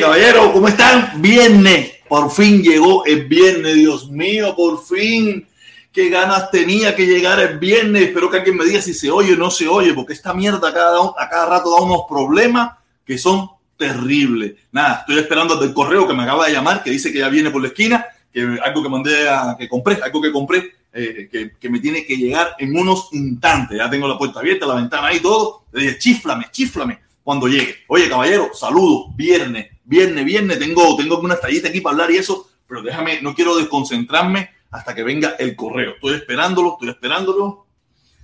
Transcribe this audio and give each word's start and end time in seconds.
Caballero, 0.00 0.52
¿cómo 0.52 0.68
están? 0.68 1.20
Viernes. 1.20 1.92
Por 2.08 2.30
fin 2.30 2.62
llegó 2.62 3.04
el 3.04 3.26
viernes, 3.26 3.74
Dios 3.74 4.08
mío, 4.08 4.54
por 4.54 4.84
fin. 4.84 5.46
Qué 5.92 6.08
ganas 6.08 6.50
tenía 6.52 6.94
que 6.94 7.04
llegar 7.04 7.40
el 7.40 7.58
viernes. 7.58 8.02
Espero 8.02 8.30
que 8.30 8.36
alguien 8.36 8.56
me 8.56 8.64
diga 8.64 8.80
si 8.80 8.94
se 8.94 9.10
oye 9.10 9.32
o 9.32 9.36
no 9.36 9.50
se 9.50 9.66
oye, 9.66 9.92
porque 9.94 10.12
esta 10.12 10.32
mierda 10.32 10.72
cada, 10.72 10.98
a 11.18 11.28
cada 11.28 11.46
rato 11.46 11.72
da 11.72 11.82
unos 11.82 12.02
problemas 12.08 12.76
que 13.04 13.18
son 13.18 13.50
terribles. 13.76 14.54
Nada, 14.70 15.00
estoy 15.00 15.18
esperando 15.18 15.60
el 15.62 15.74
correo 15.74 16.06
que 16.06 16.14
me 16.14 16.22
acaba 16.22 16.46
de 16.46 16.52
llamar, 16.52 16.82
que 16.84 16.90
dice 16.90 17.12
que 17.12 17.18
ya 17.18 17.28
viene 17.28 17.50
por 17.50 17.62
la 17.62 17.68
esquina, 17.68 18.06
que 18.32 18.58
algo 18.64 18.82
que 18.82 18.88
mandé 18.88 19.28
a 19.28 19.56
que 19.58 19.68
compré, 19.68 19.98
algo 20.00 20.22
que 20.22 20.30
compré, 20.30 20.74
eh, 20.92 21.28
que, 21.30 21.52
que, 21.58 21.68
me 21.68 21.80
tiene 21.80 22.06
que 22.06 22.16
llegar 22.16 22.54
en 22.58 22.76
unos 22.76 23.08
instantes. 23.12 23.78
Ya 23.78 23.90
tengo 23.90 24.06
la 24.06 24.16
puerta 24.16 24.38
abierta, 24.38 24.64
la 24.64 24.74
ventana 24.74 25.08
ahí, 25.08 25.18
todo. 25.18 25.64
Le 25.72 25.82
dije, 25.82 25.98
chiflame, 25.98 26.46
chiflame 26.52 27.07
cuando 27.28 27.46
llegue. 27.46 27.76
Oye, 27.88 28.08
caballero, 28.08 28.52
saludos, 28.54 29.14
viernes, 29.14 29.66
viernes, 29.84 30.24
viernes. 30.24 30.58
Tengo, 30.58 30.96
tengo 30.96 31.20
una 31.20 31.36
tallita 31.36 31.68
aquí 31.68 31.82
para 31.82 31.92
hablar 31.92 32.10
y 32.10 32.16
eso, 32.16 32.48
pero 32.66 32.80
déjame, 32.80 33.20
no 33.20 33.34
quiero 33.34 33.54
desconcentrarme 33.54 34.48
hasta 34.70 34.94
que 34.94 35.02
venga 35.02 35.36
el 35.38 35.54
correo. 35.54 35.90
Estoy 35.96 36.14
esperándolo, 36.14 36.72
estoy 36.72 36.88
esperándolo. 36.88 37.66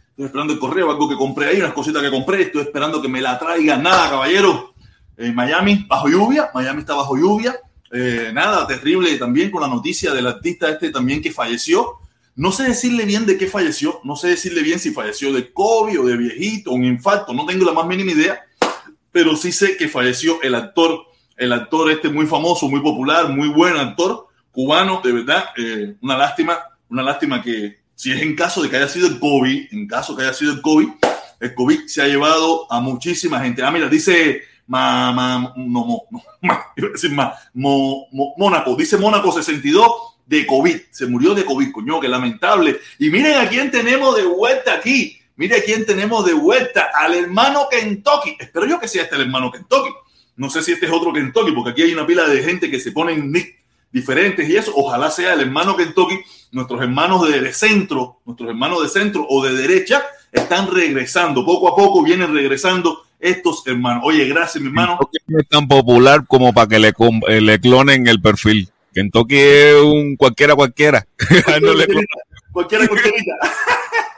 Estoy 0.09 0.25
esperando 0.25 0.55
el 0.55 0.59
correo, 0.59 0.91
algo 0.91 1.07
que 1.07 1.17
compré 1.17 1.49
ahí, 1.49 1.59
unas 1.59 1.75
cositas 1.75 2.01
que 2.01 2.11
compré. 2.11 2.45
Estoy 2.45 2.63
esperando 2.63 3.03
que 3.03 3.09
me 3.09 3.21
la 3.21 3.39
traiga. 3.39 3.77
Nada, 3.77 4.09
caballero. 4.09 4.73
En 5.19 5.35
Miami, 5.35 5.85
bajo 5.87 6.09
lluvia. 6.09 6.49
Miami 6.55 6.81
está 6.81 6.95
bajo 6.95 7.15
lluvia. 7.15 7.61
Eh, 7.93 8.31
nada, 8.33 8.67
terrible 8.67 9.15
también 9.19 9.51
con 9.51 9.61
la 9.61 9.69
noticia 9.69 10.15
del 10.15 10.29
artista 10.29 10.71
este 10.71 10.89
también 10.89 11.21
que 11.21 11.31
falleció. 11.31 11.99
No 12.37 12.53
sé 12.53 12.63
decirle 12.63 13.05
bien 13.05 13.27
de 13.27 13.37
qué 13.37 13.49
falleció. 13.49 14.01
No 14.03 14.17
sé 14.17 14.29
decirle 14.29 14.63
bien 14.63 14.79
si 14.79 14.93
falleció 14.93 15.31
de 15.31 15.53
COVID 15.53 16.01
o 16.01 16.05
de 16.07 16.17
viejito, 16.17 16.73
un 16.73 16.87
infarto. 16.87 17.35
No 17.35 17.45
tengo 17.45 17.67
la 17.67 17.75
más 17.75 17.87
mínima 17.87 18.13
idea. 18.13 18.41
Pero 19.15 19.37
sí 19.37 19.53
sé 19.53 19.77
que 19.77 19.89
falleció 19.89 20.43
el 20.43 20.57
actor, 20.57 21.07
el 21.37 21.53
actor 21.53 21.89
este 21.93 22.09
muy 22.09 22.27
famoso, 22.27 22.69
muy 22.69 22.81
popular, 22.81 23.29
muy 23.29 23.47
buen 23.47 23.77
actor 23.77 24.27
cubano, 24.51 25.01
de 25.05 25.13
verdad, 25.13 25.45
eh, 25.57 25.95
una 26.01 26.19
lástima, 26.19 26.59
una 26.89 27.05
lástima 27.05 27.41
que 27.41 27.79
si 27.95 28.11
es 28.11 28.21
en 28.21 28.35
caso 28.35 28.61
de 28.61 28.69
que 28.69 28.77
haya 28.77 28.89
sido 28.89 29.07
el 29.07 29.21
COVID, 29.21 29.69
en 29.71 29.87
caso 29.87 30.17
que 30.17 30.23
haya 30.23 30.35
sido 30.35 30.53
el 30.53 30.61
COVID, 30.61 30.89
el 31.39 31.55
COVID 31.55 31.87
se 31.87 32.03
ha 32.03 32.09
llevado 32.09 32.67
a 32.73 32.81
muchísima 32.81 33.39
gente. 33.39 33.63
Ah, 33.63 33.71
mira, 33.71 33.89
dice 33.89 34.43
ma, 34.67 35.13
ma, 35.13 35.55
no, 35.57 36.07
no, 36.11 36.23
ma, 36.43 36.73
iba 36.77 36.89
a 36.89 36.91
decir 36.91 37.13
ma, 37.13 37.35
mo, 37.53 38.09
mo, 38.11 38.35
Mónaco, 38.37 38.75
dice 38.75 38.97
Mónaco 38.97 39.31
62 39.31 39.87
de 40.27 40.45
COVID, 40.45 40.77
se 40.91 41.07
murió 41.07 41.35
de 41.35 41.45
COVID, 41.45 41.71
coño, 41.71 42.01
qué 42.01 42.09
lamentable. 42.09 42.81
Y 42.99 43.11
miren 43.11 43.37
a 43.39 43.49
quién 43.49 43.71
tenemos 43.71 44.17
de 44.17 44.25
vuelta 44.25 44.75
aquí, 44.75 45.21
miren 45.37 45.61
a 45.61 45.65
quién 45.65 45.87
tenemos 45.87 46.25
de 46.25 46.33
vuelta, 46.33 46.91
al 46.95 47.15
hermano 47.15 47.67
Kentucky. 47.71 48.37
Espero 48.39 48.67
yo 48.67 48.81
que 48.81 48.89
sea 48.89 49.03
este 49.03 49.17
el 49.17 49.23
hermano 49.23 49.51
Kentucky. 49.51 49.91
No 50.37 50.51
sé 50.51 50.63
si 50.63 50.73
este 50.73 50.87
es 50.87 50.93
otro 50.93 51.13
Kentucky, 51.13 51.53
porque 51.53 51.71
aquí 51.71 51.83
hay 51.83 51.93
una 51.93 52.07
pila 52.07 52.27
de 52.27 52.43
gente 52.43 52.71
que 52.71 52.81
se 52.81 52.93
ponen 52.93 53.31
nick 53.31 53.63
diferentes 53.93 54.49
y 54.49 54.57
eso. 54.57 54.73
Ojalá 54.75 55.11
sea 55.11 55.35
el 55.35 55.41
hermano 55.41 55.77
Kentucky, 55.77 56.21
nuestros 56.53 56.83
hermanos 56.83 57.29
de 57.29 57.53
centro, 57.53 58.19
nuestros 58.25 58.51
hermanos 58.51 58.83
de 58.83 58.89
centro 58.89 59.27
o 59.29 59.45
de 59.45 59.55
derecha 59.55 60.03
están 60.33 60.71
regresando. 60.73 61.45
Poco 61.45 61.69
a 61.69 61.77
poco 61.77 62.03
vienen 62.03 62.35
regresando 62.35 63.05
estos 63.21 63.67
hermanos. 63.67 64.03
Oye, 64.05 64.27
gracias, 64.27 64.61
mi 64.61 64.69
hermano. 64.69 64.99
No 65.27 65.39
es 65.39 65.49
tan 65.49 65.69
popular 65.69 66.25
como 66.27 66.53
para 66.53 66.67
que 66.67 66.79
le, 66.79 66.93
eh, 67.29 67.41
le 67.41 67.61
clonen 67.61 68.07
el 68.09 68.21
perfil. 68.21 68.69
Kentucky 68.93 69.37
es 69.39 69.75
un 69.77 70.17
cualquiera, 70.17 70.55
cualquiera. 70.55 71.07
no 71.63 71.75
le 71.75 71.87
cualquiera, 72.53 72.87
cualquiera. 72.89 73.17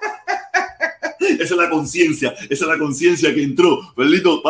esa 1.35 1.55
es 1.55 1.61
la 1.61 1.71
conciencia, 1.71 2.35
esa 2.49 2.65
es 2.65 2.71
la 2.71 2.79
conciencia 2.79 3.35
que 3.35 3.43
entró. 3.43 3.93
Felito, 3.95 4.43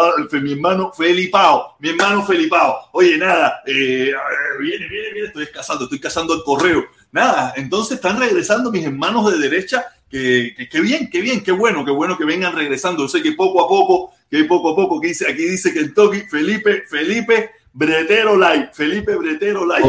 mi 0.42 0.52
hermano 0.52 0.92
Felipao, 0.92 1.76
mi 1.80 1.90
hermano 1.90 2.24
Felipao. 2.24 2.90
Oye, 2.92 3.18
nada, 3.18 3.62
eh, 3.66 4.12
viene, 4.60 4.88
viene, 4.88 5.12
viene, 5.12 5.26
estoy 5.28 5.46
casando, 5.46 5.84
estoy 5.84 6.00
casando 6.00 6.34
el 6.34 6.42
correo. 6.42 6.84
Nada, 7.12 7.54
entonces 7.56 7.96
están 7.96 8.18
regresando 8.18 8.70
mis 8.70 8.84
hermanos 8.84 9.32
de 9.32 9.38
derecha. 9.38 9.86
Que, 10.08 10.54
que, 10.56 10.68
que, 10.68 10.80
bien, 10.80 11.10
qué 11.10 11.20
bien, 11.20 11.42
qué 11.42 11.50
bueno, 11.50 11.84
qué 11.84 11.90
bueno 11.90 12.16
que 12.16 12.24
vengan 12.24 12.54
regresando. 12.54 13.02
Yo 13.02 13.08
sé 13.08 13.22
que 13.22 13.32
poco 13.32 13.64
a 13.64 13.68
poco, 13.68 14.12
que 14.30 14.44
poco 14.44 14.70
a 14.70 14.76
poco, 14.76 15.00
que 15.00 15.08
dice, 15.08 15.28
aquí 15.28 15.42
dice 15.42 15.74
Kentucky, 15.74 16.20
Felipe, 16.30 16.84
Felipe, 16.88 17.50
Bretero 17.76 18.38
Light, 18.38 18.72
Felipe 18.72 19.14
Bretero 19.16 19.66
Light. 19.66 19.84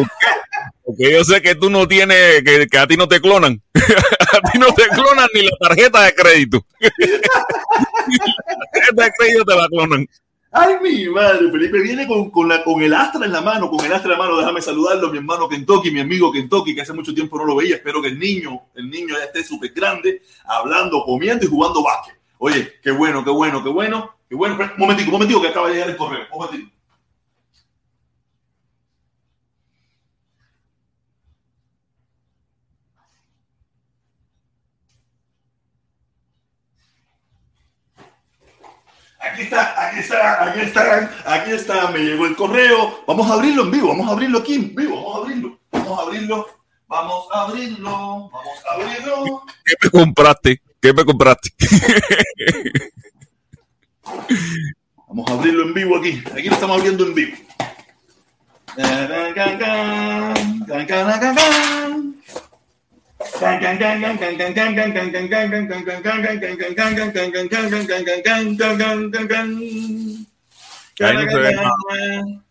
Porque 0.83 1.09
yo 1.09 1.23
sé 1.23 1.41
que 1.41 1.55
tú 1.55 1.69
no 1.69 1.87
tienes, 1.87 2.43
que, 2.43 2.67
que, 2.67 2.77
a 2.77 2.85
ti 2.85 2.97
no 2.97 3.07
te 3.07 3.21
clonan. 3.21 3.61
a 3.73 4.51
ti 4.51 4.59
no 4.59 4.73
te 4.73 4.89
clonan 4.89 5.29
ni 5.33 5.43
la 5.43 5.57
tarjeta 5.57 6.03
de 6.03 6.13
crédito. 6.13 6.65
la 6.79 6.89
tarjeta 8.73 9.03
de 9.05 9.11
crédito 9.17 9.45
te 9.45 9.55
la 9.55 9.67
clonan. 9.69 10.05
Ay, 10.51 10.75
mi 10.81 11.07
madre, 11.07 11.49
Felipe 11.49 11.79
viene 11.79 12.05
con, 12.05 12.29
con, 12.29 12.49
la, 12.49 12.61
con 12.61 12.81
el 12.81 12.93
astra 12.93 13.25
en 13.25 13.31
la 13.31 13.39
mano, 13.39 13.69
con 13.69 13.85
el 13.85 13.93
astra 13.93 14.11
en 14.11 14.19
la 14.19 14.25
mano. 14.25 14.37
Déjame 14.37 14.61
saludarlo, 14.61 15.09
mi 15.09 15.19
hermano 15.19 15.47
Kentucky, 15.47 15.89
mi 15.89 16.01
amigo 16.01 16.29
Kentucky, 16.29 16.75
que 16.75 16.81
hace 16.81 16.91
mucho 16.91 17.13
tiempo 17.13 17.37
no 17.37 17.45
lo 17.45 17.55
veía. 17.55 17.77
Espero 17.77 18.01
que 18.01 18.09
el 18.09 18.19
niño, 18.19 18.63
el 18.75 18.89
niño 18.89 19.15
ya 19.17 19.23
esté 19.23 19.45
súper 19.45 19.71
grande, 19.71 20.23
hablando, 20.43 21.05
comiendo 21.05 21.45
y 21.45 21.47
jugando 21.47 21.81
básquet. 21.81 22.15
Oye, 22.39 22.73
qué 22.83 22.91
bueno, 22.91 23.23
qué 23.23 23.31
bueno, 23.31 23.63
qué 23.63 23.69
bueno, 23.69 24.13
qué 24.27 24.35
bueno. 24.35 24.55
Un 24.55 24.77
momentico, 24.77 25.07
un 25.09 25.13
momentico, 25.13 25.41
que 25.41 25.47
acaba 25.47 25.69
de 25.69 25.75
llegar 25.75 25.89
el 25.89 25.95
correo. 25.95 26.25
Un 26.33 26.39
momentico. 26.39 26.76
Aquí 39.19 39.41
está, 39.43 39.89
aquí 39.89 39.99
está, 39.99 40.43
aquí 40.43 40.59
está, 40.61 41.09
aquí 41.25 41.51
está, 41.51 41.91
me 41.91 41.99
llegó 41.99 42.27
el 42.27 42.35
correo. 42.35 43.03
Vamos 43.07 43.29
a 43.29 43.33
abrirlo 43.33 43.63
en 43.63 43.71
vivo, 43.71 43.87
vamos 43.89 44.07
a 44.07 44.11
abrirlo 44.11 44.39
aquí 44.39 44.55
en 44.55 44.75
vivo, 44.75 44.95
vamos 44.95 45.15
a 45.15 45.17
abrirlo, 45.19 45.59
vamos 45.71 45.99
a 45.99 46.03
abrirlo, 46.03 46.47
vamos 46.87 47.27
a 47.31 47.41
abrirlo, 47.41 48.29
vamos 48.29 48.65
a 48.69 48.73
abrirlo. 48.73 49.43
¿Qué 49.65 49.73
me 49.83 49.89
compraste? 49.89 50.61
¿Qué 50.79 50.93
me 50.93 51.03
compraste? 51.03 51.49
vamos 55.07 55.29
a 55.29 55.33
abrirlo 55.33 55.63
en 55.63 55.73
vivo 55.73 55.97
aquí, 55.97 56.23
aquí 56.31 56.49
lo 56.49 56.53
estamos 56.53 56.77
abriendo 56.77 57.07
en 57.07 57.15
vivo. 57.15 57.37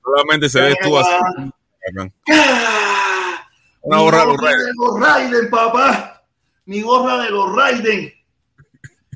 Solamente 0.05 0.49
se 0.49 0.61
ve 0.61 0.77
tú 0.83 0.99
así. 0.99 1.11
Una 3.83 3.99
gorra 3.99 4.21
de 4.21 4.27
los 4.27 4.41
Raiden. 4.41 4.75
Mi 6.65 6.81
gorra 6.81 7.23
de 7.23 7.31
los 7.31 7.55
Raiden. 7.55 8.13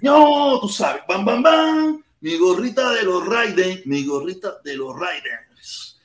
No, 0.02 0.60
tú 0.60 0.68
sabes. 0.68 1.02
Bam, 1.08 1.24
bam, 1.24 1.42
bam. 1.42 2.04
Mi 2.20 2.38
gorrita 2.38 2.92
de 2.92 3.02
los 3.02 3.26
Raiden. 3.26 3.82
Mi 3.86 4.04
gorrita 4.04 4.60
de 4.64 4.76
los 4.76 4.96
Raiden. 4.98 5.40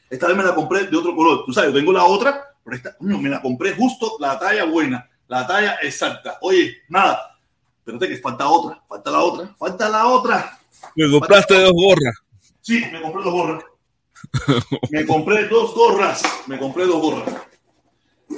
Esta 0.10 0.28
vez 0.28 0.38
me 0.38 0.44
la 0.44 0.56
compré 0.56 0.88
de 0.88 0.98
otro 0.98 1.16
color. 1.16 1.46
Tú 1.46 1.54
sabes, 1.54 1.72
yo 1.72 1.80
tengo 1.80 1.92
la 1.92 2.06
otra, 2.06 2.44
pero 2.64 2.78
esta, 2.78 2.96
no, 3.00 3.20
me 3.20 3.30
la 3.30 3.42
compré 3.42 3.74
justo 3.74 4.18
la 4.20 4.40
talla 4.40 4.66
buena 4.66 5.08
la 5.28 5.48
talla 5.48 5.78
exacta. 5.82 6.38
Oye, 6.42 6.78
nada, 6.90 7.38
espérate 7.80 8.08
que 8.08 8.18
falta 8.18 8.48
otra, 8.48 8.82
falta 8.88 9.12
la 9.12 9.20
otra, 9.20 9.56
falta 9.58 9.90
la 9.90 10.08
otra. 10.08 10.60
¿Me 10.96 11.10
compraste 11.10 11.60
dos 11.60 11.74
gorras? 11.74 12.16
Sí, 12.62 12.84
me 12.92 13.02
compré 13.02 13.24
dos 13.24 13.34
gorras. 13.34 13.64
me 14.90 15.06
compré 15.06 15.48
dos 15.48 15.74
gorras, 15.76 16.24
me 16.48 16.58
compré 16.58 16.86
dos 16.86 17.02
gorras. 17.02 17.36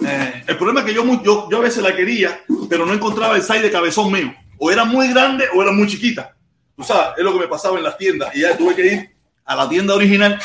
Eh, 0.06 0.44
el 0.48 0.58
problema 0.58 0.82
es 0.82 0.86
que 0.86 0.94
yo, 0.94 1.04
yo, 1.24 1.48
yo 1.50 1.58
a 1.58 1.62
veces 1.62 1.82
la 1.82 1.96
quería, 1.96 2.44
pero 2.70 2.86
no 2.86 2.94
encontraba 2.94 3.36
el 3.36 3.42
size 3.42 3.62
de 3.62 3.72
cabezón 3.72 4.12
mío. 4.12 4.34
O 4.60 4.72
era 4.72 4.86
muy 4.86 5.08
grande 5.10 5.46
o 5.56 5.62
era 5.62 5.72
muy 5.72 5.88
chiquita. 5.88 6.36
Tú 6.76 6.84
sabes, 6.84 7.18
es 7.18 7.24
lo 7.24 7.34
que 7.34 7.40
me 7.40 7.48
pasaba 7.48 7.78
en 7.78 7.84
las 7.84 7.98
tiendas. 7.98 8.36
Y 8.36 8.42
ya 8.42 8.58
tuve 8.58 8.76
que 8.76 8.86
ir 8.86 9.16
a 9.46 9.56
la 9.56 9.70
tienda 9.70 9.96
original. 9.96 10.40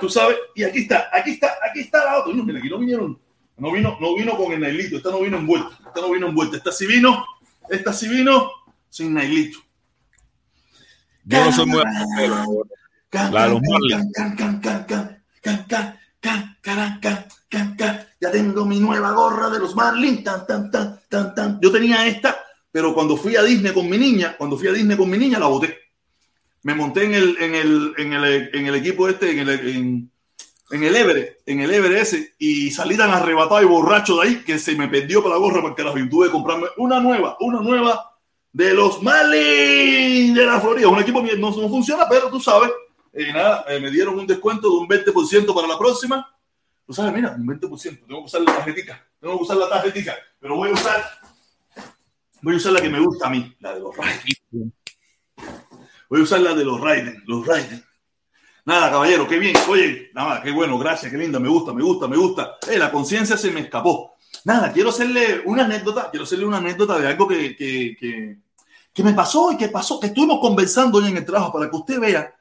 Tú 0.00 0.08
sabes, 0.08 0.36
y 0.54 0.64
aquí 0.64 0.80
está, 0.80 1.08
aquí 1.12 1.32
está, 1.32 1.54
aquí 1.68 1.80
está 1.80 2.04
la 2.04 2.18
otra. 2.18 2.34
No, 2.34 2.42
mira, 2.42 2.58
aquí 2.58 2.68
no 2.68 2.78
vinieron 2.78 3.18
no 3.62 3.70
vino, 3.70 3.96
no 4.00 4.16
vino 4.16 4.36
con 4.36 4.52
el 4.52 4.58
nailito, 4.58 4.96
esta 4.96 5.10
no 5.10 5.20
vino 5.20 5.36
envuelta, 5.36 5.78
esta 5.86 6.00
no 6.00 6.10
vino 6.10 6.26
envuelta, 6.26 6.56
esta 6.56 6.72
sí 6.72 6.84
vino, 6.84 7.24
esta 7.70 7.92
sí 7.92 8.08
vino 8.08 8.50
sin 8.88 9.14
nailito. 9.14 9.60
Yo 11.22 11.44
no 11.44 11.52
soy 11.52 11.66
muy 11.66 11.80
Ya 18.20 18.32
tengo 18.32 18.64
mi 18.64 18.80
nueva 18.80 19.12
gorra 19.12 19.48
de 19.48 19.60
los 19.60 19.76
Marlins. 19.76 20.24
Tan, 20.24 20.44
tan, 20.44 20.68
tan, 20.68 21.00
tan, 21.08 21.32
tan. 21.32 21.60
Yo 21.60 21.70
tenía 21.70 22.04
esta, 22.04 22.36
pero 22.72 22.92
cuando 22.92 23.16
fui 23.16 23.36
a 23.36 23.44
Disney 23.44 23.72
con 23.72 23.88
mi 23.88 23.96
niña, 23.96 24.34
cuando 24.36 24.58
fui 24.58 24.66
a 24.66 24.72
Disney 24.72 24.96
con 24.96 25.08
mi 25.08 25.18
niña, 25.18 25.38
la 25.38 25.46
boté. 25.46 25.78
Me 26.64 26.74
monté 26.74 27.04
en 27.04 27.14
el, 27.14 27.36
en 27.40 27.54
el, 27.54 27.94
en 27.96 28.12
el, 28.12 28.50
en 28.54 28.66
el 28.66 28.74
equipo 28.74 29.08
este, 29.08 29.30
en 29.30 29.38
el, 29.38 29.68
en, 29.68 30.11
en 30.72 30.82
el 30.84 30.96
Everest, 30.96 31.40
en 31.46 31.60
el 31.60 31.70
Everest 31.70 32.14
ese, 32.14 32.34
y 32.38 32.70
salí 32.70 32.96
tan 32.96 33.10
arrebatado 33.10 33.60
y 33.60 33.66
borracho 33.66 34.16
de 34.16 34.22
ahí 34.26 34.42
que 34.42 34.58
se 34.58 34.74
me 34.74 34.88
perdió 34.88 35.22
para 35.22 35.34
la 35.34 35.40
gorra 35.40 35.60
porque 35.60 35.84
la 35.84 35.92
tuve 35.92 36.26
que 36.26 36.32
comprarme 36.32 36.66
una 36.78 36.98
nueva, 36.98 37.36
una 37.40 37.60
nueva 37.60 38.16
de 38.50 38.72
los 38.72 39.02
Marlins 39.02 40.34
de 40.34 40.46
la 40.46 40.58
Florida. 40.60 40.88
Un 40.88 41.00
equipo 41.00 41.22
no, 41.22 41.50
no 41.50 41.68
funciona, 41.68 42.08
pero 42.08 42.30
tú 42.30 42.40
sabes, 42.40 42.70
eh, 43.12 43.30
nada, 43.34 43.66
eh, 43.68 43.80
me 43.80 43.90
dieron 43.90 44.18
un 44.18 44.26
descuento 44.26 44.70
de 44.70 44.76
un 44.76 44.88
20% 44.88 45.54
para 45.54 45.68
la 45.68 45.78
próxima. 45.78 46.34
Tú 46.86 46.94
sabes, 46.94 47.12
mira, 47.12 47.36
un 47.38 47.46
20%. 47.46 48.06
Tengo 48.06 48.20
que 48.20 48.26
usar 48.26 48.40
la 48.40 48.56
tarjetita. 48.56 49.06
Tengo 49.20 49.36
que 49.36 49.42
usar 49.42 49.56
la 49.58 49.68
tarjetita. 49.68 50.16
Pero 50.40 50.56
voy 50.56 50.70
a 50.70 50.72
usar, 50.72 51.04
voy 52.40 52.54
a 52.54 52.56
usar 52.56 52.72
la 52.72 52.80
que 52.80 52.88
me 52.88 52.98
gusta 52.98 53.26
a 53.26 53.30
mí, 53.30 53.54
la 53.60 53.74
de 53.74 53.80
los 53.80 53.94
Raiden. 53.94 54.72
Voy 56.08 56.20
a 56.20 56.22
usar 56.22 56.40
la 56.40 56.54
de 56.54 56.64
los 56.64 56.80
Raiden, 56.80 57.22
los 57.26 57.46
Raiden. 57.46 57.84
Nada, 58.64 58.90
caballero, 58.90 59.26
qué 59.26 59.38
bien. 59.38 59.56
Oye, 59.68 60.10
nada, 60.14 60.40
qué 60.40 60.52
bueno, 60.52 60.78
gracias, 60.78 61.10
qué 61.10 61.18
linda, 61.18 61.40
me 61.40 61.48
gusta, 61.48 61.72
me 61.72 61.82
gusta, 61.82 62.06
me 62.06 62.16
gusta. 62.16 62.58
Eh, 62.70 62.78
la 62.78 62.92
conciencia 62.92 63.36
se 63.36 63.50
me 63.50 63.60
escapó. 63.60 64.14
Nada, 64.44 64.72
quiero 64.72 64.90
hacerle 64.90 65.42
una 65.46 65.64
anécdota, 65.64 66.08
quiero 66.10 66.24
hacerle 66.24 66.46
una 66.46 66.58
anécdota 66.58 66.98
de 66.98 67.08
algo 67.08 67.26
que, 67.26 67.56
que, 67.56 67.96
que, 67.98 68.36
que 68.92 69.02
me 69.02 69.14
pasó 69.14 69.50
y 69.52 69.56
que 69.56 69.68
pasó, 69.68 69.98
que 69.98 70.08
estuvimos 70.08 70.40
conversando 70.40 70.98
hoy 70.98 71.08
en 71.08 71.16
el 71.16 71.24
trabajo 71.24 71.52
para 71.52 71.68
que 71.68 71.76
usted 71.76 71.98
vea 71.98 72.34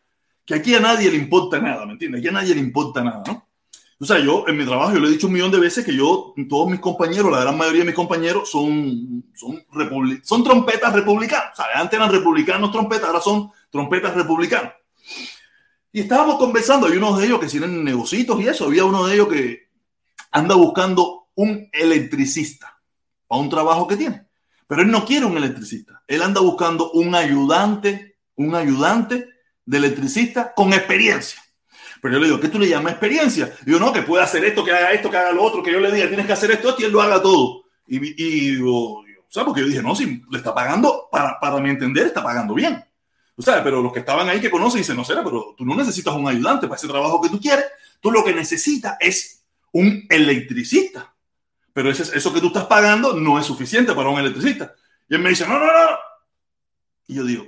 que 0.46 0.56
aquí 0.56 0.76
a 0.76 0.80
nadie 0.80 1.10
le 1.10 1.18
importa 1.18 1.60
nada, 1.60 1.86
¿me 1.86 1.94
entiende? 1.94 2.20
Aquí 2.20 2.28
a 2.28 2.32
nadie 2.32 2.54
le 2.54 2.62
importa 2.62 3.04
nada, 3.04 3.24
¿no? 3.26 3.48
O 4.00 4.06
sea, 4.06 4.20
yo 4.20 4.46
en 4.48 4.58
mi 4.58 4.66
trabajo, 4.66 4.94
yo 4.94 5.00
le 5.00 5.08
he 5.08 5.12
dicho 5.12 5.28
un 5.28 5.34
millón 5.34 5.52
de 5.52 5.60
veces 5.60 5.86
que 5.86 5.96
yo, 5.96 6.34
todos 6.50 6.68
mis 6.68 6.80
compañeros, 6.80 7.32
la 7.32 7.42
gran 7.42 7.56
mayoría 7.56 7.82
de 7.82 7.86
mis 7.86 7.96
compañeros 7.96 8.50
son, 8.50 9.24
son, 9.36 9.64
son 10.24 10.44
trompetas 10.44 10.92
republicanos. 10.92 11.52
O 11.54 11.56
sea, 11.56 11.66
antes 11.76 12.00
eran 12.00 12.12
republicanos 12.12 12.72
trompetas, 12.72 13.08
ahora 13.08 13.22
son 13.22 13.52
trompetas 13.70 14.16
republicanos. 14.16 14.74
Y 15.94 16.02
estábamos 16.02 16.38
conversando, 16.38 16.88
hay 16.88 16.98
unos 16.98 17.20
de 17.20 17.26
ellos 17.26 17.40
que 17.40 17.48
tienen 17.48 17.84
negocios 17.84 18.26
y 18.40 18.48
eso, 18.48 18.66
había 18.66 18.86
uno 18.86 19.06
de 19.06 19.14
ellos 19.14 19.28
que 19.28 19.70
anda 20.32 20.56
buscando 20.56 21.28
un 21.36 21.70
electricista 21.74 22.82
para 23.28 23.42
un 23.42 23.50
trabajo 23.50 23.88
que 23.88 23.98
tiene. 23.98 24.26
Pero 24.68 24.84
él 24.84 24.92
no 24.92 25.04
quiere 25.04 25.26
un 25.26 25.36
electricista, 25.36 26.02
él 26.08 26.22
anda 26.22 26.40
buscando 26.40 26.92
un 26.92 27.14
ayudante, 27.14 28.18
un 28.36 28.56
ayudante 28.56 29.28
de 29.66 29.78
electricista 29.78 30.54
con 30.56 30.72
experiencia. 30.72 31.42
Pero 32.02 32.16
yo 32.16 32.20
le 32.20 32.28
digo, 32.28 32.40
¿qué 32.40 32.48
tú 32.48 32.58
le 32.58 32.70
llamas 32.70 32.94
experiencia? 32.94 33.54
Yo, 33.66 33.78
no, 33.78 33.92
que 33.92 34.02
pueda 34.02 34.24
hacer 34.24 34.44
esto, 34.46 34.64
que 34.64 34.72
haga 34.72 34.92
esto, 34.94 35.12
que 35.12 35.18
haga 35.18 35.34
lo 35.34 35.44
otro, 35.44 35.62
que 35.62 35.72
yo 35.72 35.80
le 35.80 35.92
diga, 35.92 36.08
tienes 36.08 36.26
que 36.26 36.34
hacer 36.34 36.52
esto, 36.52 36.76
y 36.80 36.84
él 36.84 36.92
lo 36.92 37.02
haga 37.02 37.22
todo. 37.22 37.66
Y, 37.86 38.00
y 38.18 38.62
o 38.62 39.04
sea, 39.28 39.46
porque 39.46 39.62
yo 39.62 39.68
dije, 39.68 39.84
no, 39.84 39.96
si 39.96 40.24
le 40.30 40.38
está 40.38 40.54
pagando, 40.54 41.08
para, 41.12 41.40
para 41.40 41.60
mi 41.60 41.70
entender, 41.70 42.08
está 42.08 42.24
pagando 42.24 42.54
bien. 42.54 42.84
Pero 43.46 43.82
los 43.82 43.94
que 43.94 44.00
estaban 44.00 44.28
ahí 44.30 44.40
que 44.40 44.52
conocen 44.52 44.80
dicen, 44.80 44.96
no 44.96 45.04
será, 45.04 45.24
pero 45.24 45.56
tú 45.58 45.66
no 45.66 45.76
necesitas 45.76 46.14
un 46.16 46.28
ayudante 46.28 46.68
para 46.68 46.78
ese 46.78 46.88
trabajo 46.88 47.22
que 47.22 47.30
tú 47.30 47.40
quieres. 47.40 47.66
Tú 48.00 48.12
lo 48.12 48.24
que 48.24 48.34
necesitas 48.34 48.98
es 49.00 49.44
un 49.72 50.06
electricista. 50.10 51.14
Pero 51.74 51.90
ese, 51.90 52.18
eso 52.18 52.34
que 52.34 52.42
tú 52.42 52.48
estás 52.48 52.66
pagando 52.66 53.14
no 53.14 53.40
es 53.40 53.46
suficiente 53.46 53.94
para 53.94 54.10
un 54.10 54.20
electricista. 54.20 54.74
Y 55.08 55.16
él 55.16 55.22
me 55.22 55.30
dice, 55.30 55.48
no, 55.48 55.60
no, 55.60 55.66
no. 55.66 55.98
Y 57.08 57.16
yo 57.16 57.24
digo, 57.24 57.46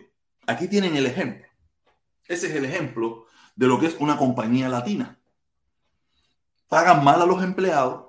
aquí 0.47 0.67
tienen 0.67 0.95
el 0.95 1.05
ejemplo. 1.05 1.45
Ese 2.27 2.47
es 2.47 2.55
el 2.55 2.65
ejemplo 2.65 3.27
de 3.55 3.67
lo 3.67 3.79
que 3.79 3.87
es 3.87 3.95
una 3.99 4.17
compañía 4.17 4.69
latina. 4.69 5.17
Pagan 6.67 7.03
mal 7.03 7.21
a 7.21 7.25
los 7.25 7.43
empleados, 7.43 8.05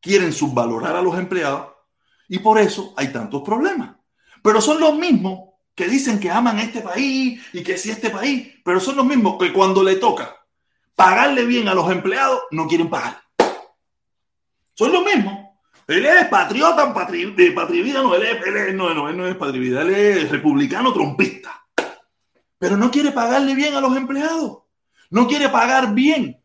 quieren 0.00 0.32
subvalorar 0.32 0.94
a 0.94 1.02
los 1.02 1.18
empleados 1.18 1.72
y 2.28 2.38
por 2.38 2.58
eso 2.58 2.94
hay 2.96 3.12
tantos 3.12 3.42
problemas. 3.42 3.96
Pero 4.42 4.60
son 4.60 4.78
los 4.78 4.96
mismos 4.96 5.55
que 5.76 5.86
dicen 5.86 6.18
que 6.18 6.30
aman 6.30 6.58
este 6.58 6.80
país 6.80 7.40
y 7.52 7.62
que 7.62 7.76
sí 7.76 7.90
este 7.90 8.10
país, 8.10 8.54
pero 8.64 8.80
son 8.80 8.96
los 8.96 9.06
mismos 9.06 9.36
que 9.38 9.52
cuando 9.52 9.84
le 9.84 9.96
toca 9.96 10.34
pagarle 10.96 11.44
bien 11.44 11.68
a 11.68 11.74
los 11.74 11.88
empleados 11.92 12.40
no 12.50 12.66
quieren 12.66 12.88
pagar. 12.88 13.22
Son 14.74 14.90
los 14.90 15.04
mismos. 15.04 15.46
Él 15.86 16.04
es 16.04 16.26
patriota, 16.26 16.92
patri, 16.92 17.32
de 17.32 17.52
patrivida, 17.52 18.02
no, 18.02 18.14
él 18.14 18.24
es, 18.24 18.74
no, 18.74 18.92
no, 18.92 19.08
él 19.08 19.16
no 19.16 19.28
es 19.28 19.36
patrivida, 19.36 19.82
él 19.82 19.94
es 19.94 20.30
republicano 20.30 20.92
trompista. 20.92 21.64
Pero 22.58 22.76
no 22.76 22.90
quiere 22.90 23.12
pagarle 23.12 23.54
bien 23.54 23.74
a 23.74 23.80
los 23.80 23.96
empleados. 23.96 24.62
No 25.10 25.28
quiere 25.28 25.48
pagar 25.50 25.94
bien. 25.94 26.42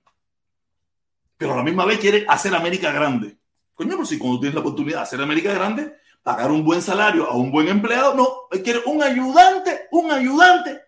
Pero 1.38 1.54
a 1.54 1.58
la 1.58 1.64
misma 1.64 1.86
vez 1.86 2.00
quiere 2.00 2.26
hacer 2.28 2.54
América 2.54 2.92
grande. 2.92 3.40
Coño, 3.74 3.92
pero 3.92 4.06
si 4.06 4.20
cuando 4.20 4.42
tienes 4.42 4.54
la 4.54 4.62
oportunidad 4.62 4.98
de 4.98 5.04
hacer 5.04 5.22
América 5.22 5.54
grande, 5.54 5.96
pagar 6.24 6.52
un 6.52 6.64
buen 6.64 6.82
salario 6.82 7.30
a 7.30 7.36
un 7.36 7.52
buen 7.52 7.68
empleado, 7.68 8.14
no, 8.14 8.28
quiere 8.64 8.82
un 8.86 9.02
ayudante, 9.02 9.88
un 9.92 10.12
ayudante 10.12 10.82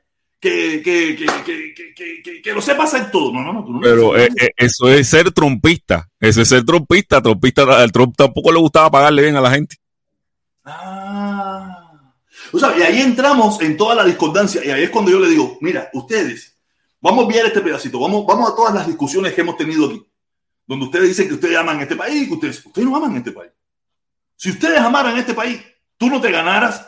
que, 0.43 0.81
que, 0.83 1.15
que, 1.95 2.41
que, 2.41 2.51
lo 2.51 2.61
sepa 2.61 2.83
hacer 2.83 3.09
todo. 3.09 3.31
No, 3.31 3.41
no, 3.41 3.53
no. 3.53 3.63
Tú 3.63 3.73
no 3.73 3.79
Pero 3.79 4.17
eh, 4.17 4.29
eh, 4.39 4.49
eso 4.57 4.89
es 4.89 5.07
ser 5.07 5.31
trompista. 5.31 6.09
Eso 6.19 6.41
es 6.41 6.49
ser 6.49 6.65
trompista. 6.65 7.21
Trompista, 7.21 7.63
al 7.81 7.91
Trump 7.93 8.13
tampoco 8.17 8.51
le 8.51 8.59
gustaba 8.59 8.91
pagarle 8.91 9.21
bien 9.21 9.37
a 9.37 9.41
la 9.41 9.51
gente. 9.51 9.77
Ah. 10.65 12.13
O 12.51 12.59
sea, 12.59 12.77
y 12.77 12.81
ahí 12.81 13.01
entramos 13.01 13.61
en 13.61 13.77
toda 13.77 13.95
la 13.95 14.03
discordancia. 14.03 14.63
Y 14.65 14.69
ahí 14.69 14.83
es 14.83 14.89
cuando 14.89 15.11
yo 15.11 15.19
le 15.19 15.29
digo, 15.29 15.57
mira, 15.61 15.89
ustedes, 15.93 16.57
vamos 16.99 17.23
a 17.23 17.27
ver 17.29 17.45
este 17.45 17.61
pedacito. 17.61 17.97
Vamos, 17.99 18.25
vamos 18.27 18.51
a 18.51 18.55
todas 18.55 18.73
las 18.73 18.85
discusiones 18.85 19.33
que 19.33 19.41
hemos 19.41 19.55
tenido 19.55 19.85
aquí. 19.85 20.05
Donde 20.67 20.85
ustedes 20.85 21.07
dicen 21.07 21.29
que 21.29 21.35
ustedes 21.35 21.57
aman 21.57 21.79
este 21.79 21.95
país, 21.95 22.27
que 22.27 22.33
ustedes, 22.33 22.65
ustedes 22.65 22.87
no 22.87 22.97
aman 22.97 23.15
este 23.15 23.31
país. 23.31 23.51
Si 24.35 24.49
ustedes 24.49 24.79
amaran 24.79 25.17
este 25.17 25.33
país, 25.33 25.61
tú 25.97 26.09
no 26.09 26.19
te 26.19 26.31
ganaras 26.31 26.87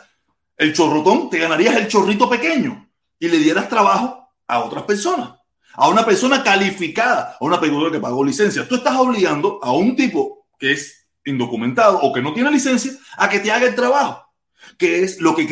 el 0.56 0.74
chorrotón, 0.74 1.30
te 1.30 1.38
ganarías 1.38 1.76
el 1.76 1.88
chorrito 1.88 2.28
pequeño 2.28 2.90
y 3.18 3.28
le 3.28 3.38
dieras 3.38 3.68
trabajo 3.68 4.28
a 4.46 4.60
otras 4.60 4.84
personas, 4.84 5.30
a 5.74 5.88
una 5.88 6.04
persona 6.04 6.42
calificada, 6.42 7.36
a 7.38 7.44
una 7.44 7.60
persona 7.60 7.90
que 7.90 8.00
pagó 8.00 8.24
licencia. 8.24 8.66
Tú 8.66 8.76
estás 8.76 8.96
obligando 8.96 9.58
a 9.62 9.72
un 9.72 9.96
tipo 9.96 10.46
que 10.58 10.72
es 10.72 11.06
indocumentado 11.24 12.00
o 12.00 12.12
que 12.12 12.22
no 12.22 12.32
tiene 12.32 12.50
licencia 12.50 12.92
a 13.16 13.28
que 13.28 13.40
te 13.40 13.50
haga 13.50 13.66
el 13.66 13.74
trabajo, 13.74 14.22
que 14.78 15.02
es 15.02 15.20
lo 15.20 15.34
que 15.34 15.46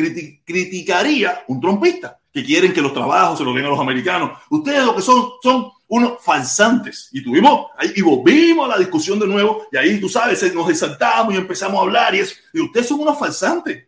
criticaría 0.45 1.43
un 1.47 1.59
trompista, 1.59 2.19
que 2.31 2.43
quieren 2.43 2.73
que 2.73 2.81
los 2.81 2.93
trabajos 2.93 3.37
se 3.37 3.43
los 3.43 3.55
den 3.55 3.65
a 3.65 3.69
los 3.69 3.79
americanos. 3.79 4.39
Ustedes 4.49 4.83
lo 4.83 4.95
que 4.95 5.01
son 5.01 5.31
son 5.41 5.71
unos 5.87 6.21
falsantes. 6.23 7.09
Y 7.11 7.23
tuvimos, 7.23 7.67
y 7.95 8.01
volvimos 8.01 8.65
a 8.65 8.73
la 8.73 8.77
discusión 8.77 9.19
de 9.19 9.27
nuevo, 9.27 9.67
y 9.71 9.77
ahí 9.77 9.99
tú 9.99 10.09
sabes, 10.09 10.53
nos 10.53 10.69
exaltamos 10.69 11.33
y 11.33 11.37
empezamos 11.37 11.79
a 11.79 11.83
hablar, 11.83 12.15
y 12.15 12.19
eso. 12.19 12.35
Y 12.53 12.61
ustedes 12.61 12.87
son 12.87 12.99
unos 12.99 13.17
falsantes, 13.17 13.87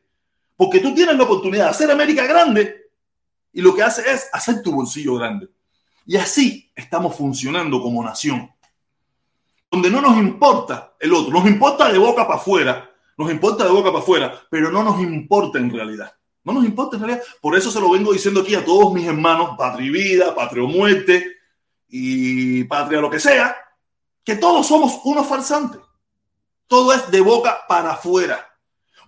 porque 0.55 0.79
tú 0.79 0.93
tienes 0.93 1.15
la 1.15 1.23
oportunidad 1.23 1.65
de 1.65 1.69
hacer 1.71 1.91
América 1.91 2.25
grande, 2.25 2.89
y 3.53 3.61
lo 3.61 3.73
que 3.73 3.83
hace 3.83 4.09
es 4.11 4.27
hacer 4.31 4.61
tu 4.61 4.71
bolsillo 4.71 5.15
grande. 5.15 5.47
Y 6.05 6.15
así 6.15 6.71
estamos 6.75 7.15
funcionando 7.15 7.81
como 7.81 8.03
nación, 8.03 8.49
donde 9.69 9.89
no 9.89 10.01
nos 10.01 10.17
importa 10.17 10.95
el 10.99 11.13
otro, 11.13 11.33
nos 11.33 11.45
importa 11.45 11.91
de 11.91 11.97
boca 11.97 12.25
para 12.25 12.39
afuera, 12.39 12.89
nos 13.17 13.31
importa 13.31 13.65
de 13.65 13.71
boca 13.71 13.91
para 13.91 14.03
afuera, 14.03 14.41
pero 14.49 14.71
no 14.71 14.83
nos 14.83 15.01
importa 15.01 15.57
en 15.57 15.71
realidad. 15.71 16.13
No 16.43 16.53
nos 16.53 16.63
importa 16.63 16.95
en 16.95 17.03
realidad. 17.03 17.25
Por 17.41 17.57
eso 17.57 17.69
se 17.69 17.81
lo 17.81 17.89
vengo 17.89 18.13
diciendo 18.13 18.39
aquí 18.39 18.55
a 18.55 18.63
todos 18.63 18.93
mis 18.93 19.05
hermanos, 19.05 19.57
patria 19.57 19.85
y 19.85 19.89
vida, 19.89 20.33
patria 20.33 20.63
o 20.63 20.67
muerte, 20.67 21.37
y 21.88 22.63
patria, 22.65 23.00
lo 23.00 23.10
que 23.10 23.20
sea, 23.20 23.56
que 24.24 24.36
todos 24.36 24.67
somos 24.67 25.00
unos 25.03 25.27
farsantes. 25.27 25.82
Todo 26.67 26.94
es 26.94 27.10
de 27.10 27.22
boca 27.22 27.60
para 27.67 27.91
afuera. 27.91 28.46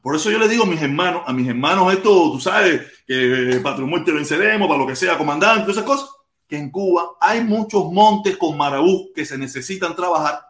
Por 0.01 0.15
eso 0.15 0.31
yo 0.31 0.39
le 0.39 0.47
digo 0.47 0.63
a 0.63 0.67
mis 0.67 0.81
hermanos, 0.81 1.23
a 1.25 1.33
mis 1.33 1.47
hermanos, 1.47 1.91
esto, 1.93 2.31
tú 2.31 2.39
sabes, 2.39 2.81
que 3.05 3.59
patria 3.61 3.85
muerte 3.85 4.13
venceremos, 4.13 4.67
para 4.67 4.79
lo 4.79 4.87
que 4.87 4.95
sea, 4.95 5.17
comandante, 5.17 5.71
esas 5.71 5.83
cosas, 5.83 6.09
que 6.47 6.57
en 6.57 6.71
Cuba 6.71 7.17
hay 7.19 7.43
muchos 7.43 7.91
montes 7.91 8.37
con 8.37 8.57
marabú 8.57 9.11
que 9.13 9.25
se 9.25 9.37
necesitan 9.37 9.95
trabajar. 9.95 10.41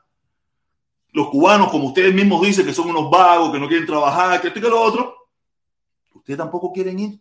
Los 1.12 1.30
cubanos, 1.30 1.72
como 1.72 1.88
ustedes 1.88 2.14
mismos 2.14 2.42
dicen, 2.44 2.66
que 2.66 2.74
son 2.74 2.90
unos 2.90 3.10
vagos, 3.10 3.52
que 3.52 3.60
no 3.60 3.68
quieren 3.68 3.88
trabajar, 3.88 4.40
que 4.40 4.50
esto 4.50 4.60
y 4.60 4.62
que 4.62 4.70
lo 4.70 4.80
otro, 4.80 5.30
ustedes 6.14 6.38
tampoco 6.38 6.72
quieren 6.72 7.00
ir. 7.00 7.20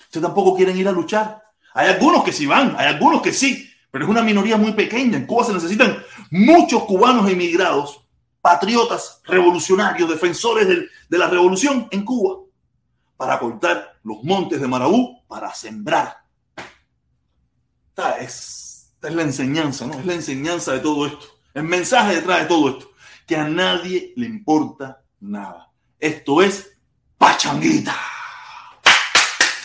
Ustedes 0.00 0.22
tampoco 0.22 0.54
quieren 0.54 0.76
ir 0.76 0.86
a 0.86 0.92
luchar. 0.92 1.42
Hay 1.72 1.88
algunos 1.88 2.22
que 2.22 2.32
sí 2.32 2.44
van, 2.44 2.76
hay 2.78 2.88
algunos 2.88 3.22
que 3.22 3.32
sí, 3.32 3.68
pero 3.94 4.06
es 4.06 4.10
una 4.10 4.24
minoría 4.24 4.56
muy 4.56 4.72
pequeña. 4.72 5.18
En 5.18 5.24
Cuba 5.24 5.44
se 5.44 5.52
necesitan 5.52 6.02
muchos 6.32 6.82
cubanos 6.82 7.30
emigrados, 7.30 8.04
patriotas, 8.40 9.20
revolucionarios, 9.24 10.10
defensores 10.10 10.66
de, 10.66 11.16
la 11.16 11.28
revolución 11.28 11.86
en 11.92 12.04
Cuba, 12.04 12.40
para 13.16 13.38
cortar 13.38 14.00
los 14.02 14.24
montes 14.24 14.60
de 14.60 14.66
Marabú, 14.66 15.22
para 15.28 15.54
sembrar. 15.54 16.24
Esta 17.90 18.18
es, 18.18 18.90
esta 18.94 19.08
es 19.10 19.14
la 19.14 19.22
enseñanza, 19.22 19.86
¿no? 19.86 19.94
Es 19.94 20.04
la 20.04 20.14
enseñanza 20.14 20.72
de 20.72 20.80
todo 20.80 21.06
esto. 21.06 21.26
El 21.54 21.62
mensaje 21.62 22.16
detrás 22.16 22.40
de 22.40 22.46
todo 22.46 22.70
esto. 22.70 22.90
Que 23.28 23.36
a 23.36 23.46
nadie 23.46 24.12
le 24.16 24.26
importa 24.26 25.04
nada. 25.20 25.70
Esto 26.00 26.42
es 26.42 26.76
pachanguita. 27.16 27.94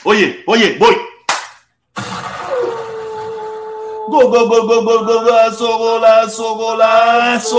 Oye, 0.03 0.43
oye, 0.45 0.77
voy. 0.77 1.08
Go, 4.09 4.27
go, 4.27 4.49
go, 4.49 4.65
go, 4.65 4.81
go, 4.83 5.05
go, 5.05 5.23
golazo, 5.23 5.77
golazo, 5.77 6.55
golazo. 6.55 7.57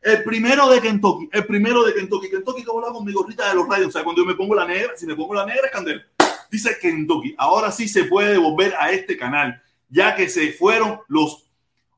El 0.00 0.24
primero 0.24 0.66
de 0.70 0.80
Kentucky, 0.80 1.28
el 1.30 1.44
primero 1.44 1.84
de 1.84 1.92
Kentucky. 1.92 2.30
Kentucky 2.30 2.64
que 2.64 2.70
volaba 2.70 2.94
con 2.94 3.04
mi 3.04 3.12
gorrita 3.12 3.46
de 3.50 3.56
los 3.56 3.68
rayos. 3.68 3.88
O 3.88 3.90
sea, 3.90 4.02
cuando 4.02 4.22
yo 4.22 4.26
me 4.26 4.34
pongo 4.34 4.54
la 4.54 4.64
negra, 4.64 4.96
si 4.96 5.04
me 5.04 5.14
pongo 5.14 5.34
la 5.34 5.44
negra 5.44 5.66
es 5.66 5.72
candela. 5.72 6.02
Dice 6.50 6.78
Kentucky. 6.80 7.34
Ahora 7.36 7.70
sí 7.70 7.86
se 7.86 8.04
puede 8.04 8.38
volver 8.38 8.74
a 8.78 8.92
este 8.92 9.18
canal, 9.18 9.62
ya 9.90 10.14
que 10.14 10.30
se 10.30 10.52
fueron 10.52 11.00
los 11.08 11.44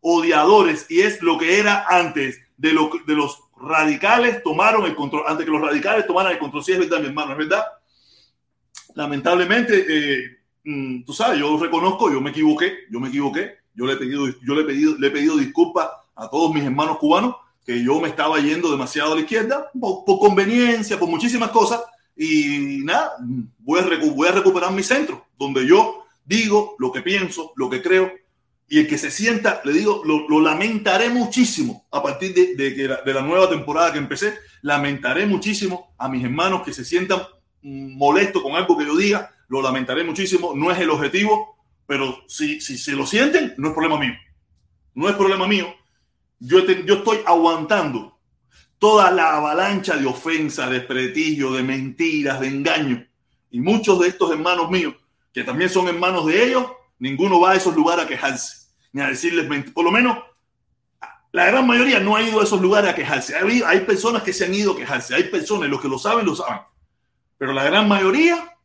odiadores 0.00 0.86
y 0.88 1.02
es 1.02 1.22
lo 1.22 1.38
que 1.38 1.60
era 1.60 1.86
antes 1.88 2.40
de, 2.56 2.70
de 3.06 3.14
los 3.14 3.40
radicales 3.56 4.42
tomaron 4.42 4.84
el 4.84 4.96
control, 4.96 5.22
antes 5.28 5.46
que 5.46 5.52
los 5.52 5.62
radicales 5.62 6.08
tomaran 6.08 6.32
el 6.32 6.38
control. 6.38 6.64
Sí, 6.64 6.72
es 6.72 6.80
verdad, 6.80 6.98
mi 6.98 7.06
hermano, 7.06 7.30
es 7.32 7.38
verdad. 7.38 7.64
Lamentablemente, 8.94 9.84
eh, 9.88 10.36
mm, 10.66 11.04
tú 11.04 11.12
sabes, 11.12 11.38
yo 11.40 11.56
reconozco, 11.58 12.12
yo 12.12 12.20
me 12.20 12.30
equivoqué, 12.30 12.80
yo 12.90 13.00
me 13.00 13.08
equivoqué, 13.08 13.54
yo 13.74 13.86
le 13.86 13.94
he 13.94 13.96
pedido, 13.96 14.26
yo 14.26 14.54
le 14.54 14.62
he 14.62 14.64
pedido, 14.64 14.96
le 14.98 15.06
he 15.06 15.10
pedido 15.10 15.36
disculpas 15.36 15.88
a 16.14 16.28
todos 16.28 16.52
mis 16.52 16.64
hermanos 16.64 16.98
cubanos 16.98 17.36
que 17.64 17.82
yo 17.82 18.00
me 18.00 18.08
estaba 18.08 18.38
yendo 18.38 18.70
demasiado 18.70 19.12
a 19.12 19.14
la 19.16 19.22
izquierda 19.22 19.70
por, 19.78 20.04
conveniencia, 20.20 20.98
por 20.98 21.08
muchísimas 21.08 21.50
cosas. 21.50 21.82
Y 22.16 22.80
nada, 22.84 23.16
voy 23.58 23.80
a, 23.80 24.10
voy 24.14 24.28
a 24.28 24.32
recuperar 24.32 24.72
mi 24.72 24.84
centro, 24.84 25.26
donde 25.36 25.66
yo 25.66 26.04
digo 26.24 26.76
lo 26.78 26.92
que 26.92 27.02
pienso, 27.02 27.52
lo 27.56 27.68
que 27.68 27.82
creo. 27.82 28.12
Y 28.68 28.78
el 28.78 28.88
que 28.88 28.98
se 28.98 29.10
sienta, 29.10 29.60
le 29.64 29.72
digo, 29.72 30.02
lo, 30.04 30.40
lamentaré 30.40 31.08
muchísimo 31.08 31.86
a 31.90 32.02
partir 32.02 32.34
de, 32.34 32.54
de, 32.54 32.88
la, 32.88 33.02
de, 33.02 33.14
la, 33.14 33.22
nueva 33.22 33.48
temporada 33.48 33.92
que 33.92 33.98
empecé, 33.98 34.34
lamentaré 34.62 35.26
muchísimo 35.26 35.94
a 35.98 36.08
mis 36.08 36.24
hermanos 36.24 36.62
que 36.62 36.72
se 36.72 36.84
sientan 36.84 37.20
molestos 37.62 38.42
con 38.42 38.54
algo 38.54 38.76
que 38.76 38.86
yo 38.86 38.96
diga, 38.96 39.35
lo 39.48 39.62
lamentaré 39.62 40.04
muchísimo, 40.04 40.52
no 40.54 40.70
es 40.70 40.78
el 40.78 40.90
objetivo, 40.90 41.56
pero 41.86 42.24
si, 42.28 42.60
si 42.60 42.76
se 42.76 42.92
lo 42.92 43.06
sienten, 43.06 43.54
no 43.58 43.68
es 43.68 43.74
problema 43.74 43.98
mío, 43.98 44.14
no 44.94 45.08
es 45.08 45.14
problema 45.14 45.46
mío. 45.46 45.74
Yo, 46.38 46.64
yo 46.64 46.94
estoy 46.94 47.20
aguantando 47.24 48.18
toda 48.78 49.10
la 49.10 49.36
avalancha 49.36 49.96
de 49.96 50.06
ofensa, 50.06 50.68
de 50.68 50.80
prestigio, 50.80 51.52
de 51.52 51.62
mentiras, 51.62 52.40
de 52.40 52.48
engaño. 52.48 53.06
Y 53.50 53.60
muchos 53.60 54.00
de 54.00 54.08
estos 54.08 54.30
hermanos 54.30 54.70
míos, 54.70 54.94
que 55.32 55.44
también 55.44 55.70
son 55.70 55.88
hermanos 55.88 56.26
de 56.26 56.44
ellos, 56.44 56.66
Ninguno 56.98 57.40
va 57.40 57.52
a 57.52 57.56
esos 57.56 57.74
lugares 57.74 58.04
a 58.04 58.08
quejarse, 58.08 58.68
ni 58.92 59.02
a 59.02 59.08
decirles, 59.08 59.46
por 59.72 59.84
lo 59.84 59.90
menos 59.90 60.18
la 61.32 61.46
gran 61.46 61.66
mayoría 61.66 62.00
no 62.00 62.16
ha 62.16 62.22
ido 62.22 62.40
a 62.40 62.44
esos 62.44 62.60
lugares 62.60 62.90
a 62.90 62.94
quejarse. 62.94 63.36
Hay, 63.36 63.62
hay 63.66 63.80
personas 63.80 64.22
que 64.22 64.32
se 64.32 64.46
han 64.46 64.54
ido 64.54 64.72
a 64.72 64.76
quejarse, 64.76 65.14
hay 65.14 65.24
personas, 65.24 65.68
los 65.68 65.80
que 65.80 65.88
lo 65.88 65.98
saben, 65.98 66.24
lo 66.24 66.34
saben. 66.34 66.60
Pero 67.36 67.52
la 67.52 67.64
gran 67.64 67.86
mayoría 67.86 68.55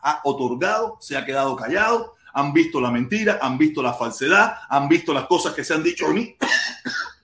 ha 0.00 0.20
otorgado, 0.24 0.98
se 1.00 1.16
ha 1.16 1.24
quedado 1.24 1.56
callado, 1.56 2.14
han 2.32 2.52
visto 2.52 2.80
la 2.80 2.90
mentira, 2.90 3.38
han 3.42 3.58
visto 3.58 3.82
la 3.82 3.94
falsedad, 3.94 4.54
han 4.68 4.88
visto 4.88 5.12
las 5.12 5.26
cosas 5.26 5.54
que 5.54 5.64
se 5.64 5.74
han 5.74 5.82
dicho 5.82 6.06
a 6.06 6.12
mí. 6.12 6.36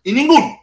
Y 0.02 0.12
ninguno, 0.12 0.60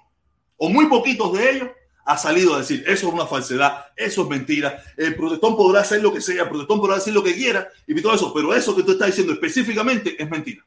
o 0.58 0.70
muy 0.70 0.88
poquitos 0.88 1.34
de 1.34 1.52
ellos, 1.52 1.70
ha 2.06 2.18
salido 2.18 2.56
a 2.56 2.60
decir, 2.60 2.84
eso 2.88 3.08
es 3.08 3.14
una 3.14 3.26
falsedad, 3.26 3.86
eso 3.96 4.24
es 4.24 4.30
mentira, 4.30 4.84
el 4.98 5.16
protestón 5.16 5.56
podrá 5.56 5.82
hacer 5.82 6.02
lo 6.02 6.14
que 6.14 6.22
sea, 6.22 6.44
el 6.44 6.50
protestón 6.50 6.80
podrá 6.80 6.96
decir 6.96 7.14
lo 7.14 7.24
que 7.24 7.34
quiera 7.34 7.68
y 7.88 8.00
todo 8.02 8.14
eso, 8.14 8.34
pero 8.34 8.54
eso 8.54 8.76
que 8.76 8.84
tú 8.84 8.94
estás 8.94 9.08
diciendo 9.08 9.34
específicamente 9.34 10.22
es 10.22 10.30
mentira. 10.30 10.66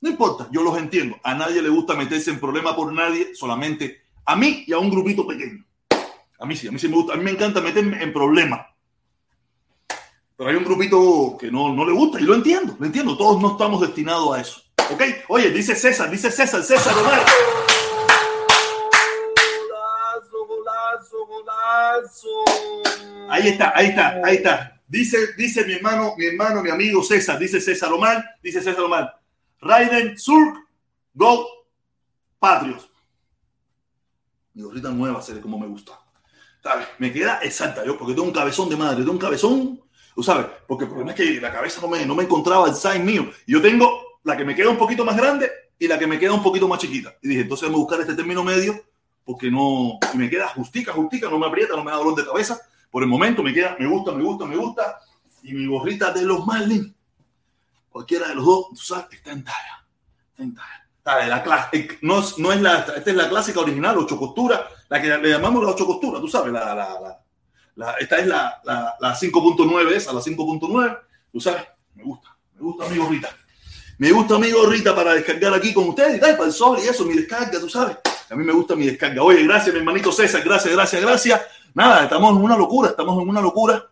No 0.00 0.10
importa, 0.10 0.48
yo 0.52 0.62
los 0.62 0.78
entiendo. 0.78 1.16
A 1.24 1.34
nadie 1.34 1.62
le 1.62 1.68
gusta 1.68 1.94
meterse 1.94 2.30
en 2.30 2.38
problema 2.38 2.76
por 2.76 2.92
nadie, 2.92 3.34
solamente 3.34 4.02
a 4.24 4.36
mí 4.36 4.64
y 4.66 4.72
a 4.72 4.78
un 4.78 4.90
grupito 4.90 5.26
pequeño. 5.26 5.64
A 6.38 6.46
mí 6.46 6.54
sí, 6.54 6.68
a 6.68 6.70
mí 6.70 6.78
sí 6.78 6.88
me 6.88 6.96
gusta, 6.96 7.14
a 7.14 7.16
mí 7.16 7.24
me 7.24 7.30
encanta 7.30 7.60
meterme 7.60 8.02
en 8.02 8.12
problemas. 8.12 8.66
Pero 10.36 10.50
hay 10.50 10.56
un 10.56 10.64
grupito 10.64 11.36
que 11.40 11.50
no, 11.50 11.72
no 11.72 11.84
le 11.86 11.92
gusta 11.92 12.20
y 12.20 12.24
lo 12.24 12.34
entiendo, 12.34 12.76
lo 12.78 12.86
entiendo. 12.86 13.16
Todos 13.16 13.40
no 13.40 13.52
estamos 13.52 13.80
destinados 13.80 14.36
a 14.36 14.40
eso. 14.40 14.62
¿Ok? 14.92 15.02
Oye, 15.28 15.50
dice 15.50 15.74
César, 15.74 16.10
dice 16.10 16.30
César, 16.30 16.62
César 16.62 16.94
Omar. 16.98 17.24
Ahí 23.30 23.48
está, 23.48 23.72
ahí 23.74 23.86
está, 23.88 24.20
ahí 24.22 24.36
está. 24.36 24.80
Dice, 24.86 25.18
dice 25.36 25.64
mi 25.64 25.72
hermano, 25.72 26.14
mi 26.16 26.26
hermano, 26.26 26.62
mi 26.62 26.70
amigo 26.70 27.02
César, 27.02 27.38
dice 27.38 27.60
César 27.60 27.92
Omar, 27.92 28.22
dice 28.42 28.62
César 28.62 28.84
Omar. 28.84 29.20
Raiden 29.60 30.18
Surk, 30.18 30.54
Go, 31.14 31.46
Patrios. 32.38 32.88
Mi 34.52 34.62
gorrita 34.62 34.90
nueva 34.90 35.22
se 35.22 35.34
ve 35.34 35.40
como 35.40 35.58
me 35.58 35.66
gusta. 35.66 35.98
¿Sabes? 36.62 36.88
Me 36.98 37.12
queda 37.12 37.40
exacta 37.42 37.84
yo, 37.84 37.96
porque 37.98 38.12
tengo 38.12 38.26
un 38.26 38.34
cabezón 38.34 38.68
de 38.68 38.76
madre, 38.76 38.98
tengo 38.98 39.12
un 39.12 39.18
cabezón, 39.18 39.80
tú 40.16 40.22
sabes, 40.22 40.46
porque 40.66 40.84
el 40.84 40.90
problema 40.90 41.12
es 41.12 41.16
que 41.16 41.40
la 41.42 41.52
cabeza 41.52 41.78
no 41.82 41.88
me, 41.88 42.06
no 42.06 42.14
me 42.14 42.24
encontraba 42.24 42.66
el 42.66 42.74
size 42.74 42.98
mío. 43.00 43.30
Yo 43.46 43.60
tengo 43.60 44.18
la 44.24 44.34
que 44.34 44.46
me 44.46 44.54
queda 44.54 44.70
un 44.70 44.78
poquito 44.78 45.04
más 45.04 45.14
grande 45.14 45.50
y 45.78 45.86
la 45.86 45.98
que 45.98 46.06
me 46.06 46.18
queda 46.18 46.32
un 46.32 46.42
poquito 46.42 46.66
más 46.66 46.78
chiquita. 46.78 47.14
Y 47.20 47.28
dije, 47.28 47.42
entonces 47.42 47.68
vamos 47.68 47.80
a 47.80 47.84
buscar 47.84 48.00
este 48.00 48.14
término 48.14 48.42
medio 48.42 48.82
porque 49.26 49.50
no 49.50 49.98
me 50.14 50.30
queda 50.30 50.48
justica, 50.48 50.92
justica, 50.94 51.28
no 51.28 51.38
me 51.38 51.46
aprieta, 51.46 51.76
no 51.76 51.84
me 51.84 51.90
da 51.90 51.98
dolor 51.98 52.14
de 52.14 52.24
cabeza. 52.24 52.58
Por 52.90 53.02
el 53.02 53.10
momento 53.10 53.42
me 53.42 53.52
queda, 53.52 53.76
me 53.78 53.86
gusta, 53.86 54.12
me 54.12 54.24
gusta, 54.24 54.46
me 54.46 54.56
gusta. 54.56 55.00
Y 55.42 55.52
mi 55.52 55.66
gorrita 55.66 56.10
de 56.12 56.22
los 56.22 56.46
Marlin, 56.46 56.94
cualquiera 57.90 58.28
de 58.28 58.36
los 58.36 58.46
dos, 58.46 58.68
tú 58.70 58.76
sabes, 58.76 59.12
está 59.12 59.32
en 59.32 59.44
talla. 59.44 59.86
Está 60.30 60.42
en 60.44 60.54
talla. 60.54 61.26
la 61.26 61.42
clase, 61.42 61.98
no, 62.00 62.22
no 62.38 62.52
es 62.52 62.62
la, 62.62 62.78
esta 62.78 63.10
es 63.10 63.16
la 63.16 63.28
clásica 63.28 63.60
original, 63.60 63.98
ocho 63.98 64.16
costuras, 64.16 64.62
la 64.88 65.02
que 65.02 65.08
le 65.18 65.28
llamamos 65.28 65.62
la 65.62 65.72
ocho 65.72 65.84
costuras, 65.84 66.22
tú 66.22 66.28
sabes, 66.28 66.52
la, 66.52 66.74
la, 66.74 67.00
la, 67.00 67.25
esta 67.98 68.18
es 68.18 68.26
la, 68.26 68.60
la, 68.64 68.96
la 68.98 69.14
5.9, 69.14 69.92
esa, 69.92 70.12
la 70.12 70.20
5.9, 70.20 70.98
tú 71.32 71.40
sabes, 71.40 71.62
me 71.94 72.04
gusta, 72.04 72.36
me 72.54 72.62
gusta 72.62 72.88
mi 72.88 72.96
gorrita. 72.98 73.36
Me 73.98 74.12
gusta 74.12 74.38
mi 74.38 74.50
gorrita 74.50 74.94
para 74.94 75.14
descargar 75.14 75.54
aquí 75.54 75.72
con 75.72 75.88
ustedes 75.88 76.18
y 76.18 76.20
tal, 76.20 76.36
para 76.36 76.48
el 76.48 76.52
sol 76.52 76.78
y 76.82 76.86
eso, 76.86 77.06
mi 77.06 77.14
descarga, 77.14 77.58
tú 77.58 77.68
sabes. 77.68 77.96
A 78.28 78.34
mí 78.34 78.44
me 78.44 78.52
gusta 78.52 78.76
mi 78.76 78.86
descarga. 78.86 79.22
Oye, 79.22 79.42
gracias, 79.44 79.72
mi 79.72 79.78
hermanito 79.78 80.12
César. 80.12 80.42
Gracias, 80.44 80.74
gracias, 80.74 81.00
gracias. 81.00 81.40
Nada, 81.72 82.04
estamos 82.04 82.36
en 82.36 82.42
una 82.42 82.56
locura, 82.58 82.90
estamos 82.90 83.22
en 83.22 83.28
una 83.28 83.40
locura. 83.40 83.86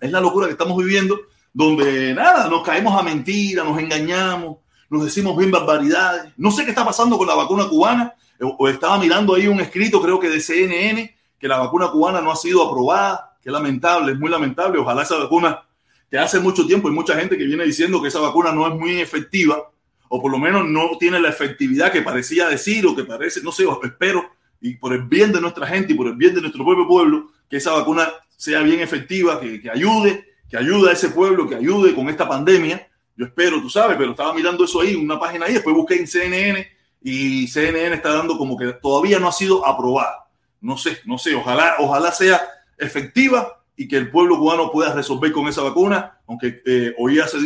Es 0.00 0.10
la 0.10 0.20
locura 0.20 0.46
que 0.46 0.52
estamos 0.52 0.78
viviendo, 0.78 1.18
donde 1.52 2.14
nada, 2.14 2.48
nos 2.48 2.62
caemos 2.62 2.98
a 2.98 3.02
mentira, 3.02 3.64
nos 3.64 3.78
engañamos, 3.78 4.58
nos 4.88 5.04
decimos 5.04 5.36
bien 5.36 5.50
barbaridades. 5.50 6.32
No 6.36 6.50
sé 6.50 6.64
qué 6.64 6.70
está 6.70 6.84
pasando 6.84 7.18
con 7.18 7.26
la 7.26 7.34
vacuna 7.34 7.68
cubana. 7.68 8.14
O 8.40 8.68
estaba 8.68 8.98
mirando 8.98 9.34
ahí 9.34 9.48
un 9.48 9.60
escrito, 9.60 10.00
creo 10.00 10.20
que 10.20 10.28
de 10.28 10.40
CNN, 10.40 11.17
que 11.38 11.48
la 11.48 11.58
vacuna 11.58 11.88
cubana 11.88 12.20
no 12.20 12.32
ha 12.32 12.36
sido 12.36 12.66
aprobada. 12.66 13.36
Qué 13.42 13.50
lamentable, 13.50 14.12
es 14.12 14.18
muy 14.18 14.30
lamentable. 14.30 14.78
Ojalá 14.78 15.02
esa 15.02 15.16
vacuna, 15.16 15.62
que 16.10 16.18
hace 16.18 16.40
mucho 16.40 16.66
tiempo 16.66 16.88
hay 16.88 16.94
mucha 16.94 17.14
gente 17.14 17.36
que 17.36 17.44
viene 17.44 17.64
diciendo 17.64 18.02
que 18.02 18.08
esa 18.08 18.20
vacuna 18.20 18.52
no 18.52 18.66
es 18.66 18.74
muy 18.74 19.00
efectiva 19.00 19.70
o 20.08 20.22
por 20.22 20.32
lo 20.32 20.38
menos 20.38 20.66
no 20.66 20.96
tiene 20.98 21.20
la 21.20 21.28
efectividad 21.28 21.92
que 21.92 22.02
parecía 22.02 22.48
decir 22.48 22.86
o 22.86 22.96
que 22.96 23.04
parece, 23.04 23.42
no 23.42 23.52
sé, 23.52 23.64
espero, 23.84 24.24
y 24.60 24.74
por 24.76 24.92
el 24.92 25.02
bien 25.02 25.32
de 25.32 25.40
nuestra 25.40 25.66
gente 25.66 25.92
y 25.92 25.96
por 25.96 26.06
el 26.06 26.16
bien 26.16 26.34
de 26.34 26.40
nuestro 26.40 26.64
propio 26.64 26.88
pueblo, 26.88 27.28
que 27.48 27.58
esa 27.58 27.72
vacuna 27.72 28.10
sea 28.36 28.62
bien 28.62 28.80
efectiva, 28.80 29.38
que, 29.38 29.60
que 29.60 29.70
ayude, 29.70 30.26
que 30.48 30.56
ayude 30.56 30.90
a 30.90 30.92
ese 30.94 31.10
pueblo, 31.10 31.46
que 31.46 31.54
ayude 31.54 31.94
con 31.94 32.08
esta 32.08 32.26
pandemia. 32.26 32.88
Yo 33.16 33.26
espero, 33.26 33.60
tú 33.60 33.68
sabes, 33.68 33.96
pero 33.98 34.12
estaba 34.12 34.32
mirando 34.32 34.64
eso 34.64 34.80
ahí, 34.80 34.94
una 34.94 35.18
página 35.20 35.46
ahí, 35.46 35.54
después 35.54 35.76
busqué 35.76 35.96
en 35.96 36.06
CNN 36.06 36.66
y 37.02 37.46
CNN 37.48 37.94
está 37.94 38.12
dando 38.12 38.38
como 38.38 38.56
que 38.56 38.72
todavía 38.74 39.18
no 39.18 39.28
ha 39.28 39.32
sido 39.32 39.66
aprobada. 39.66 40.27
No 40.60 40.76
sé, 40.76 40.98
no 41.04 41.18
sé, 41.18 41.34
ojalá, 41.34 41.76
ojalá 41.78 42.12
sea 42.12 42.40
efectiva 42.76 43.62
y 43.76 43.86
que 43.86 43.96
el 43.96 44.10
pueblo 44.10 44.38
cubano 44.38 44.70
pueda 44.70 44.92
resolver 44.92 45.30
con 45.32 45.46
esa 45.46 45.62
vacuna, 45.62 46.18
aunque 46.26 46.62
eh, 46.66 46.94
oí 46.98 47.20
hace, 47.20 47.38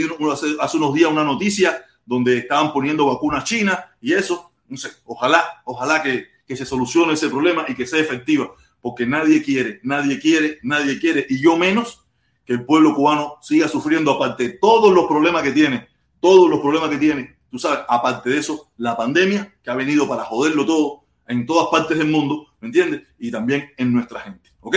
hace 0.60 0.76
unos 0.76 0.94
días 0.94 1.10
una 1.10 1.24
noticia 1.24 1.84
donde 2.06 2.38
estaban 2.38 2.72
poniendo 2.72 3.06
vacunas 3.06 3.44
chinas 3.44 3.78
y 4.00 4.14
eso, 4.14 4.50
no 4.66 4.76
sé, 4.76 4.90
ojalá, 5.04 5.62
ojalá 5.64 6.02
que, 6.02 6.26
que 6.46 6.56
se 6.56 6.64
solucione 6.64 7.12
ese 7.12 7.28
problema 7.28 7.64
y 7.68 7.74
que 7.74 7.86
sea 7.86 8.00
efectiva, 8.00 8.50
porque 8.80 9.06
nadie 9.06 9.42
quiere, 9.42 9.80
nadie 9.82 10.18
quiere, 10.18 10.58
nadie 10.62 10.98
quiere, 10.98 11.26
y 11.28 11.40
yo 11.40 11.56
menos 11.56 12.04
que 12.44 12.54
el 12.54 12.64
pueblo 12.64 12.94
cubano 12.94 13.36
siga 13.40 13.68
sufriendo, 13.68 14.12
aparte 14.12 14.44
de 14.44 14.50
todos 14.54 14.92
los 14.92 15.06
problemas 15.06 15.42
que 15.42 15.52
tiene, 15.52 15.88
todos 16.20 16.50
los 16.50 16.60
problemas 16.60 16.90
que 16.90 16.98
tiene, 16.98 17.36
tú 17.50 17.58
sabes, 17.58 17.80
aparte 17.88 18.30
de 18.30 18.38
eso, 18.38 18.70
la 18.78 18.96
pandemia 18.96 19.54
que 19.62 19.70
ha 19.70 19.74
venido 19.74 20.08
para 20.08 20.24
joderlo 20.24 20.64
todo 20.66 21.04
en 21.28 21.46
todas 21.46 21.68
partes 21.70 21.98
del 21.98 22.08
mundo, 22.08 22.48
¿me 22.62 22.68
entiendes? 22.68 23.02
Y 23.18 23.30
también 23.30 23.72
en 23.76 23.92
nuestra 23.92 24.20
gente, 24.20 24.50
¿ok? 24.60 24.76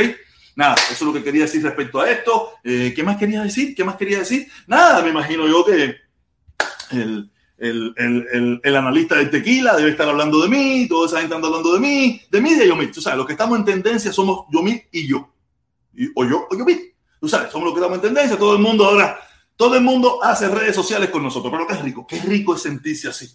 Nada, 0.55 0.73
eso 0.75 0.93
es 0.93 1.01
lo 1.01 1.13
que 1.13 1.23
quería 1.23 1.43
decir 1.43 1.61
respecto 1.63 2.01
a 2.01 2.09
esto. 2.09 2.53
Eh, 2.63 2.93
¿Qué 2.95 3.03
más 3.03 3.17
quería 3.17 3.43
decir? 3.43 3.75
¿Qué 3.75 3.83
más 3.83 3.95
quería 3.95 4.19
decir? 4.19 4.47
Nada, 4.67 5.01
me 5.03 5.09
imagino 5.09 5.47
yo 5.47 5.63
que 5.63 5.95
el, 6.91 7.31
el, 7.57 7.93
el, 7.97 8.59
el, 8.63 8.75
analista 8.75 9.15
de 9.15 9.27
tequila 9.27 9.75
debe 9.75 9.91
estar 9.91 10.09
hablando 10.09 10.41
de 10.41 10.49
mí, 10.49 10.87
toda 10.87 11.07
esa 11.07 11.19
gente 11.19 11.35
anda 11.35 11.47
hablando 11.47 11.73
de 11.73 11.79
mí, 11.79 12.21
de 12.31 12.41
mí 12.41 12.51
y 12.51 12.55
de 12.55 12.67
Yomit. 12.67 12.91
Tú 12.91 13.01
sabes, 13.01 13.17
los 13.17 13.27
que 13.27 13.33
estamos 13.33 13.59
en 13.59 13.65
tendencia 13.65 14.11
somos 14.11 14.45
Yomit 14.51 14.85
y 14.91 15.07
yo. 15.07 15.31
Y, 15.93 16.09
o 16.15 16.25
yo 16.25 16.47
o 16.49 16.57
Yomit. 16.57 16.95
Tú 17.19 17.29
sabes, 17.29 17.51
somos 17.51 17.65
los 17.65 17.73
que 17.73 17.81
estamos 17.81 17.97
en 17.97 18.01
tendencia. 18.01 18.37
Todo 18.37 18.55
el 18.55 18.61
mundo 18.61 18.85
ahora, 18.85 19.19
todo 19.55 19.75
el 19.75 19.81
mundo 19.81 20.23
hace 20.23 20.47
redes 20.49 20.75
sociales 20.75 21.09
con 21.09 21.21
nosotros. 21.21 21.51
Pero 21.51 21.67
qué 21.67 21.83
rico, 21.83 22.07
qué 22.07 22.19
rico 22.21 22.55
es 22.55 22.63
sentirse 22.63 23.09
así. 23.09 23.29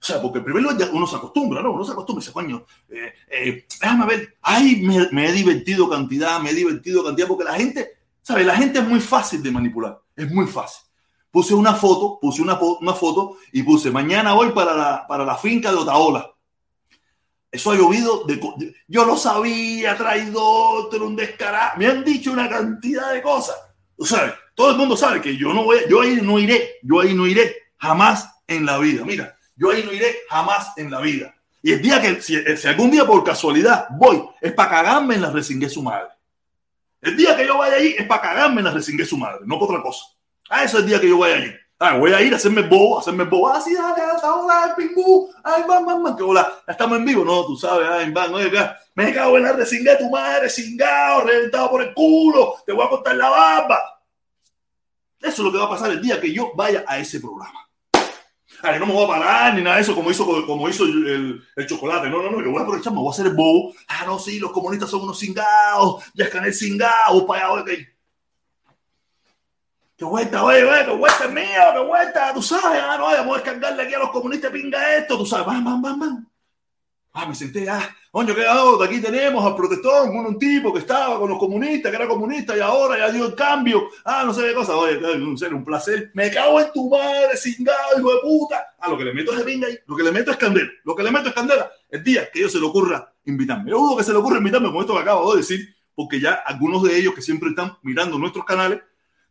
O 0.00 0.04
sea, 0.04 0.20
porque 0.22 0.40
primero 0.40 0.70
uno 0.92 1.06
se 1.06 1.16
acostumbra, 1.16 1.62
¿no? 1.62 1.72
Uno 1.72 1.84
se 1.84 1.92
acostumbra 1.92 2.22
y 2.22 2.24
dice, 2.24 2.32
coño, 2.32 2.64
eh, 2.88 3.12
eh, 3.30 3.66
déjame 3.80 4.06
ver, 4.06 4.38
ay, 4.40 4.80
me, 5.12 5.28
he 5.28 5.32
divertido 5.32 5.90
cantidad, 5.90 6.40
me 6.40 6.50
he 6.50 6.54
divertido 6.54 7.04
cantidad, 7.04 7.28
porque 7.28 7.44
la 7.44 7.54
gente, 7.54 7.90
¿sabes? 8.22 8.46
La 8.46 8.56
gente 8.56 8.78
es 8.78 8.88
muy 8.88 9.00
fácil 9.00 9.42
de 9.42 9.50
manipular, 9.50 10.00
es 10.16 10.30
muy 10.30 10.46
fácil 10.46 10.84
puse 11.30 11.54
una 11.54 11.74
foto, 11.74 12.18
puse 12.20 12.42
una, 12.42 12.58
una 12.58 12.92
foto 12.92 13.36
y 13.52 13.62
puse, 13.62 13.90
mañana 13.92 14.32
voy 14.32 14.50
para 14.50 14.74
la, 14.74 15.06
para 15.06 15.24
la 15.24 15.36
finca 15.36 15.70
de 15.70 15.76
Otaola. 15.76 16.28
Eso 17.50 17.72
ha 17.72 17.76
llovido. 17.76 18.24
De, 18.24 18.74
yo 18.86 19.04
lo 19.04 19.16
sabía, 19.16 19.96
traidor, 19.96 20.94
un 21.02 21.16
descarado. 21.16 21.78
Me 21.78 21.86
han 21.86 22.04
dicho 22.04 22.32
una 22.32 22.48
cantidad 22.48 23.12
de 23.12 23.22
cosas. 23.22 23.56
Tú 23.96 24.06
sabes, 24.06 24.34
todo 24.54 24.70
el 24.70 24.76
mundo 24.76 24.96
sabe 24.96 25.20
que 25.20 25.36
yo 25.36 25.52
no 25.52 25.64
voy, 25.64 25.78
yo 25.88 26.00
ahí 26.00 26.20
no 26.22 26.38
iré, 26.38 26.78
yo 26.82 27.00
ahí 27.00 27.14
no 27.14 27.26
iré 27.26 27.54
jamás 27.76 28.28
en 28.46 28.64
la 28.64 28.78
vida. 28.78 29.04
Mira, 29.04 29.36
yo 29.60 29.70
ahí 29.70 29.82
no 29.84 29.92
iré 29.92 30.20
jamás 30.30 30.72
en 30.78 30.90
la 30.90 31.00
vida. 31.00 31.34
Y 31.62 31.72
el 31.72 31.82
día 31.82 32.00
que, 32.00 32.22
si, 32.22 32.34
algún 32.66 32.90
día 32.90 33.04
por 33.04 33.22
casualidad 33.22 33.88
voy, 33.90 34.26
es 34.40 34.54
para 34.54 34.70
cagarme 34.70 35.16
en 35.16 35.22
la 35.22 35.30
resingué 35.30 35.68
su 35.68 35.82
madre. 35.82 36.08
El 37.02 37.14
día 37.14 37.36
que 37.36 37.46
yo 37.46 37.58
vaya 37.58 37.76
allí 37.76 37.94
es 37.98 38.06
para 38.06 38.22
cagarme 38.22 38.60
en 38.60 38.64
la 38.64 38.70
resingué 38.70 39.04
su 39.04 39.18
madre, 39.18 39.40
no 39.44 39.58
por 39.58 39.68
otra 39.68 39.82
cosa. 39.82 40.06
Ah, 40.48 40.64
eso 40.64 40.78
es 40.78 40.84
el 40.84 40.88
día 40.88 40.98
que 40.98 41.08
yo 41.10 41.18
vaya 41.18 41.36
allí. 41.36 41.52
Ah, 41.78 41.98
voy 41.98 42.12
a 42.12 42.22
ir 42.22 42.32
a 42.32 42.36
hacerme 42.36 42.62
bobo, 42.62 42.96
a 42.96 43.00
hacerme 43.00 43.24
bobo. 43.24 43.48
Ah, 43.48 43.60
sí, 43.60 43.74
dale, 43.74 44.02
hola, 44.22 44.74
pingú. 44.74 45.30
Ay, 45.44 45.62
van, 45.68 45.84
van, 45.84 46.02
van, 46.02 46.16
que 46.16 46.22
hola. 46.22 46.62
Estamos 46.66 46.96
en 46.96 47.04
vivo, 47.04 47.22
no, 47.22 47.44
tú 47.44 47.54
sabes, 47.54 47.86
ay, 47.86 48.10
van, 48.10 48.32
oye, 48.32 48.50
me 48.94 49.12
cago 49.12 49.36
en 49.36 49.42
la 49.42 49.52
resingué 49.52 49.94
tu 49.96 50.08
madre, 50.08 50.48
cingado, 50.48 51.22
reventado 51.24 51.70
por 51.70 51.82
el 51.82 51.92
culo, 51.92 52.56
te 52.64 52.72
voy 52.72 52.86
a 52.86 52.88
cortar 52.88 53.14
la 53.14 53.28
barba. 53.28 53.78
Eso 55.20 55.30
es 55.30 55.38
lo 55.40 55.52
que 55.52 55.58
va 55.58 55.64
a 55.64 55.70
pasar 55.70 55.90
el 55.90 56.00
día 56.00 56.18
que 56.18 56.32
yo 56.32 56.52
vaya 56.54 56.82
a 56.86 56.98
ese 56.98 57.20
programa. 57.20 57.59
Ay, 58.62 58.78
no 58.78 58.86
me 58.86 58.92
voy 58.92 59.04
a 59.04 59.08
parar 59.08 59.54
ni 59.54 59.62
nada 59.62 59.76
de 59.76 59.82
eso 59.82 59.94
como 59.94 60.10
hizo, 60.10 60.26
como 60.46 60.68
hizo 60.68 60.84
el, 60.84 61.42
el, 61.56 61.66
chocolate. 61.66 62.10
No, 62.10 62.22
no, 62.22 62.30
no, 62.30 62.42
yo 62.42 62.50
voy 62.50 62.60
a 62.60 62.62
aprovechar, 62.62 62.92
me 62.92 62.98
voy 62.98 63.08
a 63.08 63.10
hacer 63.10 63.26
el 63.26 63.34
bobo. 63.34 63.72
Ah, 63.88 64.04
no, 64.06 64.18
sí, 64.18 64.38
los 64.38 64.52
comunistas 64.52 64.90
son 64.90 65.02
unos 65.02 65.18
cingados, 65.18 66.04
ya 66.14 66.24
es 66.24 66.30
canel 66.30 66.54
cingado, 66.54 67.26
para 67.26 67.46
allá, 67.46 67.62
ok. 67.62 67.70
Que 69.96 70.04
vuelta, 70.04 70.44
oye, 70.44 70.64
oye, 70.64 70.84
que 70.84 70.92
vuelta 70.92 71.24
es 71.24 71.32
mío, 71.32 71.44
que 71.74 71.80
vuelta, 71.80 72.34
tú 72.34 72.42
sabes, 72.42 72.82
ah, 72.82 72.96
no, 72.98 73.04
vamos 73.04 73.34
a 73.34 73.42
descargarle 73.42 73.82
aquí 73.82 73.94
a 73.94 73.98
los 73.98 74.10
comunistas, 74.10 74.50
pinga 74.50 74.96
esto, 74.96 75.18
tú 75.18 75.26
sabes, 75.26 75.46
van, 75.46 75.64
van, 75.64 75.82
van, 75.82 75.98
van. 75.98 76.30
Ah, 77.12 77.26
me 77.26 77.34
senté, 77.34 77.68
ah, 77.68 77.96
coño, 78.12 78.34
¿qué 78.36 78.46
hago? 78.46 78.80
Aquí 78.80 79.00
tenemos 79.00 79.44
al 79.44 79.56
protestón, 79.56 80.10
un, 80.10 80.26
un, 80.26 80.38
tipo 80.38 80.72
que 80.72 80.78
estaba 80.78 81.18
con 81.18 81.28
los 81.28 81.38
comunistas, 81.40 81.90
que 81.90 81.96
era 81.96 82.06
comunista 82.06 82.56
y 82.56 82.60
ahora 82.60 82.98
ya 82.98 83.10
dio 83.10 83.26
el 83.26 83.34
cambio. 83.34 83.88
Ah, 84.04 84.22
no 84.24 84.32
sé 84.32 84.42
qué 84.42 84.54
cosa. 84.54 84.76
Oye, 84.76 84.96
un, 85.16 85.36
un 85.54 85.64
placer. 85.64 86.12
Me 86.14 86.30
cago 86.30 86.60
en 86.60 86.72
tu 86.72 86.88
madre, 86.88 87.36
cingado, 87.36 87.98
hijo 87.98 88.12
de 88.12 88.20
puta. 88.20 88.74
Ah, 88.78 88.88
lo 88.88 88.96
que 88.96 89.04
le 89.04 89.12
meto 89.12 89.32
es 89.32 89.38
de 89.38 89.44
pinga 89.44 89.66
ahí, 89.66 89.76
lo 89.86 89.96
que 89.96 90.02
le 90.04 90.12
meto 90.12 90.30
es 90.30 90.36
candela. 90.36 90.70
Lo 90.84 90.94
que 90.94 91.02
le 91.02 91.10
meto 91.10 91.28
es 91.28 91.34
candela. 91.34 91.70
El 91.90 92.04
día 92.04 92.30
que 92.30 92.38
ellos 92.38 92.52
se 92.52 92.60
le 92.60 92.66
ocurra 92.66 93.12
invitarme. 93.24 93.70
Yo 93.70 93.78
dudo 93.78 93.96
que 93.96 94.04
se 94.04 94.12
le 94.12 94.18
ocurra 94.18 94.38
invitarme 94.38 94.70
con 94.70 94.80
esto 94.80 94.94
que 94.94 95.00
acabo 95.00 95.32
de 95.32 95.38
decir, 95.38 95.74
porque 95.96 96.20
ya 96.20 96.34
algunos 96.46 96.84
de 96.84 96.96
ellos 96.96 97.12
que 97.12 97.22
siempre 97.22 97.48
están 97.48 97.76
mirando 97.82 98.18
nuestros 98.18 98.44
canales 98.44 98.80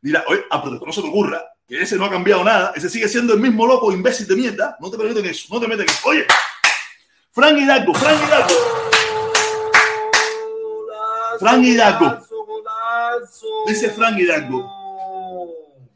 dirán, 0.01 0.23
oye, 0.27 0.43
a 0.49 0.61
protestón 0.61 0.87
no 0.87 0.93
se 0.93 1.01
te 1.01 1.07
ocurra, 1.07 1.43
que 1.65 1.81
ese 1.81 1.95
no 1.95 2.05
ha 2.05 2.09
cambiado 2.09 2.43
nada, 2.43 2.73
ese 2.75 2.89
sigue 2.89 3.07
siendo 3.07 3.33
el 3.33 3.39
mismo 3.39 3.65
loco 3.65 3.91
imbécil 3.93 4.27
de 4.27 4.35
mierda. 4.35 4.75
No 4.81 4.91
te 4.91 4.97
permiten 4.97 5.25
eso, 5.25 5.47
no 5.53 5.61
te 5.61 5.67
meten 5.67 5.87
eso. 5.87 6.09
Oye, 6.09 6.25
Frank 7.31 7.59
Hidalgo, 7.59 7.93
Frank 7.93 8.19
Hidalgo. 8.25 8.55
Frank 11.39 11.63
Hidalgo. 11.63 12.25
Dice 13.67 13.89
Frank 13.91 14.17
Hidalgo. 14.17 14.67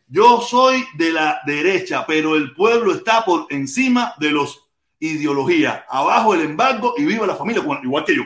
Yo 0.08 0.42
soy 0.42 0.86
de 0.96 1.12
la 1.12 1.42
derecha, 1.46 2.06
pero 2.06 2.36
el 2.36 2.54
pueblo 2.54 2.94
está 2.94 3.26
por 3.26 3.48
encima 3.50 4.14
de 4.20 4.30
los 4.30 4.70
ideologías. 5.00 5.84
Abajo 5.90 6.36
el 6.36 6.42
embargo 6.42 6.94
y 6.98 7.06
viva 7.06 7.26
la 7.26 7.36
familia 7.36 7.64
igual 7.82 8.06
que 8.06 8.16
yo. 8.16 8.24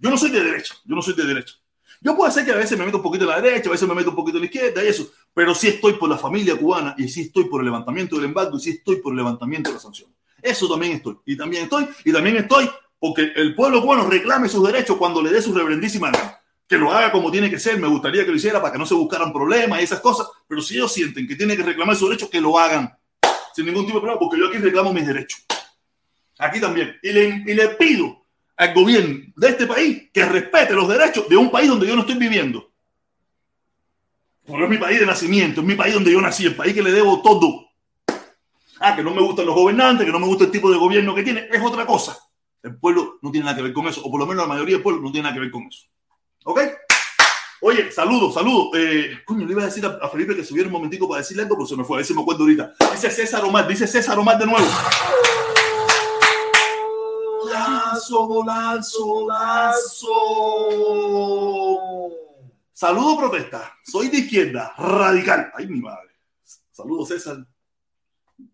Yo 0.00 0.10
no 0.10 0.18
soy 0.18 0.30
de 0.30 0.42
derecha, 0.42 0.74
yo 0.84 0.96
no 0.96 1.02
soy 1.02 1.14
de 1.14 1.24
derecha. 1.24 1.54
Yo 2.00 2.16
puedo 2.16 2.30
ser 2.32 2.44
que 2.44 2.50
a 2.50 2.56
veces 2.56 2.76
me 2.76 2.84
meto 2.84 2.96
un 2.96 3.02
poquito 3.02 3.24
en 3.24 3.30
la 3.30 3.40
derecha, 3.40 3.68
a 3.68 3.72
veces 3.72 3.86
me 3.86 3.94
meto 3.94 4.10
un 4.10 4.16
poquito 4.16 4.38
en 4.38 4.42
la 4.42 4.46
izquierda 4.46 4.82
y 4.82 4.88
eso, 4.88 5.08
pero 5.32 5.54
sí 5.54 5.68
estoy 5.68 5.92
por 5.92 6.08
la 6.08 6.18
familia 6.18 6.56
cubana 6.56 6.96
y 6.98 7.08
sí 7.08 7.22
estoy 7.22 7.44
por 7.44 7.60
el 7.60 7.66
levantamiento 7.66 8.16
del 8.16 8.24
embargo 8.24 8.56
y 8.56 8.60
sí 8.60 8.70
estoy 8.70 8.96
por 8.96 9.12
el 9.12 9.18
levantamiento 9.18 9.70
de 9.70 9.74
la 9.74 9.80
sanción. 9.80 10.10
Eso 10.42 10.68
también 10.68 10.92
estoy. 10.92 11.16
Y 11.26 11.36
también 11.36 11.64
estoy, 11.64 11.88
y 12.04 12.12
también 12.12 12.36
estoy 12.36 12.68
porque 13.00 13.32
el 13.34 13.54
pueblo 13.54 13.80
cubano 13.80 14.08
reclame 14.08 14.48
sus 14.48 14.64
derechos 14.66 14.98
cuando 14.98 15.22
le 15.22 15.30
dé 15.30 15.40
su 15.40 15.54
reverendísima. 15.54 16.12
Que 16.68 16.76
lo 16.76 16.92
haga 16.92 17.10
como 17.10 17.30
tiene 17.30 17.50
que 17.50 17.58
ser. 17.58 17.80
Me 17.80 17.88
gustaría 17.88 18.24
que 18.24 18.30
lo 18.30 18.36
hiciera 18.36 18.60
para 18.60 18.72
que 18.72 18.78
no 18.78 18.86
se 18.86 18.94
buscaran 18.94 19.32
problemas 19.32 19.80
y 19.80 19.84
esas 19.84 20.00
cosas. 20.00 20.28
Pero 20.46 20.60
si 20.60 20.76
ellos 20.76 20.92
sienten 20.92 21.26
que 21.26 21.34
tienen 21.34 21.56
que 21.56 21.64
reclamar 21.64 21.96
sus 21.96 22.10
derechos, 22.10 22.28
que 22.28 22.40
lo 22.40 22.56
hagan. 22.58 22.96
Sin 23.56 23.66
ningún 23.66 23.86
tipo 23.86 23.96
de 23.96 24.02
problema, 24.02 24.20
porque 24.20 24.38
yo 24.38 24.48
aquí 24.48 24.58
reclamo 24.58 24.92
mis 24.92 25.06
derechos. 25.06 25.44
Aquí 26.38 26.60
también. 26.60 26.96
Y 27.02 27.10
le, 27.10 27.42
y 27.46 27.54
le 27.54 27.68
pido 27.70 28.24
al 28.56 28.74
gobierno 28.74 29.32
de 29.34 29.48
este 29.48 29.66
país 29.66 30.10
que 30.12 30.24
respete 30.26 30.74
los 30.74 30.86
derechos 30.86 31.28
de 31.28 31.36
un 31.36 31.50
país 31.50 31.68
donde 31.68 31.86
yo 31.86 31.96
no 31.96 32.02
estoy 32.02 32.16
viviendo. 32.16 32.70
No 34.46 34.64
es 34.64 34.70
mi 34.70 34.78
país 34.78 35.00
de 35.00 35.06
nacimiento, 35.06 35.60
es 35.62 35.66
mi 35.66 35.74
país 35.74 35.94
donde 35.94 36.12
yo 36.12 36.20
nací, 36.20 36.44
el 36.44 36.56
país 36.56 36.74
que 36.74 36.82
le 36.82 36.92
debo 36.92 37.22
todo. 37.22 37.69
Ah, 38.82 38.96
que 38.96 39.02
no 39.02 39.14
me 39.14 39.20
gustan 39.20 39.44
los 39.44 39.54
gobernantes, 39.54 40.06
que 40.06 40.12
no 40.12 40.18
me 40.18 40.26
gusta 40.26 40.44
el 40.44 40.50
tipo 40.50 40.70
de 40.70 40.78
gobierno 40.78 41.14
que 41.14 41.22
tiene, 41.22 41.48
es 41.52 41.62
otra 41.62 41.84
cosa. 41.84 42.18
El 42.62 42.78
pueblo 42.78 43.18
no 43.20 43.30
tiene 43.30 43.44
nada 43.44 43.56
que 43.56 43.62
ver 43.62 43.74
con 43.74 43.86
eso, 43.86 44.00
o 44.02 44.10
por 44.10 44.18
lo 44.18 44.26
menos 44.26 44.42
la 44.44 44.48
mayoría 44.48 44.76
del 44.76 44.82
pueblo 44.82 45.02
no 45.02 45.12
tiene 45.12 45.24
nada 45.24 45.34
que 45.34 45.40
ver 45.40 45.50
con 45.50 45.64
eso. 45.64 45.86
¿Ok? 46.44 46.60
Oye, 47.60 47.92
saludos, 47.92 48.32
saludos. 48.32 48.70
Eh, 48.74 49.18
coño, 49.26 49.44
le 49.44 49.52
iba 49.52 49.62
a 49.62 49.66
decir 49.66 49.84
a, 49.84 50.08
Felipe 50.08 50.34
que 50.34 50.44
subiera 50.44 50.66
un 50.66 50.72
momentico 50.72 51.06
para 51.06 51.20
decirle 51.20 51.42
algo, 51.42 51.56
pero 51.56 51.66
se 51.66 51.76
me 51.76 51.84
fue, 51.84 51.96
a 51.96 51.98
ver 51.98 52.06
si 52.06 52.14
me 52.14 52.22
acuerdo 52.22 52.44
ahorita. 52.44 52.72
Dice 52.92 53.10
César 53.10 53.44
Omar, 53.44 53.68
dice 53.68 53.86
César 53.86 54.18
Omar 54.18 54.38
de 54.38 54.46
nuevo. 54.46 54.66
Lazo, 57.52 58.42
lazo, 58.46 59.28
lazo. 59.28 60.06
Saludo 62.72 63.18
protesta. 63.18 63.76
Soy 63.84 64.08
de 64.08 64.18
izquierda, 64.20 64.72
radical. 64.78 65.52
Ay, 65.54 65.66
mi 65.66 65.82
madre. 65.82 66.08
Saludos, 66.70 67.08
César. 67.08 67.46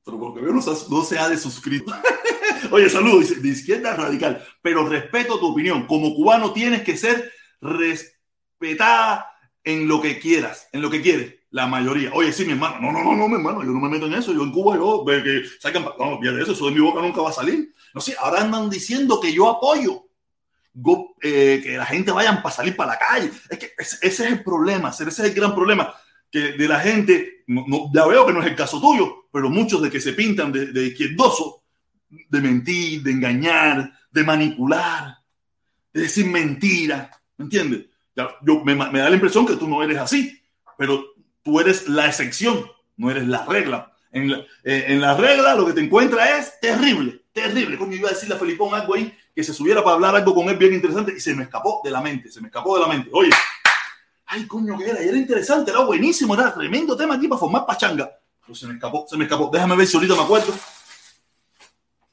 Pero 0.05 0.21
porque 0.21 0.41
veo 0.41 0.53
no, 0.53 0.61
no 0.63 1.03
se 1.03 1.19
ha 1.19 1.29
de 1.29 1.37
suscrito. 1.37 1.93
Oye, 2.71 2.89
saludos, 2.89 3.43
de 3.43 3.49
izquierda 3.49 3.95
radical. 3.95 4.45
Pero 4.63 4.89
respeto 4.89 5.39
tu 5.39 5.49
opinión. 5.49 5.87
Como 5.87 6.15
cubano 6.15 6.53
tienes 6.53 6.83
que 6.83 6.97
ser 6.97 7.33
respetada 7.61 9.31
en 9.65 9.89
lo 9.89 10.01
que 10.01 10.19
quieras, 10.19 10.69
en 10.73 10.83
lo 10.83 10.91
que 10.91 11.03
quieres. 11.03 11.35
La 11.51 11.67
mayoría. 11.67 12.11
Oye, 12.13 12.33
sí, 12.33 12.45
mi 12.45 12.53
hermano. 12.53 12.81
No, 12.81 12.93
no, 12.93 13.03
no, 13.03 13.17
no, 13.17 13.29
mi 13.29 13.35
hermano. 13.35 13.63
Yo 13.63 13.71
no 13.71 13.81
me 13.81 13.89
meto 13.89 14.07
en 14.07 14.15
eso. 14.15 14.33
Yo 14.33 14.43
en 14.43 14.53
Cuba, 14.53 14.77
yo, 14.77 15.05
que 15.05 15.45
sacan. 15.61 15.85
No, 15.99 16.19
de 16.21 16.43
eso. 16.43 16.53
Eso 16.53 16.67
de 16.67 16.73
mi 16.73 16.81
boca 16.81 17.01
nunca 17.01 17.23
va 17.23 17.31
a 17.31 17.33
salir. 17.33 17.75
No 17.95 18.01
sé, 18.01 18.15
ahora 18.19 18.43
andan 18.43 18.71
diciendo 18.71 19.21
que 19.21 19.33
yo 19.33 19.49
apoyo. 19.49 20.05
Eh, 21.23 21.61
que 21.65 21.79
la 21.79 21.87
gente 21.87 22.13
vayan 22.13 22.43
para 22.43 22.55
salir 22.55 22.77
para 22.77 22.93
la 22.93 22.99
calle. 22.99 23.31
Es 23.49 23.59
que 23.59 23.73
ese, 23.79 23.97
ese 24.03 24.25
es 24.27 24.33
el 24.33 24.45
problema. 24.45 24.91
Ese 24.91 25.09
es 25.09 25.19
el 25.19 25.35
gran 25.35 25.55
problema 25.55 25.95
de 26.41 26.69
la 26.69 26.81
gente, 26.81 27.45
no, 27.47 27.91
ya 27.95 28.07
veo 28.07 28.27
que 28.27 28.33
no 28.33 28.41
es 28.41 28.47
el 28.47 28.57
caso 28.57 28.81
tuyo, 28.81 29.27
pero 29.33 29.49
muchos 29.51 29.83
de 29.83 29.91
que 29.91 30.01
se 30.01 30.13
pintan 30.13 30.53
de, 30.53 30.67
de 30.67 30.87
izquierdoso, 30.87 31.63
de 32.09 32.41
mentir, 32.41 33.03
de 33.03 33.13
engañar, 33.13 33.93
de 34.11 34.25
manipular, 34.25 35.19
de 35.93 36.03
decir 36.03 36.27
mentiras, 36.27 37.11
¿me 37.37 37.45
entiendes? 37.45 37.87
Yo, 38.43 38.65
me, 38.65 38.75
me, 38.75 38.99
da 38.99 39.11
la 39.11 39.17
impresión 39.17 39.47
que 39.47 39.57
tú 39.57 39.69
no 39.69 39.83
eres 39.83 39.99
así, 39.99 40.41
pero 40.79 41.05
tú 41.43 41.61
eres 41.61 41.89
la 41.89 42.07
excepción, 42.07 42.67
no 42.97 43.11
eres 43.11 43.27
la 43.27 43.45
regla. 43.45 43.93
En 44.11 44.31
la, 44.31 44.39
eh, 44.65 44.85
en 44.89 45.01
la 45.01 45.15
regla 45.15 45.55
lo 45.55 45.67
que 45.67 45.75
te 45.75 45.83
encuentras 45.83 46.31
es 46.31 46.61
terrible, 46.61 47.25
terrible. 47.33 47.77
Como 47.77 47.93
iba 47.93 48.09
a 48.09 48.13
decirle 48.13 48.35
a 48.35 48.39
Felipón 48.39 48.75
algo 48.75 48.95
ahí, 48.95 49.13
que 49.35 49.45
se 49.45 49.53
subiera 49.53 49.85
para 49.85 49.97
hablar 49.97 50.17
algo 50.17 50.35
con 50.35 50.49
él 50.49 50.57
bien 50.57 50.73
interesante 50.73 51.13
y 51.15 51.21
se 51.21 51.35
me 51.35 51.43
escapó 51.43 51.83
de 51.85 51.91
la 51.91 52.01
mente, 52.01 52.31
se 52.31 52.41
me 52.41 52.49
escapó 52.49 52.77
de 52.77 52.83
la 52.83 52.89
mente. 52.89 53.11
Oye, 53.13 53.31
ay, 54.27 54.47
coño, 54.47 54.77
que 54.77 54.91
era, 54.91 55.03
y 55.03 55.09
era 55.09 55.17
interesante, 55.17 55.71
era 55.71 55.81
buenísimo, 55.81 56.35
era 56.35 56.53
tremendo 56.55 56.97
tema 56.97 57.15
aquí 57.15 57.29
para 57.29 57.39
formar 57.39 57.67
pachanga. 57.67 58.11
Pero 58.41 58.55
se 58.55 58.67
me 58.67 58.75
escapó, 58.75 59.07
se 59.09 59.17
me 59.17 59.25
escapó. 59.25 59.51
Déjame 59.53 59.77
ver 59.77 59.87
si 59.87 59.97
ahorita 59.97 60.15
me 60.15 60.23
acuerdo. 60.23 60.53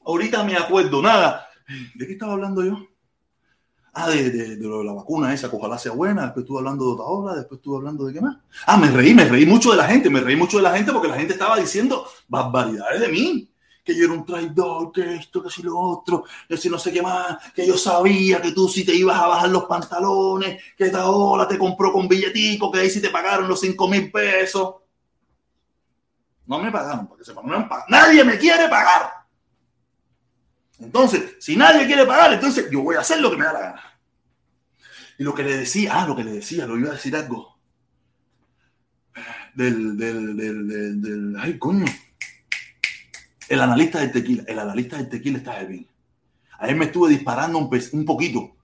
Ahorita 0.04 0.42
me 0.44 0.56
acuerdo, 0.56 1.00
nada. 1.00 1.48
¿De 1.94 2.06
qué 2.06 2.12
estaba 2.14 2.32
hablando 2.32 2.64
yo? 2.64 2.78
Ah, 3.92 4.10
de, 4.10 4.30
de, 4.30 4.56
lo 4.56 4.78
de 4.78 4.84
la 4.84 4.92
vacuna 4.92 5.32
esa, 5.32 5.48
que 5.48 5.56
ojalá 5.56 5.78
sea 5.78 5.92
buena. 5.92 6.22
Después 6.22 6.42
estuve 6.42 6.58
hablando 6.58 6.84
de 6.84 6.92
otra 6.92 7.04
ola, 7.04 7.34
después 7.36 7.58
estuve 7.58 7.76
hablando 7.76 8.04
de 8.04 8.12
qué 8.12 8.20
más. 8.20 8.38
Ah, 8.66 8.76
me 8.76 8.90
reí, 8.90 9.14
me 9.14 9.24
reí 9.24 9.46
mucho 9.46 9.70
de 9.70 9.76
la 9.76 9.86
gente, 9.86 10.10
me 10.10 10.20
reí 10.20 10.34
mucho 10.34 10.56
de 10.56 10.64
la 10.64 10.76
gente 10.76 10.92
porque 10.92 11.08
la 11.08 11.16
gente 11.16 11.34
estaba 11.34 11.56
diciendo 11.56 12.04
barbaridades 12.26 13.00
de 13.00 13.08
mí. 13.08 13.53
Que 13.84 13.94
yo 13.94 14.04
era 14.04 14.14
un 14.14 14.24
traidor, 14.24 14.90
que 14.90 15.16
esto, 15.16 15.42
que 15.42 15.50
si 15.50 15.62
lo 15.62 15.78
otro, 15.78 16.24
que 16.48 16.56
si 16.56 16.70
no 16.70 16.78
sé 16.78 16.90
qué 16.90 17.02
más, 17.02 17.52
que 17.52 17.66
yo 17.66 17.76
sabía 17.76 18.40
que 18.40 18.52
tú 18.52 18.66
sí 18.68 18.84
te 18.84 18.94
ibas 18.94 19.18
a 19.18 19.26
bajar 19.26 19.50
los 19.50 19.64
pantalones, 19.64 20.62
que 20.76 20.84
esta 20.84 21.08
ola 21.08 21.46
te 21.46 21.58
compró 21.58 21.92
con 21.92 22.08
billetico, 22.08 22.72
que 22.72 22.80
ahí 22.80 22.90
sí 22.90 23.02
te 23.02 23.10
pagaron 23.10 23.46
los 23.46 23.60
cinco 23.60 23.86
mil 23.86 24.10
pesos. 24.10 24.76
No 26.46 26.58
me 26.58 26.70
pagaron, 26.70 27.06
porque 27.06 27.24
se 27.24 27.34
pagaron. 27.34 27.68
Nadie 27.88 28.24
me 28.24 28.38
quiere 28.38 28.68
pagar. 28.68 29.10
Entonces, 30.78 31.36
si 31.38 31.56
nadie 31.56 31.86
quiere 31.86 32.04
pagar, 32.04 32.32
entonces 32.32 32.70
yo 32.70 32.82
voy 32.82 32.96
a 32.96 33.00
hacer 33.00 33.20
lo 33.20 33.30
que 33.30 33.36
me 33.36 33.44
da 33.44 33.52
la 33.52 33.60
gana. 33.60 34.00
Y 35.18 35.22
lo 35.22 35.34
que 35.34 35.44
le 35.44 35.58
decía, 35.58 36.02
ah, 36.02 36.06
lo 36.06 36.16
que 36.16 36.24
le 36.24 36.32
decía, 36.32 36.66
lo 36.66 36.76
iba 36.76 36.90
a 36.90 36.94
decir 36.94 37.14
algo. 37.14 37.54
Del, 39.54 39.96
del, 39.96 40.36
del, 40.36 40.68
del, 40.68 41.00
del 41.00 41.36
ay, 41.38 41.58
coño. 41.58 41.86
El 43.54 43.62
analista 43.62 44.00
del 44.00 44.12
tequila, 44.12 44.44
el 44.46 44.58
analista 44.58 44.96
del 44.96 45.08
tequila 45.08 45.38
está 45.38 45.58
bien. 45.64 45.86
A 46.58 46.68
él 46.68 46.76
me 46.76 46.86
estuve 46.86 47.08
disparando 47.08 47.58
un, 47.58 48.04
poquito. 48.04 48.56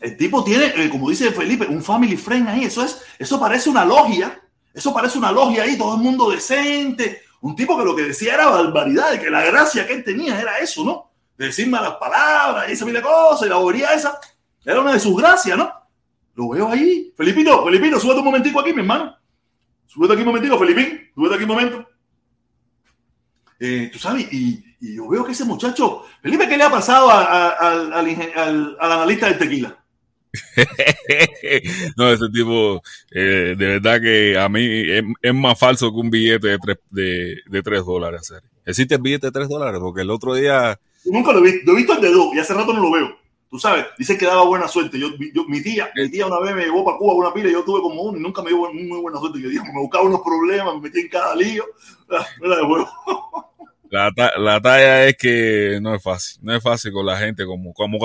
El 0.00 0.16
tipo 0.16 0.44
tiene, 0.44 0.72
eh, 0.76 0.88
como 0.90 1.10
dice 1.10 1.30
Felipe, 1.32 1.66
un 1.66 1.82
family 1.82 2.16
friend 2.16 2.48
ahí. 2.48 2.64
Eso 2.64 2.84
es, 2.84 3.00
eso 3.18 3.38
parece 3.38 3.70
una 3.70 3.84
logia. 3.84 4.40
Eso 4.74 4.92
parece 4.92 5.18
una 5.18 5.32
logia 5.32 5.62
ahí, 5.62 5.78
todo 5.78 5.96
el 5.96 6.02
mundo 6.02 6.30
decente. 6.30 7.22
Un 7.40 7.54
tipo 7.54 7.78
que 7.78 7.84
lo 7.84 7.94
que 7.94 8.02
decía 8.02 8.34
era 8.34 8.48
barbaridad, 8.48 9.12
de 9.12 9.20
que 9.20 9.30
la 9.30 9.44
gracia 9.44 9.86
que 9.86 9.94
él 9.94 10.04
tenía 10.04 10.40
era 10.40 10.58
eso, 10.58 10.84
¿no? 10.84 11.06
de 11.36 11.46
decir 11.46 11.68
malas 11.68 11.96
palabras 11.96 12.68
y 12.68 12.72
esa 12.72 12.84
mil 12.84 13.00
cosas 13.02 13.46
y 13.46 13.50
la 13.50 13.56
bobería 13.56 13.92
esa. 13.92 14.18
Era 14.64 14.80
una 14.80 14.92
de 14.92 15.00
sus 15.00 15.16
gracias, 15.16 15.56
¿no? 15.56 15.70
Lo 16.34 16.48
veo 16.48 16.68
ahí. 16.68 17.12
Felipito, 17.16 17.64
Felipito, 17.64 18.00
súbete 18.00 18.20
un 18.20 18.24
momentico 18.24 18.60
aquí, 18.60 18.72
mi 18.72 18.80
hermano. 18.80 19.16
Súbete 19.86 20.14
aquí 20.14 20.22
un 20.22 20.28
momentico, 20.28 20.58
Felipín. 20.58 21.10
Súbete 21.14 21.34
aquí 21.34 21.44
un 21.44 21.50
momento. 21.50 21.88
Eh, 23.58 23.90
Tú 23.92 23.98
sabes, 23.98 24.30
y, 24.32 24.64
y, 24.80 24.96
yo 24.96 25.08
veo 25.08 25.24
que 25.24 25.32
ese 25.32 25.44
muchacho. 25.44 26.04
Felipe, 26.22 26.48
¿qué 26.48 26.56
le 26.56 26.64
ha 26.64 26.70
pasado 26.70 27.10
a, 27.10 27.22
a, 27.22 27.48
al, 27.70 27.92
al, 27.92 28.34
al, 28.34 28.76
analista 28.80 29.28
del 29.28 29.38
tequila? 29.38 29.78
no, 31.96 32.10
ese 32.10 32.28
tipo, 32.32 32.82
eh, 33.10 33.54
de 33.56 33.66
verdad 33.66 34.00
que 34.00 34.38
a 34.38 34.48
mí 34.50 34.60
es, 34.62 35.02
es, 35.22 35.34
más 35.34 35.58
falso 35.58 35.90
que 35.90 35.96
un 35.98 36.10
billete 36.10 36.48
de 36.48 36.58
tres, 36.58 36.76
de, 36.90 37.36
de 37.46 37.62
tres 37.62 37.84
dólares. 37.84 38.32
¿Existe 38.66 38.96
el 38.96 39.00
billete 39.00 39.28
de 39.28 39.32
tres 39.32 39.48
dólares? 39.48 39.80
Porque 39.80 40.02
el 40.02 40.10
otro 40.10 40.34
día... 40.34 40.78
Nunca 41.06 41.32
lo 41.32 41.38
he 41.38 41.52
visto, 41.52 41.60
lo 41.64 41.72
he 41.72 41.76
visto 41.76 41.94
el 41.94 42.00
de 42.00 42.10
dos 42.10 42.34
y 42.34 42.38
hace 42.38 42.52
rato 42.52 42.74
no 42.74 42.80
lo 42.80 42.90
veo. 42.90 43.25
Tú 43.56 43.60
sabes, 43.60 43.86
dice 43.96 44.18
que 44.18 44.26
daba 44.26 44.44
buena 44.44 44.68
suerte. 44.68 44.98
Yo, 44.98 45.08
yo, 45.32 45.44
mi 45.48 45.62
tía, 45.62 45.90
mi 45.94 46.10
tía 46.10 46.26
una 46.26 46.40
vez 46.40 46.54
me 46.54 46.64
llevó 46.64 46.84
para 46.84 46.98
Cuba 46.98 47.14
una 47.14 47.32
pila 47.32 47.48
y 47.48 47.52
yo 47.52 47.64
tuve 47.64 47.80
como 47.80 48.02
uno 48.02 48.18
y 48.18 48.20
nunca 48.20 48.42
me 48.42 48.50
dio 48.50 48.70
muy 48.70 49.00
buena 49.00 49.18
suerte. 49.18 49.40
Yo 49.40 49.48
dije, 49.48 49.64
me 49.72 49.80
buscaba 49.80 50.04
unos 50.04 50.20
problemas, 50.20 50.74
me 50.74 50.82
metí 50.82 51.00
en 51.00 51.08
cada 51.08 51.34
lío. 51.34 51.64
Huevo. 52.42 52.86
La, 53.90 54.12
la, 54.36 54.60
talla 54.60 55.06
es 55.06 55.16
que 55.16 55.78
no 55.80 55.94
es 55.94 56.02
fácil, 56.02 56.40
no 56.42 56.54
es 56.54 56.62
fácil 56.62 56.92
con 56.92 57.06
la 57.06 57.16
gente, 57.16 57.46
como, 57.46 57.72
como, 57.72 57.98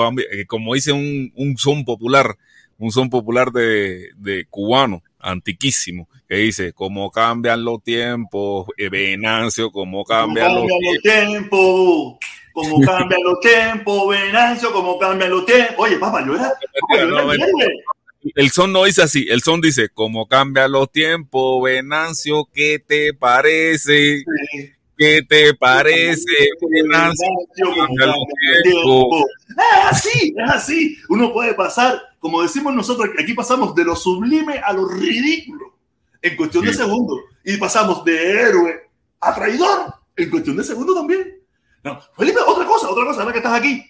como 0.46 0.74
dice 0.74 0.92
un, 0.92 1.32
un 1.34 1.58
son 1.58 1.84
popular, 1.84 2.36
un 2.78 2.92
son 2.92 3.10
popular 3.10 3.50
de, 3.50 4.10
de 4.16 4.46
cubano, 4.48 5.02
antiquísimo, 5.18 6.08
que 6.28 6.36
dice, 6.36 6.72
cómo 6.72 7.10
cambian 7.10 7.64
los 7.64 7.82
tiempos, 7.82 8.68
eh, 8.78 8.88
Venancio, 8.88 9.72
cómo 9.72 10.04
cambian, 10.04 10.54
los, 10.54 10.64
los 10.66 11.02
tiempos. 11.02 12.16
Cómo 12.52 12.80
cambian 12.80 13.22
los 13.22 13.40
tiempos, 13.40 14.08
Venancio, 14.08 14.72
cómo 14.72 14.98
cambian 14.98 15.30
los 15.30 15.46
tiempos. 15.46 15.76
Oye, 15.78 15.96
papá, 15.96 16.24
yo 16.26 16.34
era. 16.34 16.52
Papá, 16.80 17.02
yo 17.02 17.18
era 17.18 17.24
no, 17.24 17.32
el 18.34 18.50
son 18.50 18.72
no 18.72 18.84
dice 18.84 19.02
así, 19.02 19.26
el 19.28 19.42
son 19.42 19.60
dice, 19.60 19.88
cómo 19.88 20.28
cambian 20.28 20.70
los 20.70 20.90
tiempos, 20.92 21.62
Venancio, 21.62 22.48
¿qué 22.52 22.78
te 22.78 23.14
parece? 23.14 24.18
Sí. 24.18 24.72
¿Qué 24.96 25.22
te 25.28 25.54
parece? 25.54 26.22
Venancio, 26.70 27.26
es 28.66 29.84
así, 29.90 30.34
es 30.36 30.50
así. 30.50 30.96
Uno 31.08 31.32
puede 31.32 31.54
pasar, 31.54 32.00
como 32.20 32.42
decimos 32.42 32.72
nosotros, 32.74 33.08
aquí 33.18 33.34
pasamos 33.34 33.74
de 33.74 33.84
lo 33.84 33.96
sublime 33.96 34.58
a 34.58 34.72
lo 34.72 34.86
ridículo 34.86 35.74
en 36.20 36.36
cuestión 36.36 36.62
sí. 36.62 36.70
de 36.70 36.76
segundos. 36.76 37.18
Y 37.44 37.56
pasamos 37.56 38.04
de 38.04 38.30
héroe 38.30 38.90
a 39.20 39.34
traidor 39.34 39.94
en 40.14 40.30
cuestión 40.30 40.56
de 40.56 40.62
segundos 40.62 40.94
también. 40.94 41.41
No, 41.84 42.00
Felipe, 42.16 42.38
otra 42.46 42.64
cosa, 42.64 42.90
otra 42.90 43.04
cosa, 43.04 43.20
ahora 43.20 43.32
que 43.32 43.38
estás 43.38 43.58
aquí. 43.58 43.84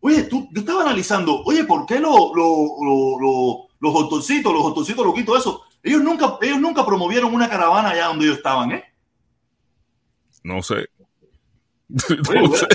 Oye, 0.00 0.24
tú, 0.24 0.48
yo 0.52 0.60
estaba 0.60 0.82
analizando, 0.82 1.42
oye, 1.44 1.64
¿por 1.64 1.86
qué 1.86 1.98
lo, 2.00 2.34
lo, 2.34 2.76
lo, 3.20 3.68
los 3.78 3.92
doctorcitos, 3.92 4.52
los 4.52 4.62
doctorcitos 4.64 5.04
loquitos, 5.04 5.38
eso? 5.38 5.62
Ellos 5.82 6.02
nunca, 6.02 6.38
ellos 6.40 6.60
nunca 6.60 6.84
promovieron 6.84 7.34
una 7.34 7.48
caravana 7.48 7.90
allá 7.90 8.06
donde 8.06 8.24
ellos 8.24 8.38
estaban, 8.38 8.72
¿eh? 8.72 8.84
No 10.42 10.62
sé. 10.62 10.74
Oye, 10.74 10.88
no 12.40 12.48
hubiera, 12.48 12.56
sé. 12.56 12.66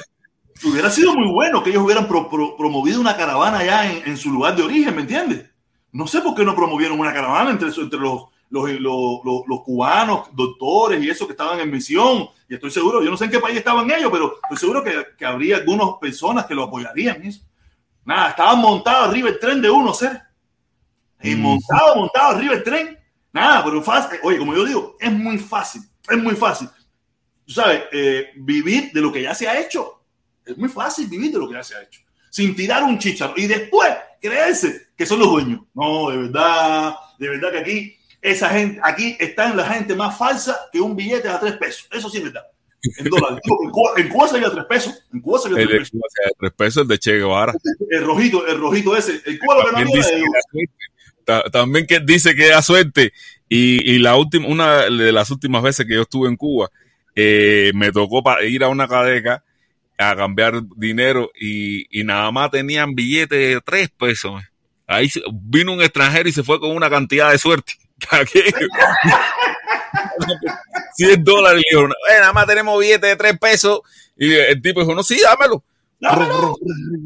hubiera, 0.70 0.90
sido 0.90 1.14
muy 1.14 1.32
bueno 1.32 1.64
que 1.64 1.70
ellos 1.70 1.84
hubieran 1.84 2.08
pro, 2.08 2.30
pro, 2.30 2.56
promovido 2.58 3.02
una 3.02 3.16
caravana 3.18 3.60
allá 3.60 3.92
en, 3.92 4.08
en, 4.08 4.18
su 4.18 4.32
lugar 4.32 4.56
de 4.56 4.64
origen, 4.64 4.96
¿me 4.96 5.02
entiendes? 5.02 5.50
No 5.92 6.08
sé 6.08 6.22
por 6.22 6.36
qué 6.36 6.46
no 6.46 6.56
promovieron 6.56 7.00
una 7.00 7.14
caravana 7.14 7.52
entre, 7.52 7.70
entre 7.70 8.00
los, 8.00 8.26
los, 8.50 8.70
los, 8.80 9.20
los, 9.24 9.42
los, 9.48 9.62
cubanos, 9.64 10.30
doctores 10.34 11.04
y 11.04 11.10
eso 11.10 11.26
que 11.26 11.34
estaban 11.34 11.60
en 11.60 11.72
misión. 11.72 12.28
Y 12.50 12.56
estoy 12.56 12.72
seguro, 12.72 13.04
yo 13.04 13.10
no 13.10 13.18
sé 13.18 13.26
en 13.26 13.32
qué 13.32 13.40
país 13.40 13.58
estaban 13.58 13.90
ellos, 13.92 14.10
pero 14.12 14.40
estoy 14.44 14.58
seguro 14.58 14.84
que, 14.84 15.06
que 15.18 15.26
habría 15.26 15.58
algunas 15.58 15.90
personas 16.00 16.46
que 16.46 16.56
lo 16.56 16.64
apoyarían. 16.64 17.24
Eso. 17.24 17.42
Nada, 18.06 18.30
estaban 18.30 18.60
montados 18.60 19.10
arriba 19.10 19.30
el 19.30 19.40
tren 19.40 19.62
de 19.62 19.70
uno, 19.70 19.94
ser. 19.94 20.22
Y 21.22 21.36
mm. 21.36 21.42
montado, 21.42 21.96
montado 21.96 22.36
arriba 22.38 22.54
el 22.54 22.64
tren. 22.64 22.98
Nada, 23.34 23.64
pero 23.64 23.84
fácil. 23.84 24.20
Oye, 24.24 24.38
como 24.38 24.56
yo 24.56 24.66
digo, 24.66 24.96
es 25.00 25.12
muy 25.12 25.38
fácil. 25.38 25.82
Es 26.10 26.18
muy 26.18 26.36
fácil. 26.36 26.70
Tú 27.46 27.54
sabes, 27.54 27.84
eh, 27.92 28.30
vivir 28.38 28.92
de 28.94 29.02
lo 29.02 29.12
que 29.12 29.22
ya 29.22 29.36
se 29.36 29.48
ha 29.48 29.60
hecho. 29.60 30.04
Es 30.46 30.58
muy 30.58 30.70
fácil 30.70 31.08
vivir 31.08 31.34
de 31.34 31.40
lo 31.40 31.48
que 31.48 31.56
ya 31.56 31.64
se 31.64 31.76
ha 31.76 31.82
hecho. 31.82 32.02
Sin 32.30 32.56
tirar 32.56 32.84
un 32.84 32.98
chicharo. 32.98 33.34
Y 33.36 33.46
después 33.46 33.90
creerse 34.22 34.88
que 34.96 35.06
son 35.06 35.20
los 35.20 35.30
dueños. 35.30 35.62
No, 35.74 36.10
de 36.10 36.18
verdad, 36.18 36.96
de 37.20 37.30
verdad 37.30 37.52
que 37.52 37.58
aquí 37.58 37.97
esa 38.22 38.50
gente, 38.50 38.80
aquí 38.84 39.16
está 39.20 39.50
en 39.50 39.58
la 39.58 39.66
gente 39.66 39.96
más 39.96 40.18
falsa 40.18 40.58
que 40.72 40.80
un 40.80 40.96
billete 40.96 41.30
a 41.30 41.40
tres 41.40 41.54
pesos. 41.54 41.88
Eso 41.92 42.10
sí 42.10 42.18
es 42.18 42.24
verdad. 42.26 42.44
En 42.98 43.10
dólares. 43.10 43.40
en, 43.64 43.70
Cuba, 43.70 43.92
en 43.98 44.10
Cuba 44.10 44.28
salía 44.28 44.48
a 44.48 44.52
tres 44.52 44.66
pesos. 44.66 45.04
En 45.14 45.22
Cuba 45.22 45.40
salía 45.40 45.64
a 45.64 45.68
tres 45.68 45.92
pesos. 45.92 45.94
El, 46.26 46.32
tres 46.40 46.54
pesos 46.54 46.82
el 46.84 46.88
de 46.88 47.00
Che 47.00 47.18
Guevara. 47.18 47.54
El 47.90 48.06
rojito, 48.06 48.48
el 48.48 48.60
rojito 48.60 48.96
ese. 48.96 49.22
El 49.26 49.40
Cuba 49.40 49.56
lo 49.56 49.78
que 49.78 49.86
no 49.86 49.92
de... 49.92 51.50
También 51.52 51.86
que 51.86 52.00
dice 52.00 52.36
que 52.36 52.48
da 52.48 52.62
suerte. 52.62 53.12
Y, 53.50 53.94
y, 53.94 54.00
la 54.00 54.16
última, 54.16 54.48
una 54.48 54.84
de 54.84 55.12
las 55.12 55.30
últimas 55.30 55.62
veces 55.62 55.86
que 55.86 55.96
yo 55.96 56.04
estuve 56.04 56.30
en 56.30 56.38
Cuba, 56.38 56.70
eh, 57.16 57.72
me 57.76 57.92
tocó 57.92 58.24
para 58.24 58.44
ir 58.46 58.64
a 58.64 58.70
una 58.70 58.88
cadeca 58.88 59.44
a 59.98 60.16
cambiar 60.16 60.62
dinero 60.76 61.32
y, 61.38 62.00
y 62.00 62.04
nada 62.04 62.32
más 62.32 62.52
tenían 62.52 62.96
billetes 62.96 63.56
de 63.56 63.62
tres 63.62 63.90
pesos. 63.90 64.42
Ahí 64.86 65.10
vino 65.34 65.74
un 65.74 65.82
extranjero 65.82 66.30
y 66.30 66.32
se 66.32 66.44
fue 66.44 66.60
con 66.60 66.72
una 66.72 66.90
cantidad 66.90 67.32
de 67.32 67.38
suerte. 67.38 67.74
100 70.96 71.24
dólares. 71.24 71.64
Dijo, 71.70 71.86
eh, 71.86 72.20
nada 72.20 72.34
más 72.34 72.48
tenemos 72.48 72.80
billete 72.80 73.08
de 73.08 73.16
3 73.16 73.38
pesos. 73.40 73.82
Y 74.16 74.34
el 74.34 74.62
tipo 74.62 74.82
dijo, 74.82 74.96
no, 74.96 75.04
sí, 75.04 75.20
dámelo. 75.22 75.64
dámelo. 76.00 76.56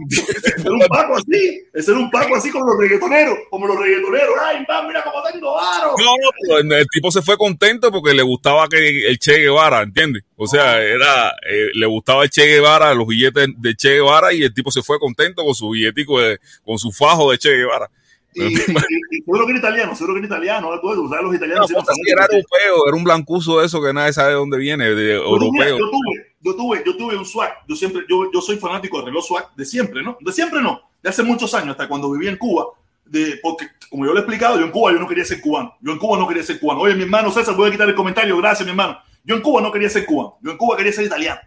Ese 0.10 0.62
era 0.62 0.72
un 0.72 0.80
paco 0.88 1.18
así. 1.18 1.64
Ese 1.74 1.92
era 1.92 2.00
un 2.00 2.10
paco 2.10 2.36
así 2.36 2.50
como 2.52 2.66
los 2.68 2.78
reggaetoneros. 2.80 3.38
Como 3.50 3.68
los 3.68 3.78
reggaetoneros. 3.78 4.36
Ay, 4.42 4.66
va, 4.70 4.88
mira 4.88 5.04
cómo 5.04 5.22
tengo 5.24 5.54
varo. 5.54 5.94
No, 5.98 6.06
no, 6.06 6.30
pero 6.42 6.60
el 6.78 6.88
tipo 6.88 7.12
se 7.12 7.22
fue 7.22 7.38
contento 7.38 7.92
porque 7.92 8.14
le 8.14 8.24
gustaba 8.24 8.68
que 8.70 9.08
el 9.08 9.20
Che 9.20 9.40
Guevara, 9.40 9.82
¿entiendes? 9.82 10.24
O 10.38 10.48
sea, 10.48 10.82
era, 10.82 11.34
eh, 11.50 11.70
le 11.74 11.86
gustaba 11.86 12.24
el 12.24 12.30
Che 12.30 12.46
Guevara, 12.46 12.94
los 12.94 13.08
billetes 13.08 13.48
de 13.58 13.76
Che 13.76 13.96
Guevara 13.96 14.34
y 14.34 14.44
el 14.44 14.54
tipo 14.54 14.72
se 14.72 14.82
fue 14.82 15.00
contento 15.00 15.44
con 15.44 15.56
su 15.56 15.70
billetico, 15.70 16.20
de, 16.20 16.40
con 16.64 16.78
su 16.78 16.92
fajo 16.92 17.32
de 17.32 17.38
Che 17.38 17.50
Guevara. 17.50 17.90
Y, 18.34 18.44
y, 18.44 18.48
y, 18.48 19.24
seguro 19.24 19.46
que 19.46 19.52
era 19.52 19.60
italiano, 19.60 19.96
seguro 19.96 20.14
que 20.14 20.20
era 20.20 20.28
italiano, 20.28 20.72
algo 20.72 21.10
¿sabes? 21.10 21.24
los 21.24 21.36
italianos. 21.36 21.72
No, 21.72 21.80
era 22.08 22.26
europeo, 22.26 22.88
era 22.88 22.96
un 22.96 23.04
blancuzo 23.04 23.62
eso 23.62 23.82
que 23.82 23.94
nadie 23.94 24.14
sabe 24.14 24.30
de 24.30 24.36
dónde 24.36 24.58
viene, 24.58 24.96
de 24.96 25.16
europeo. 25.16 25.78
Yo 25.78 25.90
tuve, 25.90 26.36
yo 26.40 26.56
tuve, 26.56 26.84
yo 26.86 26.98
tuve 26.98 27.18
un 27.18 27.26
swag, 27.26 27.52
yo 27.68 27.76
siempre, 27.76 28.04
yo, 28.10 28.32
yo 28.32 28.42
soy 28.42 28.58
fanático 28.58 29.00
de 29.00 29.06
reloj 29.06 29.26
swag 29.26 29.56
de 29.56 29.66
siempre, 29.66 30.02
¿no? 30.02 30.18
De 30.22 30.32
siempre 30.32 30.62
no, 30.62 30.82
de 31.02 31.10
hace 31.10 31.24
muchos 31.24 31.54
años, 31.54 31.72
hasta 31.72 31.88
cuando 31.88 32.12
viví 32.12 32.28
en 32.28 32.38
Cuba, 32.38 32.68
de, 33.06 33.40
porque 33.44 33.68
como 33.90 34.06
yo 34.06 34.14
le 34.14 34.20
he 34.20 34.22
explicado, 34.22 34.58
yo 34.58 34.66
en 34.66 34.72
Cuba 34.72 34.94
yo 34.94 35.00
no 35.00 35.08
quería 35.08 35.26
ser 35.26 35.42
cubano, 35.42 35.76
yo 35.82 35.92
en 35.92 35.98
Cuba 35.98 36.18
no 36.18 36.28
quería 36.28 36.44
ser 36.44 36.60
cubano. 36.60 36.82
Oye, 36.82 36.96
mi 36.96 37.04
hermano 37.04 37.32
César, 37.32 37.56
voy 37.56 37.68
a 37.68 37.72
quitar 37.72 37.90
el 37.90 37.96
comentario, 37.96 38.38
gracias, 38.38 38.66
mi 38.66 38.72
hermano. 38.72 38.98
Yo 39.24 39.36
en 39.36 39.42
Cuba 39.42 39.62
no 39.62 39.72
quería 39.72 39.90
ser 39.90 40.06
cubano, 40.06 40.38
yo 40.42 40.52
en 40.52 40.58
Cuba 40.58 40.78
quería 40.78 40.94
ser 40.94 41.06
italiano. 41.06 41.42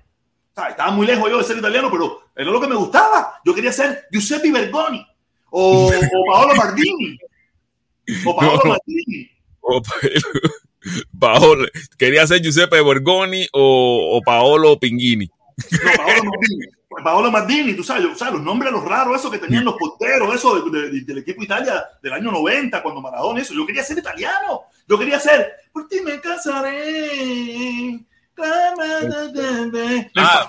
O 0.53 0.55
sea, 0.55 0.69
estaba 0.69 0.91
muy 0.93 1.07
lejos 1.07 1.29
yo 1.29 1.39
de 1.39 1.45
ser 1.45 1.57
italiano, 1.57 1.89
pero 1.91 2.21
era 2.37 2.51
lo 2.51 2.61
que 2.61 2.69
me 2.69 2.77
gustaba. 2.77 3.41
Yo 3.45 3.55
quería 3.55 3.73
ser 3.73 4.05
Giuseppe 4.13 4.53
Bergoni 4.53 5.05
o, 5.57 5.89
o 5.89 6.33
Paolo 6.33 6.55
Mardini. 6.57 7.17
O 8.27 8.37
Paolo 8.37 8.61
no. 8.65 8.71
Maldini. 8.71 9.31
O 9.63 9.81
Paolo. 11.19 11.67
Quería 11.97 12.27
ser 12.27 12.43
Giuseppe 12.43 12.83
Borgoni 12.83 13.49
o, 13.51 14.19
o 14.19 14.21
Paolo 14.21 14.79
Pinguini. 14.79 15.27
No, 15.27 15.97
Paolo 15.97 16.25
Maldini. 16.25 16.67
Paolo 17.03 17.31
Maldini, 17.31 17.73
tú 17.75 17.83
sabes, 17.83 18.05
o 18.05 18.15
sea, 18.15 18.31
los 18.31 18.43
nombres 18.43 18.71
los 18.71 18.85
raros, 18.85 19.19
esos 19.19 19.31
que 19.31 19.39
tenían 19.39 19.65
los 19.65 19.77
porteros, 19.77 20.35
eso 20.35 20.71
de, 20.71 20.91
de, 20.91 21.01
del 21.01 21.19
equipo 21.19 21.43
Italia 21.43 21.83
del 22.03 22.13
año 22.13 22.31
90, 22.31 22.83
cuando 22.83 23.01
Maradona, 23.01 23.41
eso. 23.41 23.55
Yo 23.55 23.67
quería 23.67 23.83
ser 23.83 23.97
italiano. 23.99 24.65
Yo 24.87 24.99
quería 24.99 25.19
ser, 25.19 25.51
por 25.73 25.89
ti 25.89 26.03
me 26.03 26.21
casaré. 26.21 27.99
Me 28.37 28.47
ah, 28.47 28.75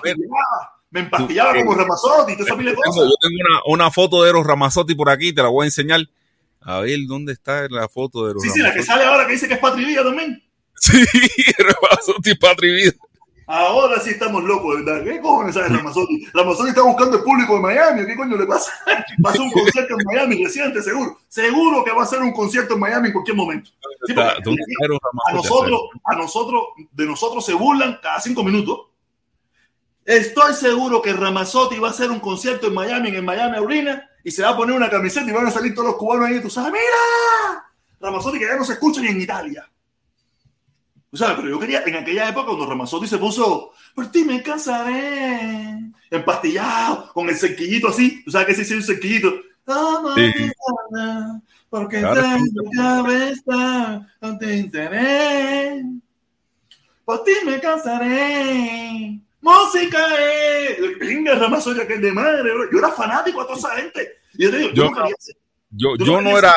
empastillaba, 0.04 0.75
me 0.96 1.02
empastillaba 1.02 1.54
como 1.54 1.74
Ramazotti. 1.74 2.36
Yo 2.38 2.44
tengo, 2.44 2.62
yo 2.62 2.74
tengo 2.74 3.36
una, 3.48 3.60
una, 3.66 3.90
foto 3.90 4.22
de 4.22 4.30
Eros 4.30 4.46
Ramazotti 4.46 4.94
por 4.94 5.10
aquí, 5.10 5.32
te 5.32 5.42
la 5.42 5.48
voy 5.48 5.64
a 5.64 5.66
enseñar. 5.66 6.00
A 6.62 6.80
ver, 6.80 6.98
¿dónde 7.06 7.34
está 7.34 7.68
la 7.68 7.88
foto 7.88 8.26
de 8.26 8.34
los 8.34 8.42
Sí, 8.42 8.48
sí, 8.50 8.60
la 8.60 8.72
que 8.72 8.82
sale 8.82 9.04
ahora 9.04 9.26
que 9.26 9.32
dice 9.34 9.46
que 9.46 9.54
es 9.54 9.60
Patri 9.60 9.84
Vida 9.84 10.02
también. 10.02 10.42
Sí, 10.74 11.04
Ramazotti 11.58 12.34
Patri 12.34 12.72
Vida. 12.72 12.92
Ahora 13.46 14.00
sí 14.00 14.10
estamos 14.10 14.42
locos, 14.42 14.82
¿verdad? 14.82 15.04
¿Qué 15.04 15.20
cojones 15.20 15.54
sabe 15.54 15.68
Ramazotti? 15.68 16.26
Ramazotti 16.32 16.70
está 16.70 16.82
buscando 16.82 17.18
el 17.18 17.22
público 17.22 17.54
de 17.54 17.60
Miami. 17.60 18.06
¿Qué 18.06 18.16
coño 18.16 18.36
le 18.36 18.46
pasa? 18.46 18.72
Va 19.24 19.28
a 19.28 19.32
hacer 19.32 19.42
un 19.42 19.52
concierto 19.52 19.94
en 19.96 20.06
Miami 20.06 20.42
reciente, 20.42 20.82
seguro. 20.82 21.18
Seguro 21.28 21.84
que 21.84 21.92
va 21.92 22.00
a 22.00 22.04
hacer 22.04 22.20
un 22.20 22.32
concierto 22.32 22.74
en 22.74 22.80
Miami 22.80 23.08
en 23.08 23.12
cualquier 23.12 23.36
momento. 23.36 23.70
Sí, 24.06 24.14
a 24.18 25.32
nosotros, 25.32 25.80
a 26.04 26.16
nosotros, 26.16 26.62
de 26.90 27.06
nosotros 27.06 27.46
se 27.46 27.52
burlan 27.52 28.00
cada 28.02 28.20
cinco 28.20 28.42
minutos. 28.42 28.95
Estoy 30.06 30.54
seguro 30.54 31.02
que 31.02 31.12
Ramazotti 31.12 31.80
va 31.80 31.88
a 31.88 31.90
hacer 31.90 32.12
un 32.12 32.20
concierto 32.20 32.68
en 32.68 32.74
Miami, 32.74 33.08
en 33.08 33.16
el 33.16 33.22
Miami 33.24 33.56
Arena, 33.56 34.08
y 34.22 34.30
se 34.30 34.42
va 34.42 34.50
a 34.50 34.56
poner 34.56 34.76
una 34.76 34.88
camiseta 34.88 35.28
y 35.28 35.32
van 35.32 35.48
a 35.48 35.50
salir 35.50 35.74
todos 35.74 35.88
los 35.88 35.96
cubanos 35.96 36.28
ahí 36.28 36.36
y 36.36 36.40
tú 36.40 36.48
sabes, 36.48 36.72
¡mira! 36.72 37.64
Ramazotti 37.98 38.38
que 38.38 38.46
ya 38.46 38.54
no 38.54 38.64
se 38.64 38.74
escucha 38.74 39.00
ni 39.00 39.08
en 39.08 39.20
Italia. 39.20 39.68
Tú 41.10 41.16
sabes, 41.16 41.34
pero 41.36 41.48
yo 41.48 41.58
quería, 41.58 41.82
en 41.84 41.96
aquella 41.96 42.28
época 42.28 42.46
cuando 42.46 42.66
Ramazotti 42.66 43.08
se 43.08 43.18
puso, 43.18 43.72
por 43.96 44.08
ti 44.12 44.24
me 44.24 44.40
cansaré, 44.44 45.90
empastillado, 46.08 47.12
con 47.12 47.28
el 47.28 47.36
cerquillito 47.36 47.88
así, 47.88 48.22
tú 48.22 48.30
sabes 48.30 48.46
que 48.46 48.54
se 48.54 48.62
hizo 48.62 48.74
un 48.74 48.82
cerquillito. 48.84 49.32
Sí. 50.14 50.52
Porque 51.68 51.98
claro. 51.98 52.22
tengo 52.22 52.70
cabeza, 52.76 54.06
no 54.20 54.38
te 54.38 54.56
interés. 54.56 55.84
Por 57.04 57.24
ti 57.24 57.32
me 57.44 57.58
cansaré 57.58 59.25
música 59.46 60.06
es. 60.20 60.98
Venga, 60.98 61.34
Ramazotti, 61.36 61.86
que 61.86 61.94
es 61.94 62.02
de 62.02 62.12
madre, 62.12 62.52
bro. 62.52 62.70
Yo 62.70 62.78
era 62.78 62.90
fanático 62.90 63.40
a 63.40 63.46
toda 63.46 63.58
esa 63.58 63.76
gente. 63.76 64.08
Y 64.34 64.44
yo 64.44 64.50
te 64.50 64.58
digo, 64.58 64.70
yo, 64.72 64.92
yo, 65.70 65.96
yo, 65.96 66.04
yo 66.04 66.20
no 66.20 66.36
era, 66.36 66.54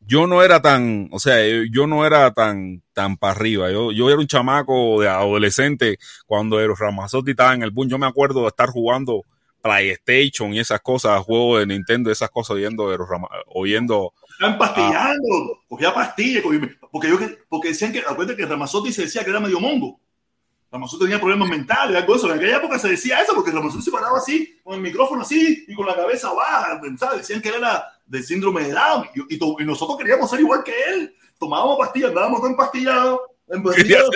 yo 0.00 0.26
no 0.26 0.42
era 0.42 0.62
tan, 0.62 1.08
o 1.10 1.18
sea, 1.18 1.36
yo 1.70 1.86
no 1.86 2.06
era 2.06 2.32
tan, 2.32 2.82
tan 2.92 3.16
para 3.16 3.32
arriba. 3.32 3.70
Yo, 3.70 3.90
yo 3.92 4.08
era 4.08 4.18
un 4.18 4.26
chamaco 4.26 5.00
de 5.00 5.08
adolescente 5.08 5.98
cuando 6.26 6.60
Eros 6.60 6.78
Ramazotti 6.78 7.32
estaba 7.32 7.54
en 7.54 7.62
el 7.62 7.72
boom. 7.72 7.88
Yo 7.88 7.98
me 7.98 8.06
acuerdo 8.06 8.42
de 8.42 8.48
estar 8.48 8.68
jugando 8.68 9.22
PlayStation 9.62 10.54
y 10.54 10.60
esas 10.60 10.80
cosas, 10.80 11.20
juegos 11.24 11.60
de 11.60 11.66
Nintendo, 11.66 12.12
esas 12.12 12.30
cosas, 12.30 12.56
oyendo 12.56 12.86
oyendo. 13.46 14.12
Están 14.30 14.58
pastillando, 14.58 15.60
cogía 15.66 15.92
pastillas, 15.92 16.44
porque, 16.92 17.08
yo, 17.08 17.18
porque 17.48 17.68
decían 17.68 17.92
que, 17.92 18.00
acuérdate 18.00 18.36
que 18.36 18.46
Ramazotti 18.46 18.92
se 18.92 19.02
decía 19.02 19.24
que 19.24 19.30
era 19.30 19.40
medio 19.40 19.58
mongo. 19.58 19.98
Ramazotti 20.76 21.04
tenía 21.04 21.18
problemas 21.18 21.48
mentales, 21.48 21.96
algo 21.96 22.12
de 22.12 22.18
eso. 22.18 22.30
En 22.30 22.38
aquella 22.38 22.56
época 22.58 22.78
se 22.78 22.88
decía 22.90 23.20
eso, 23.20 23.34
porque 23.34 23.50
Ramazotti 23.50 23.84
se 23.84 23.90
paraba 23.90 24.18
así, 24.18 24.58
con 24.62 24.74
el 24.74 24.80
micrófono 24.80 25.22
así 25.22 25.64
y 25.66 25.74
con 25.74 25.86
la 25.86 25.94
cabeza 25.94 26.32
baja. 26.32 26.80
Decían 27.16 27.40
que 27.40 27.48
era 27.48 27.84
del 28.06 28.24
síndrome 28.24 28.64
de 28.64 28.72
Down. 28.72 29.06
Y, 29.28 29.64
nosotros 29.64 29.98
queríamos 29.98 30.30
ser 30.30 30.40
igual 30.40 30.62
que 30.62 30.72
él. 30.90 31.14
Tomábamos 31.38 31.78
pastillas, 31.78 32.10
andábamos 32.10 32.40
todo 32.40 32.50
empastillados. 32.50 33.20
Empastillado, 33.48 34.10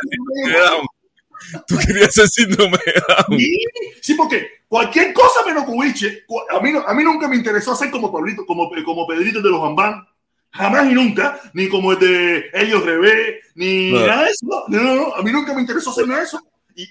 Tú 1.66 1.76
querías 1.86 2.12
ser 2.12 2.28
síndrome 2.28 2.78
de 2.84 2.92
Down. 3.08 3.38
Sí, 3.38 3.64
sí, 4.02 4.14
porque 4.14 4.46
cualquier 4.68 5.14
cosa 5.14 5.44
menos 5.46 5.64
cubiche, 5.64 6.24
a 6.50 6.60
mí, 6.60 6.72
a 6.86 6.94
mí 6.94 7.02
nunca 7.02 7.26
me 7.26 7.36
interesó 7.36 7.72
hacer 7.72 7.90
como 7.90 8.12
Pablito, 8.12 8.44
como, 8.44 8.70
como 8.84 9.06
Pedrito 9.06 9.40
de 9.40 9.50
los 9.50 9.60
Bambán. 9.60 10.06
Jamás 10.52 10.90
y 10.90 10.94
nunca, 10.94 11.40
ni 11.54 11.68
como 11.68 11.92
el 11.92 11.98
de 12.00 12.50
Ellos 12.52 12.84
Revés, 12.84 13.36
ni 13.54 13.92
nada 13.92 14.24
de 14.24 14.30
eso. 14.30 14.46
No, 14.46 14.64
no, 14.68 14.94
no, 14.96 15.14
a 15.14 15.22
mí 15.22 15.30
nunca 15.30 15.54
me 15.54 15.60
interesó 15.60 15.90
hacer 15.90 16.10
eso. 16.10 16.42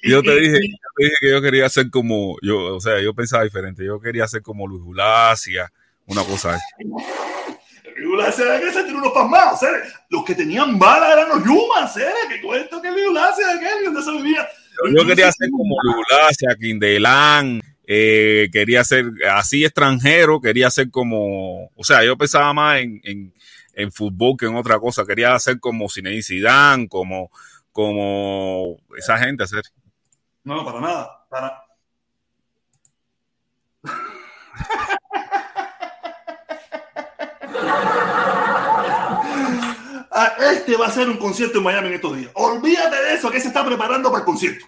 Yo, 0.04 0.22
te 0.22 0.36
dije, 0.40 0.60
yo 0.60 0.90
te 0.96 1.04
dije 1.04 1.16
que 1.22 1.32
yo 1.32 1.42
quería 1.42 1.70
ser 1.70 1.90
como, 1.90 2.38
yo, 2.42 2.76
o 2.76 2.80
sea, 2.80 3.02
yo 3.02 3.14
pensaba 3.14 3.44
diferente. 3.44 3.86
Yo 3.86 4.00
quería 4.00 4.28
ser 4.28 4.42
como 4.42 4.68
Luis 4.68 4.84
Gulacia, 4.84 5.72
una 6.06 6.24
cosa 6.24 6.54
así. 6.56 6.64
Gulacia 8.06 8.60
que 8.60 8.72
se 8.72 8.84
tiró 8.84 9.00
unos 9.00 9.12
pasmados, 9.12 9.60
Los 10.10 10.24
que 10.24 10.36
tenían 10.36 10.80
balas 10.80 11.12
eran 11.12 11.30
los 11.30 11.44
Yumas, 11.44 11.98
¿eh? 11.98 12.12
Que 12.30 12.42
cuento 12.42 12.82
que 12.82 12.92
Luis 12.92 13.08
Gulacia 13.08 13.48
de 13.48 13.54
aquel, 13.54 13.86
donde 13.86 14.02
se 14.02 14.12
vivía. 14.12 14.48
Yo, 14.96 15.06
quería 15.06 15.32
ser 15.32 15.50
como 15.52 15.76
Luis 15.84 15.96
Gulacia, 15.98 16.56
Quindelán, 16.60 17.62
eh, 17.86 18.50
quería 18.52 18.84
ser 18.84 19.06
así 19.30 19.66
extranjero, 19.66 20.40
quería 20.40 20.70
ser 20.70 20.90
como, 20.90 21.66
o 21.76 21.84
sea, 21.84 22.04
yo 22.06 22.18
pensaba 22.18 22.54
más 22.54 22.80
en, 22.80 23.02
en, 23.04 23.34
en 23.74 23.92
fútbol 23.92 24.36
que 24.38 24.46
en 24.46 24.56
otra 24.56 24.80
cosa, 24.80 25.06
quería 25.06 25.38
ser 25.40 25.60
como 25.60 25.90
Zinedine 25.90 26.22
Zidane, 26.22 26.88
como, 26.88 27.32
como 27.72 28.78
esa 28.98 29.18
gente 29.18 29.44
hacer. 29.44 29.64
No, 30.50 30.66
para 30.66 30.82
nada, 30.82 31.26
para. 31.30 31.64
Ah, 40.12 40.34
este 40.52 40.76
va 40.76 40.88
a 40.88 40.92
ser 40.92 41.08
un 41.08 41.18
concierto 41.18 41.60
en 41.60 41.64
Miami 41.64 41.90
en 41.90 41.94
estos 41.94 42.18
días. 42.18 42.32
Olvídate 42.34 42.96
de 43.04 43.14
eso, 43.14 43.32
que 43.32 43.40
se 43.40 43.48
está 43.50 43.64
preparando 43.64 44.10
para 44.10 44.20
el 44.22 44.26
concierto. 44.26 44.66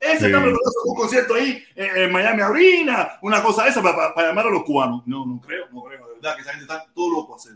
Ese 0.00 0.26
está 0.26 0.38
preparando 0.38 0.60
un 0.86 0.94
concierto 0.94 1.34
ahí 1.34 1.62
en, 1.74 2.10
Miami 2.10 2.40
Arena, 2.40 3.18
una 3.20 3.42
cosa 3.42 3.66
esa 3.66 3.82
para, 3.82 4.14
llamar 4.16 4.46
a 4.46 4.50
los 4.50 4.62
cubanos. 4.62 5.02
No, 5.04 5.26
no 5.26 5.40
creo, 5.40 5.66
no 5.70 5.82
creo, 5.82 6.06
de 6.06 6.14
verdad, 6.14 6.36
que 6.36 6.42
esa 6.42 6.52
gente 6.52 6.64
está 6.64 6.86
todo 6.94 7.10
loco 7.10 7.34
a 7.34 7.36
hacer. 7.36 7.54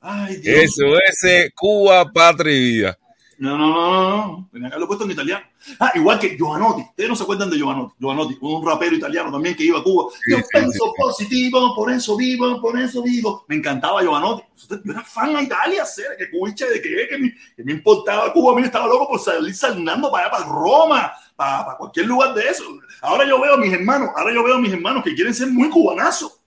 Ay, 0.00 0.36
Dios. 0.38 0.64
Eso, 0.64 0.98
ese 1.08 1.52
Cuba, 1.54 2.10
patria 2.10 2.52
y 2.52 2.60
vida. 2.60 2.98
No, 3.42 3.58
no, 3.58 3.66
no, 3.70 4.26
no. 4.26 4.48
Tenía 4.52 4.68
que 4.68 4.74
haberlo 4.74 4.86
puesto 4.86 5.04
en 5.04 5.10
italiano. 5.10 5.44
Ah, 5.80 5.90
igual 5.96 6.16
que 6.20 6.36
Giovanotti. 6.36 6.82
Ustedes 6.82 7.10
no 7.10 7.16
se 7.16 7.24
acuerdan 7.24 7.50
de 7.50 7.56
Giovanotti. 7.56 7.96
Giovanotti, 7.98 8.38
un 8.40 8.64
rapero 8.64 8.94
italiano 8.94 9.32
también 9.32 9.56
que 9.56 9.64
iba 9.64 9.80
a 9.80 9.82
Cuba. 9.82 10.12
yo 10.30 10.38
pienso 10.48 10.94
positivo, 10.96 11.74
por 11.74 11.90
eso 11.90 12.16
vivo, 12.16 12.60
por 12.60 12.78
eso 12.78 13.02
vivo. 13.02 13.44
Me 13.48 13.56
encantaba 13.56 14.00
Giovanotti. 14.00 14.44
Yo 14.84 14.92
era 14.92 15.02
fan 15.02 15.34
de 15.34 15.42
Italia, 15.42 15.84
ser 15.84 16.16
que 16.16 16.30
cuiche 16.30 16.70
de 16.70 16.80
qué, 16.80 17.08
que 17.10 17.18
me, 17.18 17.34
que 17.56 17.64
me 17.64 17.72
importaba 17.72 18.32
Cuba. 18.32 18.52
A 18.52 18.54
mí 18.54 18.62
estaba 18.62 18.86
loco 18.86 19.08
por 19.08 19.18
salir 19.18 19.52
saltando 19.56 20.08
para 20.12 20.26
allá, 20.26 20.30
para 20.30 20.44
Roma, 20.44 21.12
para, 21.34 21.64
para, 21.64 21.78
cualquier 21.78 22.06
lugar 22.06 22.34
de 22.34 22.46
eso. 22.46 22.62
Ahora 23.00 23.26
yo 23.26 23.40
veo 23.40 23.54
a 23.54 23.56
mis 23.56 23.72
hermanos, 23.72 24.10
ahora 24.14 24.32
yo 24.32 24.44
veo 24.44 24.54
a 24.54 24.60
mis 24.60 24.72
hermanos 24.72 25.02
que 25.02 25.16
quieren 25.16 25.34
ser 25.34 25.48
muy 25.48 25.68
cubanazos. 25.68 26.40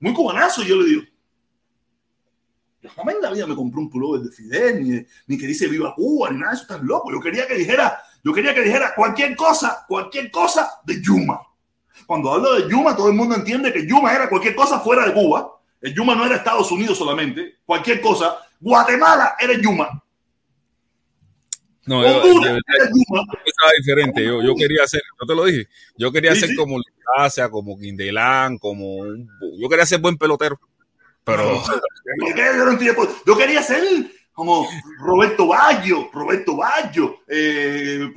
Muy 0.00 0.12
cubanazos. 0.12 0.66
Yo 0.66 0.74
le 0.74 0.84
digo, 0.84 1.02
jamás 2.88 3.14
en 3.14 3.20
la 3.20 3.30
vida 3.30 3.46
me 3.46 3.54
compré 3.54 3.80
un 3.80 3.90
pullover 3.90 4.22
de 4.22 4.30
Fidel, 4.30 4.82
ni, 4.82 5.06
ni 5.26 5.38
que 5.38 5.46
dice 5.46 5.68
Viva 5.68 5.94
Cuba, 5.94 6.30
ni 6.30 6.38
nada 6.38 6.52
de 6.52 6.54
eso, 6.56 6.62
estás 6.62 6.82
loco. 6.82 7.10
Yo 7.12 7.20
quería 7.20 7.46
que 7.46 7.54
dijera, 7.54 8.00
yo 8.24 8.32
quería 8.32 8.54
que 8.54 8.62
dijera 8.62 8.94
cualquier 8.94 9.36
cosa, 9.36 9.84
cualquier 9.86 10.30
cosa 10.30 10.70
de 10.84 11.00
Yuma. 11.02 11.40
Cuando 12.06 12.32
hablo 12.32 12.54
de 12.54 12.70
Yuma, 12.70 12.96
todo 12.96 13.08
el 13.08 13.14
mundo 13.14 13.34
entiende 13.34 13.72
que 13.72 13.86
Yuma 13.86 14.12
era 14.14 14.28
cualquier 14.28 14.54
cosa 14.54 14.80
fuera 14.80 15.06
de 15.06 15.12
Cuba. 15.12 15.60
El 15.80 15.94
Yuma 15.94 16.14
no 16.14 16.24
era 16.24 16.36
Estados 16.36 16.70
Unidos 16.72 16.98
solamente, 16.98 17.58
cualquier 17.64 18.00
cosa. 18.00 18.38
Guatemala 18.58 19.36
era 19.38 19.54
Yuma. 19.60 20.02
No, 21.86 22.02
yo, 22.02 22.22
estaba 22.22 23.72
diferente. 23.78 24.24
Yo, 24.24 24.42
yo 24.42 24.54
quería 24.54 24.86
ser, 24.86 25.02
no 25.20 25.26
te 25.26 25.34
lo 25.34 25.44
dije, 25.44 25.66
yo 25.96 26.12
quería 26.12 26.34
ser 26.34 26.54
como 26.54 26.78
Asia, 27.16 27.48
como 27.48 27.78
Quindelán, 27.78 28.58
como 28.58 29.04
yo 29.58 29.68
quería 29.68 29.86
ser 29.86 30.00
buen 30.00 30.16
pelotero. 30.16 30.58
Pero. 31.24 31.62
Yo 33.26 33.36
quería 33.36 33.62
ser 33.62 33.84
como 34.32 34.66
Roberto 34.98 35.48
Baggio, 35.48 36.08
Roberto 36.12 36.56
Baggio, 36.56 37.20
eh, 37.28 38.10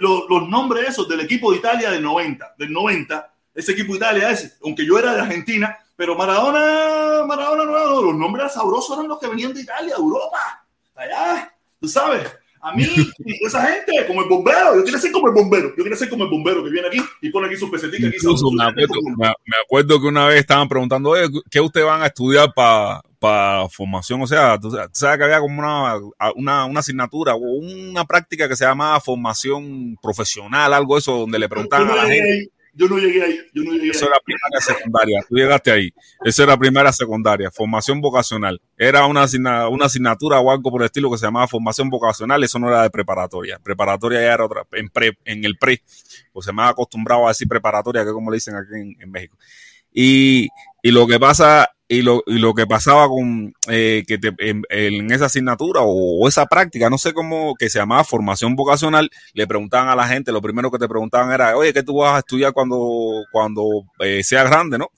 los, 0.00 0.26
los, 0.28 0.48
nombres 0.48 0.88
esos 0.88 1.08
del 1.08 1.20
equipo 1.20 1.50
de 1.50 1.58
Italia 1.58 1.90
del 1.90 2.02
90, 2.02 2.54
del 2.58 2.70
90, 2.70 3.34
ese 3.54 3.72
equipo 3.72 3.92
de 3.92 3.98
Italia 3.98 4.30
ese, 4.30 4.58
aunque 4.62 4.84
yo 4.84 4.98
era 4.98 5.14
de 5.14 5.22
Argentina, 5.22 5.78
pero 5.96 6.14
Maradona, 6.14 7.24
Maradona 7.26 7.64
no, 7.64 8.02
los 8.02 8.14
nombres 8.16 8.52
sabrosos 8.52 8.98
eran 8.98 9.08
los 9.08 9.18
que 9.18 9.28
venían 9.28 9.54
de 9.54 9.62
Italia, 9.62 9.94
Europa, 9.96 10.66
allá, 10.94 11.54
tú 11.80 11.88
sabes. 11.88 12.28
A 12.60 12.74
mí, 12.74 12.84
esa 13.46 13.64
gente, 13.66 14.06
como 14.06 14.22
el 14.22 14.28
bombero, 14.28 14.76
yo 14.76 14.84
quería 14.84 14.98
ser 14.98 15.12
como 15.12 15.28
el 15.28 15.34
bombero, 15.34 15.68
yo 15.76 15.84
quería 15.84 15.96
ser 15.96 16.08
como 16.08 16.24
el 16.24 16.30
bombero 16.30 16.64
que 16.64 16.70
viene 16.70 16.88
aquí 16.88 17.00
y 17.20 17.30
pone 17.30 17.46
aquí 17.46 17.56
sus 17.56 17.70
pesetitas. 17.70 18.14
Incluso 18.14 18.50
me, 18.50 18.64
acuerdo, 19.64 20.00
que 20.00 20.06
una 20.06 20.26
vez 20.26 20.40
estaban 20.40 20.68
preguntando, 20.68 21.10
Oye, 21.10 21.28
¿qué 21.50 21.60
ustedes 21.60 21.86
van 21.86 22.02
a 22.02 22.06
estudiar 22.06 22.52
para 22.54 23.68
formación? 23.70 24.22
O 24.22 24.26
sea, 24.26 24.58
tú, 24.58 24.70
sabes 24.92 25.18
que 25.18 25.24
había 25.24 25.40
como 25.40 25.60
una, 25.60 25.96
una, 26.34 26.64
una, 26.64 26.80
asignatura 26.80 27.34
o 27.34 27.38
una 27.38 28.04
práctica 28.04 28.48
que 28.48 28.56
se 28.56 28.64
llamaba 28.64 29.00
formación 29.00 29.96
profesional, 30.02 30.72
algo 30.72 30.98
eso, 30.98 31.18
donde 31.18 31.38
le 31.38 31.48
preguntaban 31.48 31.90
a 31.90 31.96
la 31.96 32.06
gente. 32.06 32.50
Yo 32.78 32.88
no 32.88 32.96
llegué 32.96 33.24
ahí. 33.24 33.40
Yo 33.52 33.64
no 33.64 33.72
llegué 33.72 33.90
Eso 33.90 34.06
era 34.06 34.20
primaria 34.24 34.60
secundaria. 34.60 35.26
Tú 35.28 35.34
llegaste 35.34 35.72
ahí. 35.72 35.92
Eso 36.24 36.44
era 36.44 36.56
primaria 36.56 36.92
secundaria. 36.92 37.50
Formación 37.50 38.00
vocacional. 38.00 38.62
Era 38.76 39.04
una, 39.06 39.26
una 39.68 39.86
asignatura 39.86 40.38
o 40.38 40.48
algo 40.52 40.70
por 40.70 40.82
el 40.82 40.86
estilo 40.86 41.10
que 41.10 41.18
se 41.18 41.26
llamaba 41.26 41.48
formación 41.48 41.90
vocacional. 41.90 42.44
Eso 42.44 42.60
no 42.60 42.68
era 42.68 42.82
de 42.82 42.90
preparatoria. 42.90 43.58
Preparatoria 43.58 44.20
ya 44.20 44.32
era 44.32 44.44
otra. 44.44 44.62
En, 44.70 44.88
pre, 44.90 45.18
en 45.24 45.44
el 45.44 45.58
pre. 45.58 45.82
Pues 46.32 46.46
se 46.46 46.52
me 46.52 46.62
ha 46.62 46.68
acostumbrado 46.68 47.26
a 47.26 47.30
decir 47.30 47.48
preparatoria, 47.48 48.02
que 48.02 48.10
es 48.10 48.14
como 48.14 48.30
le 48.30 48.36
dicen 48.36 48.54
aquí 48.54 48.94
en, 49.00 49.10
México. 49.10 49.36
Y, 49.92 50.46
y 50.80 50.90
lo 50.92 51.04
que 51.08 51.18
pasa 51.18 51.68
y 51.88 52.02
lo, 52.02 52.22
y 52.26 52.38
lo 52.38 52.52
que 52.54 52.66
pasaba 52.66 53.08
con 53.08 53.54
eh, 53.68 54.04
que 54.06 54.18
te, 54.18 54.34
en, 54.38 55.10
esa 55.10 55.26
asignatura 55.26 55.80
o, 55.82 56.28
esa 56.28 56.46
práctica, 56.46 56.90
no 56.90 56.98
sé 56.98 57.14
cómo, 57.14 57.54
que 57.58 57.70
se 57.70 57.78
llamaba 57.78 58.04
formación 58.04 58.54
vocacional, 58.54 59.10
le 59.32 59.46
preguntaban 59.46 59.88
a 59.88 59.96
la 59.96 60.06
gente, 60.06 60.30
lo 60.30 60.42
primero 60.42 60.70
que 60.70 60.78
te 60.78 60.86
preguntaban 60.86 61.32
era, 61.32 61.56
oye, 61.56 61.72
¿qué 61.72 61.82
tú 61.82 61.96
vas 61.96 62.16
a 62.16 62.18
estudiar 62.18 62.52
cuando, 62.52 63.24
cuando 63.32 63.64
eh, 64.00 64.22
seas 64.22 64.48
grande, 64.48 64.76
no? 64.76 64.90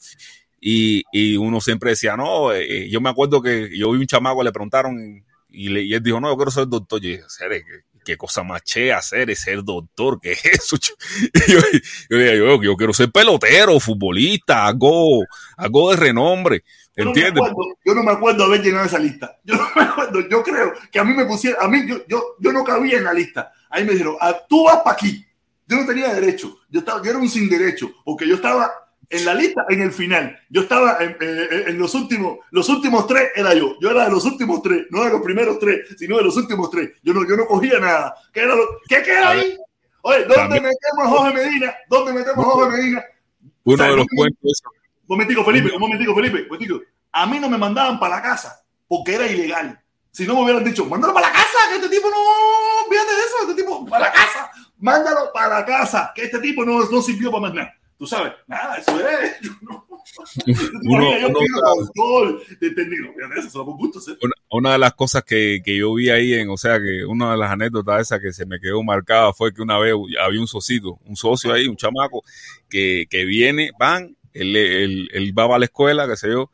Y, 0.61 1.05
y, 1.13 1.37
uno 1.37 1.61
siempre 1.61 1.91
decía, 1.91 2.17
no, 2.17 2.53
eh, 2.53 2.91
yo 2.91 3.01
me 3.01 3.09
acuerdo 3.09 3.41
que 3.41 3.71
yo 3.79 3.93
vi 3.93 4.01
un 4.01 4.07
chamaco, 4.07 4.43
le 4.43 4.53
preguntaron 4.53 5.25
y, 5.49 5.69
le, 5.69 5.83
y 5.83 5.95
él 5.95 6.03
dijo, 6.03 6.21
no, 6.21 6.29
yo 6.29 6.37
quiero 6.37 6.51
ser 6.51 6.67
doctor. 6.67 7.03
Y 7.03 7.17
yo 7.17 7.25
dije, 7.49 7.85
qué 8.05 8.17
cosa 8.17 8.43
más 8.43 8.63
che 8.63 8.93
hacer 8.93 9.31
es 9.31 9.41
ser 9.41 9.63
doctor, 9.63 10.21
¿qué 10.21 10.33
es 10.33 10.45
eso? 10.45 10.77
yo, 11.49 11.61
yo, 12.11 12.63
yo, 12.63 12.77
quiero 12.77 12.93
ser 12.93 13.11
pelotero, 13.11 13.79
futbolista, 13.81 14.67
algo, 14.67 15.25
algo 15.57 15.91
de 15.91 15.97
renombre. 15.97 16.65
Yo 16.97 17.05
no, 17.05 17.15
yo 17.85 17.95
no 17.95 18.03
me 18.03 18.13
acuerdo 18.13 18.45
haber 18.45 18.63
llenado 18.63 18.85
esa 18.85 18.99
lista. 18.99 19.39
Yo 19.45 19.55
no 19.57 19.67
me 19.75 19.83
acuerdo. 19.83 20.29
Yo 20.29 20.43
creo 20.43 20.73
que 20.91 20.99
a 20.99 21.05
mí 21.05 21.15
me 21.15 21.25
pusieron, 21.25 21.63
a 21.65 21.69
mí 21.69 21.87
yo, 21.87 22.07
yo, 22.07 22.37
yo 22.39 22.53
no 22.53 22.65
cabía 22.65 22.99
en 22.99 23.05
la 23.05 23.15
lista. 23.15 23.53
Ahí 23.71 23.85
me 23.85 23.93
dijeron, 23.93 24.17
ah, 24.21 24.37
tú 24.49 24.65
vas 24.65 24.79
para 24.79 24.97
aquí. 24.97 25.25
Yo 25.67 25.77
no 25.77 25.87
tenía 25.87 26.13
derecho. 26.13 26.59
Yo, 26.69 26.81
estaba, 26.81 27.03
yo 27.03 27.11
era 27.11 27.19
un 27.19 27.29
sin 27.29 27.49
derecho, 27.49 27.91
porque 28.05 28.29
yo 28.29 28.35
estaba 28.35 28.71
en 29.11 29.25
la 29.25 29.35
lista 29.35 29.67
en 29.69 29.83
el 29.83 29.93
final. 29.93 30.39
Yo 30.49 30.63
estaba 30.63 30.99
en, 31.01 31.17
en, 31.21 31.79
los 31.79 31.95
últimos, 31.95 32.39
los 32.51 32.69
últimos 32.69 33.07
tres 33.07 33.31
era 33.35 33.53
yo. 33.55 33.77
Yo 33.81 33.91
era 33.91 34.05
de 34.05 34.11
los 34.11 34.25
últimos 34.25 34.63
tres, 34.63 34.87
no 34.91 35.05
de 35.05 35.11
los 35.11 35.21
primeros 35.21 35.59
tres, 35.59 35.81
sino 35.99 36.17
de 36.17 36.25
los 36.25 36.37
últimos 36.37 36.71
tres. 36.71 36.93
Yo 37.03 37.13
no, 37.13 37.29
yo 37.29 37.37
no 37.37 37.47
cogía 37.47 37.79
nada. 37.79 38.15
¿Qué, 38.33 38.41
era 38.41 38.55
¿qué 38.89 39.03
queda 39.03 39.31
ahí? 39.31 39.57
Oye, 40.03 40.25
¿dónde 40.25 40.61
metemos 40.61 41.05
a 41.05 41.09
Jorge 41.09 41.35
Medina? 41.35 41.75
¿Dónde 41.89 42.13
metemos 42.13 42.47
a 42.47 42.49
Jorge 42.49 42.77
Medina? 42.79 43.05
Uno 43.65 43.85
de 43.85 43.97
los 43.97 44.07
cuentos 44.15 44.63
momentico, 45.11 45.45
Felipe, 45.45 45.71
un 45.75 45.81
momentico, 45.81 46.15
Felipe, 46.15 46.47
momentico. 46.47 46.81
A 47.13 47.27
mí 47.27 47.41
no 47.41 47.51
me 47.51 47.59
mandaban 47.59 47.99
para 47.99 48.17
la 48.17 48.23
casa 48.23 48.65
porque 48.87 49.15
era 49.15 49.27
ilegal. 49.27 49.79
Si 50.13 50.27
no 50.27 50.35
me 50.35 50.43
hubieran 50.43 50.65
dicho, 50.65 50.85
mándalo 50.87 51.13
para 51.13 51.29
la 51.29 51.33
casa, 51.33 51.59
que 51.69 51.77
este 51.77 51.89
tipo 51.89 52.09
no 52.09 52.17
viene 52.89 53.07
de 53.07 53.21
eso, 53.21 53.51
este 53.51 53.63
tipo 53.63 53.87
para 53.87 54.07
la 54.07 54.13
casa, 54.13 54.51
mándalo 54.79 55.33
para 55.33 55.61
la 55.61 55.67
casa, 55.67 56.13
que 56.15 56.25
este 56.25 56.39
tipo 56.39 56.65
no, 56.65 56.89
no 56.89 57.03
sirvió 57.03 57.31
para 57.31 57.43
más 57.43 57.55
nada. 57.55 57.75
Tú 58.01 58.07
sabes, 58.07 58.33
nada, 58.47 58.79
eso 58.79 58.99
es. 58.99 59.37
uno, 60.85 61.11
una, 64.49 64.73
de 64.73 64.79
las 64.79 64.95
cosas 64.95 65.23
que, 65.23 65.61
que, 65.63 65.77
yo 65.77 65.93
vi 65.93 66.09
ahí, 66.09 66.33
en, 66.33 66.49
o 66.49 66.57
sea, 66.57 66.81
que 66.81 67.05
una 67.05 67.33
de 67.33 67.37
las 67.37 67.51
anécdotas 67.51 68.01
esas 68.01 68.21
que 68.21 68.33
se 68.33 68.47
me 68.47 68.59
quedó 68.59 68.83
marcada 68.83 69.35
fue 69.35 69.53
que 69.53 69.61
una 69.61 69.79
vez 69.79 69.93
había 70.19 70.41
un 70.41 70.47
socito, 70.47 70.99
un 71.05 71.15
socio 71.15 71.53
ahí, 71.53 71.67
un 71.67 71.77
chamaco, 71.77 72.25
que, 72.71 73.05
que 73.11 73.27
viene, 73.27 73.71
van, 73.79 74.17
él, 74.33 74.57
él, 74.57 75.11
él 75.13 75.39
va 75.39 75.55
a 75.55 75.59
la 75.59 75.67
escuela, 75.67 76.09
qué 76.09 76.17
sé 76.17 76.31
yo, 76.31 76.51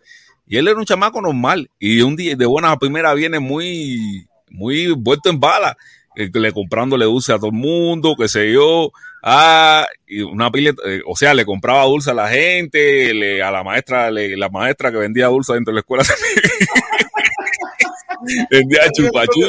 y 0.48 0.56
él 0.56 0.66
era 0.66 0.76
un 0.76 0.84
chamaco 0.84 1.22
normal, 1.22 1.70
y 1.78 2.00
un 2.00 2.16
día 2.16 2.34
de 2.34 2.46
buena 2.46 2.72
a 2.72 2.78
primera 2.80 3.14
viene 3.14 3.38
muy, 3.38 4.26
muy 4.50 4.88
vuelto 4.94 5.30
en 5.30 5.38
bala, 5.38 5.76
eh, 6.16 6.28
le 6.34 6.52
comprándole 6.52 7.04
dulce 7.04 7.32
a 7.32 7.36
todo 7.36 7.50
el 7.50 7.56
mundo, 7.56 8.16
qué 8.18 8.26
sé 8.26 8.52
yo, 8.52 8.90
ah, 9.26 9.86
y 10.06 10.22
una 10.22 10.50
pila, 10.50 10.72
eh, 10.86 11.02
o 11.04 11.16
sea, 11.16 11.34
le 11.34 11.44
compraba 11.44 11.84
dulce 11.84 12.10
a 12.10 12.14
la 12.14 12.28
gente, 12.28 13.12
le, 13.12 13.42
a 13.42 13.50
la 13.50 13.64
maestra, 13.64 14.10
le, 14.10 14.36
la 14.36 14.48
maestra 14.48 14.90
que 14.90 14.98
vendía 14.98 15.26
dulce 15.26 15.52
dentro 15.52 15.72
de 15.72 15.76
la 15.76 15.80
escuela 15.80 16.04
vendía 18.50 18.90
chupachú. 18.92 19.40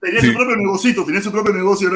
Tenía 0.00 0.20
su 0.20 0.34
propio 0.34 0.56
negocio, 0.56 1.04
tenía 1.04 1.22
su 1.22 1.32
propio 1.32 1.54
negocio. 1.54 1.90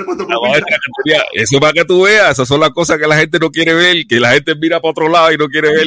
eso 1.35 1.61
para 1.61 1.73
que 1.73 1.85
tú 1.85 2.03
veas, 2.03 2.33
esas 2.33 2.49
son 2.49 2.61
las 2.61 2.71
cosas 2.71 2.99
que 2.99 3.07
la 3.07 3.17
gente 3.17 3.39
no 3.39 3.51
quiere 3.51 3.75
ver, 3.75 4.07
que 4.09 4.19
la 4.19 4.33
gente 4.33 4.55
mira 4.57 4.81
para 4.81 4.91
otro 4.91 5.09
lado 5.09 5.33
y 5.33 5.37
no 5.37 5.49
quiere 5.49 5.71
ver. 5.71 5.87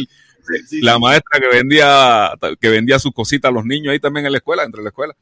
la 0.81 0.99
maestra 0.99 1.39
que 1.39 1.47
vendía, 1.47 2.31
que 2.61 2.69
vendía 2.69 2.99
sus 2.99 3.13
cositas 3.13 3.49
a 3.49 3.53
los 3.53 3.65
niños 3.65 3.91
ahí 3.91 3.99
también 3.99 4.25
en 4.25 4.31
la 4.31 4.38
escuela, 4.38 4.63
entre 4.63 4.84
la 4.84 4.89
escuela. 4.89 5.15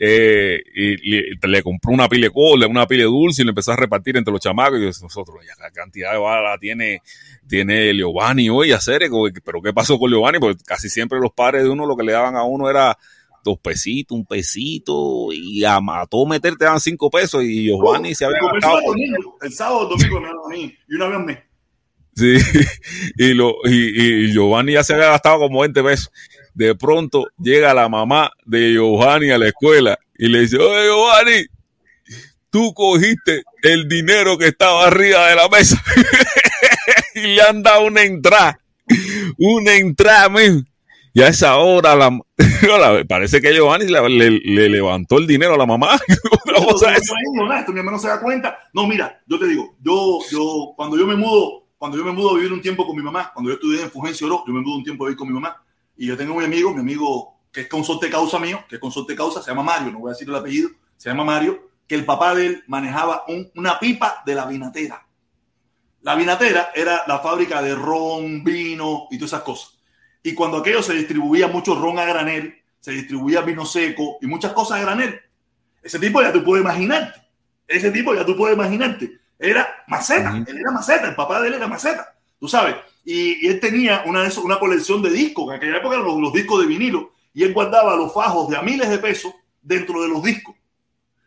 Eh, 0.00 0.62
y, 0.74 1.46
le 1.46 1.62
compró 1.62 1.92
una 1.92 2.08
pile 2.08 2.28
de 2.28 2.32
cola, 2.32 2.68
una 2.68 2.86
pile 2.86 3.02
de 3.02 3.08
dulce 3.08 3.42
y 3.42 3.44
le 3.44 3.50
empezó 3.50 3.72
a 3.72 3.76
repartir 3.76 4.16
entre 4.16 4.32
los 4.32 4.40
chamacos. 4.40 4.78
Y 4.78 4.84
nosotros, 4.84 5.38
ya 5.44 5.60
la 5.62 5.70
cantidad 5.70 6.12
de 6.12 6.18
bala 6.18 6.56
tiene, 6.58 7.02
tiene 7.48 7.92
Giovanni 7.94 8.48
hoy 8.48 8.72
a 8.72 8.76
hacer, 8.76 9.02
pero 9.44 9.60
¿qué 9.60 9.72
pasó 9.72 9.98
con 9.98 10.10
Giovanni? 10.10 10.38
Porque 10.38 10.62
casi 10.64 10.88
siempre 10.88 11.18
los 11.20 11.32
padres 11.32 11.64
de 11.64 11.68
uno 11.68 11.86
lo 11.86 11.96
que 11.96 12.04
le 12.04 12.12
daban 12.12 12.36
a 12.36 12.44
uno 12.44 12.70
era 12.70 12.96
dos 13.42 13.58
pesitos, 13.58 14.16
un 14.16 14.26
pesito, 14.26 15.28
y 15.32 15.64
a, 15.64 15.80
todo 16.08 16.26
meter 16.26 16.56
te 16.56 16.64
daban 16.64 16.80
cinco 16.80 17.10
pesos, 17.10 17.42
y 17.42 17.64
Giovanni 17.64 18.14
se 18.14 18.24
había 18.24 18.38
gastado. 18.52 18.80
El 19.40 19.52
sábado, 19.52 19.82
el 19.82 19.98
domingo 19.98 20.20
me 20.20 20.26
daban 20.26 20.42
a 20.44 20.48
mí, 20.48 20.74
y 20.88 20.94
una 20.94 21.08
vez 21.08 21.20
mes. 21.20 21.38
Sí, 22.14 22.36
y, 23.16 23.32
lo, 23.32 23.54
y, 23.64 24.26
y 24.26 24.32
Giovanni 24.32 24.72
ya 24.72 24.82
se 24.82 24.92
había 24.94 25.06
gastado 25.06 25.38
como 25.38 25.60
20 25.60 25.82
pesos 25.82 26.10
de 26.58 26.74
pronto 26.74 27.28
llega 27.40 27.72
la 27.72 27.88
mamá 27.88 28.32
de 28.44 28.72
Giovanni 28.72 29.30
a 29.30 29.38
la 29.38 29.46
escuela 29.46 29.96
y 30.18 30.26
le 30.26 30.40
dice, 30.40 30.58
oye 30.58 30.86
Giovanni, 30.86 31.46
tú 32.50 32.74
cogiste 32.74 33.44
el 33.62 33.88
dinero 33.88 34.36
que 34.36 34.48
estaba 34.48 34.88
arriba 34.88 35.28
de 35.28 35.36
la 35.36 35.48
mesa 35.48 35.80
y 37.14 37.20
le 37.20 37.42
han 37.42 37.62
dado 37.62 37.86
una 37.86 38.02
entrada, 38.02 38.58
una 39.38 39.76
entrada, 39.76 40.28
Y 41.14 41.22
a 41.22 41.28
esa 41.28 41.58
hora 41.58 41.94
la, 41.94 42.18
parece 43.08 43.40
que 43.40 43.54
Giovanni 43.54 43.86
le, 43.86 44.68
levantó 44.68 45.18
el 45.18 45.28
dinero 45.28 45.54
a 45.54 45.58
la 45.58 45.66
mamá. 45.66 45.96
no, 46.46 47.72
mi 47.72 47.78
hermano 47.78 48.00
se 48.00 48.08
da 48.08 48.20
cuenta. 48.20 48.58
No, 48.72 48.88
mira, 48.88 49.20
yo 49.28 49.38
te 49.38 49.46
digo, 49.46 49.76
yo, 49.80 50.18
yo, 50.28 50.72
cuando 50.74 50.98
yo 50.98 51.06
me 51.06 51.14
mudo, 51.14 51.68
cuando 51.78 51.96
yo 51.96 52.04
me 52.04 52.10
mudo 52.10 52.32
a 52.32 52.34
vivir 52.34 52.52
un 52.52 52.60
tiempo 52.60 52.84
con 52.84 52.96
mi 52.96 53.02
mamá, 53.02 53.30
cuando 53.32 53.50
yo 53.50 53.54
estudié 53.54 53.82
en 53.82 53.90
Fugencio 53.92 54.26
Oro, 54.26 54.42
yo 54.44 54.52
me 54.52 54.60
mudo 54.60 54.78
un 54.78 54.82
tiempo 54.82 55.04
a 55.04 55.06
vivir 55.06 55.18
con 55.18 55.28
mi 55.28 55.34
mamá 55.34 55.56
y 55.98 56.06
yo 56.06 56.16
tengo 56.16 56.34
un 56.34 56.44
amigo, 56.44 56.72
mi 56.72 56.80
amigo 56.80 57.40
que 57.52 57.62
es 57.62 57.68
consorte 57.68 58.08
causa 58.08 58.38
mío, 58.38 58.64
que 58.68 58.76
es 58.76 58.80
consorte 58.80 59.16
causa, 59.16 59.42
se 59.42 59.50
llama 59.50 59.64
Mario, 59.64 59.90
no 59.90 59.98
voy 59.98 60.10
a 60.10 60.12
decir 60.12 60.28
el 60.28 60.36
apellido, 60.36 60.70
se 60.96 61.10
llama 61.10 61.24
Mario, 61.24 61.70
que 61.86 61.96
el 61.96 62.04
papá 62.04 62.34
de 62.34 62.46
él 62.46 62.64
manejaba 62.68 63.24
una 63.54 63.80
pipa 63.80 64.22
de 64.24 64.34
la 64.34 64.46
vinatera. 64.46 65.04
La 66.02 66.14
vinatera 66.14 66.70
era 66.74 67.02
la 67.08 67.18
fábrica 67.18 67.60
de 67.60 67.74
ron, 67.74 68.44
vino 68.44 69.08
y 69.10 69.18
todas 69.18 69.32
esas 69.32 69.42
cosas. 69.42 69.78
Y 70.22 70.34
cuando 70.34 70.58
aquello 70.58 70.82
se 70.82 70.94
distribuía 70.94 71.48
mucho 71.48 71.74
ron 71.74 71.98
a 71.98 72.04
granel, 72.04 72.54
se 72.78 72.92
distribuía 72.92 73.40
vino 73.40 73.66
seco 73.66 74.18
y 74.20 74.26
muchas 74.26 74.52
cosas 74.52 74.78
a 74.78 74.82
granel. 74.82 75.20
Ese 75.82 75.98
tipo 75.98 76.22
ya 76.22 76.32
tú 76.32 76.44
puedes 76.44 76.64
imaginarte. 76.64 77.20
Ese 77.66 77.90
tipo 77.90 78.14
ya 78.14 78.24
tú 78.24 78.36
puedes 78.36 78.56
imaginarte. 78.56 79.18
Era 79.38 79.84
maceta. 79.88 80.36
Él 80.46 80.58
era 80.58 80.70
maceta. 80.70 81.08
El 81.08 81.14
papá 81.16 81.40
de 81.40 81.48
él 81.48 81.54
era 81.54 81.66
maceta. 81.66 82.17
Tú 82.38 82.48
sabes. 82.48 82.76
Y, 83.04 83.46
él 83.46 83.58
tenía 83.60 84.02
una, 84.06 84.28
una 84.42 84.58
colección 84.58 85.02
de 85.02 85.10
discos, 85.10 85.48
en 85.48 85.56
aquella 85.56 85.78
época 85.78 85.96
los, 85.96 86.32
discos 86.32 86.60
de 86.60 86.66
vinilo, 86.66 87.12
y 87.32 87.42
él 87.42 87.52
guardaba 87.52 87.96
los 87.96 88.12
fajos 88.12 88.48
de 88.48 88.56
a 88.56 88.62
miles 88.62 88.88
de 88.88 88.98
pesos 88.98 89.32
dentro 89.62 90.02
de 90.02 90.08
los 90.08 90.22
discos. 90.22 90.54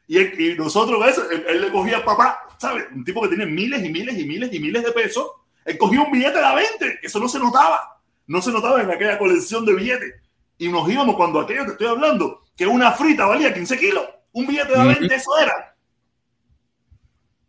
Y, 0.07 0.19
y 0.19 0.55
nosotros, 0.55 1.03
él, 1.31 1.45
él, 1.47 1.61
le 1.61 1.71
cogía 1.71 1.97
a 1.97 2.05
papá, 2.05 2.39
¿sabes? 2.59 2.85
Un 2.93 3.03
tipo 3.03 3.21
que 3.21 3.29
tiene 3.29 3.45
miles 3.45 3.83
y 3.83 3.89
miles 3.89 4.17
y 4.17 4.25
miles 4.25 4.53
y 4.53 4.59
miles 4.59 4.83
de 4.83 4.91
pesos, 4.91 5.25
él 5.65 5.77
cogía 5.77 6.01
un 6.01 6.11
billete 6.11 6.37
de 6.37 6.45
a 6.45 6.53
20, 6.53 6.99
eso 7.01 7.19
no 7.19 7.27
se 7.27 7.39
notaba, 7.39 7.99
no 8.27 8.41
se 8.41 8.51
notaba 8.51 8.81
en 8.81 8.91
aquella 8.91 9.17
colección 9.17 9.65
de 9.65 9.73
billetes. 9.73 10.13
Y 10.57 10.69
nos 10.69 10.87
íbamos 10.89 11.15
cuando 11.15 11.39
aquello 11.39 11.65
te 11.65 11.71
estoy 11.71 11.87
hablando, 11.87 12.43
que 12.55 12.67
una 12.67 12.91
frita 12.91 13.25
valía 13.25 13.53
15 13.53 13.79
kilos, 13.79 14.05
un 14.33 14.45
billete 14.45 14.73
de 14.73 14.79
a 14.79 14.83
20, 14.83 15.15
eso 15.15 15.31
era. 15.39 15.75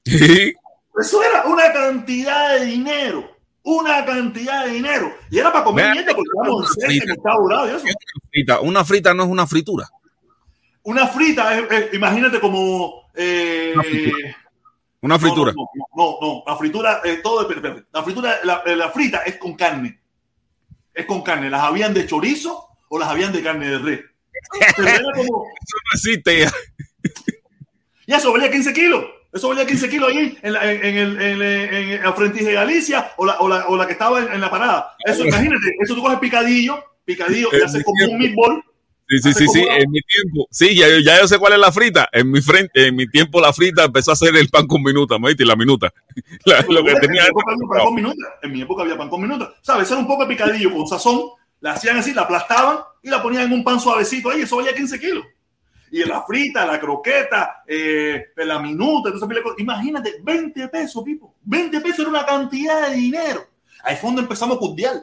Eso 1.01 1.23
era 1.23 1.47
una 1.47 1.73
cantidad 1.73 2.59
de 2.59 2.67
dinero 2.67 3.32
una 3.63 4.05
cantidad 4.05 4.65
de 4.65 4.73
dinero. 4.73 5.15
Y 5.31 5.39
era 5.39 5.53
para 5.53 5.65
comer 5.65 5.93
bien 5.93 6.07
porque 6.07 6.31
estábamos 6.35 6.79
en 8.39 8.69
Una 8.69 8.85
frita 8.85 9.15
no 9.15 9.25
es 9.25 9.29
una 9.29 9.47
fritura. 9.47 9.89
Una 10.85 11.07
frita, 11.07 11.59
es, 11.59 11.95
imagínate 11.95 12.41
como. 12.41 13.11
Eh, 13.15 13.75
una 15.01 15.19
fritura. 15.19 15.53
No, 15.53 15.69
no, 15.97 16.19
no, 16.21 16.45
la 16.47 16.57
fritura, 16.57 17.01
eh, 17.05 17.21
todo 17.23 17.49
La 17.93 18.03
fritura, 18.03 18.39
la, 18.45 18.63
la, 18.65 18.91
frita 18.91 19.19
es 19.19 19.37
con 19.37 19.55
carne. 19.55 20.01
Es 20.95 21.07
con 21.07 21.23
carne. 21.23 21.51
Las 21.51 21.63
habían 21.63 21.95
de 21.95 22.07
chorizo 22.07 22.69
o 22.89 22.99
las 22.99 23.09
habían 23.09 23.33
de 23.33 23.43
carne 23.43 23.69
de 23.69 23.79
res. 23.79 24.01
Como... 24.77 25.47
Eso 25.47 25.77
no 25.85 25.93
existe 25.95 26.41
ya. 26.41 26.53
Y 28.07 28.13
eso 28.13 28.33
valía 28.33 28.51
15 28.51 28.73
kilos. 28.73 29.05
Eso 29.33 29.49
valía 29.49 29.67
15 29.67 29.89
kilos 29.89 30.11
ahí 30.11 30.39
en, 30.43 30.53
la, 30.53 30.71
en, 30.71 30.97
el, 30.97 31.21
en, 31.21 31.43
en, 31.43 32.05
en 32.05 32.33
de 32.33 32.53
Galicia 32.53 33.13
o 33.17 33.25
la, 33.25 33.41
o, 33.41 33.49
la, 33.49 33.67
o 33.67 33.77
la 33.77 33.87
que 33.87 33.93
estaba 33.93 34.21
en, 34.21 34.41
la 34.41 34.51
parada. 34.51 34.95
Eso, 35.07 35.25
imagínate, 35.25 35.75
eso 35.81 35.95
tú 35.95 36.03
coges 36.03 36.19
picadillo, 36.19 36.85
picadillo 37.05 37.49
y 37.51 37.63
haces 37.63 37.83
como 37.83 38.13
un 38.13 38.19
meatball. 38.19 38.63
Sí, 39.09 39.19
sí, 39.23 39.33
sí, 39.33 39.49
sí, 39.49 39.61
en 39.61 39.91
mi 39.91 40.01
tiempo. 40.03 40.47
Sí, 40.51 40.77
ya, 40.77 40.87
ya, 41.03 41.21
yo 41.21 41.29
sé 41.29 41.39
cuál 41.39 41.55
es 41.55 41.59
la 41.59 41.73
frita. 41.73 42.09
En 42.13 42.31
mi, 42.31 42.43
frente, 42.43 42.89
en 42.89 42.95
mi 42.95 43.07
tiempo 43.07 43.41
la 43.41 43.53
frita 43.55 43.85
empezó 43.85 44.11
a 44.11 44.15
hacer 44.15 44.37
el 44.37 44.49
pan 44.51 44.67
con 44.67 44.83
minuta, 44.83 45.19
¿me 45.19 45.35
La 45.39 45.57
minuta. 45.57 45.93
lo 46.69 46.85
que 46.85 46.95
tenía 46.97 47.25
en, 47.25 47.33
mi 47.33 47.41
época 47.41 47.53
había 47.53 47.69
pan 47.69 47.85
con 47.85 47.95
minuta. 47.95 48.27
en 48.43 48.53
mi 48.53 48.63
época 48.63 48.83
había 48.83 48.97
pan 48.99 49.09
con 49.09 49.23
minuta. 49.23 49.55
¿Sabes? 49.63 49.91
Era 49.91 49.99
un 49.99 50.07
poco 50.07 50.25
de 50.25 50.29
picadillo 50.29 50.73
con 50.73 50.87
sazón. 50.87 51.23
La 51.61 51.73
hacían 51.73 51.97
así, 51.97 52.13
la 52.13 52.23
aplastaban 52.23 52.79
y 53.03 53.09
la 53.09 53.23
ponían 53.23 53.45
en 53.45 53.53
un 53.53 53.65
pan 53.65 53.81
suavecito 53.81 54.31
ahí. 54.31 54.43
Eso 54.43 54.57
valía 54.57 54.75
15 54.75 55.01
kilos 55.01 55.25
y 55.93 56.03
la 56.05 56.23
frita, 56.23 56.65
la 56.65 56.81
croqueta, 56.81 57.63
eh, 57.67 58.29
la 58.37 58.59
minuta, 58.59 59.11
entonces, 59.11 59.43
imagínate, 59.59 60.21
20 60.23 60.69
pesos, 60.69 61.05
Pipo, 61.05 61.35
20 61.43 61.81
pesos 61.83 62.01
era 62.01 62.09
una 62.09 62.25
cantidad 62.25 62.89
de 62.89 62.97
dinero. 62.97 63.47
Ahí 63.85 63.97
fue 63.97 64.09
donde 64.09 64.23
empezamos 64.23 64.57
a 64.57 64.59
cundiar, 64.61 64.95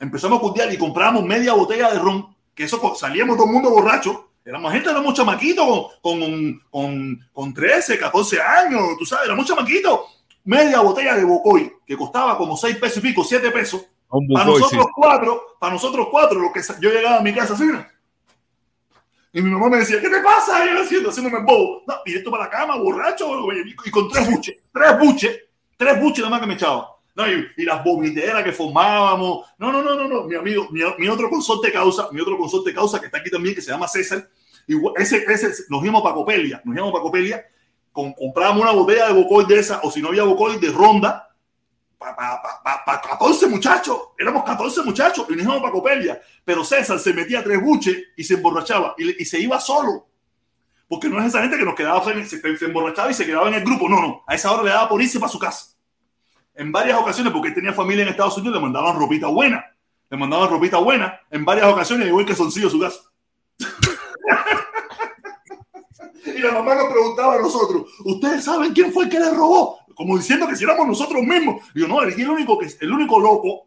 empezamos 0.00 0.38
a 0.38 0.40
cundiar 0.40 0.72
y 0.72 0.78
compramos 0.78 1.22
media 1.22 1.52
botella 1.52 1.90
de 1.90 1.98
ron, 1.98 2.34
que 2.54 2.64
eso 2.64 2.94
salíamos 2.94 3.36
todo 3.36 3.46
el 3.46 3.52
mundo 3.52 3.68
borracho, 3.68 4.30
éramos 4.42 4.72
gente, 4.72 4.88
éramos 4.88 5.12
chamaquitos 5.12 5.66
con, 6.00 6.18
con, 6.18 6.60
con, 6.70 7.20
con 7.30 7.52
13, 7.52 7.98
14 7.98 8.40
años, 8.40 8.80
tú 8.98 9.04
sabes, 9.04 9.26
éramos 9.26 9.44
chamaquitos, 9.44 10.00
media 10.44 10.80
botella 10.80 11.14
de 11.14 11.24
bocoy, 11.24 11.70
que 11.86 11.94
costaba 11.94 12.38
como 12.38 12.56
6 12.56 12.74
pesos 12.76 12.96
y 12.98 13.00
pico, 13.02 13.22
7 13.22 13.50
pesos. 13.50 13.84
para 14.32 14.46
nosotros 14.46 14.86
cuatro, 14.94 15.42
para 15.60 15.74
nosotros 15.74 16.08
cuatro, 16.10 16.40
lo 16.40 16.50
que 16.50 16.62
yo 16.80 16.88
llegaba 16.90 17.18
a 17.18 17.22
mi 17.22 17.34
casa 17.34 17.52
así, 17.52 17.64
y 19.32 19.42
mi 19.42 19.50
mamá 19.50 19.68
me 19.68 19.78
decía, 19.78 20.00
¿qué 20.00 20.08
te 20.08 20.20
pasa? 20.20 20.64
Y 20.64 20.74
yo 20.74 20.82
haciendo, 20.82 21.10
haciéndome 21.10 21.40
bobo. 21.40 21.82
No, 21.86 21.94
y 22.06 22.16
esto 22.16 22.30
para 22.30 22.44
la 22.44 22.50
cama, 22.50 22.76
borracho, 22.76 23.30
y 23.84 23.90
con 23.90 24.08
tres 24.08 24.30
buches, 24.30 24.56
tres 24.72 24.98
buches, 24.98 25.38
tres 25.76 26.00
buches 26.00 26.18
nada 26.20 26.30
más 26.30 26.40
que 26.40 26.46
me 26.46 26.54
echaba. 26.54 26.98
No, 27.14 27.24
y, 27.26 27.64
las 27.64 27.82
vomiteras 27.82 28.44
que 28.44 28.52
formábamos. 28.52 29.46
No, 29.58 29.72
no, 29.72 29.82
no, 29.82 29.96
no, 29.96 30.06
no. 30.06 30.22
Mi 30.24 30.36
amigo, 30.36 30.68
mi, 30.70 31.08
otro 31.08 31.28
consorte 31.28 31.72
causa, 31.72 32.08
mi 32.12 32.20
otro 32.20 32.38
consorte 32.38 32.72
causa 32.72 33.00
que 33.00 33.06
está 33.06 33.18
aquí 33.18 33.28
también, 33.28 33.54
que 33.54 33.60
se 33.60 33.72
llama 33.72 33.88
César. 33.88 34.28
Y 34.66 34.76
ese, 34.96 35.24
ese, 35.28 35.64
nos 35.68 35.82
íbamos 35.82 36.02
para 36.02 36.14
Copelia, 36.14 36.62
nos 36.64 36.76
íbamos 36.76 36.92
para 36.92 37.02
Copelia, 37.02 37.44
con, 37.90 38.12
comprábamos 38.12 38.62
una 38.62 38.72
botella 38.72 39.08
de 39.08 39.14
Bocoy 39.14 39.46
de 39.46 39.58
esa, 39.58 39.80
o 39.82 39.90
si 39.90 40.00
no 40.00 40.08
había 40.08 40.22
Bocoy, 40.22 40.58
de 40.58 40.70
Ronda, 40.70 41.27
para 41.98 42.16
pa, 42.16 42.84
pa, 42.84 43.00
14 43.00 43.48
muchachos, 43.48 44.10
éramos 44.16 44.44
14 44.44 44.82
muchachos 44.82 45.26
y 45.28 45.32
nos 45.32 45.42
íbamos 45.42 45.62
para 45.62 45.72
Copelia, 45.72 46.20
pero 46.44 46.64
César 46.64 46.98
se 46.98 47.12
metía 47.12 47.42
tres 47.42 47.60
buches 47.60 47.96
y 48.16 48.22
se 48.22 48.34
emborrachaba 48.34 48.94
y, 48.96 49.24
se 49.24 49.40
iba 49.40 49.60
solo. 49.60 50.06
Porque 50.86 51.08
no 51.08 51.20
es 51.20 51.26
esa 51.26 51.42
gente 51.42 51.58
que 51.58 51.64
nos 51.64 51.74
quedaba, 51.74 52.02
se, 52.04 52.64
emborrachaba 52.64 53.10
y 53.10 53.14
se 53.14 53.26
quedaba 53.26 53.48
en 53.48 53.54
el 53.54 53.64
grupo, 53.64 53.88
no, 53.88 54.00
no, 54.00 54.24
a 54.26 54.34
esa 54.34 54.52
hora 54.52 54.62
le 54.62 54.70
daba 54.70 54.88
por 54.88 55.02
irse 55.02 55.18
para 55.18 55.32
su 55.32 55.38
casa. 55.38 55.74
En 56.54 56.72
varias 56.72 56.98
ocasiones, 56.98 57.32
porque 57.32 57.50
tenía 57.50 57.72
familia 57.72 58.04
en 58.04 58.10
Estados 58.10 58.38
Unidos, 58.38 58.56
le 58.56 58.62
mandaban 58.62 58.98
ropita 58.98 59.26
buena, 59.26 59.64
le 60.08 60.16
mandaban 60.16 60.48
ropita 60.48 60.78
buena, 60.78 61.20
en 61.30 61.44
varias 61.44 61.66
ocasiones 61.66 62.06
llegó 62.06 62.20
el 62.20 62.26
quesoncillo 62.26 62.68
a 62.68 62.70
su 62.70 62.80
casa. 62.80 63.00
y 66.24 66.38
la 66.38 66.52
mamá 66.52 66.76
nos 66.76 66.92
preguntaba 66.92 67.34
a 67.34 67.42
nosotros, 67.42 67.90
¿ustedes 68.04 68.44
saben 68.44 68.72
quién 68.72 68.92
fue 68.92 69.04
el 69.04 69.10
que 69.10 69.18
le 69.18 69.30
robó? 69.30 69.78
Como 69.98 70.16
diciendo 70.16 70.46
que 70.46 70.54
si 70.54 70.62
éramos 70.62 70.86
nosotros 70.86 71.24
mismos. 71.24 71.60
Y 71.74 71.80
yo, 71.80 71.88
no, 71.88 72.00
el 72.02 72.30
único, 72.30 72.56
que, 72.56 72.68
el 72.80 72.92
único 72.92 73.18
loco 73.18 73.66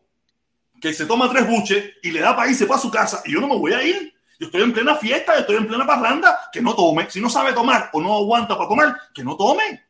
que 0.79 0.93
se 0.93 1.05
toma 1.05 1.29
tres 1.29 1.45
buches 1.45 1.95
y 2.01 2.09
le 2.09 2.21
da 2.21 2.33
para 2.33 2.49
irse 2.49 2.65
para 2.65 2.79
su 2.79 2.89
casa 2.89 3.21
y 3.25 3.33
yo 3.33 3.41
no 3.41 3.49
me 3.49 3.57
voy 3.57 3.73
a 3.73 3.83
ir. 3.83 4.13
Yo 4.39 4.45
estoy 4.45 4.61
en 4.61 4.71
plena 4.71 4.95
fiesta, 4.95 5.37
estoy 5.37 5.57
en 5.57 5.67
plena 5.67 5.85
parranda, 5.85 6.39
que 6.53 6.61
no 6.61 6.73
tome. 6.73 7.09
Si 7.09 7.19
no 7.19 7.29
sabe 7.29 7.51
tomar 7.51 7.89
o 7.91 8.01
no 8.01 8.15
aguanta 8.15 8.55
para 8.55 8.69
tomar, 8.69 8.97
que 9.13 9.25
no 9.25 9.35
tome. 9.35 9.83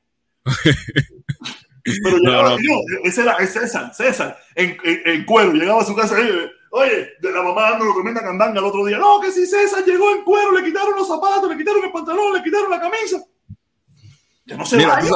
Pero 2.04 2.18
llegaba, 2.18 2.50
no, 2.50 2.58
no. 2.58 2.82
ese 3.04 3.22
era 3.22 3.38
César, 3.46 3.94
César, 3.94 4.38
en, 4.56 4.78
en, 4.84 5.02
en, 5.06 5.26
cuero, 5.26 5.54
llegaba 5.54 5.82
a 5.82 5.86
su 5.86 5.96
casa, 5.96 6.20
eh, 6.20 6.52
oye, 6.72 7.10
de 7.20 7.32
la 7.32 7.42
mamá 7.42 7.72
dando 7.72 7.94
tremenda 7.94 8.22
candanga 8.22 8.60
el 8.60 8.66
otro 8.66 8.86
día, 8.86 8.98
no, 8.98 9.20
que 9.20 9.32
si 9.32 9.48
César 9.48 9.84
llegó 9.84 10.12
en 10.12 10.24
cuero, 10.24 10.52
le 10.52 10.64
quitaron 10.64 10.96
los 10.96 11.08
zapatos, 11.08 11.50
le 11.50 11.58
quitaron 11.58 11.84
el 11.84 11.92
pantalón, 11.92 12.34
le 12.34 12.44
quitaron 12.44 12.70
la 12.70 12.80
camisa. 12.80 13.24
Que 14.46 14.56
no 14.56 14.66
se 14.66 14.78
Mira, 14.78 14.96
vaya. 14.96 15.12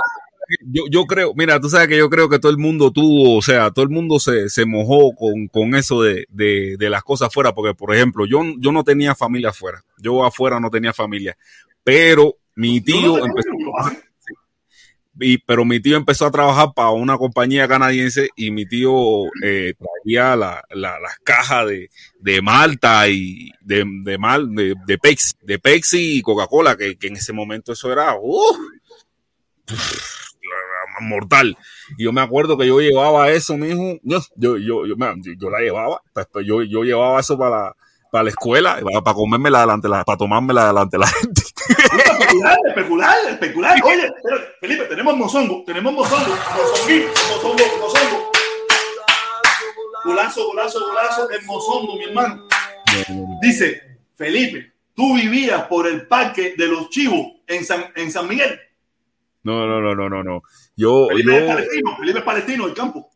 Yo, 0.61 0.83
yo 0.89 1.05
creo, 1.05 1.33
mira, 1.35 1.59
tú 1.59 1.69
sabes 1.69 1.87
que 1.87 1.97
yo 1.97 2.09
creo 2.09 2.29
que 2.29 2.39
todo 2.39 2.51
el 2.51 2.57
mundo 2.57 2.91
tuvo, 2.91 3.37
o 3.37 3.41
sea, 3.41 3.71
todo 3.71 3.83
el 3.83 3.89
mundo 3.89 4.19
se, 4.19 4.49
se 4.49 4.65
mojó 4.65 5.15
con, 5.15 5.47
con 5.47 5.75
eso 5.75 6.01
de, 6.01 6.25
de, 6.29 6.75
de, 6.77 6.89
las 6.89 7.03
cosas 7.03 7.27
afuera, 7.27 7.53
porque, 7.53 7.73
por 7.73 7.93
ejemplo, 7.93 8.25
yo, 8.25 8.41
yo 8.59 8.71
no 8.71 8.83
tenía 8.83 9.15
familia 9.15 9.49
afuera, 9.49 9.83
yo 9.97 10.23
afuera 10.25 10.59
no 10.59 10.69
tenía 10.69 10.93
familia, 10.93 11.37
pero 11.83 12.35
mi 12.55 12.81
tío 12.81 13.17
no 13.17 13.25
empezó, 13.25 13.49
y, 15.19 15.37
pero 15.39 15.63
mi 15.63 15.79
tío 15.79 15.95
empezó 15.95 16.25
a 16.25 16.31
trabajar 16.31 16.73
para 16.75 16.89
una 16.89 17.17
compañía 17.17 17.67
canadiense 17.67 18.29
y 18.35 18.51
mi 18.51 18.65
tío 18.65 19.25
eh, 19.43 19.73
traía 19.77 20.35
la, 20.35 20.63
la, 20.71 20.99
las 20.99 21.17
cajas 21.23 21.67
de, 21.67 21.89
de 22.19 22.41
Malta 22.41 23.07
y 23.07 23.51
de, 23.61 23.85
de, 24.03 24.17
mal, 24.17 24.53
de, 24.53 24.75
de 24.85 24.97
Pepsi, 24.97 25.33
de 25.41 25.59
Pepsi 25.59 26.17
y 26.17 26.21
Coca-Cola, 26.21 26.75
que, 26.75 26.97
que, 26.97 27.07
en 27.07 27.15
ese 27.15 27.31
momento 27.31 27.71
eso 27.71 27.91
era 27.91 28.15
uh, 28.19 28.57
mortal. 31.01 31.57
Y 31.97 32.03
yo 32.03 32.11
me 32.11 32.21
acuerdo 32.21 32.57
que 32.57 32.67
yo 32.67 32.79
llevaba 32.79 33.29
eso, 33.29 33.57
mijo, 33.57 33.99
yo, 34.03 34.19
yo, 34.35 34.57
yo, 34.57 34.85
yo, 34.85 34.95
yo 35.37 35.49
la 35.49 35.59
llevaba, 35.59 36.01
yo, 36.45 36.63
yo 36.63 36.83
llevaba 36.83 37.19
eso 37.19 37.37
para 37.37 37.49
la, 37.49 37.75
para 38.11 38.23
la 38.23 38.29
escuela, 38.29 38.79
para 39.03 39.15
comérmela 39.15 39.61
delante, 39.61 39.89
la, 39.89 40.03
para 40.03 40.17
tomármela 40.17 40.67
delante 40.67 40.97
de 40.97 41.01
la 41.01 41.07
gente. 41.07 41.41
Especular, 41.41 42.57
especular, 42.67 43.17
especular. 43.29 43.79
Oye, 43.83 44.13
Felipe, 44.61 44.85
tenemos 44.85 45.17
mozongo, 45.17 45.63
tenemos 45.65 45.93
mozongo, 45.93 46.35
mozonguín, 46.55 47.05
mozongo, 47.29 47.63
mozongo. 47.79 48.31
Golazo, 50.05 50.47
golazo, 50.47 50.79
golazo, 50.79 51.29
el 51.31 51.45
mozongo, 51.45 51.95
mi 51.97 52.05
hermano. 52.05 52.47
Dice, 53.41 53.81
Felipe, 54.15 54.73
tú 54.93 55.15
vivías 55.15 55.63
por 55.63 55.87
el 55.87 56.07
parque 56.07 56.53
de 56.57 56.67
los 56.67 56.89
chivos 56.89 57.27
en 57.47 57.65
San, 57.65 57.85
en 57.95 58.11
San 58.11 58.27
Miguel. 58.27 58.59
No, 59.43 59.67
no, 59.67 59.81
no, 59.81 59.95
no, 59.95 60.09
no, 60.09 60.23
no. 60.23 60.41
Yo, 60.75 61.07
Felipe 61.07 61.31
yo, 61.31 61.37
es 61.37 61.47
palestino, 61.47 61.97
Felipe 61.97 62.19
es 62.19 62.25
palestino, 62.25 62.67
el 62.67 62.73
campo. 62.73 63.09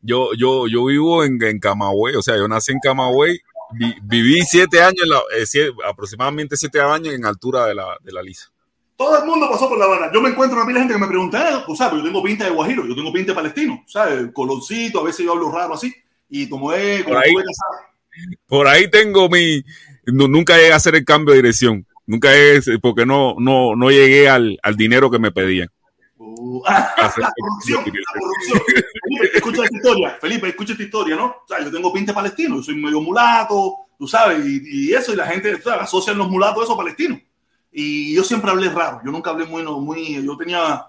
Yo, 0.00 0.30
yo, 0.36 0.66
yo 0.66 0.84
vivo 0.86 1.24
en, 1.24 1.42
en 1.42 1.58
Camagüey, 1.58 2.16
o 2.16 2.22
sea, 2.22 2.36
yo 2.36 2.46
nací 2.48 2.72
en 2.72 2.80
Camagüey 2.80 3.40
vi, 3.72 3.94
viví 4.02 4.42
siete 4.42 4.80
años, 4.80 5.00
en 5.02 5.10
la, 5.10 5.18
eh, 5.36 5.46
siete, 5.46 5.72
aproximadamente 5.86 6.56
siete 6.56 6.80
años 6.80 7.14
en 7.14 7.24
altura 7.24 7.66
de 7.66 7.74
la, 7.74 7.96
de 8.02 8.12
la 8.12 8.22
lisa. 8.22 8.50
Todo 8.96 9.18
el 9.18 9.26
mundo 9.26 9.48
pasó 9.50 9.68
por 9.68 9.76
La 9.76 9.86
Habana. 9.86 10.10
Yo 10.12 10.20
me 10.20 10.30
encuentro 10.30 10.56
una 10.56 10.66
pila 10.66 10.78
de 10.78 10.84
gente 10.84 10.94
que 10.94 11.00
me 11.00 11.08
pregunta, 11.08 11.64
pues, 11.66 11.78
¿sabes? 11.78 11.98
Yo 11.98 12.04
tengo 12.04 12.22
pinta 12.22 12.44
de 12.44 12.50
guajiro, 12.50 12.86
yo 12.86 12.94
tengo 12.94 13.12
pinta 13.12 13.32
de 13.32 13.36
palestino, 13.36 13.82
¿sabes? 13.86 14.30
Colorcito, 14.32 15.00
a 15.00 15.04
veces 15.04 15.26
yo 15.26 15.32
hablo 15.32 15.50
raro 15.50 15.74
así. 15.74 15.92
Y 16.28 16.48
como 16.48 16.72
es, 16.72 17.02
como 17.02 17.16
por, 17.16 17.24
ahí, 17.24 17.32
por 18.46 18.68
ahí 18.68 18.90
tengo 18.90 19.28
mi. 19.28 19.62
No, 20.06 20.28
nunca 20.28 20.56
llegué 20.56 20.72
a 20.72 20.76
hacer 20.76 20.94
el 20.94 21.04
cambio 21.04 21.32
de 21.32 21.42
dirección. 21.42 21.86
Nunca 22.06 22.34
es 22.34 22.70
porque 22.80 23.04
no, 23.04 23.34
no, 23.38 23.74
no 23.74 23.90
llegué 23.90 24.28
al, 24.28 24.58
al 24.62 24.76
dinero 24.76 25.10
que 25.10 25.18
me 25.18 25.32
pedían. 25.32 25.68
Uh, 26.46 26.62
la 26.66 27.32
corrupción, 27.38 27.84
la 27.86 28.20
corrupción. 28.20 28.60
Felipe, 29.02 29.36
escucha 29.36 29.64
esta 29.64 29.76
historia, 29.76 30.18
Felipe, 30.20 30.48
escucha 30.48 30.72
esta 30.72 30.84
historia, 30.84 31.16
¿no? 31.16 31.24
O 31.24 31.44
sea, 31.48 31.64
yo 31.64 31.72
tengo 31.72 31.90
pinta 31.90 32.12
palestino, 32.12 32.56
yo 32.56 32.62
soy 32.62 32.76
medio 32.76 33.00
mulato, 33.00 33.76
tú 33.98 34.06
sabes, 34.06 34.44
y, 34.44 34.90
y 34.90 34.92
eso, 34.92 35.14
y 35.14 35.16
la 35.16 35.26
gente 35.26 35.58
¿sabes? 35.62 35.80
asocian 35.80 36.18
los 36.18 36.28
mulatos 36.28 36.64
eso 36.64 36.76
palestinos. 36.76 37.18
Y 37.72 38.14
yo 38.14 38.22
siempre 38.22 38.50
hablé 38.50 38.68
raro, 38.68 39.00
yo 39.02 39.10
nunca 39.10 39.30
hablé 39.30 39.46
muy, 39.46 39.62
muy 39.62 40.22
yo 40.22 40.36
tenía, 40.36 40.74
o 40.74 40.86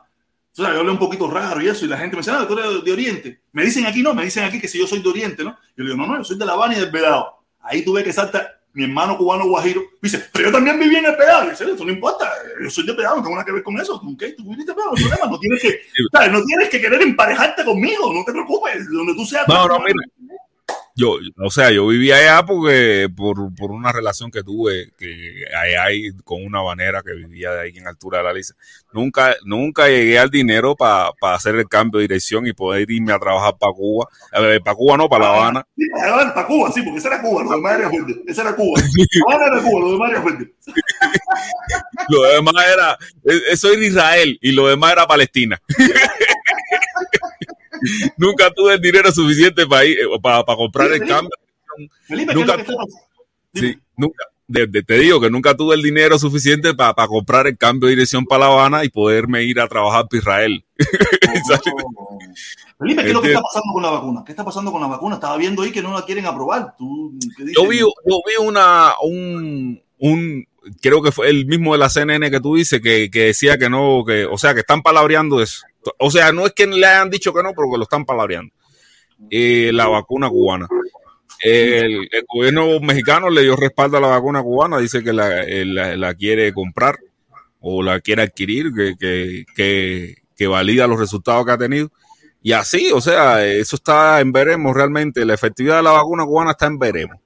sea, 0.52 0.74
yo 0.74 0.80
hablé 0.80 0.92
un 0.92 1.00
poquito 1.00 1.32
raro 1.32 1.62
y 1.62 1.70
eso, 1.70 1.86
y 1.86 1.88
la 1.88 1.98
gente 1.98 2.18
me 2.18 2.22
dice, 2.22 2.34
no, 2.34 2.46
tú 2.46 2.60
eres 2.60 2.84
de 2.84 2.92
Oriente. 2.92 3.42
Me 3.54 3.64
dicen 3.64 3.86
aquí, 3.86 4.04
no, 4.04 4.14
me 4.14 4.26
dicen 4.26 4.44
aquí 4.44 4.60
que 4.60 4.68
si 4.68 4.78
yo 4.78 4.86
soy 4.86 5.02
de 5.02 5.08
Oriente, 5.08 5.46
¿no? 5.46 5.52
Yo 5.78 5.86
le 5.86 5.92
digo, 5.92 5.96
no, 5.96 6.06
no, 6.06 6.18
yo 6.18 6.26
soy 6.26 6.38
de 6.38 6.46
La 6.46 6.52
Habana 6.52 6.76
y 6.76 6.82
del 6.82 6.92
Vedado. 6.92 7.46
Ahí 7.62 7.82
tuve 7.82 8.04
que 8.04 8.12
saltar 8.12 8.62
mi 8.76 8.84
hermano 8.84 9.18
cubano 9.18 9.48
guajiro, 9.48 9.82
dice, 10.02 10.26
pero 10.34 10.50
yo 10.50 10.52
también 10.52 10.78
viví 10.78 10.98
en 10.98 11.06
el 11.06 11.16
pedal. 11.16 11.50
Dice, 11.50 11.64
eso 11.64 11.86
no 11.86 11.92
importa, 11.92 12.30
yo 12.62 12.70
soy 12.70 12.86
de 12.86 12.94
pedal, 12.94 13.16
no 13.16 13.24
tengo 13.24 13.36
nada 13.36 13.46
que 13.46 13.54
ver 13.54 13.64
con 13.64 13.80
eso. 13.80 14.00
¿Con 14.00 14.18
qué? 14.18 14.34
Tú 14.34 14.44
viviste 14.44 14.74
pedal, 14.74 14.90
no 14.90 14.96
problema, 14.96 15.32
no 15.32 15.40
tienes 15.40 15.62
que, 15.62 15.80
¿sabes? 16.12 16.32
no 16.32 16.44
tienes 16.44 16.70
que 16.70 16.82
querer 16.82 17.02
emparejarte 17.02 17.64
conmigo, 17.64 18.14
no 18.14 18.26
te 18.26 18.34
preocupes, 18.34 18.86
donde 18.92 19.16
tú 19.16 19.26
seas. 19.26 19.48
No, 19.48 19.66
no, 19.68 19.80
mira. 19.80 19.94
Yo, 20.98 21.18
o 21.44 21.50
sea, 21.50 21.72
yo 21.72 21.88
viví 21.88 22.10
allá 22.14 22.46
porque 22.46 23.10
por, 23.14 23.54
por 23.54 23.72
una 23.72 23.92
relación 23.92 24.32
que 24.32 24.44
tuve 24.44 24.94
que 24.98 25.44
hay 25.54 26.14
con 26.24 26.46
una 26.46 26.62
banera 26.62 27.02
que 27.06 27.14
vivía 27.14 27.52
de 27.52 27.62
ahí 27.64 27.78
en 27.78 27.86
altura 27.86 28.20
de 28.20 28.24
la 28.24 28.34
lisa. 28.34 28.56
Nunca, 28.94 29.36
nunca 29.44 29.90
llegué 29.90 30.18
al 30.18 30.30
dinero 30.30 30.74
para 30.74 31.12
pa 31.20 31.34
hacer 31.34 31.56
el 31.56 31.68
cambio 31.68 32.00
de 32.00 32.06
dirección 32.06 32.48
y 32.48 32.54
poder 32.54 32.90
irme 32.90 33.12
a 33.12 33.20
trabajar 33.20 33.58
para 33.60 33.74
Cuba. 33.74 34.08
Eh, 34.32 34.62
para 34.64 34.76
Cuba 34.78 34.96
no, 34.96 35.10
para 35.10 35.26
La 35.26 35.36
Habana. 35.36 35.68
Sí, 35.76 35.84
para, 35.90 36.34
para 36.34 36.48
Cuba, 36.48 36.72
sí, 36.72 36.82
porque 36.82 37.00
esa 37.00 37.10
era 37.10 37.22
Cuba, 37.22 37.44
lo 37.44 37.52
demás 37.52 37.78
era 37.78 37.90
fuerte. 37.90 38.14
Esa 38.26 38.42
era 38.44 38.56
Cuba. 38.56 38.82
La 39.28 39.36
Habana 39.36 39.54
era 39.54 39.70
Cuba, 39.70 39.80
lo 39.82 39.92
demás 39.92 40.12
era 40.12 40.22
fuerte. 40.22 40.54
lo 42.08 42.24
demás 42.24 42.54
era, 42.74 42.98
eso 43.52 43.70
era 43.70 43.86
Israel 43.86 44.40
y 44.42 44.54
lo 44.54 44.68
demás 44.68 44.94
era 44.94 45.06
Palestina. 45.06 45.62
nunca 48.18 48.52
tuve 48.52 48.74
el 48.74 48.82
dinero 48.82 49.12
suficiente 49.12 49.66
para 49.68 49.86
ir, 49.86 49.98
para, 50.22 50.44
para 50.44 50.58
comprar 50.58 50.88
Felipe, 50.88 51.06
el 51.06 51.12
cambio. 51.12 51.32
Felipe, 52.08 52.34
nunca, 52.34 52.56
¿qué 52.56 52.62
es 52.62 52.68
lo 52.70 52.78
que 52.78 52.84
está 52.84 53.00
sí, 53.54 53.80
nunca 53.98 54.26
de, 54.48 54.68
de, 54.68 54.84
te 54.84 55.00
digo 55.00 55.20
que 55.20 55.30
nunca 55.30 55.56
tuve 55.56 55.76
el 55.76 55.82
dinero 55.82 56.20
suficiente 56.20 56.74
para 56.74 56.94
pa 56.94 57.08
comprar 57.08 57.48
el 57.48 57.58
cambio 57.58 57.88
de 57.88 57.96
dirección 57.96 58.26
para 58.26 58.42
La 58.42 58.52
Habana 58.52 58.84
y 58.84 58.90
poderme 58.90 59.44
ir 59.44 59.60
a 59.60 59.68
trabajar 59.68 60.08
para 60.08 60.20
Israel. 60.20 60.66
Oh. 61.98 62.20
Felipe, 62.78 63.04
¿qué 63.04 63.08
es 63.08 63.14
lo 63.14 63.22
que 63.22 63.30
está 63.30 63.42
pasando 63.42 63.74
con 63.74 63.84
la 63.84 63.90
vacuna? 63.90 64.24
¿Qué 64.26 64.32
está 64.32 64.46
pasando 64.46 64.72
con 64.72 64.82
la 64.82 64.88
vacuna? 64.88 65.16
Estaba 65.16 65.38
viendo 65.38 65.62
ahí 65.62 65.72
que 65.72 65.82
no 65.82 65.94
la 65.94 66.06
quieren 66.06 66.26
aprobar. 66.26 66.76
¿Tú, 66.78 67.18
yo, 67.56 67.68
vi, 67.68 67.80
yo 67.80 67.88
vi 68.06 68.46
una, 68.46 68.94
un, 69.02 69.82
un, 69.98 70.46
creo 70.82 71.02
que 71.02 71.12
fue 71.12 71.30
el 71.30 71.46
mismo 71.46 71.72
de 71.72 71.80
la 71.80 71.90
CNN 71.90 72.30
que 72.30 72.42
tú 72.42 72.56
dices, 72.56 72.82
que, 72.82 73.10
que 73.10 73.28
decía 73.28 73.58
que 73.58 73.70
no, 73.70 74.04
que, 74.06 74.26
o 74.26 74.38
sea, 74.38 74.54
que 74.54 74.60
están 74.60 74.82
palabreando 74.82 75.42
eso. 75.42 75.62
O 76.00 76.12
sea, 76.12 76.32
no 76.32 76.46
es 76.46 76.54
que 76.54 76.68
le 76.68 76.86
hayan 76.86 77.10
dicho 77.10 77.34
que 77.34 77.44
no, 77.44 77.54
pero 77.54 77.70
que 77.72 77.78
lo 77.78 77.84
están 77.84 78.06
palabreando. 78.06 78.54
Eh, 79.30 79.72
la 79.74 79.88
vacuna 79.88 80.30
cubana. 80.30 80.68
El, 81.42 82.10
gobierno 82.34 82.80
mexicano 82.80 83.30
le 83.30 83.42
dio 83.42 83.56
respaldo 83.56 83.98
a 83.98 84.02
la 84.02 84.08
vacuna 84.08 84.42
cubana, 84.42 84.80
dice 84.80 85.04
que 85.04 85.14
la, 85.14 85.44
la, 85.96 86.14
quiere 86.16 86.54
comprar 86.54 86.98
o 87.60 87.84
la 87.84 88.00
quiere 88.00 88.24
adquirir, 88.24 88.72
que, 88.74 88.96
que, 88.98 89.46
que, 89.56 90.16
que, 90.36 90.48
valida 90.48 90.88
los 90.88 91.00
resultados 91.00 91.46
que 91.46 91.52
ha 91.52 91.58
tenido. 91.58 91.92
Y 92.42 92.52
así, 92.52 92.92
o 92.92 93.02
sea, 93.02 93.46
eso 93.46 93.76
está 93.76 94.22
en 94.22 94.32
veremos 94.32 94.76
realmente. 94.76 95.26
La 95.26 95.34
efectividad 95.34 95.78
de 95.78 95.84
la 95.84 95.92
vacuna 95.92 96.26
cubana 96.26 96.52
está 96.52 96.68
en 96.68 96.80
veremos. 96.80 97.18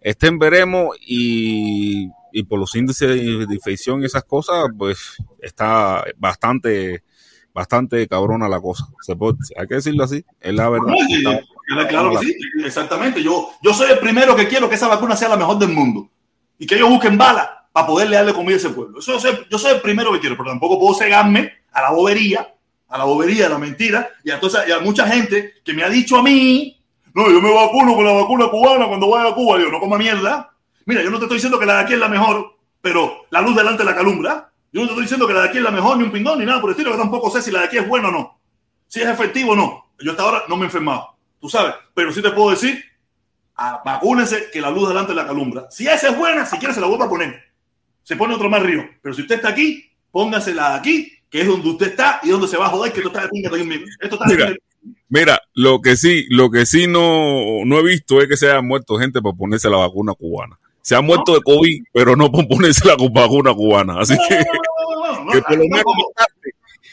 Está 0.00 0.26
en 0.26 0.38
veremos 0.38 0.96
y, 1.00 2.08
y 2.32 2.42
por 2.42 2.58
los 2.58 2.74
índices 2.74 3.08
de 3.08 3.54
infección 3.54 4.02
y 4.02 4.06
esas 4.06 4.24
cosas, 4.24 4.66
pues 4.76 5.16
está 5.40 6.04
bastante 6.16 7.02
bastante 7.56 8.06
cabrona 8.06 8.50
la 8.50 8.60
cosa. 8.60 8.86
Se 9.00 9.16
puede, 9.16 9.38
hay 9.58 9.66
que 9.66 9.76
decirlo 9.76 10.04
así, 10.04 10.22
es 10.38 10.54
la 10.54 10.68
verdad. 10.68 10.92
Sí, 11.08 11.24
claro 11.88 12.10
que 12.10 12.26
sí, 12.26 12.36
exactamente. 12.62 13.22
Yo, 13.22 13.48
yo 13.62 13.72
soy 13.72 13.90
el 13.92 13.98
primero 13.98 14.36
que 14.36 14.46
quiero 14.46 14.68
que 14.68 14.74
esa 14.74 14.88
vacuna 14.88 15.16
sea 15.16 15.30
la 15.30 15.38
mejor 15.38 15.58
del 15.58 15.70
mundo 15.70 16.06
y 16.58 16.66
que 16.66 16.74
ellos 16.74 16.90
busquen 16.90 17.16
balas 17.16 17.48
para 17.72 17.86
poderle 17.86 18.16
darle 18.16 18.34
comida 18.34 18.56
a 18.56 18.58
ese 18.58 18.68
pueblo. 18.68 18.98
Eso 18.98 19.12
yo, 19.12 19.20
soy, 19.20 19.46
yo 19.50 19.58
soy 19.58 19.72
el 19.72 19.80
primero 19.80 20.12
que 20.12 20.20
quiero, 20.20 20.36
pero 20.36 20.50
tampoco 20.50 20.78
puedo 20.78 20.98
cegarme 20.98 21.50
a 21.72 21.80
la 21.80 21.92
bobería, 21.92 22.46
a 22.88 22.98
la 22.98 23.04
bobería, 23.04 23.46
a 23.46 23.48
la 23.48 23.58
mentira 23.58 24.10
y 24.22 24.30
a, 24.30 24.38
toda 24.38 24.60
esa, 24.62 24.68
y 24.68 24.72
a 24.72 24.80
mucha 24.80 25.08
gente 25.08 25.54
que 25.64 25.72
me 25.72 25.82
ha 25.82 25.88
dicho 25.88 26.18
a 26.18 26.22
mí, 26.22 26.78
no, 27.14 27.30
yo 27.30 27.40
me 27.40 27.54
vacuno 27.54 27.94
con 27.94 28.04
la 28.04 28.12
vacuna 28.12 28.48
cubana 28.48 28.86
cuando 28.86 29.08
vaya 29.08 29.30
a 29.30 29.34
Cuba. 29.34 29.56
Digo, 29.56 29.70
no 29.70 29.80
coma 29.80 29.96
mierda. 29.96 30.52
Mira, 30.84 31.02
yo 31.02 31.10
no 31.10 31.16
te 31.16 31.24
estoy 31.24 31.38
diciendo 31.38 31.58
que 31.58 31.64
la 31.64 31.76
de 31.76 31.80
aquí 31.80 31.94
es 31.94 31.98
la 31.98 32.08
mejor, 32.08 32.54
pero 32.82 33.24
la 33.30 33.40
luz 33.40 33.56
delante 33.56 33.82
de 33.82 33.90
la 33.90 33.96
calumbra. 33.96 34.52
Yo 34.76 34.82
no 34.82 34.88
te 34.88 34.92
estoy 34.92 35.04
diciendo 35.04 35.26
que 35.26 35.32
la 35.32 35.40
de 35.40 35.48
aquí 35.48 35.56
es 35.56 35.64
la 35.64 35.70
mejor, 35.70 35.96
ni 35.96 36.04
un 36.04 36.12
pingón, 36.12 36.38
ni 36.38 36.44
nada 36.44 36.60
por 36.60 36.68
el 36.68 36.72
estilo, 36.72 36.92
que 36.92 36.98
tampoco 36.98 37.30
sé 37.30 37.40
si 37.40 37.50
la 37.50 37.60
de 37.60 37.64
aquí 37.64 37.78
es 37.78 37.88
buena 37.88 38.08
o 38.08 38.10
no. 38.10 38.38
Si 38.86 39.00
es 39.00 39.08
efectivo 39.08 39.52
o 39.52 39.56
no. 39.56 39.86
Yo 39.98 40.10
hasta 40.10 40.22
ahora 40.22 40.42
no 40.50 40.56
me 40.58 40.64
he 40.64 40.66
enfermado, 40.66 41.16
tú 41.40 41.48
sabes. 41.48 41.76
Pero 41.94 42.12
sí 42.12 42.20
te 42.20 42.30
puedo 42.30 42.50
decir, 42.50 42.84
ah, 43.56 43.80
vacúnese 43.82 44.50
que 44.52 44.60
la 44.60 44.70
luz 44.70 44.86
delante 44.86 45.12
de 45.12 45.16
la 45.16 45.26
calumbra. 45.26 45.66
Si 45.70 45.88
esa 45.88 46.10
es 46.10 46.18
buena, 46.18 46.44
si 46.44 46.58
quiere 46.58 46.74
se 46.74 46.82
la 46.82 46.88
vuelvo 46.88 47.04
a 47.04 47.08
poner. 47.08 47.42
Se 48.02 48.16
pone 48.16 48.34
otro 48.34 48.50
más 48.50 48.62
río. 48.62 48.84
Pero 49.00 49.14
si 49.14 49.22
usted 49.22 49.36
está 49.36 49.48
aquí, 49.48 49.90
póngasela 50.10 50.74
aquí, 50.74 51.10
que 51.30 51.40
es 51.40 51.46
donde 51.46 51.70
usted 51.70 51.86
está 51.86 52.20
y 52.22 52.28
donde 52.28 52.46
se 52.46 52.58
va 52.58 52.66
a 52.66 52.68
joder, 52.68 52.92
que 52.92 52.98
esto 52.98 53.08
está 53.08 53.22
de 53.22 53.28
pinga 53.30 53.48
también. 53.48 53.82
Esto 53.98 54.22
está 54.22 54.26
mira, 54.26 54.54
mira, 55.08 55.40
lo 55.54 55.80
que 55.80 55.96
sí, 55.96 56.26
lo 56.28 56.50
que 56.50 56.66
sí 56.66 56.86
no, 56.86 57.64
no 57.64 57.78
he 57.78 57.82
visto 57.82 58.20
es 58.20 58.28
que 58.28 58.36
se 58.36 58.50
haya 58.50 58.60
muerto 58.60 58.98
gente 58.98 59.22
por 59.22 59.38
ponerse 59.38 59.70
la 59.70 59.78
vacuna 59.78 60.12
cubana 60.12 60.58
se 60.86 60.94
han 60.94 61.04
muerto 61.04 61.34
de 61.34 61.42
COVID, 61.42 61.82
pero 61.92 62.14
no 62.14 62.30
por 62.30 62.46
ponerse 62.46 62.86
la 62.86 62.94
vacuna 62.94 63.52
cubana. 63.52 63.98
Así 63.98 64.16
que, 64.28 64.36
que 64.36 65.42
por 65.42 65.58
lo 65.58 65.64
menos 65.64 65.84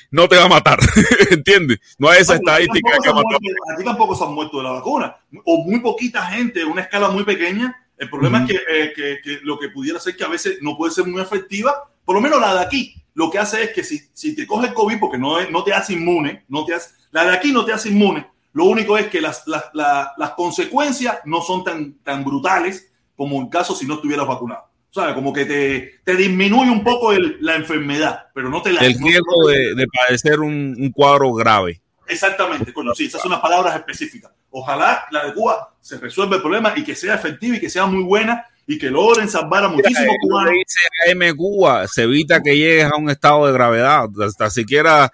no 0.09 0.27
te 0.27 0.35
va 0.35 0.45
a 0.45 0.47
matar, 0.47 0.79
¿entiendes? 1.29 1.77
No 1.99 2.09
hay 2.09 2.21
esa 2.21 2.33
estadística 2.33 2.89
que 3.03 3.09
ha 3.09 3.13
matado. 3.13 3.37
Aquí 3.71 3.83
tampoco 3.83 4.15
se 4.15 4.23
han 4.23 4.33
muerto 4.33 4.57
de 4.57 4.63
la 4.63 4.71
vacuna, 4.71 5.15
o 5.45 5.63
muy 5.63 5.79
poquita 5.79 6.25
gente, 6.25 6.65
una 6.65 6.81
escala 6.81 7.09
muy 7.09 7.23
pequeña. 7.23 7.85
El 7.95 8.09
problema 8.09 8.43
es 8.49 8.55
eh, 8.67 8.93
que, 8.95 9.19
que, 9.23 9.39
lo 9.43 9.59
que 9.59 9.69
pudiera 9.69 9.99
ser 9.99 10.17
que 10.17 10.23
a 10.23 10.29
veces 10.29 10.57
no 10.61 10.75
puede 10.75 10.91
ser 10.91 11.05
muy 11.05 11.21
efectiva, 11.21 11.87
por 12.03 12.15
lo 12.15 12.21
menos 12.21 12.41
la 12.41 12.55
de 12.55 12.61
aquí, 12.61 12.95
lo 13.13 13.29
que 13.29 13.37
hace 13.37 13.61
es 13.61 13.73
que 13.73 13.83
si, 13.83 13.99
si 14.11 14.35
te 14.35 14.47
coge 14.47 14.69
el 14.69 14.73
COVID, 14.73 14.99
porque 14.99 15.19
no, 15.19 15.39
no 15.51 15.63
te 15.63 15.71
hace 15.71 15.93
inmune, 15.93 16.45
no 16.47 16.65
te 16.65 16.73
hace, 16.73 16.95
la 17.11 17.25
de 17.25 17.33
aquí 17.33 17.51
no 17.51 17.63
te 17.63 17.73
hace 17.73 17.89
inmune, 17.89 18.25
lo 18.53 18.65
único 18.65 18.97
es 18.97 19.05
que 19.09 19.21
las, 19.21 19.43
las, 19.45 19.65
las, 19.71 20.31
consecuencias 20.31 21.19
no 21.25 21.41
son 21.41 21.63
tan, 21.63 21.93
tan 22.03 22.23
brutales 22.23 22.91
como 23.23 23.39
en 23.39 23.47
caso 23.47 23.73
si 23.73 23.87
no 23.87 23.93
estuvieras 23.95 24.27
vacunado. 24.27 24.65
¿Sabes? 24.91 25.15
Como 25.15 25.31
que 25.33 25.45
te, 25.45 26.01
te 26.03 26.15
disminuye 26.15 26.69
un 26.69 26.83
poco 26.83 27.13
el, 27.13 27.37
la 27.39 27.55
enfermedad, 27.55 28.27
pero 28.35 28.49
no 28.49 28.61
te 28.61 28.71
la... 28.71 28.81
El 28.81 28.93
riesgo 28.99 29.47
de, 29.47 29.73
de, 29.73 29.87
padecer 29.87 30.39
un, 30.41 30.75
un, 30.77 30.91
cuadro 30.91 31.33
grave. 31.33 31.81
Exactamente, 32.05 32.71
coño, 32.71 32.93
sí, 32.93 33.05
esas 33.05 33.21
son 33.21 33.31
unas 33.31 33.41
palabras 33.41 33.75
específicas. 33.75 34.31
Ojalá 34.51 35.05
la 35.09 35.25
de 35.25 35.33
Cuba 35.33 35.73
se 35.81 35.97
resuelva 35.97 36.35
el 36.35 36.41
problema 36.43 36.73
y 36.75 36.83
que 36.83 36.93
sea 36.93 37.15
efectiva 37.15 37.55
y 37.55 37.59
que 37.59 37.71
sea 37.71 37.87
muy 37.87 38.03
buena 38.03 38.45
y 38.67 38.77
que 38.77 38.91
logren 38.91 39.29
salvar 39.29 39.63
a 39.63 39.69
muchísimos 39.69 40.15
cubanos. 40.21 40.53
Dice 40.53 41.35
Cuba, 41.35 41.87
se 41.87 42.03
evita 42.03 42.43
que 42.43 42.57
llegues 42.57 42.85
a 42.85 42.97
un 42.97 43.09
estado 43.09 43.47
de 43.47 43.53
gravedad, 43.53 44.09
hasta 44.21 44.49
siquiera, 44.49 45.09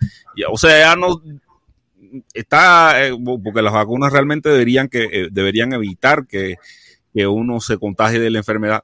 o 0.51 0.57
sea, 0.57 0.77
ya 0.77 0.95
no 0.95 1.21
está, 2.33 3.05
eh, 3.05 3.13
porque 3.43 3.61
las 3.61 3.73
vacunas 3.73 4.11
realmente 4.11 4.49
deberían 4.49 4.87
que 4.87 5.03
eh, 5.03 5.27
deberían 5.31 5.73
evitar 5.73 6.27
que, 6.27 6.57
que, 7.13 7.27
uno 7.27 7.59
se 7.59 7.77
contagie 7.77 8.19
de 8.19 8.29
la 8.29 8.39
enfermedad. 8.39 8.83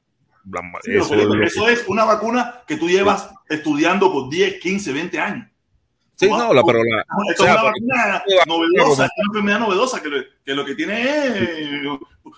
eso, 0.84 1.67
es, 1.67 1.86
una 1.88 2.05
vacuna 2.05 2.63
que 2.67 2.78
tú 2.78 2.89
llevas 2.89 3.30
estudiando 3.49 4.11
por 4.11 4.30
10, 4.30 4.59
15, 4.59 4.93
20 4.93 5.19
años. 5.19 5.47
Sí, 6.17 6.30
no, 6.30 6.53
la, 6.53 6.63
pero 6.63 6.80
la. 6.82 7.05
es 7.30 7.39
una 7.41 7.55
vacuna 7.55 8.23
novedosa, 8.47 9.05
es 9.05 9.11
una 9.17 9.28
enfermedad 9.28 9.59
novedosa 9.59 10.01
que, 10.01 10.09
que, 10.45 10.53
lo 10.53 10.63
que 10.63 10.73
tiene 10.73 11.01
es. 11.01 11.49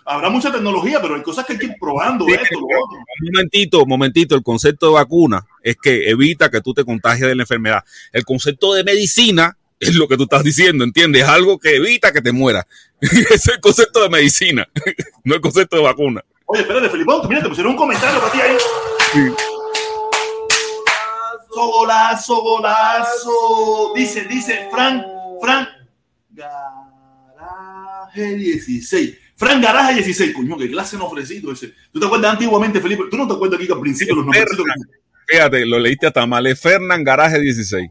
Habrá 0.04 0.30
mucha 0.30 0.52
tecnología, 0.52 1.00
pero 1.00 1.16
hay 1.16 1.22
cosas 1.22 1.46
que 1.46 1.54
hay 1.54 1.60
que 1.60 1.66
ir 1.68 1.76
probando. 1.80 2.26
esto, 2.28 2.60
lo 2.60 2.66
otro. 2.66 2.98
Un 2.98 3.32
momentito, 3.34 3.86
momentito. 3.86 4.36
El 4.36 4.42
concepto 4.42 4.88
de 4.88 4.94
vacuna 4.94 5.46
es 5.62 5.78
que 5.78 6.10
evita 6.10 6.50
que 6.50 6.62
tú 6.62 6.74
te 6.74 6.84
contagies 6.86 7.28
de 7.28 7.36
la 7.36 7.44
enfermedad. 7.44 7.84
El 8.12 8.26
concepto 8.26 8.74
de 8.74 8.84
medicina 8.84 9.57
es 9.80 9.96
lo 9.96 10.08
que 10.08 10.18
tú 10.18 10.24
estás 10.24 10.44
diciendo, 10.44 10.84
¿entiendes? 10.84 11.24
Es 11.24 11.30
algo 11.30 11.60
que 11.60 11.76
evita 11.76 12.12
que 12.12 12.22
te 12.22 12.32
muera. 12.32 12.68
Es 13.00 13.48
el 13.48 13.60
concepto 13.60 14.02
de 14.02 14.10
medicina, 14.10 14.68
no 15.24 15.36
el 15.36 15.42
concepto 15.42 15.76
de 15.76 15.84
vacuna. 15.84 16.24
Oye, 16.46 16.62
espérate, 16.62 16.90
Felipón, 16.90 17.28
mira, 17.28 17.44
te 17.44 17.50
pusieron 17.50 17.74
un 17.74 17.78
comentario 17.78 18.20
para 18.20 18.32
ti 18.32 18.42
ahí. 18.42 18.58
Sí. 19.14 19.20
Golazo, 21.50 22.42
golazo. 22.42 23.94
Dice, 23.96 24.24
dice 24.24 24.68
Frank, 24.72 25.04
Frank 25.42 25.70
Garaje 26.32 28.36
16. 28.36 29.18
Frank 29.36 29.62
Garaje 29.62 29.96
16, 29.96 30.34
coño, 30.34 30.58
qué 30.58 30.70
clase 30.70 30.98
no 30.98 31.06
ofrecido 31.06 31.52
ese. 31.52 31.74
¿Tú 31.92 32.00
te 32.00 32.06
acuerdas 32.06 32.34
antiguamente, 32.34 32.82
Felipe? 32.82 33.04
¿Tú 33.12 33.18
no 33.18 33.28
te 33.28 33.34
acuerdas 33.34 33.58
aquí 33.58 33.68
que 33.68 33.74
al 33.74 33.82
principio 33.82 34.16
los 34.16 34.26
nombres? 34.26 34.46
Fíjate, 35.28 35.66
lo 35.66 35.78
leíste 35.78 36.08
hasta 36.08 36.26
mal. 36.26 36.48
Es 36.48 36.60
Fernán 36.60 37.04
Garaje 37.04 37.40
16. 37.40 37.90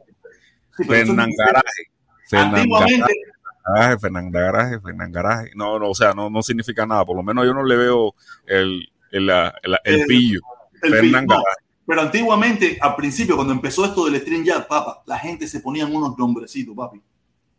Fernán 0.85 1.31
Garaje. 1.37 1.83
Fernán 2.29 2.68
Garaje. 2.68 3.99
Fernán 4.01 4.31
Garaje, 4.31 4.81
Fernán 4.81 5.12
Garaje. 5.12 5.51
No, 5.55 5.79
no, 5.79 5.91
o 5.91 5.95
sea, 5.95 6.12
no, 6.12 6.31
no 6.31 6.43
significa 6.43 6.87
nada. 6.87 7.05
Por 7.05 7.16
lo 7.16 7.22
menos 7.22 7.45
yo 7.45 7.55
no 7.55 7.64
le 7.64 7.77
veo 7.77 8.14
el, 8.47 8.89
el, 9.11 9.31
el, 9.31 9.77
el 9.85 10.07
pillo. 10.07 10.41
Fernán 10.81 11.27
Garaje. 11.27 11.66
Pero 11.87 12.01
antiguamente, 12.01 12.79
al 12.81 12.97
principio, 12.97 13.37
cuando 13.37 13.53
empezó 13.53 13.85
esto 13.85 14.07
del 14.07 14.20
string 14.20 14.45
yard, 14.45 14.66
papa, 14.66 15.03
la 15.07 15.18
gente 15.18 15.47
se 15.47 15.61
ponían 15.61 15.95
unos 15.95 16.18
nombrecitos, 16.18 16.74
papi. 16.74 17.01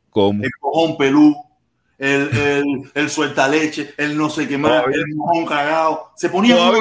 ¿Cómo? 0.10 0.44
El 0.44 0.50
cojón 0.60 0.98
pelú, 0.98 1.36
el, 1.98 2.38
el, 2.38 2.92
el 2.94 3.10
suelta 3.10 3.48
leche, 3.48 3.94
el 3.98 4.18
no 4.18 4.30
sé 4.30 4.48
qué 4.48 4.58
más, 4.58 4.84
el 4.92 5.16
mojón 5.16 5.46
cagado. 5.46 6.12
Se 6.18 6.28
ponían 6.30 6.60
unos 6.60 6.80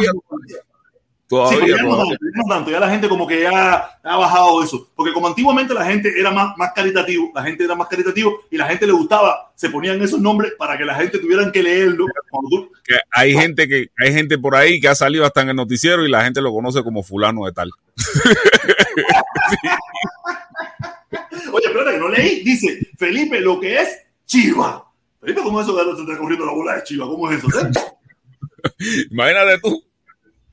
Todavía, 1.29 1.61
sí, 1.61 1.71
ya, 1.71 1.83
no 1.83 1.97
no 1.97 2.45
tanto, 2.49 2.71
ya 2.71 2.79
la 2.79 2.89
gente 2.89 3.09
como 3.09 3.27
que 3.27 3.43
ya 3.43 3.99
ha 4.05 4.17
bajado 4.17 4.63
eso. 4.63 4.89
Porque 4.95 5.13
como 5.13 5.27
antiguamente 5.27 5.75
la 5.75 5.85
gente 5.85 6.09
era 6.17 6.31
más, 6.31 6.57
más 6.57 6.71
caritativo, 6.73 7.33
la 7.35 7.43
gente 7.43 7.65
era 7.65 7.75
más 7.75 7.89
caritativo 7.89 8.45
y 8.49 8.57
la 8.57 8.69
gente 8.69 8.87
le 8.87 8.93
gustaba, 8.93 9.51
se 9.57 9.69
ponían 9.71 10.01
esos 10.01 10.21
nombres 10.21 10.53
para 10.57 10.79
que 10.79 10.85
la 10.85 10.95
gente 10.95 11.19
tuvieran 11.19 11.51
que 11.51 11.65
leerlo. 11.65 12.07
Que 12.85 12.95
hay 13.11 13.33
gente 13.33 13.67
que 13.67 13.91
hay 13.99 14.13
gente 14.13 14.39
por 14.39 14.55
ahí 14.55 14.81
que 14.81 14.87
ha 14.87 14.95
salido 14.95 15.25
hasta 15.25 15.43
en 15.43 15.49
el 15.49 15.57
noticiero 15.57 16.07
y 16.07 16.11
la 16.11 16.23
gente 16.23 16.41
lo 16.41 16.53
conoce 16.53 16.85
como 16.85 17.03
fulano 17.03 17.47
de 17.47 17.53
tal. 17.53 17.73
Oye, 21.53 21.67
espérate 21.67 21.91
que 21.91 21.99
no 21.99 22.09
leí. 22.09 22.45
Dice 22.45 22.89
Felipe, 22.97 23.41
lo 23.41 23.59
que 23.59 23.81
es 23.81 23.99
Chiva. 24.27 24.85
Felipe, 25.21 25.41
¿cómo 25.43 25.61
es 25.61 25.67
eso 25.67 25.77
que 25.77 25.83
te 25.83 25.91
está 26.03 26.17
corriendo 26.19 26.47
la 26.47 26.53
bola 26.53 26.77
de 26.77 26.85
Chiva? 26.85 27.07
¿Cómo 27.07 27.29
es 27.33 27.43
eso? 27.43 27.49
Imagínate 29.11 29.59
tú 29.61 29.86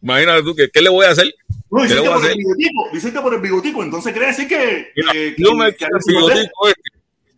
Imagínate 0.04 0.44
tú, 0.44 0.56
¿qué, 0.56 0.70
qué 0.70 0.82
le 0.82 0.90
voy 0.90 1.06
a 1.06 1.12
hacer? 1.12 1.34
No, 1.72 1.82
que 1.88 1.96
por 1.96 2.26
el 2.26 2.38
bigotico, 2.38 2.92
que 2.92 3.22
por 3.22 3.34
el 3.34 3.40
bigotico, 3.40 3.84
entonces 3.84 4.12
quiere 4.12 4.28
decir 4.28 4.48
que. 4.48 4.92
que, 4.94 5.36
yo 5.38 5.56
me 5.56 5.74
quito 5.74 5.88
el 5.88 6.14
bigotico 6.14 6.68
este. 6.68 6.82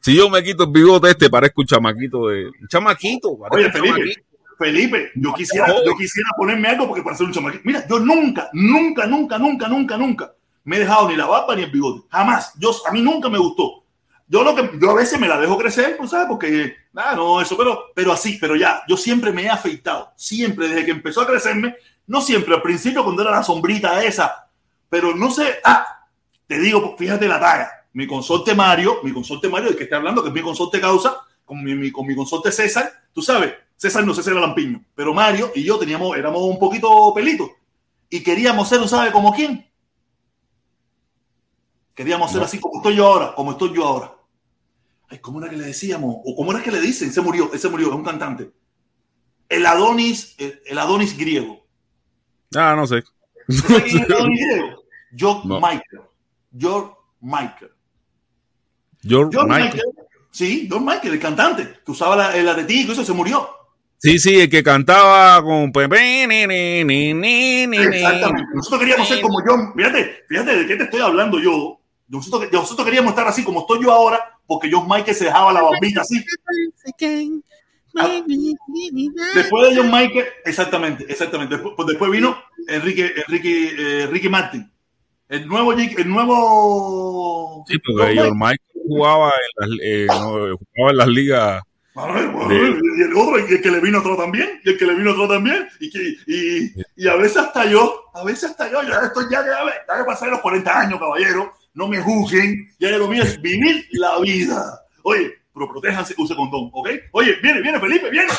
Si 0.02 0.16
yo 0.16 0.30
me 0.30 0.44
quito 0.44 0.64
el 0.64 0.72
bigote 0.72 1.10
este, 1.12 1.30
parezco 1.30 1.62
un 1.62 1.68
chamaquito 1.68 2.28
de. 2.28 2.48
Un 2.48 2.68
chamaquito. 2.68 3.38
Oye, 3.50 3.72
Felipe, 3.72 3.88
chamaquito. 3.88 4.22
Felipe, 4.58 5.12
yo 5.16 5.34
quisiera, 5.34 5.68
yo 5.86 5.96
quisiera 5.96 6.30
ponerme 6.38 6.68
algo 6.68 6.88
porque 6.88 7.04
para 7.04 7.16
ser 7.16 7.28
un 7.28 7.34
chamaquito. 7.34 7.64
Mira, 7.66 7.86
yo 7.88 8.00
nunca, 8.00 8.50
nunca, 8.54 9.06
nunca, 9.06 9.38
nunca, 9.38 9.68
nunca, 9.68 9.98
nunca 9.98 10.36
me 10.66 10.78
he 10.78 10.80
dejado 10.80 11.08
ni 11.08 11.16
la 11.16 11.28
barba 11.28 11.56
ni 11.56 11.64
el 11.64 11.72
bigote. 11.72 12.08
Jamás. 12.10 12.54
Yo, 12.60 12.72
a 12.88 12.92
mí 12.92 13.02
nunca 13.02 13.30
me 13.30 13.38
gustó. 13.38 13.84
Yo 14.28 14.44
lo 14.44 14.56
que 14.56 14.72
yo 14.82 14.90
a 14.90 14.96
veces 14.96 15.20
me 15.20 15.28
la 15.28 15.40
dejo 15.40 15.58
crecer, 15.58 15.96
pues, 15.98 16.10
¿sabes? 16.10 16.28
Porque, 16.28 16.76
nada, 16.92 17.16
no, 17.16 17.40
eso, 17.40 17.56
pero, 17.56 17.92
pero 17.94 18.12
así, 18.12 18.40
pero 18.42 18.56
ya, 18.56 18.82
yo 18.88 18.98
siempre 18.98 19.32
me 19.32 19.44
he 19.44 19.50
afeitado. 19.50 20.12
Siempre, 20.18 20.68
desde 20.68 20.84
que 20.84 20.92
empezó 20.92 21.22
a 21.22 21.28
crecerme, 21.28 21.76
no 22.08 22.22
siempre, 22.22 22.54
al 22.54 22.62
principio 22.62 23.04
cuando 23.04 23.22
era 23.22 23.32
la 23.32 23.44
sombrita 23.44 24.04
esa, 24.04 24.50
pero 24.90 25.16
no 25.16 25.32
sé, 25.32 25.56
ah, 25.64 26.08
te 26.48 26.60
digo, 26.60 26.96
fíjate 26.98 27.28
la 27.28 27.40
talla. 27.40 27.72
Mi 27.94 28.08
consorte 28.08 28.54
Mario, 28.54 29.00
mi 29.04 29.14
consorte 29.14 29.48
Mario, 29.48 29.70
el 29.70 29.78
que 29.78 29.86
está 29.86 29.96
hablando, 29.96 30.22
que 30.22 30.30
es 30.30 30.34
mi 30.34 30.42
consorte 30.42 30.82
causa, 30.82 31.18
con 31.46 31.64
mi, 31.64 31.92
con 31.92 32.06
mi 32.06 32.16
consorte 32.16 32.52
César, 32.52 32.92
tú 33.14 33.22
sabes, 33.22 33.54
César 33.76 34.06
no 34.06 34.14
sé 34.14 34.24
si 34.24 34.30
era 34.30 34.40
lampiño, 34.40 34.84
pero 34.96 35.14
Mario 35.14 35.52
y 35.56 35.64
yo 35.64 35.78
teníamos, 35.78 36.18
éramos 36.18 36.42
un 36.42 36.60
poquito 36.60 37.14
pelitos 37.14 37.50
y 38.10 38.22
queríamos 38.22 38.68
ser, 38.68 38.80
¿no 38.80 38.88
sabe 38.88 39.12
como 39.12 39.34
quién? 39.34 39.70
Queríamos 41.94 42.32
ser 42.32 42.44
así 42.44 42.60
como 42.60 42.78
estoy 42.78 42.98
yo 42.98 43.06
ahora, 43.06 43.34
como 43.34 43.52
estoy 43.52 43.74
yo 43.74 43.86
ahora. 43.86 44.14
Ay, 45.08 45.20
¿cómo 45.20 45.40
era 45.40 45.50
que 45.50 45.56
le 45.56 45.66
decíamos? 45.66 46.18
¿O 46.26 46.36
cómo 46.36 46.52
era 46.52 46.62
que 46.62 46.72
le 46.72 46.82
dicen? 46.82 47.12
Se 47.14 47.22
murió, 47.22 47.54
ese 47.54 47.70
murió, 47.70 47.88
es 47.88 47.96
un 47.96 48.04
cantante. 48.04 48.52
El 49.48 49.66
Adonis, 49.66 50.36
el, 50.38 50.62
el 50.66 50.78
Adonis 50.78 51.18
griego. 51.18 51.65
Ah, 52.56 52.76
no 52.76 52.88
sé. 52.88 53.04
George 55.16 55.48
Michael. 55.48 56.02
George 56.58 56.92
Michael. 57.22 57.72
George, 59.08 59.38
Michael. 59.48 59.84
Sí, 60.32 60.68
George 60.68 60.86
Michael, 60.86 61.14
el 61.14 61.20
cantante, 61.20 61.80
que 61.86 61.92
usaba 61.92 62.16
la, 62.16 62.36
el 62.36 62.50
aretico, 62.50 62.92
eso 62.92 63.06
se 63.06 63.14
murió. 63.14 63.48
Sí, 63.98 64.20
sí, 64.20 64.40
el 64.40 64.50
que 64.50 64.64
cantaba 64.64 65.42
con. 65.42 65.72
Exactamente. 67.94 68.52
Nosotros 68.54 68.80
queríamos 68.80 69.08
ser 69.08 69.22
como 69.22 69.40
yo. 69.46 69.74
Fíjate, 69.76 70.24
fíjate 70.28 70.58
de 70.58 70.68
qué 70.68 70.76
te 70.76 70.84
estoy 70.84 71.02
hablando 71.02 71.40
yo. 71.40 71.80
Nosotros, 72.08 72.52
nosotros 72.52 72.86
queríamos 72.86 73.12
estar 73.12 73.28
así 73.28 73.44
como 73.44 73.62
estoy 73.62 73.84
yo 73.84 73.92
ahora, 73.92 74.20
porque 74.46 74.70
John 74.72 74.88
Michael 74.88 75.16
se 75.16 75.26
dejaba 75.26 75.54
la 75.54 75.62
barbita 75.62 76.02
así. 76.02 76.24
Ah, 77.98 78.22
después 79.36 79.70
de 79.70 79.76
John 79.78 79.92
Michael, 79.92 80.26
exactamente, 80.44 81.06
exactamente. 81.08 81.56
Después, 81.56 81.76
pues 81.78 81.88
después 81.88 82.12
vino 82.12 82.38
Enrique, 82.68 83.14
Enrique, 83.28 83.76
eh, 83.78 84.04
Enrique 84.04 84.30
Martin. 84.30 84.70
El 85.30 85.48
nuevo, 85.48 85.74
el 85.74 86.10
nuevo. 86.10 87.64
Sí, 87.68 87.78
porque 87.80 88.16
John 88.18 88.38
Michael 88.38 88.60
jugaba 88.88 89.32
en 89.32 89.70
las, 89.70 89.80
eh, 89.82 90.06
no, 90.08 90.30
jugaba 90.30 90.92
en 90.92 90.98
las 90.98 91.08
ligas. 91.08 91.64
de... 92.50 92.80
Y 92.98 93.02
el 93.02 93.16
otro, 93.16 93.40
y 93.40 93.54
el 93.54 93.62
que 93.62 93.72
le 93.72 93.80
vino 93.80 94.00
otro 94.00 94.18
también, 94.18 94.62
y 94.64 94.70
el 94.70 94.78
que 94.78 94.86
le 94.86 94.96
vino 94.96 95.12
otro 95.12 95.28
también, 95.28 95.68
y, 95.80 95.90
que, 95.90 96.16
y, 96.28 96.74
y 96.96 97.08
a 97.08 97.16
veces 97.16 97.38
hasta 97.38 97.66
yo, 97.66 98.04
a 98.14 98.24
veces 98.24 98.52
hasta 98.52 98.70
yo, 98.72 98.84
ya 98.84 99.00
estoy 99.06 99.26
ya, 99.32 99.42
ya, 99.42 99.60
ya 99.88 99.98
que 99.98 100.04
pasé 100.06 100.28
los 100.28 100.42
40 100.42 100.80
años, 100.80 101.00
caballero, 101.00 101.54
no 101.74 101.88
me 101.88 102.02
juzguen, 102.02 102.70
ya 102.80 102.92
lo 102.98 103.08
mío 103.08 103.24
es 103.24 103.42
vivir 103.42 103.86
la 103.92 104.20
vida. 104.20 104.82
Oye, 105.04 105.34
pero 105.56 105.72
protéjanse, 105.72 106.14
use 106.18 106.36
condón, 106.36 106.70
¿ok? 106.74 106.90
Oye, 107.14 107.38
viene, 107.42 107.62
viene 107.62 107.80
Felipe, 107.80 108.10
viene. 108.10 108.32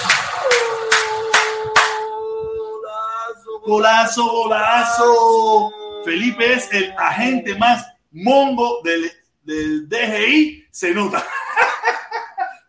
Golazo, 3.66 4.30
golazo. 4.30 5.72
Felipe 6.04 6.52
es 6.52 6.72
el 6.72 6.92
agente 6.98 7.56
más 7.56 7.86
mongo 8.12 8.80
del, 8.84 9.10
del 9.42 9.88
DGI, 9.88 10.66
se 10.70 10.92
nota. 10.92 11.24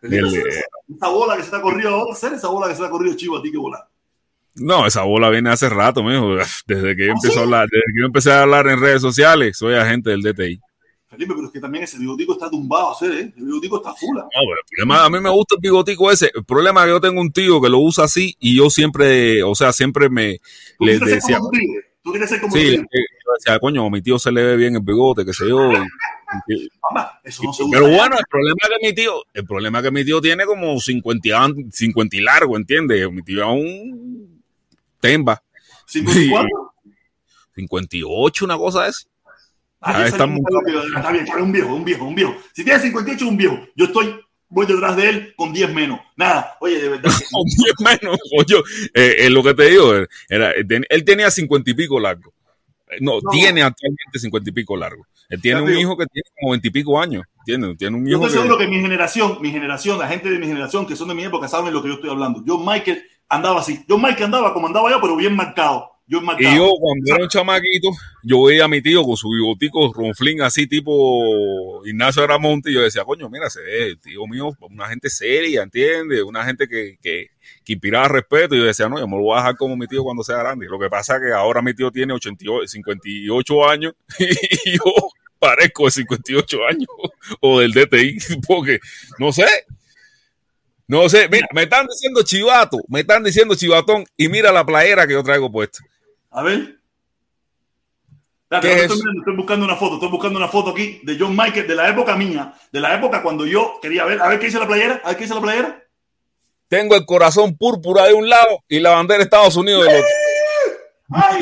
esa 0.00 1.08
bola 1.08 1.36
que 1.36 1.42
se 1.42 1.46
está 1.46 1.60
corriendo 1.60 1.94
ahora, 1.94 2.12
hacer 2.14 2.32
esa 2.32 2.48
bola 2.48 2.68
que 2.68 2.74
se 2.74 2.80
está 2.80 2.90
corriendo 2.90 3.18
chivo 3.18 3.36
a 3.36 3.42
ti 3.42 3.52
que 3.52 3.58
volar. 3.58 3.86
No, 4.54 4.86
esa 4.86 5.02
bola 5.02 5.28
viene 5.28 5.50
hace 5.50 5.68
rato, 5.68 6.02
mijo. 6.02 6.36
Desde 6.66 6.96
que, 6.96 7.06
yo 7.06 7.12
¿Ah, 7.12 7.16
empecé 7.16 7.38
a 7.38 7.42
hablar, 7.42 7.68
desde 7.70 7.84
que 7.94 8.00
yo 8.00 8.06
empecé 8.06 8.32
a 8.32 8.42
hablar 8.42 8.66
en 8.66 8.80
redes 8.80 9.02
sociales, 9.02 9.58
soy 9.58 9.74
agente 9.74 10.10
del 10.10 10.22
DTI. 10.22 10.60
Felipe, 11.08 11.32
pero 11.34 11.46
es 11.46 11.52
que 11.52 11.60
también 11.60 11.84
ese 11.84 11.98
bigotico 11.98 12.34
está 12.34 12.50
tumbado, 12.50 12.94
¿eh? 13.02 13.32
El 13.34 13.44
bigotico 13.44 13.78
está 13.78 13.94
fula. 13.94 14.22
No, 14.22 14.28
pero 14.30 14.52
el 14.52 14.66
problema, 14.68 15.04
a 15.04 15.10
mí 15.10 15.20
me 15.20 15.30
gusta 15.30 15.54
el 15.54 15.60
bigotico 15.62 16.10
ese. 16.10 16.30
El 16.34 16.44
problema 16.44 16.80
es 16.80 16.86
que 16.86 16.90
yo 16.92 17.00
tengo 17.00 17.20
un 17.20 17.32
tío 17.32 17.62
que 17.62 17.70
lo 17.70 17.78
usa 17.78 18.04
así 18.04 18.36
y 18.38 18.56
yo 18.56 18.68
siempre, 18.68 19.42
o 19.42 19.54
sea, 19.54 19.72
siempre 19.72 20.10
me 20.10 20.38
le 20.78 20.98
decía. 20.98 21.38
¿Tú 22.02 22.10
quieres 22.10 22.28
ser 22.28 22.40
como 22.40 22.54
sí, 22.54 22.76
yo 22.76 23.32
decía, 23.34 23.58
coño, 23.58 23.86
a 23.86 23.90
mi 23.90 24.02
tío 24.02 24.18
se 24.18 24.30
le 24.30 24.42
ve 24.42 24.56
bien 24.56 24.76
el 24.76 24.82
bigote, 24.82 25.24
qué 25.24 25.32
sé 25.32 25.48
yo. 25.48 25.58
Mamá, 25.58 27.20
eso 27.24 27.42
no 27.42 27.52
se 27.54 27.64
usa 27.64 27.78
pero 27.78 27.88
bueno, 27.88 28.16
el 28.18 28.24
problema 28.28 28.58
es 28.62 28.68
que 28.68 28.86
mi 28.86 28.94
tío, 28.94 29.22
el 29.32 29.44
problema 29.44 29.78
es 29.78 29.84
que 29.84 29.90
mi 29.90 30.04
tío 30.04 30.20
tiene 30.20 30.44
como 30.44 30.78
50, 30.78 31.48
50 31.70 32.16
y 32.16 32.20
largo, 32.20 32.56
¿entiendes? 32.56 33.10
Mi 33.10 33.22
tío 33.22 33.42
es 33.42 33.50
un 33.50 34.42
temba. 35.00 35.42
¿54? 35.86 36.46
58, 37.54 38.44
una 38.44 38.58
cosa 38.58 38.88
es. 38.88 39.08
Ah, 39.80 40.06
está, 40.06 40.26
bien, 40.26 41.24
es 41.24 41.34
un 41.34 41.52
viejo, 41.52 41.74
un 41.74 41.84
viejo, 41.84 42.04
un 42.04 42.14
viejo. 42.14 42.34
Si 42.52 42.64
tiene 42.64 42.80
58, 42.80 43.24
es 43.24 43.30
un 43.30 43.36
viejo. 43.36 43.58
Yo 43.76 43.84
estoy, 43.86 44.12
voy 44.48 44.66
detrás 44.66 44.96
de 44.96 45.08
él 45.08 45.34
con 45.36 45.52
10 45.52 45.72
menos. 45.72 46.00
Nada, 46.16 46.56
oye, 46.60 46.80
de 46.80 46.88
verdad. 46.88 47.10
con 47.30 47.44
10 47.44 48.00
menos, 48.00 48.18
oye, 48.36 48.56
eh, 48.94 49.16
eh, 49.20 49.30
lo 49.30 49.42
que 49.42 49.54
te 49.54 49.70
digo, 49.70 49.92
era, 50.28 50.50
él 50.52 51.04
tenía 51.04 51.30
50 51.30 51.70
y 51.70 51.74
pico 51.74 52.00
largo. 52.00 52.32
Eh, 52.90 52.96
no, 53.00 53.20
tiene 53.30 53.62
actualmente 53.62 54.18
50 54.18 54.50
y 54.50 54.52
pico 54.52 54.76
largo. 54.76 55.06
Él 55.28 55.40
tiene 55.40 55.60
un 55.60 55.74
hijo 55.74 55.96
que 55.96 56.06
tiene 56.06 56.28
como 56.40 56.52
20 56.52 56.68
y 56.68 56.70
pico 56.70 57.00
años. 57.00 57.24
Tiene, 57.44 57.76
tiene 57.76 57.96
un 57.96 58.08
hijo 58.08 58.20
yo 58.20 58.26
estoy 58.26 58.42
seguro 58.42 58.58
que 58.58 58.66
mi 58.66 58.80
generación, 58.80 59.38
mi 59.40 59.50
generación, 59.50 59.98
la 59.98 60.08
gente 60.08 60.28
de 60.28 60.38
mi 60.38 60.46
generación 60.46 60.86
que 60.86 60.96
son 60.96 61.08
de 61.08 61.14
mi 61.14 61.24
época 61.24 61.48
saben 61.48 61.72
lo 61.72 61.82
que 61.82 61.88
yo 61.88 61.94
estoy 61.94 62.10
hablando. 62.10 62.42
John 62.46 62.64
Michael 62.66 63.04
andaba 63.28 63.60
así. 63.60 63.84
John 63.88 64.02
Michael 64.02 64.24
andaba 64.24 64.52
como 64.52 64.66
andaba 64.66 64.90
yo, 64.90 65.00
pero 65.00 65.14
bien 65.16 65.36
marcado 65.36 65.97
yo 66.10 66.22
y 66.38 66.56
yo, 66.56 66.72
cuando 66.80 67.14
era 67.14 67.22
un 67.22 67.28
chamaquito, 67.28 67.90
yo 68.22 68.44
veía 68.44 68.64
a 68.64 68.68
mi 68.68 68.80
tío 68.80 69.04
con 69.04 69.14
su 69.14 69.28
bigotico 69.28 69.92
ronflín 69.92 70.40
así, 70.40 70.66
tipo 70.66 71.84
Ignacio 71.84 72.24
Aramonte, 72.24 72.70
y 72.70 72.74
yo 72.74 72.80
decía, 72.80 73.04
coño, 73.04 73.28
mira, 73.28 73.50
se 73.50 73.60
ve, 73.60 73.96
tío 74.02 74.26
mío, 74.26 74.50
una 74.70 74.88
gente 74.88 75.10
seria, 75.10 75.62
¿entiendes? 75.62 76.22
Una 76.22 76.46
gente 76.46 76.66
que, 76.66 76.96
que, 77.02 77.26
que, 77.62 77.72
inspiraba 77.74 78.08
respeto. 78.08 78.54
Y 78.54 78.58
yo 78.58 78.64
decía, 78.64 78.88
no, 78.88 78.98
yo 78.98 79.06
me 79.06 79.18
lo 79.18 79.22
voy 79.22 79.36
a 79.36 79.40
dejar 79.42 79.56
como 79.58 79.76
mi 79.76 79.86
tío 79.86 80.02
cuando 80.02 80.22
sea 80.22 80.38
grande. 80.38 80.66
Lo 80.66 80.78
que 80.78 80.88
pasa 80.88 81.16
es 81.16 81.22
que 81.24 81.32
ahora 81.32 81.60
mi 81.60 81.74
tío 81.74 81.90
tiene 81.90 82.14
88, 82.14 82.66
58 82.66 83.68
años 83.68 83.92
y 84.18 84.72
yo 84.76 84.82
parezco 85.38 85.84
de 85.84 85.90
58 85.90 86.58
años 86.70 86.88
o 87.40 87.60
del 87.60 87.72
DTI, 87.72 88.16
porque, 88.48 88.80
no 89.18 89.30
sé, 89.30 89.46
no 90.86 91.06
sé, 91.10 91.28
mira, 91.28 91.48
me 91.52 91.64
están 91.64 91.86
diciendo 91.86 92.22
chivato, 92.22 92.78
me 92.88 93.00
están 93.00 93.22
diciendo 93.22 93.54
chivatón 93.54 94.06
y 94.16 94.30
mira 94.30 94.50
la 94.52 94.64
playera 94.64 95.06
que 95.06 95.12
yo 95.12 95.22
traigo 95.22 95.52
puesta. 95.52 95.80
A 96.38 96.42
ver. 96.42 96.78
estoy, 98.48 99.36
buscando 99.36 99.64
una 99.64 99.74
foto, 99.74 99.94
estoy 99.94 100.08
buscando 100.08 100.38
una 100.38 100.46
foto 100.46 100.70
aquí 100.70 101.00
de 101.02 101.16
John 101.18 101.36
Michael 101.36 101.66
de 101.66 101.74
la 101.74 101.88
época 101.88 102.14
mía, 102.14 102.54
de 102.70 102.80
la 102.80 102.94
época 102.94 103.22
cuando 103.24 103.44
yo 103.44 103.80
quería 103.82 104.04
ver, 104.04 104.22
a 104.22 104.28
ver 104.28 104.38
qué 104.38 104.46
dice 104.46 104.60
la 104.60 104.68
playera, 104.68 105.00
a 105.02 105.08
ver 105.08 105.16
qué 105.16 105.24
dice 105.24 105.34
la 105.34 105.40
playera. 105.40 105.84
Tengo 106.68 106.94
el 106.94 107.04
corazón 107.06 107.56
púrpura 107.56 108.04
de 108.04 108.14
un 108.14 108.28
lado 108.28 108.62
y 108.68 108.78
la 108.78 108.90
bandera 108.90 109.18
de 109.18 109.24
Estados 109.24 109.56
Unidos 109.56 109.84
del 109.84 109.96
otro. 109.96 110.08
¡Ay, 111.10 111.40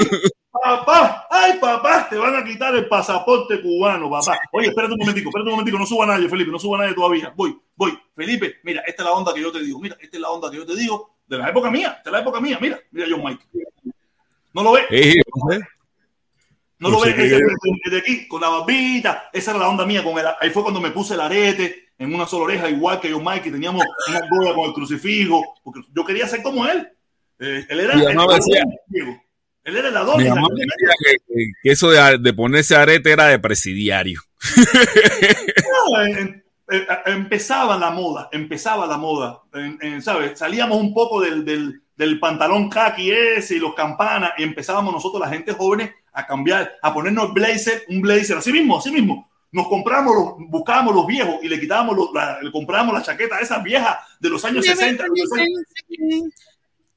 papá! 0.50 1.26
¡Ay, 1.30 1.58
papá! 1.60 2.08
Te 2.08 2.16
van 2.16 2.34
a 2.34 2.42
quitar 2.42 2.74
el 2.74 2.88
pasaporte 2.88 3.60
cubano, 3.60 4.08
papá. 4.08 4.38
Oye, 4.52 4.68
espérate 4.68 4.94
un 4.94 5.00
momentico, 5.00 5.28
espérate 5.28 5.50
un 5.50 5.56
momentico, 5.56 5.78
no 5.78 5.84
suba 5.84 6.06
nadie, 6.06 6.26
Felipe, 6.26 6.50
no 6.50 6.58
suba 6.58 6.78
nadie 6.78 6.94
todavía. 6.94 7.34
Voy, 7.36 7.54
voy. 7.74 7.98
Felipe, 8.14 8.60
mira, 8.62 8.80
esta 8.86 9.02
es 9.02 9.06
la 9.06 9.12
onda 9.12 9.34
que 9.34 9.42
yo 9.42 9.52
te 9.52 9.60
digo, 9.60 9.78
mira, 9.78 9.94
esta 10.00 10.16
es 10.16 10.20
la 10.22 10.30
onda 10.30 10.50
que 10.50 10.56
yo 10.56 10.64
te 10.64 10.74
digo 10.74 11.16
de 11.26 11.36
la 11.36 11.50
época 11.50 11.70
mía, 11.70 12.00
de 12.02 12.10
la 12.10 12.20
época 12.20 12.40
mía, 12.40 12.56
mira, 12.58 12.80
mira 12.90 13.06
John 13.10 13.22
Michael. 13.22 13.66
¿No 14.56 14.62
lo 14.62 14.72
ves? 14.72 14.86
no, 16.78 16.88
lo 16.88 17.00
ves 17.00 17.14
desde 17.14 17.98
aquí, 17.98 18.26
con 18.26 18.40
la 18.40 18.48
barbita. 18.48 19.28
Esa 19.30 19.50
era 19.50 19.60
la 19.60 19.68
onda 19.68 19.84
mía. 19.84 20.02
Con 20.02 20.18
el, 20.18 20.24
ahí 20.40 20.48
fue 20.48 20.62
cuando 20.62 20.80
me 20.80 20.92
puse 20.92 21.12
el 21.12 21.20
arete 21.20 21.90
en 21.98 22.14
una 22.14 22.26
sola 22.26 22.44
oreja, 22.44 22.70
igual 22.70 22.98
que 22.98 23.10
yo, 23.10 23.20
Mike, 23.20 23.50
teníamos 23.50 23.84
una 24.08 24.20
bola 24.30 24.54
con 24.54 24.64
el 24.64 24.72
crucifijo, 24.72 25.42
porque 25.62 25.80
yo 25.94 26.06
quería 26.06 26.26
ser 26.26 26.42
como 26.42 26.66
él. 26.66 26.88
Eh, 27.38 27.66
él 27.68 27.80
era 27.80 27.92
el, 27.92 28.00
Él 28.00 29.76
era 29.76 29.88
el 29.88 29.96
adorno. 29.96 30.48
Que, 30.48 31.16
que, 31.62 31.70
eso 31.70 31.90
de, 31.90 32.16
de, 32.18 32.32
ponerse 32.32 32.76
arete 32.76 33.12
era 33.12 33.26
de 33.26 33.38
presidiario. 33.38 34.22
No, 36.68 36.74
empezaba 37.04 37.76
la 37.76 37.90
moda, 37.90 38.30
empezaba 38.32 38.86
la 38.86 38.96
moda, 38.96 39.42
¿sabes? 40.00 40.38
Salíamos 40.38 40.78
un 40.78 40.94
poco 40.94 41.20
del, 41.20 41.44
del, 41.44 41.82
del 41.96 42.20
pantalón 42.20 42.68
khaki 42.68 43.10
ese 43.10 43.56
y 43.56 43.58
los 43.58 43.74
campanas 43.74 44.32
y 44.36 44.42
empezábamos 44.42 44.92
nosotros, 44.92 45.20
la 45.20 45.28
gente 45.28 45.52
joven, 45.52 45.90
a 46.12 46.26
cambiar, 46.26 46.76
a 46.82 46.92
ponernos 46.92 47.32
blazer, 47.32 47.84
un 47.88 48.00
blazer, 48.00 48.38
así 48.38 48.52
mismo, 48.52 48.78
así 48.78 48.90
mismo. 48.90 49.30
Nos 49.52 49.68
compramos, 49.68 50.14
los, 50.14 50.48
buscábamos 50.50 50.94
los 50.94 51.06
viejos 51.06 51.36
y 51.42 51.48
le 51.48 51.58
quitábamos, 51.58 51.96
los, 51.96 52.12
la, 52.12 52.40
le 52.42 52.50
comprábamos 52.50 52.94
la 52.94 53.02
chaqueta 53.02 53.38
esa 53.40 53.58
vieja 53.60 54.00
de 54.20 54.28
los 54.28 54.44
años 54.44 54.64
60. 54.64 55.04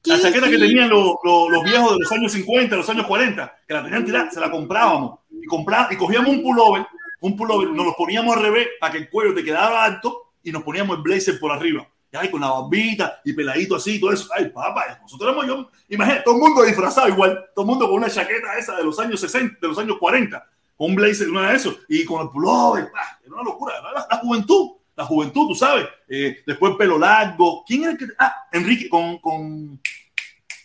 la 0.04 0.20
chaqueta 0.20 0.50
que 0.50 0.58
tenían 0.58 0.90
los, 0.90 1.14
los, 1.24 1.64
viejos 1.64 1.92
de 1.92 2.00
los 2.00 2.12
años 2.12 2.32
50, 2.32 2.76
los 2.76 2.90
años 2.90 3.06
40, 3.06 3.58
que 3.66 3.74
la 3.74 3.82
tenían 3.82 4.04
tirada, 4.04 4.30
se 4.30 4.40
la 4.40 4.50
comprábamos. 4.50 5.20
Y, 5.30 5.46
comprábamos, 5.46 5.92
y 5.92 5.96
cogíamos 5.96 6.30
un 6.30 6.42
pullover, 6.42 6.86
un 7.20 7.36
pullover, 7.36 7.68
nos 7.70 7.86
lo 7.86 7.94
poníamos 7.94 8.36
al 8.36 8.42
revés 8.42 8.68
para 8.78 8.92
que 8.92 8.98
el 8.98 9.08
cuello 9.08 9.34
te 9.34 9.44
quedara 9.44 9.84
alto 9.84 10.32
y 10.42 10.52
nos 10.52 10.62
poníamos 10.62 10.96
el 10.96 11.02
blazer 11.02 11.38
por 11.38 11.52
arriba 11.52 11.86
ay, 12.12 12.30
con 12.30 12.40
la 12.40 12.50
barbita 12.50 13.20
y 13.24 13.32
peladito 13.32 13.76
así, 13.76 14.00
todo 14.00 14.12
eso. 14.12 14.28
Ay, 14.36 14.48
papá, 14.48 14.98
nosotros 15.02 15.28
éramos 15.28 15.46
yo, 15.46 15.70
imagínate, 15.88 16.22
todo 16.24 16.34
el 16.34 16.40
mundo 16.40 16.62
disfrazado 16.62 17.08
igual, 17.08 17.46
todo 17.54 17.64
el 17.64 17.70
mundo 17.70 17.86
con 17.86 17.96
una 17.96 18.10
chaqueta 18.10 18.58
esa 18.58 18.76
de 18.76 18.84
los 18.84 18.98
años 18.98 19.20
60, 19.20 19.58
de 19.60 19.68
los 19.68 19.78
años 19.78 19.96
40, 19.98 20.46
con 20.76 20.90
un 20.90 20.96
blazer, 20.96 21.28
una 21.28 21.50
de 21.50 21.56
esos, 21.56 21.78
y 21.88 22.04
con 22.04 22.22
el 22.22 22.30
pullover, 22.30 22.90
era 23.24 23.34
una 23.34 23.42
locura, 23.44 23.74
la, 23.80 24.06
la, 24.10 24.16
juventud, 24.18 24.70
la 24.96 25.04
juventud, 25.04 25.48
tú 25.48 25.54
sabes, 25.54 25.86
eh, 26.08 26.42
después 26.46 26.74
pelo 26.76 26.98
largo, 26.98 27.64
¿quién 27.66 27.82
era 27.82 27.92
el 27.92 27.98
que, 27.98 28.06
ah, 28.18 28.34
Enrique, 28.52 28.88
con, 28.88 29.18
con, 29.18 29.80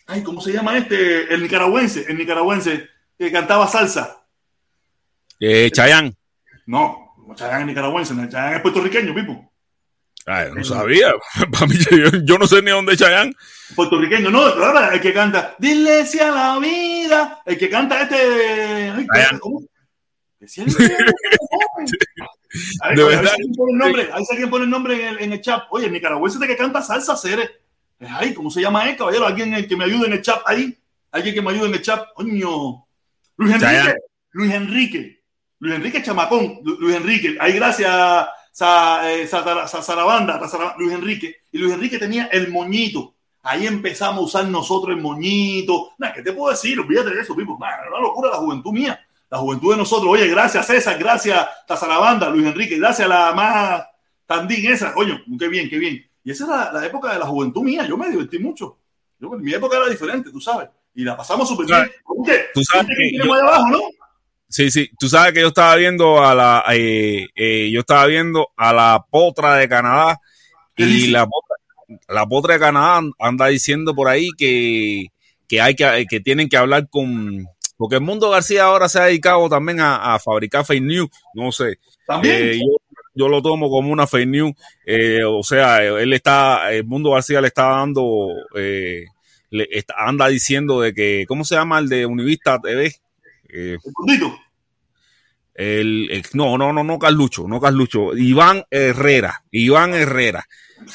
ay, 0.06 0.22
¿cómo 0.22 0.40
se 0.40 0.52
llama 0.52 0.76
este? 0.76 1.32
El 1.32 1.42
nicaragüense, 1.42 2.06
el 2.08 2.18
nicaragüense 2.18 2.88
que 3.16 3.30
cantaba 3.30 3.68
salsa. 3.68 4.24
Eh, 5.38 5.70
Chayán. 5.70 6.14
No, 6.66 7.14
Chayán 7.34 7.60
es 7.60 7.66
nicaragüense, 7.68 8.14
Chayán 8.28 8.54
es 8.54 8.60
puertorriqueño, 8.60 9.14
Pipo. 9.14 9.52
Ay, 10.26 10.50
no 10.52 10.64
sabía. 10.64 11.12
Para 11.52 11.66
mí, 11.66 11.76
yo, 12.24 12.38
no 12.38 12.46
sé 12.46 12.60
ni 12.60 12.72
dónde 12.72 12.96
Chayanne. 12.96 13.32
Puertorriqueño, 13.74 14.30
no, 14.30 14.54
claro, 14.54 14.92
el 14.92 15.00
que 15.00 15.12
canta, 15.12 15.54
dile 15.58 16.04
si 16.04 16.18
a 16.18 16.30
la 16.30 16.58
vida, 16.58 17.42
el 17.46 17.56
que 17.56 17.70
canta 17.70 18.02
este. 18.02 18.90
Ay, 18.90 19.06
¿Cómo? 19.40 19.62
Si 20.46 20.62
de 20.62 20.74
verdad. 20.74 21.12
Ahí 22.82 22.94
el 22.94 23.00
ahí 24.12 24.24
alguien 24.30 24.50
pone 24.50 24.64
el 24.64 24.70
nombre 24.70 24.94
en 24.94 25.08
el, 25.08 25.18
en 25.20 25.32
el 25.32 25.40
chat. 25.40 25.64
Oye, 25.70 25.86
el 25.86 25.92
nicaragüense 25.92 26.38
de 26.38 26.46
que 26.46 26.56
canta 26.56 26.82
salsa, 26.82 27.16
Cere. 27.16 27.50
Ay, 28.00 28.34
¿cómo 28.34 28.50
se 28.50 28.60
llama 28.60 28.88
él, 28.88 28.96
caballero? 28.96 29.26
Alguien 29.26 29.66
que 29.66 29.76
me 29.76 29.84
ayude 29.84 30.06
en 30.06 30.12
el 30.14 30.22
chat 30.22 30.42
ahí. 30.46 30.76
Alguien 31.10 31.34
que 31.34 31.42
me 31.42 31.50
ayude 31.50 31.68
en 31.68 31.74
el 31.74 31.82
chat. 31.82 32.06
Coño. 32.14 32.86
Luis 33.36 33.54
Enrique. 33.54 33.94
Luis 34.32 34.52
Enrique. 34.52 35.22
Luis 35.58 35.74
Enrique 35.74 36.02
Chamacón. 36.02 36.60
Luis 36.62 36.96
Enrique. 36.96 37.36
Ahí, 37.40 37.54
gracias. 37.54 38.26
Eh, 38.58 39.26
Sarabanda, 39.26 40.40
Luis 40.78 40.92
Enrique, 40.92 41.42
y 41.52 41.58
Luis 41.58 41.74
Enrique 41.74 41.98
tenía 41.98 42.26
el 42.26 42.50
moñito. 42.50 43.14
Ahí 43.42 43.66
empezamos 43.66 44.18
a 44.18 44.24
usar 44.24 44.48
nosotros 44.48 44.96
el 44.96 45.02
moñito. 45.02 45.92
¿Qué 46.14 46.22
te 46.22 46.32
puedo 46.32 46.50
decir? 46.50 46.80
Olvídate 46.80 47.10
de 47.10 47.20
eso, 47.20 47.36
Pipo. 47.36 47.56
Una 47.56 48.00
locura 48.00 48.30
la 48.30 48.38
juventud 48.38 48.72
mía. 48.72 48.98
La 49.30 49.38
juventud 49.38 49.72
de 49.72 49.78
nosotros. 49.78 50.10
Oye, 50.10 50.26
gracias 50.28 50.66
César, 50.66 50.98
gracias 50.98 51.46
Tazarabanda, 51.66 52.30
Luis 52.30 52.46
Enrique, 52.46 52.78
gracias 52.78 53.06
a 53.06 53.08
la 53.08 53.34
más 53.34 53.86
tandín 54.24 54.70
esa. 54.70 54.92
Coño, 54.92 55.20
qué 55.38 55.48
bien, 55.48 55.68
qué 55.68 55.78
bien. 55.78 56.04
Y 56.24 56.30
esa 56.30 56.44
era 56.44 56.72
la, 56.72 56.86
época 56.86 57.12
de 57.12 57.18
la 57.18 57.26
juventud 57.26 57.62
mía. 57.62 57.86
Yo 57.86 57.96
me 57.96 58.08
divertí 58.08 58.38
mucho. 58.38 58.78
Yo, 59.18 59.30
mi 59.30 59.52
época 59.52 59.76
era 59.76 59.88
diferente, 59.88 60.30
tú 60.30 60.40
sabes. 60.40 60.68
Y 60.94 61.04
la 61.04 61.16
pasamos 61.16 61.48
súper 61.48 61.66
bien. 61.66 61.90
Tú 62.54 62.62
sabes 62.64 62.86
que, 62.86 63.30
abajo, 63.30 63.68
¿no? 63.68 63.80
Sí, 64.56 64.70
sí, 64.70 64.88
tú 64.98 65.06
sabes 65.06 65.34
que 65.34 65.42
yo 65.42 65.48
estaba 65.48 65.76
viendo 65.76 66.24
a 66.24 66.34
la, 66.34 66.64
eh, 66.72 67.28
eh, 67.34 67.68
yo 67.70 67.80
estaba 67.80 68.06
viendo 68.06 68.48
a 68.56 68.72
la 68.72 69.04
potra 69.10 69.56
de 69.56 69.68
Canadá 69.68 70.18
y 70.74 71.08
la 71.08 71.26
potra, 71.26 71.56
la 72.08 72.24
potra 72.24 72.54
de 72.54 72.60
Canadá 72.60 73.02
anda 73.18 73.48
diciendo 73.48 73.94
por 73.94 74.08
ahí 74.08 74.30
que, 74.38 75.08
que 75.46 75.60
hay 75.60 75.74
que, 75.74 76.06
que 76.08 76.20
tienen 76.20 76.48
que 76.48 76.56
hablar 76.56 76.88
con, 76.88 77.46
porque 77.76 77.96
el 77.96 78.00
mundo 78.00 78.30
García 78.30 78.64
ahora 78.64 78.88
se 78.88 78.98
ha 78.98 79.04
dedicado 79.04 79.46
también 79.50 79.80
a, 79.80 80.18
fabricar 80.20 80.64
fake 80.64 80.82
news, 80.82 81.10
no 81.34 81.52
sé. 81.52 81.78
Eh, 82.24 82.58
yo, 83.14 83.28
lo 83.28 83.42
tomo 83.42 83.68
como 83.68 83.92
una 83.92 84.06
fake 84.06 84.26
news, 84.26 84.52
o 85.28 85.42
sea, 85.42 85.84
él 85.84 86.14
está, 86.14 86.72
el 86.72 86.86
mundo 86.86 87.10
García 87.10 87.42
le 87.42 87.48
está 87.48 87.64
dando, 87.64 88.28
le 88.54 89.84
anda 89.98 90.28
diciendo 90.28 90.80
de 90.80 90.94
que, 90.94 91.26
¿cómo 91.28 91.44
se 91.44 91.56
llama 91.56 91.78
el 91.78 91.90
de 91.90 92.06
Univista 92.06 92.58
TV? 92.58 92.94
Eh, 93.48 93.78
el, 93.82 94.32
no, 96.34 96.58
no, 96.58 96.72
no, 96.72 96.84
no 96.84 96.98
Carlucho, 96.98 97.46
no 97.48 97.60
Carlucho. 97.60 98.16
Iván 98.16 98.64
Herrera, 98.70 99.42
Iván 99.50 99.94
Herrera. 99.94 100.46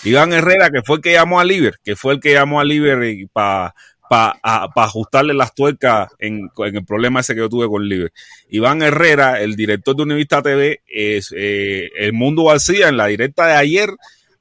Iván 0.04 0.34
Herrera, 0.34 0.70
que 0.70 0.82
fue 0.84 0.98
el 0.98 1.02
que 1.02 1.14
llamó 1.14 1.40
a 1.40 1.44
Liber, 1.44 1.80
que 1.84 1.96
fue 1.96 2.14
el 2.14 2.20
que 2.20 2.34
llamó 2.34 2.60
a 2.60 2.64
Liber 2.64 3.28
para 3.34 3.74
para 4.12 4.70
ajustarle 4.76 5.34
las 5.34 5.56
tuercas 5.56 6.10
en, 6.20 6.50
el 6.58 6.86
problema 6.86 7.22
ese 7.22 7.34
que 7.34 7.40
yo 7.40 7.48
tuve 7.48 7.70
con 7.70 7.88
Libre. 7.88 8.10
Iván 8.50 8.82
Herrera, 8.82 9.40
el 9.40 9.56
director 9.56 9.96
de 9.96 10.04
Univista 10.04 10.42
TV, 10.42 10.82
es, 10.86 11.34
eh, 11.34 11.90
el 11.98 12.12
Mundo 12.12 12.44
García, 12.44 12.90
en 12.90 12.98
la 12.98 13.06
directa 13.06 13.48
de 13.48 13.54
ayer, 13.54 13.90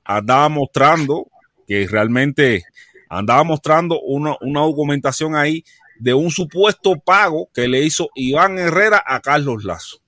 andaba 0.02 0.48
mostrando 0.48 1.28
que 1.68 1.86
realmente 1.86 2.64
andaba 3.08 3.44
mostrando 3.44 4.00
una, 4.00 4.34
una 4.40 4.62
documentación 4.62 5.36
ahí 5.36 5.64
de 6.00 6.14
un 6.14 6.32
supuesto 6.32 6.96
pago 6.96 7.48
que 7.54 7.68
le 7.68 7.80
hizo 7.84 8.08
Iván 8.16 8.58
Herrera 8.58 9.00
a 9.06 9.20
Carlos 9.20 9.62
Lazo. 9.62 9.99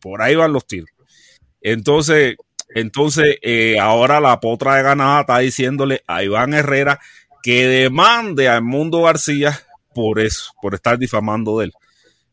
Por 0.00 0.22
ahí 0.22 0.34
van 0.34 0.52
los 0.52 0.66
tiros. 0.66 0.90
Entonces, 1.60 2.36
entonces 2.74 3.36
eh, 3.42 3.78
ahora 3.78 4.20
la 4.20 4.40
potra 4.40 4.76
de 4.76 4.82
ganada 4.82 5.20
está 5.20 5.38
diciéndole 5.38 6.02
a 6.06 6.22
Iván 6.22 6.54
Herrera 6.54 7.00
que 7.42 7.66
demande 7.66 8.48
a 8.48 8.60
Mundo 8.60 9.02
García 9.02 9.60
por 9.94 10.20
eso, 10.20 10.52
por 10.60 10.74
estar 10.74 10.98
difamando 10.98 11.58
de 11.58 11.66
él. 11.66 11.72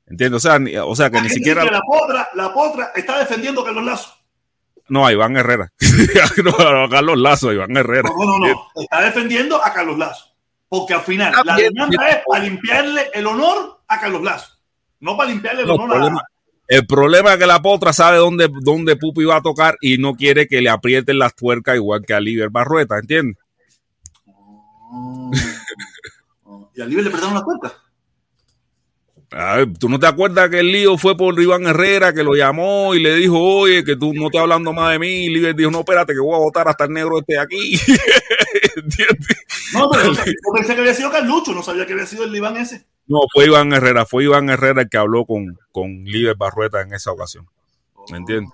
¿Entiendes? 0.08 0.46
O 0.46 0.48
sea, 0.48 0.60
o 0.86 0.96
sea 0.96 1.10
que 1.10 1.22
ni 1.22 1.30
siquiera. 1.30 1.64
la, 1.66 1.82
potra, 1.82 2.30
la 2.36 2.54
potra 2.54 2.92
está 2.96 3.18
defendiendo 3.20 3.62
a 3.62 3.66
Carlos 3.66 3.86
Lazo. 3.86 4.16
No, 4.88 5.06
a 5.06 5.12
Iván 5.12 5.36
Herrera. 5.36 5.72
no, 6.44 6.52
a 6.52 6.90
Carlos 6.90 7.18
Lazo, 7.18 7.50
a 7.50 7.54
Iván 7.54 7.76
Herrera. 7.76 8.10
No, 8.16 8.26
no, 8.26 8.48
no. 8.48 8.68
Está 8.76 9.02
defendiendo 9.02 9.64
a 9.64 9.74
Carlos 9.74 9.98
Lazo. 9.98 10.36
Porque 10.68 10.94
al 10.94 11.02
final 11.02 11.34
la 11.44 11.56
demanda 11.56 12.10
es 12.10 12.18
para 12.28 12.44
limpiarle 12.44 13.10
el 13.14 13.26
honor 13.26 13.82
a 13.88 14.00
Carlos 14.00 14.22
Lazo. 14.22 14.60
No 15.00 15.18
para 15.18 15.30
limpiarle 15.30 15.64
el 15.64 15.70
honor 15.70 16.12
a, 16.12 16.26
el 16.68 16.86
problema 16.88 17.34
es 17.34 17.40
que 17.40 17.46
la 17.46 17.62
potra 17.62 17.94
sabe 17.94 18.18
dónde, 18.18 18.50
dónde 18.62 18.96
Pupi 18.96 19.24
va 19.24 19.38
a 19.38 19.42
tocar 19.42 19.78
y 19.82 19.98
no 19.98 20.16
quiere 20.16 20.48
que 20.48 20.62
le 20.62 20.70
aprieten 20.70 21.20
las 21.20 21.36
tuercas 21.36 21.76
igual 21.76 22.04
que 22.06 22.14
a 22.14 22.20
Liber 22.20 22.50
Barrueta, 22.50 22.98
¿entiendes? 22.98 23.38
Oh. 24.26 25.32
¿Y 26.76 26.82
a 26.82 26.86
Liber 26.86 27.04
le 27.04 27.10
apretaron 27.10 27.36
las 27.36 27.44
tuercas? 27.44 27.74
¿Tú 29.80 29.90
no 29.90 30.00
te 30.00 30.08
acuerdas 30.08 30.50
que 30.50 30.60
el 30.60 30.72
lío 30.72 30.98
fue 30.98 31.18
por 31.18 31.38
Iván 31.40 31.66
Herrera 31.68 32.14
que 32.14 32.24
lo 32.24 32.36
llamó 32.36 32.96
y 32.96 33.02
le 33.02 33.16
dijo, 33.16 33.38
oye, 33.38 33.84
que 33.84 33.98
tú 33.98 34.14
no 34.14 34.28
estás 34.28 34.44
hablando 34.44 34.72
más 34.72 34.94
de 34.94 35.00
mí? 35.00 35.26
Y 35.26 35.30
Liber 35.30 35.56
dijo, 35.56 35.72
no, 35.72 35.80
espérate, 35.80 36.14
que 36.14 36.20
voy 36.20 36.36
a 36.36 36.40
votar 36.40 36.68
hasta 36.70 36.86
el 36.86 36.92
negro 36.92 37.20
este 37.20 37.38
aquí. 37.38 37.80
¿Entiendes? 38.76 39.38
No, 39.74 39.90
pero 39.90 40.14
yo 40.14 40.54
pensé 40.54 40.74
que 40.74 40.80
había 40.80 40.94
sido 40.94 41.12
Carlucho, 41.12 41.52
no 41.52 41.62
sabía 41.62 41.86
que 41.86 41.94
había 41.94 42.06
sido 42.06 42.24
el 42.24 42.34
Iván 42.34 42.56
ese. 42.56 42.86
No, 43.08 43.20
fue 43.32 43.46
Iván 43.46 43.72
Herrera, 43.72 44.06
fue 44.06 44.24
Iván 44.24 44.50
Herrera 44.50 44.82
el 44.82 44.90
que 44.90 44.98
habló 44.98 45.26
con, 45.26 45.58
con 45.72 46.06
Barrueta 46.38 46.82
en 46.82 46.94
esa 46.94 47.12
ocasión. 47.12 47.48
¿Me 48.12 48.18
entiendes? 48.18 48.52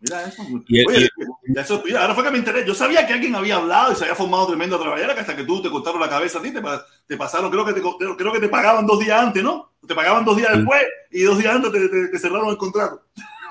Mira 0.00 0.24
eso. 0.24 0.42
Oye, 0.88 1.10
eso, 1.56 1.82
ahora 1.98 2.14
fue 2.14 2.24
que 2.24 2.30
me 2.30 2.38
enteré. 2.38 2.66
Yo 2.66 2.74
sabía 2.74 3.06
que 3.06 3.12
alguien 3.12 3.34
había 3.34 3.56
hablado 3.56 3.92
y 3.92 3.96
se 3.96 4.04
había 4.04 4.14
formado 4.14 4.46
tremenda 4.46 4.78
trabajera 4.78 5.12
que 5.14 5.20
hasta 5.20 5.36
que 5.36 5.44
tú 5.44 5.60
te 5.60 5.68
cortaron 5.68 6.00
la 6.00 6.08
cabeza 6.08 6.38
a 6.38 6.42
ti, 6.42 6.52
te, 6.52 6.62
te 7.06 7.18
pasaron, 7.18 7.50
creo 7.50 7.66
que 7.66 7.74
te, 7.74 7.82
creo 8.16 8.32
que 8.32 8.40
te 8.40 8.48
pagaban 8.48 8.86
dos 8.86 8.98
días 8.98 9.20
antes, 9.20 9.42
¿no? 9.42 9.72
Te 9.86 9.94
pagaban 9.94 10.24
dos 10.24 10.38
días 10.38 10.56
después 10.56 10.82
y 11.10 11.22
dos 11.22 11.38
días 11.38 11.54
antes 11.54 11.70
te, 11.70 12.08
te, 12.08 12.18
cerraron 12.18 12.48
el 12.48 12.56
contrato. 12.56 13.02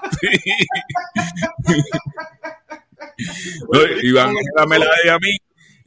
Iván 4.03 4.30
Herrera 4.30 4.65
me 4.67 4.80
la 4.80 4.88
de 5.03 5.11
a 5.11 5.20
mí. 5.20 5.38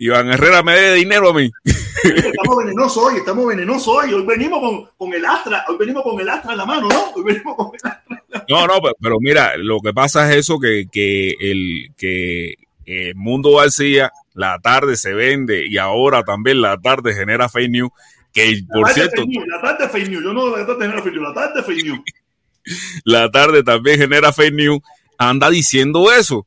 Iván 0.03 0.33
Herrera 0.33 0.65
me 0.65 0.75
dé 0.75 0.95
dinero 0.95 1.31
a 1.31 1.33
mí. 1.33 1.49
Estamos 1.65 2.57
venenosos 2.57 3.05
hoy, 3.05 3.19
estamos 3.19 3.47
venenosos 3.47 3.87
hoy. 3.87 4.13
Hoy 4.13 4.27
venimos 4.27 4.59
con, 4.59 4.91
con, 4.97 5.15
el 5.15 5.25
Astra, 5.25 5.65
hoy 5.69 5.77
venimos 5.79 6.03
con 6.03 6.19
el 6.19 6.29
Astra 6.29 6.51
en 6.51 6.59
la 6.59 6.67
mano, 6.67 6.89
¿no? 6.89 7.13
Hoy 7.15 7.23
venimos 7.23 7.55
con 7.55 7.69
el 7.69 7.89
Astra. 7.89 8.25
No, 8.49 8.67
no, 8.67 8.81
pero, 9.01 9.19
mira, 9.21 9.57
lo 9.57 9.79
que 9.79 9.95
pasa 9.95 10.29
es 10.29 10.39
eso 10.39 10.59
que, 10.59 10.89
que 10.91 11.37
el 11.39 11.93
que 11.97 12.57
el 12.85 13.15
Mundo 13.15 13.55
García, 13.55 14.11
la 14.35 14.59
tarde 14.59 14.97
se 14.97 15.15
vende 15.15 15.69
y 15.69 15.79
ahora 15.79 16.25
también 16.25 16.61
la 16.61 16.79
tarde 16.79 17.15
genera 17.15 17.49
fake 17.49 17.71
news. 17.71 17.91
Que 18.33 18.61
por 18.73 18.91
cierto. 18.91 19.23
la 19.47 19.61
tarde 19.61 19.89
fake 19.89 20.09
news, 20.09 20.25
yo 20.25 20.33
no 20.33 20.57
la 20.57 20.67
tarde 20.67 20.81
genera 20.81 21.03
fake 21.05 21.15
news, 21.15 21.29
la 21.29 21.35
tarde 21.35 21.63
fake 21.63 21.85
news. 21.85 22.01
la 23.05 23.31
tarde 23.31 23.63
también 23.63 24.01
genera 24.01 24.33
fake 24.33 24.55
news. 24.55 24.81
Anda 25.17 25.49
diciendo 25.49 26.11
eso 26.11 26.45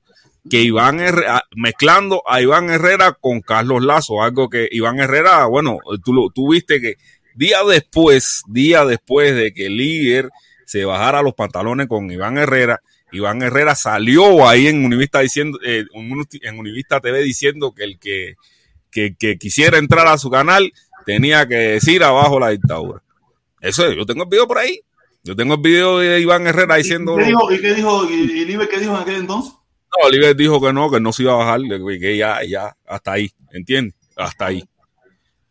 que 0.49 0.61
Iván 0.61 0.99
Herrera, 0.99 1.43
mezclando 1.55 2.21
a 2.27 2.41
Iván 2.41 2.69
Herrera 2.69 3.17
con 3.19 3.41
Carlos 3.41 3.83
Lazo, 3.83 4.21
algo 4.21 4.49
que 4.49 4.67
Iván 4.71 4.99
Herrera, 4.99 5.45
bueno, 5.45 5.77
tú, 6.03 6.29
tú 6.33 6.51
viste 6.51 6.79
que 6.79 6.95
día 7.35 7.63
después, 7.63 8.43
día 8.47 8.85
después 8.85 9.35
de 9.35 9.53
que 9.53 9.67
el 9.67 9.77
líder 9.77 10.29
se 10.65 10.85
bajara 10.85 11.21
los 11.21 11.33
pantalones 11.33 11.87
con 11.87 12.11
Iván 12.11 12.37
Herrera, 12.37 12.81
Iván 13.11 13.41
Herrera 13.41 13.75
salió 13.75 14.47
ahí 14.47 14.67
en 14.67 14.83
Univista 14.83 15.19
diciendo, 15.19 15.57
eh, 15.63 15.85
en 15.93 16.59
Univista 16.59 16.99
TV 16.99 17.23
diciendo 17.23 17.73
que 17.73 17.83
el 17.83 17.99
que, 17.99 18.35
que, 18.91 19.37
quisiera 19.37 19.77
entrar 19.77 20.07
a 20.07 20.17
su 20.17 20.29
canal 20.29 20.71
tenía 21.05 21.47
que 21.47 21.55
decir 21.55 22.03
abajo 22.03 22.39
la 22.39 22.49
dictadura. 22.49 23.01
Eso, 23.61 23.91
yo 23.93 24.05
tengo 24.05 24.23
el 24.23 24.29
video 24.29 24.47
por 24.47 24.57
ahí. 24.57 24.81
Yo 25.23 25.35
tengo 25.35 25.55
el 25.55 25.61
video 25.61 25.99
de 25.99 26.19
Iván 26.19 26.45
Herrera 26.45 26.75
diciendo. 26.75 27.15
¿Y 27.19 27.23
qué 27.23 27.25
dijo, 27.25 27.51
y 27.51 27.61
qué 27.61 27.73
dijo, 27.73 28.05
y, 28.05 28.67
qué 28.69 28.79
dijo 28.79 28.95
en 28.95 29.01
aquel 29.01 29.15
entonces? 29.15 29.53
No, 30.01 30.07
Oliver 30.07 30.35
dijo 30.35 30.61
que 30.61 30.73
no, 30.73 30.89
que 30.89 30.99
no 30.99 31.11
se 31.13 31.23
iba 31.23 31.33
a 31.33 31.37
bajar, 31.37 31.61
que 31.99 32.17
ya, 32.17 32.43
ya, 32.43 32.75
hasta 32.87 33.13
ahí, 33.13 33.31
¿entiendes? 33.51 33.95
Hasta 34.15 34.47
ahí. 34.47 34.63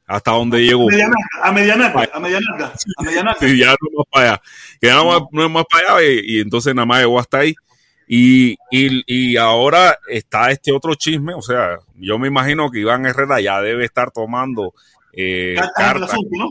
Hasta 0.06 0.32
donde 0.32 0.62
llegó. 0.62 0.86
A 1.42 1.52
medianarca, 1.52 2.10
a 2.12 2.20
medianarca, 2.20 2.74
a 2.98 3.02
medianarca. 3.02 3.46
Sí, 3.46 3.58
ya 3.58 3.70
no 3.70 3.98
más 3.98 4.06
para 4.10 4.26
allá. 4.26 4.42
Que 4.80 4.90
no, 4.90 5.44
es 5.44 5.50
más 5.50 5.64
para 5.70 5.96
allá 5.96 6.22
y, 6.22 6.40
entonces 6.40 6.74
nada 6.74 6.84
más 6.84 7.00
llegó 7.00 7.18
hasta 7.18 7.38
ahí. 7.38 7.54
Y, 8.06 8.52
y, 8.70 9.02
y, 9.06 9.36
ahora 9.38 9.98
está 10.08 10.50
este 10.50 10.72
otro 10.72 10.94
chisme, 10.94 11.32
o 11.32 11.40
sea, 11.40 11.78
yo 11.94 12.18
me 12.18 12.28
imagino 12.28 12.70
que 12.70 12.80
Iván 12.80 13.06
Herrera 13.06 13.40
ya 13.40 13.62
debe 13.62 13.86
estar 13.86 14.10
tomando 14.10 14.74
eh, 15.14 15.56
cartas. 15.74 16.12
¿no? 16.30 16.50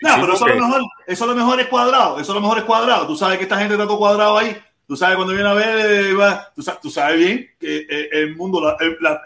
No, 0.00 0.20
pero 0.20 0.34
eso, 0.34 0.44
a 0.44 0.48
lo 0.50 0.54
mejor, 0.54 0.82
eso 1.08 1.24
a 1.24 1.26
lo 1.26 1.34
mejor 1.34 1.60
es 1.60 1.66
cuadrado, 1.66 2.20
eso 2.20 2.30
a 2.30 2.34
lo 2.36 2.40
mejor 2.40 2.58
es 2.58 2.64
cuadrado. 2.64 3.08
Tú 3.08 3.16
sabes 3.16 3.38
que 3.38 3.42
esta 3.42 3.58
gente 3.58 3.74
está 3.74 3.86
todo 3.86 3.98
cuadrado 3.98 4.38
ahí 4.38 4.56
Tú 4.94 4.98
sabes, 4.98 5.16
cuando 5.16 5.34
viene 5.34 5.48
a 5.48 5.54
ver, 5.54 6.14
tú, 6.54 6.88
sabes, 6.88 7.18
bien 7.18 7.50
que 7.58 7.78
eh, 7.78 8.08
el 8.12 8.36
mundo, 8.36 8.76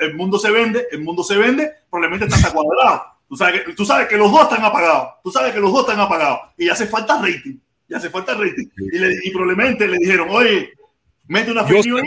el, 0.00 0.14
mundo 0.14 0.38
se 0.38 0.50
vende, 0.50 0.86
el 0.90 1.02
mundo 1.02 1.22
se 1.22 1.36
vende, 1.36 1.70
probablemente 1.90 2.24
está 2.24 2.36
hasta 2.36 2.52
cuadrado. 2.58 3.02
Tú 3.28 3.36
sabes, 3.36 3.64
que, 3.64 3.74
tú 3.74 3.84
sabes 3.84 4.08
que 4.08 4.16
los 4.16 4.32
dos 4.32 4.44
están 4.44 4.64
apagados. 4.64 5.16
Tú 5.22 5.30
sabes 5.30 5.52
que 5.52 5.60
los 5.60 5.70
dos 5.70 5.82
están 5.82 6.00
apagados. 6.00 6.40
Y 6.56 6.70
hace 6.70 6.86
falta 6.86 7.20
rating. 7.20 7.58
Y 7.86 7.94
hace 7.94 8.08
falta 8.08 8.32
rating. 8.32 8.66
Y, 8.78 9.30
probablemente 9.30 9.86
le 9.86 9.98
dijeron, 9.98 10.28
oye, 10.30 10.72
mete 11.26 11.50
una 11.50 11.68
yo, 11.68 11.98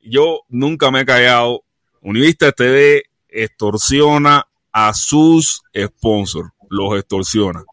yo 0.00 0.40
nunca 0.48 0.90
me 0.90 1.00
he 1.02 1.04
callado. 1.04 1.62
Univista 2.00 2.52
TV 2.52 3.02
extorsiona 3.28 4.48
a 4.72 4.94
sus 4.94 5.60
sponsors. 5.76 6.48
Los 6.70 6.98
extorsiona. 6.98 7.64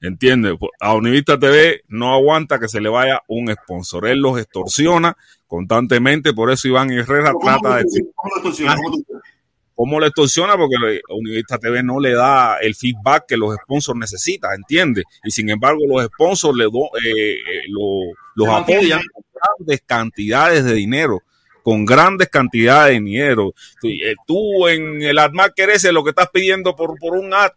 ¿Entiendes? 0.00 0.54
A 0.80 0.94
Univista 0.94 1.38
TV 1.38 1.82
no 1.88 2.14
aguanta 2.14 2.58
que 2.58 2.68
se 2.68 2.80
le 2.80 2.88
vaya 2.88 3.22
un 3.28 3.52
sponsor. 3.52 4.08
Él 4.08 4.18
los 4.20 4.38
extorsiona 4.38 5.16
constantemente, 5.46 6.32
por 6.32 6.50
eso 6.50 6.68
Iván 6.68 6.90
Herrera 6.90 7.32
trata 7.40 7.76
de... 7.76 7.84
¿Cómo 8.14 8.30
lo 8.30 8.36
extorsiona? 8.36 8.76
¿Cómo 9.74 10.00
le 10.00 10.06
extorsiona? 10.06 10.56
Porque 10.56 11.00
Univista 11.10 11.58
TV 11.58 11.82
no 11.82 12.00
le 12.00 12.12
da 12.12 12.58
el 12.58 12.74
feedback 12.74 13.26
que 13.28 13.36
los 13.36 13.54
sponsors 13.56 13.98
necesitan, 13.98 14.52
¿entiendes? 14.54 15.04
Y 15.24 15.30
sin 15.30 15.50
embargo, 15.50 15.80
los 15.88 16.04
sponsors 16.06 16.56
le 16.56 16.64
do, 16.64 16.90
eh, 17.02 17.32
eh 17.32 17.62
los 18.34 18.48
apoyan 18.48 19.00
con 19.12 19.24
grandes 19.34 19.82
cantidades 19.86 20.64
de 20.64 20.74
dinero 20.74 21.22
con 21.62 21.84
grandes 21.84 22.28
cantidades 22.28 22.94
de 22.94 23.00
dinero. 23.00 23.52
Eh, 23.82 24.14
tú 24.26 24.66
en 24.66 25.02
el 25.02 25.18
AdMarket 25.18 25.68
ese 25.68 25.92
lo 25.92 26.02
que 26.02 26.10
estás 26.10 26.30
pidiendo 26.32 26.74
por, 26.74 26.98
por 26.98 27.16
un 27.16 27.34
ad 27.34 27.52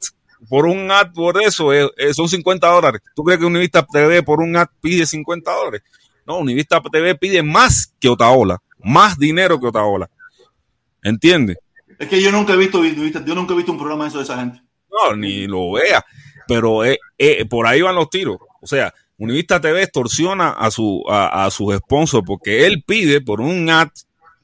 por 0.49 0.65
un 0.65 0.91
ad 0.91 1.11
por 1.13 1.41
eso 1.41 1.69
son 2.13 2.29
50 2.29 2.67
dólares. 2.67 3.01
¿Tú 3.15 3.23
crees 3.23 3.39
que 3.39 3.45
Univista 3.45 3.85
TV 3.85 4.23
por 4.23 4.41
un 4.41 4.55
ad 4.55 4.67
pide 4.81 5.05
50 5.05 5.51
dólares? 5.51 5.81
No, 6.25 6.37
Univista 6.37 6.81
TV 6.81 7.15
pide 7.15 7.43
más 7.43 7.93
que 7.99 8.09
Otaola, 8.09 8.61
más 8.79 9.17
dinero 9.17 9.59
que 9.59 9.67
Otaola. 9.67 10.09
¿Entiendes? 11.01 11.57
Es 11.99 12.07
que 12.07 12.21
yo 12.21 12.31
nunca 12.31 12.53
he 12.53 12.57
visto, 12.57 12.83
yo 12.83 13.35
nunca 13.35 13.53
he 13.53 13.57
visto 13.57 13.71
un 13.71 13.77
programa 13.77 14.05
de 14.05 14.09
eso 14.09 14.17
de 14.19 14.23
esa 14.23 14.37
gente. 14.37 14.61
No, 14.89 15.15
ni 15.15 15.47
lo 15.47 15.73
vea. 15.73 16.03
Pero 16.47 16.83
eh, 16.83 16.97
eh, 17.17 17.45
por 17.45 17.67
ahí 17.67 17.81
van 17.81 17.95
los 17.95 18.09
tiros. 18.09 18.37
O 18.61 18.67
sea, 18.67 18.93
Univista 19.17 19.59
TV 19.59 19.83
extorsiona 19.83 20.51
a, 20.51 20.71
su, 20.71 21.03
a, 21.09 21.45
a 21.45 21.51
sus 21.51 21.75
sponsors 21.75 22.23
porque 22.25 22.65
él 22.65 22.83
pide 22.85 23.21
por 23.21 23.41
un 23.41 23.69
ad, 23.69 23.89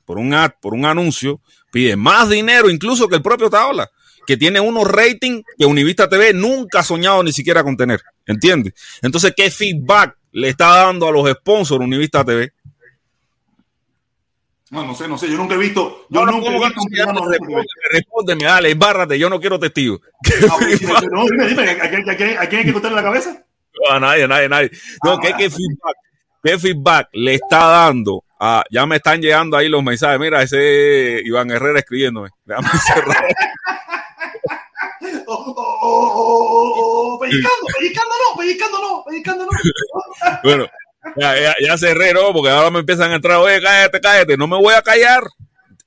por 0.06 0.18
un 0.18 0.34
ad, 0.34 0.52
por 0.62 0.74
un 0.74 0.86
anuncio, 0.86 1.41
pide 1.72 1.95
más 1.95 2.30
dinero 2.30 2.70
incluso 2.70 3.08
que 3.08 3.16
el 3.16 3.22
propio 3.22 3.47
Otaola 3.47 3.89
que 4.30 4.38
tiene 4.38 4.60
unos 4.60 4.88
ratings 4.88 5.44
que 5.58 5.66
Univista 5.66 6.08
TV 6.08 6.34
nunca 6.36 6.82
ha 6.82 6.84
soñado 6.84 7.24
ni 7.24 7.32
siquiera 7.32 7.64
con 7.64 7.76
tener. 7.76 8.00
¿Entiendes? 8.28 8.76
Entonces, 9.02 9.34
¿qué 9.36 9.50
feedback 9.50 10.18
le 10.34 10.50
está 10.50 10.68
dando 10.68 11.08
a 11.08 11.12
los 11.12 11.28
sponsors 11.32 11.84
Univista 11.84 12.24
TV? 12.24 12.54
No, 14.70 14.86
no 14.86 14.94
sé, 14.94 15.08
no 15.08 15.18
sé, 15.18 15.32
yo 15.32 15.36
nunca 15.36 15.56
he 15.56 15.58
visto. 15.58 16.06
Yo 16.12 16.28
no, 16.28 16.34
nunca 16.34 16.52
he 16.52 16.60
visto 16.60 16.80
programa 16.94 17.22
Respóndeme, 17.92 18.44
dale, 18.44 18.76
bárrate, 18.76 19.18
yo 19.18 19.32
no 19.32 19.40
quiero 19.40 19.60
testigo. 19.60 20.00
Ah, 20.48 20.58
no, 21.12 21.26
dime, 21.26 21.48
dime, 21.48 21.72
¿a 21.72 22.16
quién, 22.16 22.38
hay 22.38 22.48
que 22.48 22.72
contarle 22.72 22.98
la 22.98 23.04
cabeza? 23.04 23.44
No, 23.74 23.96
a 23.96 24.00
nadie, 24.00 24.26
a 24.26 24.28
nadie, 24.28 24.46
a 24.46 24.50
nadie. 24.50 24.72
No, 25.04 25.14
ah, 25.14 25.20
¿qué, 25.20 25.34
qué, 25.40 25.50
feedback, 25.50 25.96
¿qué 26.44 26.60
feedback 26.60 27.10
le 27.14 27.34
está 27.34 27.66
dando 27.66 28.24
a, 28.40 28.64
ya 28.70 28.86
me 28.86 28.98
están 28.98 29.22
llegando 29.22 29.58
ahí 29.58 29.70
los 29.70 29.84
mensajes, 29.84 30.20
mira, 30.20 30.44
ese 30.44 31.20
Iván 31.26 31.50
Herrera 31.50 31.80
escribiéndome. 31.80 32.30
Déjame 32.46 32.70
cerrar. 32.94 33.26
o, 35.28 35.34
o, 35.34 37.16
o, 37.16 37.20
pellizcando, 37.20 37.66
pellizcando 37.78 38.16
no, 38.24 38.38
pellizcando 38.38 38.80
no, 38.80 39.04
pellizcando 39.06 39.46
no. 39.46 39.52
bueno, 40.44 40.66
ya, 41.16 41.40
ya, 41.40 41.56
ya 41.66 41.78
cerré, 41.78 42.14
¿no? 42.14 42.34
Porque 42.34 42.50
ahora 42.50 42.70
me 42.70 42.80
empiezan 42.80 43.12
a 43.12 43.16
entrar, 43.16 43.38
oye, 43.38 43.62
cállate, 43.62 44.02
cállate. 44.02 44.38
No 44.38 44.48
me 44.48 44.58
voy 44.58 44.74
a 44.74 44.82
callar. 44.82 45.24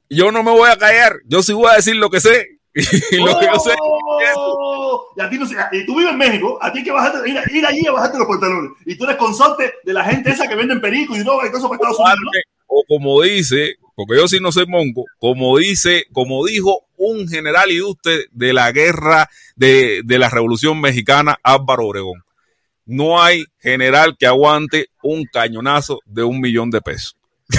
Yo 0.08 0.30
no 0.30 0.42
me 0.42 0.50
voy 0.50 0.70
a 0.70 0.76
callar. 0.76 1.16
Yo 1.26 1.42
sí 1.42 1.52
voy 1.52 1.70
a 1.70 1.76
decir 1.76 1.96
lo 1.96 2.10
que 2.10 2.20
sé. 2.20 2.58
y 2.74 3.16
lo 3.16 3.38
que 3.38 3.46
yo 3.46 3.58
sé. 3.60 3.74
Y, 5.16 5.20
a 5.20 5.28
ti 5.28 5.38
no 5.38 5.46
sé, 5.46 5.56
y 5.72 5.84
tú 5.84 5.96
vives 5.96 6.12
en 6.12 6.18
México, 6.18 6.58
a 6.60 6.72
ti 6.72 6.82
que 6.82 6.90
bajarte, 6.90 7.28
ir, 7.28 7.38
ir 7.50 7.66
allí 7.66 7.86
a 7.86 7.92
bajarte 7.92 8.18
los 8.18 8.28
pantalones. 8.28 8.72
Y 8.86 8.96
tú 8.96 9.04
eres 9.04 9.16
consorte 9.16 9.74
de 9.84 9.92
la 9.92 10.04
gente 10.04 10.30
esa 10.30 10.48
que 10.48 10.54
venden 10.54 10.80
perico 10.80 11.14
y 11.14 11.20
droga 11.20 11.46
y 11.46 11.48
todo 11.48 11.58
eso 11.58 11.68
para 11.68 11.76
Estados 11.76 11.98
Unidos. 11.98 12.18
¿no? 12.22 12.30
O 12.68 12.84
como 12.88 13.20
dice, 13.22 13.76
porque 13.94 14.16
yo 14.16 14.28
sí 14.28 14.38
no 14.40 14.52
soy 14.52 14.66
monco, 14.66 15.04
como 15.18 15.58
dice, 15.58 16.04
como 16.12 16.44
dijo 16.44 16.86
un 16.96 17.28
general 17.28 17.70
y 17.70 17.80
de 18.30 18.52
la 18.52 18.72
guerra 18.72 19.28
de, 19.56 20.02
de 20.04 20.18
la 20.18 20.30
Revolución 20.30 20.80
Mexicana, 20.80 21.38
Álvaro 21.42 21.86
Obregón. 21.86 22.24
No 22.84 23.22
hay 23.22 23.44
general 23.60 24.16
que 24.18 24.26
aguante 24.26 24.88
un 25.02 25.24
cañonazo 25.24 26.00
de 26.04 26.24
un 26.24 26.40
millón 26.40 26.70
de 26.70 26.80
pesos. 26.80 27.16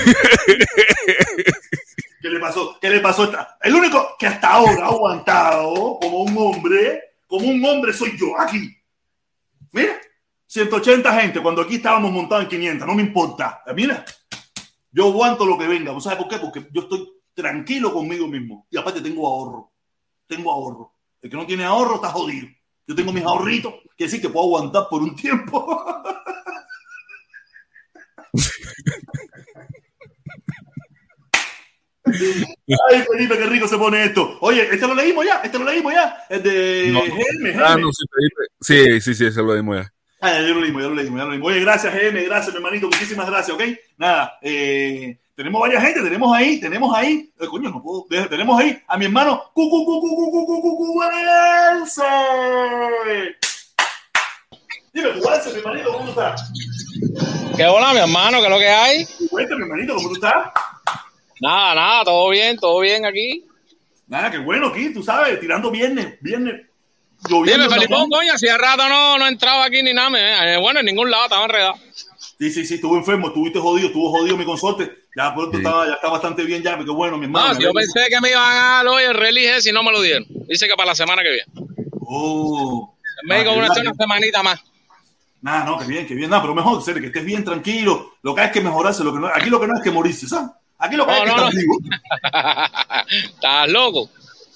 ¿Qué 2.21 2.29
le 2.29 2.39
pasó? 2.39 2.77
¿Qué 2.79 2.89
le 2.89 2.99
pasó? 3.01 3.31
El 3.61 3.75
único 3.75 4.15
que 4.17 4.27
hasta 4.27 4.53
ahora 4.53 4.85
ha 4.85 4.89
aguantado 4.89 5.97
como 5.99 6.19
un 6.23 6.37
hombre, 6.37 7.01
como 7.27 7.47
un 7.47 7.63
hombre 7.65 7.91
soy 7.91 8.17
yo, 8.17 8.39
aquí. 8.39 8.73
Mira, 9.73 9.99
180 10.47 11.21
gente, 11.21 11.41
cuando 11.41 11.63
aquí 11.63 11.75
estábamos 11.75 12.11
montados 12.11 12.45
en 12.45 12.49
500, 12.49 12.87
no 12.87 12.95
me 12.95 13.01
importa. 13.03 13.61
Mira, 13.75 14.05
yo 14.93 15.07
aguanto 15.07 15.45
lo 15.45 15.57
que 15.57 15.67
venga. 15.67 15.99
¿Sabes 15.99 16.19
por 16.19 16.29
qué? 16.29 16.37
Porque 16.37 16.69
yo 16.71 16.83
estoy 16.83 17.11
tranquilo 17.33 17.91
conmigo 17.91 18.27
mismo. 18.27 18.67
Y 18.69 18.77
aparte 18.77 19.01
tengo 19.01 19.27
ahorro. 19.27 19.73
Tengo 20.27 20.51
ahorro. 20.51 20.93
El 21.21 21.29
que 21.29 21.35
no 21.37 21.45
tiene 21.45 21.65
ahorro 21.65 21.95
está 21.95 22.09
jodido. 22.09 22.47
Yo 22.85 22.95
tengo 22.95 23.11
mis 23.11 23.23
ahorritos, 23.23 23.73
que 23.97 24.03
decir 24.05 24.21
que 24.21 24.29
puedo 24.29 24.45
aguantar 24.45 24.87
por 24.89 25.01
un 25.01 25.15
tiempo. 25.15 25.83
Ay, 32.05 33.03
Felipe, 33.09 33.37
qué 33.37 33.45
rico 33.45 33.67
se 33.67 33.77
pone 33.77 34.03
esto. 34.03 34.37
Oye, 34.41 34.67
este 34.71 34.87
lo 34.87 34.93
leímos 34.93 35.25
ya, 35.25 35.37
este 35.37 35.57
lo 35.57 35.65
leímos 35.65 35.93
ya. 35.93 36.25
El 36.29 36.43
de 36.43 36.89
no, 36.91 37.01
GM, 37.01 37.63
Ah, 37.63 37.77
no, 37.77 37.89
sí, 37.91 38.05
sí, 38.61 39.01
sí, 39.01 39.15
sí, 39.15 39.25
ese 39.25 39.41
lo 39.41 39.53
leímos 39.53 39.77
ya. 39.77 39.92
Ah, 40.25 40.31
ya 40.31 40.39
lo 40.39 40.61
leímos, 40.61 40.81
ya 40.81 40.87
lo 40.87 40.95
leímos, 40.95 41.19
ya 41.19 41.25
lo 41.25 41.31
leímos. 41.31 41.51
Oye, 41.51 41.59
gracias, 41.59 41.93
GM, 41.93 42.23
gracias, 42.23 42.53
mi 42.53 42.55
hermanito, 42.55 42.85
muchísimas 42.87 43.27
gracias, 43.27 43.53
¿ok? 43.57 43.63
Nada, 43.97 44.37
eh, 44.41 45.17
tenemos 45.35 45.59
varias 45.59 45.83
gente, 45.83 46.01
tenemos 46.01 46.33
ahí, 46.33 46.61
tenemos 46.61 46.95
ahí, 46.95 47.29
eh, 47.37 47.45
coño, 47.45 47.69
no 47.69 47.83
puedo, 47.83 48.05
tenemos 48.29 48.57
ahí 48.57 48.81
a 48.87 48.97
mi 48.97 49.03
hermano 49.03 49.51
Cucu, 49.53 49.83
Cucu, 49.83 50.31
Cucu, 50.31 50.61
Cucu, 50.61 51.03
Dime, 54.93 55.11
Cucuense, 55.11 55.51
mi 55.51 55.57
hermanito, 55.57 55.91
¿cómo 55.91 56.05
tú 56.05 56.09
estás? 56.11 56.53
¿Qué 57.57 57.65
hola, 57.65 57.91
mi 57.91 57.99
hermano? 57.99 58.37
¿Qué 58.39 58.45
es 58.45 58.49
lo 58.49 58.59
que 58.59 58.69
hay? 58.69 59.05
Cuéntame, 59.29 59.57
mi 59.57 59.63
hermanito, 59.63 59.95
¿cómo 59.95 60.07
tú 60.07 60.15
estás? 60.15 60.53
Nada, 61.41 61.75
nada, 61.75 62.03
todo 62.05 62.29
bien, 62.29 62.57
todo 62.57 62.79
bien 62.79 63.05
aquí. 63.05 63.45
Nada, 64.07 64.31
qué 64.31 64.37
bueno 64.37 64.67
aquí, 64.67 64.93
tú 64.93 65.03
sabes, 65.03 65.37
tirando 65.41 65.69
viernes, 65.69 66.17
viernes. 66.21 66.61
Dime, 67.29 67.69
Felipón, 67.69 68.09
coño, 68.09 68.37
si 68.37 68.47
hace 68.47 68.57
rato 68.57 68.87
no, 68.89 69.17
no 69.17 69.27
entraba 69.27 69.65
aquí 69.65 69.81
ni 69.81 69.93
nada, 69.93 70.53
eh, 70.53 70.57
bueno, 70.57 70.81
en 70.81 70.85
ningún 70.85 71.09
lado, 71.09 71.23
estaba 71.25 71.45
enredado. 71.45 71.75
Sí, 72.37 72.51
sí, 72.51 72.65
sí, 72.65 72.75
estuve 72.75 72.97
enfermo, 72.97 73.27
estuviste 73.27 73.59
jodido, 73.59 73.87
estuvo 73.87 74.11
jodido 74.11 74.35
mi 74.35 74.45
consorte. 74.45 75.03
Ya 75.15 75.33
pronto 75.33 75.57
sí. 75.57 75.63
estaba, 75.63 75.87
ya 75.87 75.93
está 75.93 76.09
bastante 76.09 76.43
bien 76.43 76.63
ya, 76.63 76.77
pero 76.77 76.93
bueno, 76.93 77.17
mi 77.17 77.25
hermano. 77.25 77.49
No, 77.49 77.55
si 77.55 77.63
yo 77.63 77.71
pensé 77.71 78.07
que 78.09 78.19
me 78.19 78.31
iban 78.31 78.41
a 78.41 78.55
dar 78.55 78.87
hoy 78.87 79.03
el 79.03 79.13
release 79.13 79.61
si 79.61 79.71
no 79.71 79.83
me 79.83 79.91
lo 79.91 80.01
dieron. 80.01 80.25
Dice 80.47 80.67
que 80.67 80.75
para 80.75 80.87
la 80.87 80.95
semana 80.95 81.21
que 81.21 81.29
viene. 81.29 81.69
Oh. 82.01 82.93
El 83.21 83.29
médico 83.29 83.51
ah, 83.51 83.57
una, 83.57 83.67
una 83.71 83.93
semanita 83.93 84.43
más. 84.43 84.59
Nada, 85.41 85.65
no, 85.65 85.77
que 85.77 85.85
bien, 85.85 86.07
que 86.07 86.15
bien, 86.15 86.29
nada, 86.29 86.41
pero 86.41 86.55
mejor, 86.55 86.83
que 86.83 87.05
estés 87.05 87.25
bien 87.25 87.43
tranquilo. 87.43 88.13
Lo 88.21 88.33
que 88.33 88.41
hay 88.41 88.47
es 88.47 88.53
que 88.53 88.61
mejorarse, 88.61 89.03
lo 89.03 89.13
que 89.13 89.19
no, 89.19 89.27
aquí 89.27 89.49
lo 89.49 89.59
que 89.59 89.67
no 89.67 89.75
es 89.75 89.83
que 89.83 89.91
morirse, 89.91 90.27
¿sabes? 90.27 90.51
Aquí 90.79 90.95
lo 90.95 91.05
que 91.05 91.11
no, 91.11 91.17
hay 91.17 91.23
es 91.23 91.29
que 91.29 91.41
no, 91.41 91.47
estar 91.47 91.61
vivo. 91.61 91.77
Estás 93.35 93.69
loco. 93.69 94.09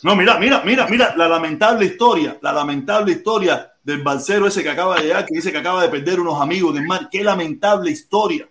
No, 0.03 0.15
mira, 0.15 0.37
mira, 0.37 0.61
mira, 0.63 0.87
mira, 0.87 1.15
la 1.15 1.27
lamentable 1.27 1.85
historia, 1.85 2.37
la 2.41 2.53
lamentable 2.53 3.13
historia 3.13 3.73
del 3.83 4.03
balsero 4.03 4.47
ese 4.47 4.61
que 4.61 4.69
acaba 4.69 4.97
de 4.97 5.03
llegar, 5.03 5.25
que 5.25 5.35
dice 5.35 5.51
que 5.51 5.57
acaba 5.57 5.81
de 5.81 5.89
perder 5.89 6.19
unos 6.19 6.39
amigos 6.39 6.75
en 6.75 6.83
el 6.83 6.87
mar. 6.87 7.07
Qué 7.11 7.23
lamentable 7.23 7.89
historia. 7.89 8.47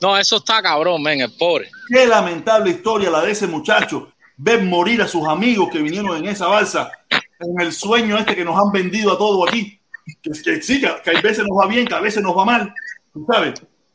No, 0.00 0.16
eso 0.16 0.36
está 0.36 0.62
cabrón, 0.62 1.02
men, 1.02 1.20
el 1.20 1.32
pobre. 1.32 1.70
Qué 1.88 2.06
lamentable 2.06 2.70
historia 2.70 3.10
la 3.10 3.22
de 3.22 3.32
ese 3.32 3.46
muchacho. 3.46 4.12
Ver 4.36 4.62
morir 4.62 5.02
a 5.02 5.08
sus 5.08 5.26
amigos 5.26 5.68
que 5.70 5.82
vinieron 5.82 6.16
en 6.16 6.26
esa 6.26 6.46
balsa, 6.46 6.92
en 7.10 7.60
el 7.60 7.72
sueño 7.72 8.16
este 8.16 8.36
que 8.36 8.44
nos 8.44 8.56
han 8.56 8.70
vendido 8.70 9.12
a 9.12 9.18
todos 9.18 9.48
aquí. 9.48 9.80
Que, 10.22 10.30
que 10.30 10.62
sí, 10.62 10.80
que, 10.80 10.88
que 11.02 11.16
a 11.16 11.20
veces 11.20 11.44
nos 11.48 11.58
va 11.58 11.66
bien, 11.66 11.86
que 11.86 11.94
a 11.94 12.00
veces 12.00 12.22
nos 12.22 12.36
va 12.36 12.44
mal. 12.44 12.72
¿Tú 13.12 13.26
sabes? 13.28 13.54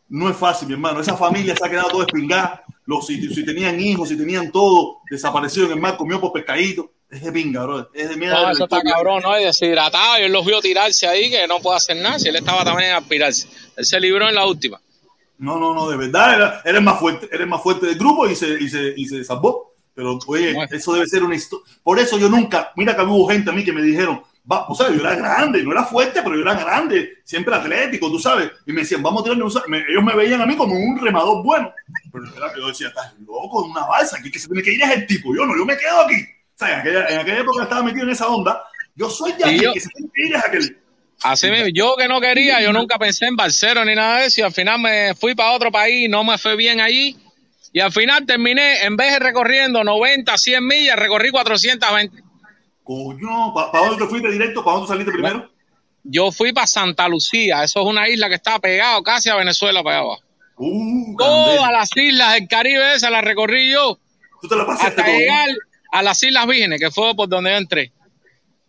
No 0.09 0.29
es 0.29 0.35
fácil, 0.35 0.67
mi 0.67 0.73
hermano. 0.73 0.99
Esa 0.99 1.15
familia 1.15 1.55
se 1.55 1.65
ha 1.65 1.69
quedado 1.69 1.89
toda 1.89 2.05
espingada. 2.05 2.63
Los, 2.85 3.07
si, 3.07 3.33
si, 3.33 3.45
tenían 3.45 3.79
hijos, 3.79 4.09
si 4.09 4.17
tenían 4.17 4.51
todo, 4.51 4.99
desapareció 5.09 5.65
en 5.65 5.71
el 5.71 5.79
mar, 5.79 5.97
comió 5.97 6.19
por 6.19 6.33
pescadito. 6.33 6.91
Es 7.09 7.21
de 7.21 7.31
pinga, 7.31 7.63
bro. 7.63 7.89
Es 7.93 8.09
de 8.09 8.17
mierda. 8.17 8.41
No, 8.41 8.51
eso 8.51 8.63
está 8.63 8.81
cabrón, 8.81 9.21
¿no? 9.21 9.39
Y 9.39 9.43
deshidratado. 9.43 10.19
Y 10.19 10.23
él 10.23 10.31
los 10.31 10.45
vio 10.45 10.59
tirarse 10.61 11.07
ahí, 11.07 11.29
que 11.29 11.47
no 11.47 11.59
puede 11.59 11.77
hacer 11.77 11.97
nada. 11.97 12.17
Si 12.17 12.27
él 12.27 12.35
estaba 12.35 12.65
también 12.65 12.91
a 12.91 12.97
aspirarse. 12.97 13.47
Él 13.77 13.85
se 13.85 13.99
libró 13.99 14.27
en 14.27 14.35
la 14.35 14.45
última. 14.47 14.81
No, 15.37 15.59
no, 15.59 15.73
no, 15.73 15.89
de 15.89 15.97
verdad. 15.97 16.33
Era, 16.33 16.61
eres 16.65 16.81
más 16.81 16.99
fuerte, 16.99 17.29
eres 17.31 17.47
más 17.47 17.61
fuerte 17.61 17.85
del 17.85 17.97
grupo 17.97 18.27
y 18.27 18.35
se, 18.35 18.47
y 18.59 18.67
se, 18.67 18.93
y 18.97 19.05
se 19.05 19.23
salvó. 19.23 19.73
Pero, 19.93 20.17
oye, 20.25 20.53
bueno. 20.53 20.69
eso 20.71 20.93
debe 20.93 21.05
ser 21.05 21.23
una 21.23 21.35
historia. 21.35 21.71
Por 21.83 21.99
eso 21.99 22.17
yo 22.17 22.29
nunca, 22.29 22.71
mira 22.75 22.95
que 22.95 23.03
hubo 23.03 23.27
gente 23.29 23.51
a 23.51 23.53
mí 23.53 23.63
que 23.63 23.73
me 23.73 23.83
dijeron, 23.83 24.23
va, 24.49 24.67
o 24.67 24.75
sea, 24.75 24.89
yo 24.89 24.99
era 24.99 25.15
grande, 25.15 25.63
no 25.63 25.71
era 25.71 25.83
fuerte, 25.83 26.21
pero 26.21 26.35
yo 26.35 26.41
era 26.41 26.55
grande, 26.55 27.19
siempre 27.23 27.55
atlético, 27.55 28.09
tú 28.09 28.19
sabes. 28.19 28.51
Y 28.65 28.73
me 28.73 28.81
decían, 28.81 29.01
vamos 29.01 29.21
a 29.21 29.23
tirarle 29.23 29.43
un 29.43 29.53
me, 29.67 29.79
Ellos 29.89 30.03
me 30.03 30.15
veían 30.15 30.41
a 30.41 30.45
mí 30.45 30.55
como 30.55 30.75
un 30.75 30.99
remador 30.99 31.43
bueno. 31.43 31.71
Pero 32.11 32.25
yo 32.57 32.67
decía, 32.67 32.87
estás 32.87 33.13
loco, 33.19 33.65
una 33.65 33.85
balsa, 33.85 34.21
que, 34.21 34.31
que 34.31 34.39
se 34.39 34.47
tiene 34.47 34.63
que 34.63 34.73
ir 34.73 34.83
es 34.83 34.91
el 34.91 35.07
tipo. 35.07 35.35
Yo 35.35 35.45
no, 35.45 35.57
yo 35.57 35.65
me 35.65 35.77
quedo 35.77 36.01
aquí. 36.01 36.15
O 36.15 36.57
sea, 36.57 36.73
en 36.73 36.79
aquella, 36.79 37.07
en 37.07 37.19
aquella 37.19 37.39
época 37.39 37.63
estaba 37.63 37.83
metido 37.83 38.03
en 38.03 38.11
esa 38.11 38.27
onda. 38.27 38.63
Yo 38.95 39.09
soy 39.09 39.31
yo, 39.31 39.73
que 39.73 39.79
se 39.79 39.89
tiene 39.89 40.11
que 40.13 40.27
ir 40.27 40.35
es 40.35 40.45
aquel. 40.45 40.77
Así 41.23 41.49
mismo, 41.49 41.67
yo 41.73 41.95
que 41.97 42.07
no 42.07 42.19
quería, 42.19 42.61
yo 42.61 42.73
nunca 42.73 42.99
pensé 42.99 43.25
en 43.25 43.35
Barcero 43.37 43.85
ni 43.85 43.95
nada 43.95 44.19
de 44.19 44.25
eso, 44.25 44.41
y 44.41 44.43
al 44.43 44.51
final 44.51 44.79
me 44.79 45.15
fui 45.15 45.33
para 45.35 45.51
otro 45.51 45.71
país, 45.71 46.09
no 46.09 46.23
me 46.25 46.37
fue 46.37 46.57
bien 46.57 46.81
allí, 46.81 47.15
y 47.71 47.79
al 47.79 47.93
final 47.93 48.25
terminé, 48.25 48.83
en 48.83 48.97
vez 48.97 49.13
de 49.13 49.19
recorriendo 49.19 49.83
90, 49.83 50.37
100 50.37 50.65
millas, 50.65 50.99
recorrí 50.99 51.31
420. 51.31 52.32
Coño, 52.83 53.53
¿para 53.53 53.71
pa 53.71 53.79
dónde 53.79 54.03
te 54.03 54.09
fuiste 54.09 54.29
directo? 54.31 54.63
¿Para 54.63 54.77
dónde 54.77 54.87
saliste 54.89 55.11
primero? 55.11 55.49
Yo 56.03 56.31
fui 56.31 56.51
para 56.51 56.67
Santa 56.67 57.07
Lucía, 57.07 57.63
eso 57.63 57.79
es 57.81 57.85
una 57.87 58.09
isla 58.09 58.27
que 58.27 58.35
está 58.35 58.59
pegado 58.59 59.01
casi 59.03 59.29
a 59.29 59.35
Venezuela 59.35 59.81
para 59.83 59.97
allá 59.97 60.05
abajo. 60.05 60.21
Uh, 60.57 61.15
Todas 61.17 61.71
las 61.71 61.89
islas 61.95 62.33
del 62.33 62.47
Caribe 62.47 62.93
esas 62.95 63.09
las 63.09 63.23
recorrí 63.23 63.71
yo. 63.71 63.97
¿Tú 64.41 64.47
te 64.49 64.55
la 64.57 64.65
pasaste 64.65 64.87
hasta 64.89 65.05
todo, 65.05 65.17
llegar 65.17 65.49
a 65.93 66.03
las 66.03 66.21
Islas 66.21 66.45
Vírgenes, 66.47 66.79
que 66.79 66.91
fue 66.91 67.15
por 67.15 67.29
donde 67.29 67.51
yo 67.51 67.57
entré. 67.57 67.91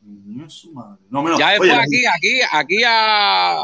No, 0.00 0.46
no, 1.22 1.38
ya 1.38 1.50
después 1.50 1.70
oye, 1.72 1.80
aquí, 1.80 2.04
aquí, 2.06 2.40
aquí 2.52 2.82
a, 2.86 3.62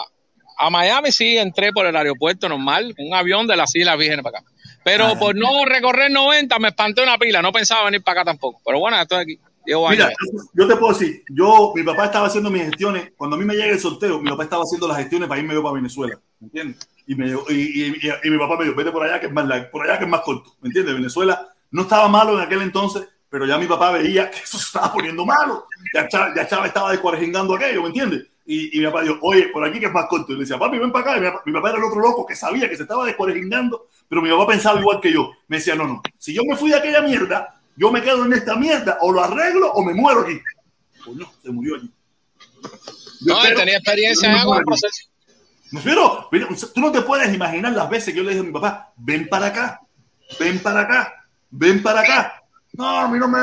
a 0.59 0.71
Miami 0.71 1.13
sí 1.13 1.37
entré 1.39 1.73
por 1.73 1.87
el 1.87 1.95
aeropuerto 1.95 2.49
normal, 2.49 2.95
un 2.99 3.15
avión 3.15 3.47
de 3.47 3.57
las 3.57 3.75
Islas 3.77 3.97
Vírgenes 3.99 4.25
para 4.25 4.39
acá. 4.39 4.49
Pero 4.83 5.07
Ah. 5.09 5.19
por 5.19 5.37
no 5.37 5.65
recorrer 5.67 6.11
90 6.11 6.59
me 6.59 6.69
espanté 6.69 7.03
una 7.03 7.19
pila, 7.19 7.43
no 7.43 7.53
pensaba 7.53 7.85
venir 7.85 8.03
para 8.03 8.23
acá 8.23 8.31
tampoco. 8.31 8.61
Pero 8.65 8.81
bueno, 8.81 9.01
estoy 9.01 9.19
aquí. 9.23 9.39
Mira, 9.67 10.11
yo 10.55 10.67
te 10.67 10.77
puedo 10.77 10.93
decir, 10.93 11.23
yo, 11.29 11.73
mi 11.75 11.83
papá 11.83 12.07
estaba 12.07 12.27
haciendo 12.27 12.51
mis 12.51 12.63
gestiones, 12.63 13.13
cuando 13.17 13.37
a 13.37 13.39
mí 13.39 13.45
me 13.45 13.55
llega 13.55 13.73
el 13.73 13.79
sorteo, 13.79 14.21
mi 14.21 14.31
papá 14.31 14.45
estaba 14.45 14.63
haciendo 14.63 14.89
las 14.89 14.97
gestiones 14.99 15.29
para 15.29 15.41
irme 15.41 15.55
yo 15.55 15.63
para 15.63 15.75
Venezuela, 15.75 16.19
¿me 16.41 16.47
entiendes? 16.47 16.89
Y, 17.07 17.15
me, 17.15 17.29
y, 17.29 17.53
y, 17.53 18.11
y, 18.25 18.31
mi 18.31 18.39
papá 18.39 18.57
me 18.57 18.65
dijo, 18.65 18.77
vete 18.77 18.91
por 18.91 19.03
allá 19.03 19.21
que 19.21 19.27
es 19.27 19.33
más 19.33 19.47
largo, 19.47 19.71
por 19.71 19.83
allá 19.83 19.99
que 19.99 20.05
es 20.05 20.11
más 20.11 20.23
corto, 20.23 20.55
¿me 20.61 20.69
entiendes? 20.69 20.95
Venezuela 20.95 21.49
no 21.71 21.83
estaba 21.83 22.09
malo 22.09 22.35
en 22.35 22.41
aquel 22.41 22.63
entonces, 22.63 23.07
pero 23.29 23.47
ya 23.47 23.59
mi 23.59 23.67
papá 23.67 23.93
veía 23.93 24.31
que 24.31 24.39
eso 24.39 24.59
se 24.59 24.65
estaba 24.65 24.93
poniendo 24.93 25.25
malo, 25.27 25.67
ya 25.95 26.09
Chávez, 26.09 26.35
ya 26.37 26.49
Chávez 26.49 26.69
estaba 26.69 26.91
descuarejingando 26.91 27.55
aquello, 27.55 27.83
¿me 27.83 27.89
entiendes? 27.89 28.27
Y, 28.53 28.81
mi 28.81 28.87
papá 28.87 29.03
dijo, 29.03 29.17
oye, 29.23 29.49
por 29.53 29.65
aquí 29.65 29.79
que 29.79 29.87
es 29.87 29.93
más 29.93 30.07
corto. 30.07 30.33
Y 30.33 30.35
le 30.35 30.41
decía, 30.41 30.59
papi, 30.59 30.77
ven 30.77 30.91
para 30.91 31.13
acá. 31.13 31.19
Y 31.19 31.21
mi, 31.21 31.27
papá, 31.29 31.43
mi 31.47 31.53
papá 31.53 31.69
era 31.69 31.79
el 31.79 31.85
otro 31.85 32.01
loco 32.01 32.27
que 32.27 32.35
sabía 32.35 32.69
que 32.69 32.77
se 32.77 32.83
estaba 32.83 33.07
descuarejingando, 33.07 33.87
pero 34.09 34.21
mi 34.21 34.29
papá 34.29 34.49
pensaba 34.49 34.81
igual 34.81 35.01
que 35.01 35.13
yo. 35.13 35.31
Me 35.47 35.59
decía, 35.59 35.77
no, 35.77 35.87
no, 35.87 36.03
si 36.19 36.35
yo 36.35 36.43
me 36.45 36.57
fui 36.57 36.71
de 36.71 36.77
aquella 36.77 37.01
mierda, 37.01 37.60
yo 37.81 37.91
me 37.91 38.03
quedo 38.03 38.27
en 38.27 38.35
esta 38.35 38.57
mierda, 38.57 38.99
o 39.01 39.11
lo 39.11 39.25
arreglo 39.25 39.73
o 39.73 39.83
me 39.83 39.95
muero 39.95 40.21
aquí. 40.21 40.39
Coño, 41.03 41.33
se 41.43 41.51
murió 41.51 41.77
allí. 41.77 41.91
Yo 43.23 43.35
no, 43.35 43.55
tenía 43.57 43.79
experiencia 43.79 44.43
el 44.43 44.65
proceso. 44.65 45.09
Me 45.71 45.81
refiero, 45.81 46.29
tú 46.75 46.81
no 46.83 46.93
te 46.93 47.01
puedes 47.01 47.33
imaginar 47.33 47.73
las 47.73 47.89
veces 47.89 48.13
que 48.13 48.19
yo 48.19 48.23
le 48.23 48.31
dije 48.33 48.41
a 48.43 48.47
mi 48.47 48.53
papá, 48.53 48.93
ven 48.97 49.29
para 49.31 49.47
acá, 49.47 49.81
ven 50.39 50.59
para 50.59 50.81
acá, 50.81 51.25
ven 51.49 51.83
para 51.83 52.01
acá. 52.01 52.43
No, 52.75 52.87
a 52.87 53.09
mí 53.09 53.19
no 53.19 53.29
me... 53.29 53.39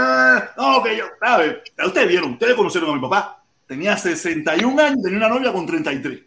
No, 0.56 0.84
que 0.84 0.98
yo... 0.98 1.06
A 1.22 1.38
ver, 1.38 1.64
ustedes 1.84 2.08
vieron, 2.08 2.34
ustedes 2.34 2.54
conocieron 2.54 2.92
a 2.92 2.94
mi 2.94 3.02
papá. 3.02 3.44
Tenía 3.66 3.98
61 3.98 4.84
años, 4.84 5.02
tenía 5.02 5.18
una 5.18 5.30
novia 5.30 5.52
con 5.52 5.66
33. 5.66 6.27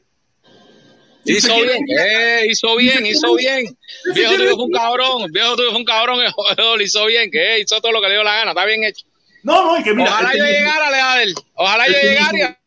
Hizo 1.25 1.55
bien, 1.55 1.85
eh, 1.99 2.47
hizo 2.49 2.77
bien, 2.77 3.07
hizo 3.07 3.35
bien. 3.35 3.67
El 4.07 4.13
viejo 4.13 4.35
tuyo 4.37 4.55
fue 4.57 4.65
un 4.65 4.73
cabrón, 4.73 5.23
el 5.23 5.31
viejo 5.31 5.57
tuyo 5.57 5.71
fue 5.71 5.79
un 5.79 5.85
cabrón, 5.85 6.19
lo 6.57 6.83
hizo 6.83 7.07
bien, 7.07 7.31
que 7.31 7.61
hizo 7.61 7.81
todo 7.81 7.93
lo 7.93 8.01
que 8.01 8.09
le 8.09 8.15
dio 8.15 8.23
la 8.25 8.37
gana, 8.37 8.51
está 8.53 8.65
bien 8.65 8.85
hecho. 8.85 9.07
No, 9.43 9.65
no, 9.65 9.79
y 9.79 9.83
que 9.83 9.95
mira. 9.95 10.11
Ojalá 10.11 10.33
yo 10.37 10.45
llegara, 10.45 10.91
Leal. 10.91 11.35
Ojalá 11.55 11.87
yo 11.87 11.93
llegara. 12.03 12.61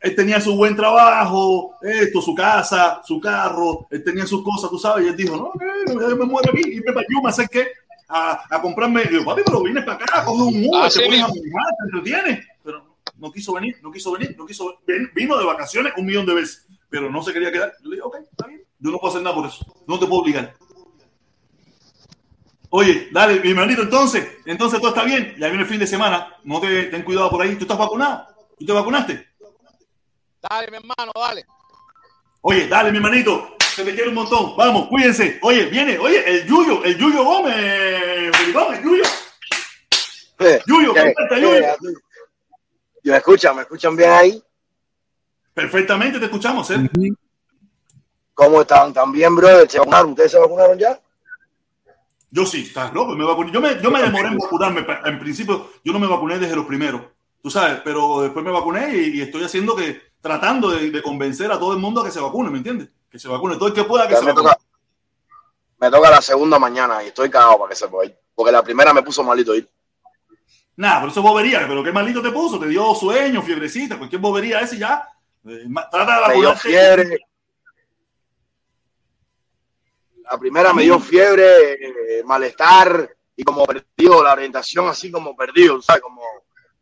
él 0.00 0.16
tenía 0.16 0.40
su 0.40 0.56
buen 0.56 0.74
trabajo, 0.74 1.76
esto, 1.80 2.20
su 2.20 2.34
casa, 2.34 3.00
su 3.06 3.20
carro, 3.20 3.86
él 3.90 4.02
tenía 4.02 4.26
sus 4.26 4.42
cosas, 4.42 4.68
tú 4.68 4.78
sabes, 4.78 5.06
y 5.06 5.08
él 5.08 5.16
dijo, 5.16 5.36
no, 5.36 6.00
yo 6.08 6.16
me 6.16 6.24
muero 6.26 6.50
aquí, 6.52 6.62
y 6.72 6.80
me 6.80 6.92
para 6.92 7.06
yo 7.08 7.22
me 7.22 7.30
acerqué 7.30 7.68
a, 8.08 8.42
a 8.50 8.60
comprarme, 8.60 9.04
digo, 9.04 9.24
papi, 9.24 9.42
pero 9.46 9.62
vienes 9.62 9.84
para 9.84 9.96
acá, 9.96 10.24
coge 10.24 10.42
un 10.42 10.64
Uber, 10.66 10.90
te 10.90 11.04
pones 11.04 11.22
a 11.22 11.28
manejar, 11.28 11.72
te 11.78 11.96
entretienes, 11.96 12.46
pero 12.64 12.96
no 13.16 13.32
quiso 13.32 13.52
venir, 13.54 13.76
no 13.80 13.92
quiso 13.92 14.12
venir, 14.12 14.34
no 14.36 14.44
quiso 14.44 14.80
venir, 14.86 15.10
vino 15.14 15.38
de 15.38 15.44
vacaciones 15.44 15.92
un 15.96 16.04
millón 16.04 16.26
de 16.26 16.34
veces, 16.34 16.66
pero 16.92 17.10
no 17.10 17.22
se 17.22 17.32
quería 17.32 17.50
quedar, 17.50 17.72
yo 17.82 17.88
le 17.88 17.96
dije, 17.96 18.06
ok, 18.06 18.16
está 18.30 18.46
bien, 18.46 18.62
yo 18.78 18.90
no 18.90 18.98
puedo 18.98 19.10
hacer 19.10 19.22
nada 19.22 19.34
por 19.34 19.46
eso, 19.46 19.64
no 19.88 19.98
te 19.98 20.06
puedo 20.06 20.20
obligar. 20.20 20.54
Oye, 22.68 23.08
dale, 23.10 23.40
mi 23.40 23.50
hermanito, 23.50 23.82
entonces, 23.82 24.28
entonces 24.44 24.78
todo 24.78 24.90
está 24.90 25.02
bien, 25.02 25.34
ya 25.38 25.48
viene 25.48 25.62
el 25.62 25.68
fin 25.68 25.80
de 25.80 25.86
semana, 25.86 26.36
no 26.44 26.60
te 26.60 26.84
ten 26.84 27.02
cuidado 27.02 27.30
por 27.30 27.42
ahí, 27.42 27.56
¿tú 27.56 27.64
estás 27.64 27.78
vacunado? 27.78 28.28
¿Tú 28.58 28.66
te 28.66 28.72
vacunaste? 28.72 29.28
Dale, 30.40 30.70
mi 30.70 30.76
hermano, 30.76 31.12
dale. 31.14 31.44
Oye, 32.42 32.68
dale, 32.68 32.90
mi 32.90 32.98
hermanito. 32.98 33.56
Se 33.74 33.84
te 33.84 33.94
quiere 33.94 34.10
un 34.10 34.16
montón. 34.16 34.54
Vamos, 34.56 34.88
cuídense. 34.88 35.38
Oye, 35.42 35.66
viene, 35.66 35.98
oye, 35.98 36.22
el 36.28 36.46
Yuyo, 36.46 36.84
el 36.84 36.98
Yuyo 36.98 37.24
Gómez. 37.24 38.32
Gómez, 38.52 38.82
Yuyo. 38.82 39.04
Yuyo, 40.66 40.92
¿Qué? 40.92 41.14
Yuyo. 41.40 41.62
¿Me 43.04 43.16
escuchan? 43.16 43.56
¿Me 43.56 43.62
escuchan 43.62 43.96
bien 43.96 44.10
ahí? 44.10 44.42
Perfectamente 45.54 46.18
te 46.18 46.24
escuchamos, 46.26 46.70
¿eh? 46.70 46.90
¿Cómo 48.34 48.62
están? 48.62 48.92
¿También, 48.92 49.34
brother? 49.36 49.70
¿Se 49.70 49.78
vacunaron? 49.78 50.10
¿Ustedes 50.10 50.32
se 50.32 50.38
vacunaron 50.38 50.78
ya? 50.78 50.98
Yo 52.30 52.46
sí, 52.46 52.62
estás 52.62 52.92
loco. 52.94 53.14
Me 53.14 53.24
vacuné. 53.24 53.52
Yo, 53.52 53.60
me, 53.60 53.80
yo 53.82 53.90
me 53.90 54.00
demoré 54.02 54.28
en 54.28 54.38
vacunarme. 54.38 54.86
En 55.04 55.18
principio, 55.18 55.70
yo 55.84 55.92
no 55.92 55.98
me 55.98 56.06
vacuné 56.06 56.38
desde 56.38 56.56
los 56.56 56.64
primeros. 56.64 57.02
Tú 57.42 57.50
sabes, 57.50 57.80
pero 57.84 58.22
después 58.22 58.44
me 58.44 58.50
vacuné 58.50 58.96
y, 58.96 59.18
y 59.18 59.20
estoy 59.20 59.44
haciendo 59.44 59.76
que, 59.76 60.00
tratando 60.20 60.70
de, 60.70 60.90
de 60.90 61.02
convencer 61.02 61.50
a 61.52 61.58
todo 61.58 61.72
el 61.74 61.78
mundo 61.78 62.00
a 62.00 62.04
que 62.04 62.10
se 62.10 62.20
vacune, 62.20 62.48
¿me 62.50 62.58
entiendes? 62.58 62.88
Que 63.10 63.18
se 63.18 63.28
vacune. 63.28 63.56
Todo 63.56 63.68
el 63.68 63.74
que 63.74 63.84
pueda 63.84 64.06
que 64.06 64.14
Ya 64.14 64.20
se 64.20 64.24
me 64.24 64.32
vacune. 64.32 64.50
toca, 64.50 64.62
me 65.80 65.90
toca 65.90 66.10
la 66.10 66.22
segunda 66.22 66.58
mañana 66.58 67.02
y 67.04 67.08
estoy 67.08 67.28
cagado 67.28 67.58
para 67.58 67.70
que 67.70 67.76
se 67.76 67.88
pueda 67.88 68.06
ir. 68.08 68.16
Porque 68.34 68.52
la 68.52 68.62
primera 68.62 68.94
me 68.94 69.02
puso 69.02 69.22
malito 69.22 69.54
ir. 69.54 69.68
Nada, 70.76 71.00
pero 71.00 71.10
eso 71.12 71.20
es 71.20 71.26
bobería. 71.26 71.66
Pero 71.68 71.84
qué 71.84 71.92
malito 71.92 72.22
te 72.22 72.30
puso. 72.30 72.58
Te 72.58 72.68
dio 72.68 72.94
sueño, 72.94 73.42
fiebrecita, 73.42 73.98
cualquier 73.98 74.22
bobería 74.22 74.60
ese 74.60 74.78
ya. 74.78 75.06
Eh, 75.46 75.66
trata 75.90 76.28
de 76.28 76.28
Me 76.28 76.34
dio 76.40 76.54
fiebre. 76.56 77.18
La 80.30 80.38
primera 80.38 80.72
me 80.72 80.82
dio 80.84 80.98
fiebre, 81.00 81.72
eh, 81.74 82.22
malestar 82.24 83.10
y 83.36 83.42
como 83.42 83.64
perdido 83.66 84.22
la 84.22 84.32
orientación, 84.32 84.88
así 84.88 85.10
como 85.10 85.36
perdido, 85.36 85.82
¿sabes? 85.82 86.00
Como 86.02 86.22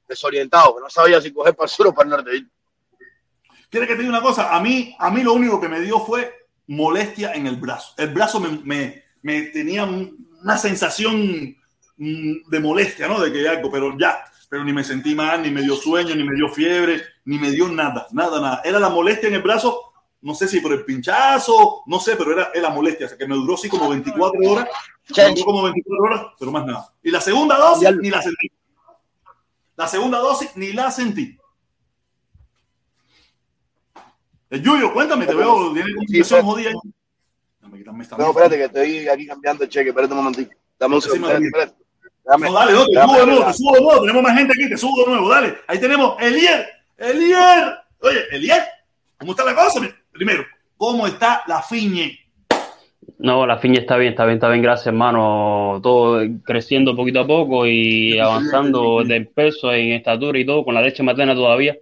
desorientado, 0.07 0.77
que 0.77 0.83
no 0.83 0.91
sabía 0.91 1.21
si 1.21 1.33
coger 1.33 1.55
para 1.57 1.65
el 1.67 1.71
sur 1.71 1.87
o 1.89 1.95
para 1.95 2.05
el 2.05 2.11
norte. 2.11 2.47
¿Quieres 3.71 3.89
que 3.89 3.95
te 3.95 4.03
diga 4.03 4.11
una 4.11 4.23
cosa? 4.23 4.55
A 4.55 4.61
mí, 4.61 4.95
a 4.99 5.11
mí 5.11 5.23
lo 5.23 5.33
único 5.33 5.61
que 5.61 5.69
me 5.69 5.81
dio 5.81 6.01
fue 6.01 6.33
molestia 6.67 7.33
en 7.35 7.47
el 7.47 7.57
brazo. 7.57 7.95
El 7.97 8.09
brazo 8.11 8.41
me, 8.41 8.61
me- 8.65 9.05
me 9.23 9.43
tenía 9.43 9.85
un- 9.85 10.29
una 10.43 10.57
sensación 10.59 11.57
mm, 11.97 12.49
de 12.51 12.61
molestia, 12.61 13.07
¿no? 13.09 13.21
De 13.21 13.33
que 13.33 13.49
algo, 13.49 13.71
pero 13.71 13.97
ya. 13.99 14.25
Pero 14.51 14.65
ni 14.65 14.73
me 14.73 14.83
sentí 14.83 15.15
mal, 15.15 15.43
ni 15.43 15.51
me 15.51 15.63
dio 15.63 15.77
sueño, 15.77 16.15
ni 16.17 16.25
me 16.25 16.35
dio 16.35 16.49
fiebre, 16.49 17.03
ni 17.25 17.39
me 17.39 17.53
dio 17.53 17.69
nada, 17.69 18.09
nada, 18.11 18.41
nada. 18.41 18.61
Era 18.65 18.81
la 18.81 18.89
molestia 18.89 19.29
en 19.29 19.37
el 19.37 19.43
brazo, 19.43 19.93
no 20.23 20.35
sé 20.35 20.49
si 20.49 20.61
por 20.61 20.73
el 20.73 20.85
pinchazo, 20.85 21.85
no 21.87 22.01
sé, 22.01 22.17
pero 22.17 22.33
era, 22.33 22.51
era 22.53 22.69
la 22.69 22.75
molestia. 22.75 23.07
O 23.07 23.09
sea, 23.09 23.17
que 23.17 23.29
me 23.29 23.37
duró 23.37 23.55
así 23.55 23.69
como 23.69 23.89
24 23.89 24.51
horas. 24.51 24.69
Me 25.17 25.29
duró 25.35 25.45
como 25.45 25.63
24 25.63 26.05
horas, 26.05 26.27
pero 26.37 26.51
más 26.51 26.67
nada. 26.67 26.93
Y 27.01 27.13
la 27.13 27.21
segunda 27.21 27.57
dosis, 27.57 27.83
Ya- 27.85 27.93
ni 27.93 28.11
la 28.11 28.21
sentí. 28.23 28.51
La 29.77 29.87
segunda 29.87 30.19
dosis, 30.19 30.51
ni 30.57 30.73
la 30.73 30.91
sentí. 30.91 31.39
El 34.51 34.63
Yuyo, 34.63 34.93
cuéntame, 34.93 35.27
te 35.27 35.35
veo, 35.35 35.73
tiene 35.73 35.95
comunicación 35.95 36.41
sí. 36.41 36.47
jodida 36.47 36.71
ahí. 36.71 36.93
Dame, 37.61 37.79
quítame 37.79 38.03
esta 38.03 38.17
No, 38.17 38.31
espérate, 38.31 38.57
que 38.57 38.65
estoy 38.65 39.09
aquí 39.09 39.27
cambiando 39.29 39.63
el 39.63 39.71
cheque. 39.71 39.91
Espérate 39.91 40.13
un 40.13 40.19
momentito. 40.19 40.51
Dame 40.77 40.97
un 40.97 41.03
segundo. 41.03 41.31
Espérate. 41.31 41.80
Dame- 42.25 42.47
No, 42.47 42.53
dale, 42.53 42.73
no, 42.73 42.87
te 42.87 42.95
dame 42.95 43.13
subo 43.13 43.21
de 43.21 43.27
nuevo, 43.27 43.41
la- 43.41 43.47
te 43.47 43.53
subo 43.55 43.75
de 43.75 43.81
nuevo. 43.81 44.01
Tenemos 44.01 44.23
más 44.23 44.39
gente 44.39 44.53
aquí, 44.57 44.69
te 44.69 44.77
subo 44.77 45.05
de 45.05 45.11
nuevo, 45.11 45.29
dale. 45.29 45.55
Ahí 45.67 45.81
tenemos 45.81 46.17
Elier, 46.21 46.67
Elier. 46.99 47.75
Oye, 48.03 48.19
Elier, 48.33 48.63
¿cómo 49.19 49.33
está 49.33 49.45
la 49.45 49.55
cosa? 49.55 49.81
Primero, 50.13 50.45
¿cómo 50.77 51.07
está 51.07 51.43
la 51.47 51.63
fiñe? 51.63 52.19
No, 53.19 53.47
la 53.47 53.59
fiña 53.59 53.81
está 53.81 53.97
bien, 53.99 54.13
está 54.13 54.25
bien, 54.25 54.37
está 54.37 54.49
bien, 54.49 54.63
gracias 54.63 54.87
hermano. 54.87 55.81
Todo 55.83 56.23
creciendo 56.45 56.97
poquito 56.97 57.21
a 57.21 57.27
poco 57.27 57.67
y 57.67 58.19
avanzando 58.19 59.03
de 59.05 59.21
peso 59.23 59.73
en 59.73 59.93
estatura 59.93 60.39
y 60.39 60.47
todo, 60.47 60.65
con 60.65 60.75
la 60.75 60.81
leche 60.81 61.03
materna 61.03 61.35
todavía. 61.35 61.77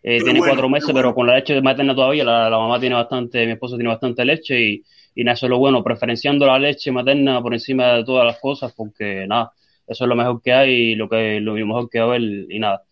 Eh, 0.00 0.18
tiene 0.22 0.38
bueno, 0.38 0.52
cuatro 0.52 0.68
meses, 0.68 0.84
bueno. 0.92 0.98
pero 1.08 1.14
con 1.14 1.26
la 1.26 1.34
leche 1.34 1.60
materna 1.60 1.94
todavía, 1.94 2.22
la, 2.24 2.48
la 2.48 2.58
mamá 2.58 2.78
tiene 2.78 2.94
bastante, 2.94 3.44
mi 3.44 3.52
esposo 3.52 3.74
tiene 3.76 3.88
bastante 3.90 4.24
leche 4.24 4.60
y, 4.60 4.82
y 5.16 5.24
nada, 5.24 5.34
eso 5.34 5.46
es 5.46 5.50
lo 5.50 5.58
bueno, 5.58 5.82
preferenciando 5.82 6.46
la 6.46 6.56
leche 6.58 6.92
materna 6.92 7.42
por 7.42 7.52
encima 7.52 7.94
de 7.94 8.04
todas 8.04 8.24
las 8.24 8.38
cosas, 8.38 8.72
porque 8.76 9.26
nada, 9.26 9.50
eso 9.88 10.04
es 10.04 10.08
lo 10.08 10.14
mejor 10.16 10.40
que 10.42 10.52
hay 10.52 10.70
y 10.92 10.94
lo 10.94 11.08
que 11.08 11.40
lo 11.40 11.54
mejor 11.54 11.88
que 11.90 11.98
va 12.00 12.04
a 12.06 12.08
haber 12.08 12.22
y 12.50 12.58
nada. 12.58 12.82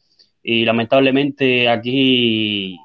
Y 0.43 0.65
lamentablemente 0.65 1.69
aquí 1.69 2.79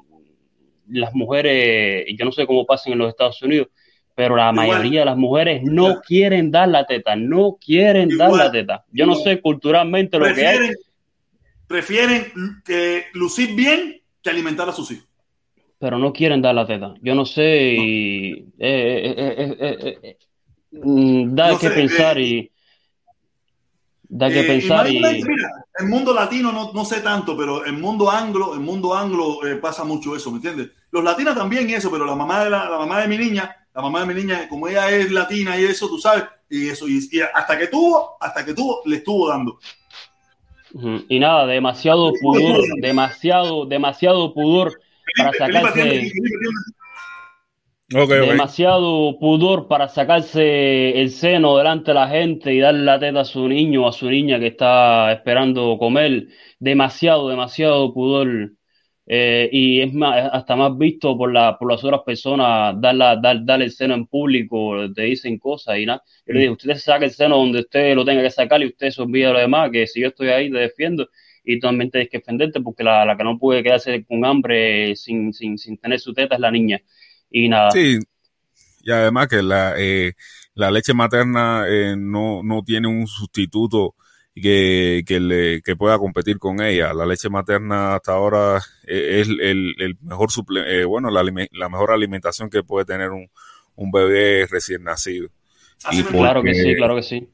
las 0.88 1.14
mujeres, 1.14 2.06
yo 2.16 2.24
no 2.24 2.32
sé 2.32 2.46
cómo 2.46 2.66
pasan 2.66 2.92
en 2.94 2.98
los 2.98 3.08
Estados 3.08 3.40
Unidos, 3.42 3.68
pero 4.14 4.36
la 4.36 4.50
Igual. 4.50 4.66
mayoría 4.68 5.00
de 5.00 5.06
las 5.06 5.16
mujeres 5.16 5.62
no 5.62 5.88
Igual. 5.88 6.02
quieren 6.06 6.50
dar 6.50 6.68
la 6.68 6.84
teta, 6.86 7.16
no 7.16 7.56
quieren 7.64 8.16
dar 8.16 8.32
la 8.32 8.50
teta. 8.50 8.84
Yo 8.92 9.06
no 9.06 9.14
sé 9.14 9.40
culturalmente 9.40 10.18
lo 10.18 10.32
que 10.34 10.46
hay, 10.46 10.58
Prefieren, 10.58 10.74
prefieren 11.66 12.26
que 12.64 13.04
lucir 13.14 13.54
bien 13.54 14.00
que 14.22 14.30
alimentar 14.30 14.68
a 14.68 14.72
sus 14.72 14.90
hijos. 14.90 15.08
pero 15.78 15.98
no 15.98 16.12
quieren 16.12 16.40
dar 16.42 16.54
la 16.54 16.66
teta. 16.66 16.94
Yo 17.02 17.14
no 17.14 17.24
sé, 17.24 17.74
y, 17.74 18.32
eh, 18.32 18.44
eh, 18.58 19.14
eh, 19.18 19.56
eh, 19.60 19.76
eh, 19.80 19.98
eh, 20.02 20.16
mm, 20.72 21.34
da 21.34 21.50
No 21.52 21.58
que 21.58 21.68
sé, 21.68 21.74
pensar 21.74 22.18
eh, 22.18 22.22
y 22.22 22.50
da 24.14 24.28
que 24.28 24.40
Eh, 24.40 24.44
pensar 24.44 24.86
y 24.90 25.00
mira, 25.00 25.64
el 25.78 25.86
mundo 25.88 26.12
latino 26.12 26.52
no, 26.52 26.70
no 26.72 26.84
sé 26.84 27.00
tanto, 27.00 27.34
pero 27.34 27.64
el 27.64 27.72
mundo 27.72 28.10
anglo, 28.10 28.52
el 28.52 28.60
mundo 28.60 28.94
anglo 28.94 29.44
eh, 29.46 29.56
pasa 29.56 29.84
mucho 29.84 30.14
eso, 30.14 30.30
¿me 30.30 30.36
entiendes? 30.36 30.68
Los 30.90 31.02
latinos 31.02 31.34
también 31.34 31.68
y 31.68 31.74
eso, 31.74 31.90
pero 31.90 32.04
la 32.04 32.14
mamá 32.14 32.44
de 32.44 32.50
la, 32.50 32.68
la 32.68 32.78
mamá 32.78 33.00
de 33.00 33.08
mi 33.08 33.16
niña, 33.16 33.56
la 33.74 33.80
mamá 33.80 34.00
de 34.00 34.06
mi 34.06 34.14
niña, 34.14 34.46
como 34.50 34.68
ella 34.68 34.90
es 34.90 35.10
latina 35.10 35.58
y 35.58 35.64
eso, 35.64 35.88
tú 35.88 35.98
sabes, 35.98 36.24
y 36.50 36.68
eso, 36.68 36.86
y, 36.86 37.08
y 37.10 37.20
hasta 37.20 37.58
que 37.58 37.68
tuvo, 37.68 38.18
hasta 38.20 38.44
que 38.44 38.52
tuvo, 38.52 38.82
le 38.84 38.96
estuvo 38.96 39.28
dando. 39.28 39.58
Y 41.08 41.18
nada, 41.18 41.46
demasiado 41.46 42.12
pudor, 42.20 42.64
demasiado, 42.82 43.64
demasiado 43.64 44.34
pudor 44.34 44.78
para 45.16 45.32
sacarse, 45.32 46.12
Demasiado 48.30 49.18
pudor 49.18 49.68
para 49.68 49.88
sacarse 49.88 51.00
el 51.00 51.10
seno 51.10 51.58
delante 51.58 51.90
de 51.90 51.94
la 51.94 52.08
gente 52.08 52.54
y 52.54 52.60
darle 52.60 52.84
la 52.84 52.98
teta 52.98 53.20
a 53.20 53.24
su 53.24 53.46
niño 53.48 53.84
o 53.84 53.88
a 53.88 53.92
su 53.92 54.08
niña 54.10 54.38
que 54.38 54.48
está 54.48 55.12
esperando 55.12 55.76
comer. 55.78 56.28
Demasiado, 56.58 57.28
demasiado 57.28 57.92
pudor. 57.92 58.52
Eh, 59.06 59.48
y 59.52 59.80
es 59.80 59.92
más, 59.92 60.30
hasta 60.32 60.56
más 60.56 60.78
visto 60.78 61.18
por, 61.18 61.32
la, 61.32 61.58
por 61.58 61.70
las 61.70 61.82
otras 61.84 62.02
personas 62.06 62.80
dar, 62.80 62.94
la, 62.94 63.16
dar, 63.16 63.44
dar 63.44 63.60
el 63.60 63.70
seno 63.72 63.94
en 63.94 64.06
público, 64.06 64.92
te 64.94 65.02
dicen 65.02 65.38
cosas 65.38 65.78
y 65.78 65.86
nada. 65.86 66.02
Yo 66.26 66.34
le 66.34 66.40
digo, 66.40 66.52
usted 66.54 66.74
se 66.74 66.80
saca 66.80 67.04
el 67.04 67.10
seno 67.10 67.36
donde 67.36 67.60
usted 67.60 67.94
lo 67.96 68.04
tenga 68.04 68.22
que 68.22 68.30
sacar 68.30 68.62
y 68.62 68.66
usted 68.66 68.90
se 68.90 69.02
olvida 69.02 69.28
de 69.28 69.32
lo 69.34 69.38
demás, 69.40 69.70
que 69.72 69.86
si 69.86 70.00
yo 70.00 70.08
estoy 70.08 70.28
ahí 70.28 70.50
te 70.50 70.58
defiendo 70.58 71.08
y 71.44 71.58
también 71.60 71.90
tienes 71.90 72.08
que 72.08 72.18
defenderte 72.18 72.60
porque 72.60 72.84
la, 72.84 73.04
la 73.04 73.16
que 73.16 73.24
no 73.24 73.38
puede 73.38 73.62
quedarse 73.62 74.04
con 74.04 74.24
hambre 74.24 74.94
sin, 74.96 75.32
sin, 75.32 75.58
sin 75.58 75.76
tener 75.78 75.98
su 76.00 76.14
teta 76.14 76.36
es 76.36 76.40
la 76.40 76.50
niña. 76.50 76.80
Y 77.32 77.48
nada. 77.48 77.70
Sí, 77.70 77.98
y 78.82 78.90
además 78.90 79.28
que 79.28 79.42
la, 79.42 79.74
eh, 79.78 80.14
la 80.54 80.70
leche 80.70 80.94
materna 80.94 81.64
eh, 81.68 81.94
no, 81.96 82.42
no 82.42 82.62
tiene 82.62 82.88
un 82.88 83.06
sustituto 83.06 83.94
que, 84.34 85.02
que, 85.06 85.20
le, 85.20 85.62
que 85.62 85.76
pueda 85.76 85.98
competir 85.98 86.38
con 86.38 86.60
ella. 86.62 86.92
La 86.94 87.06
leche 87.06 87.28
materna 87.30 87.94
hasta 87.96 88.12
ahora 88.12 88.58
eh, 88.86 89.20
es 89.20 89.28
el, 89.28 89.74
el 89.78 89.96
mejor 90.02 90.30
suple 90.30 90.80
eh, 90.80 90.84
bueno, 90.84 91.10
la, 91.10 91.22
la 91.52 91.68
mejor 91.68 91.90
alimentación 91.92 92.50
que 92.50 92.62
puede 92.62 92.84
tener 92.84 93.10
un, 93.10 93.28
un 93.76 93.90
bebé 93.90 94.46
recién 94.50 94.84
nacido. 94.84 95.28
Así 95.84 96.00
Y 96.00 96.04
Claro 96.04 96.42
que 96.42 96.54
sí, 96.54 96.74
claro 96.76 96.96
que 96.96 97.02
sí. 97.02 97.28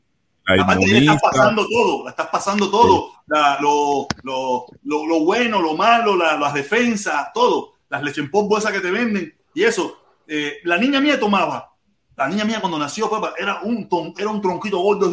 La 0.46 0.62
Aparte, 0.62 0.86
le 0.86 0.92
inmuniza, 0.92 1.12
estás 1.14 1.30
pasando 1.32 1.66
todo, 1.68 2.04
la 2.04 2.10
estás 2.10 2.28
pasando 2.28 2.70
todo, 2.70 3.12
La- 3.26 3.58
lo, 3.60 4.06
lo, 4.22 4.66
lo, 4.84 5.06
lo 5.06 5.20
bueno, 5.20 5.60
lo 5.60 5.76
malo, 5.76 6.16
la- 6.16 6.38
las 6.38 6.54
defensas, 6.54 7.28
todo, 7.34 7.74
las 7.90 8.02
leche 8.02 8.22
en 8.22 8.30
polvo 8.30 8.56
esas 8.56 8.72
que 8.72 8.80
te 8.80 8.90
venden 8.90 9.37
y 9.54 9.64
eso. 9.64 9.98
Eh, 10.26 10.58
la 10.64 10.76
niña 10.76 11.00
mía 11.00 11.18
tomaba, 11.18 11.72
la 12.16 12.28
niña 12.28 12.44
mía 12.44 12.60
cuando 12.60 12.78
nació, 12.78 13.08
papá, 13.08 13.34
era 13.38 13.60
un, 13.62 13.88
ton- 13.88 14.12
era 14.18 14.28
un 14.28 14.40
tronquito 14.42 14.78
gordo, 14.78 15.10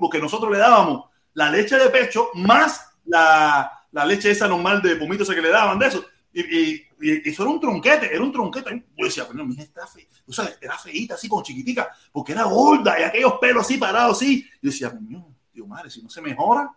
porque 0.00 0.18
nosotros 0.20 0.52
le 0.52 0.58
dábamos 0.58 1.06
la 1.34 1.50
leche 1.50 1.76
de 1.76 1.88
pecho 1.90 2.28
más 2.34 2.88
la, 3.06 3.70
la 3.90 4.04
leche 4.06 4.30
esa 4.30 4.46
normal 4.48 4.80
de 4.80 4.96
pomito 4.96 5.24
ese 5.24 5.34
que 5.34 5.42
le 5.42 5.48
daban 5.50 5.78
de 5.78 5.86
eso. 5.88 6.04
Y, 6.32 6.40
y, 6.40 6.86
y 7.00 7.28
eso 7.28 7.42
era 7.42 7.52
un 7.52 7.60
tronquete, 7.60 8.14
era 8.14 8.22
un 8.22 8.32
tronquete. 8.32 8.84
Yo 8.96 9.04
decía, 9.06 9.26
pero 9.30 9.44
mi 9.44 9.54
hija 9.54 9.62
está 9.64 9.86
fe, 9.86 10.08
o 10.26 10.32
sea, 10.32 10.48
era 10.60 10.76
feíta 10.78 11.14
así 11.14 11.28
como 11.28 11.42
chiquitica, 11.42 11.90
porque 12.12 12.32
era 12.32 12.44
gorda 12.44 12.98
y 12.98 13.02
aquellos 13.04 13.34
pelos 13.40 13.64
así 13.64 13.76
parados 13.78 14.16
así. 14.18 14.42
Yo 14.62 14.70
decía, 14.70 14.92
Dios 15.52 15.68
madre, 15.68 15.90
si 15.90 16.02
no 16.02 16.08
se 16.10 16.20
mejora, 16.22 16.70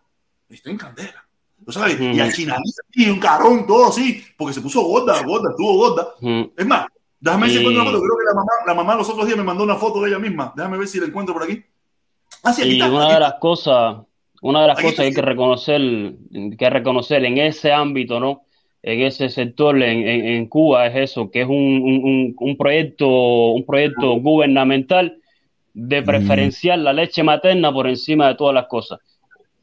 Está 0.49 0.69
en 0.69 0.78
candela. 0.78 1.26
¿Tú 1.65 1.71
sabes? 1.71 1.99
Y 1.99 2.19
a 2.19 2.31
China 2.31 2.57
y 2.93 3.09
un 3.09 3.19
carón, 3.19 3.67
todo 3.67 3.88
así, 3.88 4.23
porque 4.38 4.53
se 4.53 4.61
puso 4.61 4.81
gorda, 4.84 5.21
gorda, 5.23 5.49
estuvo 5.49 5.73
gorda. 5.75 6.07
Es 6.55 6.65
más, 6.65 6.85
déjame 7.19 7.43
ver 7.47 7.51
si 7.51 7.57
encuentro 7.57 7.81
una 7.81 7.91
foto. 7.91 8.03
Creo 8.03 8.17
que 8.17 8.25
la 8.25 8.34
mamá, 8.34 8.51
la 8.65 8.73
mamá 8.73 8.95
los 8.95 9.09
otros 9.09 9.25
días 9.25 9.38
me 9.38 9.43
mandó 9.43 9.63
una 9.63 9.75
foto 9.75 10.01
de 10.01 10.09
ella 10.09 10.19
misma. 10.19 10.53
Déjame 10.55 10.77
ver 10.77 10.88
si 10.88 10.99
la 10.99 11.07
encuentro 11.07 11.34
por 11.34 11.43
aquí. 11.43 11.61
Ah, 12.43 12.53
sí, 12.53 12.61
aquí 12.61 12.71
y 12.71 12.73
está, 12.75 12.89
una 12.89 13.13
de 13.13 13.19
las 13.19 13.34
cosas, 13.35 13.97
una 14.41 14.61
de 14.61 14.67
las 14.67 14.79
cosas 14.79 14.95
que 14.95 15.01
hay 15.03 15.13
que 15.13 15.21
reconocer, 15.21 15.81
que 16.57 16.69
reconocer 16.69 17.25
en 17.25 17.38
ese 17.38 17.73
ámbito, 17.73 18.19
¿no? 18.19 18.43
En 18.84 19.01
ese 19.01 19.29
sector 19.29 19.81
en, 19.81 20.07
en, 20.07 20.47
Cuba 20.47 20.88
es 20.88 21.11
eso, 21.11 21.29
que 21.29 21.41
es 21.41 21.47
un, 21.47 21.53
un, 21.53 22.35
un 22.38 22.57
proyecto, 22.57 23.07
un 23.07 23.65
proyecto 23.65 24.13
gubernamental 24.19 25.19
de 25.73 26.01
preferenciar 26.01 26.79
la 26.79 26.93
leche 26.93 27.21
materna 27.23 27.71
por 27.71 27.88
encima 27.88 28.29
de 28.29 28.35
todas 28.35 28.53
las 28.53 28.67
cosas. 28.67 28.99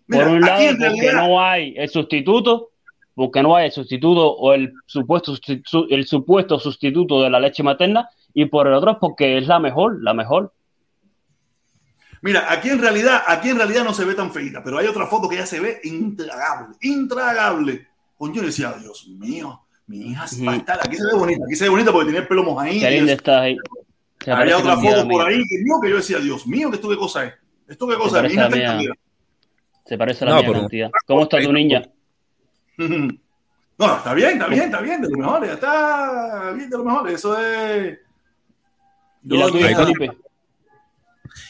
Por 0.08 0.28
un 0.28 0.40
lado, 0.40 0.62
porque 0.78 1.12
no 1.12 1.40
hay 1.40 1.74
el 1.76 1.88
sustituto, 1.88 2.70
porque 3.14 3.42
no 3.42 3.56
hay 3.56 3.66
el 3.66 3.72
sustituto 3.72 4.32
o 4.32 4.52
el 4.52 4.72
supuesto, 4.86 5.34
el 5.88 6.06
supuesto 6.06 6.58
sustituto 6.58 7.22
de 7.22 7.30
la 7.30 7.40
leche 7.40 7.62
materna, 7.62 8.08
y 8.32 8.46
por 8.46 8.66
el 8.66 8.74
otro 8.74 8.98
porque 8.98 9.38
es 9.38 9.46
la 9.46 9.58
mejor, 9.58 10.02
la 10.02 10.12
mejor. 10.12 10.52
Mira, 12.22 12.50
aquí 12.50 12.70
en 12.70 12.80
realidad, 12.80 13.22
aquí 13.26 13.50
en 13.50 13.58
realidad 13.58 13.84
no 13.84 13.92
se 13.92 14.04
ve 14.04 14.14
tan 14.14 14.32
feita, 14.32 14.62
pero 14.64 14.78
hay 14.78 14.86
otra 14.86 15.06
foto 15.06 15.28
que 15.28 15.36
ya 15.36 15.46
se 15.46 15.60
ve 15.60 15.80
intragable, 15.84 16.74
intragable. 16.80 17.86
Con 18.16 18.32
yo 18.32 18.42
decía, 18.42 18.74
Dios 18.80 19.06
mío, 19.08 19.60
mi 19.86 20.10
hija 20.10 20.24
va 20.46 20.52
a 20.52 20.56
estar, 20.56 20.80
aquí 20.82 20.96
se 20.96 21.04
ve 21.04 21.12
bonita, 21.12 21.44
aquí 21.44 21.54
se 21.54 21.64
ve 21.64 21.70
bonita 21.70 21.92
porque 21.92 22.06
tiene 22.06 22.20
el 22.20 22.28
pelo 22.28 22.42
mojadito. 22.42 22.86
Qué 22.86 22.90
linda 22.92 23.12
está 23.12 23.42
ahí. 23.42 23.56
Había 24.26 24.56
otra 24.56 24.76
foto 24.76 25.06
por 25.06 25.26
ahí 25.26 25.42
que, 25.46 25.56
que 25.82 25.90
yo 25.90 25.96
decía, 25.96 26.18
Dios 26.18 26.46
mío, 26.46 26.70
¿esto 26.72 26.88
qué 26.88 26.96
cosa 26.96 27.26
es? 27.26 27.34
¿Esto 27.68 27.86
qué 27.86 27.96
cosa 27.96 28.24
es? 28.24 28.32
Mi 28.32 28.32
hija 28.32 28.46
está 28.46 28.78
Se 29.84 29.98
parece 29.98 30.24
a 30.24 30.28
la 30.28 30.42
no, 30.42 30.68
mía 30.68 30.90
¿Cómo 31.06 31.22
está 31.22 31.40
tu 31.40 31.52
niña? 31.52 31.82
No, 33.76 33.96
está 33.96 34.14
bien, 34.14 34.34
está 34.34 34.46
bien, 34.46 34.62
está 34.62 34.80
bien, 34.80 35.02
de 35.02 35.10
lo 35.10 35.18
mejor, 35.18 35.44
está 35.46 36.52
bien 36.52 36.70
de 36.70 36.78
lo 36.78 36.84
mejor, 36.84 37.10
eso 37.10 37.36
es... 37.36 37.98
¿Y 39.24 39.36
la 39.36 39.48
tuya, 39.48 39.76
Felipe? 39.76 40.10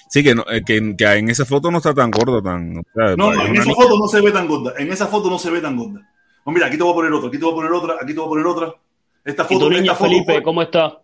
Sí, 0.09 0.23
que, 0.23 0.35
no, 0.35 0.43
eh, 0.51 0.62
que, 0.65 0.97
que, 0.97 1.05
en 1.05 1.28
esa 1.28 1.44
foto 1.44 1.70
no 1.70 1.78
está 1.78 1.93
tan 1.93 2.11
gordo, 2.11 2.40
tan. 2.40 2.78
O 2.78 2.82
sea, 2.94 3.16
no, 3.16 3.32
en 3.32 3.56
esa 3.56 3.74
foto 3.74 3.98
no 3.98 4.06
se 4.06 4.20
ve 4.20 4.31
tan 4.31 4.47
gorda. 4.47 4.73
En 4.78 4.93
esa 4.93 5.06
foto 5.09 5.28
no 5.28 5.39
se 5.39 5.51
ve 5.51 5.61
tan 5.61 5.77
gorda. 5.77 6.09
Oh, 6.44 6.52
mira, 6.52 6.66
aquí 6.66 6.77
te 6.77 6.82
voy 6.82 6.93
a 6.93 6.94
poner 6.94 7.12
otra, 7.12 7.28
aquí 7.28 7.39
te 7.39 7.44
voy 7.44 7.52
a 7.52 7.56
poner 7.56 7.73
otra, 7.73 7.94
aquí 8.01 8.15
te 8.15 8.20
voy 8.20 8.27
a 8.27 8.28
poner 8.28 8.47
otra. 8.47 8.74
Esta 9.24 9.44
foto. 9.44 9.56
¿Y 9.56 9.59
tu 9.59 9.70
niña, 9.70 9.93
esta 9.93 10.05
Felipe, 10.05 10.43
cómo 10.43 10.62
está? 10.62 11.01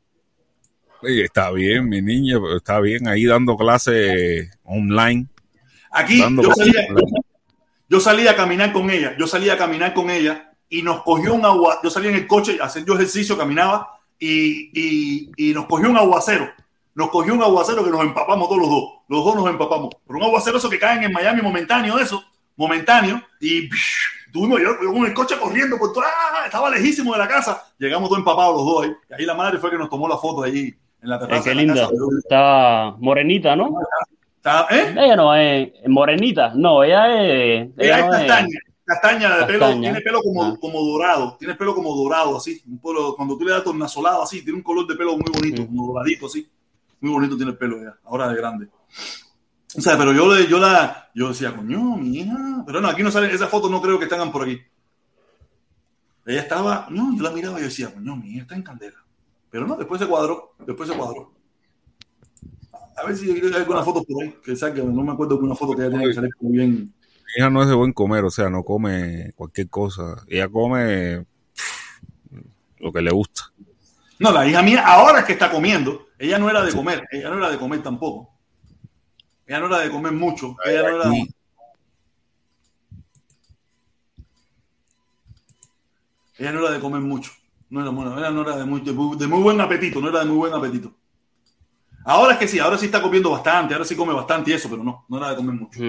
Está 1.03 1.51
bien, 1.51 1.89
mi 1.89 2.01
niña, 2.01 2.39
está 2.57 2.79
bien 2.81 3.09
ahí 3.09 3.25
dando 3.25 3.57
clases 3.57 4.49
online. 4.63 5.27
Aquí 5.91 6.19
yo 6.19 6.55
salía, 6.55 6.87
yo 7.91 8.01
salía 8.01 8.31
a 8.31 8.37
caminar 8.37 8.73
con 8.73 8.89
ella, 8.89 9.15
yo 9.19 9.27
salía 9.27 9.53
a 9.53 9.59
caminar 9.59 9.93
con 9.93 10.09
ella 10.09 10.55
y 10.71 10.81
nos 10.81 11.03
cogió 11.03 11.35
un 11.35 11.45
agua. 11.45 11.81
Yo 11.83 11.91
salía 11.91 12.09
en 12.09 12.17
el 12.17 12.27
coche, 12.27 12.59
hacer 12.63 12.87
yo 12.87 12.95
ejercicio, 12.95 13.37
caminaba 13.37 14.01
y, 14.19 14.71
y, 14.73 15.31
y 15.37 15.53
nos 15.53 15.67
cogió 15.67 15.91
un 15.91 15.99
aguacero 15.99 16.49
nos 16.95 17.11
cogió 17.11 17.35
un 17.35 17.43
aguacero 17.43 17.85
que 17.85 17.91
nos 17.91 18.03
empapamos 18.03 18.49
todos 18.49 18.61
los 18.61 18.71
dos. 18.71 18.85
Los 19.09 19.25
dos 19.25 19.35
nos 19.37 19.49
empapamos. 19.49 19.91
Pero 20.07 20.19
un 20.19 20.25
aguacero 20.25 20.59
eso 20.59 20.69
que 20.69 20.79
caen 20.79 21.03
en 21.03 21.13
Miami 21.13 21.41
momentáneo, 21.41 21.99
eso, 21.99 22.23
momentáneo. 22.57 23.23
Y 23.41 23.69
tuvimos 24.33 24.61
yo, 24.61 24.77
con 24.79 25.07
el 25.07 25.15
coche 25.15 25.37
corriendo 25.41 25.79
por 25.79 25.93
todo, 25.93 26.05
¡ah! 26.05 26.45
estaba 26.45 26.71
lejísimo 26.71 27.13
de 27.13 27.19
la 27.19 27.29
casa. 27.29 27.65
Llegamos 27.79 28.09
todos 28.09 28.19
empapados 28.19 28.57
los 28.57 28.67
dos 28.67 28.85
ahí. 28.85 28.93
Y 29.11 29.15
ahí 29.15 29.27
la 29.27 29.35
madre 29.35 29.59
fue 29.59 29.71
que 29.71 29.79
nos 29.79 29.89
tomó 29.89 30.09
la 30.09 30.19
foto 30.19 30.43
allí 30.43 30.75
en 31.03 31.09
la 31.09 31.19
terraza. 31.19 31.45
qué 31.45 31.55
linda. 31.55 31.89
Está 32.19 32.95
morenita, 32.99 33.57
¿no? 33.57 33.71
¿Eh? 34.71 34.95
Ella 34.97 35.17
no 35.17 35.35
es 35.35 35.73
morenita, 35.87 36.53
no, 36.55 36.83
ella 36.83 37.23
es. 37.23 37.71
Ella, 37.77 37.99
es 37.99 38.05
castaña. 38.07 38.59
Castaña 38.85 39.37
de 39.37 39.47
pelo, 39.47 39.79
tiene 39.79 40.01
pelo 40.01 40.21
como, 40.21 40.45
ah. 40.45 40.57
como 40.61 40.83
dorado, 40.83 41.37
tiene 41.39 41.55
pelo 41.55 41.75
como 41.75 41.95
dorado, 41.95 42.37
así. 42.37 42.61
Un 42.67 42.79
cuando 42.79 43.39
tú 43.39 43.45
le 43.45 43.53
das 43.53 43.63
tornasolado, 43.63 44.23
así, 44.23 44.43
tiene 44.43 44.59
un 44.59 44.65
color 44.65 44.87
de 44.87 44.97
pelo 44.97 45.17
muy 45.17 45.31
bonito, 45.33 45.65
como 45.67 45.93
doradito, 45.93 46.27
así 46.27 46.49
muy 47.01 47.13
bonito 47.13 47.37
tiene 47.37 47.53
el 47.53 47.59
pelo 47.59 47.83
ya, 47.83 47.97
ahora 48.05 48.29
de 48.29 48.37
grande. 48.37 48.69
O 49.77 49.81
sea, 49.81 49.97
pero 49.97 50.13
yo, 50.13 50.39
yo 50.41 50.59
la, 50.59 51.11
yo 51.15 51.29
decía, 51.29 51.55
coño, 51.55 51.97
mi 51.97 52.19
hija, 52.19 52.63
pero 52.67 52.81
no, 52.81 52.89
aquí 52.89 53.03
no 53.03 53.11
sale, 53.11 53.33
esas 53.33 53.49
fotos 53.49 53.71
no 53.71 53.81
creo 53.81 53.99
que 53.99 54.05
estén 54.05 54.33
por 54.33 54.43
aquí. 54.43 54.61
Ella 56.27 56.41
estaba, 56.41 56.87
no, 56.91 57.17
yo 57.17 57.23
la 57.23 57.31
miraba 57.31 57.59
y 57.59 57.63
yo 57.63 57.69
decía, 57.69 57.93
coño, 57.93 58.17
mi 58.17 58.33
hija 58.33 58.43
está 58.43 58.55
en 58.55 58.63
candela. 58.63 59.05
Pero 59.49 59.67
no, 59.67 59.77
después 59.77 60.01
se 60.01 60.07
cuadró, 60.07 60.55
después 60.59 60.89
se 60.89 60.97
cuadró. 60.97 61.33
A 63.01 63.07
ver 63.07 63.17
si 63.17 63.31
hay 63.31 63.55
alguna 63.55 63.83
foto 63.83 64.05
por 64.05 64.23
ahí, 64.23 64.35
que 64.45 64.55
saque, 64.55 64.83
no 64.83 65.03
me 65.03 65.13
acuerdo 65.13 65.37
de 65.37 65.45
una 65.45 65.55
foto 65.55 65.75
que 65.75 65.83
ella 65.83 65.91
tiene 65.91 66.07
que 66.07 66.15
salir 66.15 66.31
muy 66.41 66.53
bien. 66.53 66.93
Hija 67.37 67.49
no 67.49 67.63
es 67.63 67.69
de 67.69 67.75
buen 67.75 67.93
comer, 67.93 68.25
o 68.25 68.31
sea, 68.31 68.51
no 68.51 68.65
come 68.65 69.33
cualquier 69.37 69.69
cosa. 69.69 70.23
Ella 70.27 70.49
come 70.49 71.25
lo 72.79 72.93
que 72.93 73.03
le 73.03 73.11
gusta. 73.11 73.53
No, 74.19 74.33
la 74.33 74.47
hija 74.47 74.63
mía 74.63 74.85
ahora 74.87 75.21
es 75.21 75.25
que 75.25 75.33
está 75.33 75.51
comiendo. 75.51 76.09
Ella 76.19 76.39
no 76.39 76.51
era 76.51 76.63
de 76.63 76.73
comer, 76.73 77.07
ella 77.11 77.31
no 77.31 77.39
era 77.39 77.51
de 77.51 77.59
comer 77.59 77.83
tampoco. 77.83 78.35
Ella 79.47 79.61
no 79.61 79.67
era 79.67 79.79
de 79.79 79.91
comer 79.91 80.13
mucho. 80.13 80.57
Ella 80.65 80.83
no 80.83 80.97
era. 80.97 81.11
Ella 86.37 86.53
no 86.53 86.61
era 86.61 86.71
de 86.71 86.81
comer 86.81 87.01
mucho. 87.01 87.33
No 87.71 87.81
era, 87.81 87.91
bueno, 87.91 88.19
ella 88.19 88.31
no 88.31 88.43
era 88.43 88.57
de 88.57 88.65
muy, 88.65 88.81
de 88.81 88.93
muy 88.93 89.43
buen 89.43 89.61
apetito, 89.61 90.01
no 90.01 90.09
era 90.09 90.21
de 90.21 90.27
muy 90.27 90.37
buen 90.37 90.53
apetito. 90.53 90.93
Ahora 92.05 92.35
es 92.35 92.39
que 92.39 92.49
sí, 92.49 92.59
ahora 92.59 92.79
sí 92.79 92.87
está 92.87 93.03
comiendo 93.03 93.31
bastante, 93.31 93.75
ahora 93.75 93.85
sí 93.85 93.95
come 93.95 94.15
bastante 94.15 94.51
y 94.51 94.55
eso, 94.55 94.69
pero 94.71 94.83
no, 94.83 95.05
no 95.09 95.19
era 95.19 95.31
de 95.31 95.37
comer 95.37 95.55
mucho. 95.55 95.81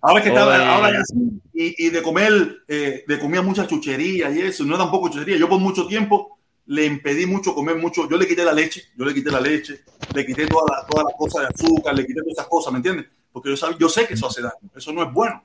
Ahora 0.00 0.20
es 0.20 0.22
que 0.24 0.28
está, 0.28 0.74
ahora 0.74 0.92
ya 0.92 1.04
sí, 1.04 1.40
y, 1.52 1.90
de 1.90 2.02
comer, 2.02 2.62
eh, 2.68 3.04
de 3.06 3.18
comía 3.18 3.42
mucha 3.42 3.66
chuchería 3.66 4.30
y 4.30 4.40
eso, 4.40 4.64
no 4.64 4.78
tampoco 4.78 5.08
chuchería. 5.08 5.36
Yo 5.36 5.48
por 5.48 5.58
mucho 5.58 5.86
tiempo 5.86 6.38
le 6.66 6.84
impedí 6.84 7.26
mucho 7.26 7.54
comer 7.54 7.76
mucho. 7.76 8.08
Yo 8.08 8.16
le 8.16 8.26
quité 8.26 8.44
la 8.44 8.52
leche, 8.52 8.82
yo 8.96 9.04
le 9.04 9.14
quité 9.14 9.30
la 9.30 9.40
leche, 9.40 9.80
le 10.14 10.26
quité 10.26 10.46
todas 10.46 10.70
las 10.70 10.86
toda 10.86 11.04
cosas 11.16 11.42
de 11.42 11.48
azúcar, 11.54 11.94
le 11.94 12.06
quité 12.06 12.20
todas 12.20 12.32
esas 12.32 12.46
cosas, 12.46 12.72
¿me 12.72 12.78
entiendes? 12.78 13.06
Porque 13.32 13.54
yo, 13.54 13.78
yo 13.78 13.88
sé 13.88 14.06
que 14.06 14.14
eso 14.14 14.26
hace 14.26 14.42
daño, 14.42 14.70
eso 14.74 14.92
no 14.92 15.02
es 15.02 15.12
bueno, 15.12 15.42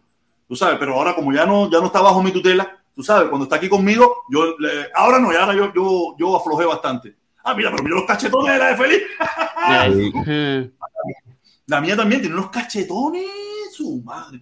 tú 0.47 0.55
sabes, 0.55 0.77
pero 0.80 0.95
ahora 0.95 1.13
como 1.13 1.34
ya 1.34 1.45
no, 1.45 1.69
ya 1.69 1.80
no 1.80 1.88
está 1.88 2.01
bajo 2.01 2.23
mi 2.23 2.31
tutela, 2.31 2.80
tú 2.95 3.03
sabes, 3.03 3.30
cuando 3.30 3.43
está 3.43 3.57
aquí 3.57 3.68
conmigo, 3.68 4.23
yo, 4.30 4.55
ahora 4.93 5.19
no, 5.19 5.31
y 5.34 5.35
ahora 5.35 5.53
yo, 5.53 5.73
yo, 5.73 6.15
yo 6.18 6.38
aflojé 6.38 6.65
bastante. 6.65 7.15
Ah, 7.43 7.53
mira, 7.53 7.72
pero 7.72 7.84
mira 7.84 7.95
los 7.95 8.05
cachetones 8.05 8.53
de 8.53 8.59
la 8.59 8.68
de 8.68 8.77
Feliz. 8.77 10.72
la 11.68 11.81
mía 11.81 11.95
también 11.95 12.22
tiene 12.22 12.35
unos 12.35 12.49
cachetones, 12.49 13.26
su 13.72 14.01
madre. 14.03 14.41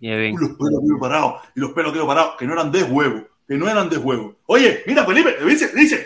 Y 0.00 0.08
los 0.32 0.50
pelos 0.50 1.00
parados, 1.00 1.42
y 1.54 1.60
los 1.60 1.72
pelos 1.72 1.92
quedo 1.92 2.06
parados, 2.06 2.36
que 2.38 2.46
no 2.46 2.54
eran 2.54 2.72
de 2.72 2.82
huevo 2.82 3.30
que 3.50 3.56
no 3.56 3.68
eran 3.68 3.90
de 3.90 3.96
juego. 3.96 4.36
Oye, 4.46 4.84
mira, 4.86 5.04
Felipe, 5.04 5.36
dice, 5.44 5.72
dice. 5.74 6.04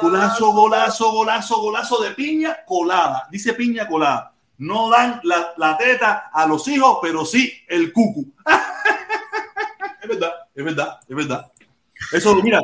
Golazo, 0.00 0.50
golazo, 0.50 1.12
golazo, 1.12 1.62
golazo 1.62 2.02
de 2.02 2.10
piña 2.10 2.56
colada. 2.66 3.28
Dice 3.30 3.52
piña 3.52 3.86
colada. 3.86 4.34
No 4.58 4.90
dan 4.90 5.20
la, 5.22 5.78
teta 5.78 6.30
a 6.32 6.44
los 6.48 6.66
hijos, 6.66 6.98
pero 7.00 7.24
sí 7.24 7.52
el 7.68 7.92
cucu. 7.92 8.34
es 10.02 10.08
verdad, 10.08 10.32
es 10.52 10.64
verdad, 10.64 10.98
es 11.08 11.16
verdad. 11.16 11.52
Eso, 12.10 12.34
mira, 12.42 12.60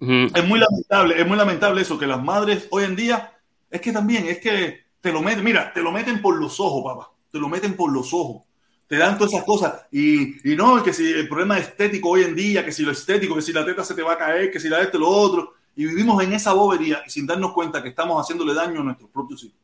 es 0.00 0.48
muy 0.48 0.58
lamentable, 0.58 1.20
es 1.20 1.26
muy 1.26 1.36
lamentable 1.36 1.82
eso, 1.82 1.98
que 1.98 2.06
las 2.06 2.22
madres 2.22 2.66
hoy 2.70 2.84
en 2.84 2.96
día, 2.96 3.32
es 3.70 3.80
que 3.80 3.92
también, 3.92 4.26
es 4.26 4.38
que 4.38 4.80
te 5.00 5.12
lo 5.12 5.22
meten, 5.22 5.44
mira, 5.44 5.72
te 5.72 5.82
lo 5.82 5.92
meten 5.92 6.20
por 6.22 6.38
los 6.38 6.58
ojos, 6.60 6.82
papá. 6.84 7.12
Te 7.30 7.38
lo 7.38 7.48
meten 7.48 7.74
por 7.74 7.92
los 7.92 8.12
ojos 8.12 8.42
te 8.90 8.96
dan 8.96 9.16
todas 9.16 9.32
esas 9.32 9.44
cosas. 9.44 9.86
Y, 9.92 10.52
y 10.52 10.56
no, 10.56 10.82
que 10.82 10.92
si 10.92 11.12
el 11.12 11.28
problema 11.28 11.56
estético 11.56 12.08
hoy 12.08 12.24
en 12.24 12.34
día, 12.34 12.64
que 12.64 12.72
si 12.72 12.82
lo 12.82 12.90
estético, 12.90 13.36
que 13.36 13.40
si 13.40 13.52
la 13.52 13.64
teta 13.64 13.84
se 13.84 13.94
te 13.94 14.02
va 14.02 14.14
a 14.14 14.18
caer, 14.18 14.50
que 14.50 14.58
si 14.58 14.68
la 14.68 14.80
este, 14.80 14.98
lo 14.98 15.08
otro. 15.08 15.54
Y 15.76 15.86
vivimos 15.86 16.20
en 16.24 16.32
esa 16.32 16.54
bobería 16.54 17.00
y 17.06 17.08
sin 17.08 17.24
darnos 17.24 17.52
cuenta 17.52 17.80
que 17.84 17.90
estamos 17.90 18.20
haciéndole 18.20 18.52
daño 18.52 18.80
a 18.80 18.82
nuestros 18.82 19.08
propios 19.10 19.44
hijos. 19.44 19.56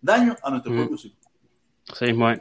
Daño 0.00 0.34
a 0.42 0.48
nuestros 0.48 0.74
mm. 0.74 0.78
propios 0.78 1.04
hijos. 1.04 1.18
Sí, 1.98 2.14
muy. 2.14 2.40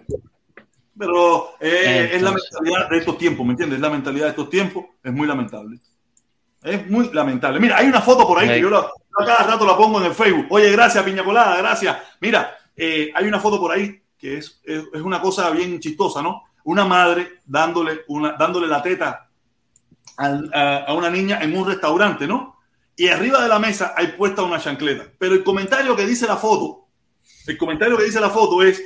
Pero 0.97 1.49
eh, 1.60 2.11
es 2.14 2.22
la 2.22 2.31
mentalidad 2.31 2.89
de 2.89 2.97
estos 2.97 3.18
tiempos, 3.18 3.45
¿me 3.45 3.52
entiendes? 3.52 3.76
Es 3.76 3.81
la 3.81 3.89
mentalidad 3.89 4.23
de 4.23 4.30
estos 4.30 4.49
tiempos, 4.49 4.85
es 5.03 5.11
muy 5.11 5.27
lamentable. 5.27 5.81
Es 6.66 6.90
muy 6.90 7.12
lamentable. 7.14 7.60
Mira, 7.60 7.78
hay 7.78 7.88
una 7.88 8.02
foto 8.02 8.28
por 8.28 8.40
ahí 8.40 8.48
que 8.48 8.60
yo, 8.60 8.72
la, 8.72 8.90
cada 9.24 9.44
rato 9.44 9.68
la 9.68 9.78
pongo 9.78 10.00
en 10.00 10.08
el 10.08 10.16
Facebook. 10.16 10.48
Oye, 10.50 10.72
gracias, 10.72 11.04
Piña 11.04 11.24
Colada, 11.24 11.56
gracias. 11.58 11.96
Mira, 12.20 12.58
eh, 12.76 13.12
hay 13.14 13.28
una 13.28 13.40
foto 13.40 13.60
por 13.60 13.72
ahí 13.72 14.02
que 14.18 14.40
es, 14.40 14.60
es, 14.64 14.82
una 14.96 15.22
cosa 15.22 15.52
bien 15.52 15.80
chistosa, 15.80 16.24
¿no? 16.24 16.46
Una 16.64 16.84
madre 16.84 17.40
dándole, 17.46 18.02
una, 18.08 18.32
dándole 18.32 18.66
la 18.66 18.82
teta 18.82 19.30
a, 20.18 20.86
a, 20.88 20.94
una 20.96 21.12
niña 21.12 21.40
en 21.44 21.56
un 21.56 21.68
restaurante, 21.68 22.26
¿no? 22.26 22.58
Y 22.96 23.10
arriba 23.10 23.44
de 23.44 23.50
la 23.50 23.60
mesa 23.60 23.94
hay 23.96 24.08
puesta 24.14 24.42
una 24.42 24.60
chancleta. 24.60 25.06
Pero 25.20 25.36
el 25.36 25.44
comentario 25.44 25.96
que 25.96 26.08
dice 26.08 26.26
la 26.26 26.38
foto, 26.38 26.88
el 27.46 27.60
comentario 27.60 27.96
que 27.96 28.06
dice 28.06 28.20
la 28.20 28.32
foto 28.32 28.64
es, 28.64 28.82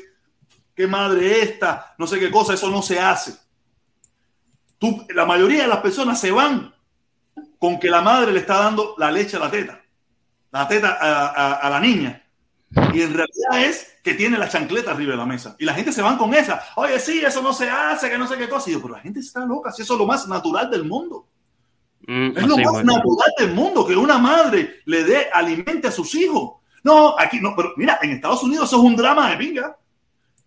qué 0.76 0.86
madre 0.86 1.44
esta, 1.44 1.96
no 1.98 2.06
sé 2.06 2.20
qué 2.20 2.30
cosa, 2.30 2.56
eso 2.56 2.70
no 2.70 2.82
se 2.82 3.00
hace. 3.00 3.36
Tú, 4.78 5.06
la 5.16 5.26
mayoría 5.26 5.62
de 5.62 5.70
las 5.70 5.80
personas 5.80 6.20
se 6.20 6.32
van 6.32 6.74
con 7.60 7.80
que 7.80 7.90
la 7.90 8.02
madre 8.02 8.32
le 8.32 8.40
está 8.40 8.58
dando 8.58 8.96
la 8.98 9.12
leche 9.12 9.38
a 9.38 9.40
la 9.42 9.52
teta, 9.52 9.82
la 10.52 10.68
teta 10.68 10.98
a, 11.00 11.54
a 11.56 11.70
la 11.70 11.80
niña. 11.80 12.24
Y 12.94 13.02
en 13.02 13.14
realidad 13.14 13.64
es 13.66 13.98
que 14.04 14.14
tiene 14.14 14.38
la 14.38 14.48
chancleta 14.48 14.92
arriba 14.92 15.12
de 15.12 15.18
la 15.18 15.26
mesa. 15.26 15.56
Y 15.60 15.66
la 15.66 15.74
gente 15.74 15.92
se 15.92 16.02
van 16.04 16.18
con 16.18 16.34
esa. 16.34 16.64
Oye, 16.76 17.00
sí, 17.00 17.20
eso 17.26 17.42
no 17.42 17.52
se 17.52 17.70
hace, 17.70 18.10
que 18.10 18.18
no 18.18 18.28
sé 18.28 18.38
qué 18.38 18.48
cosa. 18.48 18.70
Y 18.70 18.74
yo, 18.74 18.82
pero 18.82 18.94
la 18.94 19.00
gente 19.02 19.20
está 19.20 19.46
loca, 19.46 19.72
si 19.72 19.82
eso 19.82 19.94
es 19.94 20.00
lo 20.00 20.06
más 20.06 20.28
natural 20.28 20.70
del 20.70 20.86
mundo. 20.86 21.28
Mm, 22.08 22.38
Es 22.38 22.48
lo 22.48 22.58
más 22.58 22.72
bueno. 22.74 22.94
natural 22.94 23.34
del 23.40 23.54
mundo 23.54 23.86
que 23.86 23.96
una 23.96 24.18
madre 24.20 24.82
le 24.86 25.04
dé 25.04 25.28
alimente 25.34 25.88
a 25.88 25.92
sus 25.92 26.14
hijos. 26.16 26.60
No, 26.84 27.16
aquí 27.20 27.40
no, 27.42 27.54
pero 27.56 27.74
mira, 27.76 28.00
en 28.02 28.12
Estados 28.12 28.42
Unidos 28.44 28.68
eso 28.68 28.78
es 28.78 28.84
un 28.84 28.96
drama 28.96 29.30
de 29.32 29.38
pinga. 29.38 29.76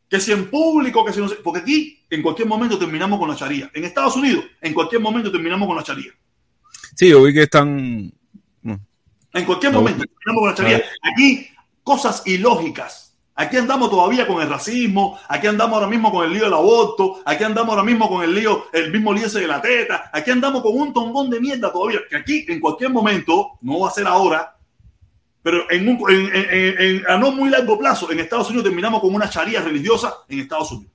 Que 0.09 0.21
si 0.21 0.31
en 0.33 0.49
público, 0.49 1.05
que 1.05 1.13
si 1.13 1.21
no 1.21 1.29
sé, 1.29 1.37
porque 1.37 1.61
aquí 1.61 2.05
en 2.09 2.23
cualquier 2.23 2.47
momento 2.47 2.79
terminamos 2.79 3.19
con 3.19 3.29
la 3.29 3.35
charía. 3.37 3.71
En 3.75 3.85
Estados 3.85 4.15
Unidos, 4.17 4.45
en 4.61 4.75
cualquier 4.75 5.01
momento 5.01 5.31
terminamos 5.33 5.67
con 5.67 5.77
la 5.77 5.83
charía. 5.83 6.13
Sí, 6.95 7.09
yo 7.09 7.23
vi 7.23 7.33
que 7.33 7.43
están. 7.45 8.13
En 9.35 9.45
cualquier 9.47 9.73
No. 9.73 9.81
momento. 9.81 10.05
Aquí, 11.03 11.49
cosas 11.83 12.23
ilógicas. 12.27 13.17
Aquí 13.35 13.57
andamos 13.57 13.89
todavía 13.89 14.27
con 14.27 14.43
el 14.43 14.49
racismo, 14.51 15.19
aquí 15.27 15.47
andamos 15.47 15.75
ahora 15.77 15.87
mismo 15.89 16.13
con 16.13 16.27
el 16.27 16.35
lío 16.35 16.45
del 16.45 16.53
aborto, 16.53 17.23
aquí 17.25 17.43
andamos 17.43 17.71
ahora 17.71 17.83
mismo 17.83 18.07
con 18.07 18.23
el 18.23 18.35
lío, 18.35 18.67
el 18.75 18.93
mismo 18.93 19.15
lío 19.15 19.25
ese 19.27 19.41
de 19.41 19.47
la 19.47 19.63
teta, 19.63 20.11
aquí 20.13 20.31
andamos 20.31 20.61
con 20.61 20.77
un 20.79 20.93
tongón 20.93 21.31
de 21.31 21.41
mierda 21.41 21.73
todavía, 21.73 22.01
que 22.11 22.17
aquí 22.17 22.45
en 22.47 22.61
cualquier 22.61 22.91
momento, 22.91 23.53
no 23.63 23.81
va 23.81 23.89
a 23.89 23.91
ser 23.91 24.07
ahora, 24.07 24.55
pero 25.43 25.69
en 25.71 25.89
un, 25.89 26.11
en- 26.13 26.27
en- 26.37 26.51
en- 26.51 26.81
en- 26.97 27.11
a 27.11 27.17
no 27.17 27.33
muy 27.33 27.49
largo 27.49 27.79
plazo, 27.79 28.13
en 28.13 28.21
Estados 28.21 28.49
Unidos 28.49 28.65
terminamos 28.65 29.01
con 29.01 29.15
una 29.15 29.31
charía 29.31 29.63
religiosa 29.63 30.13
en 30.29 30.41
Estados 30.41 30.71
Unidos. 30.73 30.93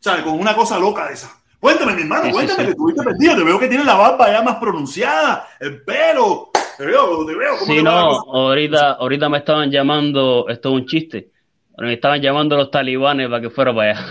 ¿Sabes? 0.00 0.24
Con 0.24 0.38
una 0.38 0.54
cosa 0.56 0.78
loca 0.80 1.06
de 1.06 1.14
esa. 1.14 1.30
Cuéntame, 1.64 1.94
mi 1.94 2.02
hermano, 2.02 2.24
Sí, 2.26 2.32
cuéntame 2.32 2.58
sí. 2.58 2.64
que 2.66 2.70
estuviste 2.72 3.02
perdido. 3.02 3.36
Te 3.36 3.42
veo 3.44 3.58
que 3.58 3.68
tienes 3.68 3.86
la 3.86 3.94
barba 3.94 4.30
ya 4.30 4.42
más 4.42 4.56
pronunciada, 4.56 5.48
el 5.60 5.82
pelo. 5.82 6.50
Te 6.76 6.84
veo, 6.84 7.24
te 7.24 7.34
veo. 7.34 7.52
¿cómo 7.58 7.64
Sí, 7.72 7.76
te 7.78 7.82
no, 7.82 7.90
ahorita, 8.20 8.92
ahorita 8.92 9.30
me 9.30 9.38
estaban 9.38 9.70
llamando, 9.70 10.44
esto 10.50 10.68
es 10.68 10.74
un 10.74 10.84
chiste, 10.84 11.30
me 11.78 11.94
estaban 11.94 12.20
llamando 12.20 12.54
los 12.58 12.70
talibanes 12.70 13.30
para 13.30 13.40
que 13.40 13.48
fuera 13.48 13.74
para 13.74 13.92
allá. 13.92 14.06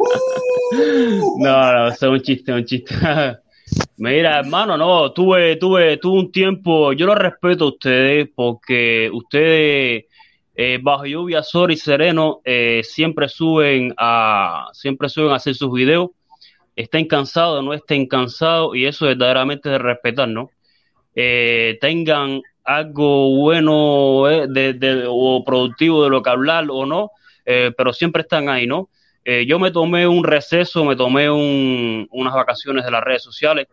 Uh, 0.00 1.38
No, 1.44 1.72
no, 1.72 1.88
eso 1.90 2.06
es 2.06 2.12
un 2.12 2.20
chiste, 2.22 2.52
un 2.52 2.64
chiste. 2.64 2.92
Mira, 3.98 4.40
hermano, 4.40 4.76
no, 4.76 5.12
tuve, 5.12 5.54
tuve, 5.58 5.96
tuve 5.98 6.18
un 6.18 6.32
tiempo, 6.32 6.92
yo 6.92 7.06
lo 7.06 7.14
respeto 7.14 7.66
a 7.66 7.68
ustedes 7.68 8.28
porque 8.34 9.08
ustedes 9.12 10.06
eh, 10.56 10.78
bajo 10.82 11.06
lluvia, 11.06 11.44
sol 11.44 11.70
y 11.70 11.76
sereno 11.76 12.40
eh, 12.44 12.80
siempre 12.82 13.28
suben 13.28 13.94
a, 13.96 14.70
siempre 14.72 15.08
suben 15.08 15.30
a 15.30 15.36
hacer 15.36 15.54
sus 15.54 15.72
videos, 15.72 16.10
estén 16.82 17.06
cansados, 17.06 17.62
no 17.64 17.72
estén 17.74 18.06
cansados 18.06 18.76
y 18.76 18.84
eso 18.86 19.06
verdaderamente 19.06 19.68
es 19.68 19.72
de 19.72 19.78
respetar, 19.78 20.28
¿no? 20.28 20.50
Eh, 21.14 21.78
tengan 21.80 22.40
algo 22.64 23.34
bueno 23.36 24.28
eh, 24.30 24.46
de, 24.48 25.04
o 25.08 25.42
productivo 25.44 26.04
de 26.04 26.10
lo 26.10 26.22
que 26.22 26.30
hablar 26.30 26.66
o 26.70 26.86
no, 26.86 27.10
eh, 27.44 27.72
pero 27.76 27.92
siempre 27.92 28.22
están 28.22 28.48
ahí, 28.48 28.66
¿no? 28.66 28.88
Yo 29.46 29.60
me 29.60 29.70
tomé 29.70 30.08
un 30.08 30.24
receso, 30.24 30.84
me 30.84 30.96
tomé 30.96 31.30
un- 31.30 32.08
unas 32.10 32.34
vacaciones 32.34 32.84
de 32.84 32.90
las 32.90 33.04
redes 33.04 33.22
sociales 33.22 33.68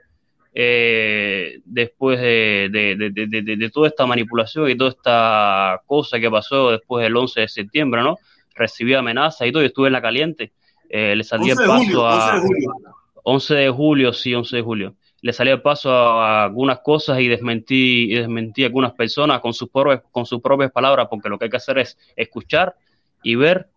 después 1.66 2.20
de, 2.20 2.70
de- 2.72 2.96
de- 2.96 3.10
de- 3.12 3.28
de- 3.28 3.42
de- 3.42 3.56
de 3.58 3.70
toda 3.70 3.88
esta 3.88 4.06
manipulación 4.06 4.70
y 4.70 4.76
toda 4.78 4.92
esta 4.92 5.82
cosa 5.86 6.20
que 6.20 6.30
pasó 6.30 6.72
después 6.72 7.04
del 7.04 7.16
11 7.16 7.42
de 7.42 7.48
septiembre, 7.48 8.02
¿no? 8.04 8.18
Recibí 8.56 8.94
amenazas 8.94 9.48
y 9.48 9.52
todo, 9.52 9.64
y 9.64 9.68
estuve 9.68 9.88
en 9.88 9.94
la 9.94 10.02
caliente. 10.02 10.52
Eh, 10.90 11.16
le 11.16 11.24
salí 11.24 11.52
11 11.52 11.52
el 11.52 11.58
de 11.58 11.68
paso 11.68 11.84
julio, 11.84 12.04
11 12.04 12.30
a 12.30 12.34
de 12.34 12.40
julio. 12.42 12.76
11 13.24 13.56
de 13.56 13.70
julio, 13.70 14.14
sí, 14.14 14.34
11 14.34 14.56
de 14.56 14.62
julio. 14.62 14.96
Le 15.22 15.34
salí 15.34 15.50
el 15.50 15.62
paso 15.62 15.92
a, 15.92 16.42
a 16.42 16.44
algunas 16.46 16.80
cosas 16.80 17.20
y 17.20 17.28
desmentí, 17.28 18.12
y 18.12 18.16
desmentí 18.16 18.64
a 18.64 18.68
algunas 18.68 18.94
personas 18.94 19.42
con 19.42 19.54
sus, 19.54 19.70
propias, 19.70 20.02
con 20.12 20.26
sus 20.26 20.42
propias 20.42 20.72
palabras, 20.72 21.08
porque 21.10 21.30
lo 21.30 21.38
que 21.38 21.46
hay 21.46 21.52
que 21.52 21.58
hacer 21.58 21.80
es 21.80 21.98
escuchar 22.16 22.76
y 23.24 23.36
ver 23.36 23.68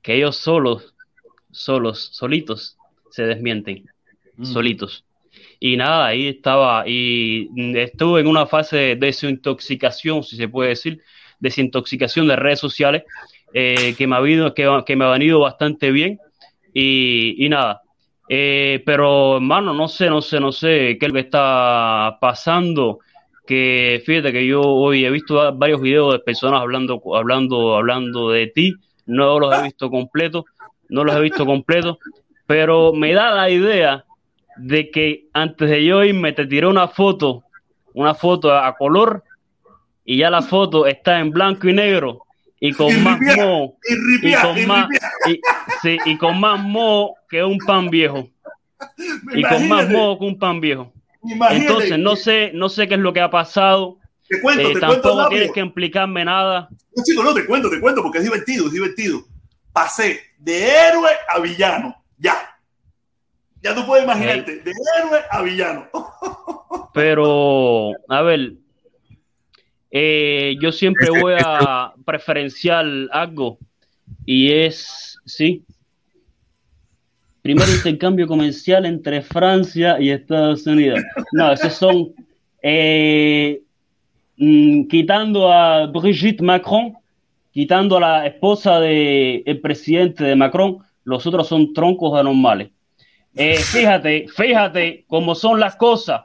que 0.00 0.14
ellos 0.14 0.36
solos, 0.36 0.94
solos, 1.50 2.10
solitos, 2.12 2.78
se 3.10 3.24
desmienten, 3.24 3.84
Mm. 4.36 4.44
solitos. 4.44 5.04
Y 5.60 5.76
nada, 5.76 6.06
ahí 6.06 6.28
estaba, 6.28 6.84
y 6.86 7.48
estuve 7.78 8.20
en 8.20 8.26
una 8.26 8.46
fase 8.46 8.76
de 8.76 8.96
desintoxicación, 8.96 10.22
si 10.22 10.36
se 10.36 10.48
puede 10.48 10.70
decir, 10.70 11.00
desintoxicación 11.38 12.28
de 12.28 12.36
redes 12.36 12.60
sociales, 12.60 13.04
eh, 13.54 13.94
que, 13.96 14.06
me 14.06 14.16
ha 14.16 14.18
habido, 14.18 14.52
que, 14.52 14.68
que 14.84 14.96
me 14.96 15.04
ha 15.04 15.10
venido 15.10 15.40
bastante 15.40 15.90
bien. 15.92 16.18
Y, 16.74 17.36
y 17.38 17.48
nada, 17.48 17.82
eh, 18.28 18.82
pero 18.84 19.36
hermano, 19.36 19.72
no 19.72 19.86
sé, 19.86 20.10
no 20.10 20.20
sé, 20.20 20.40
no 20.40 20.50
sé 20.50 20.96
qué 20.98 21.06
es 21.06 21.08
lo 21.08 21.14
que 21.14 21.20
está 21.20 22.18
pasando. 22.20 22.98
Que 23.46 24.02
fíjate 24.04 24.32
que 24.32 24.46
yo 24.46 24.60
hoy 24.62 25.04
he 25.04 25.10
visto 25.10 25.36
va- 25.36 25.52
varios 25.52 25.80
videos 25.80 26.12
de 26.12 26.18
personas 26.18 26.60
hablando, 26.60 27.00
hablando, 27.14 27.76
hablando 27.76 28.30
de 28.30 28.48
ti. 28.48 28.74
No 29.06 29.38
los 29.38 29.56
he 29.56 29.62
visto 29.62 29.88
completos, 29.88 30.44
no 30.88 31.04
los 31.04 31.14
he 31.14 31.20
visto 31.20 31.46
completos, 31.46 31.98
pero 32.46 32.92
me 32.92 33.12
da 33.12 33.30
la 33.34 33.50
idea 33.50 34.04
de 34.56 34.90
que 34.90 35.26
antes 35.32 35.68
de 35.70 35.84
yo 35.84 36.02
irme 36.02 36.32
te 36.32 36.46
tiré 36.46 36.66
una 36.66 36.88
foto, 36.88 37.44
una 37.92 38.14
foto 38.14 38.52
a 38.52 38.74
color, 38.76 39.22
y 40.06 40.18
ya 40.18 40.30
la 40.30 40.42
foto 40.42 40.86
está 40.86 41.20
en 41.20 41.30
blanco 41.30 41.68
y 41.68 41.74
negro 41.74 42.23
y 42.66 42.72
con 42.72 42.90
Y 42.90 42.96
más 42.96 43.18
ripia, 43.18 43.36
moho 43.36 43.76
Y 43.86 43.94
ripia, 43.94 44.38
y 44.38 44.42
con 44.42 44.58
y 44.58 44.66
más 44.66 44.88
sí, 45.82 45.98
y 46.06 46.16
con 46.16 46.40
más 46.40 46.62
moho 46.62 47.14
que 47.28 47.44
un 47.44 47.58
pan 47.58 47.90
viejo 47.90 48.28
y 49.34 49.42
con 49.42 49.68
más 49.68 49.88
moho 49.90 50.18
que 50.18 50.24
un 50.24 50.38
pan 50.38 50.60
viejo 50.60 50.92
imagínate. 51.22 51.66
entonces 51.66 51.98
no 51.98 52.16
sé 52.16 52.52
no 52.54 52.68
sé 52.70 52.88
qué 52.88 52.94
es 52.94 53.00
lo 53.00 53.12
que 53.12 53.20
ha 53.20 53.30
pasado 53.30 53.98
Te 54.28 54.40
cuento, 54.40 54.62
eh, 54.62 54.64
te 54.74 54.80
cuento 54.80 54.86
tampoco 54.94 55.18
rápido. 55.18 55.28
tienes 55.28 55.52
que 55.52 55.60
explicarme 55.60 56.24
nada 56.24 56.68
No, 56.96 57.02
chico, 57.04 57.22
no, 57.22 57.34
te 57.34 57.44
cuento, 57.44 57.68
te 57.68 57.80
cuento, 57.80 58.02
porque 58.02 58.18
es 58.18 58.24
divertido, 58.24 58.66
es 58.66 58.72
divertido. 58.72 59.20
Pasé 59.72 60.20
de 60.38 60.68
héroe 60.68 61.10
a 61.28 61.40
villano. 61.40 61.96
Ya. 62.16 62.34
Ya 63.60 63.74
tú 63.74 63.84
puedes 63.84 64.04
imaginarte, 64.04 64.60
de 64.60 64.70
héroe 64.70 65.20
a 65.30 65.42
villano. 65.42 65.88
pero 66.94 67.90
a 68.08 68.22
ver 68.22 68.52
eh, 69.96 70.56
yo 70.60 70.72
siempre 70.72 71.08
voy 71.08 71.34
a 71.38 71.94
preferenciar 72.04 72.84
algo 73.12 73.58
y 74.26 74.50
es 74.50 75.16
sí. 75.24 75.62
Primer 77.42 77.68
intercambio 77.68 78.26
comercial 78.26 78.86
entre 78.86 79.22
Francia 79.22 80.00
y 80.00 80.10
Estados 80.10 80.66
Unidos. 80.66 81.00
No 81.30 81.52
esos 81.52 81.74
son 81.74 82.12
eh, 82.60 83.62
mm, 84.36 84.88
quitando 84.88 85.52
a 85.52 85.86
Brigitte 85.86 86.42
Macron 86.42 86.94
quitando 87.52 87.98
a 87.98 88.00
la 88.00 88.26
esposa 88.26 88.80
del 88.80 89.44
el 89.46 89.60
presidente 89.60 90.24
de 90.24 90.34
Macron 90.34 90.78
los 91.04 91.24
otros 91.24 91.46
son 91.46 91.72
troncos 91.72 92.18
anormales. 92.18 92.72
Eh, 93.36 93.58
fíjate 93.58 94.26
fíjate 94.26 95.04
cómo 95.06 95.36
son 95.36 95.60
las 95.60 95.76
cosas 95.76 96.22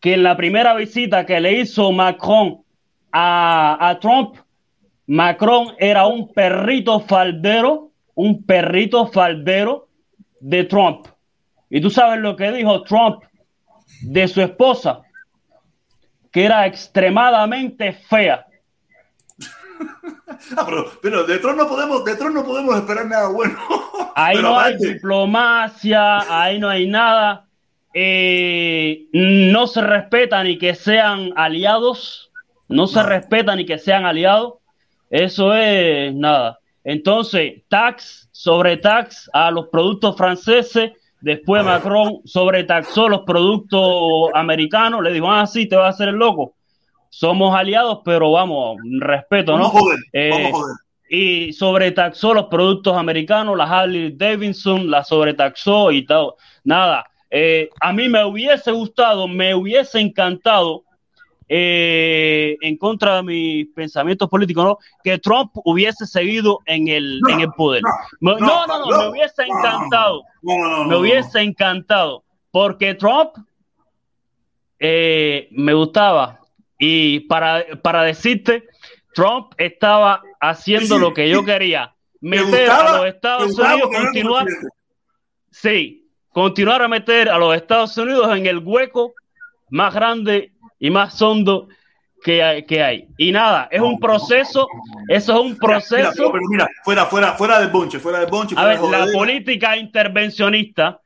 que 0.00 0.14
en 0.14 0.22
la 0.22 0.34
primera 0.34 0.74
visita 0.74 1.26
que 1.26 1.38
le 1.40 1.60
hizo 1.60 1.92
Macron 1.92 2.62
a, 3.12 3.88
a 3.88 3.98
Trump, 3.98 4.36
Macron 5.06 5.74
era 5.78 6.06
un 6.06 6.32
perrito 6.32 7.00
faldero, 7.00 7.90
un 8.14 8.44
perrito 8.44 9.06
faldero 9.08 9.88
de 10.40 10.64
Trump. 10.64 11.06
Y 11.68 11.80
tú 11.80 11.90
sabes 11.90 12.20
lo 12.20 12.36
que 12.36 12.50
dijo 12.52 12.82
Trump 12.82 13.22
de 14.02 14.28
su 14.28 14.40
esposa, 14.40 15.02
que 16.30 16.44
era 16.44 16.66
extremadamente 16.66 17.92
fea. 17.92 18.46
Ah, 20.56 20.64
pero, 20.64 20.90
pero 21.02 21.24
de 21.24 21.38
Tron 21.38 21.56
no 21.56 21.68
podemos, 21.68 22.04
de 22.04 22.30
no 22.30 22.44
podemos 22.44 22.76
esperar 22.76 23.04
nada 23.06 23.28
bueno. 23.28 23.58
Ahí 24.14 24.36
Pero 24.36 24.48
no 24.48 24.58
hay 24.58 24.76
diplomacia, 24.76 26.42
ahí 26.42 26.58
no 26.58 26.68
hay 26.68 26.86
nada. 26.88 27.46
Eh, 27.92 29.06
no 29.12 29.66
se 29.66 29.80
respeta 29.80 30.42
ni 30.44 30.58
que 30.58 30.74
sean 30.74 31.32
aliados, 31.36 32.29
no 32.70 32.86
se 32.86 33.02
respeta 33.02 33.54
ni 33.56 33.66
que 33.66 33.78
sean 33.78 34.04
aliados. 34.06 34.54
Eso 35.10 35.52
es 35.54 36.14
nada. 36.14 36.58
Entonces, 36.84 37.62
tax 37.68 38.28
sobre 38.32 38.76
tax 38.78 39.28
a 39.32 39.50
los 39.50 39.66
productos 39.68 40.16
franceses. 40.16 40.92
Después 41.20 41.62
Macron 41.64 42.20
sobretaxó 42.24 43.08
los 43.08 43.20
productos 43.26 44.30
americanos. 44.34 45.02
Le 45.02 45.12
dijo, 45.12 45.30
ah, 45.30 45.46
sí, 45.46 45.68
te 45.68 45.76
vas 45.76 45.86
a 45.86 45.88
hacer 45.90 46.08
el 46.08 46.14
loco. 46.16 46.54
Somos 47.10 47.54
aliados, 47.54 48.00
pero 48.04 48.30
vamos, 48.32 48.78
respeto, 49.00 49.58
¿no? 49.58 49.64
Vamos 49.64 49.76
a 49.76 49.78
joder, 49.80 49.98
Eh, 50.12 50.30
vamos 50.30 50.48
a 50.48 50.52
joder. 50.52 50.76
y 51.10 51.52
sobretaxó 51.52 52.32
los 52.34 52.46
productos 52.46 52.96
americanos, 52.96 53.56
la 53.58 53.64
Harley 53.64 54.12
Davidson 54.16 54.88
la 54.90 55.02
sobretaxó 55.02 55.90
y 55.90 56.06
tal. 56.06 56.30
Nada, 56.62 57.04
eh, 57.30 57.68
a 57.80 57.92
mí 57.92 58.08
me 58.08 58.24
hubiese 58.24 58.70
gustado, 58.70 59.26
me 59.26 59.54
hubiese 59.56 59.98
encantado, 60.00 60.84
eh, 61.52 62.56
en 62.60 62.76
contra 62.76 63.16
de 63.16 63.22
mis 63.24 63.66
pensamientos 63.74 64.28
políticos, 64.28 64.64
¿no? 64.64 64.78
que 65.02 65.18
Trump 65.18 65.50
hubiese 65.64 66.06
seguido 66.06 66.60
en 66.64 66.86
el, 66.86 67.18
No, 67.20 67.28
en 67.28 67.40
el 67.40 67.50
poder. 67.54 67.82
no, 68.20 68.38
No, 68.38 68.66
no, 68.68 68.78
no, 68.78 68.86
no, 68.86 68.98
me 68.98 69.08
hubiese 69.08 69.42
encantado, 69.42 70.22
No, 70.42 70.56
no, 70.56 70.68
no, 70.68 70.84
me 70.84 70.96
hubiese 70.96 71.40
encantado, 71.40 72.22
porque 72.52 72.94
Trump 72.94 73.30
eh, 74.78 75.48
me 75.50 75.74
gustaba. 75.74 76.38
Y 76.78 77.20
para, 77.20 77.64
para 77.82 78.04
decirte, 78.04 78.68
Trump 79.12 79.52
estaba 79.58 80.22
haciendo 80.40 80.98
lo 80.98 81.12
que 81.12 81.28
yo 81.28 81.44
quería, 81.44 81.92
meter 82.20 82.70
a 82.70 82.96
los 82.98 83.06
Estados 83.06 83.58
Unidos, 83.58 83.90
continuar, 83.92 84.46
sí, 85.50 86.08
continuar 86.28 86.80
a 86.80 86.86
meter 86.86 87.28
a 87.28 87.38
los 87.38 87.56
Estados 87.56 87.96
Unidos 87.98 88.36
en 88.36 88.46
el 88.46 88.58
hueco 88.58 89.14
más 89.68 89.92
grande 89.92 90.52
y 90.80 90.90
más 90.90 91.20
hondo 91.22 91.68
que 92.22 92.42
hay, 92.42 92.64
que 92.64 92.82
hay. 92.82 93.08
Y 93.16 93.30
nada, 93.32 93.68
es 93.70 93.80
un 93.80 93.98
proceso, 94.00 94.66
eso 95.08 95.32
es 95.32 95.40
un 95.40 95.56
proceso. 95.56 96.32
Pero 96.32 96.44
mira, 96.48 96.68
fuera, 96.84 97.06
fuera, 97.06 97.34
fuera 97.34 97.60
del 97.60 97.70
bonche, 97.70 98.00
fuera 98.00 98.18
del 98.20 98.30
bonche. 98.30 98.54
A 98.58 98.64
ver, 98.66 98.80
la 98.80 99.06
política 99.12 99.76
intervencionista 99.76 101.00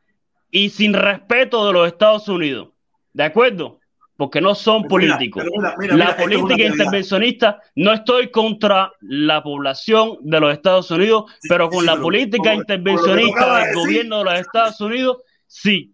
y 0.50 0.70
sin 0.70 0.94
respeto 0.94 1.66
de 1.66 1.72
los 1.72 1.88
Estados 1.88 2.28
Unidos. 2.28 2.68
¿De 3.12 3.24
acuerdo? 3.24 3.80
Porque 4.16 4.40
no 4.40 4.54
son 4.54 4.84
políticos. 4.84 5.44
la 5.90 6.16
política 6.16 6.64
intervencionista, 6.64 7.60
no 7.74 7.92
estoy 7.92 8.30
contra 8.30 8.92
la 9.00 9.42
población 9.42 10.18
de 10.20 10.38
los 10.38 10.52
Estados 10.52 10.90
Unidos, 10.92 11.32
pero 11.48 11.68
con 11.68 11.84
la 11.84 11.96
política 11.96 12.54
intervencionista 12.54 13.58
del 13.58 13.74
gobierno 13.74 14.18
de 14.18 14.24
los 14.24 14.34
Estados 14.34 14.80
Unidos, 14.80 15.18
sí. 15.46 15.92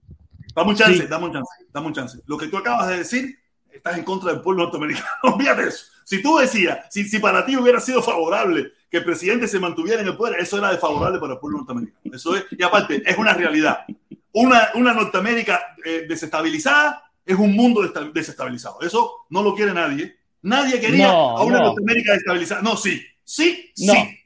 Dame 0.55 0.71
un 0.71 0.77
chance, 0.77 1.07
dame 1.07 1.25
un 1.27 1.33
chance, 1.33 1.53
dame 1.73 1.87
un 1.87 1.93
chance. 1.95 2.19
Lo 2.27 2.37
que 2.37 2.49
tú 2.49 2.59
acabas 2.59 2.89
de 2.89 2.99
decir 2.99 3.40
estás 3.73 3.99
en 3.99 4.05
contra 4.05 4.33
del 4.33 4.41
pueblo 4.43 4.65
norteamericano. 4.65 5.07
Olvídate 5.23 5.69
eso. 5.69 5.87
Si 6.05 6.23
tú 6.23 6.39
decías, 6.39 6.87
si, 6.91 7.05
si 7.05 7.19
para 7.19 7.45
ti 7.47 7.57
hubiera 7.57 7.81
sido 7.81 8.03
favorable 8.03 8.73
que 8.91 8.99
el 8.99 9.05
presidente 9.05 9.47
se 9.47 9.61
mantuviera 9.61 10.01
en 10.03 10.09
el 10.09 10.17
poder, 10.17 10.41
eso 10.41 10.59
era 10.59 10.71
desfavorable 10.71 11.21
para 11.21 11.35
el 11.35 11.39
pueblo 11.39 11.59
norteamericano. 11.59 12.01
Eso 12.13 12.37
es, 12.37 12.47
y 12.51 12.63
aparte, 12.63 13.03
es 13.05 13.17
una 13.17 13.33
realidad. 13.35 13.85
Una, 14.33 14.71
una 14.75 14.93
Norteamérica 14.93 15.77
eh, 15.85 16.07
desestabilizada 16.09 17.11
es 17.25 17.37
un 17.37 17.55
mundo 17.55 17.83
desestabilizado. 18.13 18.81
Eso 18.81 19.27
no 19.31 19.43
lo 19.43 19.55
quiere 19.55 19.73
nadie. 19.73 20.17
Nadie 20.43 20.81
quería 20.81 21.11
a 21.11 21.43
una 21.43 21.61
Norteamérica 21.61 22.13
desestabilizada. 22.13 22.63
No, 22.63 22.77
sí, 22.77 23.03
sí, 23.25 23.71
sí. 23.75 24.17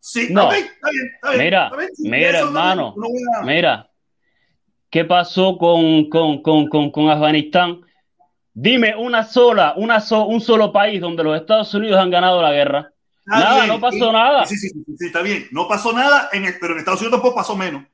Sí, 0.00 0.28
no. 0.30 0.50
está 0.50 0.90
bien, 0.90 1.06
está 1.14 1.30
bien, 1.30 1.44
Mira, 1.44 1.70
mira, 1.98 2.38
hermano, 2.40 2.94
mira, 3.44 3.90
¿qué 4.88 5.04
pasó 5.04 5.58
con, 5.58 6.08
con, 6.08 6.42
con, 6.42 6.68
con, 6.68 6.90
con 6.90 7.10
Afganistán? 7.10 7.82
Dime 8.52 8.94
una 8.96 9.24
sola, 9.24 9.74
una 9.76 10.02
un 10.26 10.40
solo 10.40 10.72
país 10.72 11.00
donde 11.00 11.22
los 11.22 11.40
Estados 11.40 11.72
Unidos 11.74 11.98
han 11.98 12.10
ganado 12.10 12.42
la 12.42 12.52
guerra. 12.52 12.92
nada, 13.24 13.66
no 13.66 13.80
pasó 13.80 14.12
nada. 14.12 14.44
Sí, 14.46 14.56
sí, 14.56 14.70
sí, 14.70 15.06
está 15.06 15.22
bien. 15.22 15.46
No 15.52 15.68
pasó 15.68 15.92
nada, 15.92 16.28
en 16.32 16.42
pero 16.60 16.72
en 16.72 16.80
Estados 16.80 17.00
Unidos 17.00 17.18
tampoco 17.18 17.36
pasó 17.36 17.56
menos. 17.56 17.84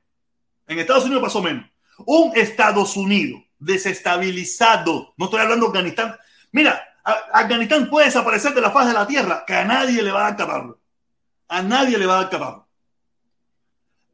En 0.67 0.79
Estados 0.79 1.05
Unidos 1.05 1.23
pasó 1.23 1.41
menos. 1.41 1.65
Un 2.05 2.31
Estados 2.35 2.97
Unidos 2.97 3.41
desestabilizado. 3.59 5.13
No 5.17 5.25
estoy 5.25 5.41
hablando 5.41 5.67
de 5.67 5.77
Afganistán. 5.77 6.15
Mira, 6.51 6.81
Afganistán 7.03 7.89
puede 7.89 8.07
desaparecer 8.07 8.53
de 8.53 8.61
la 8.61 8.71
faz 8.71 8.87
de 8.87 8.93
la 8.93 9.07
tierra, 9.07 9.43
que 9.45 9.53
a 9.53 9.63
nadie 9.63 10.01
le 10.01 10.11
va 10.11 10.21
a 10.21 10.23
dar 10.23 10.37
caparlo. 10.37 10.79
A 11.47 11.61
nadie 11.61 11.97
le 11.97 12.05
va 12.05 12.15
a 12.15 12.21
dar 12.23 12.29
caparlo. 12.29 12.67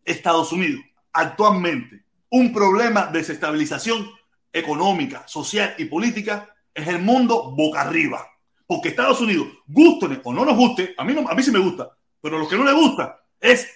Estados 0.05 0.51
Unidos, 0.51 0.83
actualmente, 1.11 2.03
un 2.29 2.53
problema 2.53 3.07
de 3.07 3.19
desestabilización 3.19 4.09
económica, 4.53 5.27
social 5.27 5.73
y 5.77 5.85
política 5.85 6.55
es 6.73 6.87
el 6.87 6.99
mundo 6.99 7.51
boca 7.51 7.81
arriba. 7.81 8.25
Porque 8.65 8.89
Estados 8.89 9.19
Unidos, 9.19 9.47
guste 9.67 10.21
o 10.23 10.33
no 10.33 10.45
nos 10.45 10.55
guste, 10.55 10.93
a 10.97 11.03
mí, 11.03 11.13
no, 11.13 11.27
a 11.27 11.35
mí 11.35 11.43
sí 11.43 11.51
me 11.51 11.59
gusta, 11.59 11.89
pero 12.21 12.37
a 12.37 12.39
los 12.39 12.47
que 12.47 12.55
no 12.55 12.63
les 12.63 12.73
gusta 12.73 13.19
es 13.41 13.69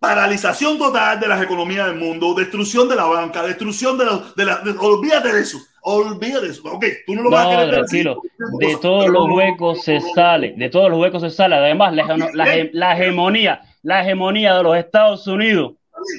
paralización 0.00 0.76
total 0.78 1.20
de 1.20 1.28
las 1.28 1.40
economías 1.40 1.86
del 1.86 1.94
mundo, 1.94 2.34
destrucción 2.34 2.88
de 2.88 2.96
la 2.96 3.04
banca, 3.04 3.44
destrucción 3.44 3.96
de, 3.96 4.04
los, 4.04 4.34
de 4.34 4.44
la... 4.44 4.60
olvídate 4.80 5.32
de 5.32 5.42
eso, 5.42 5.58
olvídate 5.82 6.46
de 6.46 6.52
eso. 6.52 6.62
Ok, 6.64 6.84
tú 7.06 7.14
no 7.14 7.22
lo 7.22 7.30
vas 7.30 7.46
a 7.46 7.50
querer 7.50 7.70
tranquilo. 7.70 8.20
De 8.58 8.76
todos 8.82 9.08
los 9.08 9.28
huecos 9.30 9.84
se 9.84 10.00
sale, 10.00 10.54
de 10.56 10.68
todos 10.70 10.90
los 10.90 10.98
huecos 10.98 11.22
se 11.22 11.30
sale. 11.30 11.54
Además, 11.54 11.94
la, 11.94 12.68
la 12.72 12.92
hegemonía, 12.94 13.62
la 13.82 14.02
hegemonía 14.02 14.56
de 14.56 14.62
los 14.64 14.76
Estados 14.76 15.24
Unidos 15.28 15.74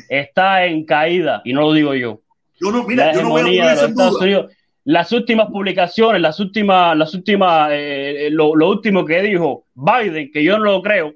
está 0.07 0.63
en 0.63 0.85
caída, 0.85 1.41
y 1.43 1.51
no 1.51 1.61
lo 1.61 1.73
digo 1.73 1.93
yo. 1.93 2.21
Yo 2.63 2.71
no, 2.71 2.83
mira, 2.83 3.13
yo 3.13 3.23
no 3.23 3.29
voy 3.29 3.59
a 3.59 3.75
de 3.75 3.85
Estados 3.85 4.21
Unidos. 4.21 4.51
Las 4.85 5.11
últimas 5.11 5.47
publicaciones, 5.47 6.21
las 6.21 6.39
últimas, 6.39 6.97
las 6.97 7.13
últimas, 7.13 7.69
eh, 7.71 8.29
lo, 8.31 8.51
último 8.51 9.05
que 9.05 9.21
dijo 9.21 9.65
Biden, 9.73 10.31
que 10.31 10.43
yo 10.43 10.57
no 10.57 10.65
lo 10.65 10.81
creo, 10.81 11.13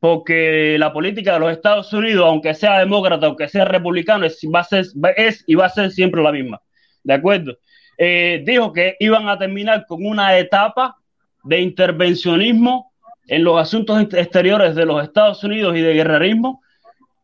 porque 0.00 0.76
la 0.78 0.92
política 0.92 1.34
de 1.34 1.40
los 1.40 1.52
Estados 1.52 1.92
Unidos, 1.92 2.26
aunque 2.26 2.54
sea 2.54 2.78
demócrata, 2.78 3.26
aunque 3.26 3.48
sea 3.48 3.64
republicano, 3.64 4.26
es, 4.26 4.38
va 4.54 4.60
a 4.60 4.64
ser, 4.64 4.86
es 5.16 5.44
y 5.46 5.54
va 5.54 5.66
a 5.66 5.70
ser 5.70 5.90
siempre 5.90 6.22
la 6.22 6.32
misma. 6.32 6.60
¿De 7.02 7.14
acuerdo? 7.14 7.56
Eh, 7.96 8.42
dijo 8.44 8.72
que 8.72 8.96
iban 9.00 9.28
a 9.28 9.38
terminar 9.38 9.86
con 9.86 10.04
una 10.04 10.36
etapa 10.36 10.96
de 11.42 11.60
intervencionismo 11.60 12.92
en 13.26 13.44
los 13.44 13.60
asuntos 13.60 14.00
exteriores 14.14 14.74
de 14.74 14.84
los 14.84 15.02
Estados 15.02 15.42
Unidos 15.44 15.76
y 15.76 15.80
de 15.80 15.94
guerrerismo 15.94 16.62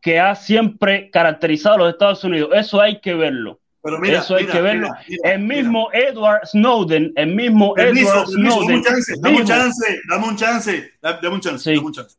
que 0.01 0.19
ha 0.19 0.35
siempre 0.35 1.09
caracterizado 1.11 1.75
a 1.75 1.77
los 1.79 1.89
Estados 1.93 2.23
Unidos. 2.23 2.49
Eso 2.53 2.81
hay 2.81 2.99
que 2.99 3.13
verlo. 3.13 3.59
Eso 4.03 4.35
hay 4.35 4.45
que 4.45 4.61
verlo. 4.61 4.89
el 5.23 5.39
mismo 5.39 5.89
Edward 5.91 6.47
Snowden, 6.47 7.13
el 7.15 7.33
mismo 7.33 7.75
Edward 7.77 8.27
Snowden. 8.27 8.83
Dame 9.21 9.37
un 9.37 9.45
chance, 9.45 9.99
dame 10.07 10.27
un 10.27 10.35
chance, 10.35 10.93
dame 11.01 11.33
un 11.35 11.41
chance, 11.41 11.71
dame 11.71 11.85
un 11.85 11.93
chance, 11.93 12.17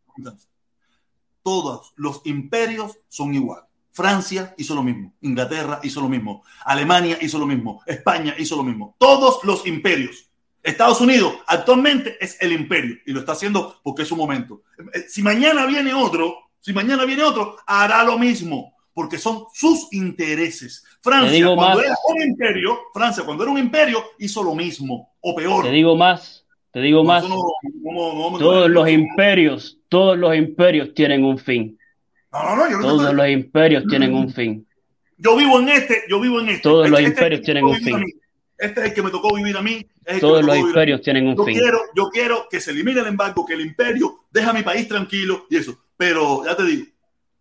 Todos 1.43 1.93
los 1.97 2.23
imperios 2.25 2.99
son 3.09 3.35
igual. 3.35 3.63
Francia 3.93 4.55
hizo 4.57 4.75
lo 4.75 4.83
mismo, 4.83 5.15
Inglaterra 5.21 5.79
hizo 5.83 6.01
lo 6.01 6.09
mismo, 6.09 6.43
Alemania 6.65 7.19
hizo 7.21 7.39
lo 7.39 7.47
mismo, 7.47 7.83
España 7.87 8.35
hizo 8.39 8.57
lo 8.57 8.63
mismo. 8.63 8.97
Todos 8.99 9.45
los 9.45 9.67
imperios. 9.67 10.31
Estados 10.63 11.01
Unidos 11.01 11.35
actualmente 11.47 12.17
es 12.21 12.41
el 12.41 12.53
imperio 12.53 12.97
y 13.05 13.13
lo 13.13 13.21
está 13.21 13.33
haciendo 13.33 13.81
porque 13.83 14.03
es 14.03 14.09
su 14.09 14.17
momento. 14.17 14.63
Si 15.09 15.23
mañana 15.23 15.67
viene 15.67 15.93
otro, 15.93 16.52
si 16.63 16.73
mañana 16.73 17.05
viene 17.05 17.25
otro, 17.25 17.57
hará 17.67 18.05
lo 18.05 18.17
mismo, 18.17 18.75
porque 18.95 19.19
son 19.19 19.47
sus 19.53 19.93
intereses. 19.93 20.85
Francia, 21.03 21.45
cuando 21.57 21.83
era 21.83 21.97
un 22.09 22.23
imperio, 22.23 22.79
Francia, 22.95 23.25
cuando 23.25 23.43
era 23.43 23.53
un 23.53 23.59
imperio, 23.59 24.01
hizo 24.21 24.45
lo 24.45 24.55
mismo, 24.55 25.13
o 25.21 25.35
peor. 25.35 25.65
Te 25.65 25.73
digo 25.73 25.97
más, 25.97 26.47
te 26.71 26.81
digo 26.81 27.03
más. 27.03 27.25
todos 28.39 28.71
los 28.71 28.89
imperios, 28.89 29.81
todos 29.89 30.17
los 30.17 30.37
imperios 30.37 30.95
tienen 30.95 31.25
un 31.25 31.37
fin. 31.37 31.77
Todos 32.31 33.13
los 33.13 33.29
imperios 33.29 33.85
tienen 33.89 34.15
un 34.15 34.33
fin. 34.33 34.65
Yo 35.19 35.37
vivo 35.37 35.59
en 35.59 35.69
este, 35.69 36.05
yo 36.09 36.21
vivo 36.21 36.41
en 36.41 36.49
este. 36.51 36.63
Todos 36.63 36.89
los 36.89 37.01
este 37.01 37.11
imperios 37.11 37.43
tienen 37.43 37.65
un 37.65 37.77
fin. 37.77 38.05
Este 38.63 38.81
es 38.81 38.87
el 38.87 38.95
que 38.95 39.03
me 39.03 39.11
tocó 39.11 39.35
vivir 39.35 39.57
a 39.57 39.63
mí. 39.63 39.85
Todos 40.21 40.45
los 40.45 40.57
imperios 40.57 41.03
tienen 41.03 41.27
un 41.27 41.45
fin. 41.45 41.59
Quiero, 41.59 41.81
yo 41.97 42.11
quiero 42.11 42.47
que 42.49 42.61
se 42.61 42.71
elimine 42.71 43.01
el 43.01 43.09
embargo, 43.09 43.45
que 43.45 43.55
el 43.55 43.61
imperio 43.61 44.27
deja 44.31 44.53
mi 44.53 44.63
país 44.63 44.87
tranquilo 44.87 45.47
y 45.51 45.57
eso. 45.57 45.77
Pero 45.97 46.45
ya 46.45 46.57
te 46.57 46.65
digo, 46.65 46.87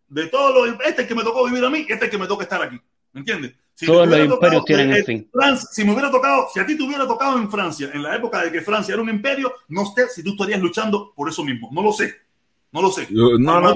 de 0.07 0.27
todos 0.27 0.53
los, 0.53 0.79
este 0.79 0.89
es 0.89 0.99
el 0.99 1.07
que 1.07 1.15
me 1.15 1.23
tocó 1.23 1.45
vivir 1.45 1.63
a 1.63 1.69
mí 1.69 1.79
y 1.79 1.81
este 1.81 1.93
es 1.93 2.01
el 2.01 2.09
que 2.09 2.17
me 2.17 2.27
toca 2.27 2.43
estar 2.43 2.61
aquí. 2.63 2.81
¿Me 3.13 3.19
entiendes? 3.19 3.53
Si 3.75 3.85
todos 3.85 4.07
los 4.07 4.19
imperios 4.19 4.65
tienen 4.65 4.89
un 4.89 5.03
fin. 5.03 5.29
si 5.71 5.83
me 5.83 5.93
hubiera 5.93 6.09
tocado, 6.09 6.47
si 6.53 6.59
a 6.59 6.65
ti 6.65 6.75
te 6.75 6.83
hubiera 6.83 7.07
tocado 7.07 7.37
en 7.37 7.49
Francia, 7.51 7.89
en 7.93 8.01
la 8.01 8.15
época 8.15 8.43
de 8.43 8.51
que 8.51 8.61
Francia 8.61 8.93
era 8.93 9.01
un 9.01 9.09
imperio, 9.09 9.53
no 9.69 9.85
sé 9.85 10.07
si 10.09 10.23
tú 10.23 10.31
estarías 10.31 10.59
luchando 10.59 11.13
por 11.15 11.29
eso 11.29 11.43
mismo. 11.43 11.69
No 11.71 11.83
lo 11.83 11.93
sé. 11.93 12.15
No 12.73 12.81
lo 12.81 12.89
sé. 12.89 13.07
No, 13.09 13.37
no, 13.37 13.59
no, 13.59 13.69
no, 13.69 13.75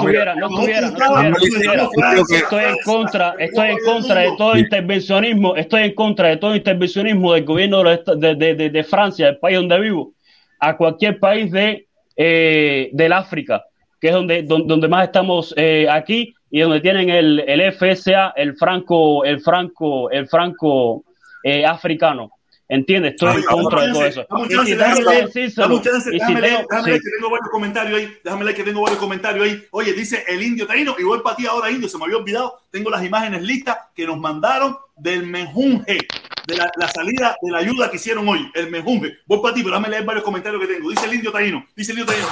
tuviera, 0.00 0.34
no 0.34 0.48
tuviera, 0.48 0.90
no 0.90 1.36
tuviera. 1.38 1.88
Estoy 2.30 2.64
en 2.64 2.76
contra, 2.84 3.34
estoy 3.38 3.70
en 3.70 3.78
contra 3.78 4.20
de 4.20 4.32
todo 4.36 4.58
intervencionismo, 4.58 5.56
estoy 5.56 5.82
en 5.84 5.94
contra 5.94 6.28
de 6.28 6.36
todo 6.36 6.54
intervencionismo 6.54 7.32
del 7.32 7.44
gobierno 7.44 7.82
de, 7.82 8.34
de, 8.36 8.54
de, 8.54 8.70
de 8.70 8.84
Francia, 8.84 9.28
el 9.28 9.38
país 9.38 9.56
donde 9.56 9.80
vivo, 9.80 10.12
a 10.60 10.76
cualquier 10.76 11.18
país 11.18 11.50
de 11.50 11.86
eh, 12.16 12.90
del 12.92 13.12
África 13.12 13.64
que 14.04 14.08
es 14.08 14.14
donde, 14.16 14.42
donde, 14.42 14.86
más 14.86 15.04
estamos 15.04 15.54
eh, 15.56 15.86
aquí 15.90 16.34
y 16.50 16.60
donde 16.60 16.82
tienen 16.82 17.08
el, 17.08 17.40
el, 17.40 17.72
FSA, 17.72 18.34
el 18.36 18.54
franco, 18.54 19.24
el 19.24 19.40
franco, 19.40 20.10
el 20.10 20.28
franco 20.28 21.04
eh, 21.42 21.64
africano. 21.64 22.30
¿Entiendes? 22.68 23.12
Estoy 23.12 23.36
en 23.36 23.42
contra 23.42 23.86
de 23.86 23.92
todo 23.92 24.04
eso. 24.06 24.26
Déjame 24.48 26.40
leer 26.40 26.66
que 26.66 27.10
tengo 27.10 27.30
varios 27.30 27.50
comentarios 27.50 27.98
ahí. 27.98 28.16
Déjame 28.24 28.44
leer 28.44 28.56
que 28.56 28.64
tengo 28.64 28.80
varios 28.80 28.98
comentarios 28.98 29.46
ahí. 29.46 29.64
Oye, 29.70 29.92
dice 29.92 30.24
el 30.26 30.42
indio 30.42 30.66
taíno, 30.66 30.96
y 30.98 31.02
voy 31.02 31.20
para 31.20 31.36
ti 31.36 31.46
ahora, 31.46 31.70
indio, 31.70 31.88
se 31.88 31.98
me 31.98 32.04
había 32.04 32.16
olvidado. 32.16 32.60
Tengo 32.70 32.88
las 32.88 33.04
imágenes 33.04 33.42
listas 33.42 33.76
que 33.94 34.06
nos 34.06 34.18
mandaron 34.18 34.78
del 34.96 35.26
mejunje, 35.26 35.98
de 36.46 36.56
la, 36.56 36.70
la, 36.76 36.88
salida 36.88 37.36
de 37.42 37.50
la 37.50 37.58
ayuda 37.58 37.90
que 37.90 37.96
hicieron 37.96 38.26
hoy. 38.26 38.50
El 38.54 38.70
mejunje. 38.70 39.18
Voy 39.26 39.40
para 39.42 39.54
ti, 39.54 39.62
pero 39.62 39.76
déjame 39.76 39.90
leer 39.90 40.04
varios 40.04 40.24
comentarios 40.24 40.62
que 40.62 40.74
tengo. 40.74 40.88
Dice 40.88 41.04
el 41.04 41.14
indio 41.14 41.32
taíno, 41.32 41.66
dice 41.76 41.92
el 41.92 41.98
indio 41.98 42.14
taíno. 42.14 42.28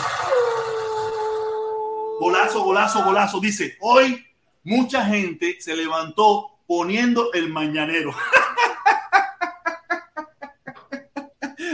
Golazo, 2.21 2.63
golazo, 2.63 3.05
golazo. 3.05 3.41
Dice, 3.41 3.77
hoy 3.81 4.25
mucha 4.65 5.05
gente 5.05 5.57
se 5.61 5.77
levantó 5.77 6.53
poniendo 6.67 7.33
el 7.35 7.51
mañanero. 7.51 8.15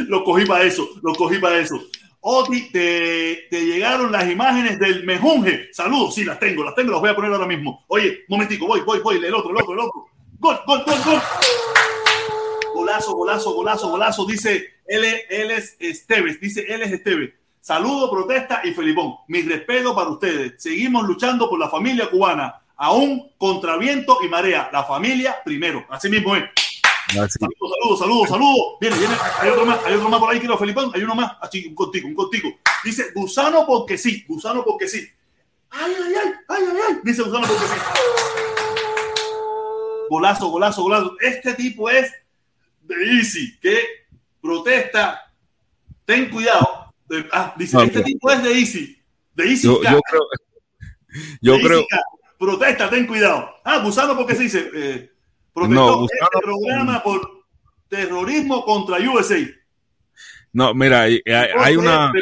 lo 0.08 0.24
cogí 0.24 0.44
para 0.44 0.64
eso, 0.64 0.88
lo 1.02 1.14
cogí 1.14 1.38
para 1.38 1.58
eso. 1.58 1.80
Oti, 2.20 2.70
te, 2.72 3.46
te, 3.50 3.64
llegaron 3.64 4.10
las 4.10 4.28
imágenes 4.28 4.78
del 4.78 5.04
mejunje. 5.04 5.68
Saludos, 5.72 6.14
sí, 6.14 6.24
las 6.24 6.40
tengo, 6.40 6.64
las 6.64 6.74
tengo, 6.74 6.90
las 6.90 7.00
voy 7.00 7.10
a 7.10 7.14
poner 7.14 7.32
ahora 7.32 7.46
mismo. 7.46 7.84
Oye, 7.88 8.24
momentico, 8.28 8.66
voy, 8.66 8.80
voy, 8.80 8.98
voy, 9.00 9.16
el 9.16 9.34
otro, 9.34 9.50
el 9.50 9.56
otro, 9.56 9.72
el 9.72 9.78
otro. 9.78 10.06
Gol, 10.38 10.60
gol, 10.66 10.82
gol, 10.84 10.98
gol. 11.04 11.20
golazo, 12.74 13.14
golazo, 13.14 13.52
golazo, 13.52 13.88
golazo. 13.90 14.26
Dice, 14.26 14.66
él 14.86 15.04
es 15.04 15.76
Esteves, 15.78 16.40
dice, 16.40 16.64
es 16.68 16.90
Esteves. 16.90 17.30
Saludo, 17.60 18.10
protesta 18.10 18.62
y 18.64 18.72
Felipón. 18.72 19.16
Mi 19.28 19.42
respeto 19.42 19.94
para 19.94 20.08
ustedes. 20.08 20.54
Seguimos 20.56 21.06
luchando 21.06 21.48
por 21.50 21.58
la 21.58 21.68
familia 21.68 22.08
cubana, 22.10 22.62
aún 22.76 23.30
contra 23.36 23.76
viento 23.76 24.18
y 24.24 24.28
marea. 24.28 24.70
La 24.72 24.84
familia 24.84 25.36
primero. 25.44 25.84
Así 25.90 26.08
mismo 26.08 26.34
es. 26.34 26.44
Así. 27.08 27.38
Saludos, 27.38 27.58
saludos, 27.58 27.98
saludos, 27.98 28.28
saludos. 28.28 28.76
Viene, 28.80 28.98
viene, 28.98 29.14
hay 29.40 29.48
otro 29.48 29.64
más, 29.64 29.84
hay 29.84 29.94
otro 29.94 30.08
más 30.10 30.20
por 30.20 30.30
ahí, 30.30 30.38
quiero 30.38 30.58
Felipón. 30.58 30.90
Hay 30.94 31.02
uno 31.02 31.14
más, 31.14 31.36
así, 31.40 31.66
un 31.66 31.74
contigo, 31.74 32.06
un 32.06 32.14
contigo. 32.14 32.50
Dice, 32.84 33.12
gusano 33.14 33.64
porque 33.66 33.96
sí, 33.96 34.24
gusano 34.28 34.62
porque 34.62 34.88
sí. 34.88 35.08
Ay, 35.70 35.94
ay, 35.96 36.14
ay, 36.14 36.32
ay, 36.48 36.64
ay, 36.70 36.78
ay. 36.88 36.98
Dice 37.02 37.22
gusano 37.22 37.46
porque 37.46 37.64
sí. 37.66 37.74
Golazo, 40.10 40.48
golazo, 40.48 40.82
golazo. 40.82 41.16
Este 41.20 41.54
tipo 41.54 41.88
es 41.88 42.12
de 42.82 42.94
Easy, 43.16 43.58
que 43.58 43.80
protesta. 44.40 45.32
Ten 46.04 46.30
cuidado. 46.30 46.94
Ah, 47.32 47.54
dice, 47.56 47.82
este 47.84 48.02
tipo 48.02 48.30
es 48.30 48.42
de 48.42 48.52
Easy. 48.52 49.02
De 49.34 49.44
Easy. 49.44 49.66
Yo, 49.66 49.82
yo 49.82 50.00
creo, 50.00 50.22
yo 51.40 51.58
creo. 51.60 51.86
Protesta, 52.38 52.90
ten 52.90 53.06
cuidado. 53.06 53.56
Ah, 53.64 53.78
gusano 53.78 54.14
porque 54.14 54.34
se 54.34 54.42
dice. 54.42 54.70
Eh, 54.74 55.12
protestó 55.58 55.74
No, 55.86 55.98
gusano- 56.00 56.28
este 56.32 56.40
programa 56.42 57.02
por 57.02 57.20
terrorismo 57.88 58.64
contra 58.64 58.98
USA. 58.98 59.36
no, 60.52 60.74
mira, 60.74 61.02
hay, 61.02 61.20
hay- 61.26 61.48
hay 61.58 61.76
una, 61.76 62.12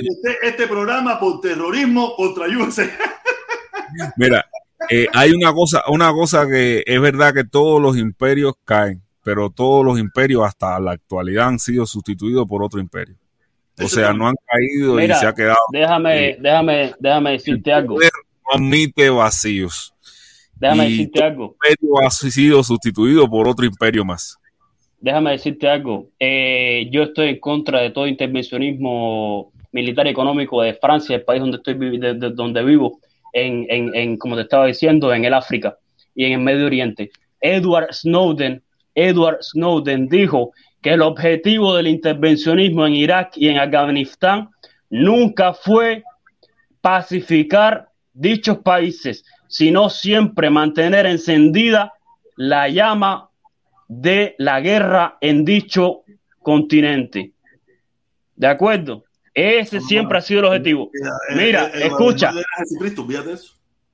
este 0.43 0.67
programa 0.67 1.19
por 1.19 1.41
terrorismo 1.41 2.15
contra 2.17 2.47
USA. 2.47 2.89
mira, 4.17 4.45
eh, 4.91 5.07
hay 5.15 5.33
una 5.33 5.53
cosa, 5.53 5.83
una 5.89 6.13
cosa 6.13 6.47
que 6.47 6.83
es 6.87 7.01
verdad 7.01 7.33
que 7.35 7.45
todos 7.45 7.81
los 7.81 7.97
imperios 7.97 8.55
caen, 8.65 9.03
pero 9.23 9.51
todos 9.51 9.85
los 9.85 9.99
imperios 9.99 10.45
hasta 10.45 10.79
la 10.81 10.93
actualidad 10.93 11.49
han 11.49 11.59
sido 11.59 11.87
sustituidos 11.87 12.47
por 12.47 12.63
otro 12.63 12.79
imperio. 12.81 13.17
O 13.83 13.89
sea, 13.89 14.13
no 14.15 14.27
han 14.29 14.37
caído 14.47 14.95
Mira, 14.95 15.17
y 15.17 15.21
se 15.21 15.27
ha 15.27 15.35
quedado. 15.35 15.59
Déjame, 15.71 16.37
déjame, 16.41 16.95
déjame 16.99 17.33
decirte 17.33 17.73
algo. 17.73 17.97
poder 17.97 18.11
no 18.49 18.57
admite 18.57 19.11
vacíos. 19.11 19.93
Déjame 20.59 20.89
y- 20.89 20.91
decirte 20.93 21.23
algo. 21.23 21.57
El 21.65 21.71
imperio 21.73 22.07
ha 22.07 22.11
sido 22.11 22.63
sustituido 22.63 23.29
por 23.29 23.47
otro 23.49 23.65
imperio 23.67 24.05
más. 24.05 24.39
Déjame 25.01 25.33
decirte 25.33 25.69
algo. 25.69 26.09
Eh, 26.19 26.89
yo 26.91 27.03
estoy 27.05 27.29
en 27.29 27.39
contra 27.41 27.81
de 27.81 27.91
todo 27.91 28.07
intervencionismo 28.07 29.53
militar 29.73 30.07
y 30.07 30.11
económico 30.11 30.63
de 30.63 30.75
Francia, 30.75 31.17
el 31.17 31.23
país 31.23 31.41
donde 31.41 31.59
estoy 31.59 31.75
de- 31.99 32.15
de- 32.15 32.31
donde 32.31 32.63
vivo, 32.65 32.99
en, 33.33 33.67
en, 33.69 33.95
en, 33.95 34.17
como 34.17 34.35
te 34.37 34.43
estaba 34.43 34.67
diciendo, 34.67 35.13
en 35.13 35.25
el 35.27 35.35
África 35.35 35.77
y 36.15 36.25
en 36.25 36.33
el 36.33 36.41
Medio 36.41 36.65
Oriente. 36.67 37.11
Edward 37.41 37.93
Snowden, 37.93 38.63
Edward 38.95 39.43
Snowden 39.43 40.09
dijo 40.09 40.53
que 40.81 40.91
el 40.95 41.03
objetivo 41.03 41.75
del 41.77 41.89
intervencionismo 41.89 42.87
en 42.87 42.95
Irak 42.95 43.33
y 43.37 43.49
en 43.49 43.59
Afganistán 43.59 44.49
nunca 44.89 45.53
fue 45.53 46.03
pacificar 46.81 47.89
dichos 48.15 48.59
países, 48.59 49.25
sino 49.49 49.91
siempre 49.91 50.51
mantener 50.51 51.07
encendida 51.07 51.93
la 52.37 52.69
llama 52.69 53.31
de 53.89 54.35
la 54.39 54.61
guerra 54.61 55.19
en 55.21 55.45
dicho 55.45 56.03
continente. 56.41 57.33
¿De 58.35 58.47
acuerdo? 58.47 59.05
Ese 59.35 59.81
siempre 59.81 60.19
ha 60.19 60.21
sido 60.21 60.41
el 60.41 60.47
objetivo. 60.47 60.91
Mira, 61.35 61.67
escucha. 61.75 62.33
Olvídate 62.99 63.29
de 63.29 63.35
eso. 63.35 63.53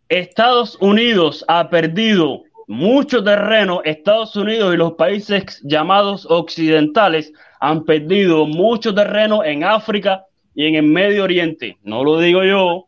Estados 0.08 0.76
Unidos 0.80 1.44
ha 1.48 1.68
perdido 1.68 2.44
mucho 2.68 3.24
terreno. 3.24 3.80
Estados 3.84 4.36
Unidos 4.36 4.74
y 4.74 4.76
los 4.76 4.92
países 4.92 5.60
llamados 5.64 6.26
occidentales 6.28 7.32
han 7.60 7.84
perdido 7.84 8.46
mucho 8.46 8.94
terreno 8.94 9.44
en 9.44 9.64
África 9.64 10.24
y 10.54 10.66
en 10.66 10.74
el 10.74 10.84
Medio 10.84 11.24
Oriente. 11.24 11.78
No 11.82 12.04
lo 12.04 12.18
digo 12.18 12.44
yo. 12.44 12.86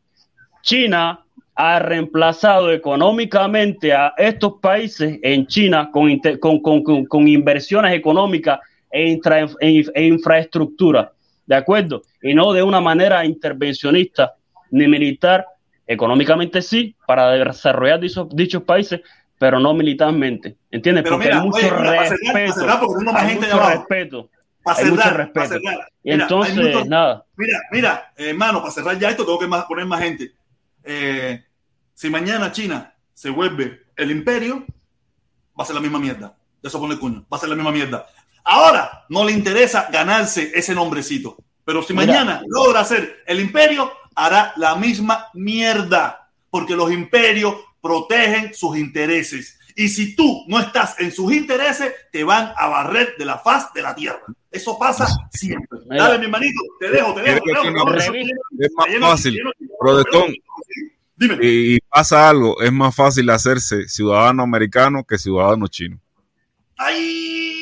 China 0.62 1.23
ha 1.56 1.78
reemplazado 1.78 2.72
económicamente 2.72 3.92
a 3.92 4.12
estos 4.16 4.54
países 4.60 5.18
en 5.22 5.46
China 5.46 5.90
con, 5.92 6.18
con, 6.40 6.82
con- 6.82 7.06
con- 7.06 7.28
inversiones 7.28 7.92
económicas 7.94 8.58
e, 8.90 9.18
e- 9.60 9.84
e 9.94 10.02
infraestructura. 10.06 11.12
¿De 11.46 11.54
acuerdo? 11.54 12.02
Y 12.22 12.34
no 12.34 12.52
de 12.52 12.62
una 12.62 12.80
manera 12.80 13.24
intervencionista 13.24 14.34
ni 14.70 14.88
militar. 14.88 15.46
Económicamente 15.86 16.62
sí, 16.62 16.96
para 17.06 17.30
desarrollar 17.32 18.00
dichos, 18.00 18.28
dichos 18.34 18.62
países, 18.62 19.00
pero 19.38 19.60
no 19.60 19.74
militarmente. 19.74 20.56
¿Entiendes? 20.70 21.04
Pero 21.04 21.16
Porque 21.16 21.28
mira, 21.28 21.40
hay 21.40 21.46
mucho 21.46 21.58
oye, 21.58 21.70
mira, 21.70 22.04
cerrar, 22.06 22.10
respeto. 22.10 22.52
cerrar, 22.54 22.78
Hay 23.16 23.34
mucho 23.36 23.68
respeto. 23.68 24.30
Para 24.62 24.78
Hay 24.78 24.84
mucho 24.86 25.02
cerrar, 25.02 25.16
respeto. 25.18 25.34
para 25.34 25.48
cerrar. 25.48 25.88
Mira, 26.02 26.22
entonces, 26.22 26.86
nada. 26.86 27.24
Mira, 27.36 27.58
mira, 27.70 28.12
hermano, 28.16 28.60
para 28.60 28.70
cerrar 28.72 28.98
ya 28.98 29.10
esto 29.10 29.26
tengo 29.26 29.38
que 29.38 29.46
más- 29.46 29.66
poner 29.66 29.84
más 29.84 30.00
gente. 30.00 30.32
Eh, 30.84 31.42
si 31.94 32.10
mañana 32.10 32.52
China 32.52 32.94
se 33.12 33.30
vuelve 33.30 33.86
el 33.96 34.10
imperio, 34.10 34.64
va 35.58 35.64
a 35.64 35.66
ser 35.66 35.74
la 35.74 35.80
misma 35.80 35.98
mierda. 35.98 36.36
De 36.62 36.68
eso 36.68 36.80
pone 36.80 36.94
el 36.94 37.00
cuño. 37.00 37.26
Va 37.32 37.36
a 37.36 37.40
ser 37.40 37.48
la 37.48 37.54
misma 37.54 37.72
mierda. 37.72 38.06
Ahora 38.44 39.06
no 39.08 39.24
le 39.24 39.32
interesa 39.32 39.88
ganarse 39.90 40.52
ese 40.54 40.74
nombrecito. 40.74 41.36
Pero 41.64 41.82
si 41.82 41.94
Mira. 41.94 42.06
mañana 42.06 42.42
logra 42.46 42.84
ser 42.84 43.22
el 43.26 43.40
imperio, 43.40 43.90
hará 44.14 44.52
la 44.56 44.76
misma 44.76 45.28
mierda. 45.32 46.30
Porque 46.50 46.76
los 46.76 46.92
imperios 46.92 47.56
protegen 47.80 48.54
sus 48.54 48.76
intereses. 48.76 49.58
Y 49.76 49.88
si 49.88 50.14
tú 50.14 50.44
no 50.46 50.60
estás 50.60 50.98
en 51.00 51.10
sus 51.10 51.32
intereses, 51.32 51.92
te 52.12 52.22
van 52.22 52.52
a 52.56 52.68
barrer 52.68 53.14
de 53.18 53.24
la 53.24 53.38
faz 53.38 53.72
de 53.72 53.82
la 53.82 53.94
tierra. 53.94 54.22
Eso 54.50 54.78
pasa 54.78 55.06
siempre. 55.32 55.80
Dale, 55.86 56.18
mi 56.18 56.26
hermanito, 56.26 56.60
te 56.78 56.90
dejo, 56.90 57.12
te 57.14 57.22
dejo. 57.22 57.40
te 57.44 57.52
dejo, 57.52 58.12
te. 58.12 58.20
Es 58.64 59.00
más 59.00 59.10
fácil, 59.10 59.40
protestón. 59.80 60.34
Dime. 61.16 61.38
y 61.42 61.80
pasa 61.80 62.28
algo, 62.28 62.60
es 62.60 62.72
más 62.72 62.94
fácil 62.94 63.30
hacerse 63.30 63.88
ciudadano 63.88 64.42
americano 64.42 65.04
que 65.04 65.16
ciudadano 65.16 65.68
chino. 65.68 66.00
¡Ay! 66.76 67.53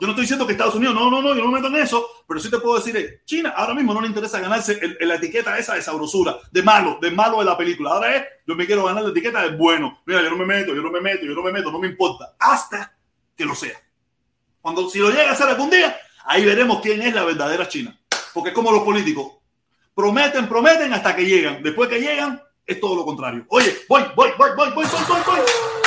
Yo 0.00 0.06
no 0.06 0.12
estoy 0.12 0.22
diciendo 0.22 0.46
que 0.46 0.52
Estados 0.52 0.74
Unidos, 0.74 0.94
no, 0.94 1.10
no, 1.10 1.22
no, 1.22 1.34
yo 1.34 1.42
no 1.44 1.50
me 1.50 1.60
meto 1.60 1.68
en 1.68 1.82
eso, 1.82 2.06
pero 2.28 2.38
sí 2.40 2.50
te 2.50 2.58
puedo 2.58 2.76
decir, 2.76 2.96
eh, 2.96 3.22
China 3.24 3.54
ahora 3.56 3.74
mismo 3.74 3.94
no 3.94 4.00
le 4.00 4.08
interesa 4.08 4.40
ganarse 4.40 4.78
el- 4.80 5.08
la 5.08 5.14
etiqueta 5.14 5.56
esa 5.58 5.74
de 5.74 5.82
sabrosura, 5.82 6.36
de 6.50 6.62
malo, 6.62 6.98
de 7.00 7.10
malo 7.10 7.38
de 7.38 7.44
la 7.46 7.56
película. 7.56 7.90
Ahora 7.92 8.14
es, 8.16 8.24
yo 8.46 8.54
me 8.54 8.66
quiero 8.66 8.84
ganar 8.84 9.02
la 9.04 9.10
etiqueta 9.10 9.42
de 9.42 9.56
bueno. 9.56 10.00
Mira, 10.06 10.22
yo 10.22 10.30
no 10.30 10.36
me 10.36 10.44
meto, 10.46 10.74
yo 10.74 10.82
no 10.82 10.90
me 10.90 11.00
meto, 11.00 11.24
yo 11.24 11.32
no 11.34 11.42
me 11.42 11.52
meto, 11.52 11.70
no 11.70 11.78
me 11.78 11.88
importa, 11.88 12.34
hasta 12.38 12.94
que 13.36 13.44
lo 13.44 13.54
sea. 13.54 13.80
Cuando 14.60 14.88
si 14.90 14.98
lo 14.98 15.10
llega 15.10 15.30
a 15.30 15.32
hacer 15.32 15.48
algún 15.48 15.70
día, 15.70 15.96
ahí 16.24 16.44
veremos 16.44 16.80
quién 16.82 17.00
es 17.02 17.14
la 17.14 17.24
verdadera 17.24 17.68
China. 17.68 17.98
Porque 18.34 18.50
es 18.50 18.54
como 18.54 18.72
los 18.72 18.82
políticos, 18.82 19.32
prometen, 19.94 20.48
prometen 20.48 20.92
hasta 20.92 21.14
que 21.16 21.24
llegan. 21.24 21.62
Después 21.62 21.88
que 21.88 22.00
llegan, 22.00 22.42
es 22.66 22.80
todo 22.80 22.96
lo 22.96 23.04
contrario. 23.04 23.44
Oye, 23.48 23.76
voy, 23.88 24.02
voy, 24.14 24.30
voy, 24.36 24.50
voy, 24.56 24.70
voy, 24.74 24.84
voy, 24.84 25.00
voy, 25.08 25.20
voy. 25.26 25.85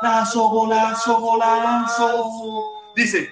Golazo, 0.00 0.48
golazo, 0.48 1.20
golazo. 1.20 2.72
Dice, 2.94 3.30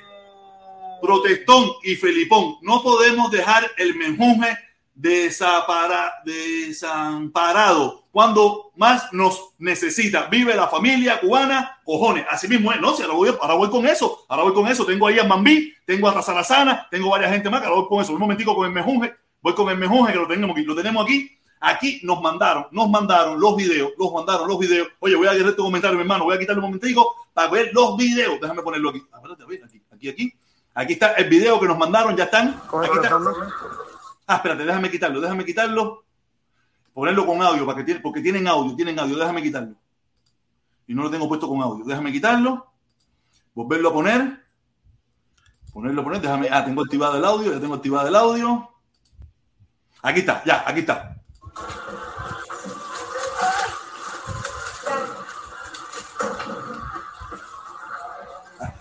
Protestón 1.02 1.70
y 1.82 1.94
Felipón, 1.96 2.56
no 2.62 2.82
podemos 2.82 3.30
dejar 3.30 3.64
el 3.76 3.94
menjunje 3.94 4.56
desapara- 4.94 6.12
desamparado 6.24 8.04
cuando 8.10 8.70
más 8.76 9.12
nos 9.12 9.50
necesita. 9.58 10.26
Vive 10.26 10.54
la 10.54 10.68
familia 10.68 11.20
cubana, 11.20 11.78
cojones. 11.84 12.24
Así 12.30 12.48
mismo 12.48 12.72
es, 12.72 12.80
¿no? 12.80 12.94
Si 12.94 13.02
ahora 13.02 13.14
voy, 13.14 13.28
ahora 13.40 13.54
voy 13.54 13.68
con 13.70 13.86
eso, 13.86 14.24
ahora 14.28 14.44
voy 14.44 14.54
con 14.54 14.66
eso. 14.68 14.86
Tengo 14.86 15.06
ahí 15.06 15.18
a 15.18 15.24
Mambí, 15.24 15.74
tengo 15.84 16.08
a 16.08 16.14
Razarazana, 16.14 16.88
tengo 16.90 17.10
varias 17.10 17.32
gente 17.32 17.50
más, 17.50 17.62
ahora 17.62 17.76
voy 17.80 17.88
con 17.88 18.00
eso. 18.02 18.12
Un 18.12 18.20
momentico 18.20 18.54
con 18.54 18.66
el 18.66 18.72
menjunje, 18.72 19.12
voy 19.42 19.54
con 19.54 19.68
el 19.68 19.76
menjunje 19.76 20.12
que 20.12 20.18
lo 20.18 20.26
tenemos 20.28 20.56
aquí. 20.56 20.64
Lo 20.64 20.74
tenemos 20.74 21.04
aquí. 21.04 21.38
Aquí 21.66 22.00
nos 22.02 22.20
mandaron, 22.20 22.66
nos 22.72 22.90
mandaron 22.90 23.40
los 23.40 23.56
videos, 23.56 23.92
nos 23.98 24.12
mandaron 24.12 24.46
los 24.46 24.58
videos. 24.58 24.86
Oye, 25.00 25.16
voy 25.16 25.26
a 25.26 25.32
leer 25.32 25.56
tu 25.56 25.62
comentario, 25.62 25.96
mi 25.96 26.02
hermano. 26.02 26.24
Voy 26.24 26.36
a 26.36 26.38
quitarle 26.38 26.60
un 26.60 26.66
momentico 26.66 27.26
para 27.32 27.48
ver 27.50 27.70
los 27.72 27.96
videos. 27.96 28.38
Déjame 28.38 28.60
ponerlo 28.60 28.90
aquí. 28.90 29.02
A 29.10 29.20
ver, 29.20 29.32
a 29.32 29.46
ver, 29.46 29.64
aquí, 29.64 29.82
aquí, 29.90 30.08
aquí. 30.10 30.34
Aquí 30.74 30.92
está 30.92 31.12
el 31.12 31.26
video 31.26 31.58
que 31.58 31.66
nos 31.66 31.78
mandaron, 31.78 32.14
ya 32.14 32.24
están. 32.24 32.48
Aquí 32.48 32.98
está. 33.02 33.18
Ah, 34.26 34.36
espérate, 34.36 34.66
déjame 34.66 34.90
quitarlo, 34.90 35.22
déjame 35.22 35.44
quitarlo. 35.46 36.04
Ponerlo 36.92 37.24
con 37.24 37.40
audio, 37.40 37.64
para 37.64 37.78
que 37.78 37.84
tiene, 37.84 38.00
porque 38.00 38.20
tienen 38.20 38.46
audio, 38.46 38.76
tienen 38.76 38.98
audio, 38.98 39.16
déjame 39.16 39.42
quitarlo. 39.42 39.74
Y 40.86 40.94
no 40.94 41.02
lo 41.04 41.10
tengo 41.10 41.26
puesto 41.28 41.48
con 41.48 41.62
audio. 41.62 41.82
Déjame 41.86 42.12
quitarlo. 42.12 42.66
Volverlo 43.54 43.88
a 43.88 43.92
poner. 43.94 44.44
Ponerlo 45.72 46.02
a 46.02 46.04
poner, 46.04 46.20
déjame. 46.20 46.48
Ah, 46.50 46.62
tengo 46.62 46.82
activado 46.82 47.16
el 47.16 47.24
audio, 47.24 47.54
ya 47.54 47.60
tengo 47.60 47.74
activado 47.74 48.06
el 48.06 48.16
audio. 48.16 48.68
Aquí 50.02 50.20
está, 50.20 50.44
ya, 50.44 50.62
aquí 50.66 50.80
está. 50.80 51.13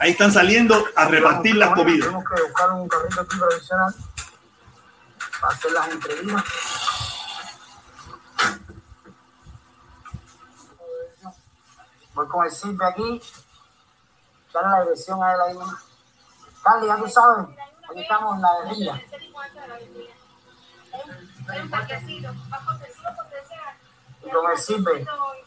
Ahí 0.04 0.12
están 0.12 0.34
saliendo 0.34 0.76
a 0.98 1.06
repartir 1.06 1.56
las 1.56 1.70
comidas. 1.70 2.08
Tenemos 2.08 2.26
que 2.26 2.44
buscar 2.44 2.72
un 2.74 2.90
carrito 2.90 3.22
aquí 3.22 3.38
provisional 3.38 3.96
para 5.40 5.54
hacer 5.54 5.72
las 5.72 5.88
entrevistas. 5.88 6.44
Voy 12.16 12.28
con 12.28 12.46
el 12.46 12.52
simple 12.52 12.86
aquí. 12.86 13.22
dale 14.54 14.68
la 14.72 14.82
dirección 14.84 15.24
a 15.24 15.32
él 15.32 15.40
ahí. 15.40 15.58
Carly, 16.64 16.88
ya 16.88 16.98
tú 16.98 17.08
sabes, 17.08 17.48
aquí 17.90 18.02
estamos 18.02 18.36
en 18.36 18.42
la 18.42 18.50
guerrilla. 18.62 19.02
Con 24.34 24.52
el 24.52 24.58
sirve. 24.58 25.06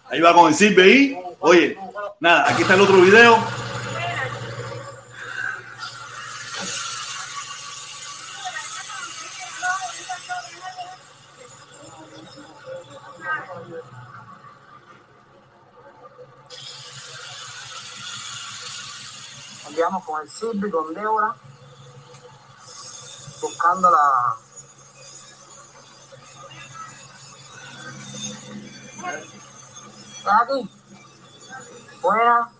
Ahí 0.09 0.21
va 0.23 0.33
con 0.33 0.49
el 0.49 0.55
Silve 0.55 0.83
ahí. 0.83 1.23
Oye, 1.41 1.79
nada, 2.21 2.51
aquí 2.51 2.63
está 2.63 2.73
el 2.73 2.81
otro 2.81 2.97
video. 3.03 3.39
Enviamos 19.77 20.05
con 20.07 20.23
el 20.23 20.31
sirve 20.31 20.69
y 20.69 20.71
con 20.71 20.95
Débora. 20.95 21.37
Buscando 23.43 23.91
la. 23.91 24.37
¿Estás 30.17 30.43
aquí? 30.43 30.71
Buena. 32.01 32.51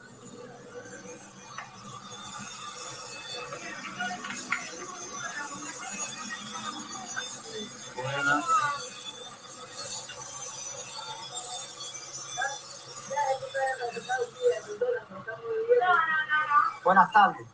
Buenas 16.87 17.11
tardes. 17.11 17.45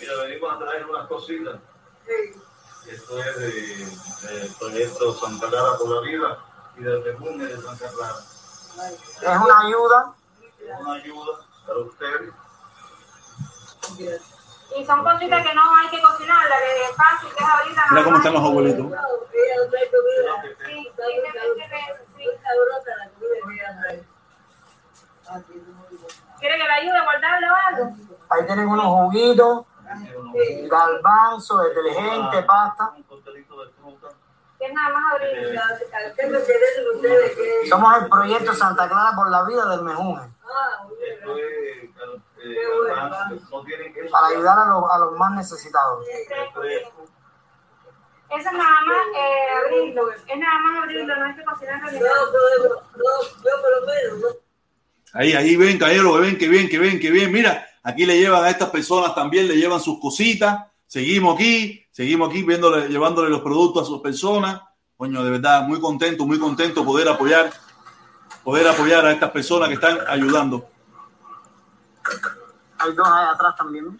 Mira, 0.00 0.14
venimos 0.24 0.52
a 0.52 0.58
traer 0.58 0.86
unas 0.86 1.06
cositas. 1.06 1.54
Esto 2.84 3.18
es 3.22 3.36
de- 3.38 4.28
del 4.38 4.54
proyecto 4.58 5.14
Santa 5.14 5.46
Clara 5.50 5.78
por 5.78 5.88
la 5.88 6.00
Vida 6.00 6.38
y 6.76 6.82
del 6.82 7.00
perfume 7.04 7.44
de 7.44 7.62
Santa 7.62 7.88
Clara. 7.90 8.16
Es 8.18 9.40
una 9.40 9.60
ayuda. 9.68 10.14
Es 10.58 10.80
una 10.80 10.92
ayuda 10.94 11.46
para 11.64 11.78
ustedes. 11.78 12.32
Y 14.76 14.84
son 14.84 15.04
cositas 15.04 15.46
que 15.46 15.54
no 15.54 15.76
hay 15.76 15.88
que 15.90 16.02
cocinarlas, 16.02 16.58
que 16.58 16.84
es 16.90 16.96
fácil, 16.96 17.28
que 17.36 17.44
es 17.44 17.50
ahorita. 17.50 17.82
Mira 17.90 18.02
cómo 18.02 18.16
están 18.16 18.32
los 18.32 18.42
abuelitos. 18.42 18.86
Sí, 18.86 18.92
simplemente 20.96 21.68
que- 21.70 22.04
sí. 22.16 22.28
¿Quiere 26.38 26.56
que 26.56 26.64
le 26.64 26.72
ayude 26.72 26.96
a 26.96 27.04
guardarle 27.04 27.50
o 27.50 27.54
algo? 27.68 27.96
Ahí 28.30 28.46
tienen 28.46 28.68
unos 28.68 28.86
juguitos, 28.86 29.66
garbanzo, 30.70 31.58
detergente, 31.58 32.42
pasta. 32.42 32.92
Un 32.96 33.02
costelito 33.04 33.64
de 33.64 33.72
fruta. 33.72 34.08
Que 34.58 34.66
es 34.66 34.74
nada 34.74 34.88
más 34.90 35.12
abrir. 35.14 35.60
Somos 37.68 38.02
el 38.02 38.08
proyecto 38.08 38.54
Santa 38.54 38.88
Clara 38.88 39.16
por 39.16 39.30
la 39.30 39.44
vida 39.44 39.68
del 39.68 39.82
Mejunje, 39.82 40.28
es 41.00 41.24
eh, 41.24 41.90
no 44.00 44.10
para 44.10 44.26
ayudar 44.28 44.58
a 44.58 44.64
los, 44.66 44.90
a 44.90 44.98
los 44.98 45.12
más 45.18 45.32
necesitados. 45.32 46.06
Eso 48.30 48.48
es 48.50 48.52
nada 48.52 48.80
más 48.86 49.06
eh, 49.16 49.48
abrirlo. 49.64 50.10
Es 50.12 50.38
nada 50.38 50.58
más 50.60 50.82
abrirlo, 50.82 51.16
no 51.16 51.24
hay 51.24 51.34
que 51.34 51.44
cocinarlo 51.44 51.90
ni 51.90 52.00
nada. 52.00 52.14
Ahí, 55.12 55.32
ahí 55.32 55.56
ven, 55.56 55.78
caballero, 55.78 56.14
que 56.14 56.20
ven, 56.20 56.38
que 56.38 56.48
bien, 56.48 56.68
que 56.68 56.78
bien, 56.78 57.00
que 57.00 57.10
bien. 57.10 57.32
Mira, 57.32 57.66
aquí 57.82 58.04
le 58.04 58.18
llevan 58.18 58.44
a 58.44 58.50
estas 58.50 58.70
personas 58.70 59.14
también, 59.14 59.48
le 59.48 59.56
llevan 59.56 59.80
sus 59.80 59.98
cositas. 59.98 60.64
Seguimos 60.86 61.34
aquí, 61.34 61.84
seguimos 61.90 62.30
aquí 62.30 62.42
viéndole, 62.42 62.88
llevándole 62.88 63.30
los 63.30 63.40
productos 63.40 63.84
a 63.84 63.86
sus 63.86 64.00
personas. 64.00 64.60
Coño, 64.96 65.22
de 65.22 65.30
verdad, 65.30 65.62
muy 65.62 65.80
contento, 65.80 66.26
muy 66.26 66.38
contento 66.38 66.84
poder 66.84 67.08
apoyar, 67.08 67.52
poder 68.42 68.66
apoyar 68.66 69.06
a 69.06 69.12
estas 69.12 69.30
personas 69.30 69.68
que 69.68 69.74
están 69.74 69.98
ayudando. 70.08 70.68
Hay 72.78 72.92
dos 72.92 73.06
ahí 73.06 73.26
atrás 73.32 73.56
también. 73.56 73.98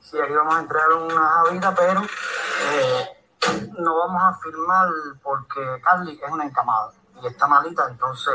Sí, 0.00 0.18
aquí 0.20 0.32
vamos 0.32 0.54
a 0.54 0.60
entrar 0.60 0.92
una 0.92 1.42
vida, 1.50 1.74
pero 1.74 2.02
eh, 2.02 3.08
no 3.78 3.98
vamos 3.98 4.22
a 4.22 4.38
firmar 4.42 4.88
porque 5.22 5.60
Carly 5.82 6.20
es 6.24 6.32
una 6.32 6.44
encamada 6.44 6.92
y 7.22 7.26
está 7.26 7.46
malita, 7.46 7.86
entonces 7.90 8.34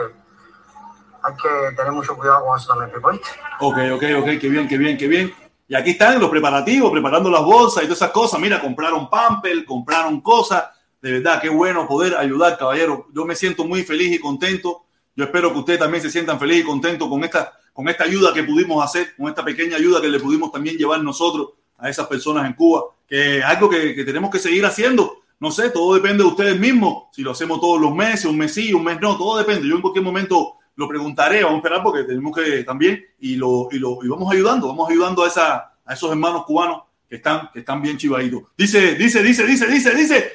hay 1.21 1.35
que 1.35 1.75
tener 1.75 1.91
mucho 1.91 2.15
cuidado 2.15 2.45
con 2.45 2.57
eso 2.57 2.73
también, 2.73 2.91
¿viste? 2.91 3.29
Ok, 3.59 3.77
ok, 3.93 4.03
ok, 4.21 4.39
qué 4.39 4.49
bien, 4.49 4.67
qué 4.67 4.77
bien, 4.77 4.97
qué 4.97 5.07
bien. 5.07 5.33
Y 5.67 5.75
aquí 5.75 5.91
están 5.91 6.19
los 6.19 6.29
preparativos, 6.29 6.91
preparando 6.91 7.29
las 7.29 7.43
bolsas 7.43 7.83
y 7.83 7.85
todas 7.85 8.01
esas 8.01 8.11
cosas. 8.11 8.39
Mira, 8.39 8.59
compraron 8.59 9.07
pamper, 9.07 9.63
compraron 9.65 10.19
cosas. 10.21 10.65
De 10.99 11.11
verdad, 11.11 11.39
qué 11.39 11.49
bueno 11.49 11.87
poder 11.87 12.17
ayudar, 12.17 12.57
caballero. 12.57 13.05
Yo 13.13 13.23
me 13.23 13.35
siento 13.35 13.63
muy 13.65 13.83
feliz 13.83 14.11
y 14.13 14.19
contento. 14.19 14.85
Yo 15.15 15.25
espero 15.25 15.51
que 15.51 15.59
ustedes 15.59 15.79
también 15.79 16.01
se 16.01 16.09
sientan 16.09 16.39
felices 16.39 16.63
y 16.63 16.67
contentos 16.67 17.07
con 17.09 17.23
esta, 17.23 17.51
con 17.73 17.87
esta 17.89 18.03
ayuda 18.03 18.33
que 18.33 18.43
pudimos 18.43 18.83
hacer, 18.83 19.15
con 19.15 19.27
esta 19.27 19.43
pequeña 19.43 19.77
ayuda 19.77 20.01
que 20.01 20.07
le 20.07 20.19
pudimos 20.19 20.51
también 20.51 20.77
llevar 20.77 21.03
nosotros 21.03 21.49
a 21.77 21.89
esas 21.89 22.07
personas 22.07 22.45
en 22.45 22.53
Cuba, 22.53 22.83
que 23.07 23.39
es 23.39 23.43
algo 23.43 23.69
que, 23.69 23.95
que 23.95 24.03
tenemos 24.03 24.29
que 24.29 24.39
seguir 24.39 24.65
haciendo. 24.65 25.23
No 25.39 25.51
sé, 25.51 25.69
todo 25.69 25.95
depende 25.95 26.23
de 26.23 26.29
ustedes 26.29 26.59
mismos. 26.59 27.05
Si 27.13 27.21
lo 27.21 27.31
hacemos 27.31 27.61
todos 27.61 27.79
los 27.79 27.93
meses, 27.93 28.25
un 28.25 28.37
mes 28.37 28.53
sí, 28.53 28.73
un 28.73 28.83
mes 28.83 28.99
no, 28.99 29.17
todo 29.17 29.37
depende. 29.37 29.67
Yo 29.67 29.75
en 29.75 29.81
cualquier 29.81 30.03
momento 30.03 30.55
lo 30.75 30.87
preguntaré, 30.87 31.43
vamos 31.43 31.55
a 31.55 31.57
esperar 31.57 31.83
porque 31.83 32.03
tenemos 32.03 32.35
que 32.35 32.63
también 32.63 33.03
y 33.19 33.35
lo, 33.35 33.67
y 33.71 33.79
lo 33.79 33.99
y 34.01 34.07
vamos 34.07 34.31
ayudando, 34.33 34.67
vamos 34.67 34.89
ayudando 34.89 35.23
a, 35.23 35.27
esa, 35.27 35.73
a 35.85 35.93
esos 35.93 36.09
hermanos 36.09 36.45
cubanos 36.45 36.83
que 37.09 37.17
están, 37.17 37.49
que 37.51 37.59
están 37.59 37.81
bien 37.81 37.97
chivaditos. 37.97 38.43
Dice, 38.57 38.95
dice, 38.95 39.21
dice, 39.23 39.45
dice, 39.45 39.67
dice, 39.67 39.95
dice. 39.95 40.33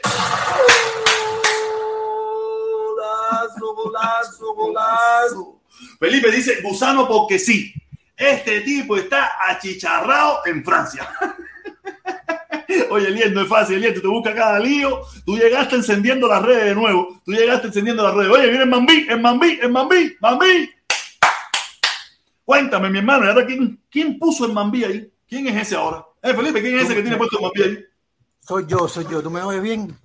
Golazo, 3.85 4.55
golazo, 4.55 4.55
golazo. 4.55 5.61
Felipe 5.98 6.31
dice, 6.31 6.62
gusano 6.62 7.06
porque 7.06 7.39
sí. 7.39 7.74
Este 8.16 8.61
tipo 8.61 8.97
está 8.97 9.32
achicharrado 9.48 10.40
en 10.47 10.65
Francia. 10.65 11.09
Oye, 12.90 13.09
Eliel, 13.09 13.35
no 13.35 13.43
es 13.43 13.48
fácil, 13.48 13.77
Eliel, 13.77 13.94
tú 13.94 14.01
te 14.01 14.09
buscas 14.09 14.35
cada 14.35 14.59
lío. 14.59 15.02
Tú 15.27 15.36
llegaste 15.36 15.77
encendiendo 15.77 16.28
las 16.28 16.43
redes 16.43 16.65
de 16.65 16.74
nuevo. 16.74 17.20
Tú 17.24 17.32
llegaste 17.32 17.66
encendiendo 17.66 18.02
las 18.02 18.15
redes. 18.15 18.32
Oye, 18.32 18.48
viene 18.48 18.66
Mambí, 18.66 19.06
el 19.09 19.20
Mambí, 19.20 19.59
el 19.61 19.70
Mambí, 19.70 20.16
Mambí. 20.20 20.70
Cuéntame, 22.44 22.90
mi 22.90 22.98
hermano, 22.98 23.24
¿y 23.24 23.28
ahora 23.28 23.47
quién, 23.47 23.82
quién 23.90 24.19
puso 24.19 24.47
el 24.47 24.52
Mambí 24.52 24.85
ahí? 24.85 25.11
¿Quién 25.27 25.47
es 25.48 25.56
ese 25.62 25.77
ahora? 25.77 26.05
Eh, 26.23 26.35
Felipe, 26.35 26.61
¿quién 26.61 26.77
es 26.77 26.85
ese 26.85 26.94
que 26.94 27.02
tiene 27.02 27.16
puesto 27.16 27.36
el 27.39 27.43
Mambí 27.43 27.62
ahí? 27.62 27.85
Soy 28.40 28.65
yo, 28.66 28.86
soy 28.86 29.06
yo. 29.11 29.23
¿Tú 29.23 29.31
me 29.31 29.43
oyes 29.43 29.62
bien? 29.62 29.97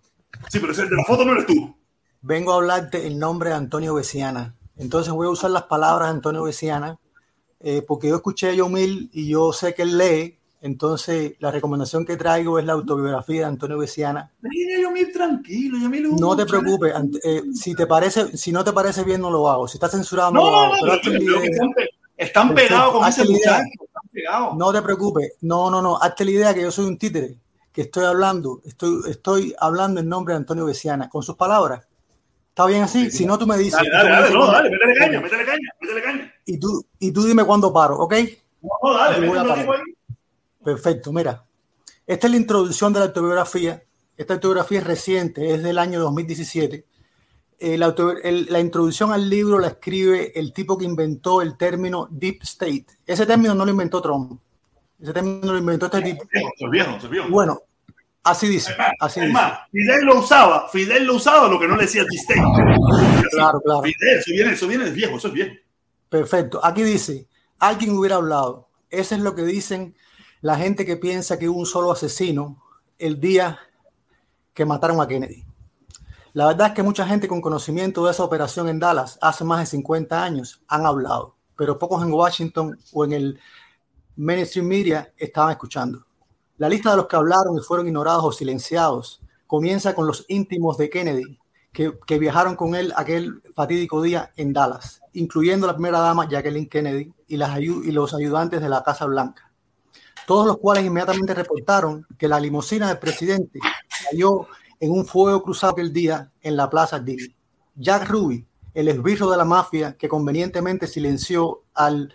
Sí, 0.49 0.59
pero 0.59 0.71
ese 0.71 0.85
de 0.85 0.95
la 0.95 1.03
foto 1.03 1.25
no 1.25 1.33
eres 1.33 1.45
tú. 1.45 1.78
Vengo 2.21 2.51
a 2.53 2.55
hablarte 2.55 3.07
el 3.07 3.17
nombre 3.17 3.49
de 3.49 3.55
Antonio 3.55 3.93
Veciana. 3.93 4.55
Entonces 4.77 5.13
voy 5.13 5.27
a 5.27 5.31
usar 5.31 5.51
las 5.51 5.63
palabras 5.63 6.09
de 6.09 6.15
Antonio 6.15 6.43
Veciana 6.43 6.97
eh, 7.59 7.81
porque 7.85 8.07
yo 8.09 8.15
escuché 8.15 8.49
a 8.49 8.53
Yomil 8.53 9.09
y 9.13 9.27
yo 9.29 9.51
sé 9.53 9.73
que 9.73 9.83
él 9.83 9.97
lee. 9.97 10.35
Entonces 10.61 11.33
la 11.39 11.51
recomendación 11.51 12.05
que 12.05 12.17
traigo 12.17 12.59
es 12.59 12.65
la 12.65 12.73
autobiografía 12.73 13.41
de 13.41 13.45
Antonio 13.45 13.77
Veciana. 13.77 14.31
Mira, 14.41 14.79
yo 14.81 14.91
mil 14.91 15.11
tranquilo, 15.13 15.77
yo 15.81 15.89
mil 15.89 16.15
No 16.19 16.35
te 16.35 16.45
preocupes. 16.45 16.93
eh, 17.23 17.43
si 17.53 17.73
te 17.75 17.87
parece, 17.87 18.35
si 18.37 18.51
no 18.51 18.63
te 18.63 18.73
parece 18.73 19.03
bien, 19.05 19.21
no 19.21 19.31
lo 19.31 19.49
hago. 19.49 19.67
Si 19.67 19.77
está 19.77 19.87
censurado, 19.87 20.31
no, 20.31 20.41
No, 20.41 20.45
lo 20.45 20.51
no, 20.51 20.61
hago. 20.73 20.85
no, 20.85 20.91
Pero 21.01 21.01
creo 21.01 21.41
que 21.41 21.47
idea. 21.47 21.51
están, 21.53 21.69
están 22.17 22.53
pegados 22.55 22.93
con 22.93 23.07
ese 23.07 23.23
muchacho. 23.23 23.63
Están 23.85 24.03
pegados. 24.11 24.57
No 24.57 24.73
te 24.73 24.81
preocupes. 24.81 25.33
No, 25.41 25.69
no, 25.71 25.81
no. 25.81 25.97
Hazte 26.01 26.25
la 26.25 26.31
idea 26.31 26.53
que 26.53 26.61
yo 26.63 26.71
soy 26.71 26.85
un 26.85 26.97
títere, 26.97 27.37
que 27.71 27.81
estoy 27.83 28.03
hablando, 28.05 28.61
estoy, 28.65 28.99
estoy 29.09 29.55
hablando 29.59 30.01
en 30.01 30.09
nombre 30.09 30.33
de 30.33 30.39
Antonio 30.39 30.65
Veciana, 30.65 31.07
con 31.09 31.23
sus 31.23 31.35
palabras. 31.37 31.85
¿Está 32.59 32.67
bien 32.67 32.83
así? 32.83 33.09
Si 33.09 33.25
no, 33.25 33.37
tú 33.39 33.47
me 33.47 33.57
dices. 33.57 33.79
Dale, 33.89 33.89
dale, 33.89 34.09
dale, 34.09 34.33
no, 34.33 34.51
dale, 34.51 34.69
métele 34.69 34.93
caña, 34.95 35.21
métele 35.21 35.45
caña, 35.45 35.69
métele 35.79 36.01
caña. 36.01 36.33
Y 36.43 36.59
tú, 36.59 36.85
y 36.99 37.13
tú 37.13 37.23
dime 37.23 37.45
cuándo 37.45 37.71
paro, 37.71 37.97
¿ok? 37.97 38.13
No, 38.61 38.93
dale, 38.97 39.21
métele 39.25 39.53
ahí. 39.53 39.65
Perfecto, 40.61 41.13
mira. 41.13 41.45
Esta 42.05 42.27
es 42.27 42.31
la 42.31 42.37
introducción 42.37 42.91
de 42.91 42.99
la 42.99 43.05
autobiografía. 43.05 43.81
Esta 44.17 44.33
autobiografía 44.33 44.79
es 44.79 44.83
reciente, 44.87 45.53
es 45.53 45.63
del 45.63 45.77
año 45.77 46.01
2017. 46.01 46.85
Eh, 47.59 47.77
la, 47.77 47.85
auto- 47.85 48.11
el- 48.21 48.47
la 48.49 48.59
introducción 48.59 49.13
al 49.13 49.29
libro 49.29 49.57
la 49.57 49.67
escribe 49.67 50.37
el 50.37 50.51
tipo 50.51 50.77
que 50.77 50.83
inventó 50.83 51.41
el 51.41 51.55
término 51.55 52.09
Deep 52.11 52.39
State. 52.43 52.87
Ese 53.07 53.25
término 53.25 53.55
no 53.55 53.63
lo 53.63 53.71
inventó 53.71 54.01
Trump. 54.01 54.37
Ese 54.99 55.13
término 55.13 55.53
lo 55.53 55.57
inventó 55.59 55.85
este 55.85 56.01
tipo. 56.01 56.25
Viejo, 56.69 57.07
viejo. 57.09 57.29
Bueno, 57.29 57.61
así 58.29 58.47
dice. 58.47 58.75
Así 58.99 59.19
Es 59.19 59.27
dice. 59.27 59.39
Fidel 59.71 60.05
lo 60.05 60.19
usaba, 60.19 60.67
Fidel 60.69 61.05
lo 61.05 61.15
usaba, 61.15 61.47
lo 61.47 61.59
que 61.59 61.67
no 61.67 61.75
le 61.75 61.83
decía 61.83 62.03
Distain. 62.09 62.43
Claro, 63.31 63.61
claro. 63.61 63.81
Fidel, 63.83 64.19
eso 64.19 64.31
viene, 64.31 64.51
eso 64.53 64.67
viene 64.67 64.85
de 64.85 64.91
viejo, 64.91 65.17
eso 65.17 65.27
es 65.27 65.33
viejo. 65.33 65.55
Perfecto. 66.09 66.59
Aquí 66.63 66.83
dice, 66.83 67.27
alguien 67.59 67.97
hubiera 67.97 68.15
hablado. 68.15 68.69
Eso 68.89 69.15
es 69.15 69.21
lo 69.21 69.35
que 69.35 69.43
dicen 69.43 69.95
la 70.41 70.55
gente 70.55 70.85
que 70.85 70.97
piensa 70.97 71.37
que 71.37 71.49
hubo 71.49 71.59
un 71.59 71.65
solo 71.65 71.91
asesino 71.91 72.63
el 72.97 73.19
día 73.19 73.59
que 74.53 74.65
mataron 74.65 74.99
a 74.99 75.07
Kennedy. 75.07 75.45
La 76.33 76.47
verdad 76.47 76.67
es 76.67 76.73
que 76.73 76.83
mucha 76.83 77.07
gente 77.07 77.27
con 77.27 77.41
conocimiento 77.41 78.05
de 78.05 78.11
esa 78.11 78.23
operación 78.23 78.69
en 78.69 78.79
Dallas 78.79 79.17
hace 79.21 79.43
más 79.43 79.59
de 79.59 79.65
50 79.65 80.23
años 80.23 80.61
han 80.67 80.85
hablado, 80.85 81.35
pero 81.55 81.79
pocos 81.79 82.03
en 82.03 82.11
Washington 82.11 82.79
o 82.93 83.03
en 83.03 83.13
el 83.13 83.39
mainstream 84.15 84.67
media 84.67 85.13
estaban 85.17 85.51
escuchando. 85.51 86.05
La 86.59 86.67
lista 86.67 86.91
de 86.91 86.97
los 86.97 87.07
que 87.07 87.15
hablaron 87.15 87.57
y 87.57 87.61
fueron 87.61 87.87
ignorados 87.87 88.25
o 88.25 88.31
silenciados 88.33 89.21
comienza 89.47 89.95
con 89.95 90.05
los 90.05 90.25
íntimos 90.27 90.77
de 90.77 90.89
Kennedy, 90.89 91.39
que, 91.71 92.19
viajaron 92.19 92.57
con 92.57 92.75
él 92.75 92.91
aquel 92.97 93.41
fatídico 93.55 94.01
día 94.01 94.33
en 94.35 94.51
Dallas, 94.51 95.01
incluyendo 95.13 95.67
la 95.67 95.73
primera 95.73 95.99
dama 95.99 96.27
Jacqueline 96.27 96.67
Kennedy 96.67 97.13
y 97.29 97.37
los 97.37 98.13
ayudantes 98.13 98.59
de 98.59 98.67
la 98.67 98.83
Casa 98.83 99.05
Blanca, 99.05 99.53
todos 100.27 100.45
los 100.45 100.57
cuales 100.57 100.83
inmediatamente 100.83 101.33
reportaron 101.33 102.05
que 102.17 102.27
la 102.27 102.41
limusina 102.41 102.89
del 102.89 102.99
presidente 102.99 103.59
cayó 104.11 104.45
en 104.81 104.91
un 104.91 105.05
fuego 105.05 105.41
cruzado 105.41 105.71
aquel 105.71 105.93
día 105.93 106.29
en 106.41 106.57
la 106.57 106.69
Plaza 106.69 106.99
Dili. 106.99 107.33
Jack 107.73 108.09
Ruby, 108.09 108.45
el 108.73 108.89
esbirro 108.89 109.31
de 109.31 109.37
la 109.37 109.45
mafia 109.45 109.95
que 109.95 110.09
convenientemente 110.09 110.87
silenció 110.87 111.63
al 111.73 112.13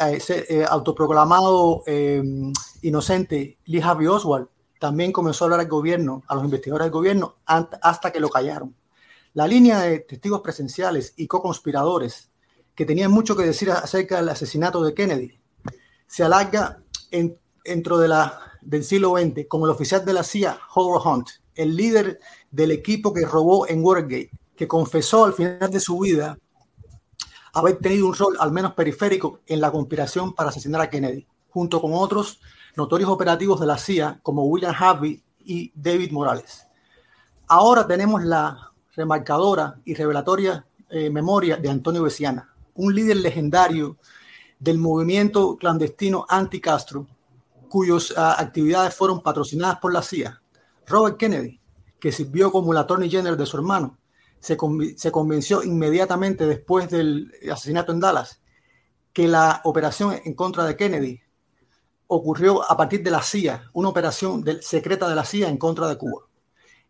eh, 0.00 0.18
eh, 0.28 0.64
autoproclamado 0.66 1.82
eh, 1.86 2.22
inocente 2.82 3.58
Lee 3.66 3.80
Harvey 3.80 4.06
Oswald, 4.06 4.48
también 4.78 5.12
comenzó 5.12 5.44
a 5.44 5.46
hablar 5.46 5.60
al 5.60 5.68
gobierno, 5.68 6.22
a 6.26 6.34
los 6.34 6.44
investigadores 6.44 6.86
del 6.86 6.92
gobierno, 6.92 7.36
hasta 7.44 8.10
que 8.10 8.18
lo 8.18 8.30
callaron. 8.30 8.74
La 9.34 9.46
línea 9.46 9.80
de 9.80 9.98
testigos 10.00 10.40
presenciales 10.40 11.12
y 11.16 11.26
co-conspiradores 11.26 12.30
que 12.74 12.86
tenían 12.86 13.10
mucho 13.10 13.36
que 13.36 13.44
decir 13.44 13.70
acerca 13.70 14.16
del 14.16 14.30
asesinato 14.30 14.82
de 14.82 14.94
Kennedy 14.94 15.38
se 16.06 16.24
alarga 16.24 16.82
en, 17.10 17.38
dentro 17.62 17.98
de 17.98 18.08
del 18.62 18.84
siglo 18.84 19.16
XX 19.18 19.46
como 19.48 19.66
el 19.66 19.72
oficial 19.72 20.04
de 20.04 20.14
la 20.14 20.24
CIA, 20.24 20.58
Howard 20.74 21.06
Hunt, 21.06 21.28
el 21.54 21.76
líder 21.76 22.20
del 22.50 22.70
equipo 22.70 23.12
que 23.12 23.26
robó 23.26 23.68
en 23.68 23.84
Watergate, 23.84 24.30
que 24.56 24.66
confesó 24.66 25.26
al 25.26 25.34
final 25.34 25.70
de 25.70 25.80
su 25.80 25.98
vida 25.98 26.38
haber 27.52 27.78
tenido 27.78 28.06
un 28.06 28.14
rol 28.14 28.36
al 28.38 28.52
menos 28.52 28.74
periférico 28.74 29.40
en 29.46 29.60
la 29.60 29.70
conspiración 29.70 30.32
para 30.34 30.50
asesinar 30.50 30.80
a 30.80 30.90
Kennedy, 30.90 31.26
junto 31.48 31.80
con 31.80 31.92
otros 31.94 32.40
notorios 32.76 33.10
operativos 33.10 33.60
de 33.60 33.66
la 33.66 33.78
CIA 33.78 34.20
como 34.22 34.44
William 34.44 34.74
Harvey 34.78 35.22
y 35.44 35.72
David 35.74 36.12
Morales. 36.12 36.66
Ahora 37.48 37.86
tenemos 37.86 38.22
la 38.24 38.72
remarcadora 38.94 39.80
y 39.84 39.94
revelatoria 39.94 40.66
eh, 40.88 41.10
memoria 41.10 41.56
de 41.56 41.70
Antonio 41.70 42.02
Besiana, 42.02 42.54
un 42.74 42.94
líder 42.94 43.18
legendario 43.18 43.96
del 44.58 44.78
movimiento 44.78 45.56
clandestino 45.56 46.26
anti-Castro, 46.28 47.06
cuyas 47.68 48.10
uh, 48.10 48.34
actividades 48.36 48.94
fueron 48.94 49.22
patrocinadas 49.22 49.78
por 49.78 49.92
la 49.92 50.02
CIA. 50.02 50.42
Robert 50.86 51.16
Kennedy, 51.16 51.60
que 51.98 52.12
sirvió 52.12 52.50
como 52.50 52.72
el 52.72 52.78
attorney 52.78 53.08
general 53.08 53.36
de 53.36 53.46
su 53.46 53.56
hermano, 53.56 53.98
se, 54.40 54.56
convenció 54.56 55.62
inmediatamente 55.62 56.46
después 56.46 56.90
del 56.90 57.32
asesinato 57.52 57.92
en 57.92 58.00
Dallas 58.00 58.40
que 59.12 59.28
la 59.28 59.60
operación 59.64 60.18
en 60.24 60.34
contra 60.34 60.64
de 60.64 60.76
Kennedy 60.76 61.20
ocurrió 62.06 62.68
a 62.68 62.76
partir 62.76 63.02
de 63.02 63.10
la 63.10 63.22
CIA, 63.22 63.70
una 63.72 63.88
operación 63.90 64.44
secreta 64.62 65.08
de 65.08 65.14
la 65.14 65.24
CIA 65.24 65.48
en 65.48 65.58
contra 65.58 65.88
de 65.88 65.96
Cuba. 65.96 66.22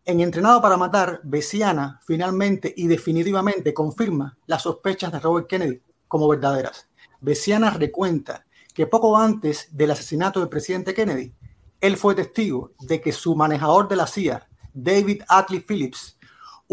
En 0.03 0.19
Entrenado 0.19 0.61
para 0.61 0.77
Matar, 0.77 1.21
Besiana 1.23 1.99
finalmente 2.05 2.73
y 2.75 2.87
definitivamente 2.87 3.73
confirma 3.73 4.37
las 4.47 4.63
sospechas 4.63 5.11
de 5.11 5.19
Robert 5.19 5.47
Kennedy 5.47 5.81
como 6.07 6.27
verdaderas. 6.27 6.87
Besiana 7.19 7.69
recuenta 7.69 8.45
que 8.73 8.87
poco 8.87 9.15
antes 9.17 9.67
del 9.71 9.91
asesinato 9.91 10.39
del 10.39 10.49
presidente 10.49 10.93
Kennedy, 10.93 11.33
él 11.79 11.97
fue 11.97 12.15
testigo 12.15 12.71
de 12.79 13.01
que 13.01 13.11
su 13.11 13.35
manejador 13.35 13.87
de 13.87 13.95
la 13.95 14.07
CIA, 14.07 14.47
David 14.73 15.23
Atley 15.27 15.59
Phillips, 15.59 16.17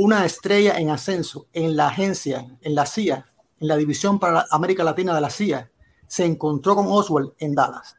una 0.01 0.25
estrella 0.25 0.79
en 0.79 0.91
ascenso 0.91 1.49
en 1.53 1.77
la 1.77 1.89
agencia, 1.89 2.47
en 2.61 2.77
la 2.77 2.87
CIA, 2.87 3.33
en 3.59 3.67
la 3.67 3.77
división 3.77 4.21
para 4.21 4.47
América 4.53 4.85
Latina 4.85 5.13
de 5.13 5.21
la 5.21 5.29
CIA, 5.29 5.73
se 6.07 6.25
encontró 6.25 6.77
con 6.77 6.87
Oswald 6.87 7.33
en 7.41 7.57
Dallas. 7.57 7.97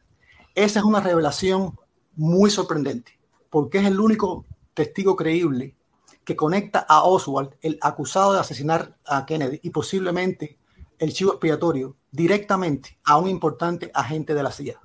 Esa 0.54 0.78
es 0.78 0.84
una 0.86 1.00
revelación 1.00 1.78
muy 2.16 2.50
sorprendente, 2.50 3.20
porque 3.50 3.80
es 3.80 3.84
el 3.84 4.00
único 4.00 4.46
testigo 4.72 5.14
creíble 5.14 5.76
que 6.24 6.36
conecta 6.36 6.78
a 6.88 7.02
Oswald, 7.02 7.50
el 7.60 7.78
acusado 7.82 8.32
de 8.32 8.40
asesinar 8.40 8.96
a 9.04 9.26
Kennedy 9.26 9.60
y 9.62 9.68
posiblemente 9.68 10.58
el 10.98 11.12
chivo 11.12 11.32
expiatorio, 11.32 11.98
directamente 12.10 12.98
a 13.04 13.18
un 13.18 13.28
importante 13.28 13.90
agente 13.92 14.32
de 14.32 14.42
la 14.42 14.52
CIA. 14.52 14.80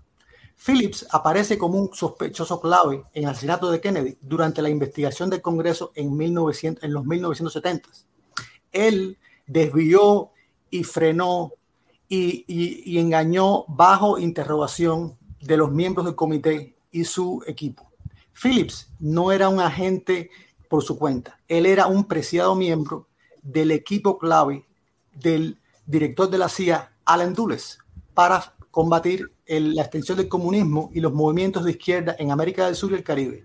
Phillips 0.57 1.05
aparece 1.11 1.57
como 1.57 1.79
un 1.79 1.93
sospechoso 1.93 2.59
clave 2.59 3.03
en 3.13 3.23
el 3.23 3.29
asesinato 3.29 3.69
de 3.69 3.81
Kennedy 3.81 4.17
durante 4.21 4.61
la 4.61 4.69
investigación 4.69 5.29
del 5.29 5.41
Congreso 5.41 5.91
en, 5.95 6.15
1900, 6.15 6.83
en 6.83 6.93
los 6.93 7.05
1970. 7.05 7.89
Él 8.71 9.17
desvió 9.45 10.31
y 10.69 10.83
frenó 10.83 11.53
y, 12.07 12.45
y, 12.47 12.99
engañó 12.99 13.65
bajo 13.67 14.19
interrogación 14.19 15.17
de 15.41 15.57
los 15.57 15.71
miembros 15.71 16.05
del 16.05 16.15
comité 16.15 16.75
y 16.91 17.03
su 17.03 17.43
equipo. 17.47 17.91
Phillips 18.33 18.91
no 18.99 19.31
era 19.31 19.49
un 19.49 19.59
agente 19.59 20.29
por 20.69 20.83
su 20.83 20.97
cuenta, 20.97 21.39
él 21.47 21.65
era 21.65 21.87
un 21.87 22.05
preciado 22.05 22.55
miembro 22.55 23.07
del 23.41 23.71
equipo 23.71 24.17
clave 24.17 24.65
del 25.13 25.59
director 25.85 26.29
de 26.29 26.37
la 26.37 26.49
CIA, 26.49 26.91
Alan 27.05 27.33
Dulles, 27.33 27.79
para 28.13 28.55
combatir 28.71 29.31
la 29.47 29.83
extensión 29.83 30.17
del 30.17 30.27
comunismo 30.27 30.89
y 30.93 30.99
los 30.99 31.13
movimientos 31.13 31.63
de 31.63 31.71
izquierda 31.71 32.15
en 32.17 32.31
América 32.31 32.65
del 32.65 32.75
Sur 32.75 32.91
y 32.91 32.95
el 32.95 33.03
Caribe. 33.03 33.43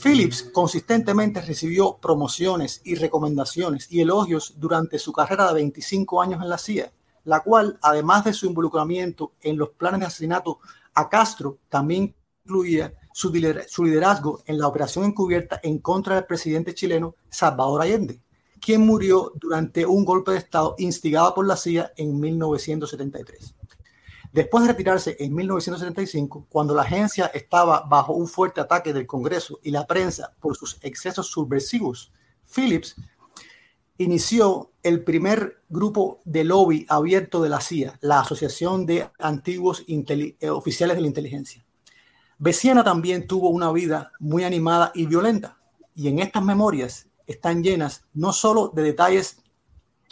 Phillips 0.00 0.44
consistentemente 0.52 1.40
recibió 1.40 1.98
promociones 2.00 2.80
y 2.84 2.94
recomendaciones 2.94 3.90
y 3.90 4.00
elogios 4.00 4.54
durante 4.56 4.98
su 4.98 5.12
carrera 5.12 5.48
de 5.48 5.54
25 5.54 6.22
años 6.22 6.40
en 6.42 6.48
la 6.48 6.58
CIA, 6.58 6.92
la 7.24 7.40
cual, 7.40 7.78
además 7.82 8.24
de 8.24 8.32
su 8.32 8.46
involucramiento 8.46 9.32
en 9.40 9.58
los 9.58 9.70
planes 9.70 10.00
de 10.00 10.06
asesinato 10.06 10.60
a 10.94 11.08
Castro, 11.08 11.58
también 11.68 12.14
incluía 12.44 12.94
su 13.12 13.32
liderazgo 13.32 14.42
en 14.46 14.58
la 14.58 14.68
operación 14.68 15.04
encubierta 15.04 15.58
en 15.64 15.78
contra 15.78 16.14
del 16.14 16.26
presidente 16.26 16.74
chileno 16.74 17.16
Salvador 17.28 17.82
Allende, 17.82 18.22
quien 18.60 18.86
murió 18.86 19.32
durante 19.34 19.84
un 19.84 20.04
golpe 20.04 20.30
de 20.30 20.38
Estado 20.38 20.76
instigado 20.78 21.34
por 21.34 21.46
la 21.46 21.56
CIA 21.56 21.92
en 21.96 22.18
1973. 22.20 23.57
Después 24.32 24.64
de 24.64 24.72
retirarse 24.72 25.16
en 25.18 25.34
1975, 25.34 26.46
cuando 26.50 26.74
la 26.74 26.82
agencia 26.82 27.26
estaba 27.26 27.80
bajo 27.88 28.12
un 28.12 28.28
fuerte 28.28 28.60
ataque 28.60 28.92
del 28.92 29.06
Congreso 29.06 29.58
y 29.62 29.70
la 29.70 29.86
prensa 29.86 30.34
por 30.40 30.56
sus 30.56 30.78
excesos 30.82 31.28
subversivos, 31.28 32.12
Phillips 32.54 32.96
inició 33.96 34.70
el 34.82 35.02
primer 35.02 35.62
grupo 35.68 36.20
de 36.24 36.44
lobby 36.44 36.86
abierto 36.88 37.42
de 37.42 37.48
la 37.48 37.60
CIA, 37.60 37.98
la 38.00 38.20
Asociación 38.20 38.86
de 38.86 39.10
Antiguos 39.18 39.84
eh, 39.88 40.50
Oficiales 40.50 40.96
de 40.96 41.00
la 41.00 41.08
Inteligencia. 41.08 41.64
Besiana 42.38 42.84
también 42.84 43.26
tuvo 43.26 43.48
una 43.48 43.72
vida 43.72 44.12
muy 44.20 44.44
animada 44.44 44.92
y 44.94 45.06
violenta, 45.06 45.58
y 45.94 46.06
en 46.08 46.20
estas 46.20 46.44
memorias 46.44 47.08
están 47.26 47.62
llenas 47.62 48.04
no 48.14 48.32
solo 48.32 48.68
de 48.68 48.82
detalles 48.82 49.40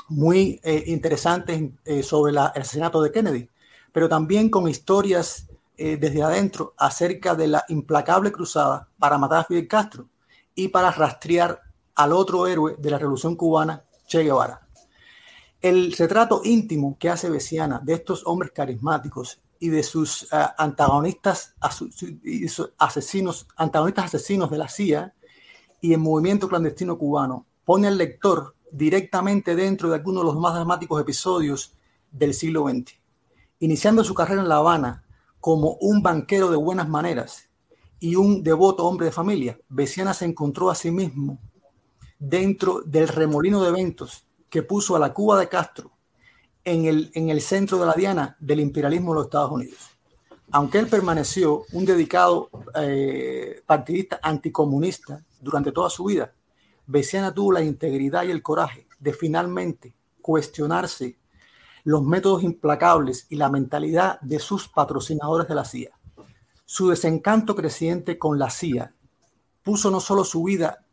muy 0.09 0.60
eh, 0.64 0.84
interesantes 0.86 1.70
eh, 1.84 2.02
sobre 2.02 2.32
el 2.32 2.38
asesinato 2.38 3.01
de 3.01 3.12
Kennedy, 3.12 3.48
pero 3.97 4.10
también 4.10 4.51
con 4.51 4.68
historias 4.68 5.48
eh, 5.78 5.97
desde 5.97 6.23
adentro 6.23 6.74
acerca 6.77 7.35
de 7.35 7.47
la 7.47 7.64
implacable 7.70 8.31
cruzada 8.31 8.90
para 8.98 9.16
matar 9.16 9.39
a 9.39 9.44
Fidel 9.44 9.66
Castro 9.66 10.10
y 10.55 10.68
para 10.68 10.90
rastrear 10.90 11.62
al 11.94 12.12
otro 12.12 12.47
héroe 12.47 12.77
de 12.78 12.90
la 12.90 12.98
Revolución 12.98 13.36
Cubana, 13.36 13.82
Che 14.06 14.23
Guevara. 14.23 14.68
El 15.62 15.93
retrato 15.93 16.43
íntimo 16.44 16.98
que 16.98 17.09
hace 17.09 17.31
Besiana 17.31 17.81
de 17.82 17.94
estos 17.94 18.27
hombres 18.27 18.52
carismáticos 18.52 19.40
y 19.60 19.70
de 19.70 19.82
sus 19.82 20.24
uh, 20.24 20.52
antagonistas 20.59 21.55
asesinos, 22.77 23.48
antagonistas 23.56 24.05
asesinos 24.05 24.51
de 24.51 24.59
la 24.59 24.68
CIA 24.68 25.14
y 25.81 25.94
el 25.94 26.01
movimiento 26.01 26.51
clandestino 26.51 26.98
cubano 26.98 27.47
pone 27.64 27.89
al 27.89 27.97
lector 27.97 28.56
directamente 28.70 29.56
dentro 29.56 29.89
de 29.89 29.94
algunos 29.94 30.23
de 30.23 30.27
los 30.27 30.36
más 30.36 30.52
dramáticos 30.52 31.01
episodios 31.01 31.73
del 32.12 32.35
siglo 32.35 32.68
XX 32.68 33.06
iniciando 33.59 34.05
su 34.05 34.15
carrera 34.15 34.43
en 34.43 34.49
La 34.49 34.57
Habana 34.57 35.05
como 35.41 35.77
un 35.81 36.03
banquero 36.03 36.51
de 36.51 36.57
buenas 36.57 36.89
maneras 36.89 37.49
y 37.99 38.16
un 38.16 38.43
devoto 38.43 38.87
hombre 38.87 39.07
de 39.07 39.12
familia, 39.12 39.59
Besiana 39.69 40.12
se 40.12 40.24
encontró 40.24 40.70
a 40.70 40.74
sí 40.74 40.91
mismo 40.91 41.39
dentro 42.19 42.83
del 42.85 43.09
remolino 43.09 43.62
de 43.62 43.69
eventos 43.69 44.27
que 44.51 44.62
puso 44.62 44.97
a 44.97 44.99
la 44.99 45.12
Cuba 45.12 45.39
de 45.39 45.49
Castro 45.49 45.93
en 46.65 46.85
el, 46.87 47.11
en 47.15 47.31
el 47.31 47.41
centro 47.41 47.78
de 47.78 47.87
la 47.87 47.95
diana 47.95 48.37
del 48.41 48.61
imperialismo 48.61 49.12
de 49.12 49.16
los 49.16 49.27
Estados 49.27 49.53
Unidos. 49.53 49.78
Aunque 50.51 50.78
él 50.78 50.89
permaneció 50.89 51.65
un 51.73 51.85
dedicado 51.85 52.51
eh, 52.74 53.62
partidista 53.66 54.20
anticomunista 54.23 55.24
durante 55.41 55.73
toda 55.73 55.91
su 55.91 56.05
vida, 56.05 56.33
Besiana 56.87 57.35
tuvo 57.35 57.53
la 57.53 57.62
integridad 57.62 58.24
y 58.24 58.31
el 58.31 58.43
coraje 58.43 58.87
de 58.99 59.12
finalmente 59.12 59.95
cuestionarse 60.23 61.16
los 61.86 62.02
métodos 62.02 62.42
implacables 62.42 63.28
y 63.30 63.36
la 63.36 63.48
mentalidad 63.48 64.20
de 64.20 64.40
sus 64.40 64.66
patrocinadores 64.68 65.46
de 65.46 65.54
la 65.54 65.64
CIA. 65.64 65.92
Su 66.64 66.88
desencanto 66.88 67.54
creciente 67.54 68.18
con 68.18 68.40
la 68.40 68.50
CIA 68.50 68.92
puso 69.62 69.88
no 69.92 70.00
solo 70.00 70.24
su 70.24 70.42
vida, 70.42 70.84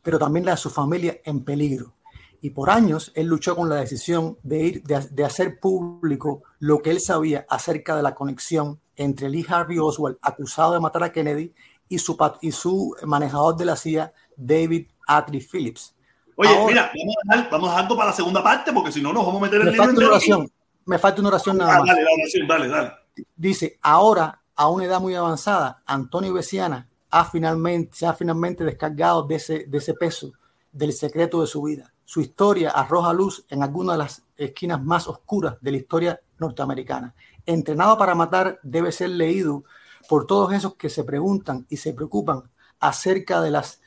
pero 0.00 0.16
también 0.16 0.46
la 0.46 0.52
de 0.52 0.58
su 0.58 0.70
familia 0.70 1.18
en 1.24 1.42
peligro. 1.42 1.96
Y 2.40 2.50
por 2.50 2.70
años 2.70 3.10
él 3.16 3.26
luchó 3.26 3.56
con 3.56 3.68
la 3.68 3.74
decisión 3.74 4.38
de 4.44 4.62
ir 4.62 4.84
de, 4.84 5.24
hacer 5.24 5.58
público 5.58 6.44
lo 6.60 6.82
que 6.82 6.92
él 6.92 7.00
sabía 7.00 7.44
acerca 7.48 7.96
de 7.96 8.04
la 8.04 8.14
conexión 8.14 8.78
entre 8.94 9.28
Lee 9.28 9.44
Harvey 9.48 9.80
Oswald, 9.80 10.18
acusado 10.22 10.74
de 10.74 10.80
matar 10.80 11.02
a 11.02 11.10
Kennedy, 11.10 11.52
y 11.88 11.98
su, 11.98 12.16
y 12.40 12.52
su 12.52 12.94
manejador 13.06 13.56
de 13.56 13.64
la 13.64 13.74
CIA, 13.74 14.12
David 14.36 14.86
Atlee 15.08 15.40
Phillips. 15.40 15.96
Oye, 16.40 16.48
Ahora- 16.56 16.66
mira, 16.66 16.90
vamos 16.96 17.14
a, 17.16 17.36
dejar, 17.36 17.50
vamos 17.50 17.68
a 17.68 17.72
dejarlo 17.72 17.96
para 17.96 18.10
la 18.10 18.16
segunda 18.16 18.42
parte 18.42 18.72
porque 18.72 18.90
si 18.92 19.02
no 19.02 19.12
nos 19.12 19.26
vamos 19.26 19.42
a 19.42 19.44
meter 19.44 19.60
en 19.60 19.64
Me 19.66 19.70
el 19.72 19.76
libro 19.76 19.84
falta 19.86 20.00
una 20.00 20.08
oración. 20.08 20.50
Me 20.86 20.98
falta 20.98 21.20
una 21.20 21.28
oración 21.28 21.58
nada 21.58 21.74
Ah, 21.74 21.78
más. 21.80 21.86
dale, 21.88 22.00
oración, 22.18 22.46
dale, 22.48 22.68
dale. 22.68 22.92
Dice, 23.36 23.78
ahora, 23.82 24.40
a 24.56 24.68
una 24.70 24.84
edad 24.86 25.00
muy 25.00 25.14
avanzada, 25.14 25.82
Antonio 25.84 26.32
Besiana 26.32 26.88
ha 27.10 27.24
finalmente, 27.26 27.94
se 27.96 28.06
ha 28.06 28.14
finalmente 28.14 28.64
descargado 28.64 29.24
de 29.24 29.34
ese, 29.34 29.64
de 29.66 29.78
ese 29.78 29.92
peso, 29.94 30.32
del 30.72 30.92
secreto 30.94 31.40
de 31.42 31.46
su 31.46 31.60
vida. 31.62 31.92
Su 32.06 32.20
historia 32.22 32.70
arroja 32.70 33.12
luz 33.12 33.44
en 33.50 33.62
alguna 33.62 33.92
de 33.92 33.98
las 33.98 34.22
esquinas 34.36 34.82
más 34.82 35.06
oscuras 35.08 35.56
de 35.60 35.70
la 35.72 35.76
historia 35.76 36.20
norteamericana. 36.38 37.14
Entrenado 37.44 37.98
para 37.98 38.14
matar 38.14 38.58
debe 38.62 38.92
ser 38.92 39.10
leído 39.10 39.64
por 40.08 40.26
todos 40.26 40.52
esos 40.54 40.74
que 40.76 40.88
se 40.88 41.04
preguntan 41.04 41.66
y 41.68 41.76
se 41.76 41.92
preocupan 41.92 42.50
acerca 42.80 43.40
de 43.42 43.50
las 43.50 43.80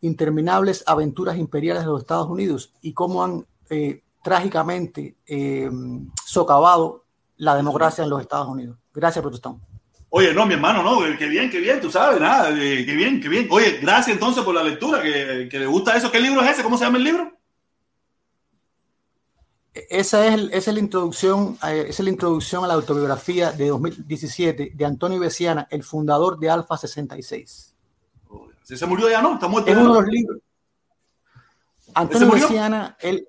interminables 0.00 0.84
aventuras 0.86 1.36
imperiales 1.36 1.82
de 1.82 1.88
los 1.88 2.00
Estados 2.00 2.28
Unidos 2.28 2.72
y 2.82 2.92
cómo 2.92 3.22
han 3.24 3.46
eh, 3.70 4.02
trágicamente 4.22 5.16
eh, 5.26 5.70
socavado 6.24 7.04
la 7.36 7.54
democracia 7.56 8.04
en 8.04 8.10
los 8.10 8.20
Estados 8.20 8.48
Unidos. 8.48 8.76
Gracias, 8.92 9.22
Protestón. 9.22 9.60
Oye, 10.10 10.32
no, 10.32 10.46
mi 10.46 10.54
hermano, 10.54 10.82
no, 10.82 11.00
qué 11.18 11.26
bien, 11.26 11.50
qué 11.50 11.60
bien, 11.60 11.80
tú 11.80 11.90
sabes, 11.90 12.18
nada, 12.20 12.50
eh, 12.50 12.84
qué 12.86 12.94
bien, 12.94 13.20
qué 13.20 13.28
bien. 13.28 13.46
Oye, 13.50 13.78
gracias 13.80 14.14
entonces 14.14 14.42
por 14.42 14.54
la 14.54 14.62
lectura, 14.62 15.02
que, 15.02 15.48
que 15.50 15.58
le 15.58 15.66
gusta 15.66 15.96
eso. 15.96 16.10
¿Qué 16.10 16.18
libro 16.18 16.40
es 16.42 16.50
ese? 16.52 16.62
¿Cómo 16.62 16.78
se 16.78 16.84
llama 16.84 16.96
el 16.98 17.04
libro? 17.04 17.32
Esa 19.90 20.26
es, 20.26 20.34
el- 20.34 20.50
esa 20.52 20.70
es 20.70 20.74
la 20.74 20.80
introducción, 20.80 21.58
eh, 21.68 21.82
esa 21.88 22.02
es 22.02 22.04
la 22.04 22.10
introducción 22.10 22.64
a 22.64 22.66
la 22.66 22.74
autobiografía 22.74 23.52
de 23.52 23.68
2017 23.68 24.72
de 24.74 24.84
Antonio 24.84 25.20
Besiana, 25.20 25.68
el 25.70 25.84
fundador 25.84 26.38
de 26.38 26.50
Alfa 26.50 26.76
66. 26.76 27.67
Si 28.68 28.76
se 28.76 28.84
murió 28.84 29.08
ya 29.08 29.22
no, 29.22 29.32
está 29.32 29.48
muerto. 29.48 29.70
Es 29.70 29.76
uno 29.78 29.86
de 29.86 29.94
¿no? 29.94 30.00
los 30.02 30.10
libros. 30.10 30.38
¿Ese 31.80 31.92
Antonio? 31.94 32.32
Besiana, 32.34 32.98
él, 33.00 33.26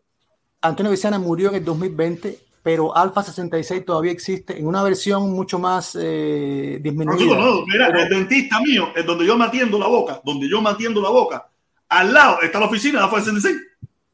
Antonio 0.62 0.92
murió 1.22 1.48
en 1.48 1.56
el 1.56 1.64
2020, 1.64 2.38
pero 2.62 2.94
Alfa 2.94 3.24
66 3.24 3.86
todavía 3.86 4.12
existe 4.12 4.60
en 4.60 4.68
una 4.68 4.84
versión 4.84 5.32
mucho 5.32 5.58
más 5.58 5.98
eh, 5.98 6.74
No, 6.76 6.84
disminuida. 6.84 7.18
digo, 7.18 7.36
no, 7.38 7.66
mira, 7.68 7.88
Pero- 7.88 8.02
el 8.02 8.10
dentista 8.10 8.60
mío, 8.60 8.90
es 8.94 9.06
donde 9.06 9.26
yo 9.26 9.38
me 9.38 9.46
atiendo 9.46 9.80
la 9.80 9.88
boca, 9.88 10.20
donde 10.26 10.50
yo 10.50 10.62
me 10.62 10.72
atiendo 10.72 11.02
la 11.02 11.10
boca, 11.10 11.48
al 11.88 12.14
lado 12.14 12.42
está 12.42 12.60
la 12.60 12.66
oficina 12.66 13.00
de 13.00 13.06
la 13.10 13.10
66, 13.24 13.56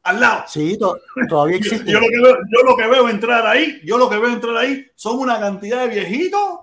al 0.04 0.20
lado. 0.20 0.44
Sí, 0.46 0.78
to- 0.78 0.96
todavía 1.28 1.56
Yo, 1.58 1.64
existe. 1.66 1.90
yo 1.90 1.98
lo 1.98 2.06
que 2.08 2.20
veo, 2.22 2.36
yo 2.56 2.62
lo 2.64 2.76
que 2.76 2.86
veo 2.86 3.08
entrar 3.08 3.44
ahí, 3.48 3.80
yo 3.84 3.98
lo 3.98 4.08
que 4.08 4.16
veo 4.18 4.30
entrar 4.30 4.56
ahí 4.58 4.86
son 4.94 5.18
una 5.18 5.40
cantidad 5.40 5.80
de 5.80 5.88
viejitos, 5.88 6.60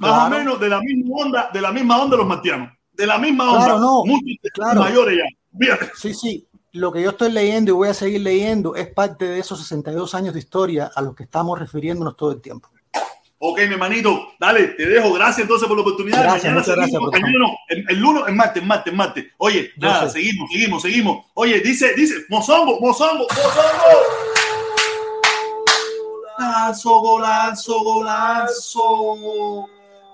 más 0.00 0.10
Claro. 0.12 0.26
o 0.26 0.38
menos 0.38 0.60
de 0.60 0.68
la 0.68 0.80
misma 0.82 1.16
onda, 1.16 1.50
de 1.50 1.60
la 1.62 1.72
misma 1.72 1.96
onda 1.96 2.10
de 2.14 2.18
los 2.18 2.26
martianos, 2.28 2.75
de 2.96 3.06
la 3.06 3.18
misma 3.18 3.52
onda, 3.52 3.64
Claro, 3.66 3.80
no, 3.80 4.04
muchos 4.04 4.36
claro. 4.52 4.80
mayores 4.80 5.18
ya. 5.18 5.24
Fíjate. 5.58 5.90
Sí, 5.96 6.14
sí. 6.14 6.46
Lo 6.72 6.92
que 6.92 7.02
yo 7.02 7.10
estoy 7.10 7.32
leyendo 7.32 7.70
y 7.70 7.74
voy 7.74 7.88
a 7.88 7.94
seguir 7.94 8.20
leyendo 8.20 8.74
es 8.74 8.88
parte 8.88 9.24
de 9.26 9.38
esos 9.38 9.58
62 9.60 10.14
años 10.14 10.34
de 10.34 10.40
historia 10.40 10.90
a 10.94 11.00
los 11.00 11.14
que 11.14 11.22
estamos 11.22 11.58
refiriéndonos 11.58 12.16
todo 12.16 12.32
el 12.32 12.40
tiempo. 12.42 12.68
Ok, 13.38 13.58
mi 13.58 13.74
hermanito, 13.74 14.28
dale, 14.40 14.68
te 14.68 14.86
dejo. 14.86 15.12
Gracias 15.12 15.40
entonces 15.40 15.68
por 15.68 15.76
la 15.76 15.82
oportunidad. 15.82 16.22
Gracias, 16.22 16.44
mañana 16.52 16.62
gracias, 16.66 17.00
seguimos. 17.12 17.30
no, 17.38 17.56
el, 17.68 17.84
el 17.88 17.98
lunes, 17.98 18.22
el 18.28 18.34
martes, 18.34 18.62
el 18.62 18.68
martes, 18.68 18.90
el 18.92 18.96
martes. 18.96 19.24
Oye, 19.38 19.70
Yo 19.76 19.88
nada, 19.88 20.06
sé. 20.08 20.18
seguimos, 20.20 20.50
seguimos, 20.50 20.82
seguimos. 20.82 21.26
Oye, 21.34 21.60
dice, 21.60 21.92
dice, 21.94 22.14
mozongo, 22.30 22.80
mozongo, 22.80 23.26
mozongo. 23.28 23.96
Golazo, 26.38 27.00
golazo, 27.00 27.80
golazo. 27.82 29.66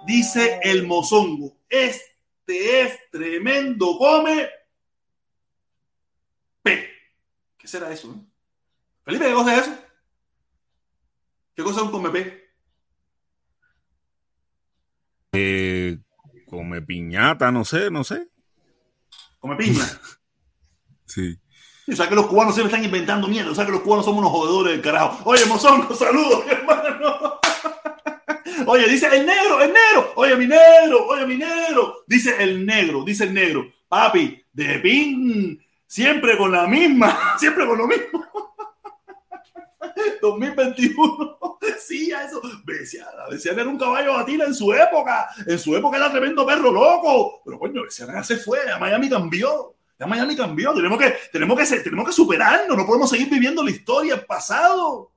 Dice 0.06 0.58
el 0.62 0.86
mozongo. 0.86 1.52
Este 1.68 2.02
es 2.46 2.98
tremendo, 3.10 3.96
come. 3.98 4.48
P. 6.62 6.88
¿Qué 7.58 7.68
será 7.68 7.90
eso? 7.92 8.12
eh? 8.12 8.26
Felipe, 9.04 9.26
¿qué 9.26 9.32
cosa 9.32 9.56
es 9.56 9.62
eso? 9.66 9.78
¿Qué 11.54 11.62
cosa 11.62 11.80
es 11.80 11.86
un 11.86 11.92
come 11.92 12.10
P? 12.10 12.42
Eh, 15.32 15.98
come 16.46 16.82
piñata, 16.82 17.50
no 17.50 17.64
sé, 17.64 17.90
no 17.90 18.04
sé. 18.04 18.28
Come 19.38 19.56
piña. 19.56 19.84
Sí. 21.04 21.38
O 21.90 21.94
sea 21.94 22.08
que 22.08 22.14
los 22.14 22.26
cubanos 22.26 22.54
siempre 22.54 22.72
están 22.72 22.86
inventando 22.86 23.28
mierda. 23.28 23.50
O 23.50 23.54
sea 23.54 23.66
que 23.66 23.72
los 23.72 23.82
cubanos 23.82 24.06
somos 24.06 24.20
unos 24.20 24.32
jodedores 24.32 24.72
del 24.72 24.80
carajo. 24.80 25.28
Oye, 25.28 25.44
Mozongo, 25.44 25.94
saludos, 25.94 26.46
hermano. 26.50 27.38
Oye, 28.66 28.88
dice 28.88 29.08
el 29.12 29.26
negro, 29.26 29.60
el 29.60 29.72
negro. 29.72 30.12
Oye, 30.16 30.36
mi 30.36 30.46
negro, 30.46 31.06
oye, 31.06 31.26
mi 31.26 31.36
negro. 31.36 32.04
Dice 32.06 32.42
el 32.42 32.64
negro, 32.64 33.04
dice 33.04 33.24
el 33.24 33.34
negro. 33.34 33.66
Papi, 33.88 34.42
de 34.52 34.78
pin, 34.78 35.62
siempre 35.86 36.36
con 36.36 36.52
la 36.52 36.66
misma, 36.66 37.36
siempre 37.38 37.66
con 37.66 37.78
lo 37.78 37.86
mismo. 37.86 38.24
2021. 40.20 41.38
Sí, 41.78 42.12
a 42.12 42.24
eso. 42.24 42.40
Besiana, 42.64 43.26
Besiana 43.30 43.62
era 43.62 43.70
un 43.70 43.78
caballo 43.78 44.14
batila 44.14 44.44
en 44.44 44.54
su 44.54 44.72
época. 44.72 45.28
En 45.46 45.58
su 45.58 45.76
época 45.76 45.96
era 45.96 46.10
tremendo 46.10 46.46
perro 46.46 46.70
loco. 46.70 47.42
Pero 47.44 47.58
coño, 47.58 47.82
Besiana 47.82 48.14
ya 48.14 48.24
se 48.24 48.36
fue. 48.36 48.58
A 48.70 48.78
Miami 48.78 49.08
cambió. 49.08 49.74
Ya 49.98 50.06
Miami 50.06 50.36
cambió. 50.36 50.72
Tenemos 50.72 50.98
que, 50.98 51.14
tenemos 51.32 51.58
que, 51.58 51.80
tenemos 51.80 52.06
que 52.06 52.12
superarnos. 52.12 52.76
No 52.76 52.86
podemos 52.86 53.10
seguir 53.10 53.28
viviendo 53.28 53.62
la 53.62 53.70
historia, 53.70 54.14
el 54.14 54.24
pasado. 54.24 55.11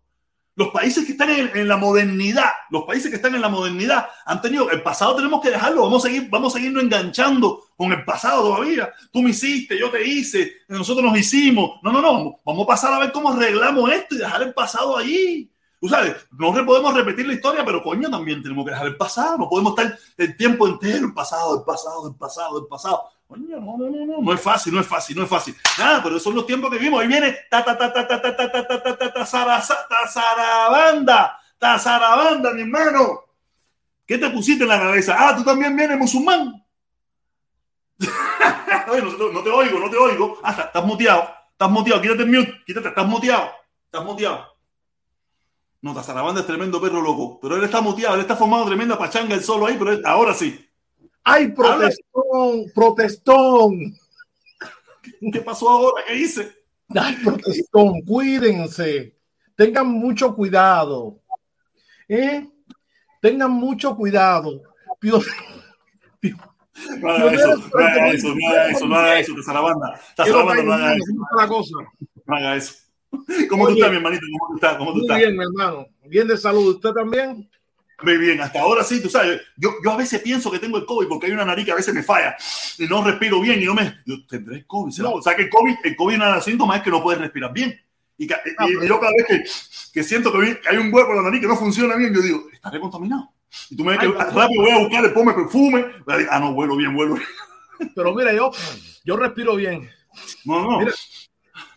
Los 0.57 0.69
países 0.69 1.06
que 1.06 1.11
están 1.11 1.30
en, 1.32 1.68
la 1.68 1.76
modernidad, 1.76 2.49
los 2.69 2.84
países 2.84 3.10
que 3.10 3.18
están 3.18 3.36
en 3.36 3.41
la 3.41 3.49
modernidad 3.49 4.07
han 4.26 4.41
tenido 4.41 4.72
el 4.72 4.82
pasado, 4.82 5.15
tenemos 5.15 5.41
que 5.41 5.49
dejarlo. 5.49 5.82
Vamos 5.82 6.06
a 6.06 6.07
seguir, 6.07 6.30
vamos 6.30 6.53
a 6.53 6.57
seguirnos 6.57 6.82
enganchando 6.82 7.65
con 7.76 7.91
el 7.91 8.06
pasado 8.06 8.44
todavía. 8.44 8.90
Tú 9.11 9.22
me 9.22 9.32
hiciste, 9.32 9.77
yo 9.77 9.91
te 9.91 10.07
hice, 10.07 10.53
nosotros 10.69 11.03
nos 11.03 11.18
hicimos. 11.18 11.80
No, 11.84 11.91
no, 11.91 12.02
no. 12.02 12.40
Vamos 12.45 12.64
a 12.64 12.68
pasar 12.68 12.94
a 12.94 12.99
ver 12.99 13.11
cómo 13.11 13.32
arreglamos 13.32 13.91
esto 13.91 14.15
y 14.15 14.19
dejar 14.19 14.44
el 14.44 14.53
pasado 14.53 14.95
allí. 14.95 15.52
Tú 15.82 15.90
sabes, 15.90 16.15
no 16.32 16.53
podemos 16.65 16.94
repetir 16.94 17.27
la 17.27 17.34
historia, 17.34 17.65
pero 17.65 17.84
coño, 17.84 18.10
también 18.10 18.41
tenemos 18.41 18.64
que 18.65 18.72
dejar 18.72 18.88
el 18.88 18.95
pasado. 18.95 19.38
No 19.38 19.49
podemos 19.49 19.77
estar 19.77 19.99
el 20.18 20.38
tiempo 20.38 20.68
entero, 20.68 21.07
el 21.07 21.14
pasado, 21.14 21.60
el 21.60 21.65
pasado, 21.65 22.07
el 22.07 22.15
pasado, 22.15 22.60
el 22.60 22.68
pasado. 22.68 23.03
No, 23.27 24.34
es 24.34 24.41
fácil, 24.41 24.73
no 24.73 24.81
es 24.81 24.88
fácil, 24.88 25.18
no 25.18 25.23
es 25.23 25.30
fácil. 25.30 25.56
Nada, 25.80 26.03
pero 26.03 26.19
son 26.19 26.35
los 26.35 26.45
tiempos 26.45 26.69
que 26.69 26.77
vivimos. 26.77 27.02
Ahí 27.02 27.07
viene 27.07 27.35
ta 27.49 27.65
ta 27.65 27.77
ta 27.77 27.91
ta 27.91 28.07
ta 28.07 28.22
ta 28.22 28.35
ta 28.35 28.52
ta 28.52 28.72
ta 28.72 28.97
ta 28.97 29.14
ta 29.14 29.26
ta 31.60 32.53
mi 32.53 32.61
hermano. 32.61 33.22
¿Qué 34.06 34.18
te 34.19 34.30
pusiste 34.30 34.64
en 34.64 34.69
la 34.69 34.80
cabeza? 34.80 35.15
Ah, 35.18 35.35
tú 35.35 35.43
también 35.43 35.76
vienes 35.76 35.97
musulmán. 35.97 36.64
No, 37.97 39.43
te 39.43 39.49
oigo, 39.49 39.80
no 39.80 39.89
te 39.89 39.97
oigo. 39.97 40.39
Ah, 40.43 40.52
estás, 40.52 40.85
muteado, 40.85 41.27
estás 41.52 41.72
muteado, 41.72 42.02
quítate 42.02 42.23
el 42.23 42.30
mute, 42.30 42.64
quítate, 42.65 42.89
estás 42.89 43.07
muteado, 43.07 43.49
estás 43.85 44.06
muteado. 44.06 44.56
No, 45.81 45.93
Tazarabanda 45.93 46.41
es 46.41 46.47
tremendo 46.47 46.80
perro 46.80 47.02
loco, 47.02 47.39
pero 47.41 47.56
él 47.56 47.64
está 47.64 47.81
muteado, 47.81 48.15
él 48.15 48.22
está 48.22 48.35
formando 48.35 48.65
tremenda 48.68 48.97
pachanga 48.97 49.34
el 49.35 49.43
solo 49.43 49.65
ahí, 49.65 49.76
pero 49.77 49.99
ahora 50.07 50.34
sí. 50.34 50.68
¡Ay, 51.26 51.47
protestón! 51.49 52.72
¡Protestón! 52.73 53.97
¿Qué 55.34 55.41
pasó 55.41 55.69
ahora? 55.69 56.03
¿Qué 56.07 56.15
hice? 56.15 56.52
¡Ay, 56.89 57.15
protestón! 57.23 58.02
Cuídense. 58.02 59.18
Tengan 59.56 59.88
mucho 59.88 60.35
cuidado. 60.35 61.19
¿Eh? 62.07 62.47
Tengan 63.22 63.52
mucho 63.52 63.95
cuidado. 63.95 64.61
Pío- 65.02 65.19
Pío- 66.19 66.38
No 67.02 67.30
eso, 67.30 67.47
no 67.56 68.07
eso, 68.11 68.85
no 68.85 69.06
eso, 69.14 69.31
no 69.31 69.38
Tazarabanda. 69.38 69.99
Tazarabanda, 70.15 70.64
no 70.64 70.73
haga 70.73 70.95
eso, 70.95 71.77
no 72.26 72.35
haga 72.35 72.56
eso. 72.56 72.76
¿Cómo 73.49 73.68
tú 73.68 73.73
estás, 73.76 73.89
mi 73.91 73.95
hermanito? 73.97 74.26
¿Cómo 74.38 74.49
tú 74.49 74.56
estás? 74.56 74.77
¿Cómo 74.77 74.91
tú 74.91 74.97
Muy 74.97 75.06
estás? 75.06 75.18
bien, 75.18 75.38
mi 75.38 75.43
hermano. 75.43 75.88
Bien 76.03 76.27
de 76.27 76.38
salud. 76.38 76.76
¿Usted 76.76 76.91
también? 76.91 77.49
Muy 78.03 78.17
bien, 78.17 78.41
hasta 78.41 78.59
ahora 78.59 78.84
sí, 78.84 79.01
tú 79.01 79.09
sabes, 79.09 79.41
yo, 79.55 79.76
yo 79.84 79.91
a 79.91 79.97
veces 79.97 80.22
pienso 80.22 80.51
que 80.51 80.59
tengo 80.59 80.77
el 80.77 80.85
COVID 80.85 81.07
porque 81.07 81.27
hay 81.27 81.31
una 81.31 81.45
nariz 81.45 81.65
que 81.65 81.72
a 81.72 81.76
veces 81.76 81.93
me 81.93 82.03
falla 82.03 82.35
y 82.77 82.85
no 82.88 83.03
respiro 83.03 83.39
bien 83.39 83.61
y 83.61 83.65
no 83.65 83.73
me... 83.73 84.01
Yo 84.05 84.26
tendré 84.27 84.65
COVID, 84.65 84.91
¿será? 84.91 85.09
No. 85.09 85.15
O 85.15 85.22
sea 85.22 85.35
que 85.35 85.43
el 85.43 85.49
COVID, 85.49 85.76
el 85.84 85.95
COVID 85.95 86.17
no 86.17 86.35
es 86.35 86.43
síntoma, 86.43 86.77
es 86.77 86.84
que 86.84 86.89
no 86.89 87.01
puedes 87.01 87.22
respirar 87.22 87.53
bien. 87.53 87.80
Y, 88.17 88.31
Ah, 88.31 88.67
yo 88.85 88.99
cada 88.99 89.11
vez 89.11 89.26
que, 89.27 89.43
que 89.93 90.03
siento 90.03 90.31
que 90.31 90.59
hay 90.69 90.77
un 90.77 90.93
hueco 90.93 91.11
en 91.11 91.17
la 91.17 91.23
nariz 91.23 91.41
que 91.41 91.47
no 91.47 91.55
funciona 91.55 91.95
bien, 91.95 92.13
yo 92.13 92.22
digo, 92.22 92.45
estaré 92.51 92.80
contaminado. 92.80 93.31
Y 93.69 93.77
tú 93.77 93.84
me 93.84 93.91
ves 93.91 94.01
que 94.01 94.07
rápido 94.07 94.61
voy 94.61 94.72
a 94.72 94.80
buscar 94.80 95.05
el 95.05 95.13
pome 95.13 95.34
perfume. 95.34 95.85
Ah, 96.30 96.39
no, 96.39 96.51
huelo 96.51 96.76
bien, 96.76 96.95
huelo 96.95 97.15
bien. 97.15 97.27
Pero 97.95 98.13
mira, 98.13 98.34
yo, 98.34 98.51
yo 99.03 99.17
respiro 99.17 99.55
bien. 99.55 99.89
No, 100.45 100.61
no. 100.61 100.80
Mira, 100.80 100.91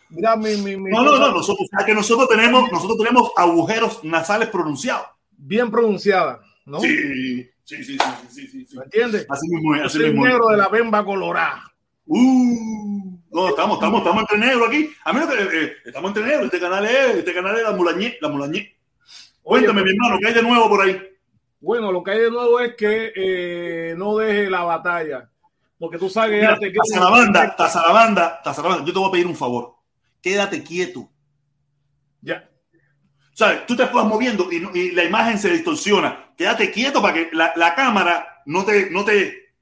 Mira 0.09 0.35
mi, 0.35 0.55
mi, 0.57 0.75
mi 0.75 0.89
No, 0.89 1.03
no, 1.03 1.17
no, 1.19 1.31
nosotros, 1.31 1.67
o 1.71 1.77
sea, 1.77 1.85
que 1.85 1.93
nosotros 1.93 2.27
tenemos, 2.27 2.71
nosotros 2.71 2.97
tenemos 2.97 3.31
agujeros 3.35 4.03
nasales 4.03 4.49
pronunciados. 4.49 5.05
Bien 5.39 5.71
pronunciada, 5.71 6.41
¿no? 6.65 6.79
Sí, 6.79 7.49
Sí, 7.69 7.83
sí, 7.83 7.99
sí, 7.99 8.27
sí, 8.29 8.47
sí, 8.47 8.65
sí. 8.65 8.77
¿Me 8.77 8.85
entiendes? 8.85 9.27
Así 9.29 9.47
mismo 9.47 9.75
así 9.75 9.99
soy 9.99 10.07
mismo 10.07 10.25
negro 10.25 10.47
de 10.47 10.57
la 10.57 10.69
bemba 10.69 11.05
colorada. 11.05 11.71
Uh, 12.07 13.15
no, 13.29 13.49
estamos, 13.49 13.77
estamos, 13.77 13.99
estamos 13.99 14.21
entre 14.21 14.39
negros 14.39 14.67
aquí. 14.67 14.89
A 15.05 15.13
mí 15.13 15.19
lo 15.19 15.27
que 15.27 15.65
eh, 15.65 15.73
estamos 15.85 16.09
entre 16.09 16.23
negros. 16.23 16.45
Este 16.45 16.59
canal 16.59 16.83
es, 16.83 17.17
este 17.17 17.31
canal 17.31 17.55
es 17.55 17.61
la 17.61 17.73
mulañé, 17.73 18.17
la 18.21 18.29
mulañé. 18.29 18.75
Cuéntame, 19.43 19.83
mi 19.83 19.91
hermano, 19.91 20.17
¿qué 20.19 20.29
hay 20.29 20.33
de 20.33 20.41
nuevo 20.41 20.67
por 20.67 20.81
ahí? 20.81 20.99
Bueno, 21.59 21.91
lo 21.91 22.01
que 22.01 22.09
hay 22.09 22.21
de 22.21 22.31
nuevo 22.31 22.59
es 22.59 22.73
que 22.73 23.13
eh, 23.15 23.93
no 23.95 24.17
deje 24.17 24.49
la 24.49 24.63
batalla. 24.63 25.29
Porque 25.77 25.99
tú 25.99 26.09
sabes 26.09 26.31
que 26.31 26.37
Mira, 26.37 26.53
ya 26.55 26.59
te 26.59 26.71
Tazarabanda, 26.71 27.55
Tazarabanda, 27.55 28.41
Tazarabanda, 28.41 28.83
yo 28.83 28.93
te 28.93 28.99
voy 28.99 29.09
a 29.09 29.11
pedir 29.11 29.27
un 29.27 29.35
favor. 29.35 29.75
Quédate 30.23 30.63
quieto. 30.63 31.07
Ya. 32.19 32.48
¿Sabes? 33.39 33.65
Tú 33.65 33.73
te 33.73 33.83
estás 33.83 34.03
moviendo 34.05 34.49
y, 34.51 34.57
y 34.77 34.91
la 34.91 35.05
imagen 35.05 35.39
se 35.39 35.49
distorsiona. 35.49 36.25
Quédate 36.37 36.71
quieto 36.71 37.01
para 37.01 37.13
que 37.13 37.29
la, 37.31 37.53
la 37.55 37.73
cámara 37.73 38.41
no 38.45 38.65
te, 38.65 38.89
no 38.91 39.05
te. 39.05 39.53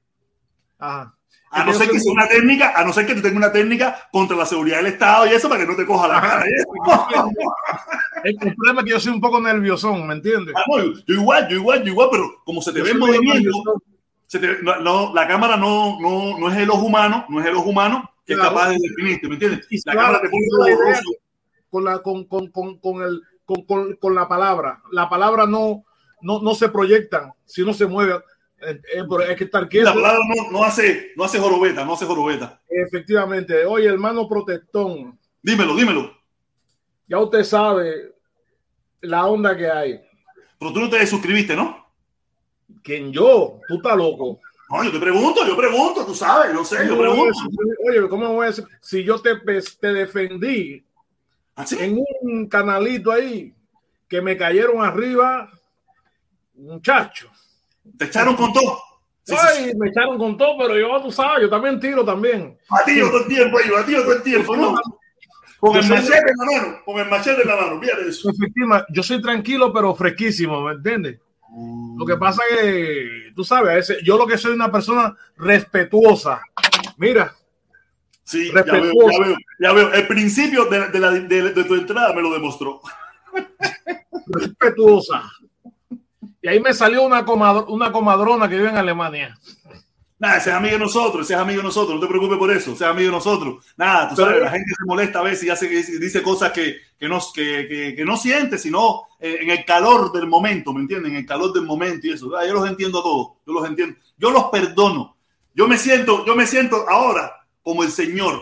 Ajá. 0.80 1.14
A 1.52 1.62
no 1.64 1.72
ser 1.72 1.88
que 1.88 2.00
sea 2.00 2.10
una 2.12 2.26
técnica, 2.26 2.72
a 2.74 2.84
no 2.84 2.92
ser 2.92 3.06
que 3.06 3.14
tú 3.14 3.22
tengas 3.22 3.36
una 3.36 3.52
técnica 3.52 4.08
contra 4.10 4.36
la 4.36 4.46
seguridad 4.46 4.78
del 4.78 4.86
Estado 4.88 5.28
y 5.28 5.30
eso 5.30 5.48
para 5.48 5.60
que 5.60 5.68
no 5.70 5.76
te 5.76 5.86
coja 5.86 6.08
la 6.08 6.20
cara. 6.20 6.44
El 8.24 8.36
problema 8.36 8.80
es 8.80 8.84
que 8.84 8.90
yo 8.90 8.98
soy 9.00 9.12
un 9.12 9.20
poco 9.20 9.40
nerviosón, 9.40 10.08
¿me 10.08 10.14
entiendes? 10.14 10.54
Ah, 10.58 10.62
no, 10.66 10.78
yo, 10.84 11.14
igual, 11.14 11.46
yo 11.48 11.56
igual, 11.56 11.84
yo 11.84 11.92
igual, 11.92 12.08
pero 12.10 12.42
como 12.44 12.60
se 12.60 12.72
te 12.72 12.78
Yo 12.80 12.84
ve 12.84 12.90
en 12.90 12.98
movimiento, 12.98 13.34
nervioso. 13.34 13.82
se 14.26 14.40
te- 14.40 14.60
no, 14.62 14.80
no, 14.80 15.14
la 15.14 15.28
cámara 15.28 15.56
no, 15.56 16.00
no, 16.00 16.36
no 16.36 16.50
es 16.50 16.56
el 16.58 16.68
ojo 16.68 16.82
humano, 16.84 17.24
no 17.28 17.40
es 17.40 17.46
el 17.46 17.54
ojo 17.54 17.70
humano 17.70 18.10
que 18.26 18.34
Claro. 18.34 18.50
es 18.50 18.54
capaz 18.56 18.68
de 18.70 18.76
definirte, 18.82 19.28
¿me 19.28 19.34
entiendes? 19.34 19.66
La 19.86 19.92
claro, 19.92 20.06
cámara 20.18 20.20
te 20.22 20.28
pone 20.30 20.98
con 21.70 21.84
la 21.84 21.98
con, 22.02 22.24
con, 22.24 22.48
con, 22.50 22.78
con 22.78 23.02
el 23.02 23.22
con, 23.48 23.62
con, 23.64 23.96
con 23.96 24.14
la 24.14 24.28
palabra. 24.28 24.82
La 24.92 25.08
palabra 25.08 25.46
no, 25.46 25.84
no, 26.20 26.42
no 26.42 26.54
se 26.54 26.68
proyectan 26.68 27.32
si 27.46 27.64
no 27.64 27.72
se 27.72 27.86
mueve. 27.86 28.16
Eh, 28.60 28.78
eh, 28.94 29.04
pero 29.08 29.20
hay 29.26 29.34
que 29.36 29.44
estar 29.44 29.66
quieto. 29.68 29.86
La 29.86 29.94
palabra 29.94 30.18
no, 30.36 30.50
no 30.50 30.64
hace, 30.64 31.12
no 31.16 31.24
hace 31.24 31.38
jorobeta, 31.38 31.82
no 31.84 31.94
hace 31.94 32.04
jorobeta. 32.04 32.60
Efectivamente. 32.68 33.64
Oye, 33.64 33.86
hermano 33.86 34.28
protestón, 34.28 35.18
Dímelo, 35.40 35.74
dímelo. 35.76 36.12
ya 37.06 37.20
usted 37.20 37.42
sabe 37.44 38.12
la 39.00 39.24
onda 39.26 39.56
que 39.56 39.70
hay. 39.70 40.00
Pero 40.58 40.72
tú 40.72 40.80
no 40.80 40.90
te 40.90 41.06
suscribiste, 41.06 41.56
¿no? 41.56 41.86
¿Quién 42.82 43.12
yo? 43.12 43.60
Tú 43.66 43.76
estás 43.76 43.96
loco. 43.96 44.40
No, 44.68 44.84
yo 44.84 44.92
te 44.92 44.98
pregunto, 44.98 45.46
yo 45.46 45.56
pregunto, 45.56 46.04
tú 46.04 46.14
sabes, 46.14 46.52
yo 46.52 46.62
sé, 46.64 46.86
yo 46.86 46.96
¿Cómo 46.96 47.14
voy 47.14 47.28
a 47.30 47.32
pregunto. 47.32 47.62
Oye, 47.88 48.08
¿cómo 48.10 48.34
voy 48.34 48.44
a 48.44 48.48
decir? 48.48 48.64
Si 48.82 49.02
yo 49.04 49.18
te, 49.22 49.36
te 49.80 49.92
defendí 49.94 50.84
¿Así? 51.58 51.76
en 51.80 51.98
un 52.20 52.46
canalito 52.46 53.10
ahí 53.10 53.52
que 54.08 54.22
me 54.22 54.36
cayeron 54.36 54.82
arriba, 54.84 55.50
muchacho. 56.54 57.28
Te 57.98 58.04
echaron 58.04 58.36
con 58.36 58.52
todo. 58.52 58.78
Sí, 59.24 59.34
sí, 59.34 59.46
sí. 59.54 59.64
Ay, 59.64 59.74
me 59.74 59.88
echaron 59.88 60.18
con 60.18 60.36
todo, 60.36 60.56
pero 60.56 60.78
yo, 60.78 61.02
tú 61.02 61.10
sabes, 61.10 61.42
yo 61.42 61.50
también 61.50 61.80
tiro 61.80 62.04
también. 62.04 62.56
Batido 62.70 63.08
todo 63.08 63.22
el 63.22 63.26
tiempo, 63.26 63.58
ahí, 63.58 63.70
batido 63.70 64.02
todo 64.02 64.12
el 64.14 64.22
tiempo, 64.22 64.56
¿no? 64.56 64.76
Con 65.58 65.74
Yo 65.74 65.80
el 65.80 65.88
machete 65.88 66.30
en 66.30 66.36
la 66.38 66.60
mano, 66.60 66.78
con 66.84 66.98
el 66.98 67.08
machete 67.08 67.42
en 67.42 67.48
la 67.48 67.56
mano, 67.56 67.80
fíjate 67.80 68.08
eso. 68.08 68.30
Yo 68.90 69.02
soy 69.02 69.20
tranquilo, 69.20 69.72
pero 69.72 69.96
fresquísimo, 69.96 70.62
¿me 70.62 70.74
entiendes? 70.74 71.18
Lo 71.96 72.06
que 72.06 72.16
pasa 72.16 72.42
es 72.52 72.56
que, 72.56 73.32
tú 73.34 73.42
sabes, 73.42 73.70
a 73.70 73.74
veces, 73.74 73.98
yo 74.04 74.16
lo 74.16 74.28
que 74.28 74.38
soy 74.38 74.52
una 74.52 74.70
persona 74.70 75.16
respetuosa. 75.36 76.40
Mira, 76.96 77.34
Sí, 78.28 78.50
ya 78.54 78.62
veo, 78.62 78.92
ya 78.92 79.24
veo, 79.24 79.36
ya 79.58 79.72
veo. 79.72 79.92
El 79.94 80.06
principio 80.06 80.66
de, 80.66 80.88
de 80.88 81.00
la- 81.00 81.10
de- 81.12 81.52
de 81.52 81.64
tu 81.64 81.74
entrada 81.74 82.12
me 82.12 82.20
lo 82.20 82.30
demostró. 82.32 82.80
respetuosa. 84.26 85.22
Y 86.42 86.48
ahí 86.48 86.60
me 86.60 86.74
salió 86.74 87.02
una, 87.02 87.24
comadr- 87.24 87.64
una 87.68 87.90
comadrona 87.90 88.48
que 88.48 88.56
vive 88.56 88.68
en 88.68 88.76
Alemania. 88.76 89.36
Nada, 90.20 90.38
ese 90.38 90.50
es 90.50 90.56
amigo 90.56 90.72
de 90.74 90.80
nosotros, 90.80 91.24
ese 91.24 91.34
es 91.34 91.40
amigo 91.40 91.58
de 91.60 91.64
nosotros, 91.68 91.94
no 91.94 92.00
te 92.00 92.08
preocupes 92.08 92.38
por 92.38 92.50
eso, 92.50 92.72
ese 92.72 92.84
es 92.84 92.90
amigo 92.90 93.06
de 93.10 93.16
nosotros. 93.16 93.64
Nada, 93.76 94.08
tú 94.08 94.16
Pero- 94.16 94.28
sabes, 94.28 94.42
la 94.42 94.50
gente 94.50 94.70
se 94.76 94.84
molesta 94.84 95.20
a 95.20 95.22
veces 95.22 95.44
y 95.44 95.50
hace, 95.50 95.68
dice 95.68 96.22
cosas 96.22 96.50
que, 96.52 96.76
que, 96.98 97.08
no, 97.08 97.20
que, 97.32 97.66
que, 97.68 97.94
que 97.96 98.04
no 98.04 98.16
siente, 98.16 98.58
sino 98.58 99.04
eh, 99.20 99.38
en 99.42 99.50
el 99.50 99.64
calor 99.64 100.10
del 100.12 100.26
momento, 100.26 100.72
¿me 100.72 100.80
entienden? 100.80 101.12
En 101.12 101.18
el 101.18 101.26
calor 101.26 101.52
del 101.52 101.62
momento 101.64 102.06
y 102.08 102.10
eso. 102.12 102.36
Ah, 102.36 102.44
Yo 102.46 102.54
los 102.54 102.68
entiendo 102.68 102.98
a 102.98 103.02
todos, 103.02 103.28
yo 103.46 103.52
los 103.52 103.66
entiendo. 103.66 103.96
Yo 104.18 104.30
los 104.32 104.44
perdono. 104.44 105.16
Yo 105.54 105.66
me 105.68 105.78
siento, 105.78 106.26
yo 106.26 106.34
me 106.36 106.46
siento 106.46 106.84
ahora 106.88 107.32
como 107.68 107.82
el 107.82 107.90
Señor. 107.90 108.40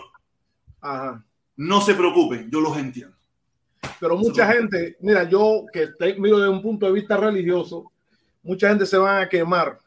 Ajá. 0.79 1.21
No 1.57 1.81
se 1.81 1.93
preocupen, 1.93 2.49
yo 2.49 2.61
los 2.61 2.77
entiendo. 2.77 3.13
Pero 3.99 4.15
mucha 4.15 4.47
gente, 4.53 4.95
mira, 5.01 5.25
yo 5.25 5.65
que 5.73 5.89
miro 6.17 6.37
desde 6.39 6.49
un 6.49 6.61
punto 6.61 6.85
de 6.85 6.93
vista 6.93 7.17
religioso, 7.17 7.91
mucha 8.41 8.69
gente 8.69 8.85
se 8.85 8.95
van 8.97 9.21
a 9.23 9.27
quemar. 9.27 9.79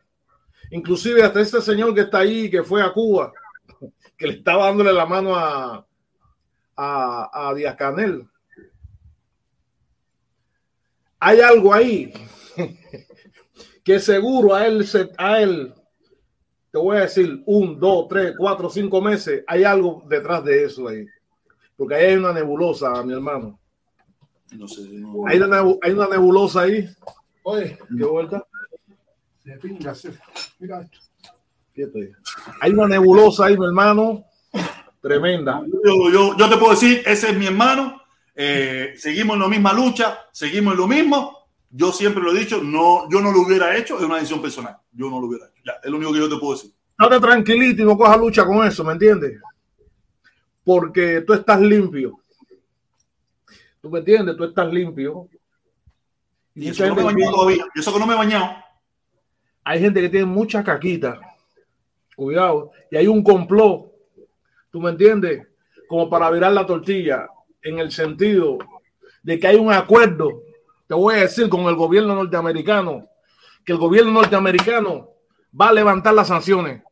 Inclusive 0.71 1.23
hasta 1.23 1.41
este 1.41 1.63
señor 1.63 1.95
que 1.95 2.03
está 2.03 2.19
ahí, 2.19 2.51
que 2.51 2.63
fue 2.63 2.83
a 2.83 2.93
Cuba, 2.93 3.33
que 4.19 4.27
le 4.27 4.35
estaba 4.35 4.67
dándole 4.67 4.93
la 4.93 5.07
mano 5.07 5.35
a, 5.35 5.87
a, 6.77 7.49
a 7.49 7.55
Díaz 7.55 7.77
Canel. 7.77 8.29
Hay 11.19 11.41
algo 11.41 11.73
ahí 11.73 12.13
que 13.85 14.01
seguro 14.01 14.55
a 14.55 14.67
él, 14.67 14.87
se- 14.87 15.13
a 15.17 15.41
él, 15.41 15.73
te 16.71 16.79
voy 16.79 16.97
a 16.99 17.01
decir, 17.01 17.43
un, 17.47 17.79
dos, 17.81 18.07
tres, 18.09 18.35
cuatro, 18.37 18.71
cinco 18.71 19.01
meses, 19.01 19.43
hay 19.47 19.65
algo 19.65 20.03
detrás 20.09 20.45
de 20.45 20.65
eso 20.65 20.89
ahí. 20.89 21.05
Porque 21.77 21.95
ahí 21.95 22.05
hay 22.07 22.17
una 22.17 22.33
nebulosa, 22.33 23.03
mi 23.03 23.13
hermano. 23.15 23.59
No 24.53 24.69
sé, 24.69 24.83
no- 24.91 25.27
Hay 25.27 25.41
una, 25.41 25.63
hay 25.83 25.93
una 25.93 26.07
nebulosa 26.09 26.63
ahí. 26.63 26.89
Oye, 27.43 27.79
qué 27.97 28.05
vuelta. 28.05 28.45
Se 29.45 29.53
pinga, 29.57 29.95
se- 29.95 30.13
Mira 30.59 30.81
esto. 30.83 30.99
Quieto 31.75 31.99
ahí. 31.99 32.11
Hay 32.61 32.73
una 32.73 32.87
nebulosa 32.89 33.47
ahí, 33.47 33.57
mi 33.57 33.65
hermano. 33.67 34.25
Tremenda. 35.01 35.63
yo, 35.85 36.11
yo, 36.13 36.37
yo 36.37 36.49
te 36.51 36.57
puedo 36.59 36.73
decir, 36.73 37.03
ese 37.07 37.31
es 37.31 37.37
mi 37.37 37.47
hermano, 37.47 38.03
eh, 38.35 38.93
seguimos 38.97 39.35
en 39.37 39.43
la 39.43 39.49
misma 39.49 39.73
lucha, 39.73 40.19
seguimos 40.31 40.75
en 40.75 40.79
lo 40.81 40.87
mismo. 40.87 41.40
Yo 41.71 41.93
siempre 41.93 42.23
lo 42.23 42.35
he 42.35 42.41
dicho, 42.41 42.61
no, 42.63 43.09
yo 43.09 43.21
no 43.21 43.31
lo 43.31 43.43
hubiera 43.43 43.77
hecho, 43.77 43.97
es 43.97 44.05
una 44.05 44.17
decisión 44.17 44.43
personal. 44.43 44.77
Yo 44.93 45.09
no 45.09 45.21
lo 45.21 45.29
hubiera 45.29 45.47
hecho. 45.47 45.63
Ya, 45.65 45.75
es 45.83 45.91
lo 45.91 45.97
único 45.97 46.13
que 46.13 46.19
yo 46.19 46.29
te 46.29 46.37
puedo 46.37 46.55
decir. 46.55 46.73
Estate 46.99 47.21
tranquilito 47.21 47.83
y 47.83 47.85
no 47.85 47.97
coja 47.97 48.17
lucha 48.17 48.45
con 48.45 48.67
eso, 48.67 48.85
¿me 48.85 48.93
entiendes? 48.93 49.41
Porque 50.65 51.23
tú 51.23 51.33
estás 51.33 51.61
limpio. 51.61 52.21
¿Tú 53.81 53.89
me 53.89 54.01
entiendes? 54.01 54.37
Tú 54.37 54.45
estás 54.45 54.71
limpio. 54.73 55.29
Y 56.55 56.67
Y 56.67 56.69
eso 56.69 56.83
que 56.83 56.91
no 56.91 56.97
me 56.97 57.03
he 57.03 57.05
bañado 57.05 57.33
todavía. 57.33 57.65
Eso 57.75 57.93
que 57.93 57.99
no 57.99 58.07
me 58.07 58.15
he 58.15 58.17
bañado. 58.17 58.57
hay 59.65 59.81
gente 59.81 60.01
que 60.01 60.09
tiene 60.09 60.27
mucha 60.27 60.63
caquita. 60.63 61.21
Cuidado. 62.17 62.73
Y 62.91 62.97
hay 62.97 63.07
un 63.07 63.23
complot. 63.23 63.93
¿Tú 64.71 64.81
me 64.81 64.91
entiendes? 64.91 65.47
Como 65.89 66.11
para 66.11 66.31
virar 66.31 66.53
la 66.53 66.67
tortilla. 66.67 67.29
En 67.63 67.79
el 67.79 67.93
sentido 67.93 68.59
de 69.23 69.39
que 69.39 69.47
hay 69.47 69.57
un 69.57 69.73
acuerdo, 69.73 70.43
te 70.91 70.97
voy 70.97 71.15
a 71.15 71.19
decir, 71.19 71.49
con 71.49 71.61
el 71.67 71.77
gobierno 71.77 72.17
norteamericano, 72.17 73.07
que 73.65 73.71
el 73.71 73.79
gobierno 73.79 74.11
norteamericano 74.11 75.11
va 75.59 75.69
a 75.69 75.73
levantar 75.73 76.13
las 76.15 76.27
sanciones. 76.27 76.83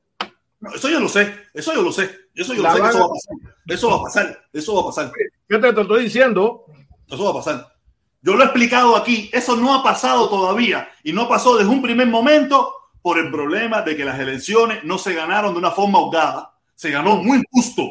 No, 0.60 0.72
eso 0.72 0.88
yo 0.88 1.00
lo 1.00 1.08
sé, 1.08 1.34
eso 1.52 1.74
yo 1.74 1.82
lo 1.82 1.90
sé. 1.90 2.04
Eso 2.32 2.54
yo 2.54 2.62
lo 2.62 2.70
sé 2.70 2.80
que 2.80 2.86
eso 2.86 3.00
va 3.00 3.06
a 3.06 3.08
pasar. 3.08 3.38
Eso 3.66 3.90
va 3.90 3.96
a 3.96 4.02
pasar. 4.02 4.48
Eso 4.52 4.74
va 4.76 4.82
a 4.82 4.84
pasar. 4.84 5.12
¿Qué 5.48 5.58
te, 5.58 5.72
te 5.72 5.80
estoy 5.80 6.04
diciendo? 6.04 6.66
Eso 7.08 7.24
va 7.24 7.30
a 7.30 7.42
pasar. 7.42 7.72
Yo 8.22 8.36
lo 8.36 8.42
he 8.42 8.44
explicado 8.44 8.96
aquí. 8.96 9.30
Eso 9.32 9.56
no 9.56 9.74
ha 9.74 9.82
pasado 9.82 10.28
todavía. 10.28 10.88
Y 11.02 11.12
no 11.12 11.28
pasó 11.28 11.56
desde 11.56 11.68
un 11.68 11.82
primer 11.82 12.06
momento 12.06 12.72
por 13.02 13.18
el 13.18 13.32
problema 13.32 13.82
de 13.82 13.96
que 13.96 14.04
las 14.04 14.20
elecciones 14.20 14.84
no 14.84 14.98
se 14.98 15.12
ganaron 15.12 15.54
de 15.54 15.58
una 15.58 15.72
forma 15.72 15.98
ahogada. 15.98 16.54
Se 16.76 16.92
ganó 16.92 17.16
muy 17.16 17.42
justo. 17.50 17.82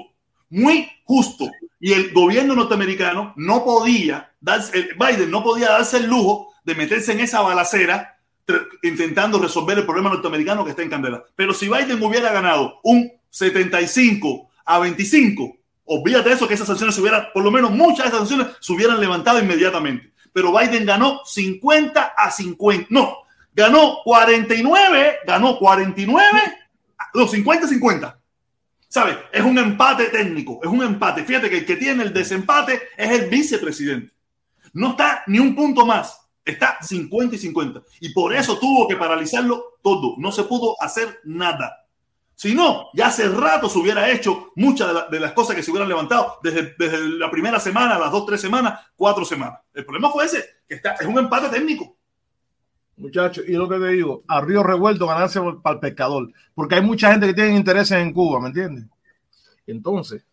Muy 0.49 0.89
justo. 1.03 1.51
Y 1.81 1.91
el 1.91 2.13
gobierno 2.13 2.55
norteamericano 2.55 3.33
no 3.35 3.65
podía 3.65 4.31
darse, 4.47 4.77
el 4.77 4.95
Biden 4.95 5.29
no 5.29 5.43
podía 5.43 5.69
darse 5.69 5.97
el 5.97 6.07
lujo 6.07 6.53
de 6.63 6.75
meterse 6.75 7.11
en 7.11 7.19
esa 7.19 7.41
balacera 7.41 8.17
intentando 8.81 9.39
resolver 9.39 9.77
el 9.77 9.85
problema 9.85 10.09
norteamericano 10.09 10.63
que 10.63 10.71
está 10.71 10.81
en 10.81 10.89
candela. 10.89 11.23
Pero 11.35 11.53
si 11.53 11.67
Biden 11.67 12.01
hubiera 12.01 12.31
ganado 12.31 12.79
un 12.83 13.11
75 13.29 14.49
a 14.65 14.79
25, 14.79 15.57
olvídate 15.85 16.29
de 16.29 16.35
eso, 16.35 16.47
que 16.47 16.53
esas 16.53 16.67
sanciones 16.67 16.95
se 16.95 17.01
hubieran, 17.01 17.27
por 17.33 17.43
lo 17.43 17.51
menos 17.51 17.71
muchas 17.71 18.05
de 18.05 18.07
esas 18.07 18.19
sanciones 18.19 18.47
se 18.59 18.73
hubieran 18.73 18.99
levantado 18.99 19.39
inmediatamente. 19.39 20.13
Pero 20.31 20.57
Biden 20.57 20.85
ganó 20.85 21.21
50 21.25 22.13
a 22.17 22.31
50. 22.31 22.87
No, 22.89 23.17
ganó 23.53 23.97
49, 24.03 25.17
ganó 25.25 25.57
49, 25.57 26.21
no, 27.13 27.27
50 27.27 27.65
a 27.65 27.69
50. 27.69 28.19
¿Sabes? 28.89 29.17
Es 29.33 29.43
un 29.43 29.57
empate 29.57 30.05
técnico, 30.05 30.59
es 30.63 30.69
un 30.69 30.81
empate. 30.81 31.23
Fíjate 31.23 31.49
que 31.49 31.57
el 31.57 31.65
que 31.65 31.75
tiene 31.75 32.03
el 32.03 32.13
desempate 32.13 32.81
es 32.95 33.11
el 33.11 33.29
vicepresidente. 33.29 34.16
No 34.77 34.91
está 34.91 35.23
ni 35.27 35.39
un 35.39 35.55
punto 35.55 35.85
más, 35.85 36.21
está 36.45 36.77
50 36.81 37.35
y 37.35 37.39
50. 37.39 37.81
Y 38.01 38.09
por 38.13 38.33
eso 38.35 38.57
tuvo 38.59 38.87
que 38.87 38.95
paralizarlo 38.95 39.79
todo. 39.81 40.15
No 40.17 40.31
se 40.31 40.43
pudo 40.43 40.75
hacer 40.81 41.19
nada. 41.25 41.83
Si 42.35 42.53
no, 42.53 42.89
ya 42.93 43.07
hace 43.07 43.27
rato 43.29 43.67
se 43.67 43.79
hubiera 43.79 44.09
hecho 44.11 44.51
muchas 44.55 44.89
de, 44.89 44.93
la- 44.93 45.07
de 45.07 45.19
las 45.19 45.31
cosas 45.33 45.55
que 45.55 45.63
se 45.63 45.71
hubieran 45.71 45.89
levantado 45.89 46.37
desde, 46.43 46.75
desde 46.77 46.99
la 47.17 47.31
primera 47.31 47.59
semana, 47.59 47.97
las 47.97 48.11
dos, 48.11 48.27
tres 48.27 48.39
semanas, 48.39 48.79
cuatro 48.95 49.25
semanas. 49.25 49.59
El 49.73 49.83
problema 49.85 50.11
fue 50.11 50.25
ese, 50.25 50.45
que 50.69 50.75
está, 50.75 50.91
es 50.93 51.07
un 51.07 51.17
empate 51.17 51.49
técnico. 51.49 51.97
Muchachos, 52.97 53.43
y 53.47 53.53
lo 53.53 53.67
que 53.67 53.77
te 53.79 53.87
digo, 53.87 54.23
a 54.27 54.41
río 54.41 54.61
revuelto 54.63 55.07
ganarse 55.07 55.39
para 55.63 55.75
el 55.75 55.79
pescador, 55.79 56.31
porque 56.53 56.75
hay 56.75 56.81
mucha 56.81 57.11
gente 57.11 57.25
que 57.27 57.33
tiene 57.33 57.55
intereses 57.55 57.97
en 57.97 58.13
Cuba, 58.13 58.39
¿me 58.39 58.47
entiendes? 58.49 58.85
Entonces, 59.65 60.23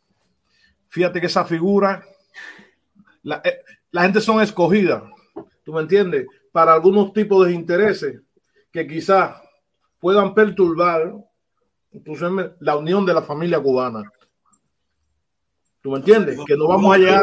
fíjate 0.89 1.21
que 1.21 1.27
esa 1.27 1.45
figura, 1.47 2.05
la, 3.23 3.41
eh, 3.45 3.61
la 3.95 4.03
gente 4.03 4.21
son 4.21 4.43
escogidas, 4.43 5.05
¿tú 5.65 5.73
me 5.73 5.81
entiendes? 5.81 6.27
Para 6.51 6.75
algunos 6.75 7.13
tipos 7.13 7.47
de 7.47 7.53
intereses 7.53 8.23
que 8.73 8.89
quizás 8.89 9.41
puedan 10.01 10.35
perturbar 10.35 11.15
la 12.59 12.77
unión 12.77 13.07
de 13.07 13.15
la 13.15 13.23
familia 13.23 13.61
cubana. 13.61 14.03
¿Tú 15.81 15.93
me 15.93 15.99
entiendes? 15.99 16.41
Que 16.45 16.57
no 16.57 16.67
vamos 16.67 16.93
a 16.93 16.99
llegar. 16.99 17.23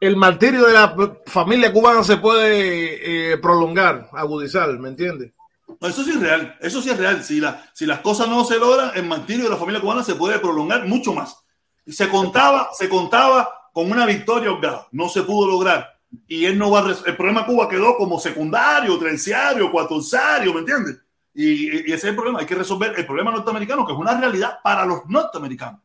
El 0.00 0.16
martirio 0.16 0.64
de 0.64 0.72
la 0.72 0.96
familia 1.26 1.70
cubana 1.70 2.02
se 2.02 2.16
puede 2.16 3.32
eh, 3.32 3.36
prolongar, 3.36 4.08
agudizar, 4.12 4.70
¿me 4.78 4.88
entiendes? 4.88 5.34
Eso 5.82 6.02
sí 6.02 6.12
es 6.12 6.20
real, 6.20 6.56
eso 6.62 6.80
sí 6.80 6.88
es 6.88 6.96
real. 6.96 7.22
Si, 7.22 7.40
la, 7.42 7.62
si 7.74 7.84
las 7.84 8.00
cosas 8.00 8.26
no 8.26 8.42
se 8.46 8.58
logran, 8.58 8.92
el 8.94 9.04
martirio 9.04 9.44
de 9.44 9.50
la 9.50 9.58
familia 9.58 9.82
cubana 9.82 10.02
se 10.02 10.14
puede 10.14 10.38
prolongar 10.38 10.86
mucho 10.86 11.12
más. 11.12 11.44
Y 11.84 11.92
se 11.92 12.08
contaba, 12.08 12.70
se 12.72 12.88
contaba 12.88 13.61
con 13.72 13.90
una 13.90 14.06
victoria 14.06 14.52
holgada, 14.52 14.86
no 14.92 15.08
se 15.08 15.22
pudo 15.22 15.48
lograr. 15.48 15.98
Y 16.26 16.44
él 16.44 16.58
no 16.58 16.70
va 16.70 16.80
a 16.86 16.90
el 17.06 17.16
problema 17.16 17.46
Cuba 17.46 17.68
quedó 17.68 17.96
como 17.96 18.18
secundario, 18.20 18.98
terciario, 18.98 19.70
cuatorzario, 19.70 20.52
¿me 20.52 20.60
entiendes? 20.60 20.98
Y, 21.34 21.88
y 21.88 21.92
ese 21.92 21.94
es 21.94 22.04
el 22.04 22.14
problema, 22.14 22.40
hay 22.40 22.46
que 22.46 22.54
resolver 22.54 22.92
el 22.98 23.06
problema 23.06 23.30
norteamericano, 23.30 23.86
que 23.86 23.92
es 23.94 23.98
una 23.98 24.20
realidad 24.20 24.58
para 24.62 24.84
los 24.84 25.06
norteamericanos. 25.08 25.80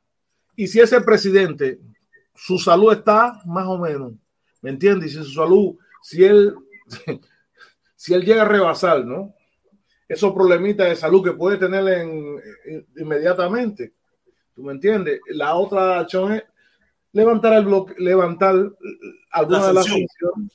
Y 0.55 0.67
si 0.67 0.81
ese 0.81 0.99
presidente, 1.01 1.79
su 2.35 2.57
salud 2.59 2.91
está 2.91 3.39
más 3.45 3.65
o 3.67 3.77
menos, 3.77 4.11
¿me 4.61 4.71
entiendes? 4.71 5.13
Y 5.13 5.17
si 5.17 5.23
su 5.23 5.31
salud, 5.31 5.75
si 6.01 6.25
él, 6.25 6.53
si 7.95 8.13
él 8.13 8.23
llega 8.25 8.41
a 8.41 8.47
rebasar, 8.47 9.05
¿no? 9.05 9.33
Esos 10.09 10.33
problemitas 10.33 10.87
de 10.89 10.95
salud 10.95 11.23
que 11.23 11.31
puede 11.33 11.57
tener 11.57 11.87
en, 11.87 12.41
en- 12.65 12.87
inmediatamente, 12.97 13.93
¿tú 14.53 14.63
me 14.63 14.73
entiendes? 14.73 15.19
La 15.29 15.55
otra 15.55 15.99
acción 15.99 16.33
es 16.33 16.43
levantar 17.17 17.53
el 17.53 17.65
bloque, 17.65 17.93
levantar 17.97 18.55
alguna 19.31 19.59
La 19.59 19.67
de 19.67 19.73
las 19.73 19.85
sanción. 19.85 20.07
sanciones. 20.07 20.51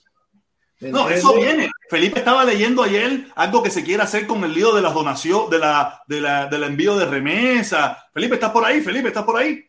¿me 0.81 0.91
No, 0.91 1.09
eso 1.09 1.35
viene. 1.35 1.71
Felipe 1.91 2.21
estaba 2.21 2.45
leyendo 2.45 2.83
ayer 2.83 3.27
algo 3.35 3.63
que 3.63 3.71
se 3.71 3.83
quiere 3.85 4.03
hacer 4.03 4.27
con 4.27 4.43
el 4.45 4.53
lío 4.55 4.75
de 4.75 4.83
las 4.83 4.95
donaciones, 4.95 5.51
de 5.51 5.59
la, 5.59 6.01
de 6.07 6.21
la, 6.21 6.47
del 6.47 6.63
envío 6.65 6.97
de 6.97 7.07
remesa. 7.07 7.99
Felipe, 8.15 8.35
¿estás 8.35 8.51
por 8.51 8.65
ahí? 8.65 8.81
Felipe, 8.81 9.09
¿estás 9.09 9.25
por 9.25 9.37
ahí? 9.37 9.65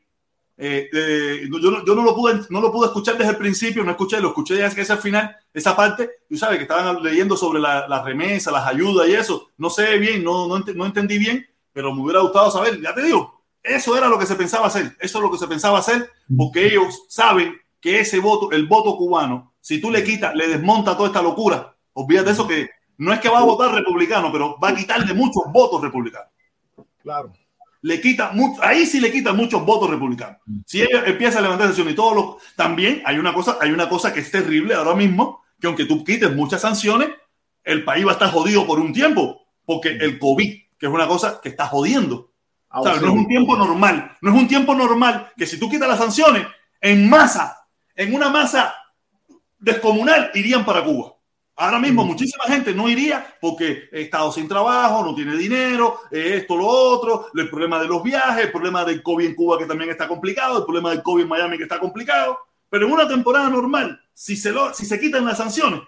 Eh, 0.56 0.88
eh, 0.94 1.50
yo, 1.52 1.72
no, 1.72 1.84
yo 1.84 1.96
no 1.96 2.04
lo 2.04 2.16
pude, 2.16 2.42
no 2.52 2.62
lo 2.62 2.72
pude 2.72 2.86
escuchar 2.88 3.18
desde 3.18 3.32
el 3.32 3.38
principio, 3.38 3.84
no 3.84 3.90
escuché, 3.92 4.20
lo 4.22 4.28
escuché 4.30 4.56
ya 4.56 4.70
que 4.70 4.82
es 4.82 4.92
al 4.92 5.00
final, 5.00 5.36
esa 5.52 5.76
parte, 5.76 6.12
tú 6.30 6.38
sabes 6.38 6.58
que 6.58 6.64
estaban 6.64 7.02
leyendo 7.02 7.36
sobre 7.36 7.60
la, 7.60 7.88
la 7.88 8.04
remesa, 8.04 8.52
las 8.52 8.68
ayudas 8.68 9.08
y 9.10 9.14
eso. 9.16 9.50
No 9.58 9.72
sé 9.72 9.98
bien, 9.98 10.24
no, 10.24 10.48
no, 10.48 10.58
ent- 10.60 10.76
no 10.76 10.86
entendí 10.86 11.18
bien, 11.18 11.44
pero 11.74 11.92
me 11.92 12.02
hubiera 12.04 12.20
gustado 12.22 12.52
saber, 12.52 12.80
ya 12.80 12.94
te 12.94 13.02
digo, 13.02 13.43
eso 13.64 13.98
era 13.98 14.10
lo 14.10 14.20
que 14.20 14.26
se 14.26 14.36
pensaba 14.36 14.68
hacer, 14.68 14.96
eso 15.00 15.18
es 15.18 15.24
lo 15.24 15.32
que 15.32 15.38
se 15.38 15.48
pensaba 15.48 15.80
hacer, 15.80 16.10
porque 16.36 16.68
ellos 16.68 17.06
saben 17.08 17.56
que 17.80 18.02
ese 18.02 18.20
voto, 18.20 18.52
el 18.52 18.68
voto 18.68 18.98
cubano, 18.98 19.54
si 19.62 19.80
tú 19.80 19.90
le 19.90 20.04
quitas, 20.04 20.36
le 20.36 20.48
desmonta 20.48 20.96
toda 20.96 21.08
esta 21.08 21.22
locura, 21.22 21.76
olvídate 21.94 22.32
eso 22.32 22.48
que 22.48 22.70
no 22.98 23.14
es 23.14 23.20
que 23.20 23.30
va 23.30 23.40
a 23.40 23.46
votar 23.46 23.74
republicano, 23.74 24.32
pero 24.32 24.58
va 24.60 24.70
a 24.70 24.76
quitarle 24.76 25.14
muchos 25.14 25.44
votos 25.52 25.82
republicanos. 25.82 26.30
Claro. 27.02 27.34
Le 27.82 28.00
quita 28.00 28.32
mucho, 28.32 28.64
ahí 28.64 28.86
sí 28.86 29.00
le 29.00 29.12
quita 29.12 29.34
muchos 29.34 29.66
votos 29.66 29.90
republicanos. 29.90 30.38
Si 30.66 30.82
ella 30.82 31.04
empieza 31.06 31.40
a 31.40 31.42
levantar 31.42 31.68
sanciones 31.68 31.94
y 31.94 31.96
todos 31.96 32.16
los, 32.16 32.56
también 32.56 33.02
hay 33.06 33.18
una 33.18 33.34
cosa, 33.34 33.58
hay 33.60 33.72
una 33.72 33.90
cosa 33.90 34.14
que 34.14 34.22
es 34.22 34.32
terrible 34.32 34.74
ahora 34.74 34.96
mismo, 34.96 35.42
que 35.60 35.68
aunque 35.68 35.86
tú 35.86 36.04
quites 36.04 36.34
muchas 36.34 36.62
sanciones, 36.62 37.10
el 37.64 37.84
país 37.84 38.06
va 38.06 38.12
a 38.12 38.14
estar 38.14 38.32
jodido 38.32 38.66
por 38.66 38.80
un 38.80 38.94
tiempo, 38.94 39.42
porque 39.66 39.90
el 39.90 40.20
COVID, 40.20 40.54
que 40.78 40.86
es 40.86 40.92
una 40.92 41.08
cosa 41.08 41.40
que 41.42 41.50
está 41.50 41.68
jodiendo. 41.68 42.33
No 42.74 42.92
es 42.92 43.02
un 43.02 43.28
tiempo 43.28 43.56
normal. 43.56 44.18
No 44.22 44.32
es 44.32 44.38
un 44.38 44.48
tiempo 44.48 44.74
normal 44.74 45.32
que 45.38 45.46
si 45.46 45.60
tú 45.60 45.70
quitas 45.70 45.88
las 45.88 46.00
sanciones, 46.00 46.48
en 46.82 47.10
masa, 47.10 47.68
en 47.96 48.14
una 48.14 48.30
masa 48.30 48.74
descomunal, 49.60 50.32
irían 50.34 50.66
para 50.66 50.84
Cuba. 50.84 51.14
Ahora 51.56 51.78
mismo 51.78 52.04
muchísima 52.04 52.46
gente 52.46 52.74
no 52.74 52.90
iría 52.90 53.38
porque 53.40 53.84
he 53.92 54.02
estado 54.02 54.32
sin 54.32 54.48
trabajo, 54.48 55.06
no 55.06 55.14
tiene 55.14 55.36
dinero, 55.36 56.00
esto, 56.10 56.58
lo 56.58 56.66
otro, 56.66 57.28
el 57.36 57.48
problema 57.48 57.80
de 57.80 57.88
los 57.88 58.02
viajes, 58.02 58.46
el 58.46 58.52
problema 58.52 58.84
del 58.84 59.04
COVID 59.04 59.26
en 59.28 59.36
Cuba 59.36 59.60
que 59.60 59.68
también 59.68 59.92
está 59.92 60.08
complicado, 60.08 60.58
el 60.58 60.66
problema 60.66 60.90
del 60.90 61.04
COVID 61.04 61.24
en 61.24 61.30
Miami 61.30 61.58
que 61.58 61.64
está 61.64 61.80
complicado. 61.80 62.40
Pero 62.70 62.88
en 62.88 62.92
una 62.92 63.08
temporada 63.08 63.50
normal, 63.50 64.02
si 64.14 64.36
se, 64.36 64.52
lo, 64.52 64.74
si 64.74 64.88
se 64.88 65.00
quitan 65.00 65.26
las 65.26 65.38
sanciones, 65.38 65.82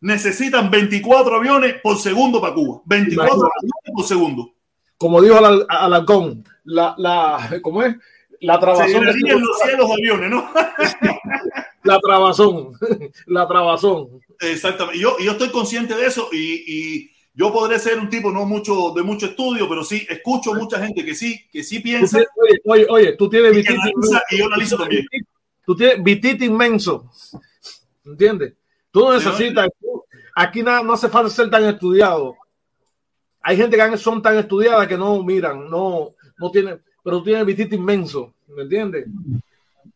necesitan 0.00 0.70
24 0.70 1.36
aviones 1.36 1.76
por 1.80 1.96
segundo 1.96 2.40
para 2.40 2.54
Cuba. 2.54 2.82
24 2.84 3.34
Imagínate. 3.36 3.56
aviones 3.60 3.94
por 3.94 4.04
segundo. 4.04 4.54
Como 4.98 5.22
dijo 5.22 5.36
Al- 5.38 5.64
Alarcón, 5.68 6.44
la, 6.64 6.94
la, 6.98 7.58
¿cómo 7.62 7.82
es? 7.84 7.96
La 8.40 8.54
Se 8.54 8.60
trabazón. 8.60 8.86
de- 8.92 9.12
llenarían 9.12 9.40
los 9.40 9.58
cielos 9.60 9.90
aviones, 9.90 10.30
¿no? 10.30 10.50
La 11.84 11.98
trabazón. 12.00 12.72
La 13.26 13.48
trabazón. 13.48 14.20
Exactamente. 14.40 15.00
Yo, 15.00 15.16
yo 15.18 15.32
estoy 15.32 15.50
consciente 15.50 15.94
de 15.94 16.06
eso 16.06 16.28
y, 16.32 16.64
y 16.66 17.10
yo 17.34 17.52
podré 17.52 17.78
ser 17.78 17.98
un 17.98 18.08
tipo 18.10 18.30
no 18.30 18.44
mucho 18.44 18.92
de 18.94 19.02
mucho 19.02 19.26
estudio, 19.26 19.68
pero 19.68 19.82
sí 19.84 20.06
escucho 20.08 20.54
mucha 20.54 20.78
gente 20.84 21.04
que 21.04 21.14
sí, 21.14 21.46
que 21.50 21.62
sí 21.62 21.80
piensa. 21.80 22.18
tienes- 22.18 22.28
oye, 22.36 22.60
oye, 22.64 22.86
oye, 22.90 23.12
tú 23.16 23.28
tienes 23.28 23.52
Y 23.56 23.66
analiza, 23.66 24.22
y 24.30 24.38
yo 24.38 24.46
analizo 24.46 24.76
también. 24.76 25.06
Tú 25.64 25.76
tienes 25.76 26.02
vititi 26.02 26.44
inmenso. 26.46 27.10
¿Entiendes? 28.04 28.54
Tú 28.90 29.00
no 29.00 29.14
necesitas. 29.14 29.68
Aquí 30.34 30.62
nada, 30.62 30.82
no 30.82 30.92
hace 30.92 31.08
falta 31.08 31.30
ser 31.30 31.50
tan 31.50 31.64
estudiado. 31.64 32.36
Hay 33.48 33.56
gente 33.56 33.78
que 33.78 33.96
son 33.96 34.20
tan 34.20 34.36
estudiadas 34.36 34.86
que 34.86 34.98
no 34.98 35.22
miran, 35.22 35.70
no, 35.70 36.10
no 36.36 36.50
tienen, 36.50 36.82
pero 37.02 37.16
tú 37.16 37.24
tienes 37.24 37.46
vititi 37.46 37.76
inmenso. 37.76 38.34
¿Me 38.54 38.64
entiendes? 38.64 39.06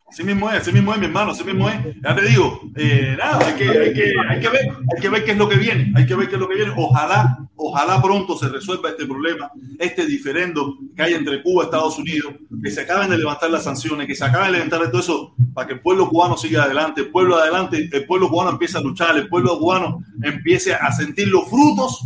Así 0.09 0.25
mismo 0.25 0.49
es, 0.49 0.63
así 0.63 0.73
mismo 0.73 0.91
es, 0.95 0.99
mi 0.99 1.05
hermano, 1.05 1.33
así 1.33 1.45
mismo 1.45 1.69
es. 1.69 1.77
Ya 2.03 2.17
te 2.17 2.25
digo, 2.29 2.63
eh, 2.77 3.15
nada, 3.19 3.47
hay 3.47 3.53
que, 3.53 3.69
hay, 3.69 3.93
que, 3.93 4.15
hay 4.27 4.41
que 4.41 4.49
ver, 4.49 4.69
hay 4.71 5.03
que 5.03 5.09
ver 5.11 5.25
qué 5.27 5.33
es 5.33 5.37
lo 5.37 5.51
que 5.51 5.57
viene, 5.57 5.93
hay 5.95 6.07
que 6.07 6.15
ver 6.15 6.31
qué 6.31 6.37
es 6.37 6.41
lo 6.41 6.49
que 6.49 6.55
viene. 6.55 6.73
Ojalá, 6.75 7.47
ojalá 7.55 8.01
pronto 8.01 8.39
se 8.39 8.49
resuelva 8.49 8.89
este 8.89 9.05
problema, 9.05 9.51
este 9.79 10.07
diferendo 10.07 10.79
que 10.97 11.03
hay 11.03 11.13
entre 11.13 11.43
Cuba 11.43 11.65
y 11.65 11.67
Estados 11.67 11.99
Unidos, 11.99 12.33
que 12.63 12.71
se 12.71 12.81
acaben 12.81 13.11
de 13.11 13.19
levantar 13.19 13.51
las 13.51 13.65
sanciones, 13.65 14.07
que 14.07 14.15
se 14.15 14.25
acaben 14.25 14.47
de 14.47 14.53
levantar 14.61 14.91
todo 14.91 15.03
eso 15.03 15.35
para 15.53 15.67
que 15.67 15.75
el 15.75 15.81
pueblo 15.81 16.09
cubano 16.09 16.39
siga 16.39 16.63
adelante, 16.63 17.03
el 17.03 17.11
pueblo 17.11 17.37
adelante, 17.37 17.91
el 17.93 18.07
pueblo 18.07 18.31
cubano 18.31 18.53
empiece 18.53 18.79
a 18.79 18.81
luchar, 18.81 19.15
el 19.19 19.29
pueblo 19.29 19.59
cubano 19.59 20.03
empiece 20.23 20.73
a 20.73 20.91
sentir 20.91 21.29
los 21.29 21.51
frutos, 21.51 22.03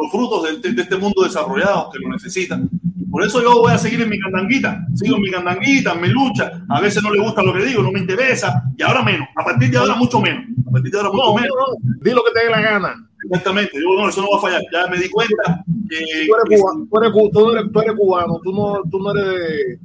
los 0.00 0.10
frutos 0.10 0.60
de, 0.62 0.72
de 0.72 0.82
este 0.82 0.96
mundo 0.96 1.22
desarrollado 1.22 1.90
que 1.90 1.98
lo 2.00 2.08
necesita. 2.10 2.60
Por 3.10 3.22
eso 3.24 3.40
yo 3.40 3.58
voy 3.60 3.72
a 3.72 3.78
seguir 3.78 4.00
en 4.02 4.08
mi 4.08 4.18
candanguita, 4.18 4.84
sigo 4.94 5.16
en 5.16 5.22
mi 5.22 5.30
candanguita, 5.30 5.92
en 5.92 6.00
mi 6.00 6.08
lucha. 6.08 6.50
A 6.68 6.80
veces 6.80 7.00
no 7.02 7.12
le 7.12 7.20
gusta 7.22 7.42
lo 7.44 7.52
que 7.52 7.64
digo, 7.64 7.82
no 7.82 7.92
me 7.92 8.00
interesa, 8.00 8.64
y 8.76 8.82
ahora 8.82 9.02
menos. 9.04 9.28
A 9.36 9.44
partir 9.44 9.70
de 9.70 9.78
ahora, 9.78 9.94
mucho 9.94 10.20
menos. 10.20 10.42
A 10.66 10.70
partir 10.72 10.90
de 10.90 10.98
ahora, 10.98 11.10
mucho 11.10 11.24
No, 11.26 11.34
menos. 11.34 11.50
no, 11.56 11.90
no. 11.92 11.94
Di 12.02 12.10
lo 12.10 12.24
que 12.24 12.32
te 12.32 12.44
dé 12.44 12.50
la 12.50 12.60
gana. 12.60 13.08
Exactamente. 13.26 13.70
Yo, 13.74 13.94
no, 14.02 14.08
eso 14.08 14.20
no 14.20 14.30
va 14.32 14.38
a 14.38 14.40
fallar. 14.40 14.62
Ya 14.72 14.86
me 14.90 14.98
di 14.98 15.08
cuenta 15.08 15.64
que. 15.88 16.26
Tú 16.26 16.34
eres, 16.44 16.60
cubano, 16.60 16.86
tú 16.90 16.98
eres, 17.00 17.12
cu- 17.12 17.30
tú 17.32 17.50
eres- 17.52 17.72
tú 17.72 17.80
eres 17.80 17.94
cubano, 17.96 18.40
tú 18.42 18.52
no, 18.52 18.82
tú 18.90 18.98
no 18.98 19.14
eres 19.14 19.26
de. 19.38 19.78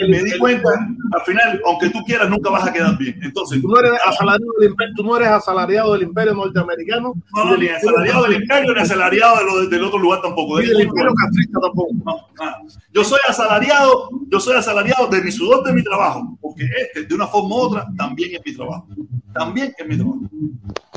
Y 0.00 0.08
me, 0.08 0.22
di 0.24 0.38
cuenta, 0.38 0.68
al 1.12 1.20
final, 1.24 1.60
aunque 1.66 1.88
tú 1.90 2.02
quieras, 2.04 2.28
nunca 2.28 2.50
vas 2.50 2.66
a 2.66 2.72
quedar 2.72 2.98
bien. 2.98 3.18
Entonces, 3.22 3.60
Tú 3.62 3.68
no 3.68 3.78
eres 3.78 3.92
asalariado 4.04 4.52
del 4.58 4.70
imperio, 4.70 4.94
tú 4.96 5.04
no 5.04 5.16
eres 5.16 5.28
asalariado 5.28 5.92
del 5.92 6.02
imperio 6.02 6.34
norteamericano. 6.34 7.14
no, 7.34 7.44
no, 7.44 7.56
ni 7.56 7.68
asalariado 7.68 8.24
del 8.24 8.32
imperio, 8.42 8.74
ni 8.74 8.80
asalariado 8.80 9.36
de 9.38 9.44
lo- 9.44 9.66
del 9.68 9.84
otro 9.84 9.98
lugar 9.98 10.20
tampoco. 10.22 10.58
Ni 10.60 10.66
del 10.66 10.80
imperio 10.82 11.12
castrista 11.14 11.60
tampoco. 11.60 11.92
No, 12.04 12.16
nada. 12.38 12.62
Yo 12.92 13.04
soy 13.04 13.20
asalariado, 13.28 14.10
yo 14.28 14.40
soy 14.40 14.56
asalariado 14.56 15.06
de 15.08 15.22
mi 15.22 15.30
sudor 15.32 15.64
de 15.64 15.72
mi 15.72 15.82
trabajo, 15.84 16.36
porque 16.40 16.64
este, 16.82 17.04
de 17.04 17.14
una 17.14 17.26
forma 17.28 17.54
u 17.54 17.58
otra, 17.58 17.86
también 17.96 18.34
es 18.34 18.40
mi 18.44 18.54
trabajo. 18.54 18.88
También 19.32 19.72
es 19.78 19.86
mi 19.86 19.96
trabajo. 19.96 20.20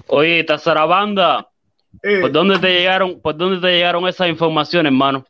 Oye, 0.07 0.43
Tazarabanda, 0.43 1.47
Eh, 2.03 2.21
¿por 2.21 2.31
dónde 2.31 2.57
te 2.59 2.67
llegaron, 2.71 3.19
por 3.21 3.35
dónde 3.35 3.59
te 3.59 3.73
llegaron 3.73 4.07
esas 4.07 4.27
informaciones, 4.29 4.91
hermano? 4.91 5.23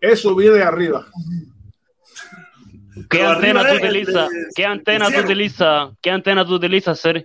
eso 0.00 0.34
viene 0.34 0.56
de 0.56 0.62
arriba. 0.62 1.06
¿Qué 3.10 3.22
antena 3.22 3.68
tú 3.68 3.74
utilizas? 3.76 4.30
de- 4.30 4.46
¿Qué 4.54 4.64
antena 4.66 5.10
tú 5.10 5.20
utilizas? 5.20 5.90
¿Qué 6.00 6.10
antena 6.10 6.44
tú 6.44 6.54
utilizas, 6.54 7.00
Seri? 7.00 7.24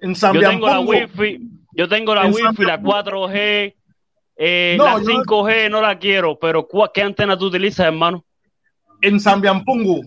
En 0.00 0.14
Yo 0.14 0.40
tengo 0.40 0.68
la 0.68 0.80
wifi, 0.80 1.40
yo 1.72 1.88
tengo 1.88 2.14
la 2.14 2.22
En 2.26 2.28
wifi, 2.34 2.42
la 2.64 2.76
Zambiampongo. 2.76 3.28
4G, 3.28 3.74
eh, 4.36 4.74
No, 4.78 4.84
la 4.84 4.92
yo- 4.98 5.04
5G 5.04 5.70
no 5.70 5.80
la 5.80 5.98
quiero, 5.98 6.38
pero 6.38 6.66
¿cuál- 6.66 6.90
¿qué 6.92 7.02
antena 7.02 7.36
tú 7.36 7.46
utilizas, 7.46 7.86
hermano? 7.86 8.24
en 9.02 9.20
Zambiampungu. 9.20 10.02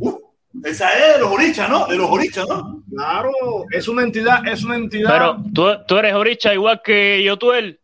Uh, 0.00 0.18
esa 0.64 0.92
es 0.92 1.14
de 1.14 1.20
los 1.20 1.30
orichas, 1.32 1.70
¿no? 1.70 1.86
De 1.86 1.96
los 1.96 2.10
orichas, 2.10 2.44
¿no? 2.48 2.82
Claro, 2.90 3.30
es 3.70 3.86
una 3.86 4.02
entidad, 4.02 4.46
es 4.48 4.64
una 4.64 4.74
entidad. 4.74 5.08
Pero 5.12 5.36
tú, 5.54 5.84
tú 5.86 5.96
eres 5.98 6.14
oricha 6.14 6.52
igual 6.52 6.80
que 6.84 7.22
Yotuel, 7.22 7.78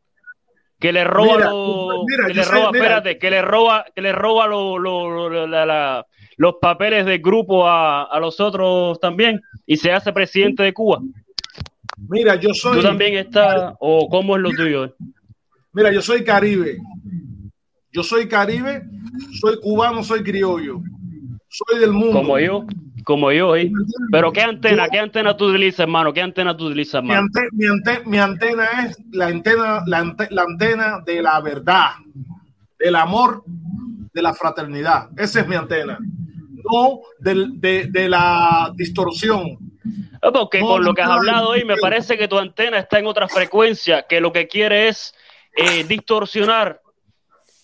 que 0.81 0.93
le 0.93 1.05
roba 1.05 1.37
Mira, 1.37 1.51
los, 1.51 2.05
mira, 2.05 2.27
que 2.27 2.35
yo 2.35 2.41
le 2.41 2.45
sé, 2.45 2.51
roba, 2.53 2.73
mira. 2.73 2.85
espérate, 2.85 3.19
que 3.19 3.31
le 3.31 3.43
roba, 3.43 3.85
que 3.95 4.01
le 4.03 4.13
roba 4.13 4.47
lo- 4.49 4.77
lo- 4.79 5.29
lo- 5.29 5.47
la- 5.47 5.65
la- 5.67 6.07
los 6.41 6.55
papeles 6.59 7.05
del 7.05 7.21
grupo 7.21 7.69
a, 7.69 8.05
a 8.05 8.19
los 8.19 8.41
otros 8.41 8.99
también 8.99 9.43
y 9.67 9.77
se 9.77 9.93
hace 9.93 10.11
presidente 10.11 10.63
de 10.63 10.73
Cuba. 10.73 10.99
Mira, 12.09 12.35
yo 12.37 12.55
soy. 12.55 12.79
¿Tú 12.79 12.83
también 12.83 13.15
estás 13.19 13.75
o 13.79 14.09
cómo 14.09 14.37
es 14.37 14.43
lo 14.43 14.49
tuyo? 14.51 14.97
Mira, 15.75 15.93
yo 15.93 16.01
soy 16.01 16.25
caribe. 16.25 16.79
Yo 17.93 18.03
soy 18.03 18.27
caribe, 18.27 18.85
soy 19.39 19.61
cubano, 19.61 20.03
soy 20.03 20.23
criollo. 20.23 20.81
Soy 21.49 21.79
del 21.79 21.93
mundo. 21.93 22.13
Como 22.21 22.39
yo, 22.39 22.65
como 23.05 23.33
yo, 23.33 23.55
¿eh? 23.57 23.71
Pero 24.11 24.33
¿qué 24.33 24.41
antena, 24.41 24.89
qué 24.89 24.99
antena 24.99 25.37
tú 25.37 25.51
utilizas, 25.51 25.81
hermano? 25.81 26.11
¿Qué 26.15 26.23
antena 26.23 26.57
tú 26.57 26.69
utilizas, 26.69 27.03
Mi, 27.03 27.11
hermano? 27.11 27.27
ante- 27.27 27.49
mi 27.53 27.67
ante- 27.67 28.03
mi 28.09 28.17
antena 28.19 28.65
es 28.87 28.97
la 29.13 29.27
antena, 29.27 29.83
la, 29.87 29.99
ante- 29.99 30.29
la 30.31 30.43
antena 30.43 31.01
de 31.05 31.21
la 31.21 31.39
verdad, 31.41 31.91
del 32.79 32.97
amor, 32.97 33.43
de 34.15 34.23
la 34.23 34.33
fraternidad. 34.33 35.11
Esa 35.19 35.41
es 35.41 35.49
mi 35.49 35.57
antena. 35.57 35.99
No 36.71 37.01
del- 37.19 37.61
de, 37.61 37.87
de 37.87 38.09
la 38.09 38.71
distorsión. 38.75 39.59
Porque 40.33 40.61
No, 40.61 40.67
con 40.69 40.85
lo 40.85 40.95
que 40.95 41.03
has 41.03 41.09
no, 41.09 41.15
hablado 41.15 41.49
hoy 41.51 41.65
me 41.65 41.75
no. 41.77 41.81
parece 41.81 42.19
que 42.19 42.29
tu 42.29 42.39
antena 42.39 42.79
está 42.79 42.99
en 42.99 43.07
otra 43.07 43.29
frecuencia, 43.29 44.03
que 44.09 44.21
lo 44.21 44.33
que 44.33 44.47
quiere 44.49 44.89
es 44.89 45.15
eh, 45.57 45.85
distorsionar. 45.85 46.81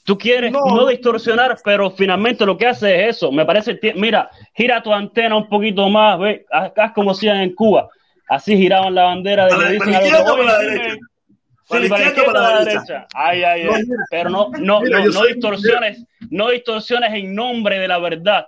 Tú 0.05 0.17
quieres 0.17 0.53
no. 0.53 0.61
No. 0.65 0.87
distorsionar, 0.87 1.59
pero 1.65 1.91
finalmente 1.91 2.47
lo 2.47 2.57
que 2.57 2.67
hace 2.69 3.03
es 3.09 3.17
eso. 3.17 3.33
Me 3.33 3.45
parece, 3.45 3.79
mira, 3.97 4.31
gira 4.55 4.83
tu 4.83 4.93
antena 4.93 5.37
un 5.37 5.49
poquito 5.49 5.89
más, 5.89 6.19
ve, 6.19 6.47
haz, 6.51 6.93
como 6.95 7.11
hacían 7.11 7.39
en 7.39 7.55
Cuba. 7.55 7.89
Así 8.29 8.57
giraban 8.57 8.95
la 8.95 9.05
bandera 9.05 9.45
de 9.47 9.51
¿Para 9.51 9.71
le 9.71 9.79
la- 9.79 9.85
dicen 9.85 10.15
a 10.15 10.33
o 10.33 10.37
la 10.43 10.59
"Oye, 10.59 10.67
derecha? 10.69 10.85
dime". 10.95 11.01
¿Para 11.69 11.83
Sí, 11.83 11.89
la 11.89 11.97
para 11.97 12.07
izquierda 12.09 12.33
para 12.33 12.59
derecha? 12.61 12.81
derecha. 12.87 13.07
Ay, 13.15 13.43
ay, 13.43 13.65
No, 13.65 13.75
ay. 13.75 13.83
mira, 13.83 14.05
Pero 14.11 14.31
no, 14.31 14.51
no, 14.61 14.81
mira, 14.81 14.99
no, 15.01 15.07
no 15.11 15.25
distorsiones, 15.27 16.05
no 16.31 16.51
distorsiones 16.51 17.13
en 17.15 17.35
nombre 17.35 17.79
de 17.81 17.89
la 17.89 17.99
verdad, 17.99 18.47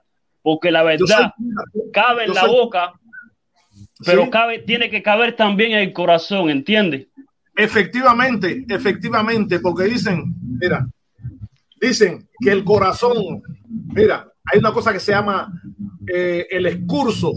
porque 0.48 0.70
la 0.70 0.80
soy- 0.80 0.96
verdad 0.96 1.32
cabe 1.92 2.24
en 2.24 2.32
la 2.34 2.40
soy- 2.40 2.50
boca, 2.50 2.92
pero 4.06 4.24
Sí. 4.24 4.30
cabe, 4.30 4.60
tiene 4.60 4.88
que 4.88 5.02
caber 5.02 5.36
también 5.36 5.72
en 5.72 5.80
el 5.80 5.92
corazón, 5.92 6.48
¿entiendes? 6.48 7.08
Efectivamente, 7.54 8.64
efectivamente, 8.66 9.60
porque 9.60 9.84
dicen, 9.84 10.34
mira, 10.58 10.86
dicen 11.78 12.26
que 12.40 12.50
el 12.50 12.64
corazón, 12.64 13.42
mira, 13.94 14.26
hay 14.50 14.58
una 14.58 14.72
cosa 14.72 14.90
que 14.92 15.00
se 15.00 15.12
llama 15.12 15.52
eh, 16.10 16.46
el 16.50 16.64
excurso, 16.64 17.32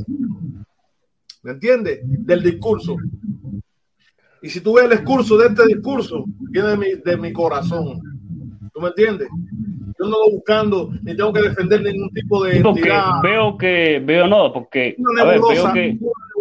¿me 1.43 1.51
entiendes? 1.51 1.99
Del 2.03 2.41
discurso. 2.41 2.95
Y 4.41 4.47
si 4.49 4.61
tú 4.61 4.75
ves 4.75 4.85
el 4.85 4.91
discurso 4.91 5.37
de 5.37 5.47
este 5.47 5.65
discurso, 5.67 6.23
viene 6.49 6.69
de 6.69 6.77
mi, 6.77 6.87
de 7.03 7.17
mi 7.17 7.33
corazón. 7.33 7.99
¿Tú 8.73 8.79
me 8.79 8.87
entiendes? 8.87 9.27
Yo 10.01 10.07
no 10.07 10.17
ando 10.17 10.31
buscando, 10.31 10.89
ni 11.03 11.15
tengo 11.15 11.31
que 11.31 11.41
defender 11.43 11.81
ningún 11.81 12.09
tipo 12.09 12.43
de 12.43 12.57
entidad. 12.57 13.21
veo 13.21 13.55
que, 13.57 14.01
veo 14.03 14.27
no, 14.27 14.51
porque, 14.51 14.95
a 15.19 15.23
ver, 15.23 15.39
veo 15.39 15.73
que, 15.73 15.97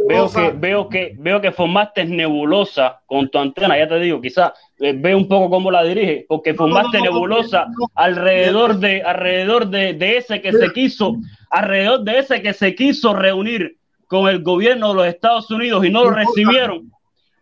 veo 0.08 0.30
que, 0.30 0.50
veo 0.58 0.88
que, 0.88 1.16
veo 1.18 1.40
que 1.42 1.52
formaste 1.52 2.04
nebulosa 2.06 3.00
con 3.04 3.28
tu 3.28 3.38
antena, 3.38 3.76
ya 3.76 3.86
te 3.86 3.98
digo, 4.00 4.20
quizás 4.20 4.52
veo 4.78 5.16
un 5.18 5.28
poco 5.28 5.50
cómo 5.50 5.70
la 5.70 5.84
dirige, 5.84 6.24
porque 6.26 6.52
no, 6.52 6.58
formaste 6.58 6.98
no, 6.98 7.04
no, 7.04 7.10
nebulosa 7.10 7.66
alrededor 7.94 8.78
de, 8.78 9.02
alrededor 9.02 9.68
de, 9.68 9.92
de 9.92 10.16
ese 10.16 10.40
que 10.40 10.52
se 10.52 10.72
quiso, 10.72 11.16
alrededor 11.50 12.02
de 12.02 12.18
ese 12.18 12.40
que 12.40 12.54
se 12.54 12.74
quiso 12.74 13.12
reunir 13.12 13.76
con 14.06 14.28
el 14.28 14.42
gobierno 14.42 14.88
de 14.88 14.94
los 14.94 15.06
Estados 15.06 15.50
Unidos 15.50 15.84
y 15.84 15.90
no 15.90 16.04
lo 16.04 16.10
recibieron. 16.10 16.90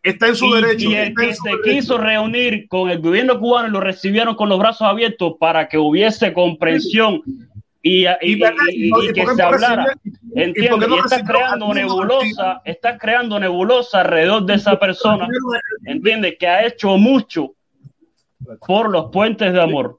Está 0.02 0.28
en 0.28 0.36
su 0.36 0.46
y, 0.46 0.52
derecho. 0.60 0.90
y 0.90 0.94
el 0.94 1.08
está 1.08 1.20
que 1.22 1.34
se 1.34 1.48
derecho. 1.48 1.62
quiso 1.64 1.98
reunir 1.98 2.68
con 2.68 2.88
el 2.90 3.00
gobierno 3.00 3.38
cubano 3.38 3.68
y 3.68 3.70
lo 3.72 3.80
recibieron 3.80 4.34
con 4.36 4.48
los 4.48 4.58
brazos 4.58 4.82
abiertos 4.82 5.34
para 5.40 5.68
que 5.68 5.76
hubiese 5.78 6.32
comprensión 6.32 7.22
y, 7.82 8.06
y- 8.06 8.08
Y, 8.22 8.88
y- 8.88 9.12
que 9.12 9.26
se 9.26 9.42
hablara. 9.42 9.86
recibió- 9.86 10.12
y- 10.34 10.52
recibió 11.02 11.24
creando 11.26 11.74
nebulosa, 11.74 12.62
estás 12.64 12.98
creando 13.00 13.40
nebulosa 13.40 14.00
alrededor 14.00 14.44
de 14.46 14.54
esa 14.54 14.78
persona, 14.78 15.26
¿entiendes? 15.84 16.36
Que 16.38 16.46
ha 16.46 16.66
hecho 16.66 16.96
mucho 16.96 17.52
por 18.66 18.90
los 18.90 19.10
puentes 19.10 19.52
de 19.52 19.60
amor. 19.60 19.98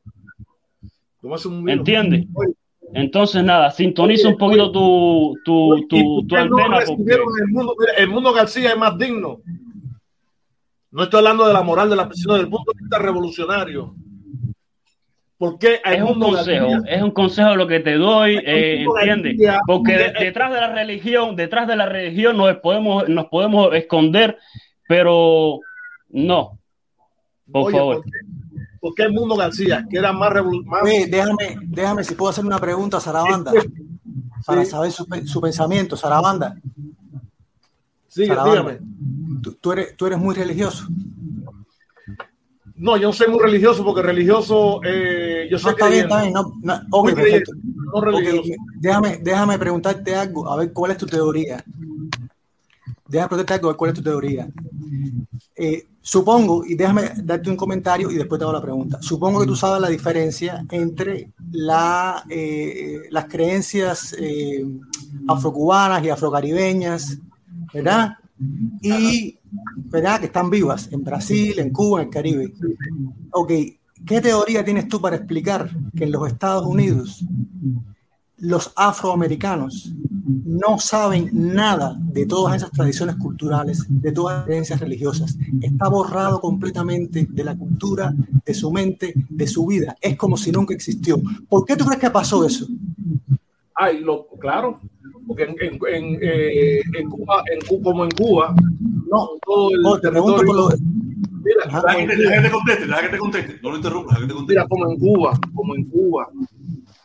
¿entiendes? 1.79 2.25
Entonces, 2.93 3.43
nada, 3.43 3.69
sintoniza 3.71 4.29
un 4.29 4.37
poquito 4.37 4.71
tu, 4.71 5.37
tu, 5.45 5.77
¿y 5.77 5.87
tu, 5.87 6.25
tu 6.25 6.35
antena. 6.35 6.79
porque- 6.87 7.13
el 7.13 7.47
mundo? 7.49 7.75
El 7.97 8.07
mundo 8.09 8.33
García 8.33 8.71
es 8.71 8.77
más 8.77 8.97
digno. 8.97 9.39
No 10.91 11.03
estoy 11.03 11.19
hablando 11.19 11.47
de 11.47 11.53
la 11.53 11.61
moral 11.61 11.89
de 11.89 11.95
la 11.95 12.07
persona, 12.07 12.37
del 12.37 12.49
punto 12.49 12.71
de 12.73 12.79
vista 12.81 12.97
revolucionario. 12.99 13.95
¿Por 15.37 15.57
qué 15.57 15.79
el 15.85 15.93
es 15.93 16.01
un 16.03 16.19
consejo, 16.19 16.67
es 16.85 17.01
un 17.01 17.11
consejo 17.11 17.55
lo 17.55 17.65
que 17.67 17.79
te 17.79 17.95
doy, 17.95 18.37
eh, 18.45 18.83
¿entiendes? 19.01 19.37
Porque 19.65 19.93
de- 19.93 20.05
porque- 20.05 20.25
detrás 20.25 20.51
de 20.51 20.59
la 20.59 20.73
religión, 20.73 21.35
detrás 21.37 21.65
de 21.67 21.75
la 21.77 21.85
religión 21.85 22.35
nos 22.35 22.57
podemos, 22.57 23.07
nos 23.07 23.25
podemos 23.27 23.73
esconder, 23.73 24.37
pero 24.87 25.59
no, 26.09 26.59
por 27.49 27.67
Oye, 27.67 27.77
favor. 27.77 27.95
¿por 27.97 28.03
qué, 28.05 28.11
por 28.81 28.95
qué 28.95 29.03
el 29.03 29.13
mundo 29.13 29.35
García, 29.37 29.85
que 29.89 29.97
era 29.97 30.11
más 30.11 30.33
revolucionario? 30.33 31.05
Déjame, 31.09 31.57
déjame 31.67 32.03
si 32.03 32.15
puedo 32.15 32.31
hacer 32.31 32.43
una 32.45 32.59
pregunta 32.59 32.97
a 32.97 32.99
Sarabanda 32.99 33.53
para 34.45 34.65
saber 34.65 34.91
su, 34.91 35.05
su 35.25 35.39
pensamiento. 35.39 35.95
Sarabanda, 35.95 36.55
Sí, 38.25 38.31
dígame. 38.49 38.79
tú, 39.41 39.53
tú 39.61 39.71
eres, 39.71 39.95
tú 39.95 40.05
eres 40.07 40.19
muy 40.19 40.35
religioso. 40.35 40.87
No, 42.75 42.95
yo 42.95 43.07
no 43.07 43.13
soy 43.13 43.27
muy 43.27 43.39
religioso 43.41 43.83
porque 43.83 44.01
religioso, 44.01 44.79
eh, 44.85 45.47
yo 45.51 45.57
No, 45.57 45.59
soy 45.59 45.71
está 45.71 45.87
bien, 45.89 46.03
está 46.03 46.21
bien. 46.21 46.33
No, 46.33 46.53
no, 46.61 46.73
ok, 46.91 47.03
Muy 47.03 47.13
perfecto. 47.15 47.51
no 47.93 48.01
religioso. 48.01 48.49
déjame, 48.79 49.17
déjame 49.21 49.59
preguntarte 49.59 50.15
algo, 50.15 50.49
a 50.49 50.55
ver 50.55 50.71
cuál 50.71 50.91
es 50.91 50.97
tu 50.97 51.05
teoría. 51.05 51.63
Déjame 53.07 53.27
preguntarte 53.29 53.53
algo, 53.55 53.67
a 53.67 53.71
ver 53.71 53.77
cuál 53.77 53.89
es 53.91 53.95
tu 53.97 54.03
teoría. 54.03 54.47
Eh, 55.55 55.87
supongo, 56.01 56.63
y 56.65 56.75
déjame 56.75 57.11
darte 57.23 57.49
un 57.49 57.57
comentario 57.57 58.09
y 58.11 58.15
después 58.15 58.39
te 58.39 58.43
hago 58.45 58.53
la 58.53 58.61
pregunta. 58.61 59.01
Supongo 59.01 59.41
que 59.41 59.47
tú 59.47 59.55
sabes 59.57 59.81
la 59.81 59.89
diferencia 59.89 60.63
entre 60.71 61.31
la, 61.51 62.23
eh, 62.29 63.01
las 63.09 63.25
creencias 63.25 64.15
eh, 64.17 64.65
afrocubanas 65.27 66.03
y 66.05 66.09
afrocaribeñas, 66.09 67.17
¿verdad? 67.73 68.17
Y, 68.81 69.37
¿verdad? 69.85 70.19
Que 70.19 70.27
están 70.27 70.49
vivas 70.49 70.89
en 70.91 71.03
Brasil, 71.03 71.59
en 71.59 71.71
Cuba, 71.71 72.01
en 72.01 72.07
el 72.07 72.13
Caribe. 72.13 72.53
Ok, 73.31 73.51
¿qué 74.05 74.21
teoría 74.21 74.63
tienes 74.63 74.87
tú 74.87 75.01
para 75.01 75.17
explicar 75.17 75.69
que 75.95 76.05
en 76.05 76.11
los 76.11 76.27
Estados 76.27 76.65
Unidos 76.65 77.23
los 78.37 78.71
afroamericanos 78.77 79.91
no 80.45 80.79
saben 80.79 81.29
nada 81.33 81.97
de 81.99 82.25
todas 82.25 82.55
esas 82.55 82.71
tradiciones 82.71 83.17
culturales, 83.17 83.85
de 83.89 84.11
todas 84.13 84.37
las 84.37 84.45
creencias 84.45 84.79
religiosas? 84.79 85.37
Está 85.61 85.89
borrado 85.89 86.39
completamente 86.39 87.27
de 87.29 87.43
la 87.43 87.57
cultura, 87.57 88.13
de 88.45 88.53
su 88.53 88.71
mente, 88.71 89.13
de 89.29 89.47
su 89.47 89.65
vida. 89.65 89.97
Es 89.99 90.15
como 90.15 90.37
si 90.37 90.51
nunca 90.51 90.73
existió. 90.73 91.21
¿Por 91.49 91.65
qué 91.65 91.75
tú 91.75 91.83
crees 91.85 91.99
que 91.99 92.09
pasó 92.09 92.45
eso? 92.45 92.67
Ay, 93.75 94.01
lo, 94.01 94.27
claro, 94.39 94.79
porque 95.27 95.43
en, 95.43 95.55
en, 95.59 95.79
en, 95.87 96.19
eh, 96.21 96.81
en 96.97 97.09
Cuba, 97.09 97.43
como 97.83 98.03
en 98.05 98.11
Cuba, 98.11 98.55
No, 99.11 99.27
todo 99.45 99.71
el 99.73 99.81
no, 99.81 99.99
te 99.99 100.09
pregunto 100.09 100.43
por 100.43 100.55
lo- 100.55 100.69
mira, 101.43 101.63
Ajá. 101.67 101.81
Deja 101.81 101.93
como 101.93 102.07
que 102.07 102.13
en 102.13 102.19
te, 102.19 102.19
Cuba, 102.19 102.29
deja 102.29 102.41
que 102.41 102.47
te 102.47 102.51
conteste, 102.51 102.85
deja 102.85 103.01
que 103.01 103.09
te 103.09 103.17
conteste. 103.17 103.59
No 103.63 103.69
lo 103.71 103.75
interrumpas, 103.77 104.15
deja 104.15 104.21
que 104.21 104.27
te 104.27 104.33
conteste. 104.33 104.53
mira, 104.59 104.67
como 104.67 104.91
en 104.91 104.97
Cuba, 104.99 105.39
como 105.53 105.75
en 105.75 105.83
Cuba 105.85 106.27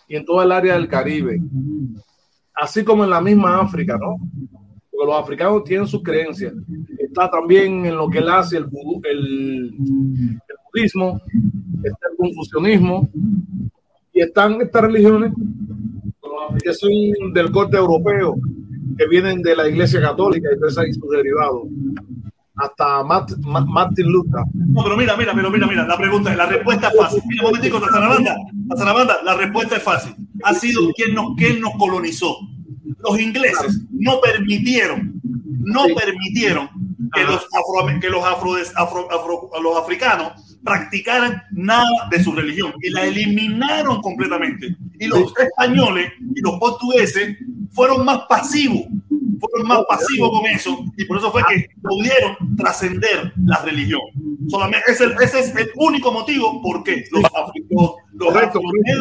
y 0.09 0.17
en 0.17 0.25
toda 0.25 0.45
el 0.45 0.53
área 0.53 0.75
del 0.75 0.89
Caribe, 0.89 1.41
así 2.55 2.85
como 2.85 3.05
en 3.05 3.11
la 3.11 3.21
misma 3.21 3.61
África, 3.61 3.97
¿no? 3.99 4.17
Porque 4.91 5.07
los 5.07 5.17
africanos 5.21 5.65
tienen 5.65 5.87
sus 5.87 6.03
creencias. 6.03 6.53
Está 6.99 7.31
también 7.31 7.85
en 7.87 7.97
lo 7.97 8.09
que 8.09 8.19
él 8.19 8.29
hace 8.29 8.59
el, 8.59 8.67
vudú- 8.69 9.01
el, 9.05 9.75
el 9.77 10.57
budismo, 10.73 11.21
está 11.83 12.07
el 12.11 12.17
confucianismo 12.17 13.09
y 14.13 14.21
están 14.21 14.61
estas 14.61 14.83
religiones 14.83 15.33
que 16.63 16.73
son 16.75 16.91
del 17.33 17.51
corte 17.51 17.77
europeo, 17.77 18.37
que 18.97 19.07
vienen 19.09 19.43
de 19.43 19.57
la 19.57 19.69
Iglesia 19.69 20.01
Católica 20.01 20.49
y, 20.53 20.93
sus 20.93 21.11
derivados, 21.11 21.63
hasta 22.57 23.03
Mart- 23.03 23.37
Ma- 23.43 23.65
Martin 23.65 24.07
Luther. 24.07 24.43
No, 24.55 24.83
pero 24.85 24.97
mira, 24.97 25.17
mira, 25.17 25.33
pero 25.35 25.51
mira, 25.51 25.67
mira, 25.67 25.87
la 25.87 25.97
pregunta, 25.97 26.35
la 26.37 26.47
respuesta 26.47 26.89
es 26.89 26.97
fácil. 26.97 27.23
Mira, 27.29 27.43
un 27.45 27.49
momentico, 27.51 27.81
Tazarabanda, 28.69 29.23
la 29.25 29.35
respuesta 29.37 29.77
es 29.77 29.83
fácil. 29.83 30.15
Ha 30.45 30.55
sido 30.55 30.91
quien 30.95 31.15
nos, 31.15 31.35
quien 31.37 31.61
nos 31.61 31.73
colonizó. 31.79 32.37
Los 32.99 33.21
ingleses 33.21 33.83
no 33.91 34.21
permitieron, 34.21 35.21
no 35.61 35.85
Sí. 35.87 35.95
permitieron 35.95 36.69
que 37.13 37.21
Ajá. 37.23 37.33
los, 37.33 37.45
afro, 37.47 38.01
que 38.01 38.09
los, 38.09 38.25
afro, 38.25 38.53
afro- 38.77 39.09
afro- 39.11 39.51
los 39.63 39.77
africanos 39.77 40.54
practicaran 40.65 41.43
nada 41.53 42.09
de 42.11 42.23
su 42.23 42.33
religión 42.33 42.73
y 42.83 42.91
la 42.91 43.05
eliminaron 43.05 44.01
completamente. 44.01 44.75
Y 44.99 45.07
los 45.07 45.33
españoles 45.39 46.13
y 46.35 46.41
los 46.41 46.59
portugueses 46.59 47.37
fueron 47.73 48.05
más 48.05 48.21
pasivos, 48.29 48.83
fueron 49.41 49.69
más 49.69 49.81
pasivos 49.89 50.31
con 50.31 50.47
eso 50.51 50.85
y 50.97 51.05
por 51.05 51.19
eso 51.19 51.31
fue 51.31 51.43
que 51.49 51.67
pudieron 51.83 52.57
trascender 52.57 53.33
la 53.45 53.59
religión. 53.63 54.01
Solamente 54.49 54.91
ese, 54.93 55.07
ese 55.23 55.41
es 55.41 55.57
el 55.57 55.71
único 55.77 56.13
motivo 56.13 56.61
por 56.63 56.83
qué 56.85 57.05
los, 57.13 57.23
afri- 57.25 57.65
los, 57.71 57.93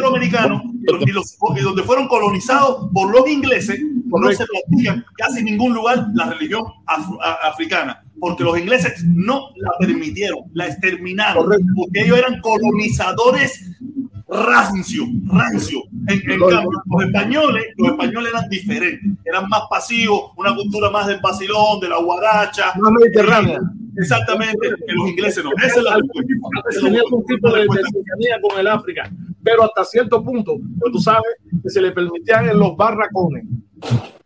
afroamericanos 0.00 0.62
y 1.06 1.12
los- 1.12 1.36
y 1.56 1.60
donde 1.60 1.82
fueron 1.82 2.08
colonizados 2.08 2.88
por 2.92 3.10
los 3.10 3.28
ingleses 3.28 3.80
no 4.06 4.30
se 4.36 4.44
practica 4.46 5.04
casi 5.16 5.38
en 5.40 5.44
ningún 5.46 5.74
lugar 5.74 6.06
la 6.14 6.30
religión 6.30 6.62
afro- 6.86 7.18
africana. 7.22 8.02
Porque 8.24 8.42
los 8.42 8.58
ingleses 8.58 9.04
no 9.04 9.50
la 9.56 9.70
permitieron, 9.78 10.38
la 10.54 10.68
exterminaron, 10.68 11.46
porque 11.76 12.04
ellos 12.04 12.16
eran 12.16 12.40
colonizadores 12.40 13.70
rancio, 14.26 15.04
rancio. 15.26 15.82
En, 16.08 16.30
en 16.30 16.40
cambio, 16.40 16.70
los 16.86 17.04
españoles, 17.04 17.66
los 17.76 17.90
españoles 17.90 18.32
eran 18.32 18.48
diferentes, 18.48 19.12
eran 19.26 19.46
más 19.50 19.64
pasivos, 19.68 20.32
una 20.38 20.54
cultura 20.54 20.88
más 20.88 21.06
del 21.06 21.20
vacilón, 21.20 21.80
de 21.80 21.90
la 21.90 21.98
guaracha. 21.98 22.72
Más 22.76 22.92
mediterránea. 22.92 23.60
Exactamente, 23.96 24.68
que 24.86 24.92
los 24.92 25.08
ingleses 25.08 25.44
no. 25.44 25.50
Esa 25.62 25.78
es 25.78 25.82
la 25.82 25.98
Tenía 26.80 27.02
un 27.10 27.24
tipo 27.26 27.48
de, 27.52 27.62
cercanía 27.62 28.40
con 28.40 28.58
el 28.58 28.66
África, 28.66 29.10
pero 29.42 29.64
hasta 29.64 29.84
cierto 29.84 30.22
punto, 30.22 30.58
pues 30.80 30.92
tú 30.92 30.98
sabes 30.98 31.36
que 31.62 31.70
se 31.70 31.80
le 31.80 31.92
permitían 31.92 32.48
en 32.48 32.58
los 32.58 32.76
barracones. 32.76 33.44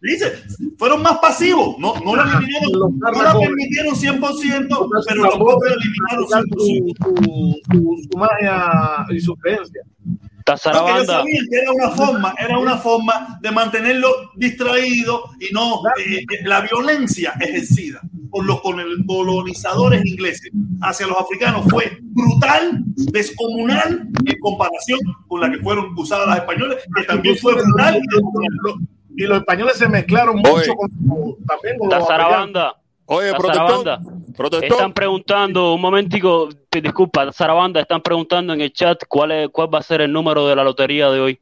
Dice, 0.00 0.32
fueron 0.78 1.02
más 1.02 1.18
pasivos, 1.18 1.76
no, 1.78 1.98
no 2.00 2.14
la 2.14 2.22
eliminaron, 2.22 2.72
Los 2.72 2.92
no 2.92 2.98
barracones. 3.00 3.48
permitieron 3.48 3.94
100%, 3.94 4.68
Porque 4.68 5.04
pero 5.08 5.28
tampoco 5.28 5.64
eliminaron 5.66 6.46
su, 6.48 6.64
100%. 6.64 6.94
su, 6.94 7.60
su, 7.72 8.08
su 8.10 8.18
magia 8.18 9.06
y 9.10 9.20
su 9.20 9.34
creencia. 9.36 9.82
Porque 9.84 10.28
Tazarabanda, 10.44 11.04
sabían 11.04 11.44
que 11.50 11.58
era 11.58 11.72
una 11.72 11.90
forma, 11.90 12.34
era 12.38 12.58
una 12.58 12.78
forma 12.78 13.38
de 13.42 13.50
mantenerlo 13.50 14.08
distraído 14.36 15.24
y 15.40 15.52
no 15.52 15.82
eh, 15.98 16.24
la 16.44 16.62
violencia 16.62 17.34
ejercida 17.38 18.00
por 18.30 18.44
los 18.44 18.60
colon- 18.62 19.04
colonizadores 19.06 20.04
ingleses 20.04 20.50
hacia 20.82 21.06
los 21.06 21.16
africanos 21.18 21.64
fue 21.70 21.98
brutal, 22.02 22.82
descomunal 23.12 24.08
en 24.26 24.38
comparación 24.40 24.98
con 25.26 25.40
la 25.40 25.50
que 25.50 25.58
fueron 25.58 25.92
usadas 25.96 26.26
las 26.28 26.38
españoles, 26.38 26.78
que 26.96 27.04
también 27.04 27.36
fue 27.38 27.54
brutal. 27.54 27.96
y 27.96 28.00
descomunal. 28.14 28.88
Y 29.16 29.22
los 29.24 29.38
españoles 29.38 29.76
se 29.76 29.88
mezclaron 29.88 30.36
Oye. 30.38 30.50
mucho 30.50 30.74
con, 30.74 30.88
también 31.46 31.78
con 31.78 31.88
los 31.88 31.94
africanos. 31.94 32.08
Tazarabanda, 32.08 32.76
Oye. 33.06 33.32
Protector. 34.36 34.62
Están 34.62 34.92
preguntando, 34.92 35.74
un 35.74 35.80
momentico, 35.80 36.48
te- 36.70 36.80
disculpa, 36.80 37.32
Sarabanda, 37.32 37.80
están 37.80 38.00
preguntando 38.00 38.52
en 38.52 38.60
el 38.60 38.72
chat 38.72 39.02
cuál 39.08 39.32
es, 39.32 39.48
cuál 39.50 39.74
va 39.74 39.80
a 39.80 39.82
ser 39.82 40.00
el 40.02 40.12
número 40.12 40.46
de 40.46 40.54
la 40.54 40.62
lotería 40.62 41.10
de 41.10 41.18
hoy. 41.20 41.40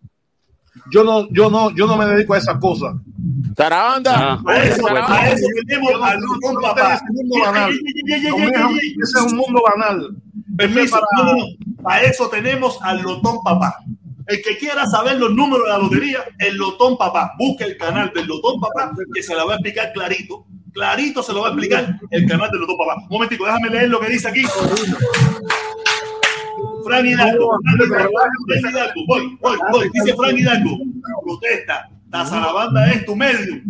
Yo 0.93 1.03
no, 1.05 1.29
yo 1.31 1.51
no, 1.51 1.71
yo 1.75 1.87
no 1.87 1.97
me 1.97 2.07
dedico 2.07 2.35
a 2.35 2.39
esas 2.39 2.59
cosas. 2.59 2.95
Sarabanda. 3.57 4.35
Ah, 4.35 4.43
A 4.47 4.57
eso, 4.63 4.87
a 4.89 5.29
eso 5.31 5.47
tenemos 5.67 6.03
al 6.03 6.21
Lutón 6.21 6.63
Papá. 6.63 6.95
Ese 6.95 7.05
mundo 7.13 7.37
banal. 7.45 7.73
Es 9.03 9.15
un 9.23 9.37
mundo 9.37 9.63
banal. 9.69 10.17
Permiso, 10.57 10.91
Para- 10.93 11.07
no, 11.17 11.33
no, 11.33 11.39
no. 11.39 11.83
Para 11.83 12.03
eso 12.03 12.29
tenemos 12.29 12.79
al 12.83 13.03
Lotón 13.03 13.43
Papá. 13.45 13.77
El 14.27 14.43
que 14.43 14.59
quiera 14.59 14.87
saber 14.87 15.19
los 15.19 15.31
números 15.33 15.65
de 15.67 15.71
la 15.73 15.79
lotería, 15.79 16.19
el 16.39 16.57
Lotón 16.57 16.97
Papá. 16.97 17.33
Busque 17.39 17.65
el 17.65 17.77
canal 17.77 18.11
del 18.15 18.27
Lotón 18.27 18.61
Papá, 18.61 18.91
que 19.15 19.23
se 19.23 19.35
la 19.35 19.45
va 19.45 19.53
a 19.53 19.57
explicar 19.57 19.93
clarito. 19.93 20.45
Clarito 20.73 21.23
se 21.23 21.33
lo 21.33 21.41
va 21.43 21.49
a 21.49 21.51
explicar 21.51 21.99
el 22.11 22.27
canal 22.29 22.51
del 22.51 22.61
Lotón 22.61 22.77
Papá. 22.79 22.97
Un 23.03 23.09
momentico, 23.09 23.45
déjame 23.47 23.71
leer 23.71 23.89
lo 23.89 24.01
que 24.01 24.09
dice 24.11 24.29
aquí. 24.29 24.43
Fran 26.87 27.07
Hidalgo. 27.07 27.59
Fran 28.47 28.71
Hidalgo. 28.71 29.07
Voy, 29.07 29.39
voy, 29.41 29.59
voy. 29.73 29.91
Dice 29.93 30.15
Fran 30.15 30.39
Hidalgo. 30.39 30.79
Protesta. 31.25 31.91
Tazarabanda 32.11 32.93
es 32.93 33.05
tu 33.05 33.17
medio. 33.17 33.61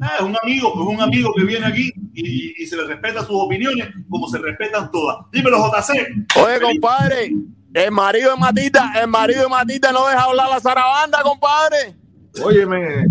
Ah, 0.00 0.16
es 0.18 0.24
un 0.24 0.36
amigo, 0.42 0.72
es 0.74 0.94
un 0.94 1.00
amigo 1.00 1.32
que 1.34 1.44
viene 1.44 1.64
aquí 1.64 1.92
y, 2.12 2.62
y 2.62 2.66
se 2.66 2.76
le 2.76 2.84
respeta 2.84 3.20
sus 3.20 3.36
opiniones 3.36 3.88
como 4.10 4.28
se 4.28 4.38
respetan 4.38 4.90
todas. 4.90 5.18
Dímelo, 5.32 5.58
JC. 5.58 6.36
Oye, 6.36 6.60
compadre. 6.60 7.32
El 7.72 7.90
marido 7.90 8.30
de 8.30 8.36
Matita, 8.36 8.92
el 9.00 9.08
marido 9.08 9.42
de 9.44 9.48
Matita 9.48 9.90
no 9.90 10.06
deja 10.06 10.22
hablar 10.22 10.46
a 10.46 10.50
la 10.50 10.60
Sarabanda, 10.60 11.22
compadre. 11.22 11.96
Óyeme, 12.42 13.06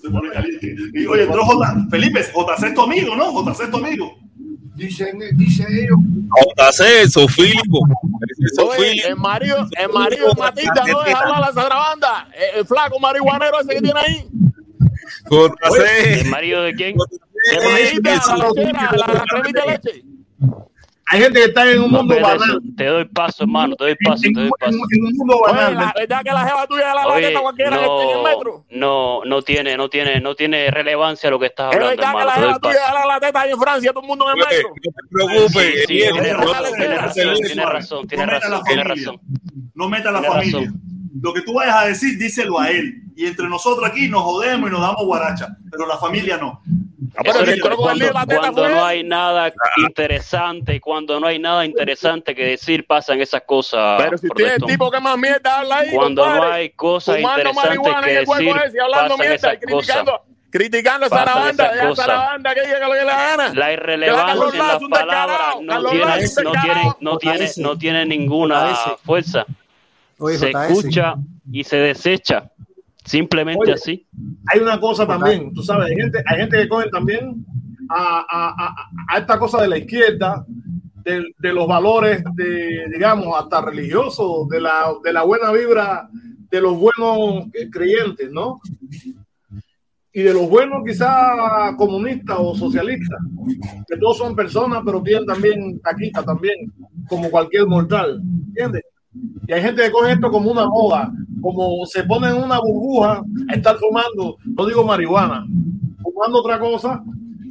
Se 0.00 0.10
pone 0.10 0.30
caliente. 0.32 0.76
Y, 0.94 1.06
oye, 1.06 1.24
entró 1.24 1.44
J. 1.44 1.86
Felipe, 1.90 2.20
JC 2.22 2.64
es 2.64 2.74
tu 2.74 2.82
amigo, 2.82 3.14
¿no? 3.14 3.44
JC 3.44 3.64
es 3.64 3.70
tu 3.70 3.76
amigo. 3.76 4.16
Dicen, 4.74 5.18
dice 5.34 5.64
ellos. 5.70 5.98
JC, 6.56 7.08
Sofílico. 7.10 7.78
el 9.06 9.16
marido, 9.16 9.68
el 9.78 9.88
marido 9.90 10.28
de 10.28 10.34
Matita 10.40 10.84
no 10.86 11.02
deja 11.02 11.18
hablar 11.20 11.36
a 11.36 11.40
la 11.40 11.52
Sarabanda. 11.52 12.28
El, 12.34 12.60
el 12.60 12.66
flaco 12.66 12.98
marihuanero 12.98 13.60
ese 13.60 13.74
que 13.74 13.80
tiene 13.80 14.00
ahí. 14.00 14.26
¿El 15.30 16.20
JC. 16.20 16.26
marido 16.28 16.62
de 16.62 16.74
quién? 16.74 16.96
De 16.96 18.00
Matita, 18.02 18.36
la 18.36 18.48
lechera, 18.48 18.92
la, 18.96 19.14
la 19.14 19.24
cremita 19.28 19.60
de 19.60 19.70
leche. 19.70 20.13
Hay 21.06 21.20
gente 21.20 21.38
que 21.38 21.44
está 21.46 21.70
en 21.70 21.82
un 21.82 21.92
No, 21.92 21.98
mundo 21.98 22.14
banal. 22.20 22.36
eso. 22.48 22.58
Te 22.76 22.84
doy 22.86 23.04
paso, 23.06 23.44
hermano, 23.44 23.76
te 23.76 23.84
doy 23.84 23.96
paso, 24.04 24.22
En, 24.26 24.32
te 24.34 24.40
doy 24.40 24.46
en- 24.46 24.50
paso. 24.58 24.78
en 24.90 25.04
un 25.04 25.12
mundo 25.16 25.40
banal. 25.46 25.74
la 25.74 25.92
verdad 25.96 26.22
que 26.24 26.30
la 26.30 26.44
jeva 26.46 26.66
tuya 26.66 26.88
de 26.88 26.94
la 26.94 27.06
Oye, 27.06 27.32
cualquiera 27.34 27.70
que 27.70 27.82
esté 27.84 28.02
en 28.02 28.08
el 28.10 28.16
no, 28.16 28.22
metro. 28.24 28.64
no, 28.70 29.24
no 29.24 29.42
tiene, 29.42 29.76
no 29.76 29.88
tiene, 29.90 30.20
no 30.20 30.34
tiene 30.34 30.70
relevancia 30.70 31.30
lo 31.30 31.38
que 31.38 31.46
estás 31.46 31.70
Es 31.72 31.76
hablando, 31.76 31.96
verdad 32.02 32.12
que 32.18 32.24
la 32.26 32.32
jeva 32.32 32.58
tuya 32.58 32.86
de 32.88 32.92
la 32.94 33.06
lateta 33.06 33.40
ahí 33.42 33.50
en 33.52 33.60
Francia, 33.60 33.92
todo 33.92 34.02
el 34.02 34.08
mundo 34.08 34.26
en 34.30 34.38
el 34.38 34.44
Oye, 34.46 34.56
metro. 34.56 34.68
No 34.70 35.26
te 35.26 35.34
preocupes. 35.34 35.74
Sí, 35.86 36.02
Ariel, 36.04 36.12
tiene 36.14 36.32
no 36.32 36.38
razón, 36.38 36.64
tiene 36.76 36.94
no 36.94 37.00
razón, 37.00 37.14
tiene 37.44 37.66
razón, 37.66 38.06
tiene 38.08 38.26
No 38.26 38.32
meta 38.32 38.48
razón, 38.48 38.50
la 38.58 38.64
familia. 38.64 38.84
razón. 38.84 39.20
No 39.74 39.88
meta 39.88 40.08
a 40.08 40.12
la 40.12 40.20
Tiene 40.20 40.34
familia. 40.34 40.58
razón. 40.60 40.80
Lo 41.22 41.32
que 41.32 41.42
tú 41.42 41.54
vayas 41.54 41.76
a 41.76 41.84
decir, 41.86 42.18
díselo 42.18 42.58
a 42.58 42.70
él. 42.70 43.02
Y 43.16 43.26
entre 43.26 43.48
nosotros 43.48 43.88
aquí 43.88 44.08
nos 44.08 44.22
jodemos 44.22 44.68
y 44.68 44.72
nos 44.72 44.80
damos 44.80 45.04
guaracha. 45.04 45.56
Pero 45.70 45.86
la 45.86 45.96
familia 45.96 46.36
no. 46.36 46.60
Ah, 47.16 47.22
pero 47.24 47.76
cuando, 47.76 48.10
cuando 48.12 48.68
no 48.68 48.84
hay 48.84 49.02
nada 49.04 49.52
interesante, 49.78 50.80
cuando 50.80 51.20
no 51.20 51.26
hay 51.26 51.38
nada 51.38 51.64
interesante 51.64 52.34
que 52.34 52.44
decir, 52.44 52.86
pasan 52.86 53.20
esas 53.20 53.42
cosas. 53.42 54.00
Pero 54.02 54.18
si 54.18 54.28
tiene 54.30 54.54
el 54.54 54.62
tipo 54.62 54.90
que 54.90 55.00
más 55.00 55.18
mierda 55.18 55.60
habla 55.60 55.78
ahí, 55.78 55.90
Cuando 55.94 56.24
no 56.24 56.32
compadre. 56.32 56.54
hay 56.54 56.70
cosas 56.70 57.18
interesantes 57.20 58.04
que 58.04 58.12
decir, 58.12 58.56
ese 58.64 58.76
y 58.76 58.80
hablando 58.80 59.16
pasan 59.16 59.18
mierda 59.18 59.34
esas 59.34 59.58
cosas. 59.70 60.20
criticando 60.50 61.06
a 61.06 61.08
Sarabanda, 61.08 61.72
a. 61.74 61.96
Sarabanda 61.96 62.54
que 62.54 62.60
diga 62.62 62.88
lo 62.88 62.94
que 62.94 63.00
le 63.00 63.04
gana. 63.06 63.54
La 63.54 63.72
irrelevancia 63.72 64.48
en 64.52 64.58
las 64.58 64.82
palabras 64.90 65.56
no 65.62 65.90
tiene, 65.90 66.26
no 66.42 66.52
tiene, 66.52 66.92
no 67.00 67.18
tiene, 67.18 67.50
no 67.56 67.78
tiene 67.78 68.06
ninguna 68.06 68.76
fuerza. 69.04 69.44
Oye, 70.18 70.38
Se 70.38 70.50
escucha 70.50 71.16
y 71.50 71.64
se 71.64 71.76
desecha. 71.76 72.50
Simplemente 73.04 73.60
Oye, 73.62 73.72
así. 73.74 74.06
hay 74.52 74.60
una 74.60 74.80
cosa 74.80 75.06
también, 75.06 75.52
tú 75.52 75.62
sabes, 75.62 75.88
hay 75.90 75.96
gente, 75.96 76.22
hay 76.26 76.38
gente 76.40 76.56
que 76.58 76.68
cogen 76.68 76.90
también 76.90 77.44
a, 77.90 78.24
a- 78.30 78.54
a- 78.66 78.90
a 79.14 79.18
esta 79.18 79.38
cosa 79.38 79.60
de 79.62 79.68
la 79.68 79.76
izquierda, 79.78 80.44
de, 81.04 81.22
de 81.38 81.52
los 81.52 81.66
valores, 81.68 82.22
de, 82.34 82.86
digamos, 82.90 83.26
hasta 83.38 83.60
religiosos, 83.60 84.48
de 84.48 84.60
la, 84.60 84.86
de 85.04 85.12
la 85.12 85.22
buena 85.22 85.52
vibra 85.52 86.08
de 86.50 86.60
los 86.62 86.78
buenos 86.78 87.46
eh, 87.52 87.68
creyentes, 87.68 88.30
¿no? 88.30 88.60
Y 90.12 90.22
de 90.22 90.32
los 90.32 90.48
buenos 90.48 90.82
quizás 90.86 91.74
comunistas 91.76 92.36
o 92.38 92.54
socialistas, 92.54 93.18
que 93.88 93.96
todos 93.98 94.16
son 94.18 94.36
personas, 94.36 94.80
pero 94.86 95.02
tienen 95.02 95.26
también 95.26 95.80
taquita 95.80 96.22
también, 96.22 96.72
como 97.08 97.28
cualquier 97.30 97.66
mortal, 97.66 98.22
¿entiendes? 98.48 98.82
Y 99.46 99.52
hay 99.52 99.62
gente 99.62 99.82
que 99.82 99.90
coge 99.90 100.12
esto 100.12 100.30
como 100.30 100.50
una 100.50 100.66
moda, 100.66 101.10
como 101.40 101.84
se 101.86 102.02
pone 102.04 102.28
en 102.28 102.36
una 102.36 102.58
burbuja 102.58 103.22
a 103.48 103.54
estar 103.54 103.76
fumando, 103.76 104.36
no 104.44 104.66
digo 104.66 104.84
marihuana, 104.84 105.46
fumando 106.02 106.38
otra 106.40 106.58
cosa 106.58 107.02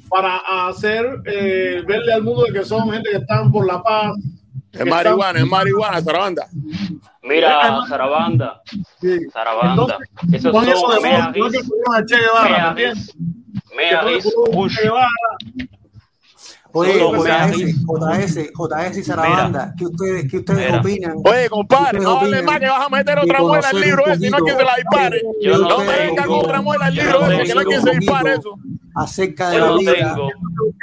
para 0.10 0.38
hacer 0.68 1.22
eh, 1.26 1.84
verle 1.88 2.14
al 2.14 2.24
mundo 2.24 2.44
de 2.46 2.54
que 2.54 2.66
son 2.66 2.92
gente 2.92 3.10
que 3.12 3.18
están 3.18 3.52
por 3.52 3.66
la 3.66 3.82
paz. 3.82 4.14
Es 4.72 4.86
marihuana, 4.86 5.40
es 5.40 5.46
marihuana, 5.46 6.02
Sarabanda. 6.02 6.48
Mira, 7.22 7.50
Sarabanda, 7.88 8.62
están- 8.66 9.30
Sarabanda. 9.32 9.98
Sí. 10.20 10.36
Esos 10.36 10.52
Con 10.52 10.68
eso 10.68 10.78
son 10.80 11.02
de 11.04 11.10
moda, 11.10 11.32
no 11.36 11.48
es 11.48 11.54
que 11.54 11.60
meagis, 11.60 11.70
pusieron 11.70 11.96
a 11.96 12.06
Che 12.06 12.18
Guevara, 14.84 15.16
Oye, 16.76 16.94
JS. 17.00 18.52
JS, 18.56 18.98
y 18.98 19.04
Sarabanda, 19.04 19.74
¿qué 19.78 19.86
ustedes, 19.86 20.26
qué 20.30 20.38
ustedes 20.38 20.66
Mira. 20.68 20.80
opinan? 20.80 21.14
Oye, 21.24 21.50
compadre, 21.50 22.00
¿Qué 22.00 22.04
no 22.04 22.20
hable 22.20 22.42
más 22.42 22.60
que 22.60 22.66
vas 22.68 22.86
a 22.86 22.90
meter 22.90 23.20
otra 23.20 23.40
muela 23.42 23.70
al 23.70 23.80
libro 23.80 24.06
ese, 24.08 24.26
y 24.26 24.30
no 24.32 24.38
poquito 24.40 24.46
quien 24.46 24.58
se 24.58 24.64
la 24.64 24.76
dispare. 24.78 25.22
Yo 25.42 25.58
no 25.58 25.70
No 25.70 25.78
me 25.78 25.84
ustedes 25.86 26.08
venga 26.08 26.24
con 26.26 26.34
tengo- 26.34 26.40
otra 26.46 26.62
muela 26.62 26.86
al 26.86 26.96
libro 26.96 27.26
ese, 27.32 27.44
que 27.44 27.54
no 27.54 27.60
hay 27.60 27.66
quien 27.68 27.82
se 27.84 27.92
dispare 28.00 28.34
eso. 28.34 28.56
acerca 28.96 29.50
de 29.52 29.60
la 29.60 29.76
vida 29.78 30.16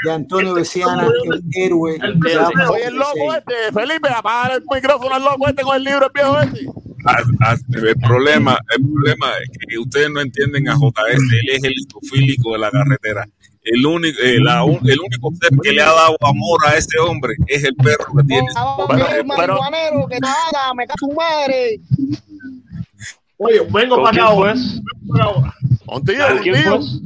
de 0.05 0.13
Antonio 0.13 0.55
Besiana, 0.55 1.09
el 1.25 1.43
héroe. 1.57 1.99
Oye, 2.71 2.85
el 2.87 2.95
loco 2.95 3.35
este, 3.35 3.53
Felipe, 3.73 4.09
apaga 4.15 4.55
el 4.55 4.63
micrófono 4.73 5.15
al 5.15 5.25
loco 5.25 5.49
este 5.49 5.63
con 5.63 5.77
el 5.77 5.85
libro, 5.85 6.07
el 6.07 6.13
viejo 6.15 6.39
ese. 6.41 6.67
Ah, 7.07 7.17
ah, 7.41 7.57
El 7.73 7.97
problema, 7.97 8.59
el 8.77 8.85
problema 8.87 9.27
es 9.43 9.51
que 9.59 9.79
ustedes 9.79 10.11
no 10.11 10.21
entienden 10.21 10.69
a 10.69 10.75
JS. 10.75 11.17
Él 11.17 11.49
es 11.57 11.65
el 11.65 11.73
isofílico 11.73 12.53
de 12.53 12.59
la 12.59 12.71
carretera. 12.71 13.27
El 13.63 13.85
único, 13.87 14.19
eh, 14.23 14.39
la 14.41 14.65
un- 14.65 14.81
el 14.89 14.99
único 15.01 15.31
ser 15.41 15.51
que 15.63 15.73
le 15.73 15.83
ha 15.83 15.93
dado 15.93 16.17
amor 16.23 16.59
a 16.67 16.77
ese 16.77 16.99
hombre 16.99 17.35
es 17.47 17.63
el 17.65 17.75
perro 17.77 18.07
que 18.17 18.25
tiene. 18.25 18.49
Pero, 18.89 18.89
pero, 18.89 19.25
marihuanero 19.25 20.07
que 20.09 20.19
nada, 20.19 20.73
me 20.75 20.87
cago 20.87 21.13
madre. 21.15 21.79
Oye, 23.37 23.61
vengo 23.71 23.97
¿Con 23.97 24.05
para 24.05 24.17
acá 24.17 24.25
ahora. 24.33 24.53
pues? 24.53 24.75
vengo 24.75 25.13
para 25.13 25.25
acá 25.25 25.31
ahora. 25.35 25.55
un 25.89 26.05
tío, 26.05 26.27
¿Con 26.27 26.37
un 26.37 26.43
quién 26.43 26.55
pues? 26.65 27.01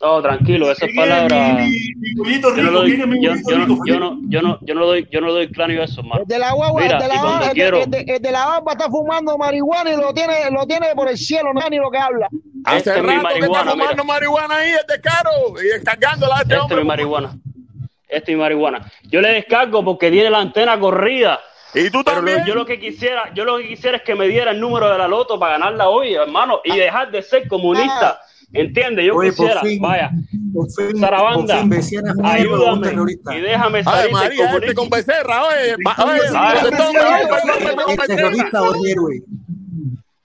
No, 0.00 0.22
tranquilo, 0.22 0.70
esas 0.70 0.88
¿Quién 0.88 0.90
es 0.90 0.96
palabras. 1.08 1.68
Yo 2.56 2.62
no 2.62 2.70
doy, 2.72 2.96
¿Quién 2.96 3.12
es 3.12 3.20
yo, 3.48 3.58
no, 3.58 3.64
rico? 3.66 3.82
yo 3.86 3.98
no, 4.00 4.18
yo 4.28 4.42
no, 4.42 4.58
yo 4.62 4.74
no 4.74 4.86
doy, 4.86 5.08
yo 5.10 5.20
no 5.20 5.32
doy 5.32 5.50
cráneo 5.50 5.82
a 5.82 5.84
eso, 5.84 6.00
hermano. 6.00 6.22
El 6.22 6.28
de 6.28 6.38
la 6.38 6.52
guagua, 6.52 6.82
Mira, 6.82 6.96
el 6.96 7.02
de 7.02 7.08
la 7.08 7.50
quiero, 7.52 7.82
el 7.82 7.90
de, 7.90 8.04
el 8.06 8.22
de 8.22 8.32
la 8.32 8.46
barba 8.46 8.72
está 8.72 8.88
fumando 8.90 9.36
marihuana 9.38 9.92
y 9.92 9.96
lo 9.96 10.12
tiene, 10.12 10.34
lo 10.50 10.66
tiene 10.66 10.88
por 10.94 11.08
el 11.08 11.16
cielo, 11.18 11.52
no 11.54 11.60
ni 11.68 11.76
lo 11.78 11.90
que 11.90 11.98
habla. 11.98 12.28
Hace 12.64 12.78
Esta 12.78 12.96
es 12.96 13.02
mi 13.02 13.08
rato 13.08 13.28
que 13.28 13.34
está 13.34 13.48
marihuana, 13.48 13.70
fumando 13.72 14.04
marihuana 14.04 14.56
ahí, 14.56 14.70
es 14.70 14.86
de 14.86 15.00
caro. 15.00 15.30
Y 15.62 15.66
descargándola 15.68 16.34
a 16.36 16.40
este 16.42 16.54
Esta 16.54 16.56
es 16.56 16.62
hombre. 16.62 16.76
mi 16.78 16.84
marihuana. 16.84 17.36
Esta 18.08 18.30
es 18.30 18.36
mi 18.36 18.42
marihuana. 18.42 18.90
Yo 19.04 19.20
le 19.20 19.28
descargo 19.30 19.84
porque 19.84 20.10
tiene 20.10 20.30
la 20.30 20.38
antena 20.38 20.78
corrida. 20.78 21.40
Y 21.74 21.90
tú 21.90 22.02
Pero 22.04 22.16
también. 22.16 22.38
lo- 22.40 22.46
yo 22.46 22.54
lo 22.54 22.64
que 22.64 22.78
quisiera, 22.78 23.32
yo 23.34 23.44
lo 23.44 23.58
que 23.58 23.68
quisiera 23.68 23.98
es 23.98 24.02
que 24.02 24.14
me 24.14 24.28
diera 24.28 24.52
el 24.52 24.60
número 24.60 24.88
de 24.90 24.96
la 24.96 25.06
loto 25.08 25.38
para 25.38 25.52
ganarla 25.58 25.88
hoy, 25.88 26.14
hermano, 26.14 26.60
y 26.64 26.74
dejar 26.76 27.10
de 27.10 27.20
ser 27.22 27.46
comunista. 27.48 28.20
¿Entiendes? 28.52 29.04
Yo 29.06 29.14
Oye, 29.16 29.32
por 29.32 29.46
quisiera, 29.46 29.60
fin, 29.62 29.82
vaya, 29.82 30.10
por 30.54 30.66
fin, 30.70 31.00
por 31.00 31.36
un 31.36 31.46
ayúdame 32.24 32.92
y 33.36 33.40
déjame 33.40 33.78
Ay, 33.78 33.84
salir 33.84 34.02
del 34.04 34.12
María, 34.12 34.44
este 34.56 34.74
con 34.74 34.88
becerra, 34.90 35.44
oye. 35.44 35.74
Oye, 35.74 36.20
Ay, 36.34 36.58
protestón, 36.60 36.92
Becerra, 36.92 37.16
oye, 37.16 37.26
perdón, 37.26 37.46
Becerra, 37.46 37.66
perdón, 37.76 37.90
¿Es 37.90 37.96
becerra. 37.96 38.16
terrorista 38.16 38.62
o 38.62 38.74
héroe? 38.86 39.22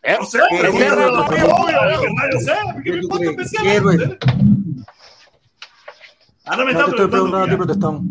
Eh, 0.04 0.16
No 0.20 0.26
sé, 0.26 0.40
¿Qué 0.50 0.58
pregúntale 0.60 0.86
héroe, 0.86 1.04
a 1.04 1.08
los 1.08 1.28
María, 1.28 1.42
amigos, 1.44 1.60
obvio, 1.62 1.82
a 1.82 1.86
obvio. 1.86 2.02
que 2.02 2.14
nadie 2.14 2.40
sé, 2.40 2.54
¿qué 2.84 2.92
¿Qué 3.64 3.80
me 6.66 6.74
te 6.74 6.80
estoy 6.90 7.08
preguntando 7.08 7.58
a. 7.58 8.08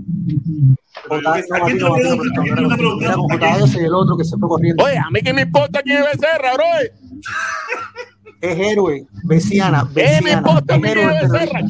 Oye, 4.85 4.99
a 4.99 5.11
mí 5.11 5.21
que 5.23 5.33
me 5.33 5.43
importa 5.43 5.83
quién 5.83 5.99
es 6.03 6.05
becerra, 6.21 6.55
bro. 6.55 6.65
Es 8.41 8.59
héroe, 8.59 9.07
Beciana, 9.25 9.87
¿Qué 9.95 10.03
me 10.03 10.11
Beciana. 10.21 10.39
importa 10.39 10.75
a 10.75 10.77
¿Es 10.79 10.85
héroe 10.85 11.15
terrorista? 11.21 11.61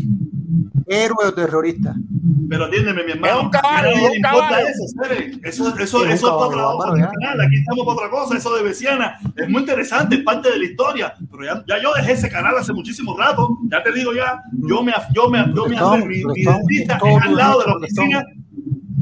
Héroe 0.86 1.26
o 1.26 1.34
terrorista. 1.34 1.94
Pero 2.48 2.64
atiéndeme, 2.64 3.04
mi 3.04 3.12
hermano. 3.12 3.38
Es 3.38 3.44
un 3.44 3.50
caballo, 3.50 3.88
es 3.90 4.10
un 4.16 4.22
caballo. 4.22 4.56
Eso, 4.66 5.68
eso, 5.68 5.78
eso, 5.78 5.78
Es 5.78 5.84
eso, 5.84 6.04
un 6.04 6.10
es 6.10 6.20
para 6.20 6.62
caballo, 6.62 6.78
otra. 6.78 7.44
Aquí 7.46 7.56
estamos 7.56 7.84
para 7.86 7.96
otra 7.96 8.10
cosa. 8.10 8.36
Eso 8.36 8.54
de 8.56 8.62
Besiana 8.64 9.18
es 9.36 9.48
muy 9.48 9.60
interesante, 9.60 10.16
es 10.16 10.22
parte 10.24 10.50
de 10.50 10.58
la 10.58 10.64
historia. 10.64 11.14
Pero 11.30 11.44
ya, 11.44 11.64
ya 11.68 11.82
yo 11.82 11.92
dejé 11.94 12.12
ese 12.12 12.28
canal 12.28 12.56
hace 12.58 12.72
muchísimo 12.72 13.16
rato. 13.16 13.56
Ya 13.70 13.82
te 13.84 13.92
digo 13.92 14.12
ya, 14.12 14.40
yo 14.52 14.82
me, 14.82 14.92
yo 15.14 15.28
me, 15.28 15.38
yo 15.54 15.66
me 15.66 15.76
Protestón, 15.76 16.08
mi, 16.08 16.16
mi 16.16 16.22
protestón, 16.22 16.56
dentista 16.56 16.94
es 16.94 16.98
todo 17.00 17.08
es 17.18 17.22
al 17.24 17.36
lado 17.36 17.60
de 17.60 17.66
la 17.66 17.76
oficina. 17.76 18.24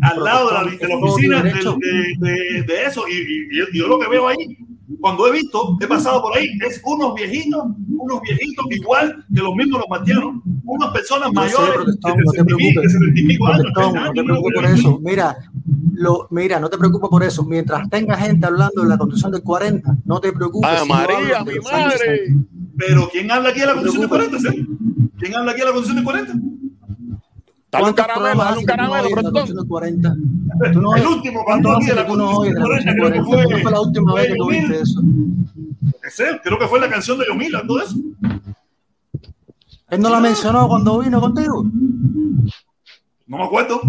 Al 0.02 0.24
lado 0.24 0.48
de 0.48 0.54
la, 0.54 0.64
de 0.76 0.88
la 0.88 0.96
oficina 0.96 1.42
de, 1.42 1.52
de, 2.18 2.62
de 2.64 2.84
eso. 2.86 3.04
Y, 3.08 3.14
y- 3.14 3.48
y 3.72 3.78
yo 3.78 3.88
lo 3.88 3.98
que 3.98 4.08
veo 4.08 4.28
ahí, 4.28 4.36
cuando 5.00 5.26
he 5.26 5.32
visto, 5.32 5.76
he 5.80 5.86
pasado 5.86 6.22
por 6.22 6.36
ahí, 6.36 6.46
es 6.66 6.80
unos 6.84 7.14
viejitos, 7.14 7.62
unos 7.88 8.20
viejitos 8.22 8.64
igual 8.70 9.24
que 9.34 9.40
los 9.40 9.54
mismos 9.54 9.80
los 9.80 9.88
martianos. 9.90 10.34
Unas 10.64 10.90
personas 10.92 11.28
sé, 11.28 11.34
mayores 11.34 11.74
protestón, 11.74 12.12
no 12.24 12.32
te 12.32 12.38
60 12.38 12.52
y 12.52 12.56
pico, 12.56 12.80
de 12.80 12.88
preocupes. 12.88 12.92
70 12.92 13.20
y 13.20 13.26
pico 13.26 13.46
años, 13.46 13.60
Protestón, 13.60 13.84
80 13.84 14.00
no 14.00 14.12
te 14.12 14.20
años, 14.20 14.24
preocupes 14.24 14.54
por 14.54 14.64
eso. 14.64 15.00
Mira, 15.02 15.36
lo, 15.94 16.28
mira, 16.30 16.60
no 16.60 16.68
te 16.68 16.78
preocupes 16.78 17.10
por 17.10 17.22
eso. 17.22 17.44
Mientras 17.44 17.88
tenga 17.90 18.16
gente 18.16 18.46
hablando 18.46 18.82
de 18.82 18.88
la 18.88 18.98
constitución 18.98 19.32
del 19.32 19.42
40, 19.42 19.96
no 20.04 20.20
te 20.20 20.32
preocupes. 20.32 20.70
Ay, 20.70 20.78
si 20.82 20.88
yo 20.88 20.94
hablo 20.94 21.14
María, 21.14 21.44
mi 21.44 21.58
madre. 21.60 21.98
60. 21.98 22.44
Pero 22.78 23.08
¿quién 23.10 23.30
habla 23.30 23.50
aquí 23.50 23.60
de 23.60 23.66
la 23.66 23.74
Constitución 23.74 24.02
de 24.02 24.16
preocupes. 24.16 24.42
40? 24.42 24.50
¿sí? 24.50 25.10
¿Quién 25.18 25.34
habla 25.34 25.52
aquí 25.52 25.60
de 25.60 25.66
la 25.66 25.72
Constitución 25.72 25.96
de 25.96 26.04
40? 26.04 26.57
Dale 27.70 27.84
un 27.84 27.92
¿Cuántos 27.92 28.06
caramelo, 28.06 28.44
dale 28.44 28.58
un 28.58 28.62
no 28.64 28.66
caramelo, 28.66 28.94
oyes 28.94 29.16
de 29.16 29.22
la 29.22 29.30
protestón. 29.30 29.32
constitución 29.32 29.56
del 29.56 29.68
40? 29.68 30.16
Tú 30.72 30.80
no 30.80 30.96
El 30.96 31.06
último, 31.06 31.44
¿Cuánto 31.44 31.68
cuando 31.68 31.86
de 31.86 31.94
la 31.94 32.02
que 32.02 32.08
tú 32.10 32.16
no 32.16 32.30
oyes 32.38 32.54
de 32.54 32.60
la 32.60 32.66
Constitución 32.66 32.94
constitución 32.94 32.94
del 32.94 32.94
40? 32.94 32.94
creo 32.94 33.12
que 33.12 33.20
¿Cuándo 33.20 33.62
fue 33.62 33.72
la 33.72 33.80
última 33.80 34.14
vez 34.14 34.26
que 34.26 34.34
tú 34.36 34.44
Yomil. 34.44 34.60
viste 34.60 34.80
eso? 34.82 35.02
Ese, 36.02 36.40
creo 36.42 36.58
que 36.58 36.66
fue 36.66 36.80
la 36.80 36.88
canción 36.88 37.18
de 37.18 37.26
Yomil, 37.26 37.52
de 37.52 37.84
eso. 37.84 37.96
Él 39.90 40.00
no 40.00 40.08
la 40.10 40.20
mencionó 40.20 40.68
cuando 40.68 40.98
vino 41.00 41.20
contigo. 41.20 41.64
No 43.26 43.36
me 43.36 43.44
acuerdo. 43.44 43.80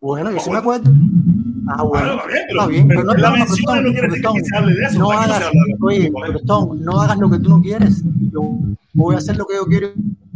Bueno, 0.00 0.30
yo 0.30 0.40
sí 0.40 0.50
me 0.50 0.58
acuerdo. 0.58 0.90
Ah, 1.68 1.82
Bueno, 1.82 2.16
bueno. 2.16 2.22
está 2.22 2.26
bien, 2.28 2.44
pero, 2.46 2.60
Está 2.60 2.66
bien, 2.66 2.88
pero 2.88 3.00
pero 3.00 3.12
no 3.12 3.12
no, 3.14 3.36
no. 3.36 4.32
No 4.92 4.98
no 4.98 5.10
hagas, 5.10 5.50
oye, 5.80 6.12
no 6.78 7.00
hagas 7.00 7.18
lo 7.18 7.30
que 7.30 7.38
tú 7.38 7.48
no 7.48 7.60
quieres. 7.62 8.02
Yo 8.30 8.58
voy 8.94 9.14
a 9.14 9.18
hacer 9.18 9.36
lo 9.36 9.46
que 9.46 9.56
yo 9.56 9.64
quiero 9.66 9.88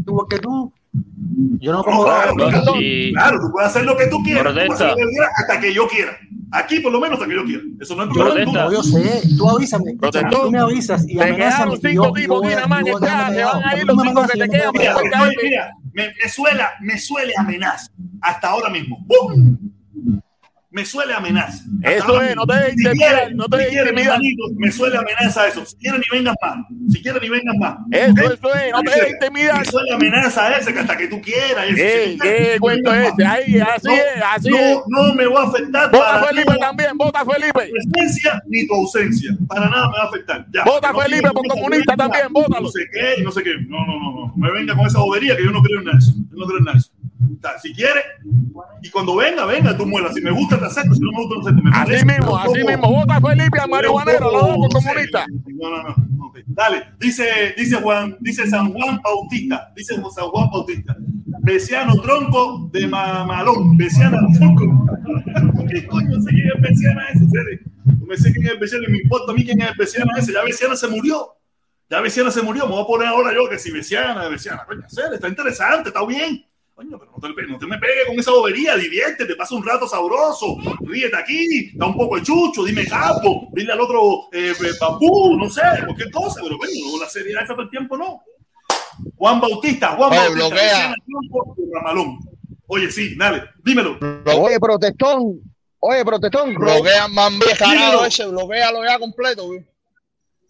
igual 0.07 0.27
que 0.29 0.39
tú. 0.39 0.73
Yo 0.93 1.73
no 1.73 1.79
No, 1.79 1.85
como 1.85 2.05
claro, 2.05 2.35
No, 2.35 2.49
claro, 2.49 2.73
sí. 2.79 3.13
claro, 3.13 3.41
tú 3.41 3.53
puedes 3.53 3.71
hacer 3.71 3.85
lo 3.85 3.97
que 3.97 4.07
tú 4.09 4.23
quieras. 4.23 4.45
tú 4.45 4.53
puedes 4.53 4.69
Protesta. 4.69 4.87
hacer 4.87 4.99
lo 5.03 5.07
que 5.09 5.13
quieras 5.13 5.31
hasta 5.37 5.61
que 5.61 5.75
yo 5.75 5.89
quiera. 5.89 6.19
Aquí, 6.53 6.81
por 6.81 6.91
lo 6.93 7.01
menos, 7.01 7.15
hasta 7.15 7.29
que 7.29 7.35
yo 7.37 7.45
quiera. 7.45 7.63
Eso 7.81 7.95
no 7.95 8.03
es 8.05 8.09
problema. 8.11 8.53
Protesta. 8.53 8.65
no, 8.65 8.73
yo 8.73 8.83
sé, 8.83 9.23
tú 9.39 9.49
avísame. 9.51 9.95
Protestón. 10.01 10.31
Tú 10.31 10.51
me 10.51 10.59
avisas 10.59 11.05
y 11.09 11.17
Te 11.17 11.89
cinco 11.91 12.13
tipos 12.13 12.41
van 12.43 13.65
a 13.65 13.77
ir 13.79 13.87
los 13.87 14.03
cinco 14.03 14.27
que 14.27 14.39
te 14.39 14.49
quedan, 14.49 14.73
Mira, 15.93 16.13
suela, 16.29 16.71
me 16.81 16.99
suele 16.99 17.33
amenaza. 17.37 17.91
Hasta 18.23 18.49
ahora 18.49 18.69
mismo. 18.71 18.99
¡Bum! 19.07 19.70
Me 20.73 20.85
suele 20.85 21.13
amenaza. 21.13 21.65
Eso 21.83 22.23
es, 22.23 22.37
no 22.37 22.47
te 22.47 22.71
Si 22.77 22.85
no 23.35 23.49
te 23.49 23.59
si 23.71 23.77
intimidar. 23.79 23.89
hermanito, 23.89 24.43
me 24.57 24.71
suele 24.71 24.99
amenaza 24.99 25.49
eso. 25.49 25.67
Si 25.67 25.77
quieres, 25.77 26.01
ni 26.01 26.17
vengas 26.19 26.37
más. 26.41 26.59
Si 26.93 27.03
quieres, 27.03 27.21
ni 27.21 27.29
vengas 27.29 27.57
más. 27.57 27.77
Eso, 27.91 28.33
eso 28.33 28.55
es, 28.55 28.73
no 28.73 28.83
te 28.83 28.95
Dice, 28.95 29.11
intimidar. 29.11 29.59
Me 29.59 29.65
suele 29.65 29.93
amenaza 29.95 30.57
ese 30.57 30.73
que 30.73 30.79
hasta 30.79 30.97
que 30.97 31.09
tú 31.09 31.21
quieras. 31.21 31.67
Eso. 31.67 31.75
¿Qué, 31.75 32.05
Si 32.05 32.13
tú 32.13 32.19
quieres, 32.23 32.47
qué 32.47 32.53
ni 32.55 32.59
cuento 32.61 32.95
ese? 32.95 33.27
Ahí, 33.27 33.59
así 33.59 33.87
No, 33.89 33.93
es, 33.95 34.03
así 34.33 34.51
no, 34.51 34.57
es. 34.59 34.79
No 34.87 35.15
me 35.15 35.27
va 35.27 35.43
a 35.43 35.47
afectar 35.49 35.91
Vota 35.91 36.25
Felipe 36.29 36.57
también, 36.61 36.97
vota 36.97 37.25
Felipe. 37.25 37.67
tu 37.67 37.91
presencia 37.91 38.43
ni 38.47 38.67
tu 38.69 38.75
ausencia. 38.75 39.37
Para 39.49 39.69
nada 39.69 39.89
me 39.89 39.99
va 39.99 40.05
a 40.05 40.07
afectar. 40.07 40.47
Ya. 40.55 40.63
Vota 40.65 40.95
Felipe 40.95 41.31
por 41.33 41.49
comunista 41.49 41.97
también, 41.97 42.27
vótalo. 42.33 42.63
No 42.63 42.69
sé 42.71 42.87
qué, 42.93 43.23
no 43.25 43.33
sé 43.33 43.43
qué. 43.43 43.55
No, 43.67 43.85
no, 43.87 43.99
no, 43.99 44.13
no. 44.27 44.35
Me 44.37 44.53
venga 44.53 44.77
con 44.77 44.87
esa 44.87 45.01
bobería 45.01 45.37
que 45.37 45.45
yo 45.45 45.51
no 45.51 45.63
creo 45.63 45.81
en 45.81 45.89
eso. 45.99 46.13
Yo 46.31 46.37
no 46.39 46.47
creo 46.47 46.59
en 46.61 46.77
eso. 46.77 46.93
Si 47.63 47.73
quieres, 47.75 48.05
y 48.83 48.89
cuando 48.91 49.17
venga, 49.17 49.45
venga, 49.47 49.77
tú 49.77 49.87
muelas. 49.87 50.15
Si 50.15 50.21
me 50.21 50.31
gusta, 50.31 50.59
te 50.59 50.65
acepto. 50.67 50.95
Si 50.95 51.01
no 51.01 51.11
me 51.13 51.19
gusta, 51.27 51.35
no 51.37 51.41
acepto. 51.43 51.63
Me 51.63 51.71
Así 51.71 51.85
parece 51.85 52.05
mismo, 52.07 52.39
así 52.39 52.47
poco- 52.61 52.69
mismo. 52.71 52.91
Vota 52.91 53.21
Felipe 53.21 53.61
al 53.61 53.71
marihuanero, 53.71 54.31
no. 54.33 54.41
No, 54.41 55.71
no, 55.71 55.83
no. 55.83 55.95
no, 56.17 56.27
ok. 56.27 56.39
Dale, 56.47 56.85
dice, 56.99 57.55
dice 57.57 57.77
Juan, 57.77 58.17
dice 58.21 58.47
San 58.49 58.73
Juan 58.73 59.01
Bautista, 59.03 59.73
dice 59.77 59.95
San 60.15 60.29
Juan 60.29 60.51
Bautista. 60.51 60.97
Besiano 61.43 61.95
tronco 62.01 62.69
de 62.73 62.87
mamalón, 62.87 63.77
Besiana 63.77 64.19
tronco. 64.39 64.87
¿Qué 65.71 65.87
coño 65.87 66.21
sé 66.21 66.31
quién 66.31 66.49
es 66.55 66.61
Besiana 66.61 67.09
ese? 67.15 67.27
Cere? 67.31 67.61
No 67.99 68.07
me 68.07 68.17
sé 68.17 68.33
quién 68.33 68.47
es 68.47 68.59
Besiana 68.61 68.85
y 68.89 68.93
me 68.93 68.99
importa 68.99 69.33
a 69.33 69.35
mí 69.35 69.45
quién 69.45 69.61
es 69.63 69.77
Besiana 69.77 70.13
ese. 70.19 70.33
Ya 70.33 70.43
Besiana 70.43 70.77
se 70.77 70.89
murió. 70.89 71.29
Ya 71.89 72.01
Besiana 72.01 72.31
se 72.31 72.43
murió. 72.43 72.67
Me 72.67 72.73
voy 72.73 72.83
a 72.83 72.87
poner 72.87 73.09
ahora 73.09 73.33
yo 73.35 73.49
que 73.49 73.59
si 73.59 73.71
Besiana, 73.71 74.29
Besiana. 74.29 74.65
Coño, 74.67 74.83
Cere, 74.89 75.15
está 75.15 75.29
interesante, 75.29 75.89
está 75.89 76.05
bien. 76.07 76.45
Coño, 76.81 76.99
pero 76.99 77.13
no 77.13 77.35
te, 77.35 77.43
no 77.47 77.59
te 77.59 77.67
me 77.67 77.77
pegues 77.77 78.07
con 78.07 78.19
esa 78.19 78.31
bobería, 78.31 78.75
diviértete, 78.75 79.37
pasa 79.37 79.55
un 79.55 79.67
rato 79.67 79.87
sabroso, 79.87 80.57
ríete 80.81 81.15
aquí, 81.15 81.73
da 81.75 81.85
un 81.85 81.95
poco 81.95 82.17
de 82.17 82.23
chucho, 82.23 82.65
dime 82.65 82.87
capo, 82.87 83.49
dile 83.53 83.75
al 83.75 83.83
otro 83.83 84.29
eh, 84.33 84.55
papú, 84.79 85.37
no 85.37 85.51
sé, 85.51 85.61
cualquier 85.85 86.11
cosa, 86.11 86.41
pero 86.43 86.57
bueno, 86.57 86.73
la 86.99 87.07
seriedad 87.11 87.45
esa 87.45 87.53
todo 87.53 87.65
el 87.65 87.71
tiempo 87.71 87.99
no. 87.99 88.23
Juan 89.15 89.43
Bautista, 89.43 89.89
Juan 89.89 90.11
Oye, 90.11 90.19
Bautista, 90.21 90.49
bloquea. 90.49 90.95
Ramalón. 91.75 92.19
Oye, 92.67 92.91
sí, 92.91 93.15
dale, 93.15 93.43
dímelo. 93.63 93.99
Oye, 94.39 94.59
protestón. 94.59 95.39
Oye, 95.81 96.03
protestón. 96.03 96.55
Bloquea 96.55 97.09
más 97.09 97.31
Dímelo. 97.31 97.47
descarado 97.51 98.05
ese, 98.07 98.27
bloquealo 98.27 98.83
ya 98.87 98.99
completo. 98.99 99.49
güey. 99.49 99.67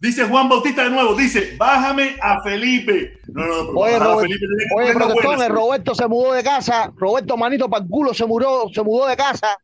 Dice 0.01 0.23
Juan 0.27 0.49
Bautista 0.49 0.83
de 0.85 0.89
nuevo, 0.89 1.13
dice, 1.13 1.55
bájame 1.57 2.15
a 2.19 2.41
Felipe. 2.41 3.19
No, 3.27 3.45
no, 3.45 3.53
pero 3.67 3.79
Oye, 3.79 3.91
bajar 3.93 4.01
a 4.01 4.11
Robert- 4.13 4.31
Felipe 4.31 4.45
Oye, 4.75 4.93
protestón, 4.93 5.41
el 5.43 5.49
Roberto 5.51 5.93
se 5.93 6.07
mudó 6.07 6.33
de 6.33 6.43
casa. 6.43 6.91
Roberto 6.95 7.37
Manito 7.37 7.69
para 7.69 7.83
el 7.83 7.89
culo 7.89 8.11
se 8.11 8.25
mudó, 8.25 8.67
se 8.73 8.81
mudó 8.81 9.05
de 9.05 9.15
casa. 9.15 9.55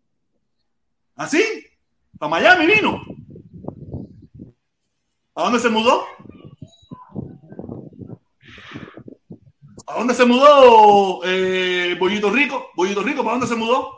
¿Así? 1.15 1.43
¿Para 2.19 2.29
Miami 2.29 2.67
vino? 2.67 3.01
¿A 5.33 5.43
dónde 5.43 5.59
se 5.59 5.69
mudó? 5.69 6.03
¿A 9.87 9.97
dónde 9.97 10.13
se 10.13 10.25
mudó 10.25 11.21
eh, 11.23 11.95
Bollito 11.99 12.29
Rico? 12.29 12.67
Bollito 12.75 13.01
Rico, 13.01 13.23
¿para 13.23 13.37
dónde 13.37 13.47
se 13.47 13.55
mudó? 13.55 13.96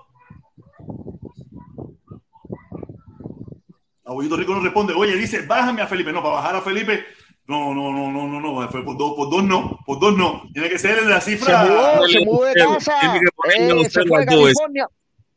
A 4.09 4.13
Bollito 4.13 4.35
Rico 4.35 4.53
no 4.55 4.61
responde. 4.61 4.93
Oye, 4.93 5.15
dice, 5.15 5.43
bájame 5.45 5.81
a 5.83 5.87
Felipe. 5.87 6.11
No, 6.11 6.23
para 6.23 6.35
bajar 6.35 6.55
a 6.55 6.61
Felipe. 6.61 7.05
No, 7.45 7.73
no, 7.75 7.91
no, 7.91 8.11
no, 8.11 8.27
no, 8.27 8.39
no. 8.39 8.69
Fue 8.69 8.83
por 8.83 8.97
dos, 8.97 9.13
por 9.15 9.29
dos 9.29 9.43
no. 9.43 9.79
Por 9.85 9.99
dos 9.99 10.17
no. 10.17 10.43
Tiene 10.51 10.67
que 10.69 10.79
ser 10.79 11.03
la 11.05 11.21
Se 11.21 11.37
cifra. 11.37 11.63
mudó, 11.65 12.07
se 12.07 12.25
mudó 12.25 12.43
de 12.45 12.53
casa. 12.55 12.93
Tiene 13.01 13.19
que 13.19 13.31
ponerle 13.35 13.81
Eh, 13.81 13.89
se 13.89 14.03
fue 14.05 14.23
a. 14.23 14.25
California. 14.25 14.87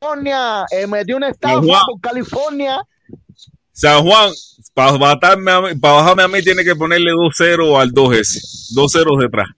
California, 0.00 0.64
eh, 0.70 0.86
metió 0.86 1.16
una 1.18 1.28
estafa 1.28 1.54
San 1.56 1.64
Juan. 1.66 1.80
por 1.86 2.00
California. 2.00 2.82
San 3.72 4.02
Juan, 4.04 4.30
para 4.74 4.92
bajarme 5.78 6.22
a 6.22 6.28
mí, 6.28 6.42
tiene 6.42 6.64
que 6.64 6.74
ponerle 6.74 7.10
dos 7.12 7.36
ceros 7.36 7.78
al 7.78 7.92
2S. 7.92 8.72
Dos 8.74 8.90
ceros 8.92 9.18
detrás. 9.18 9.48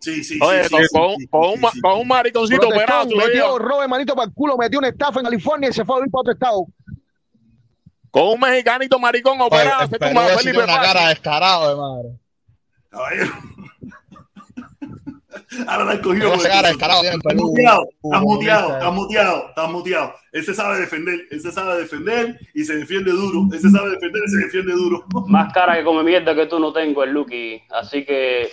Sí, 0.00 0.22
sí, 0.22 0.38
Oye, 0.40 0.64
sí, 0.64 0.70
con, 0.70 0.82
sí, 0.82 0.88
con- 1.30 1.54
sí, 1.54 1.58
un, 1.74 1.80
con 1.80 2.00
un 2.00 2.08
mariconcito 2.08 2.68
operado, 2.68 3.06
metió. 3.16 3.58
Robert 3.58 3.88
Manito 3.90 4.14
para 4.14 4.28
el 4.28 4.34
culo, 4.34 4.56
metió 4.56 4.78
una 4.78 4.88
estafa 4.88 5.18
en 5.20 5.24
California 5.24 5.70
y 5.70 5.72
se 5.72 5.84
fue 5.84 5.96
a 5.96 5.98
vivir 6.00 6.10
para 6.12 6.20
otro 6.20 6.32
estado. 6.34 6.66
Con 8.16 8.28
un 8.28 8.40
mexicanito 8.40 8.98
maricón 8.98 9.38
Oye, 9.38 9.46
operado, 9.46 9.82
se 9.82 9.98
pero 9.98 10.08
toma 10.08 10.24
a 10.24 10.38
Felipe 10.38 10.64
una 10.64 10.80
cara 10.80 11.08
descarado 11.10 11.68
de 11.68 11.76
madre. 11.76 12.18
Caballero. 12.88 13.32
Ahora 15.66 15.84
la 15.84 15.90
han 15.92 16.00
cogido. 16.00 16.32
Cara 16.38 16.68
descarado 16.68 17.02
Está 17.02 17.34
muteado, 17.34 17.84
está 18.02 18.20
muteado, 18.20 18.72
está 18.72 18.90
muteado, 18.90 19.48
está 19.50 19.66
muteado. 19.66 20.14
Él 20.32 20.44
se 20.46 20.54
sabe 20.54 20.80
defender, 20.80 21.26
él 21.30 21.40
se 21.42 21.52
sabe 21.52 21.76
defender 21.78 22.40
y 22.54 22.64
se 22.64 22.76
defiende 22.76 23.10
duro. 23.10 23.48
Él 23.52 23.60
se 23.60 23.68
sabe 23.68 23.90
defender 23.90 24.22
y 24.24 24.30
se 24.30 24.38
defiende 24.38 24.72
duro. 24.72 25.04
Más 25.26 25.52
cara 25.52 25.76
que 25.76 25.84
come 25.84 26.02
mierda 26.02 26.34
que 26.34 26.46
tú 26.46 26.58
no 26.58 26.72
tengo 26.72 27.04
el 27.04 27.10
Lucky. 27.10 27.60
Así 27.68 28.06
que. 28.06 28.50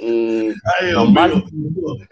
Mm, 0.00 0.50
Ay, 0.80 0.86
Dios. 0.88 1.42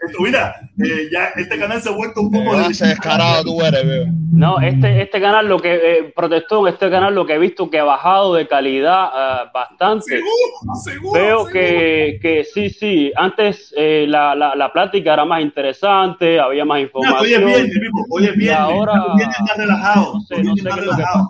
Esto, 0.07 0.21
mira, 0.23 0.55
eh, 0.83 1.09
ya 1.11 1.25
este 1.35 1.57
canal 1.59 1.81
se 1.81 1.89
ha 1.89 1.91
vuelto 1.93 2.21
un 2.21 2.31
poco 2.31 2.51
Clase 2.51 2.87
descarado 2.87 3.43
tú 3.43 3.61
eres, 3.61 3.85
veo. 3.85 4.05
No, 4.31 4.59
este, 4.59 5.01
este 5.01 5.19
canal 5.19 5.47
lo 5.47 5.59
que 5.59 5.73
eh, 5.75 6.13
protestó, 6.15 6.67
este 6.67 6.89
canal 6.91 7.15
lo 7.15 7.25
que 7.25 7.33
he 7.33 7.37
visto 7.39 7.69
que 7.69 7.79
ha 7.79 7.83
bajado 7.83 8.35
de 8.35 8.47
calidad 8.47 9.09
ah, 9.11 9.51
bastante. 9.53 10.05
Seguro, 10.17 10.75
seguro, 10.83 11.11
Veo 11.13 11.37
seguro. 11.45 11.53
que, 11.53 12.19
que 12.21 12.43
sí, 12.43 12.69
sí. 12.69 13.11
Antes 13.15 13.73
eh, 13.75 14.05
la, 14.07 14.35
la, 14.35 14.55
la 14.55 14.71
plática 14.71 15.13
era 15.13 15.25
más 15.25 15.41
interesante, 15.41 16.39
había 16.39 16.65
más 16.65 16.77
Mira, 16.77 16.87
información. 16.87 17.23
Hoy 17.23 17.33
es 17.33 17.45
viernes, 17.45 17.79
Pipo, 17.79 18.05
hoy 18.09 18.25
es 18.25 18.35
viernes. 18.35 18.59
ahora- 18.59 18.93
Los 19.07 19.15
viernes 19.15 19.37
más 19.41 19.57
relajados. 19.57 20.13
no 20.13 20.21
sé, 20.21 20.35
los 20.35 20.43
no 20.45 20.53
viernes 20.53 20.63
sé 20.63 20.69
más 20.69 20.79
relajados. 20.79 21.27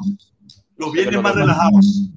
Los 0.78 0.92
viernes 0.92 1.22
más 1.22 1.36
relajados. 1.36 2.10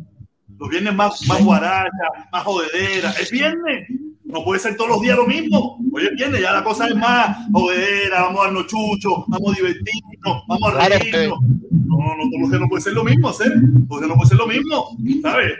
Los 0.58 0.68
viernes 0.68 0.94
más, 0.94 1.26
más 1.28 1.44
guaracha, 1.44 1.90
más 2.32 2.42
jodedera. 2.42 3.10
Es 3.20 3.30
viernes. 3.30 3.88
No 4.32 4.44
puede 4.44 4.60
ser 4.60 4.76
todos 4.76 4.90
los 4.90 5.00
días 5.00 5.16
lo 5.16 5.26
mismo. 5.26 5.78
Es 6.00 6.14
viernes, 6.14 6.40
ya 6.40 6.52
la 6.52 6.64
cosa 6.64 6.86
es 6.86 6.94
más 6.94 7.36
jodedera, 7.52 8.22
vamos 8.22 8.40
a 8.40 8.44
darnos 8.44 8.66
chucho, 8.66 9.24
vamos 9.28 9.52
a 9.52 9.56
divertirnos, 9.56 10.42
vamos 10.46 10.74
a 10.74 10.88
reírnos. 10.88 11.38
No, 11.70 11.96
no, 11.96 12.16
no, 12.16 12.30
todos 12.30 12.40
los 12.40 12.50
días 12.50 12.60
no 12.60 12.68
puede 12.68 12.82
ser 12.82 12.92
lo 12.92 13.04
mismo, 13.04 13.28
hacer. 13.28 13.52
Todos 13.88 13.88
los 13.88 14.00
días 14.00 14.08
no 14.08 14.16
puede 14.16 14.28
ser 14.28 14.38
lo 14.38 14.46
mismo. 14.46 14.96
¿Sabes? 15.22 15.52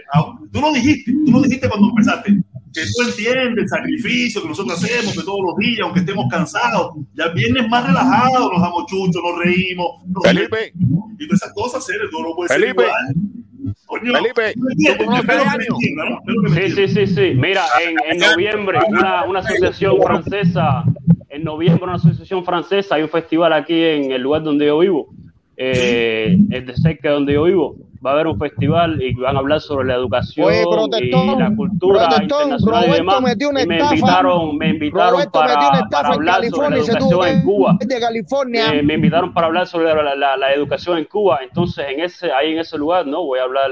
Tú 0.52 0.60
lo 0.60 0.72
dijiste, 0.72 1.12
tú 1.26 1.32
lo 1.32 1.42
dijiste 1.42 1.68
cuando 1.68 1.88
empezaste. 1.88 2.42
Que 2.72 2.82
tú 2.82 3.02
entiendes 3.09 3.64
el 3.64 3.68
sacrificio 3.68 4.42
que 4.42 4.48
nosotros 4.48 4.82
hacemos, 4.82 5.12
que 5.12 5.24
todos 5.24 5.40
los 5.42 5.56
días, 5.56 5.80
aunque 5.82 6.01
estemos 6.01 6.26
cansados, 6.30 6.94
ya 7.14 7.24
el 7.24 7.34
viernes 7.34 7.68
más 7.68 7.84
relajado, 7.84 8.52
nos 8.52 8.62
damos 8.62 8.86
chucho, 8.86 9.20
nos 9.20 9.44
reímos. 9.44 10.06
nos 10.06 10.22
Felipe, 10.22 10.72
y 11.18 11.26
todas 11.26 11.42
esas 11.42 11.52
cosas, 11.52 11.84
seres, 11.84 12.09
no 12.12 12.22
lo 12.22 12.36
puede 12.36 12.48
ser 12.48 12.68
igual. 12.68 12.88
Coño, 13.91 14.12
Felipe, 14.12 14.55
¿tú 14.55 15.05
conoces 15.05 15.43
Sí, 16.55 16.71
sí, 16.71 16.89
sí, 16.89 17.07
sí. 17.09 17.33
Mira, 17.35 17.65
en, 17.85 17.97
en 18.09 18.19
noviembre, 18.19 18.79
una, 18.87 19.25
una 19.25 19.41
asociación 19.41 20.01
francesa, 20.01 20.85
en 21.29 21.43
noviembre 21.43 21.83
una 21.83 21.95
asociación 21.95 22.45
francesa, 22.45 22.95
hay 22.95 23.03
un 23.03 23.09
festival 23.09 23.53
aquí 23.53 23.83
en 23.83 24.12
el 24.12 24.23
lugar 24.23 24.45
donde 24.45 24.67
yo 24.67 24.79
vivo, 24.79 25.09
eh, 25.57 26.39
es 26.51 26.67
de 26.67 26.77
cerca 26.77 27.09
de 27.09 27.15
donde 27.15 27.33
yo 27.33 27.43
vivo. 27.43 27.75
Va 28.05 28.10
a 28.10 28.14
haber 28.14 28.28
un 28.28 28.39
festival 28.39 29.02
y 29.02 29.12
van 29.14 29.36
a 29.36 29.40
hablar 29.40 29.60
sobre 29.60 29.86
la 29.86 29.94
educación 29.94 30.47
Oye, 30.47 30.62
y 31.02 31.10
la 31.39 31.55
cultura 31.55 32.05
internacional 32.22 32.59
y 32.59 32.86
Roberto 32.86 32.94
demás. 32.94 33.22
metió 33.22 33.48
una 33.51 33.62
Y 33.62 33.66
me 33.66 33.77
estafa. 33.77 33.94
invitaron, 33.94 34.56
me 34.56 34.68
invitaron 34.70 35.31
para, 35.31 35.86
para 35.90 36.09
hablar 36.09 36.44
sobre 36.47 36.70
la 36.70 36.77
y 36.77 36.81
educación 36.81 37.27
en 37.27 37.43
Cuba. 37.43 37.77
de 37.78 38.01
California. 38.01 38.74
Eh, 38.74 38.82
me 38.82 38.94
invitaron 38.94 39.35
para 39.35 39.48
hablar 39.48 39.66
sobre 39.66 39.94
la, 39.94 40.14
la- 40.14 40.36
la 40.39 40.52
educación 40.55 40.97
en 40.97 41.05
Cuba. 41.05 41.40
Entonces, 41.43 41.85
en 41.90 42.01
ese, 42.01 42.32
ahí 42.32 42.52
en 42.52 42.60
ese 42.60 42.78
lugar, 42.78 43.06
¿no? 43.06 43.22
Voy 43.24 43.39
a 43.39 43.43
hablar, 43.43 43.70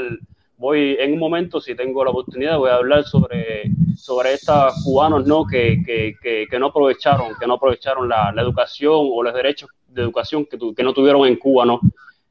voy 0.59 0.97
en 1.01 1.15
un 1.15 1.19
momento, 1.19 1.59
si 1.59 1.75
tengo 1.75 2.05
la 2.05 2.11
oportunidad, 2.11 2.59
voy 2.59 2.69
a 2.69 2.75
hablar 2.75 3.05
sobre, 3.05 3.71
sobre 3.97 4.35
estos 4.35 4.75
cubanos, 4.85 5.27
¿no? 5.27 5.47
Que, 5.47 5.83
que, 5.87 6.17
que, 6.23 6.47
que 6.51 6.59
no 6.59 6.67
aprovecharon, 6.67 7.29
que 7.41 7.47
no 7.47 7.55
aprovecharon 7.55 8.07
la, 8.07 8.31
la 8.33 8.43
educación 8.43 8.93
o 9.11 9.23
los 9.23 9.33
derechos 9.33 9.71
de 9.89 10.03
educación 10.03 10.45
que, 10.45 10.59
tu- 10.59 10.75
que 10.75 10.83
no 10.83 10.93
tuvieron 10.93 11.27
en 11.27 11.37
Cuba, 11.37 11.65
¿no? 11.65 11.81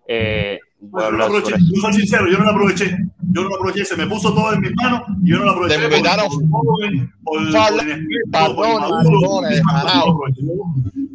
Eh, 0.07 0.59
Yo 0.79 1.11
no 1.11 1.17
aproveché, 1.25 1.51
yo 1.73 1.81
soy 1.81 1.93
sincero, 1.93 2.27
yo 2.29 2.37
no 2.37 2.43
la 2.45 2.51
aproveché. 2.51 2.97
Yo 3.31 3.43
no 3.43 3.49
la 3.49 3.55
aproveché, 3.55 3.83
se 3.85 3.95
me 3.97 4.07
puso 4.07 4.33
todo 4.33 4.53
en 4.53 4.61
mis 4.61 4.71
manos 4.75 5.01
y 5.23 5.31
yo 5.31 5.39
no 5.39 5.45
la 5.45 5.51
aproveché. 5.51 5.75
Te 5.89 5.95
invitaron. 5.95 6.27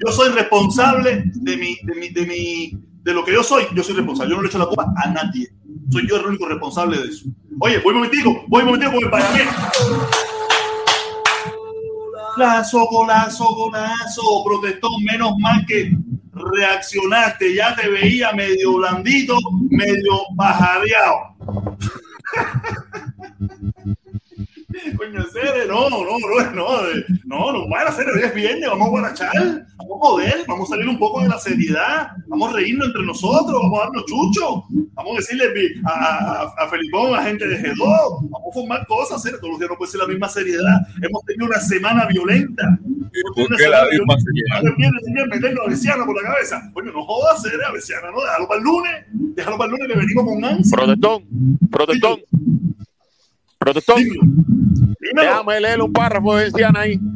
Yo- 0.04 0.12
soy 0.12 0.32
responsable 0.32 1.22
de 1.34 1.56
mi, 1.56 1.76
de 1.84 1.94
mi, 1.94 2.08
de 2.10 2.26
mi, 2.26 2.78
de 3.02 3.14
lo 3.14 3.24
que 3.24 3.32
yo 3.32 3.42
soy. 3.42 3.64
Yo 3.74 3.82
soy 3.82 3.94
responsable. 3.94 4.30
Yo 4.30 4.36
no 4.36 4.42
le 4.42 4.48
echo 4.48 4.58
la 4.58 4.66
culpa 4.66 4.92
a 4.96 5.10
nadie. 5.10 5.48
Soy 5.90 6.08
yo 6.08 6.16
el 6.16 6.26
único 6.26 6.48
responsable 6.48 6.98
de 6.98 7.08
eso. 7.08 7.26
Oye, 7.60 7.78
voy 7.78 7.92
un 7.94 8.00
momentico, 8.00 8.44
voy 8.48 8.62
un 8.62 8.66
momentico 8.70 8.92
con 8.92 9.04
el 9.04 9.10
payamé. 9.10 9.42
Golazo, 12.36 12.86
golazo, 12.86 13.44
golazo, 13.54 14.22
protestó, 14.44 14.88
menos 15.04 15.36
mal 15.38 15.64
que 15.66 15.96
reaccionaste, 16.32 17.54
ya 17.54 17.74
te 17.76 17.88
veía 17.88 18.32
medio 18.32 18.74
blandito, 18.74 19.36
medio 19.68 20.12
bajadeado. 20.34 21.36
Coño, 24.96 25.22
serio, 25.32 25.66
no, 25.68 25.88
no, 25.90 26.04
no, 26.04 26.18
no, 26.52 26.88
eh, 26.88 27.04
no, 27.24 27.52
no, 27.52 27.76
a 27.76 27.80
hacer 27.82 28.06
hoy 28.08 28.22
es 28.22 28.34
viernes, 28.34 28.68
vamos 28.68 28.88
a 28.88 28.90
guarachar, 28.90 29.66
vamos 29.76 29.96
a 29.96 29.98
joder, 30.06 30.44
vamos 30.48 30.68
a 30.68 30.74
salir 30.74 30.88
un 30.88 30.98
poco 30.98 31.20
de 31.22 31.28
la 31.28 31.38
seriedad, 31.38 32.08
vamos 32.26 32.50
a 32.50 32.56
reírnos 32.56 32.88
entre 32.88 33.02
nosotros, 33.04 33.52
vamos 33.62 33.78
a 33.80 33.84
darnos 33.84 34.04
chucho, 34.06 34.64
vamos 34.94 35.12
a 35.12 35.16
decirle 35.16 35.44
a, 35.84 35.90
a, 35.92 36.64
a 36.64 36.68
Felipón, 36.68 37.14
a 37.14 37.22
gente 37.22 37.46
de 37.46 37.58
G2, 37.60 38.28
vamos 38.30 38.48
a 38.50 38.54
formar 38.54 38.86
cosas, 38.86 39.18
hacer, 39.18 39.38
todos 39.38 39.50
los 39.50 39.58
días 39.58 39.70
no 39.70 39.76
puede 39.78 39.90
ser 39.90 40.00
la 40.00 40.06
misma 40.08 40.28
seriedad, 40.28 40.80
hemos 41.02 41.22
tenido 41.24 41.46
una 41.46 41.60
semana 41.60 42.06
violenta. 42.06 42.78
Hemos 43.14 43.34
tenido 43.34 43.34
¿Por 43.34 43.46
una 43.46 43.56
qué 43.56 43.68
la 43.68 43.84
semana 43.84 43.90
misma 43.90 44.14
violenta. 44.16 45.00
seriedad? 45.04 45.26
Metiendo 45.28 45.62
a 45.62 45.68
Veciana 45.68 46.06
por 46.06 46.22
la 46.22 46.30
cabeza. 46.32 46.70
Coño, 46.72 46.92
no 46.92 47.04
jodas, 47.04 47.42
ser 47.42 47.62
a 47.64 47.72
Veciana, 47.72 48.10
no, 48.10 48.22
déjalo 48.22 48.48
para 48.48 48.58
el 48.58 48.64
lunes, 48.64 49.06
déjalo 49.12 49.58
para 49.58 49.66
el 49.66 49.70
lunes 49.72 49.88
que 49.92 49.98
venimos 49.98 50.24
con 50.24 50.44
ansia. 50.44 50.76
protestón, 50.76 51.24
protestón, 51.70 52.20
protestón. 53.58 54.61
Dímelo. 55.00 55.30
Déjame 55.30 55.60
leer 55.60 55.80
un 55.80 55.92
párrafo 55.92 56.36
de 56.36 56.50
Ciana 56.50 56.80
ahí. 56.80 57.00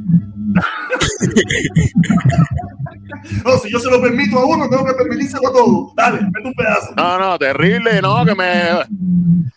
No, 3.44 3.58
si 3.58 3.70
yo 3.70 3.78
se 3.78 3.90
lo 3.90 4.00
permito 4.00 4.38
a 4.38 4.46
uno, 4.46 4.68
tengo 4.68 4.84
que 4.84 4.94
permitírselo 4.94 5.48
a 5.48 5.52
todos. 5.52 5.94
Dale, 5.96 6.20
mete 6.32 6.48
un 6.48 6.54
pedazo. 6.54 6.92
No, 6.96 7.18
no, 7.18 7.38
terrible, 7.38 8.00
no, 8.00 8.24
que 8.24 8.34
me. 8.34 8.62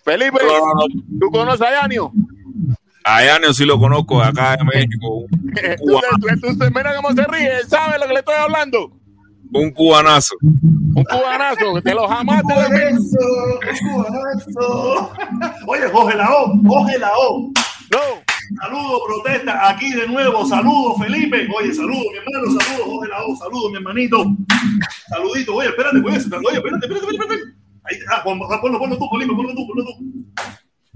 Felipe, 0.03 0.39
No, 0.41 0.59
no, 0.59 0.73
no. 0.73 0.85
¿tú 1.19 1.29
conoces 1.31 1.61
a 1.61 1.71
Yanio? 1.81 2.11
A 3.03 3.23
Yanio 3.23 3.53
sí 3.53 3.65
lo 3.65 3.79
conozco 3.79 4.21
acá 4.21 4.55
en 4.55 4.65
México. 4.67 5.19
Un. 5.19 5.29
Entonces, 6.29 6.71
mira 6.73 6.95
cómo 6.95 7.11
se 7.13 7.23
ríe, 7.25 7.63
sabe 7.67 7.99
lo 7.99 8.07
que 8.07 8.13
le 8.13 8.19
estoy 8.19 8.35
hablando. 8.35 8.91
Un 9.51 9.71
cubanazo. 9.71 10.35
Un 10.41 11.03
cubanazo, 11.03 11.81
te 11.83 11.93
lo 11.93 12.07
jamás 12.07 12.43
te 12.47 12.53
lo 12.53 12.61
Eso, 12.61 13.59
cubanazo. 13.91 15.11
Oye, 15.67 15.91
coge 15.91 16.15
la 16.15 16.29
O, 16.35 16.53
coge 16.67 16.99
la 16.99 17.11
O. 17.17 17.51
No, 17.91 17.99
Saludos, 18.61 19.01
protesta, 19.05 19.69
aquí 19.69 19.93
de 19.93 20.07
nuevo. 20.07 20.45
Saludos, 20.45 20.97
Felipe. 20.99 21.47
Oye, 21.55 21.73
saludos, 21.73 22.05
mi 22.11 22.17
hermano, 22.17 22.59
saludos, 22.59 22.87
coge 22.87 23.07
la 23.07 23.23
O, 23.25 23.35
saludos, 23.35 23.71
mi 23.71 23.77
hermanito. 23.77 24.25
Saludito, 25.07 25.55
oye, 25.55 25.69
espérate, 25.69 25.97
oye, 25.97 26.07
oye, 26.07 26.17
espérate, 26.17 26.85
espérate, 26.85 27.07
espérate. 27.15 27.35
Ahí, 27.83 27.97
ah, 28.11 28.21
pon- 28.23 28.39
ponlo, 28.39 28.79
ponlo 28.79 28.97
tú, 28.97 29.07
Felipe, 29.11 29.35
ponlo 29.35 29.53
tú, 29.53 29.67
ponlo 29.67 29.85
tú. 29.85 30.25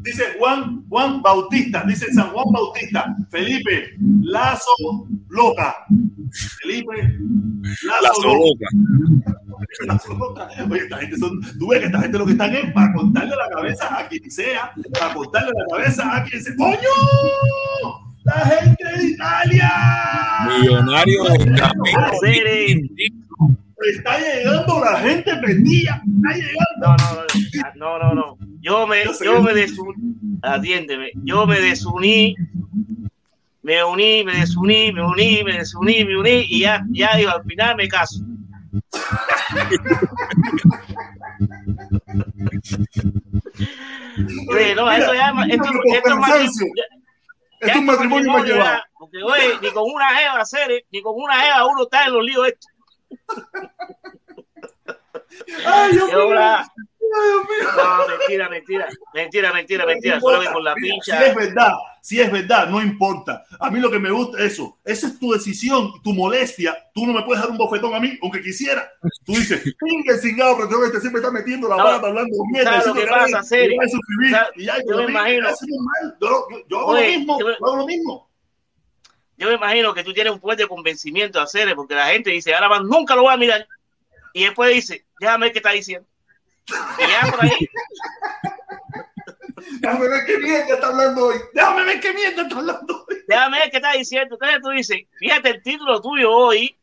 Dice 0.03 0.23
Juan, 0.37 0.85
Juan 0.89 1.21
Bautista, 1.21 1.83
dice 1.87 2.11
San 2.13 2.29
Juan 2.31 2.51
Bautista, 2.51 3.15
Felipe, 3.29 3.95
Lazo 4.21 4.71
Loca. 5.29 5.73
Felipe, 6.61 7.17
Lazo, 8.01 8.35
Loca. 8.35 8.67
Lazo 9.87 10.13
Loca. 10.13 10.49
Oye, 10.69 10.81
esta 10.81 10.97
gente 10.97 11.17
son, 11.17 11.39
tú 11.57 11.69
ves 11.69 11.79
que 11.79 11.85
esta 11.85 12.01
gente 12.01 12.17
lo 12.17 12.25
que 12.25 12.33
están 12.33 12.53
es 12.53 12.73
para 12.73 12.93
cortarle 12.93 13.33
la 13.35 13.49
cabeza 13.55 13.97
a 13.97 14.07
quien 14.09 14.29
sea, 14.29 14.73
para 14.99 15.13
cortarle 15.13 15.51
la 15.55 15.77
cabeza 15.77 16.17
a 16.17 16.23
quien 16.25 16.43
sea. 16.43 16.55
¡Coño! 16.57 18.03
La 18.25 18.33
gente 18.33 18.97
de 18.97 19.05
Italia 19.05 19.71
Millonario 20.47 21.23
de. 21.23 21.61
Hacer, 21.61 22.79
está 23.91 24.19
llegando, 24.19 24.79
la 24.83 24.99
gente 24.99 25.35
prendía, 25.37 26.01
está 26.17 26.35
llegando. 26.35 26.95
No, 27.75 27.99
no, 27.99 27.99
no, 27.99 27.99
no, 27.99 28.13
no. 28.15 28.37
Yo 28.61 28.87
me, 28.87 29.03
Yo 29.23 29.41
me 29.41 29.53
desuní, 29.53 30.15
atiéndeme, 30.41 31.11
yo 31.23 31.45
me 31.45 31.59
desuní, 31.59 32.35
me 33.61 33.83
uní, 33.83 34.23
me 34.23 34.35
desuní, 34.35 34.91
me 34.93 35.05
uní, 35.05 35.43
me 35.43 35.57
desuní, 35.57 36.05
me 36.05 36.17
uní 36.17 36.45
y 36.49 36.59
ya, 36.61 36.85
ya 36.91 37.15
digo, 37.17 37.31
al 37.31 37.43
final 37.43 37.75
me 37.75 37.87
caso. 37.87 38.19
Oye, 44.49 44.75
no, 44.75 44.91
esto 44.91 45.13
ya, 45.13 45.33
esto, 45.49 45.63
esto 45.63 45.81
es 45.93 46.01
cansancio. 46.01 46.67
matrimonio. 46.67 46.83
Esto 47.59 47.71
es 47.71 47.75
un 47.75 47.85
matrimonio 47.85 48.43
llevado. 48.43 48.81
Porque, 48.97 49.23
oye, 49.23 49.59
ni 49.61 49.71
con 49.71 49.83
una 49.91 50.15
jeva, 50.15 50.41
hacer, 50.41 50.85
ni 50.91 51.01
con 51.01 51.13
una 51.15 51.41
jeva 51.41 51.67
uno 51.67 51.83
está 51.83 52.05
en 52.05 52.13
los 52.13 52.23
líos 52.23 52.47
estos. 52.47 52.72
Ay, 55.65 55.91
Dios 55.93 56.07
mío. 56.07 56.29
No, 57.75 58.07
mentira, 58.07 58.49
mentira, 58.49 58.87
mentira, 59.13 59.53
mentira, 59.53 59.85
mentira, 59.85 60.19
solo 60.19 60.51
con 60.51 60.63
la 60.63 60.73
pincha. 60.73 61.19
Si 61.19 61.23
es 61.23 61.35
verdad, 61.35 61.73
si 62.01 62.19
es 62.19 62.31
verdad, 62.31 62.67
no 62.67 62.81
importa. 62.81 63.43
A 63.59 63.69
mí 63.69 63.79
lo 63.79 63.91
que 63.91 63.99
me 63.99 64.09
gusta 64.09 64.39
es 64.39 64.53
eso. 64.53 64.79
Esa 64.83 65.07
es 65.07 65.19
tu 65.19 65.31
decisión, 65.31 65.91
tu 66.01 66.13
molestia. 66.13 66.75
Tú 66.93 67.05
no 67.05 67.13
me 67.13 67.23
puedes 67.23 67.41
dar 67.41 67.51
un 67.51 67.57
bofetón 67.57 67.93
a 67.93 67.99
mí, 67.99 68.17
aunque 68.21 68.41
quisiera. 68.41 68.89
Tú 69.25 69.33
dices, 69.33 69.61
pingue 69.79 70.17
cingado, 70.17 70.57
pero 70.57 70.85
este 70.85 70.99
siempre 71.01 71.21
está 71.21 71.31
metiendo 71.31 71.67
la 71.67 71.77
pata 71.77 72.07
hablando 72.07 72.35
mierda. 72.51 72.81
¿sabes 72.81 72.87
lo 72.87 72.93
que 72.95 73.07
pasa, 73.07 73.43
Yo 74.87 74.97
me 74.97 75.11
imagino-. 75.11 75.49
Yo, 76.19 76.79
hago 76.79 76.93
lo 76.93 77.01
mismo, 77.01 77.39
yo 77.39 77.47
hago 77.67 77.75
lo 77.77 77.85
mismo. 77.85 78.32
Yo 79.37 79.47
me 79.47 79.55
imagino 79.55 79.93
que 79.93 80.03
tú 80.03 80.13
tienes 80.13 80.33
un 80.33 80.39
fuerte 80.39 80.67
convencimiento 80.67 81.39
de 81.39 81.43
hacer, 81.43 81.75
porque 81.75 81.95
la 81.95 82.07
gente 82.07 82.29
dice, 82.29 82.53
ahora 82.53 82.69
más 82.69 82.83
nunca 82.83 83.15
lo 83.15 83.23
voy 83.23 83.33
a 83.33 83.37
mirar. 83.37 83.67
Y 84.33 84.43
después 84.43 84.73
dice, 84.73 85.05
déjame 85.19 85.45
ver 85.45 85.53
qué 85.53 85.59
está 85.59 85.71
diciendo. 85.71 86.07
Y 86.67 87.01
ya 87.01 87.31
por 87.31 87.43
ahí, 87.43 87.51
Déjame 89.79 90.09
ver 90.09 90.25
qué 90.25 90.37
mierda 90.39 90.73
está 90.73 90.87
hablando 90.87 91.27
hoy. 91.27 91.37
Déjame 91.53 91.85
ver 91.85 91.99
qué 91.99 92.13
mierda 92.13 92.41
está 92.43 92.57
hablando 92.57 93.05
hoy. 93.07 93.17
déjame 93.27 93.59
ver 93.59 93.71
qué 93.71 93.77
está 93.77 93.91
diciendo. 93.93 94.35
Entonces 94.35 94.61
tú 94.61 94.69
dices, 94.69 94.97
fíjate 95.17 95.49
el 95.49 95.63
título 95.63 96.01
tuyo 96.01 96.31
hoy. 96.31 96.77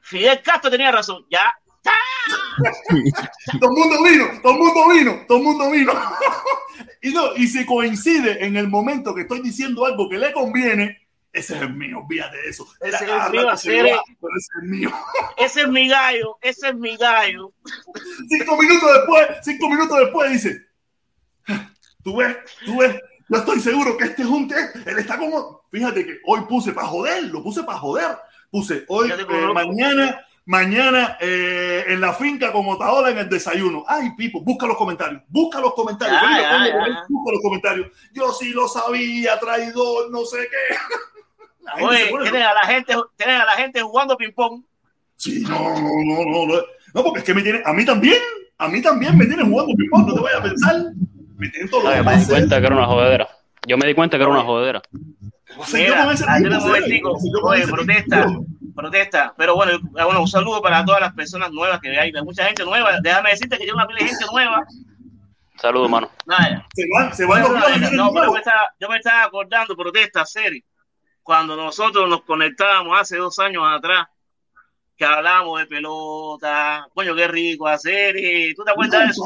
Fidel 0.00 0.42
Castro 0.42 0.70
tenía 0.70 0.90
razón. 0.90 1.24
Ya. 1.30 1.54
Todo 3.60 3.70
el 3.70 3.76
mundo 3.76 4.02
vino, 4.02 4.26
todo 4.42 4.52
el 4.52 4.58
mundo 4.58 4.88
vino, 4.88 5.24
todo 5.28 5.38
el 5.38 5.44
mundo 5.44 5.70
vino. 5.70 5.92
Y 7.00 7.12
no, 7.12 7.34
y 7.36 7.46
si 7.46 7.64
coincide 7.64 8.44
en 8.44 8.56
el 8.56 8.68
momento 8.68 9.14
que 9.14 9.22
estoy 9.22 9.40
diciendo 9.40 9.86
algo 9.86 10.08
que 10.08 10.18
le 10.18 10.32
conviene, 10.32 11.07
ese 11.32 11.56
es 11.56 11.62
el 11.62 11.74
mío, 11.74 12.00
olvídate 12.00 12.36
de 12.38 12.48
eso. 12.48 12.66
Ese 12.80 12.96
es 12.96 13.02
el 13.02 13.32
mío, 13.32 13.50
hacer 13.50 13.84
va, 13.84 14.02
ese 14.36 14.50
es 14.62 14.68
mío. 14.68 14.90
Ese 15.36 15.60
es 15.62 15.68
mi 15.68 15.88
gallo, 15.88 16.36
ese 16.40 16.68
es 16.68 16.74
mi 16.74 16.96
gallo. 16.96 17.52
Cinco 18.28 18.56
minutos 18.56 18.90
después, 18.92 19.28
cinco 19.42 19.68
minutos 19.70 19.98
después 20.00 20.32
dice, 20.32 20.66
tú 22.02 22.16
ves, 22.16 22.36
tú 22.64 22.78
ves, 22.78 22.96
yo 23.28 23.36
estoy 23.36 23.60
seguro 23.60 23.96
que 23.96 24.04
este 24.04 24.22
es 24.22 24.28
un 24.28 24.48
test. 24.48 24.76
Él 24.86 24.98
está 24.98 25.18
como, 25.18 25.62
fíjate 25.70 26.04
que 26.04 26.18
hoy 26.26 26.40
puse 26.48 26.72
para 26.72 26.86
joder, 26.86 27.24
lo 27.24 27.42
puse 27.42 27.62
para 27.62 27.78
joder. 27.78 28.18
Puse 28.50 28.84
hoy, 28.88 29.10
eh, 29.12 29.52
mañana, 29.52 30.24
mañana 30.46 31.18
eh, 31.20 31.84
en 31.88 32.00
la 32.00 32.14
finca 32.14 32.50
con 32.50 32.66
Otaola 32.66 33.10
en 33.10 33.18
el 33.18 33.28
desayuno. 33.28 33.84
Ay, 33.86 34.12
Pipo, 34.16 34.40
busca 34.40 34.66
los 34.66 34.78
comentarios, 34.78 35.22
busca 35.28 35.60
los 35.60 35.74
comentarios. 35.74 36.20
Ya, 36.22 36.40
ya, 36.40 36.66
ya. 36.66 37.04
busca 37.08 37.32
los 37.32 37.42
comentarios. 37.42 37.90
Yo 38.12 38.32
sí 38.32 38.50
lo 38.50 38.66
sabía, 38.66 39.38
traidor, 39.38 40.10
no 40.10 40.24
sé 40.24 40.38
qué. 40.38 40.76
La 41.76 41.84
Oye, 41.84 42.10
tienen 42.22 42.42
a 42.42 42.54
la 42.54 42.66
gente, 42.66 42.94
tienen 43.16 43.40
a 43.40 43.44
la 43.44 43.52
gente 43.52 43.82
jugando 43.82 44.16
ping-pong. 44.16 44.62
Sí, 45.16 45.42
no, 45.42 45.58
no, 45.58 45.90
no, 46.04 46.24
no, 46.24 46.46
no. 46.46 46.62
No, 46.94 47.04
porque 47.04 47.18
es 47.20 47.24
que 47.24 47.34
me 47.34 47.42
tiene, 47.42 47.62
a 47.64 47.72
mí 47.72 47.84
también, 47.84 48.18
a 48.56 48.68
mí 48.68 48.80
también 48.80 49.16
me 49.16 49.26
tienen 49.26 49.50
jugando 49.50 49.74
ping-pong, 49.76 50.06
no 50.06 50.14
te 50.14 50.20
vayas 50.20 50.40
a 50.40 50.42
pensar. 50.42 50.76
Me 51.36 51.48
tienen 51.50 51.70
No, 51.70 51.80
los 51.80 51.94
yo 51.94 52.04
me 52.04 52.16
di 52.16 52.26
cuenta 52.26 52.60
que 52.60 52.66
era 52.66 52.76
una 52.76 52.86
jodedera. 52.86 53.28
Yo 53.66 53.76
me 53.78 53.86
di 53.86 53.94
cuenta 53.94 54.16
que 54.16 54.22
era 54.22 54.32
una 54.32 54.42
jodedera. 54.42 54.82
O 55.56 55.64
sea, 55.64 56.14
Mira, 56.40 56.60
serio, 56.60 57.00
yo 57.00 57.40
oye, 57.42 57.66
protesta, 57.66 58.26
protesta. 58.74 59.34
Pero 59.36 59.56
bueno, 59.56 59.72
eh, 59.72 60.04
bueno, 60.04 60.20
un 60.20 60.28
saludo 60.28 60.62
para 60.62 60.84
todas 60.84 61.00
las 61.00 61.12
personas 61.14 61.50
nuevas 61.50 61.80
que 61.80 61.88
hay, 61.98 62.12
hay 62.14 62.22
mucha 62.22 62.44
gente 62.44 62.64
nueva. 62.64 63.00
Déjame 63.00 63.30
decirte 63.30 63.58
que 63.58 63.66
yo 63.66 63.74
una 63.74 63.86
pila 63.86 64.00
de 64.00 64.08
gente 64.08 64.24
nueva. 64.32 64.64
Saludos, 65.60 65.90
mano. 65.90 66.10
Nada, 66.26 66.66
Se 66.74 66.84
van, 66.94 67.14
se 67.14 67.26
van 67.26 67.42
no, 67.42 67.48
no, 67.50 68.12
pero 68.12 68.26
yo 68.26 68.32
me, 68.32 68.38
estaba, 68.38 68.68
yo 68.78 68.88
me 68.88 68.96
estaba 68.96 69.24
acordando, 69.24 69.76
protesta, 69.76 70.24
serie, 70.24 70.64
cuando 71.28 71.56
nosotros 71.56 72.08
nos 72.08 72.22
conectábamos 72.22 72.98
hace 72.98 73.18
dos 73.18 73.38
años 73.38 73.62
atrás, 73.66 74.08
que 74.96 75.04
hablábamos 75.04 75.60
de 75.60 75.66
pelota, 75.66 76.88
coño, 76.94 77.14
qué 77.14 77.28
rico 77.28 77.68
hacer, 77.68 78.16
y 78.16 78.54
¿tú 78.54 78.64
te 78.64 78.70
acuerdas 78.70 79.04
de 79.04 79.10
eso? 79.10 79.22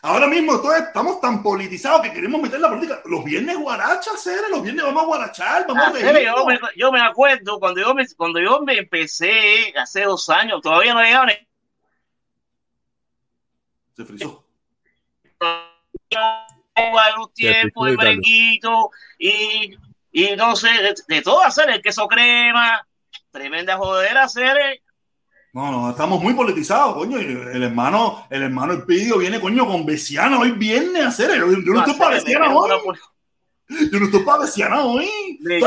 Ahora 0.00 0.26
mismo 0.26 0.58
todos 0.58 0.76
estamos 0.78 1.20
tan 1.20 1.42
politizados 1.42 2.00
que 2.00 2.14
queremos 2.14 2.40
meter 2.40 2.58
la 2.60 2.70
política. 2.70 3.02
Los 3.04 3.22
viernes 3.24 3.58
guarachas, 3.58 4.22
Cere, 4.22 4.48
los 4.48 4.62
viernes 4.62 4.86
vamos 4.86 5.02
a 5.02 5.06
guarachar, 5.06 5.66
vamos 5.68 5.84
a 5.84 5.88
Ah, 5.88 5.92
serie, 5.92 6.24
yo, 6.24 6.46
me, 6.46 6.52
reírnos. 6.54 6.70
yo 6.74 6.92
me 6.92 7.02
acuerdo 7.02 7.60
cuando 7.60 7.80
yo 7.82 7.94
me, 7.94 8.06
cuando 8.16 8.40
yo 8.40 8.62
me 8.62 8.78
empecé 8.78 9.74
hace 9.76 10.04
dos 10.04 10.30
años, 10.30 10.62
todavía 10.62 10.94
no 10.94 11.02
llegaba 11.02 11.26
ni 11.26 11.34
Se 13.94 14.04
frizó. 14.06 14.46
un 17.20 17.32
tiempo 17.34 17.84
de 17.84 17.96
merenguito 17.98 18.90
y, 19.18 19.76
y 20.12 20.34
no 20.36 20.56
sé, 20.56 20.68
de, 20.68 20.94
de 21.06 21.22
todo 21.22 21.42
hacer, 21.44 21.68
el 21.70 21.82
queso 21.82 22.06
crema, 22.08 22.86
tremenda 23.30 23.76
jodera 23.76 24.24
hacer. 24.24 24.80
No, 25.52 25.70
no, 25.72 25.90
estamos 25.90 26.22
muy 26.22 26.34
politizados, 26.34 26.94
coño. 26.94 27.18
El 27.18 27.62
hermano, 27.62 28.26
el 28.30 28.42
hermano 28.42 28.74
Elpidio 28.74 29.18
viene, 29.18 29.40
coño, 29.40 29.66
con 29.66 29.84
Besiana 29.86 30.38
hoy 30.38 30.52
viernes 30.52 31.04
a 31.04 31.08
hacer. 31.08 31.30
Yo, 31.38 31.46
yo 31.50 31.72
no 31.72 31.80
estoy 31.80 31.94
para 31.94 32.10
Besiana 32.16 32.54
hoy. 32.54 32.70
Yo 33.92 33.98
no 34.00 34.06
estoy 34.06 34.22
para 34.24 34.38
Besiana 34.40 34.82
hoy. 34.84 35.10
El 35.50 35.60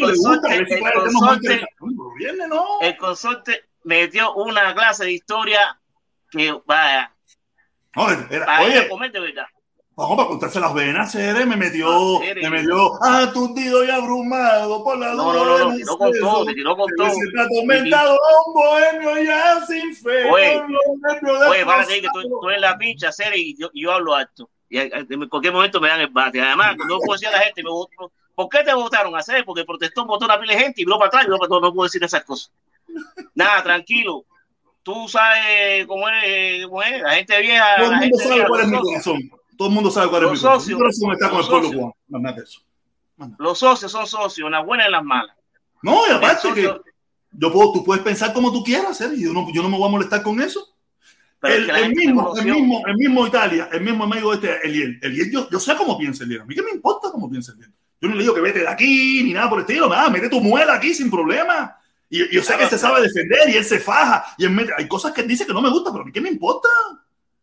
consorte- 0.00 0.54
el 0.54 0.66
el 0.72 0.80
consorte- 0.92 1.66
viernes 2.18 2.48
no. 2.48 2.66
Consorte 2.98 3.64
metió 3.84 4.34
una 4.34 4.74
clase 4.74 5.04
de 5.04 5.12
historia 5.12 5.78
que 6.30 6.54
vaya, 6.66 7.12
No, 7.96 8.10
era- 8.10 8.46
para 8.46 8.62
oye, 8.62 8.88
comer 8.88 9.10
de 9.12 9.20
verdad. 9.20 9.46
Vamos 9.94 10.16
para 10.16 10.28
contarse 10.28 10.58
las 10.58 10.72
venas, 10.72 11.12
Cere, 11.12 11.44
me 11.44 11.54
metió, 11.56 11.86
Ah, 11.90 12.18
Cere. 12.24 12.42
me 12.42 12.50
metió 12.62 13.02
aturdido 13.04 13.84
y 13.84 13.90
abrumado 13.90 14.82
por 14.82 14.98
la 14.98 15.12
No, 15.12 15.32
no, 15.34 15.44
no, 15.44 15.58
no, 15.70 15.76
tiró 15.76 15.98
con 15.98 16.12
todo, 16.18 16.44
te 16.46 16.54
tiró 16.54 16.76
con 16.76 16.90
todo. 16.96 17.10
Se 17.10 17.24
está 17.28 17.42
atormentado 17.42 18.18
un 18.46 18.54
bohemio 18.54 19.22
ya 19.22 19.60
sin 19.66 19.94
fe. 19.94 20.30
Oye, 20.30 20.62
Oye, 21.50 21.66
para 21.66 21.84
que 21.86 22.02
tú, 22.12 22.22
tú 22.40 22.48
eres 22.48 22.62
la 22.62 22.78
pincha, 22.78 23.12
serie, 23.12 23.38
y 23.38 23.56
yo, 23.58 23.68
yo 23.74 23.92
hablo 23.92 24.14
alto. 24.14 24.48
Y 24.70 24.78
a- 24.78 24.82
a- 24.82 25.06
en 25.08 25.28
cualquier 25.28 25.52
momento 25.52 25.78
me 25.78 25.88
dan 25.88 26.00
el 26.00 26.08
bate. 26.08 26.40
Además, 26.40 26.74
yo 26.88 26.98
puedo 26.98 27.12
decir 27.12 27.28
a 27.28 27.32
la 27.32 27.40
gente, 27.40 27.62
me 27.62 27.68
votó- 27.68 28.10
¿por 28.34 28.48
qué 28.48 28.64
te 28.64 28.72
votaron? 28.72 29.14
A 29.14 29.22
serie, 29.22 29.44
porque 29.44 29.64
protestó, 29.66 30.06
votó 30.06 30.24
una 30.24 30.40
pila 30.40 30.54
de 30.54 30.60
gente 30.60 30.80
y 30.80 30.84
vino 30.86 30.96
para 30.96 31.08
atrás 31.08 31.24
y 31.26 31.28
yo 31.30 31.36
no, 31.36 31.60
no 31.60 31.74
puedo 31.74 31.84
decir 31.84 32.02
esas 32.02 32.24
cosas. 32.24 32.50
Nada, 33.34 33.62
tranquilo. 33.62 34.24
Tú 34.82 35.06
sabes 35.06 35.86
cómo 35.86 36.08
es, 36.08 36.64
cómo 36.66 36.82
es. 36.82 37.02
la 37.02 37.10
gente 37.12 37.40
vieja. 37.42 37.76
Todo 37.76 37.92
el 37.92 37.98
mundo 37.98 38.18
sabe 38.18 38.46
cuál 38.48 38.60
es 38.62 38.68
mi 38.68 38.78
corazón. 38.80 39.30
Todo 39.62 39.68
el 39.68 39.74
mundo 39.76 39.90
sabe 39.92 40.10
cuál 40.10 40.24
es 40.24 40.28
mi 40.30 40.32
Los 40.34 40.42
corazón. 40.42 40.60
socios, 40.60 40.76
Mi 40.76 40.82
corazón 40.82 41.12
está 41.12 41.30
con 41.30 41.40
el 41.40 41.46
pueblo 41.46 41.66
socios. 41.68 41.92
cubano. 42.08 42.34
No, 42.36 42.42
eso. 42.42 42.60
Los 43.38 43.58
socios 43.60 43.92
son 43.92 44.06
socios, 44.08 44.46
en 44.46 44.52
las 44.52 44.66
buenas 44.66 44.86
y 44.86 44.88
en 44.88 44.92
las 44.92 45.04
malas. 45.04 45.36
No, 45.82 46.04
y 46.08 46.10
El 46.10 46.16
aparte 46.16 46.48
socio- 46.48 46.82
que 46.82 46.90
yo 47.30 47.52
puedo, 47.52 47.72
tú 47.72 47.84
puedes 47.84 48.02
pensar 48.02 48.32
como 48.32 48.50
tú 48.52 48.64
quieras, 48.64 49.00
y 49.14 49.22
yo 49.22 49.32
no, 49.32 49.46
yo 49.52 49.62
no 49.62 49.68
me 49.68 49.78
voy 49.78 49.86
a 49.86 49.90
molestar 49.92 50.20
con 50.24 50.40
eso. 50.42 50.66
Pero 51.38 51.54
es 51.54 51.60
el, 51.60 51.66
que 51.94 51.94
mismo, 51.94 52.36
el 52.36 52.44
mismo, 52.44 52.82
el 52.86 52.96
mismo 52.96 53.26
Italia, 53.26 53.68
el 53.72 53.82
mismo 53.82 54.02
amigo 54.04 54.34
este, 54.34 54.66
Eliel. 54.66 54.98
Eliel 55.00 55.30
yo, 55.30 55.48
yo 55.48 55.60
sé 55.60 55.76
cómo 55.76 55.96
piensa 55.96 56.24
Eliel. 56.24 56.40
A 56.40 56.44
mí 56.44 56.54
qué 56.56 56.62
me 56.62 56.70
importa 56.72 57.10
cómo 57.12 57.30
piensa 57.30 57.52
Eliel. 57.52 57.70
Yo 58.00 58.08
no 58.08 58.16
le 58.16 58.22
digo 58.22 58.34
que 58.34 58.40
vete 58.40 58.58
de 58.60 58.68
aquí 58.68 59.22
ni 59.22 59.32
nada 59.32 59.48
por 59.48 59.58
el 59.60 59.64
estilo. 59.64 59.88
Nada, 59.88 60.10
mete 60.10 60.28
tu 60.28 60.40
muela 60.40 60.74
aquí 60.74 60.92
sin 60.92 61.08
problema. 61.08 61.76
Y, 62.10 62.34
yo 62.34 62.42
sé 62.42 62.56
que 62.56 62.66
se 62.66 62.78
sabe 62.78 63.00
defender 63.02 63.48
y 63.48 63.56
él 63.56 63.64
se 63.64 63.78
faja. 63.78 64.24
Y 64.38 64.44
él 64.44 64.50
mete- 64.50 64.72
hay 64.76 64.88
cosas 64.88 65.12
que 65.12 65.20
él 65.20 65.28
dice 65.28 65.46
que 65.46 65.52
no 65.52 65.62
me 65.62 65.70
gustan, 65.70 65.92
pero 65.92 66.02
a 66.02 66.06
mí 66.06 66.10
qué 66.12 66.20
me 66.20 66.28
importa. 66.30 66.68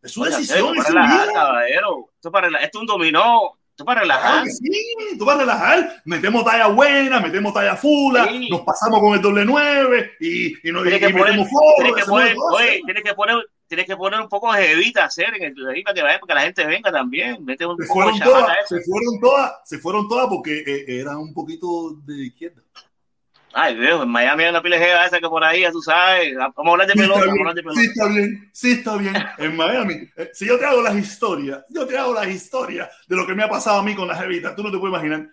Es 0.02 0.12
su 0.12 0.24
decisión, 0.24 0.78
es 0.78 0.84
para 0.86 0.90
relajar, 0.90 1.34
caballero. 1.34 2.10
Esto, 2.16 2.30
es 2.30 2.32
para 2.32 2.48
esto 2.48 2.78
es 2.78 2.82
un 2.82 2.88
dominó. 2.88 3.52
Esto 3.72 3.84
es 3.84 3.86
para 3.86 4.02
relajar. 4.02 4.44
que 4.44 4.50
sí, 4.52 5.18
tú 5.18 5.24
vas 5.26 5.38
a 5.38 5.40
relajar, 5.40 6.02
metemos 6.04 6.44
talla 6.44 6.68
buena, 6.68 7.20
metemos 7.22 7.54
talla 7.54 7.76
fula, 7.78 8.28
Sí. 8.28 8.50
nos 8.50 8.62
pasamos 8.62 9.00
con 9.00 9.14
el 9.14 9.22
doble 9.22 9.46
nueve 9.46 10.12
y, 10.20 10.68
y, 10.68 10.72
no, 10.74 10.80
y, 10.82 10.90
Tienes 10.90 11.00
que 11.00 11.10
y 11.10 11.14
poner, 11.14 11.26
metemos 11.28 11.50
foro, 11.50 11.76
tienes 11.78 11.96
que 12.04 12.10
poner, 12.10 12.36
oye, 12.52 12.82
tienes 12.84 13.04
que 13.04 13.14
poner, 13.14 13.38
tienes 13.68 13.86
que 13.86 13.96
poner 13.96 14.20
un 14.20 14.28
poco 14.28 14.52
de 14.52 14.68
jevita 14.68 15.06
hacer 15.06 15.34
en 15.34 15.44
el 15.44 15.68
ahí 15.70 15.82
para 15.84 15.94
que 15.94 16.02
vaya, 16.02 16.20
para 16.20 16.28
que 16.28 16.36
la 16.36 16.42
gente 16.42 16.66
venga 16.66 16.92
también. 16.92 17.46
Mete 17.46 17.66
un 17.66 17.78
se 17.78 17.88
poco 17.88 18.02
fueron 18.02 18.20
todas, 18.20 18.58
eso. 18.66 18.76
se 18.76 18.82
fueron 18.82 19.20
todas, 19.22 19.54
se 19.64 19.78
fueron 19.80 20.08
todas 20.10 20.28
porque 20.28 20.58
eh, 20.68 20.86
eran 21.00 21.16
un 21.18 21.34
poquito 21.34 21.92
de 22.06 22.26
izquierda. 22.26 22.62
Ay, 23.54 23.76
veo, 23.76 24.04
en 24.04 24.10
Miami 24.10 24.44
hay 24.44 24.50
una 24.52 24.62
pila 24.62 24.78
de 24.78 24.86
jeva 24.86 25.06
esa 25.06 25.20
que 25.20 25.28
por 25.28 25.44
ahí, 25.44 25.62
ya 25.62 25.72
tú 25.72 25.82
sabes. 25.82 26.36
Vamos 26.38 26.54
a 26.68 26.72
hablar 26.72 26.88
de 26.88 26.94
Sí 26.94 27.00
pelota, 27.00 27.20
vamos 27.22 27.38
a 27.38 27.40
hablar 27.50 27.56
de 27.56 27.62
sí 27.62 27.68
pelota. 27.68 27.82
está 27.92 28.08
bien, 28.08 28.50
sí 28.54 28.72
está 28.72 28.96
bien. 28.98 29.14
En 29.40 29.56
Miami, 29.56 29.94
eh, 30.18 30.30
si 30.34 30.46
yo 30.46 30.60
te 30.60 30.66
hago 30.66 30.82
las 30.84 30.96
historias, 30.96 31.64
yo 31.70 31.88
te 31.88 31.98
hago 31.98 32.14
las 32.14 32.28
historias 32.28 32.90
de 33.08 33.16
lo 33.16 33.26
que 33.26 33.34
me 33.34 33.44
ha 33.44 33.50
pasado 33.50 33.80
a 33.80 33.84
mí 33.84 33.96
con 33.96 34.08
las 34.08 34.20
jevitas, 34.20 34.56
tú 34.56 34.62
no 34.64 34.72
te 34.72 34.78
puedes 34.78 34.94
imaginar. 34.94 35.28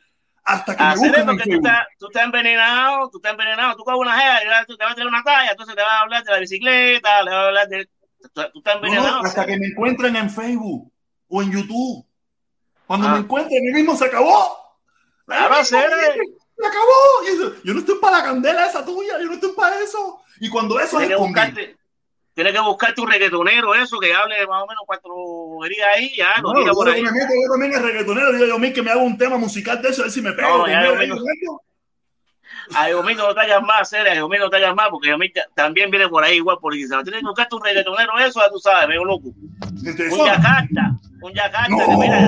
Hasta 0.45 0.77
que 0.77 0.83
me 0.83 0.89
Hacer 0.91 1.09
buscan 1.09 1.23
eso 1.23 1.31
en 1.33 1.39
que 1.39 1.45
tú 1.45 1.57
estás, 1.57 1.87
tú 1.99 2.07
estás 2.07 2.25
envenenado, 2.25 3.11
tú 3.11 3.19
estás 3.19 3.33
envenenado, 3.33 3.77
tú 3.77 3.83
coges 3.85 4.01
una 4.01 4.19
jeva 4.19 4.65
tú 4.67 4.77
te 4.77 4.85
vas 4.85 4.93
a 4.93 4.95
tener 4.95 5.09
una 5.09 5.23
talla, 5.25 5.51
entonces 5.51 5.75
te 5.75 5.83
vas 5.83 5.93
a 5.93 6.01
hablar 6.01 6.25
de 6.25 6.33
la 6.33 6.39
bicicleta, 6.39 7.23
le 7.23 7.31
vas 7.33 7.39
a 7.41 7.47
hablar 7.49 7.69
de... 7.69 7.89
Tú, 8.33 8.41
estás 8.41 8.51
No, 8.55 8.61
no, 8.65 8.73
envenenado. 8.87 9.25
hasta 9.25 9.45
que 9.45 9.57
me 9.59 9.67
encuentren 9.67 10.17
en 10.17 10.31
Facebook 10.31 10.93
o 11.29 11.43
en 11.43 11.51
YouTube. 11.53 12.07
Cuando 12.87 13.09
Ah. 13.09 13.13
me 13.13 13.19
encuentren, 13.19 13.63
mí 13.65 13.73
mismo 13.73 13.97
se 13.97 14.05
acabó. 14.07 14.57
Claro, 15.27 15.55
Ahí 15.55 15.61
hacer. 15.63 15.81
mismo, 15.91 16.36
Se 16.59 16.67
acabó. 16.67 17.25
Y 17.25 17.27
eso- 17.35 17.55
yo 17.65 17.75
no 17.75 17.81
estoy 17.81 17.97
para 18.01 18.19
la 18.19 18.25
candela 18.25 18.67
esa 18.67 18.85
tuya, 18.85 19.19
yo 19.21 19.27
no 19.27 19.35
estoy 19.35 19.53
para 19.53 19.81
eso. 19.81 20.21
Y 20.41 20.49
cuando 20.49 20.79
eso 20.81 20.99
Tienes 20.99 21.11
es 21.11 21.17
que 21.17 21.23
buscarte, 21.23 21.77
tienes 22.35 22.53
que 22.53 22.61
buscar 22.61 22.95
tu 22.95 23.07
reggaetonero, 23.07 23.75
eso, 23.75 23.99
que 23.99 24.15
hable 24.15 24.47
más 24.47 24.63
o 24.63 24.67
menos 24.67 24.83
cuatro 24.87 25.15
boberías 25.15 25.89
ahí, 25.95 26.15
ya, 26.17 26.37
No, 26.43 26.53
tira 26.53 26.67
yo 26.67 26.73
por 26.73 26.89
ahí. 26.89 26.97
que 26.97 27.03
me 27.03 27.13
meto 27.13 27.33
yo 27.35 27.51
también 27.51 27.73
es 27.73 27.83
reggaetonero. 27.83 28.33
Digo 28.33 28.47
yo, 28.47 28.59
mí 28.59 28.73
que 28.73 28.83
me 28.83 28.91
hago 28.91 29.03
un 29.03 29.17
tema 29.19 29.37
musical 29.39 29.81
de 29.83 29.89
eso, 29.91 30.03
a 30.03 30.05
ver 30.05 30.13
si 30.13 30.21
me 30.23 30.33
pego. 30.33 30.59
No, 30.59 30.69
ya. 30.69 30.83
¿no? 31.07 31.61
A 32.75 32.87
Diomino 32.89 33.29
no 33.29 33.35
te 33.35 33.41
hagas 33.43 33.63
más, 33.63 33.89
serio, 33.89 34.11
a 34.11 34.15
Diomino 34.15 34.45
no 34.45 34.51
te 34.51 34.57
hagas 34.57 34.75
más, 34.75 34.89
porque 34.91 35.09
Diomino 35.09 35.33
también 35.55 35.91
viene 35.91 36.09
por 36.09 36.25
ahí 36.25 36.37
igual 36.37 36.59
politizado. 36.61 37.03
Tienes 37.05 37.21
que 37.21 37.27
buscarte 37.27 37.55
un 37.55 37.63
reggaetonero, 37.65 38.19
eso, 38.19 38.41
ya 38.41 38.51
tú 38.51 38.59
sabes, 38.59 38.89
medio 38.89 39.05
loco. 39.05 39.29
Entonces, 39.85 40.13
Un 40.13 40.29
Yakarta, 41.35 41.69
No, 41.69 41.99
mira, 41.99 42.21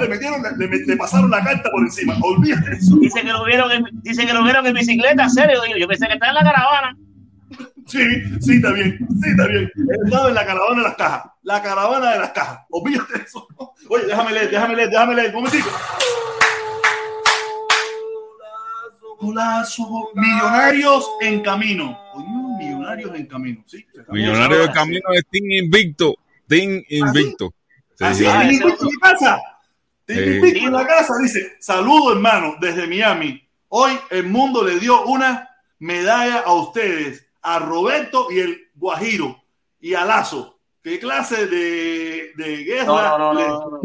le 0.00 0.08
metieron, 0.08 0.42
le, 0.86 0.96
pasaron 0.96 1.30
la 1.30 1.42
carta 1.42 1.70
por 1.70 1.82
encima. 1.82 2.16
Olvídate 2.22 2.72
eso. 2.76 2.96
dice 3.00 3.22
que 3.22 3.32
lo 3.32 3.44
vieron 3.44 3.70
en, 3.70 3.84
dice 4.02 4.26
que 4.26 4.32
lo 4.32 4.42
vieron 4.42 4.66
en 4.66 4.74
bicicleta, 4.74 5.28
serio, 5.28 5.60
yo 5.78 5.88
pensé 5.88 6.06
que 6.06 6.14
estaba 6.14 6.30
en 6.30 6.34
la 6.36 6.52
caravana. 6.52 6.96
Sí, 7.86 8.04
sí, 8.40 8.56
está 8.56 8.72
bien, 8.72 8.98
sí, 9.20 9.30
está 9.30 9.46
bien. 9.48 9.70
He 9.76 10.04
estado 10.04 10.28
en 10.28 10.34
la 10.34 10.46
caravana 10.46 10.76
de 10.76 10.82
las 10.82 10.94
cajas. 10.94 11.22
La 11.42 11.60
caravana 11.62 12.12
de 12.12 12.18
las 12.20 12.30
cajas. 12.30 12.60
Olvídate 12.70 13.22
eso. 13.24 13.48
Oye, 13.88 14.04
déjame 14.06 14.30
leer, 14.32 14.50
déjame 14.50 14.76
leer, 14.76 14.90
déjame 14.90 15.14
leer. 15.16 15.34
Un 15.34 15.34
momentito. 15.34 15.68
Golazo. 19.20 20.10
Millonarios 20.14 21.10
en 21.20 21.42
camino. 21.42 21.98
Oye, 22.14 22.39
millonarios 22.96 23.20
en 23.20 23.26
camino. 23.26 23.62
Sí, 23.66 23.78
se 23.92 24.04
cambió. 24.04 24.12
Millonario 24.14 24.58
de 24.58 24.70
camino 24.72 25.08
de 25.12 25.22
Team 25.30 25.50
Invicto. 25.50 26.14
Team 26.46 26.82
Invicto. 26.88 27.54
Sí, 27.96 28.04
Así 28.04 28.24
sí. 28.24 28.26
es, 28.26 28.32
Team 28.32 28.50
Invicto 28.50 28.82
en 28.84 28.86
mi 28.88 28.98
casa. 28.98 29.40
Team 30.06 30.18
Sí. 30.24 30.30
Invicto 30.36 30.66
en 30.66 30.72
la 30.72 30.86
casa 30.86 31.14
dice: 31.22 31.56
Saludo, 31.60 32.12
hermano, 32.12 32.56
desde 32.60 32.86
Miami. 32.86 33.46
Hoy 33.68 33.92
el 34.10 34.24
mundo 34.26 34.64
le 34.64 34.78
dio 34.80 35.04
una 35.04 35.48
medalla 35.78 36.40
a 36.40 36.52
ustedes, 36.54 37.26
a 37.42 37.58
Roberto 37.60 38.26
y 38.30 38.40
el 38.40 38.68
Guajiro 38.74 39.40
y 39.80 39.94
a 39.94 40.04
Lazo. 40.04 40.58
¿Qué 40.82 40.98
clase 40.98 41.46
de, 41.46 42.32
de 42.36 42.64
guerra? 42.64 42.86
No, 42.86 43.18
no, 43.18 43.32
no, 43.32 43.34
le- 43.40 43.46
no, 43.46 43.70
no. 43.70 43.80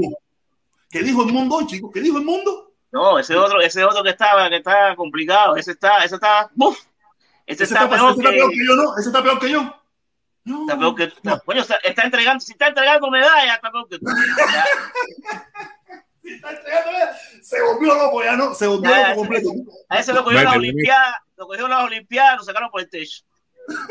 ¿Qué 0.90 1.03
dijo 1.03 1.24
el 1.25 1.34
mundo 1.34 1.58
hoy, 1.58 1.67
chicos? 1.67 1.92
¿Qué 1.93 2.00
dijo 2.01 2.17
el 2.17 2.24
mundo? 2.24 2.72
No, 2.92 3.19
ese 3.19 3.35
otro, 3.35 3.59
ese 3.59 3.84
otro 3.84 4.01
que 4.01 4.11
estaba, 4.11 4.50
que 4.50 4.56
está 4.58 4.95
complicado, 4.95 5.58
ese 5.58 5.72
está, 5.72 6.03
ese 6.06 6.16
está, 6.16 6.50
¡buf! 6.56 6.80
Ese, 7.45 7.64
Ese 7.64 7.74
está, 7.74 7.85
está, 7.85 7.95
peor 7.95 8.11
está 8.11 8.30
que, 8.30 8.35
peor 8.38 8.49
que 8.49 8.65
yo, 8.67 8.75
¿no? 8.75 8.98
Ese 8.98 9.09
está 9.09 9.24
peor 9.24 9.40
que 9.40 9.49
yo. 9.49 9.82
está 10.61 10.80
peor 10.80 10.95
que 10.95 11.03
está, 11.03 11.40
coño, 11.40 11.61
está, 11.61 11.75
está 11.75 12.03
entregando, 12.03 12.40
si 12.40 12.51
está 12.53 12.67
entregando 12.67 13.09
medallas, 13.09 13.56
está 13.56 13.72
peor 13.72 13.88
que 13.90 13.99
tú. 13.99 14.06
Ya, 16.25 17.15
Se 17.43 17.61
volvió 17.61 17.93
loco 17.93 18.24
ya, 18.24 18.35
¿no? 18.35 18.53
Se 18.56 18.65
volvió 18.65 18.90
Ya, 18.90 19.09
loco 19.09 19.19
completo. 19.22 19.49
A 19.90 19.99
ese 19.99 20.11
lo 20.11 20.24
cogió 20.24 20.40
en 20.40 20.45
las 20.45 20.56
Olimpiadas, 20.56 21.15
lo 21.38 21.48
cogió 21.48 21.65
en 21.65 21.72
las 21.72 21.83
Olimpiadas, 21.83 22.38
lo 22.38 22.43
sacaron 22.43 22.72
por 22.72 22.82
el 22.82 22.90
techo. 22.90 23.24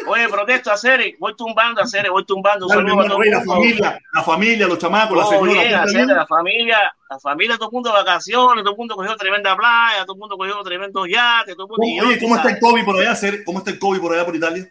Oye, 0.06 0.28
protesto 0.28 0.70
a 0.70 0.76
Cere, 0.76 1.16
voy 1.18 1.34
tumbando 1.36 1.80
a 1.80 1.86
Cere, 1.86 2.08
voy 2.08 2.24
tumbando. 2.24 2.68
Saludo 2.68 3.00
a 3.00 3.08
todo 3.08 3.22
el 3.22 3.30
la 3.30 3.38
mundo. 3.38 3.54
familia, 3.54 4.00
la 4.12 4.22
familia, 4.22 4.68
los 4.68 4.78
chamacos, 4.78 5.16
la 5.16 5.24
señora. 5.26 5.52
bien, 5.52 5.70
¿todo 5.70 5.82
a? 5.82 5.88
Cere, 5.88 6.06
la 6.14 6.26
familia, 6.26 6.94
la 7.10 7.18
familia, 7.18 7.56
todo 7.56 7.68
el 7.68 7.72
mundo 7.72 7.90
de 7.90 7.96
vacaciones, 7.96 8.62
todo 8.62 8.72
el 8.72 8.78
mundo 8.78 8.96
cogió 8.96 9.16
tremenda 9.16 9.56
playa, 9.56 10.04
todo 10.04 10.14
el 10.14 10.20
mundo 10.20 10.36
cogió 10.36 10.62
tremendo 10.62 11.06
yate, 11.06 11.54
todo 11.54 11.64
el 11.66 11.70
mundo. 11.70 11.86
y 11.86 11.96
yo, 11.98 12.06
Oye, 12.06 12.20
¿cómo 12.20 12.36
está 12.36 12.50
el 12.50 12.60
COVID 12.60 12.84
por 12.84 12.96
allá, 13.00 13.14
Cere? 13.16 13.44
¿Cómo 13.44 13.58
está 13.58 13.70
el 13.72 13.78
COVID 13.78 14.00
por 14.00 14.12
allá 14.14 14.24
por 14.24 14.36
Italia? 14.36 14.70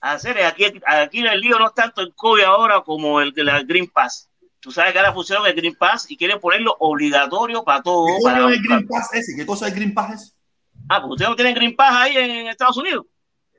hacer 0.00 0.38
aquí, 0.44 0.64
aquí 0.86 1.26
el 1.26 1.40
lío 1.40 1.58
no 1.58 1.66
es 1.66 1.74
tanto 1.74 2.00
el 2.02 2.14
COVID 2.14 2.44
ahora 2.44 2.82
como 2.82 3.20
el 3.20 3.32
de 3.32 3.42
la 3.42 3.60
Green 3.62 3.88
Pass. 3.88 4.28
Tú 4.60 4.70
sabes 4.70 4.92
que 4.92 4.98
ahora 5.00 5.12
pusieron 5.12 5.44
el 5.46 5.54
Green 5.54 5.74
Pass 5.74 6.08
y 6.08 6.16
quieren 6.16 6.38
ponerlo 6.38 6.76
obligatorio 6.78 7.64
para 7.64 7.82
todo. 7.82 8.06
¿Qué 8.06 8.22
Para, 8.22 8.46
es 8.48 8.56
el 8.58 8.62
Green 8.62 8.86
Pass 8.86 9.10
ese? 9.14 9.34
¿Qué 9.36 9.44
cosa 9.44 9.66
es 9.66 9.74
Green 9.74 9.92
Pass 9.94 10.12
ese? 10.22 10.32
ah, 10.88 11.00
porque 11.00 11.14
ustedes 11.14 11.30
no 11.30 11.36
tienen 11.36 11.54
Green 11.54 11.74
Pass 11.76 11.92
ahí 11.96 12.16
en 12.16 12.46
Estados 12.46 12.76
Unidos. 12.76 13.06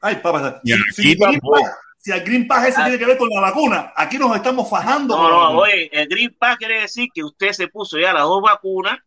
Ay, 0.02 0.16
papá. 0.18 0.62
Si, 0.64 0.74
aquí 0.74 0.82
si, 0.94 1.02
Green 1.16 1.20
tampoco. 1.40 1.62
Pass- 1.62 1.78
si 1.98 2.12
el 2.12 2.24
Green 2.24 2.48
Pass 2.48 2.68
ese 2.68 2.80
Ah. 2.82 2.84
tiene 2.86 2.98
que 3.00 3.06
ver 3.06 3.18
con 3.18 3.30
la 3.30 3.42
vacuna, 3.42 3.94
aquí 3.96 4.18
nos 4.18 4.36
estamos 4.36 4.70
fajando. 4.70 5.18
No, 5.18 5.30
no, 5.30 5.60
oye, 5.60 5.90
el 5.92 6.08
Green 6.08 6.34
Pass 6.40 6.58
quiere 6.58 6.82
decir 6.82 7.10
que 7.14 7.24
usted 7.24 7.52
se 7.52 7.68
puso 7.68 7.98
ya 8.00 8.14
las 8.14 8.24
dos 8.24 8.42
vacunas 8.42 8.98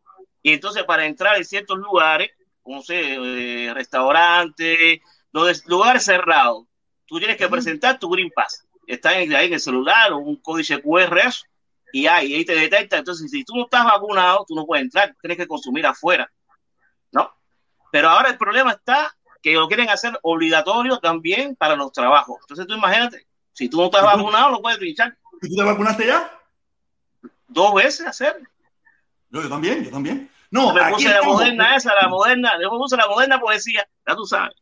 y 0.42 0.52
entonces 0.52 0.84
para 0.84 1.06
entrar 1.06 1.36
en 1.36 1.44
ciertos 1.44 1.78
lugares, 1.78 2.30
como 2.62 2.82
sé, 2.82 3.16
eh, 3.18 3.72
restaurantes, 3.74 5.00
los 5.32 5.66
lugares 5.66 6.04
cerrados, 6.04 6.66
tú 7.06 7.18
tienes 7.18 7.36
que 7.36 7.48
presentar 7.48 7.98
tu 7.98 8.10
Green 8.10 8.30
Pass. 8.34 8.66
Está 8.86 9.18
en, 9.18 9.34
ahí 9.34 9.46
en 9.46 9.54
el 9.54 9.60
celular 9.60 10.12
o 10.12 10.18
un 10.18 10.36
códice 10.42 10.80
QR 10.82 11.18
eso, 11.26 11.44
y 11.94 12.06
ahí, 12.06 12.34
ahí 12.34 12.44
te 12.44 12.54
detecta. 12.54 12.98
Entonces, 12.98 13.30
si 13.30 13.44
tú 13.44 13.54
no 13.56 13.64
estás 13.64 13.84
vacunado, 13.84 14.44
tú 14.46 14.54
no 14.54 14.66
puedes 14.66 14.84
entrar, 14.84 15.14
tienes 15.20 15.38
que 15.38 15.46
consumir 15.46 15.86
afuera. 15.86 16.30
¿No? 17.12 17.30
Pero 17.90 18.08
ahora 18.10 18.30
el 18.30 18.38
problema 18.38 18.72
está 18.72 19.14
que 19.42 19.54
lo 19.54 19.68
quieren 19.68 19.90
hacer 19.90 20.18
obligatorio 20.22 20.98
también 20.98 21.56
para 21.56 21.76
los 21.76 21.92
trabajos. 21.92 22.38
Entonces 22.42 22.66
tú 22.66 22.74
imagínate, 22.74 23.26
si 23.52 23.68
tú 23.68 23.78
no 23.78 23.86
estás 23.86 24.04
vacunado, 24.04 24.50
lo 24.50 24.62
puedes 24.62 24.78
trinchar 24.78 25.16
¿Y 25.42 25.48
tú 25.48 25.56
te 25.56 25.64
vacunaste 25.64 26.06
ya? 26.06 26.30
dos 27.48 27.74
veces 27.74 28.06
hacer. 28.06 28.36
Yo, 29.30 29.42
yo 29.42 29.48
también, 29.48 29.84
yo 29.84 29.90
también. 29.90 30.30
No, 30.50 30.68
Yo 30.68 30.84
me 30.84 30.92
puse 30.92 31.08
la 31.08 31.22
moderna 31.22 31.76
esa, 31.76 31.94
la 31.94 32.08
moderna, 32.08 32.52
yo 32.60 32.70
me 32.70 32.78
puse 32.78 32.96
la 32.96 33.06
moderna 33.06 33.40
poesía, 33.40 33.86
ya 34.06 34.14
tú 34.14 34.26
sabes. 34.26 34.54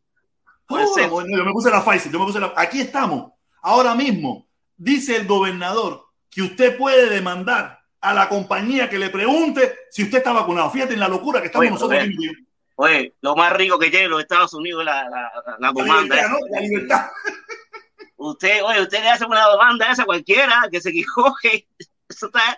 Oh, 0.68 0.78
yo 0.96 1.44
me 1.44 1.52
puse 1.52 1.68
la 1.68 1.84
Pfizer, 1.84 2.12
yo 2.12 2.20
me 2.20 2.26
puse 2.26 2.38
la... 2.38 2.52
Aquí 2.56 2.80
estamos. 2.80 3.32
Ahora 3.60 3.94
mismo, 3.94 4.46
dice 4.76 5.16
el 5.16 5.26
gobernador 5.26 6.06
que 6.30 6.42
usted 6.42 6.78
puede 6.78 7.10
demandar 7.10 7.80
a 8.00 8.14
la 8.14 8.28
compañía 8.28 8.88
que 8.88 8.98
le 8.98 9.10
pregunte 9.10 9.74
si 9.90 10.04
usted 10.04 10.18
está 10.18 10.32
vacunado. 10.32 10.70
Fíjate 10.70 10.94
en 10.94 11.00
la 11.00 11.08
locura 11.08 11.40
que 11.40 11.46
estamos 11.46 11.62
Oye, 11.64 11.70
nosotros 11.70 12.00
oye. 12.00 12.30
Oye, 12.82 13.14
lo 13.20 13.36
más 13.36 13.52
rico 13.52 13.78
que 13.78 13.90
tiene 13.90 14.08
los 14.08 14.20
Estados 14.20 14.54
Unidos 14.54 14.80
es 14.80 14.86
la, 14.86 15.04
la, 15.10 15.32
la 15.46 15.56
La 15.58 15.72
demanda. 15.72 16.14
libertad, 16.16 16.18
esa. 16.18 16.28
¿no? 16.30 16.38
La 16.50 16.60
libertad. 16.60 17.06
Usted, 18.16 18.62
oye, 18.64 18.80
usted 18.82 19.00
le 19.02 19.08
hace 19.10 19.24
una 19.24 19.48
demanda 19.50 19.88
a 19.88 19.92
esa 19.92 20.04
cualquiera 20.04 20.62
que 20.70 20.80
se 20.80 20.90
equivoque. 20.90 21.66
Eso 22.08 22.26
está, 22.26 22.56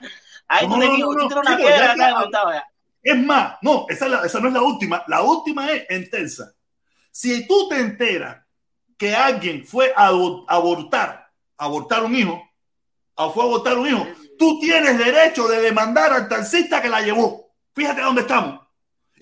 ahí 0.49 0.67
No, 0.67 0.77
no, 0.79 0.97
no, 0.97 1.09
una 1.41 1.57
piedra 1.57 1.93
acá 1.93 2.07
levantada. 2.09 2.67
Es 3.03 3.17
más, 3.19 3.57
no, 3.63 3.87
esa, 3.89 4.07
es 4.07 4.25
esa 4.27 4.41
no 4.41 4.49
es 4.49 4.55
la 4.55 4.63
última. 4.63 5.03
La 5.09 5.23
última 5.23 5.71
es 5.71 5.85
intensa. 5.91 6.53
Si 7.11 7.47
tú 7.47 7.69
te 7.69 7.79
enteras 7.81 8.45
que 8.97 9.15
alguien 9.15 9.67
fue 9.67 9.93
a 9.97 10.09
abo- 10.11 10.45
abortar, 10.49 11.29
abortar 11.59 12.05
un 12.05 12.15
hijo, 12.15 12.43
o 13.15 13.33
fue 13.33 13.43
a 13.43 13.47
abortar 13.47 13.77
un 13.77 13.89
hijo, 13.89 14.07
tú 14.39 14.59
tienes 14.61 14.97
derecho 14.99 15.47
de 15.49 15.61
demandar 15.61 16.13
al 16.13 16.29
taxista 16.29 16.81
que 16.81 16.89
la 16.89 17.03
llevó. 17.03 17.53
Fíjate 17.75 18.01
dónde 18.01 18.23
estamos. 18.23 18.61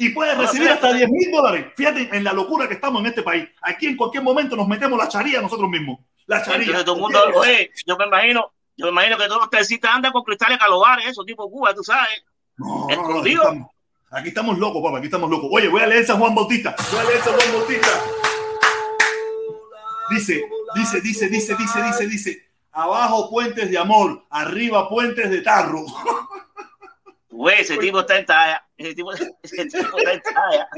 Y 0.00 0.08
puedes 0.08 0.34
No, 0.34 0.44
recibir 0.44 0.70
hasta 0.70 0.94
10 0.94 1.10
mil 1.10 1.30
dólares. 1.30 1.66
Fíjate 1.76 2.08
en 2.10 2.24
la 2.24 2.32
locura 2.32 2.66
que 2.66 2.72
estamos 2.72 3.02
en 3.02 3.08
este 3.08 3.22
país. 3.22 3.46
Aquí 3.60 3.84
en 3.84 3.98
cualquier 3.98 4.22
momento 4.22 4.56
nos 4.56 4.66
metemos 4.66 4.98
la 4.98 5.06
charía 5.08 5.42
nosotros 5.42 5.68
mismos. 5.68 5.98
La 6.24 6.42
charía. 6.42 6.68
Entonces 6.68 6.86
todo 6.86 6.94
el 6.94 7.00
mundo, 7.02 7.20
oye, 7.34 7.70
yo 7.84 7.98
me 7.98 8.06
imagino, 8.06 8.50
yo 8.78 8.86
me 8.86 8.92
imagino 8.92 9.18
que 9.18 9.26
todos 9.26 9.42
los 9.42 9.50
taxistas 9.50 9.94
andan 9.94 10.10
con 10.10 10.22
cristales 10.24 10.58
calobares, 10.58 11.06
esos 11.06 11.26
tipo 11.26 11.50
Cuba, 11.50 11.74
tú 11.74 11.84
sabes. 11.84 12.24
No, 12.56 12.66
no, 12.66 12.78
no, 12.78 12.84
aquí 12.86 12.92
escondido. 12.94 13.42
estamos, 13.42 13.70
aquí 14.10 14.28
estamos 14.28 14.58
locos, 14.58 14.82
papá, 14.82 14.96
aquí 14.96 15.06
estamos 15.08 15.30
locos. 15.30 15.50
Oye, 15.52 15.68
voy 15.68 15.82
a 15.82 15.86
leer 15.86 16.06
San 16.06 16.18
Juan 16.18 16.34
Bautista. 16.34 16.74
Voy 16.90 17.00
a 17.00 17.04
leer 17.04 17.20
San 17.20 17.34
Juan 17.34 17.52
Bautista. 17.52 17.88
Dice, 20.08 20.44
dice, 20.76 21.00
dice, 21.02 21.28
dice, 21.28 21.56
dice, 21.56 21.82
dice, 21.82 22.06
dice. 22.06 22.46
Abajo 22.72 23.28
puentes 23.28 23.70
de 23.70 23.76
amor, 23.76 24.24
arriba 24.30 24.88
puentes 24.88 25.28
de 25.28 25.42
tarro. 25.42 25.84
Güey, 27.30 27.60
ese 27.60 27.76
tipo 27.78 28.00
está 28.00 28.18
en 28.18 28.26
talla. 28.26 28.62
Ese 28.76 28.94
tipo, 28.94 29.12
ese 29.42 29.66
tipo 29.66 29.98
está 29.98 30.12
en 30.12 30.22
talla. 30.22 30.68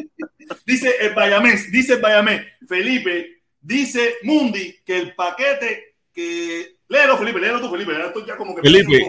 Dice 0.67 0.95
el 1.01 1.15
Bayamés, 1.15 1.71
dice 1.73 1.95
el 1.95 2.01
Bayamés. 2.01 2.43
Felipe, 2.69 3.43
dice 3.61 4.17
Mundi 4.23 4.79
que 4.85 4.99
el 4.99 5.15
paquete 5.15 5.97
que. 6.13 6.77
Léelo, 6.89 7.17
Felipe, 7.17 7.41
léelo 7.41 7.61
tú, 7.61 7.71
Felipe. 7.71 7.93
ya 7.93 8.05
estoy 8.07 8.27
ya 8.27 8.37
como 8.37 8.55
que- 8.55 8.61
Felipe, 8.63 9.09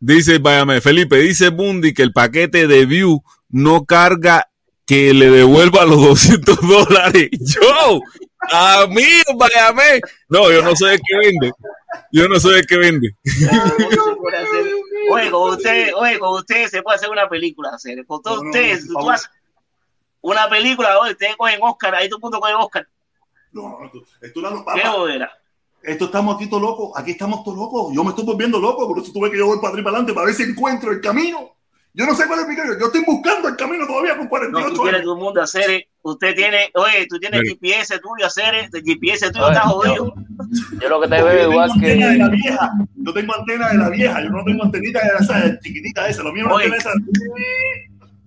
dice, 0.00 0.38
váyame, 0.38 0.80
Felipe, 0.80 1.16
dice 1.18 1.50
Bundy 1.50 1.92
que 1.92 2.02
el 2.02 2.12
paquete 2.12 2.66
de 2.66 2.86
View 2.86 3.22
no 3.50 3.84
carga 3.84 4.48
que 4.86 5.12
le 5.12 5.30
devuelva 5.30 5.84
los 5.84 6.02
200 6.02 6.60
dólares. 6.60 7.28
Yo, 7.40 8.00
a 8.50 8.86
mí, 8.88 9.04
váyame. 9.36 10.00
No, 10.28 10.50
yo 10.52 10.62
no 10.62 10.76
sé 10.76 10.94
el 10.94 11.00
que 11.00 11.16
vende. 11.18 11.52
Yo 12.12 12.28
no 12.28 12.38
soy 12.38 12.58
el 12.60 12.66
que 12.66 12.76
vende. 12.76 13.14
Oye, 15.10 15.30
con 15.30 15.50
usted, 15.50 15.92
oye, 15.94 16.18
con 16.18 16.38
usted 16.38 16.66
se 16.68 16.82
puede 16.82 16.96
hacer 16.96 17.10
una 17.10 17.28
película, 17.28 17.70
hacer. 17.70 18.04
Con 18.06 18.22
todos 18.22 18.38
No, 18.38 18.42
no, 18.44 18.50
ustedes, 18.50 18.86
tú 18.86 19.10
haces 19.10 19.30
una 20.20 20.48
película, 20.48 20.98
oye, 20.98 21.12
ustedes 21.12 21.36
cogen 21.36 21.58
Oscar, 21.62 21.94
ahí 21.94 22.08
todo 22.08 22.16
el 22.18 22.22
mundo 22.22 22.40
coge 22.40 22.54
Oscar. 22.54 22.88
No, 23.52 23.78
esto, 24.20 24.40
no, 24.40 24.64
Qué 24.74 24.80
papá, 24.82 24.96
bodera. 24.96 25.32
esto 25.82 26.06
estamos 26.06 26.34
aquí 26.34 26.48
todos 26.48 26.62
locos. 26.62 26.92
Aquí 26.96 27.12
estamos 27.12 27.44
todos 27.44 27.56
locos. 27.56 27.94
Yo 27.94 28.02
me 28.02 28.10
estoy 28.10 28.24
volviendo 28.24 28.58
loco. 28.58 28.88
Por 28.88 28.98
eso 28.98 29.12
tuve 29.12 29.30
que 29.30 29.38
yo 29.38 29.46
voy 29.46 29.58
para 29.58 29.68
atrás 29.68 29.84
para 29.84 29.96
adelante 29.96 30.12
para 30.12 30.26
ver 30.26 30.34
si 30.34 30.42
encuentro 30.42 30.90
el 30.90 31.00
camino. 31.00 31.54
Yo 31.96 32.06
no 32.06 32.14
sé 32.16 32.26
cuál 32.26 32.40
es 32.40 32.48
mi 32.48 32.56
camino. 32.56 32.76
Yo 32.78 32.86
estoy 32.86 33.04
buscando 33.06 33.48
el 33.48 33.56
camino 33.56 33.86
todavía 33.86 34.16
con 34.16 34.24
No, 34.24 34.28
48 34.30 34.68
tú 34.74 34.82
tienes 34.82 34.94
años. 34.94 35.04
todo 35.04 35.14
el 35.14 35.20
mundo 35.22 35.40
a 35.40 35.44
hacer. 35.44 35.86
Usted 36.02 36.34
tiene, 36.34 36.70
oye, 36.74 37.06
tú 37.08 37.18
tienes 37.20 37.40
Sí. 37.44 37.48
GPS 37.60 37.98
tuyo 38.00 38.24
a 38.24 38.26
hacer. 38.26 38.54
El 38.72 38.82
GPS 38.84 39.30
tuyo 39.30 39.48
está 39.48 39.60
jodido. 39.60 40.12
Yo 40.82 40.88
lo 40.88 41.00
que 41.00 41.08
te 41.08 41.22
veo 41.22 41.42
yo 41.44 41.50
igual 41.52 41.70
tengo 41.70 41.84
antena 41.86 42.08
de 42.10 42.18
la 42.18 42.30
que. 42.30 42.36
vieja. 42.36 42.70
Yo 42.96 43.12
tengo 43.14 43.34
antena 43.34 43.68
de 43.68 43.78
la 43.78 43.88
vieja. 43.90 44.22
Yo 44.24 44.28
no 44.30 44.44
tengo 44.44 44.64
antenita 44.64 45.00
de 45.00 45.06
la 45.12 45.18
esa, 45.20 45.60
chiquitita 45.60 46.08
esa. 46.08 46.22
Lo 46.24 46.32
mío 46.32 46.46
es 46.58 46.64
antena 46.64 46.76
esa. 46.76 46.90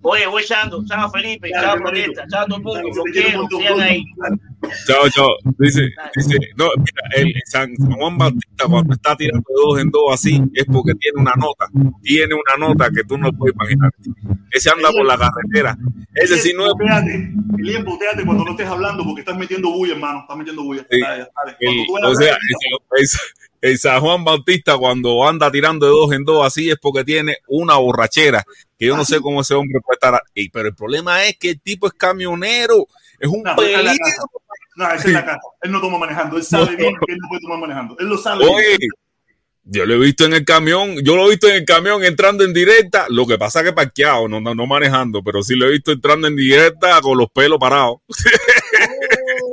Oye, 0.02 0.26
voy 0.26 0.42
echando. 0.42 0.84
Chao, 0.86 1.10
Felipe. 1.10 1.50
Chao. 1.50 1.76
Protesta. 1.76 2.24
Chao, 2.30 2.46
todo 2.46 2.56
el 2.56 2.62
mundo. 2.62 2.82
Los 2.94 3.04
quiero. 3.12 3.46
Sigan 3.50 3.80
ahí. 3.80 4.04
Chao, 4.86 5.08
chao. 5.10 5.28
Dice, 5.58 5.88
dice, 6.14 6.38
no, 6.56 6.66
mira, 6.76 7.02
el 7.16 7.34
San 7.46 7.74
Juan 7.76 8.16
Bautista 8.16 8.66
cuando 8.68 8.94
está 8.94 9.16
tirando 9.16 9.44
de 9.48 9.54
dos 9.62 9.80
en 9.80 9.90
dos 9.90 10.02
así 10.12 10.40
es 10.54 10.64
porque 10.66 10.92
tiene 10.94 11.20
una 11.20 11.32
nota. 11.36 11.66
Tiene 12.02 12.34
una 12.34 12.68
nota 12.68 12.90
que 12.90 13.02
tú 13.04 13.18
no 13.18 13.32
puedes 13.32 13.54
imaginar. 13.54 13.90
Ese 14.52 14.70
anda 14.70 14.90
por 14.92 15.04
la 15.04 15.18
carretera. 15.18 15.76
Ese 16.14 16.38
sí 16.38 16.52
no 16.56 16.66
es. 16.66 16.72
Elías, 17.58 17.84
botéate 17.84 18.24
cuando 18.24 18.44
no 18.44 18.52
estés 18.52 18.68
hablando 18.68 19.04
porque 19.04 19.20
estás 19.20 19.36
metiendo 19.36 19.70
bulla, 19.70 19.94
hermano. 19.94 20.20
Estás 20.20 20.36
metiendo 20.36 20.62
bulla. 20.62 20.86
Sí. 20.90 21.00
Dale, 21.00 21.26
dale. 21.34 21.56
El- 21.60 21.86
o 22.04 22.14
sea, 22.14 22.34
el- 22.34 23.08
el 23.60 23.78
San 23.78 24.00
Juan 24.00 24.24
Bautista 24.24 24.76
cuando 24.76 25.26
anda 25.26 25.50
tirando 25.50 25.86
de 25.86 25.92
dos 25.92 26.12
en 26.12 26.24
dos 26.24 26.46
así 26.46 26.70
es 26.70 26.78
porque 26.80 27.04
tiene 27.04 27.38
una 27.48 27.76
borrachera 27.76 28.44
que 28.78 28.86
yo 28.86 28.96
no 28.96 29.04
sé 29.04 29.20
cómo 29.20 29.40
ese 29.40 29.54
hombre 29.54 29.80
puede 29.84 29.96
estar. 29.96 30.22
Ey, 30.34 30.48
pero 30.50 30.68
el 30.68 30.74
problema 30.74 31.24
es 31.24 31.36
que 31.36 31.50
el 31.50 31.60
tipo 31.60 31.88
es 31.88 31.92
camionero, 31.94 32.86
es 33.18 33.28
un 33.28 33.42
No, 33.42 33.56
peligro. 33.56 33.92
No, 34.76 34.84
esa 34.92 35.08
es 35.08 35.12
la 35.12 35.24
casa. 35.24 35.40
Él 35.62 35.72
no 35.72 35.80
toma 35.80 35.98
manejando. 35.98 36.36
Él 36.36 36.44
sabe 36.44 36.76
bien 36.76 36.94
que 36.94 37.12
él 37.12 37.18
no 37.20 37.28
puede 37.28 37.40
tomar 37.42 37.58
manejando. 37.58 37.96
Él 37.98 38.06
lo 38.06 38.16
sabe. 38.16 38.44
Oye, 38.46 38.76
bien. 38.78 38.90
yo 39.64 39.84
lo 39.84 39.94
he 39.94 39.98
visto 39.98 40.24
en 40.24 40.34
el 40.34 40.44
camión, 40.44 40.94
yo 41.02 41.16
lo 41.16 41.26
he 41.26 41.30
visto 41.30 41.48
en 41.48 41.56
el 41.56 41.64
camión 41.64 42.04
entrando 42.04 42.44
en 42.44 42.52
directa, 42.52 43.06
lo 43.08 43.26
que 43.26 43.36
pasa 43.36 43.64
que 43.64 43.72
parqueado, 43.72 44.28
no, 44.28 44.40
no, 44.40 44.54
no 44.54 44.66
manejando, 44.68 45.24
pero 45.24 45.42
sí 45.42 45.56
lo 45.56 45.66
he 45.66 45.72
visto 45.72 45.90
entrando 45.90 46.28
en 46.28 46.36
directa 46.36 47.00
con 47.00 47.18
los 47.18 47.28
pelos 47.30 47.58
parados. 47.58 47.96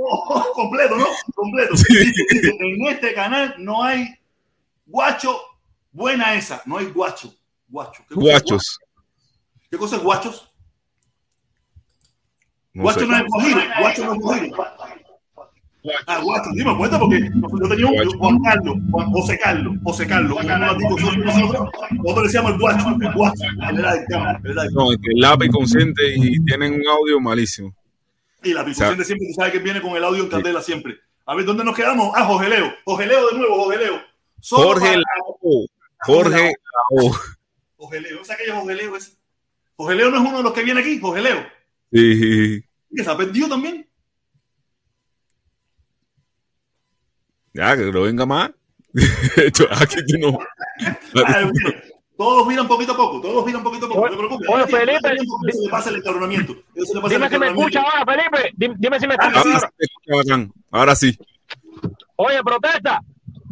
Oh, 0.08 0.52
completo, 0.54 0.96
¿no? 0.98 1.08
Completo. 1.34 1.74
En 1.90 2.88
este 2.88 3.14
canal 3.14 3.56
no 3.58 3.84
hay 3.84 4.16
guacho. 4.86 5.40
Buena 5.92 6.36
esa. 6.36 6.62
No 6.66 6.78
hay 6.78 6.88
guacho. 6.88 7.34
Guacho. 7.68 8.04
¿Qué 8.08 8.16
cosa 8.16 8.36
es 8.36 8.44
Guachos. 8.44 8.80
guacho? 8.80 9.68
¿Qué 9.72 9.78
cosa 9.78 9.96
es 9.96 10.04
guachos? 10.04 10.52
No 12.74 12.84
guacho 12.84 13.00
sé. 13.00 13.08
no 13.08 13.18
es 13.18 13.24
cogido. 13.32 13.60
Guacho 13.80 14.06
no 14.06 14.14
es 14.14 14.22
cogido. 14.22 14.58
Ah, 16.08 16.20
guacho, 16.20 16.50
dime 16.54 16.76
cuenta 16.78 16.98
porque 17.00 17.20
yo 17.20 17.70
tenía 17.70 17.86
un 17.86 18.18
Juan 18.18 18.42
Carlos, 18.42 18.76
Juan 18.90 19.12
José 19.12 19.38
Carlos, 19.38 19.76
José 19.84 20.08
Carlos, 20.08 20.44
nosotros, 20.44 21.14
nosotros 21.92 22.18
le 22.18 22.24
decíamos 22.24 22.52
el 22.54 22.60
guacho, 22.60 22.88
el 23.00 23.14
guacho, 23.14 23.44
él 23.70 23.80
era 23.80 24.70
No, 24.72 24.92
es 24.92 24.98
que 24.98 25.12
el 25.14 25.20
lápiz 25.20 25.50
consciente 25.50 26.16
y 26.16 26.44
tienen 26.44 26.74
un 26.74 26.88
audio 26.88 27.20
malísimo. 27.22 27.76
Y 28.46 28.54
la 28.54 28.64
discusión 28.64 28.98
de 28.98 29.04
siempre, 29.04 29.28
tú 29.28 29.34
sabes 29.34 29.52
que 29.52 29.60
viene 29.60 29.82
con 29.82 29.96
el 29.98 30.04
audio 30.04 30.24
en 30.24 30.30
candela 30.30 30.62
siempre. 30.62 31.00
A 31.26 31.34
ver, 31.36 31.46
¿dónde 31.46 31.64
nos 31.64 31.76
quedamos? 31.76 32.14
Ah, 32.16 32.26
Jorge 32.26 32.48
Leo. 32.48 32.72
Jorge 32.86 33.08
Leo 33.08 33.30
de 33.32 33.38
nuevo, 33.40 33.56
Jorge 33.64 33.80
Leo. 33.80 34.02
Solo 34.40 34.64
Jorge 34.68 34.86
para- 34.86 34.98
Lao. 35.02 35.38
Jorge 37.78 38.02
Leo. 38.02 38.24
¿Sabes 38.24 38.44
qué 38.44 38.50
es 38.52 38.56
Jorge 38.56 38.76
Leo? 38.76 38.96
Es? 38.96 39.18
Jorge 39.76 39.96
Leo 39.96 40.12
no 40.12 40.18
es 40.18 40.24
uno 40.30 40.38
de 40.38 40.44
los 40.44 40.54
que 40.54 40.64
viene 40.64 40.82
aquí, 40.82 41.00
Jorge 41.00 41.22
Leo. 41.24 41.44
Sí. 41.92 42.64
Que 42.96 43.04
se 43.04 43.10
ha 43.10 43.18
perdido 43.18 43.50
también. 43.50 43.90
Ya, 47.54 47.76
que 47.76 47.92
no 47.92 48.02
venga 48.02 48.26
más. 48.26 48.52
Aquí 49.82 49.98
tú 50.08 50.18
no. 50.20 50.38
Todos 52.18 52.48
miran 52.48 52.68
poquito 52.68 52.94
a 52.94 52.98
poco, 52.98 53.20
todos 53.20 53.46
miran 53.46 53.64
poquito 53.64 53.88
a 53.88 53.90
poco. 53.90 54.06
No 54.06 54.12
te 54.12 54.18
preocupes. 54.18 54.50
Oye, 54.50 54.68
Felipe, 54.68 55.14
le 55.14 55.70
pasa 55.70 55.90
el. 55.90 55.98
Eso 55.98 56.14
le 56.96 57.02
pasa 57.02 57.16
el 57.16 57.22
Dime 57.22 57.30
si 57.30 57.40
me 57.40 57.48
escucha 57.48 57.82
ahora, 57.82 58.06
Felipe. 58.06 58.52
Dime, 58.56 58.76
dime 58.78 59.00
si 59.00 59.08
me 59.08 59.16
escucha 59.16 59.38
Ahora 59.38 59.52
ahora. 59.52 59.60
sí, 59.60 59.66
te 59.78 59.86
escucha 59.86 60.16
bacán. 60.16 60.54
Ahora 60.72 60.96
sí. 60.96 61.18
Oye, 62.16 62.44
protesta. 62.44 63.02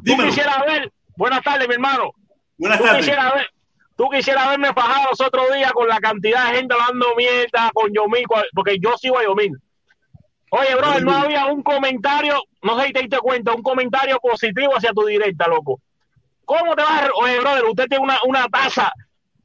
Tú 0.06 0.18
quisieras 0.18 0.66
ver. 0.66 0.92
Buenas 1.16 1.44
tardes, 1.44 1.68
mi 1.68 1.74
hermano. 1.74 2.12
Buenas 2.58 2.80
tú 2.80 2.86
tardes. 2.86 3.00
Quisieras 3.02 3.34
ver, 3.34 3.46
tú 3.98 4.10
quisieras 4.10 4.50
verme 4.50 4.74
fajado 4.74 5.10
los 5.10 5.22
otros 5.22 5.54
días 5.54 5.72
con 5.74 5.88
la 5.88 6.00
cantidad 6.00 6.50
de 6.50 6.58
gente 6.58 6.74
hablando 6.74 7.16
mierda 7.16 7.70
con 7.74 7.92
Yomil, 7.94 8.26
porque 8.54 8.78
yo 8.80 8.98
sigo 8.98 9.20
a 9.20 9.24
Yomil. 9.24 9.58
Oye, 10.52 10.76
brother, 10.76 11.04
no 11.04 11.14
había 11.14 11.48
un 11.48 11.64
comentario, 11.64 12.40
no 12.62 12.80
sé 12.80 12.88
si 12.88 12.94
te 12.94 13.02
diste 13.02 13.18
cuenta, 13.18 13.54
un 13.54 13.64
comentario 13.64 14.20
positivo 14.20 14.76
hacia 14.76 14.94
tu 14.94 15.06
directa, 15.06 15.48
loco. 15.48 15.80
¿Cómo 16.46 16.76
te 16.76 16.84
vas 16.84 17.04
a... 17.04 17.10
Oye, 17.16 17.40
brother, 17.40 17.66
usted 17.66 17.88
tiene 17.88 18.04
una, 18.04 18.18
una 18.26 18.48
taza 18.48 18.92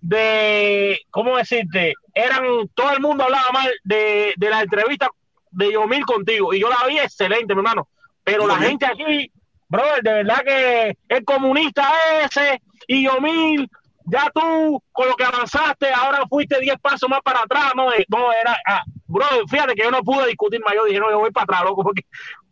de... 0.01 0.99
¿Cómo 1.11 1.37
decirte? 1.37 1.95
Eran... 2.15 2.69
Todo 2.75 2.93
el 2.93 3.01
mundo 3.01 3.25
hablaba 3.25 3.51
mal 3.53 3.71
de, 3.85 4.33
de 4.37 4.51
la 4.51 4.63
entrevista 4.63 5.09
de 5.51 5.73
Yomil 5.73 6.05
contigo. 6.05 6.53
Y 6.55 6.61
yo 6.61 6.69
la 6.69 6.87
vi 6.87 6.99
excelente, 6.99 7.55
mi 7.55 7.61
hermano. 7.61 7.89
Pero 8.25 8.47
la 8.47 8.57
gente 8.57 8.85
aquí, 8.87 9.31
brother, 9.69 10.03
de 10.03 10.13
verdad 10.13 10.43
que 10.45 10.99
el 11.09 11.25
comunista 11.25 11.89
ese 12.25 12.61
y 12.87 13.05
Yomil, 13.05 13.69
ya 14.05 14.31
tú 14.35 14.83
con 14.93 15.09
lo 15.09 15.17
que 15.17 15.25
avanzaste, 15.25 15.91
ahora 15.93 16.27
fuiste 16.29 16.61
10 16.61 16.77
pasos 16.81 17.09
más 17.09 17.21
para 17.23 17.43
atrás. 17.43 17.73
No, 17.75 17.87
no 18.09 18.33
era... 18.33 18.57
ah, 18.67 18.83
brother, 19.09 19.43
fíjate 19.49 19.75
que 19.75 19.83
yo 19.83 19.91
no 19.91 20.03
pude 20.03 20.27
discutir 20.29 20.61
más. 20.61 20.75
Yo 20.75 20.85
dije, 20.85 21.01
no, 21.01 21.11
yo 21.11 21.19
voy 21.19 21.31
para 21.31 21.45
atrás, 21.45 21.63
loco, 21.65 21.83
porque... 21.83 22.03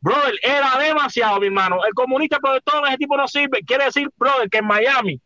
Brother, 0.01 0.35
era 0.43 0.79
demasiado, 0.79 1.41
mi 1.41 1.47
hermano. 1.47 1.79
El 1.85 1.93
comunista 1.93 2.39
protector, 2.39 2.87
ese 2.87 2.97
tipo 2.97 3.17
no 3.17 3.27
sirve. 3.27 3.61
Quiere 3.67 3.87
decir, 3.87 4.09
brother, 4.17 4.49
que 4.49 4.59
en 4.59 4.67
Miami, 4.67 5.21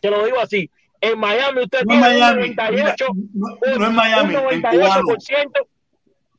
te 0.00 0.10
lo 0.10 0.24
digo 0.24 0.40
así, 0.40 0.68
en 1.00 1.18
Miami 1.18 1.62
usted 1.62 1.84
No 1.84 1.94
en 1.94 2.00
tiene 2.00 2.18
Miami, 2.18 2.48
un 2.48 2.56
98, 2.56 3.06
no, 3.34 3.46
no 3.78 3.86
en 3.86 3.94
Miami, 3.94 4.34
un 4.34 4.52
en 4.52 4.62
cubano. 4.62 5.02
98%. 5.02 5.50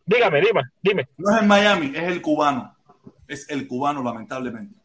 Dígame, 0.06 0.42
dime, 0.42 0.62
dime. 0.82 1.08
No 1.18 1.36
es 1.36 1.42
en 1.42 1.48
Miami, 1.48 1.92
es 1.96 2.04
el 2.04 2.22
cubano. 2.22 2.76
Es 3.28 3.50
el 3.50 3.68
cubano, 3.68 4.04
lamentablemente. 4.04 4.76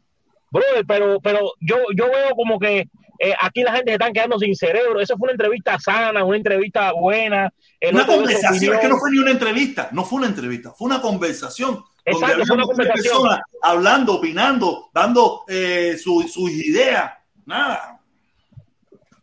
Brother, 0.51 0.85
pero, 0.87 1.21
pero 1.21 1.53
yo, 1.61 1.77
yo 1.97 2.11
veo 2.11 2.31
como 2.37 2.59
que 2.59 2.89
eh, 3.25 3.35
aquí 3.41 3.63
la 3.63 3.73
gente 3.73 3.91
se 3.91 3.95
están 3.95 4.13
quedando 4.13 4.39
sin 4.39 4.55
cerebro. 4.57 5.01
Eso 5.01 5.17
fue 5.17 5.27
una 5.27 5.33
entrevista 5.33 5.79
sana, 5.79 6.25
una 6.25 6.37
entrevista 6.37 6.93
buena. 6.93 7.53
el 7.81 7.95
Una 7.95 8.05
conversación, 8.07 8.75
es 8.75 8.81
que 8.81 8.89
no 8.89 8.97
fue 8.99 9.11
ni 9.13 9.19
una 9.19 9.31
entrevista, 9.31 9.89
no 9.93 10.05
fue 10.05 10.19
una 10.19 10.27
entrevista, 10.29 10.73
fue 10.73 10.87
una 10.87 11.01
conversación. 11.01 11.83
Exacto, 12.05 12.27
donde 12.31 12.47
fue 12.47 12.57
una 12.57 12.65
conversación. 12.65 13.15
personas 13.23 13.41
hablando, 13.63 14.15
opinando, 14.15 14.91
dando 14.93 15.45
eh, 15.49 15.97
su- 16.03 16.27
sus 16.29 16.51
ideas. 16.51 17.13
Nada. 17.47 18.01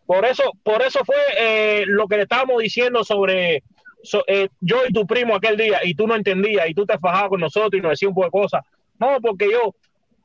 Por 0.05 0.25
eso, 0.25 0.43
por 0.63 0.81
eso 0.81 1.01
fue 1.05 1.15
eh, 1.37 1.83
lo 1.85 2.07
que 2.07 2.15
le 2.17 2.23
estábamos 2.23 2.61
diciendo 2.61 3.03
sobre 3.03 3.63
so- 4.01 4.23
yo 4.61 4.77
y 4.87 4.93
tu 4.93 5.05
primo 5.05 5.35
aquel 5.35 5.57
día, 5.57 5.81
y 5.83 5.93
tú 5.93 6.07
no 6.07 6.15
entendías, 6.15 6.67
y 6.69 6.73
tú 6.73 6.85
te 6.85 6.97
fajabas 6.97 7.29
con 7.29 7.41
nosotros 7.41 7.73
y 7.77 7.81
nos 7.81 7.91
decías 7.91 8.09
un 8.09 8.15
poco 8.15 8.25
de 8.27 8.31
cosas. 8.31 8.61
No, 8.97 9.17
porque 9.21 9.51
yo, 9.51 9.75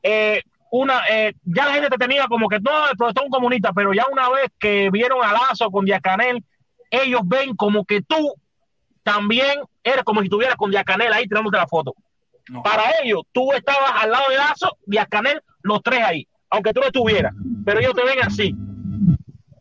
eh, 0.01 0.41
una, 0.81 1.01
eh, 1.09 1.33
ya 1.43 1.65
la 1.65 1.73
gente 1.73 1.89
te 1.89 1.97
tenía 1.97 2.27
como 2.27 2.47
que 2.49 2.59
no, 2.59 2.89
el 2.89 2.97
profesor 2.97 3.23
es 3.23 3.25
un 3.25 3.31
comunista, 3.31 3.71
pero 3.73 3.93
ya 3.93 4.05
una 4.11 4.29
vez 4.29 4.47
que 4.59 4.89
vieron 4.91 5.23
a 5.23 5.31
Lazo 5.31 5.71
con 5.71 5.85
Diacanel, 5.85 6.43
ellos 6.89 7.21
ven 7.23 7.55
como 7.55 7.85
que 7.85 8.01
tú 8.01 8.33
también 9.03 9.59
eres 9.83 10.03
como 10.03 10.21
si 10.21 10.25
estuvieras 10.25 10.55
con 10.55 10.71
Diacanel 10.71 11.13
ahí 11.13 11.27
tirándote 11.27 11.57
la 11.57 11.67
foto. 11.67 11.93
Para 12.63 12.83
ellos, 13.03 13.23
tú 13.31 13.51
estabas 13.53 13.91
al 14.03 14.11
lado 14.11 14.25
de 14.29 14.37
Lazo, 14.37 14.77
Diacanel, 14.85 15.41
los 15.63 15.81
tres 15.81 16.01
ahí, 16.03 16.27
aunque 16.49 16.73
tú 16.73 16.79
no 16.81 16.87
estuvieras, 16.87 17.33
pero 17.65 17.79
ellos 17.79 17.93
te 17.93 18.03
ven 18.03 18.19
así. 18.23 18.55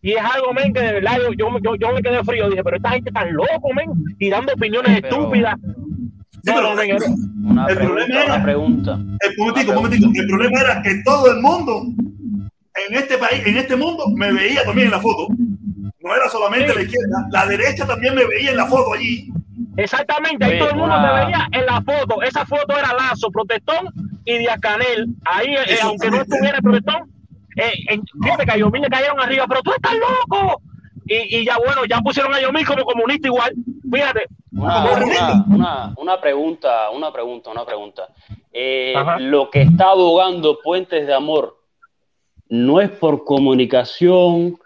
Y 0.02 0.12
es 0.12 0.22
algo, 0.22 0.52
men, 0.52 0.74
que 0.74 0.80
de 0.80 0.92
verdad 0.94 1.16
yo, 1.16 1.32
yo, 1.32 1.58
yo, 1.62 1.76
yo 1.76 1.92
me 1.94 2.02
quedé 2.02 2.22
frío. 2.22 2.50
Dije, 2.50 2.62
pero 2.62 2.76
esta 2.76 2.90
gente 2.90 3.10
tan 3.10 3.32
loco, 3.32 3.72
men, 3.74 3.90
y 4.18 4.28
dando 4.28 4.52
opiniones 4.52 5.00
Pero- 5.00 5.16
estúpidas. 5.16 5.54
No, 6.44 6.60
no, 6.62 6.72
Una 6.72 6.82
El 6.82 7.76
pregunta, 7.76 7.76
problema 7.86 8.22
era- 8.22 8.34
una 8.34 8.42
pregunta. 8.44 8.98
El, 9.20 9.36
momentico, 9.38 9.70
un 9.70 9.76
momentico. 9.76 10.10
El 10.14 10.26
problema 10.26 10.60
era 10.60 10.82
que 10.82 11.02
todo 11.04 11.30
el 11.32 11.40
mundo 11.40 11.82
en 12.88 12.94
este 12.96 13.18
país, 13.18 13.42
en 13.46 13.56
este 13.56 13.76
mundo, 13.76 14.04
me 14.14 14.32
veía 14.32 14.64
también 14.64 14.86
en 14.88 14.92
la 14.92 15.00
foto. 15.00 15.28
No 16.00 16.14
era 16.14 16.28
solamente 16.28 16.74
la 16.74 16.82
izquierda, 16.82 17.26
la 17.30 17.46
derecha 17.46 17.86
también 17.86 18.14
me 18.14 18.26
veía 18.26 18.50
en 18.50 18.56
la 18.58 18.66
foto 18.66 18.92
allí. 18.92 19.28
Exactamente, 19.76 20.44
ahí 20.44 20.50
Oye, 20.52 20.58
todo 20.60 20.70
el 20.70 20.76
mundo 20.76 20.94
una- 20.96 21.08
te 21.20 21.24
veía 21.24 21.48
en 21.52 21.66
la 21.66 21.80
foto. 21.82 22.22
Esa 22.22 22.44
foto 22.44 22.76
era 22.78 22.92
Lazo, 22.92 23.30
Protestón 23.30 23.88
y 24.24 24.38
Diacanel. 24.38 25.06
Ahí, 25.24 25.54
eh, 25.54 25.78
aunque 25.82 26.10
no 26.10 26.20
estuviera 26.20 26.56
el 26.58 26.62
Protestón, 26.62 27.10
eh, 27.56 27.72
en- 27.88 28.02
fíjate 28.22 28.44
que 28.44 28.52
a 28.52 28.56
Yomil 28.58 28.82
le 28.82 28.88
cayeron 28.88 29.18
arriba, 29.20 29.46
pero 29.48 29.62
tú 29.62 29.72
estás 29.74 29.94
loco. 29.94 30.60
Y, 31.06 31.38
y 31.38 31.44
ya 31.44 31.56
bueno, 31.58 31.84
ya 31.84 32.00
pusieron 32.00 32.34
a 32.34 32.40
Yomil 32.40 32.66
como 32.66 32.84
comunista 32.84 33.28
igual. 33.28 33.52
Fíjate. 33.92 34.26
Una, 34.52 34.84
una, 34.84 35.44
una, 35.48 35.94
una 35.96 36.20
pregunta, 36.20 36.90
una 36.90 37.12
pregunta, 37.12 37.50
una 37.50 37.64
pregunta. 37.64 38.08
Eh, 38.52 38.94
lo 39.18 39.50
que 39.50 39.62
está 39.62 39.90
abogando 39.90 40.60
Puentes 40.62 41.06
de 41.06 41.12
Amor 41.12 41.58
no 42.48 42.80
es 42.80 42.90
por 42.90 43.24
comunicación 43.24 44.58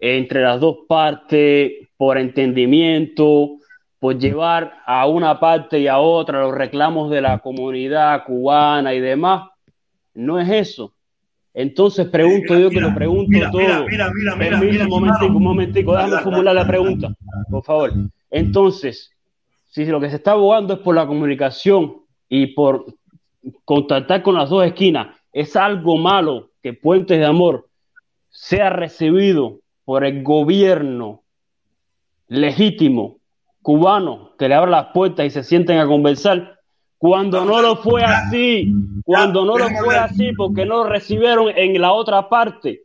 entre 0.00 0.42
las 0.42 0.60
dos 0.60 0.78
partes, 0.88 1.72
por 1.96 2.16
entendimiento, 2.16 3.56
por 3.98 4.18
llevar 4.18 4.78
a 4.86 5.06
una 5.06 5.38
parte 5.38 5.78
y 5.78 5.88
a 5.88 5.98
otra 5.98 6.40
los 6.40 6.54
reclamos 6.54 7.10
de 7.10 7.20
la 7.20 7.38
comunidad 7.38 8.24
cubana 8.24 8.94
y 8.94 9.00
demás. 9.00 9.50
No 10.14 10.40
es 10.40 10.48
eso. 10.48 10.93
Entonces 11.54 12.08
pregunto 12.08 12.58
yo 12.58 12.68
que 12.68 12.80
lo 12.80 12.92
pregunto 12.92 13.30
mira, 13.30 13.50
todo. 13.50 13.60
mira, 13.60 13.84
mira, 13.84 14.10
mira, 14.10 14.36
mira, 14.36 14.58
mira, 14.58 14.84
un 14.84 14.90
momentico, 14.90 15.36
un 15.36 15.42
momentico, 15.42 15.92
déjame 15.96 16.18
formular 16.18 16.54
la 16.54 16.66
pregunta, 16.66 17.14
por 17.48 17.62
favor. 17.62 17.92
Entonces, 18.28 19.12
si 19.68 19.84
lo 19.84 20.00
que 20.00 20.10
se 20.10 20.16
está 20.16 20.32
abogando 20.32 20.74
es 20.74 20.80
por 20.80 20.96
la 20.96 21.06
comunicación 21.06 22.02
y 22.28 22.48
por 22.48 22.86
contactar 23.64 24.22
con 24.22 24.34
las 24.34 24.50
dos 24.50 24.64
esquinas, 24.66 25.16
es 25.32 25.54
algo 25.54 25.96
malo 25.96 26.50
que 26.60 26.72
Puentes 26.72 27.18
de 27.18 27.24
Amor 27.24 27.68
sea 28.30 28.70
recibido 28.70 29.60
por 29.84 30.04
el 30.04 30.24
gobierno 30.24 31.22
legítimo 32.26 33.18
cubano 33.62 34.32
que 34.38 34.48
le 34.48 34.54
abra 34.54 34.70
las 34.70 34.86
puertas 34.92 35.26
y 35.26 35.30
se 35.30 35.44
sienten 35.44 35.78
a 35.78 35.86
conversar, 35.86 36.53
cuando 36.98 37.44
no 37.44 37.60
lo 37.60 37.76
fue 37.76 38.02
así, 38.04 38.72
cuando 39.04 39.44
no 39.44 39.58
lo 39.58 39.68
fue 39.68 39.96
así, 39.98 40.32
porque 40.32 40.64
no 40.64 40.84
lo 40.84 40.84
recibieron 40.84 41.48
en 41.54 41.80
la 41.80 41.92
otra 41.92 42.28
parte. 42.28 42.82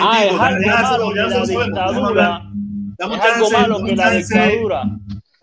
Ah, 0.00 0.24
es 0.24 0.32
algo 0.38 0.68
malo 0.70 0.98
lo- 1.08 1.12
que 1.14 1.16
la 1.26 1.40
dictadura, 1.42 2.42
es 2.98 3.20
algo 3.20 3.50
malo 3.50 3.84
que 3.84 3.96
la 3.96 4.10
dictadura. 4.10 4.82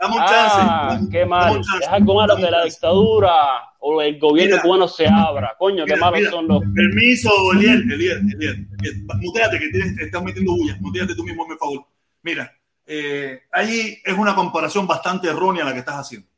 Ah, 0.01 0.99
qué 1.11 1.25
mal. 1.25 1.59
Es 1.81 1.87
algo 1.89 2.15
malo 2.15 2.35
que 2.37 2.49
la 2.49 2.63
dictadura 2.63 3.33
o 3.79 4.01
el 4.01 4.17
gobierno 4.19 4.55
Mira. 4.55 4.61
cubano 4.63 4.87
se 4.87 5.07
abra. 5.07 5.55
Coño, 5.59 5.85
qué 5.85 5.95
malos 5.97 6.19
mira, 6.19 6.31
son 6.31 6.47
los. 6.47 6.61
Permiso, 6.73 7.29
Eliel, 7.53 7.81
Eliel, 7.91 8.19
Eliel. 8.33 8.67
Eliel. 8.79 9.05
Muteate, 9.19 9.59
que 9.59 9.69
tienes, 9.69 9.95
te 9.97 10.05
estás 10.05 10.23
metiendo 10.23 10.53
bulla. 10.53 10.77
Muteate 10.79 11.15
tú 11.15 11.23
mismo, 11.23 11.45
por 11.45 11.57
favor. 11.57 11.85
Mira, 12.23 12.49
eh, 12.85 13.41
allí 13.51 13.97
es 14.03 14.17
una 14.17 14.33
comparación 14.35 14.87
bastante 14.87 15.27
errónea 15.27 15.65
la 15.65 15.73
que 15.73 15.79
estás 15.79 15.95
haciendo. 15.95 16.28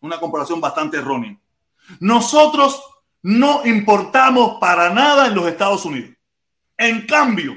Una 0.00 0.20
comparación 0.20 0.60
bastante 0.60 0.98
errónea. 0.98 1.36
Nosotros 2.00 2.82
no 3.22 3.64
importamos 3.66 4.58
para 4.60 4.90
nada 4.90 5.26
en 5.26 5.34
los 5.34 5.46
Estados 5.46 5.84
Unidos. 5.84 6.10
En 6.76 7.06
cambio, 7.06 7.56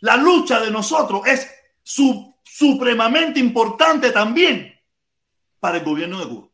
la 0.00 0.16
lucha 0.16 0.60
de 0.60 0.70
nosotros 0.70 1.26
es 1.26 1.50
su- 1.82 2.34
supremamente 2.42 3.38
importante 3.38 4.10
también 4.10 4.74
para 5.58 5.78
el 5.78 5.84
gobierno 5.84 6.18
de 6.20 6.28
Cuba. 6.28 6.48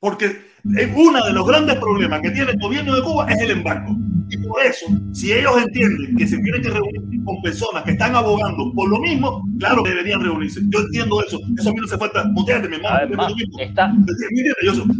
Porque 0.00 0.47
uno 0.96 1.24
de 1.24 1.32
los 1.32 1.46
grandes 1.46 1.76
problemas 1.76 2.20
que 2.20 2.30
tiene 2.30 2.52
el 2.52 2.58
gobierno 2.58 2.94
de 2.94 3.02
Cuba 3.02 3.26
es 3.30 3.40
el 3.40 3.50
embargo. 3.52 3.96
Y 4.30 4.36
por 4.46 4.62
eso, 4.62 4.86
si 5.12 5.32
ellos 5.32 5.56
entienden 5.56 6.16
que 6.16 6.26
se 6.26 6.38
tienen 6.38 6.62
que 6.62 6.70
reunir 6.70 7.24
con 7.24 7.40
personas 7.42 7.82
que 7.84 7.92
están 7.92 8.14
abogando 8.14 8.72
por 8.74 8.88
lo 8.88 8.98
mismo, 8.98 9.42
claro 9.58 9.82
que 9.82 9.90
deberían 9.90 10.22
reunirse. 10.22 10.60
Yo 10.64 10.80
entiendo 10.80 11.22
eso. 11.24 11.40
Eso 11.58 11.70
a 11.70 11.72
mí 11.72 11.80
no 11.80 11.86
se 11.86 11.96
falta. 11.96 12.24
Muteate, 12.24 12.68
mi 12.68 12.76
hermano. 12.76 13.34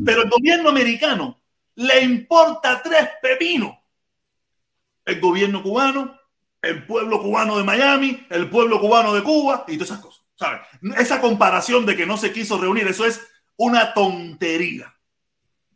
Pero 0.04 0.22
el 0.22 0.30
gobierno 0.30 0.70
americano 0.70 1.40
le 1.74 2.02
importa 2.02 2.80
tres 2.82 3.08
pepinos. 3.20 3.72
El 5.04 5.20
gobierno 5.20 5.62
cubano, 5.62 6.14
el 6.62 6.84
pueblo 6.86 7.22
cubano 7.22 7.58
de 7.58 7.64
Miami, 7.64 8.26
el 8.30 8.48
pueblo 8.48 8.80
cubano 8.80 9.14
de 9.14 9.22
Cuba 9.22 9.64
y 9.68 9.74
todas 9.74 9.90
esas 9.90 10.00
cosas. 10.00 10.18
¿sabes? 10.38 10.60
Esa 10.98 11.20
comparación 11.20 11.84
de 11.84 11.96
que 11.96 12.06
no 12.06 12.16
se 12.16 12.32
quiso 12.32 12.58
reunir, 12.58 12.86
eso 12.86 13.04
es 13.04 13.20
una 13.56 13.92
tontería. 13.92 14.94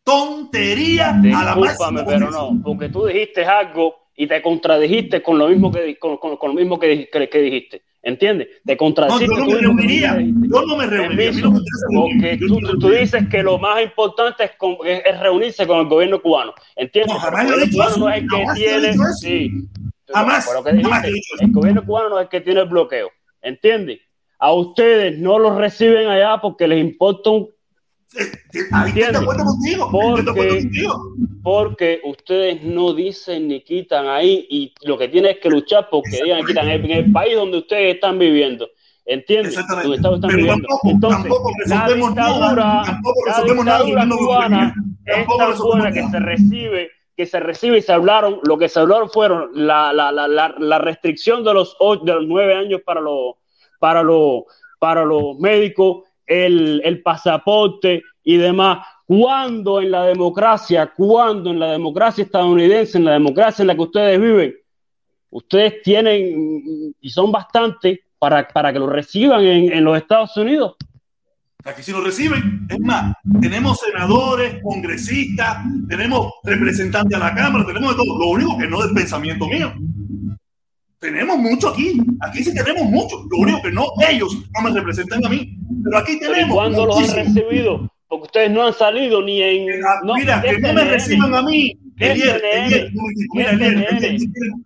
Tontería 0.04 1.10
a 1.10 1.44
la 1.44 1.54
máxima 1.56 2.04
pero 2.04 2.30
no, 2.30 2.60
porque 2.64 2.88
tú 2.88 3.06
dijiste 3.06 3.44
algo 3.44 3.94
y 4.16 4.26
te 4.26 4.42
contradijiste 4.42 5.22
con 5.22 5.38
lo 5.38 5.48
mismo 5.48 5.70
que, 5.72 5.96
con, 5.98 6.16
con- 6.18 6.36
con 6.36 6.50
lo 6.50 6.54
mismo 6.56 6.78
que, 6.78 7.08
que- 7.10 7.28
que 7.28 7.38
dijiste. 7.38 7.82
¿Entiendes? 8.04 8.48
Te 8.66 8.72
No, 8.72 8.78
contradijiste. 8.78 9.26
yo 9.32 9.40
no 9.40 9.46
me 9.46 9.58
reuniría. 9.60 10.18
Yo 10.20 10.62
no 10.66 10.76
me 10.76 10.86
reuniría. 10.86 11.30
No 11.32 11.52
Porque 12.02 12.36
tú, 12.36 12.60
no 12.60 12.88
dices 12.90 13.28
que 13.30 13.44
lo 13.44 13.58
más 13.58 13.80
importante 13.80 14.44
es, 14.44 14.50
con- 14.58 14.76
es- 14.84 15.02
es 15.04 15.20
reunirse 15.20 15.66
con 15.68 15.78
el 15.78 15.86
gobierno 15.86 16.20
cubano. 16.20 16.52
¿Entiendes? 16.74 17.14
No, 17.14 17.20
jamás 17.20 17.44
el 17.46 17.52
gobierno 17.52 17.72
cubano 17.72 17.96
no 17.98 18.08
es 18.10 18.22
el 18.22 18.28
que 18.28 18.44
tiene. 18.56 18.94
Sí. 19.20 19.50
Jamás, 20.12 20.46
Pero 20.50 20.64
que 20.64 20.72
dijiste, 20.72 21.44
el 21.44 21.52
gobierno 21.52 21.84
cubano 21.86 22.08
no 22.08 22.18
es 22.18 22.24
el 22.24 22.28
que 22.28 22.40
tiene 22.40 22.60
el 22.60 22.68
bloqueo. 22.68 23.08
¿Entiendes? 23.40 24.00
A 24.40 24.52
ustedes 24.52 25.16
no 25.18 25.38
los 25.38 25.56
reciben 25.56 26.08
allá 26.08 26.38
porque 26.42 26.66
les 26.66 26.80
importa 26.80 27.30
un 27.30 27.48
Porque, 29.90 30.68
porque 31.42 32.00
ustedes 32.04 32.62
no 32.62 32.92
dicen 32.94 33.48
ni 33.48 33.60
quitan 33.62 34.06
ahí 34.08 34.46
y 34.50 34.74
lo 34.86 34.96
que 34.98 35.08
tienen 35.08 35.32
es 35.32 35.38
que 35.38 35.48
luchar 35.50 35.88
porque 35.90 36.22
digan 36.22 36.40
y 36.40 36.44
quitan 36.44 36.68
en 36.68 36.90
el 36.90 37.12
país 37.12 37.34
donde 37.36 37.58
ustedes 37.58 37.94
están 37.94 38.18
viviendo. 38.18 38.68
¿Entiendes? 39.04 39.56
Donde 39.82 39.96
están 39.96 40.20
Pero 40.20 40.36
viviendo. 40.36 40.68
tampoco, 40.68 40.90
Entonces, 40.90 41.22
tampoco 41.22 41.50
la 41.66 41.80
resolvemos 41.86 42.14
nada, 42.14 42.32
dictadura, 42.38 42.82
tampoco 42.86 43.20
la 43.26 43.32
resolvemos 43.32 43.64
nada 43.64 43.78
dictadura 43.84 44.02
viviendo 44.04 44.16
con 44.16 44.26
cubana 44.26 44.74
es 45.04 45.14
Tampoco 45.16 45.38
tan 45.38 45.50
resolvemos 45.50 45.76
buena 45.82 45.92
que 45.92 46.10
se 46.10 46.18
recibe 46.20 46.90
que 47.14 47.26
se 47.26 47.40
recibe 47.40 47.78
y 47.78 47.82
se 47.82 47.92
hablaron, 47.92 48.40
lo 48.44 48.56
que 48.56 48.68
se 48.70 48.80
hablaron 48.80 49.10
fueron 49.10 49.50
la, 49.54 49.92
la, 49.92 50.10
la, 50.10 50.26
la, 50.26 50.54
la 50.58 50.78
restricción 50.78 51.44
de 51.44 51.52
los, 51.52 51.76
ocho- 51.78 52.04
de 52.04 52.14
los 52.14 52.24
nueve 52.26 52.54
años 52.54 52.80
para 52.86 53.02
los, 53.02 53.34
para 53.78 54.02
los, 54.02 54.44
para 54.78 55.04
los 55.04 55.38
médicos, 55.38 56.04
el, 56.32 56.80
el 56.84 57.02
pasaporte 57.02 58.02
y 58.24 58.36
demás. 58.36 58.86
Cuando 59.06 59.80
en 59.80 59.90
la 59.90 60.04
democracia, 60.04 60.92
cuando 60.96 61.50
en 61.50 61.58
la 61.58 61.72
democracia 61.72 62.24
estadounidense, 62.24 62.98
en 62.98 63.04
la 63.04 63.12
democracia 63.12 63.62
en 63.62 63.66
la 63.66 63.74
que 63.74 63.82
ustedes 63.82 64.20
viven, 64.20 64.54
ustedes 65.30 65.82
tienen 65.82 66.94
y 67.00 67.10
son 67.10 67.30
bastantes 67.30 68.00
para, 68.18 68.46
para 68.48 68.72
que 68.72 68.78
lo 68.78 68.86
reciban 68.88 69.44
en, 69.44 69.72
en 69.72 69.84
los 69.84 69.96
Estados 69.96 70.36
Unidos. 70.36 70.76
Aquí 71.64 71.82
si 71.82 71.92
nos 71.92 72.02
reciben, 72.02 72.66
es 72.68 72.80
más, 72.80 73.14
tenemos 73.40 73.78
senadores, 73.78 74.60
congresistas, 74.62 75.58
tenemos 75.88 76.32
representantes 76.42 77.16
a 77.16 77.20
la 77.20 77.34
Cámara, 77.34 77.64
tenemos 77.64 77.90
de 77.90 77.96
todo. 77.96 78.18
Lo 78.18 78.28
único 78.30 78.58
que 78.58 78.66
no 78.66 78.84
es 78.84 78.92
pensamiento 78.92 79.46
mío. 79.46 79.72
Tenemos 81.02 81.36
mucho 81.36 81.70
aquí. 81.70 82.00
Aquí 82.20 82.44
sí 82.44 82.54
tenemos 82.54 82.84
mucho. 82.84 83.26
Lo 83.28 83.38
único 83.38 83.60
que 83.60 83.72
no, 83.72 83.88
ellos 84.08 84.36
no 84.54 84.62
me 84.62 84.70
representan 84.70 85.26
a 85.26 85.28
mí. 85.28 85.58
Pero 85.82 85.98
aquí 85.98 86.16
Pero 86.20 86.30
¿y 86.30 86.34
tenemos. 86.34 86.54
cuándo 86.54 86.86
los 86.86 86.96
han 86.96 87.02
muchísimo. 87.02 87.24
recibido? 87.42 87.92
Porque 88.06 88.26
ustedes 88.26 88.50
no 88.52 88.66
han 88.66 88.72
salido 88.72 89.20
ni 89.20 89.42
en. 89.42 89.80
No, 90.04 90.14
Mira, 90.14 90.40
¿qué 90.40 90.54
que 90.54 90.60
no 90.60 90.72
me 90.74 90.84
reciban 90.84 91.34
a 91.34 91.42
mí. 91.42 91.76
¿Qué 91.98 92.12
Elier? 92.12 92.40
Elier, 92.44 92.92
mira, 93.34 93.50
¿Qué 93.58 93.66
Elier? 93.66 93.94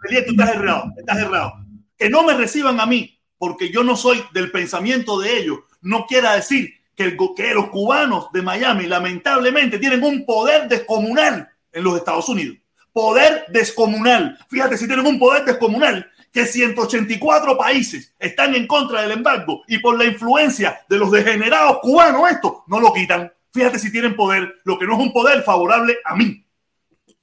Elier, 0.09 0.27
tú 0.27 0.33
estás 0.33 0.55
errado, 0.55 0.93
estás 0.99 1.19
errado. 1.19 1.53
Que 1.97 2.11
no 2.11 2.23
me 2.23 2.35
reciban 2.35 2.81
a 2.81 2.87
mí, 2.87 3.19
porque 3.39 3.71
yo 3.71 3.83
no 3.83 3.97
soy 3.97 4.23
del 4.35 4.51
pensamiento 4.51 5.19
de 5.19 5.39
ellos, 5.39 5.61
no 5.81 6.05
quiera 6.05 6.35
decir 6.35 6.71
que, 6.95 7.05
el 7.05 7.17
que 7.35 7.55
los 7.55 7.71
cubanos 7.71 8.31
de 8.33 8.43
Miami 8.43 8.87
lamentablemente 8.87 9.79
tienen 9.79 10.05
un 10.05 10.27
poder 10.27 10.69
descomunal 10.69 11.49
en 11.73 11.85
los 11.85 11.97
Estados 11.97 12.29
Unidos. 12.29 12.59
Poder 12.93 13.47
descomunal. 13.49 14.39
Fíjate 14.51 14.77
si 14.77 14.87
tienen 14.87 15.07
un 15.07 15.19
poder 15.19 15.45
descomunal 15.45 16.07
que 16.37 16.45
184 16.45 17.57
países 17.57 18.15
están 18.19 18.55
en 18.55 18.67
contra 18.67 19.01
del 19.01 19.13
embargo 19.13 19.63
y 19.69 19.79
por 19.79 19.97
la 19.97 20.05
influencia 20.05 20.81
de 20.87 20.99
los 20.99 21.11
degenerados 21.11 21.79
cubanos 21.81 22.31
esto 22.31 22.63
no 22.67 22.79
lo 22.79 22.93
quitan. 22.93 23.33
Fíjate 23.55 23.79
si 23.79 23.91
tienen 23.91 24.15
poder, 24.15 24.57
lo 24.65 24.79
que 24.79 24.85
no 24.87 24.93
es 24.95 24.99
un 25.01 25.13
poder 25.15 25.43
favorable 25.43 25.97
a 26.05 26.15
mí. 26.15 26.45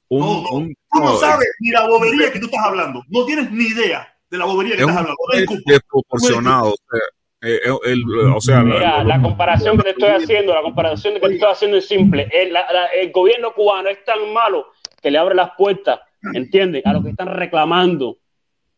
Un, 0.10 0.20
No, 0.20 0.42
no. 0.42 0.50
un- 0.58 0.74
Tú 0.92 1.00
no 1.00 1.16
sabes 1.18 1.48
ni 1.60 1.70
la 1.70 1.86
bobería 1.88 2.32
que 2.32 2.40
tú 2.40 2.48
estás 2.48 2.66
hablando. 2.66 3.04
No 3.08 3.24
tienes 3.26 3.52
ni 3.52 3.66
idea 3.66 4.08
de 4.32 4.38
la 4.40 4.46
bobería 4.46 4.76
que 4.76 4.82
es 4.82 4.88
estás 4.90 4.98
hablando. 4.98 5.18
Disculpa. 5.38 5.72
desproporcionado. 5.74 6.70
O 6.72 6.76
sea, 6.90 7.50
eh, 7.52 7.60
eh, 7.66 7.78
el- 7.86 8.04
o 8.36 8.42
sea, 8.42 8.58
la- 8.64 8.64
Mira, 8.64 9.04
la 9.04 9.22
comparación 9.22 9.78
que 9.78 9.84
te 9.84 9.90
estoy 9.92 10.10
haciendo, 10.10 10.56
la 10.56 10.62
comparación 10.64 11.14
que 11.14 11.20
te 11.20 11.34
estoy 11.36 11.52
haciendo 11.52 11.78
es 11.78 11.88
simple. 11.88 12.28
El, 12.32 12.52
la- 12.52 12.66
la- 12.74 12.88
el 12.88 13.12
gobierno 13.12 13.54
cubano 13.54 13.90
es 13.90 14.04
tan 14.06 14.34
malo 14.34 14.68
que 15.02 15.12
le 15.12 15.20
abre 15.20 15.36
las 15.36 15.52
puertas, 15.56 16.00
¿entiendes? 16.34 16.84
A 16.86 16.94
los 16.94 17.04
que 17.04 17.12
están 17.12 17.28
reclamando 17.28 18.18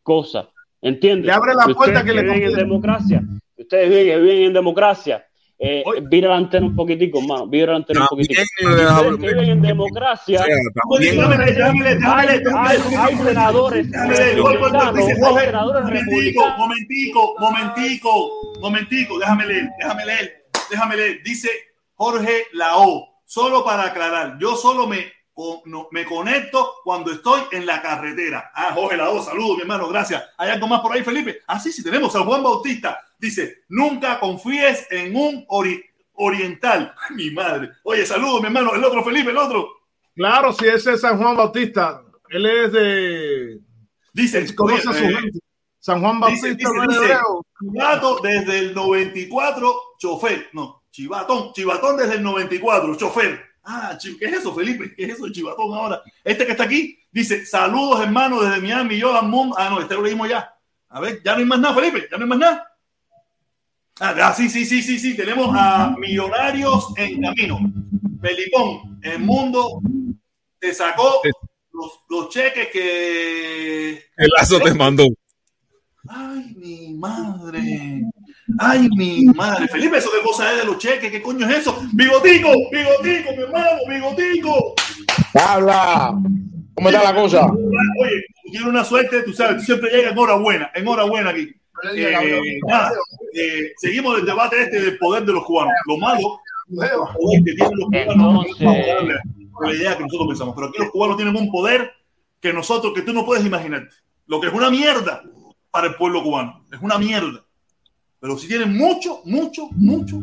cosas, 0.06 0.45
¿entiendes? 0.82 1.25
Le 1.25 1.32
abre 1.34 1.53
la 1.56 1.66
puerta 1.66 2.00
ustedes 2.00 2.03
que 2.03 2.14
le 2.14 2.22
viven 2.22 2.35
en 2.35 2.42
conviene. 2.43 2.61
democracia. 2.64 3.24
Ustedes 3.58 3.90
viven, 3.90 4.22
viven 4.24 4.43
en 4.43 4.53
democracia. 4.53 5.25
Eh, 5.58 5.84
vira 6.03 6.30
la 6.30 6.35
antena 6.35 6.66
un 6.66 6.75
poquitico, 6.75 7.22
hermano. 7.22 7.48
Vira 7.48 7.72
la 7.72 7.77
antena 7.77 8.01
un 8.01 8.08
poquitico. 8.08 8.42
Eh, 8.42 8.66
Ustedes 8.66 9.17
que 9.17 9.27
viven 9.27 9.50
en 9.50 9.61
democracia. 9.61 10.43
leer, 10.45 11.56
déjame 11.56 11.85
Hay, 12.06 13.17
senadores 15.48 15.85
momentico, 15.85 16.58
momentico, 16.58 17.35
momentico, 17.40 18.32
momentico, 18.59 19.19
déjame 19.19 19.45
leer, 19.48 19.69
déjame 19.80 20.06
leer, 20.06 20.45
déjame 20.69 20.98
leer. 20.98 21.24
Dice 21.24 21.50
Jorge 21.95 22.43
Lao, 22.53 23.08
solo 23.25 23.64
para 23.64 23.85
aclarar, 23.85 24.38
yo 24.40 24.56
solo 24.56 24.88
me, 24.88 25.06
no- 25.65 25.88
me 25.91 26.05
conecto 26.05 26.75
cuando 26.83 27.11
estoy 27.11 27.41
en 27.51 27.65
la 27.65 27.81
carretera. 27.81 28.51
Ah, 28.55 28.72
Jorge 28.73 28.95
Lao, 28.97 29.22
saludos, 29.22 29.57
mi 29.57 29.61
hermano, 29.64 29.88
gracias. 29.89 30.23
¿Hay 30.38 30.49
algo 30.49 30.67
más 30.67 30.81
por 30.81 30.93
ahí, 30.93 31.03
Felipe? 31.03 31.41
Ah, 31.47 31.59
sí, 31.59 31.72
sí, 31.72 31.83
tenemos. 31.83 32.14
San 32.14 32.23
Juan 32.25 32.41
Bautista 32.43 32.99
dice, 33.19 33.64
nunca 33.69 34.19
confíes 34.19 34.88
en 34.91 35.15
un 35.15 35.45
ori- 35.47 35.83
oriental. 36.14 36.93
Mi 37.15 37.31
madre. 37.31 37.72
Oye, 37.83 38.05
saludos, 38.05 38.39
mi 38.41 38.47
hermano. 38.47 38.73
El 38.73 38.83
otro, 38.83 39.03
Felipe, 39.03 39.31
el 39.31 39.38
otro. 39.38 39.69
Claro, 40.15 40.53
si 40.53 40.65
ese 40.67 40.93
es 40.93 41.01
San 41.01 41.17
Juan 41.22 41.35
Bautista, 41.35 42.01
él 42.30 42.45
es 42.45 42.72
de. 42.72 43.59
Dice, 44.14 44.38
él 44.38 44.55
conoce 44.55 44.88
a 44.89 44.93
su 44.93 44.99
oye, 44.99 45.09
eh, 45.09 45.15
gente. 45.22 45.39
San 45.80 45.99
Juan 46.01 46.19
Bautista 46.22 46.47
dice, 46.47 46.69
dice. 46.88 47.17
Chivato 47.59 48.19
desde 48.23 48.59
el 48.59 48.73
94, 48.73 49.75
chofer. 49.99 50.49
No, 50.53 50.83
chivatón, 50.91 51.51
chivatón 51.53 51.97
desde 51.97 52.15
el 52.15 52.23
94, 52.23 52.95
chofer. 52.95 53.43
Ah, 53.65 53.97
¿qué 54.19 54.25
es 54.25 54.33
eso, 54.33 54.53
Felipe? 54.53 54.93
¿Qué 54.95 55.05
es 55.05 55.13
eso, 55.13 55.29
chivatón 55.31 55.73
ahora? 55.73 56.01
Este 56.23 56.45
que 56.45 56.51
está 56.51 56.65
aquí 56.65 56.99
dice, 57.11 57.45
saludos 57.45 58.01
hermano 58.01 58.41
desde 58.41 58.61
Miami, 58.61 58.97
yo 58.97 59.19
Moon. 59.23 59.51
Ah, 59.57 59.69
no, 59.69 59.81
este 59.81 59.95
lo 59.95 60.03
leímos 60.03 60.29
ya. 60.29 60.53
A 60.89 60.99
ver, 60.99 61.21
ya 61.23 61.33
no 61.33 61.39
hay 61.39 61.45
más 61.45 61.59
nada, 61.59 61.73
Felipe, 61.73 62.07
ya 62.11 62.17
no 62.17 62.23
hay 62.23 62.29
más 62.29 62.37
nada. 62.37 62.71
Ah, 63.99 64.15
ah, 64.21 64.33
sí, 64.33 64.49
sí, 64.49 64.65
sí, 64.65 64.83
sí, 64.83 64.99
sí, 64.99 65.15
tenemos 65.15 65.49
a 65.57 65.95
Millonarios 65.97 66.93
en 66.97 67.21
camino. 67.21 67.59
Felipón, 68.21 68.99
el 69.01 69.19
mundo 69.19 69.81
te 70.59 70.73
sacó 70.73 71.21
los, 71.71 71.99
los 72.09 72.29
cheques 72.29 72.69
que... 72.71 73.91
El 74.17 74.27
lazo 74.37 74.59
te 74.59 74.73
mandó. 74.73 75.07
Ay, 76.07 76.53
mi 76.55 76.93
madre. 76.93 78.03
Ay, 78.59 78.88
mi 78.95 79.25
madre. 79.25 79.67
Felipe, 79.67 79.98
eso 79.98 80.09
qué 80.11 80.22
cosa 80.24 80.51
es 80.51 80.59
de 80.59 80.65
los 80.65 80.77
cheques, 80.77 81.11
¿qué 81.11 81.22
coño 81.22 81.48
es 81.48 81.59
eso? 81.59 81.82
Bigotico, 81.93 82.49
bigotico, 82.72 83.32
mi 83.35 83.43
hermano, 83.43 83.80
bigotico. 83.88 84.75
Habla. 85.33 86.14
¿Cómo 86.75 86.90
está 86.90 87.03
la 87.03 87.15
cosa? 87.15 87.45
Oye, 87.45 88.25
tú 88.43 88.51
tienes 88.51 88.67
una 88.67 88.83
suerte, 88.83 89.24
tú 89.24 89.33
sabes, 89.33 89.57
tú 89.57 89.64
siempre 89.64 89.90
llegas 89.90 90.11
en 90.11 90.17
hora 90.17 90.35
buena, 90.35 90.72
en 90.75 90.88
hora 90.88 91.06
buena 91.06 91.30
aquí. 91.32 91.49
Eh, 91.93 92.59
nada, 92.67 92.91
eh, 93.33 93.72
seguimos 93.77 94.19
el 94.19 94.25
debate 94.25 94.61
este 94.61 94.82
del 94.82 94.98
poder 94.98 95.25
de 95.25 95.33
los 95.33 95.43
cubanos. 95.43 95.74
Lo 95.88 95.98
malo 95.98 96.40
poder 96.67 97.43
que 97.43 97.53
tienen 97.53 97.77
los 97.77 97.90
cubanos 97.90 98.33
no 98.33 98.43
es 98.43 98.57
favorable 98.57 99.15
a 99.15 99.67
la 99.67 99.74
idea 99.74 99.98
que 99.98 100.03
nosotros 100.03 100.27
pensamos. 100.27 100.56
Pero 100.56 100.67
aquí 100.67 100.77
los 100.80 100.91
cubanos 100.91 101.17
tienen 101.17 101.35
un 101.35 101.51
poder 101.51 101.91
que 102.41 102.53
nosotros, 102.53 102.93
que 102.93 103.01
tú 103.01 103.14
no 103.14 103.25
puedes 103.25 103.45
imaginarte. 103.45 103.95
Lo 104.27 104.41
que 104.41 104.48
es 104.48 104.53
una 104.53 104.69
mierda 104.69 105.24
para 105.72 105.88
el 105.88 105.95
pueblo 105.95 106.24
cubano. 106.24 106.65
Es 106.72 106.80
una 106.82 106.98
mierda. 106.98 107.44
Pero 108.25 108.39
sí 108.39 108.47
tienen 108.47 108.75
mucho, 108.75 109.21
mucho, 109.25 109.67
mucho. 109.75 110.19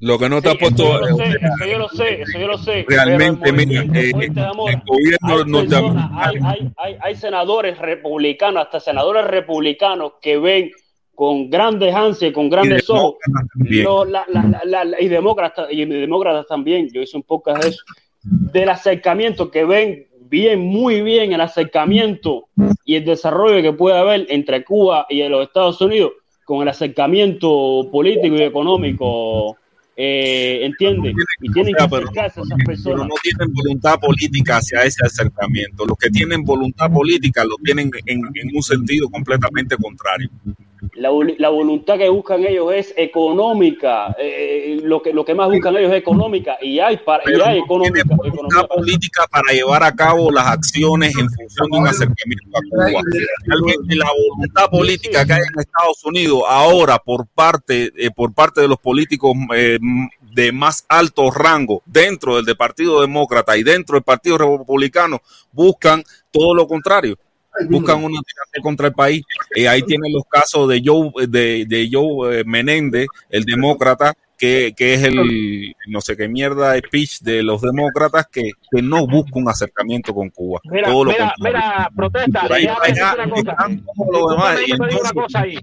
Lo 0.00 0.18
que 0.18 0.26
no 0.30 0.40
te 0.40 0.48
Sí, 0.48 0.56
ha 0.56 0.58
puesto 0.58 0.84
eso 1.06 1.06
yo 1.06 1.18
lo 1.18 1.18
sé, 1.18 1.34
eso 1.42 1.66
yo 1.70 1.78
lo 1.78 1.88
sé, 1.90 2.22
eso 2.22 2.38
yo 2.38 2.46
lo 2.46 2.56
sé. 2.58 2.86
realmente, 2.88 3.52
mira, 3.52 3.84
eh, 3.92 4.12
Amor, 4.40 4.70
el 4.70 4.80
gobierno 4.86 5.58
hay, 5.58 5.66
personas, 5.68 6.10
hay, 6.14 6.36
hay, 6.42 6.70
hay, 6.78 6.96
hay 6.98 7.14
senadores 7.16 7.76
republicanos, 7.76 8.62
hasta 8.64 8.80
senadores 8.80 9.26
republicanos 9.26 10.12
que 10.22 10.38
ven 10.38 10.70
con 11.14 11.50
grandes 11.50 11.94
ansias, 11.94 12.32
con 12.32 12.48
grandes 12.48 12.88
ojos, 12.88 13.16
también. 13.52 13.84
lo- 13.84 14.06
la- 14.06 14.24
la- 14.28 14.42
la- 14.44 14.62
la- 14.64 14.84
la- 14.86 15.00
y, 15.02 15.08
demócratas, 15.08 15.68
y 15.70 15.84
demócratas 15.84 16.46
también, 16.46 16.88
yo 16.90 17.02
hice 17.02 17.18
un 17.18 17.22
podcast 17.22 17.62
de 17.64 17.68
eso, 17.68 17.82
del 18.22 18.70
acercamiento 18.70 19.50
que 19.50 19.66
ven 19.66 20.06
bien, 20.22 20.60
muy 20.60 21.02
bien 21.02 21.34
el 21.34 21.40
acercamiento 21.42 22.48
y 22.86 22.94
el 22.96 23.04
desarrollo 23.04 23.60
que 23.60 23.74
puede 23.76 23.98
haber 23.98 24.26
entre 24.30 24.64
Cuba 24.64 25.04
y 25.10 25.22
los 25.28 25.46
Estados 25.46 25.78
Unidos 25.82 26.12
con 26.46 26.62
el 26.62 26.68
acercamiento 26.68 27.88
político 27.90 28.36
y 28.36 28.42
económico, 28.42 29.56
eh, 29.96 30.60
¿entiendes? 30.62 31.12
Y 31.42 31.52
tienen 31.52 31.74
que 31.74 31.84
pero- 31.90 31.96
acercarse 32.04 32.40
a 32.40 32.42
esas 32.44 32.56
pero 32.56 32.66
personas. 32.66 33.08
no 33.08 33.14
tienen 33.20 33.52
voluntad 33.52 33.98
política 33.98 34.58
hacia 34.58 34.82
ese 34.84 35.04
acercamiento. 35.04 35.84
Los 35.84 35.98
que 35.98 36.08
tienen 36.08 36.44
voluntad 36.44 36.88
política 36.92 37.44
lo 37.44 37.56
tienen 37.64 37.90
en, 38.06 38.20
en 38.32 38.56
un 38.56 38.62
sentido 38.62 39.08
completamente 39.10 39.76
contrario. 39.76 40.30
La, 40.94 41.10
la 41.38 41.48
voluntad 41.48 41.98
que 41.98 42.08
buscan 42.08 42.44
ellos 42.44 42.72
es 42.72 42.94
económica, 42.96 44.14
eh, 44.18 44.80
lo, 44.82 45.02
que, 45.02 45.12
lo 45.12 45.24
que 45.24 45.34
más 45.34 45.48
buscan 45.48 45.76
ellos 45.76 45.92
es 45.92 45.98
económica 45.98 46.58
y 46.60 46.78
hay, 46.78 46.98
para, 46.98 47.22
y 47.26 47.40
hay 47.40 47.58
no 47.58 47.64
económica, 47.64 48.04
política 48.68 49.26
para 49.30 49.52
llevar 49.52 49.82
a 49.82 49.94
cabo 49.94 50.30
las 50.30 50.46
acciones 50.46 51.16
en 51.16 51.28
función 51.30 51.70
de 51.70 51.78
un 51.78 51.86
acercamiento 51.86 52.48
a 52.54 52.60
Cuba. 52.70 53.02
Realmente 53.46 53.96
la 53.96 54.10
voluntad 54.28 54.70
política 54.70 55.26
que 55.26 55.32
hay 55.32 55.40
en 55.40 55.60
Estados 55.60 56.04
Unidos 56.04 56.42
ahora 56.46 56.98
por 56.98 57.26
parte, 57.26 57.92
eh, 57.96 58.10
por 58.10 58.34
parte 58.34 58.60
de 58.60 58.68
los 58.68 58.78
políticos 58.78 59.32
eh, 59.54 59.78
de 60.36 60.52
más 60.52 60.84
alto 60.88 61.30
rango 61.30 61.82
dentro 61.86 62.40
del 62.42 62.56
Partido 62.56 63.00
Demócrata 63.00 63.56
y 63.56 63.62
dentro 63.62 63.94
del 63.94 64.04
Partido 64.04 64.38
Republicano 64.38 65.22
buscan 65.52 66.04
todo 66.30 66.54
lo 66.54 66.66
contrario. 66.66 67.18
Buscan 67.68 67.98
una 68.04 68.20
tirante 68.20 68.60
contra 68.62 68.88
el 68.88 68.92
país. 68.94 69.22
Eh, 69.54 69.68
ahí 69.68 69.82
tienen 69.82 70.12
los 70.12 70.24
casos 70.30 70.68
de 70.68 70.82
Joe, 70.84 71.10
de, 71.26 71.64
de 71.66 71.88
Joe 71.90 72.40
eh, 72.40 72.44
Menéndez, 72.44 73.06
el 73.30 73.44
demócrata, 73.44 74.14
que, 74.38 74.74
que 74.76 74.92
es 74.94 75.02
el 75.04 75.74
no 75.88 76.00
sé 76.02 76.14
qué 76.16 76.28
mierda 76.28 76.74
pitch 76.90 77.20
de 77.22 77.42
los 77.42 77.62
demócratas 77.62 78.26
que, 78.30 78.50
que 78.70 78.82
no 78.82 79.06
busca 79.06 79.30
un 79.38 79.48
acercamiento 79.48 80.12
con 80.14 80.28
Cuba. 80.28 80.60
Mira, 80.64 80.88
todo 80.90 81.04
lo 81.04 81.10
mira, 81.12 81.34
mira, 81.38 81.90
protesta. 81.96 82.42
Por 82.42 82.52
ahí 82.52 82.64
una 82.66 82.74
cosa. 82.74 84.56
digo 84.66 84.76
una 84.76 84.88
entonces- 84.90 85.12
cosa 85.12 85.40
ahí. 85.40 85.58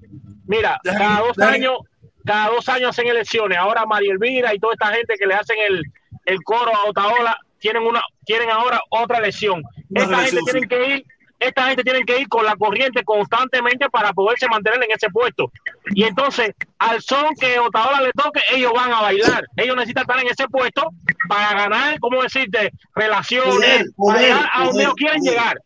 Mira, 0.47 0.79
cada 0.83 1.19
dos 1.19 1.37
déjame- 1.37 1.55
años, 1.55 1.77
cada 2.25 2.47
dos 2.49 2.67
años 2.69 2.89
hacen 2.89 3.07
elecciones. 3.07 3.57
Ahora 3.59 3.85
María 3.85 4.11
Elvira 4.13 4.53
y 4.55 4.59
toda 4.59 4.73
esta 4.73 4.87
gente 4.87 5.15
que 5.19 5.27
le 5.27 5.35
hacen 5.35 5.57
el, 5.69 5.83
el 6.25 6.41
coro 6.43 6.71
a 6.75 6.89
Otaola 6.89 7.37
tienen 7.59 7.83
una, 7.83 8.01
tienen 8.25 8.49
ahora 8.49 8.81
otra 8.89 9.19
elección. 9.19 9.61
Esta 9.93 10.17
gente 10.17 10.39
elección, 10.39 10.45
tienen 10.45 10.69
que 10.69 10.95
ir, 10.95 11.05
esta 11.47 11.67
gente 11.67 11.83
tienen 11.83 12.05
que 12.05 12.19
ir 12.19 12.27
con 12.27 12.45
la 12.45 12.55
corriente 12.55 13.03
constantemente 13.03 13.89
para 13.89 14.13
poderse 14.13 14.47
mantener 14.47 14.83
en 14.83 14.91
ese 14.91 15.09
puesto. 15.09 15.51
Y 15.93 16.03
entonces, 16.03 16.51
al 16.79 17.01
son 17.01 17.33
que 17.39 17.59
Otaola 17.59 18.01
le 18.01 18.11
toque, 18.13 18.41
ellos 18.53 18.71
van 18.73 18.91
a 18.91 19.01
bailar. 19.01 19.45
Ellos 19.57 19.75
necesitan 19.75 20.03
estar 20.03 20.19
en 20.19 20.27
ese 20.27 20.47
puesto 20.47 20.89
para 21.27 21.53
ganar, 21.53 21.99
¿cómo 21.99 22.21
decirte? 22.23 22.71
Relaciones, 22.95 23.53
Poder, 23.53 23.85
para 23.95 24.17
poder, 24.17 24.21
llegar 24.21 24.49
a 24.53 24.65
donde 24.65 24.83
ellos 24.83 24.93
quieren 24.95 25.19
poder. 25.19 25.31
llegar. 25.33 25.57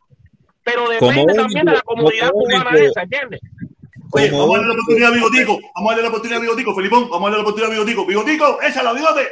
Pero 0.63 0.85
Como 0.99 1.11
depende 1.11 1.33
también 1.33 1.65
de 1.65 1.71
la 1.73 1.81
comunidad 1.81 2.29
cubana 2.31 2.69
único- 2.71 2.85
esa, 2.85 3.01
¿entiendes? 3.03 3.39
Oye, 4.11 4.31
vamos 4.31 4.55
a 4.55 4.59
darle 4.59 4.67
la 4.67 4.73
oportunidad 4.73 5.09
a 5.09 5.13
Bigotico. 5.13 5.59
Vamos 5.75 5.89
a 5.91 5.91
darle 5.91 6.03
la 6.03 6.09
oportunidad 6.09 6.37
a 6.37 6.41
Bigotico, 6.41 6.75
Felipón. 6.75 7.09
Vamos 7.09 7.15
a 7.19 7.23
darle 7.23 7.37
la 7.37 7.41
oportunidad 7.41 7.69
a 7.69 7.73
Bigotico. 7.73 8.05
Bigotico, 8.05 8.61
échala, 8.61 8.93
bigote. 8.93 9.27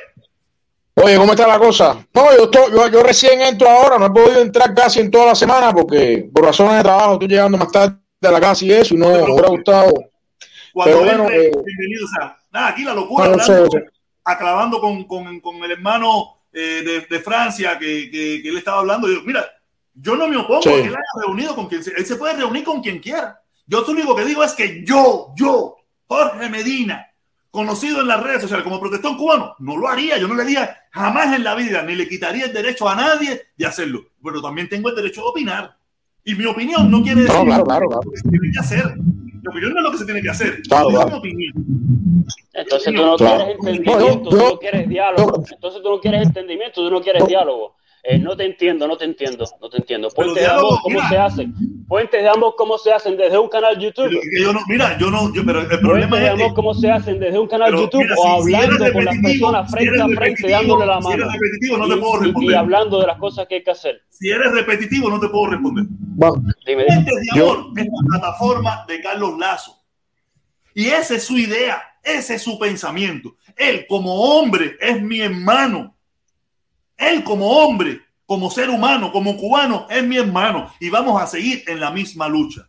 Oye, 0.95 1.17
¿cómo 1.17 1.33
está 1.33 1.47
la 1.47 1.59
cosa? 1.59 2.05
No, 2.13 2.35
yo, 2.35 2.43
estoy- 2.45 2.71
yo, 2.71 2.87
yo 2.87 3.03
recién 3.03 3.41
entro 3.41 3.69
ahora, 3.69 3.97
no 3.99 4.05
he 4.05 4.09
podido 4.11 4.41
entrar 4.41 4.73
casi 4.73 5.01
en 5.01 5.11
toda 5.11 5.27
la 5.27 5.35
semana 5.35 5.73
porque 5.73 6.29
por 6.33 6.45
razones 6.45 6.77
de 6.77 6.83
trabajo 6.83 7.13
estoy 7.13 7.27
llegando 7.27 7.57
más 7.57 7.71
tarde 7.71 7.97
a 8.21 8.31
la 8.31 8.39
casa 8.39 8.63
y 8.65 8.71
eso 8.71 8.95
y 8.95 8.97
no 8.97 9.09
me 9.09 9.21
hubiera 9.23 9.49
gustado. 9.49 9.91
Cuando 10.73 10.97
Pero 10.99 11.05
bueno, 11.05 11.23
entre, 11.23 11.47
eh, 11.47 11.51
bienvenido. 11.65 12.05
O 12.05 12.07
sea, 12.07 12.37
nada, 12.51 12.67
aquí 12.69 12.83
la 12.83 12.93
locura, 12.93 13.27
no, 13.27 13.39
sé, 13.39 13.63
hablando, 14.23 14.79
con, 14.79 15.03
con, 15.03 15.39
con 15.41 15.55
el 15.63 15.71
hermano 15.71 16.43
eh, 16.53 16.81
de, 16.85 17.01
de 17.01 17.19
Francia 17.21 17.77
que, 17.77 18.09
que, 18.09 18.41
que 18.41 18.49
él 18.49 18.57
estaba 18.57 18.79
hablando. 18.79 19.07
Yo, 19.09 19.21
mira, 19.23 19.45
yo 19.93 20.15
no 20.15 20.27
me 20.29 20.37
opongo 20.37 20.61
Sí. 20.63 20.69
a 20.69 20.73
que 20.75 20.79
él 20.81 20.87
haya 20.95 21.25
reunido 21.25 21.55
con 21.55 21.67
quien 21.67 21.81
él 21.95 22.05
se 22.05 22.15
puede 22.15 22.35
reunir 22.35 22.63
con 22.63 22.81
quien 22.81 22.99
quiera. 22.99 23.41
Yo 23.67 23.81
lo 23.81 23.87
único 23.91 24.15
que 24.15 24.23
digo 24.25 24.43
es 24.43 24.53
que 24.53 24.83
yo, 24.85 25.33
yo, 25.35 25.75
Jorge 26.07 26.49
Medina, 26.49 27.05
conocido 27.55 28.01
en 28.01 28.07
las 28.07 28.21
redes 28.21 28.41
sociales 28.41 28.63
como 28.63 28.79
protestón 28.79 29.17
cubano, 29.17 29.55
no 29.59 29.77
lo 29.77 29.87
haría. 29.87 30.17
Yo 30.19 30.27
no 30.27 30.35
le 30.35 30.43
haría 30.43 30.77
jamás 30.91 31.33
en 31.35 31.43
la 31.43 31.55
vida, 31.55 31.81
ni 31.81 31.95
le 31.95 32.07
quitaría 32.07 32.45
el 32.45 32.53
derecho 32.53 32.87
a 32.87 32.95
nadie 32.95 33.41
de 33.57 33.65
hacerlo. 33.65 34.03
Pero 34.23 34.41
también 34.41 34.69
tengo 34.69 34.89
el 34.89 34.95
derecho 34.95 35.21
de 35.21 35.27
opinar. 35.27 35.75
Y 36.23 36.35
mi 36.35 36.45
opinión 36.45 36.91
no 36.91 37.01
quiere 37.01 37.21
decir 37.21 37.35
No, 37.35 37.45
claro, 37.45 37.63
claro, 37.63 37.87
claro. 37.87 38.01
lo 38.05 38.11
que 38.11 38.17
se 38.17 38.29
tiene 38.29 38.51
que 38.51 38.59
hacer. 38.59 38.95
Mi 38.97 39.49
opinión 39.49 39.73
no 39.73 39.79
es 39.79 39.83
lo 39.85 39.91
que 39.91 39.97
se 39.97 40.05
tiene 40.05 40.21
que 40.21 40.29
hacer. 40.29 40.61
Mi 40.69 41.13
opinión. 41.13 41.53
Entonces 42.53 42.93
tú 42.93 43.01
no 43.05 43.15
Claro. 43.15 43.37
quieres 43.45 43.55
entendimiento, 43.59 44.29
tú 44.29 44.35
no 44.37 44.59
quieres 44.59 44.89
diálogo. 44.89 45.43
Entonces 45.51 45.81
tú 45.81 45.89
no 45.89 45.99
quieres 45.99 46.21
entendimiento, 46.23 46.81
tú 46.87 46.91
no 46.91 47.01
quieres 47.01 47.27
diálogo. 47.27 47.75
Eh, 48.07 48.19
no 48.19 48.37
te 48.37 48.45
entiendo, 48.45 48.87
no 48.87 48.95
te 48.97 49.05
entiendo, 49.05 49.45
no 49.59 49.67
te 49.67 49.77
entiendo. 49.77 50.09
Puentes 50.09 50.43
de 50.43 50.47
ambos, 50.47 50.79
¿cómo 50.83 50.95
mira. 50.97 51.09
se 51.09 51.17
hacen? 51.17 51.53
Puentes 51.87 52.21
de 52.21 52.29
ambos, 52.29 52.53
¿cómo 52.55 52.77
se 52.77 52.91
hacen? 52.93 53.17
Desde 53.17 53.37
un 53.39 53.49
canal 53.49 53.79
YouTube. 53.79 54.11
Yo 54.39 54.53
no, 54.53 54.59
mira, 54.67 54.95
yo 54.99 55.09
no, 55.09 55.33
yo, 55.33 55.43
pero 55.43 55.61
el 55.61 55.65
Puentes 55.67 55.79
problema 55.81 56.19
de 56.19 56.25
es 56.25 56.31
ambos, 56.33 56.53
¿cómo 56.53 56.73
se 56.75 56.91
hacen? 56.91 57.19
Desde 57.19 57.39
un 57.39 57.47
canal 57.47 57.69
Pero, 57.71 57.81
YouTube 57.81 58.01
mira, 58.03 58.15
o 58.19 58.43
si- 58.43 58.49
si 58.49 58.53
hablando 58.55 58.75
eres 58.85 58.93
con 58.93 59.05
las 59.05 59.15
repetitivo, 59.15 59.47
personas 59.51 59.71
si 59.71 59.75
frente 59.77 60.01
a 60.01 60.07
frente, 60.07 60.49
dándole 60.51 60.85
la 60.85 60.97
si 61.01 61.03
mano. 61.07 61.15
eres 61.23 61.33
repetitivo, 61.33 61.77
no 61.77 61.87
te 61.87 61.95
Y- 61.95 61.99
puedo 61.99 62.13
y- 62.13 62.17
y, 62.17 62.23
responder. 62.25 62.55
hablando 62.57 62.99
de 63.01 63.07
las 63.07 63.17
cosas 63.17 63.47
que 63.47 63.55
hay 63.55 63.63
que 63.63 63.71
hacer. 63.71 64.01
si 64.09 64.29
eres 64.29 64.51
repetitivo 64.51 65.09
no 65.09 65.19
te 65.19 65.27
puedo 65.29 65.47
responder. 65.51 65.85
Bueno, 65.89 66.35
Dime, 66.65 66.83
dime. 66.83 66.85
Puentes 66.85 67.15
de 67.33 67.41
amor 67.41 67.65
es 67.75 67.85
la 67.85 68.07
plataforma 68.19 68.85
de 68.87 69.01
Carlos 69.01 69.37
Lazo. 69.39 69.81
Y 70.75 70.87
esa 70.87 71.15
es 71.15 71.23
su 71.23 71.37
idea, 71.39 71.81
ese 72.03 72.35
es 72.35 72.41
su 72.43 72.59
pensamiento. 72.59 73.35
Él 73.55 73.85
como 73.89 74.13
hombre 74.13 74.77
es 74.79 75.01
mi 75.01 75.21
hermano. 75.21 75.94
Él 76.97 77.23
como 77.23 77.47
hombre, 77.49 78.01
como 78.25 78.49
ser 78.49 78.69
humano, 78.69 79.11
como 79.11 79.37
cubano, 79.37 79.85
es 79.89 80.03
mi 80.03 80.17
hermano. 80.17 80.71
Y 80.79 80.89
vamos 80.89 81.21
a 81.21 81.27
seguir 81.27 81.63
en 81.67 81.79
la 81.79 81.91
misma 81.91 82.27
lucha. 82.27 82.67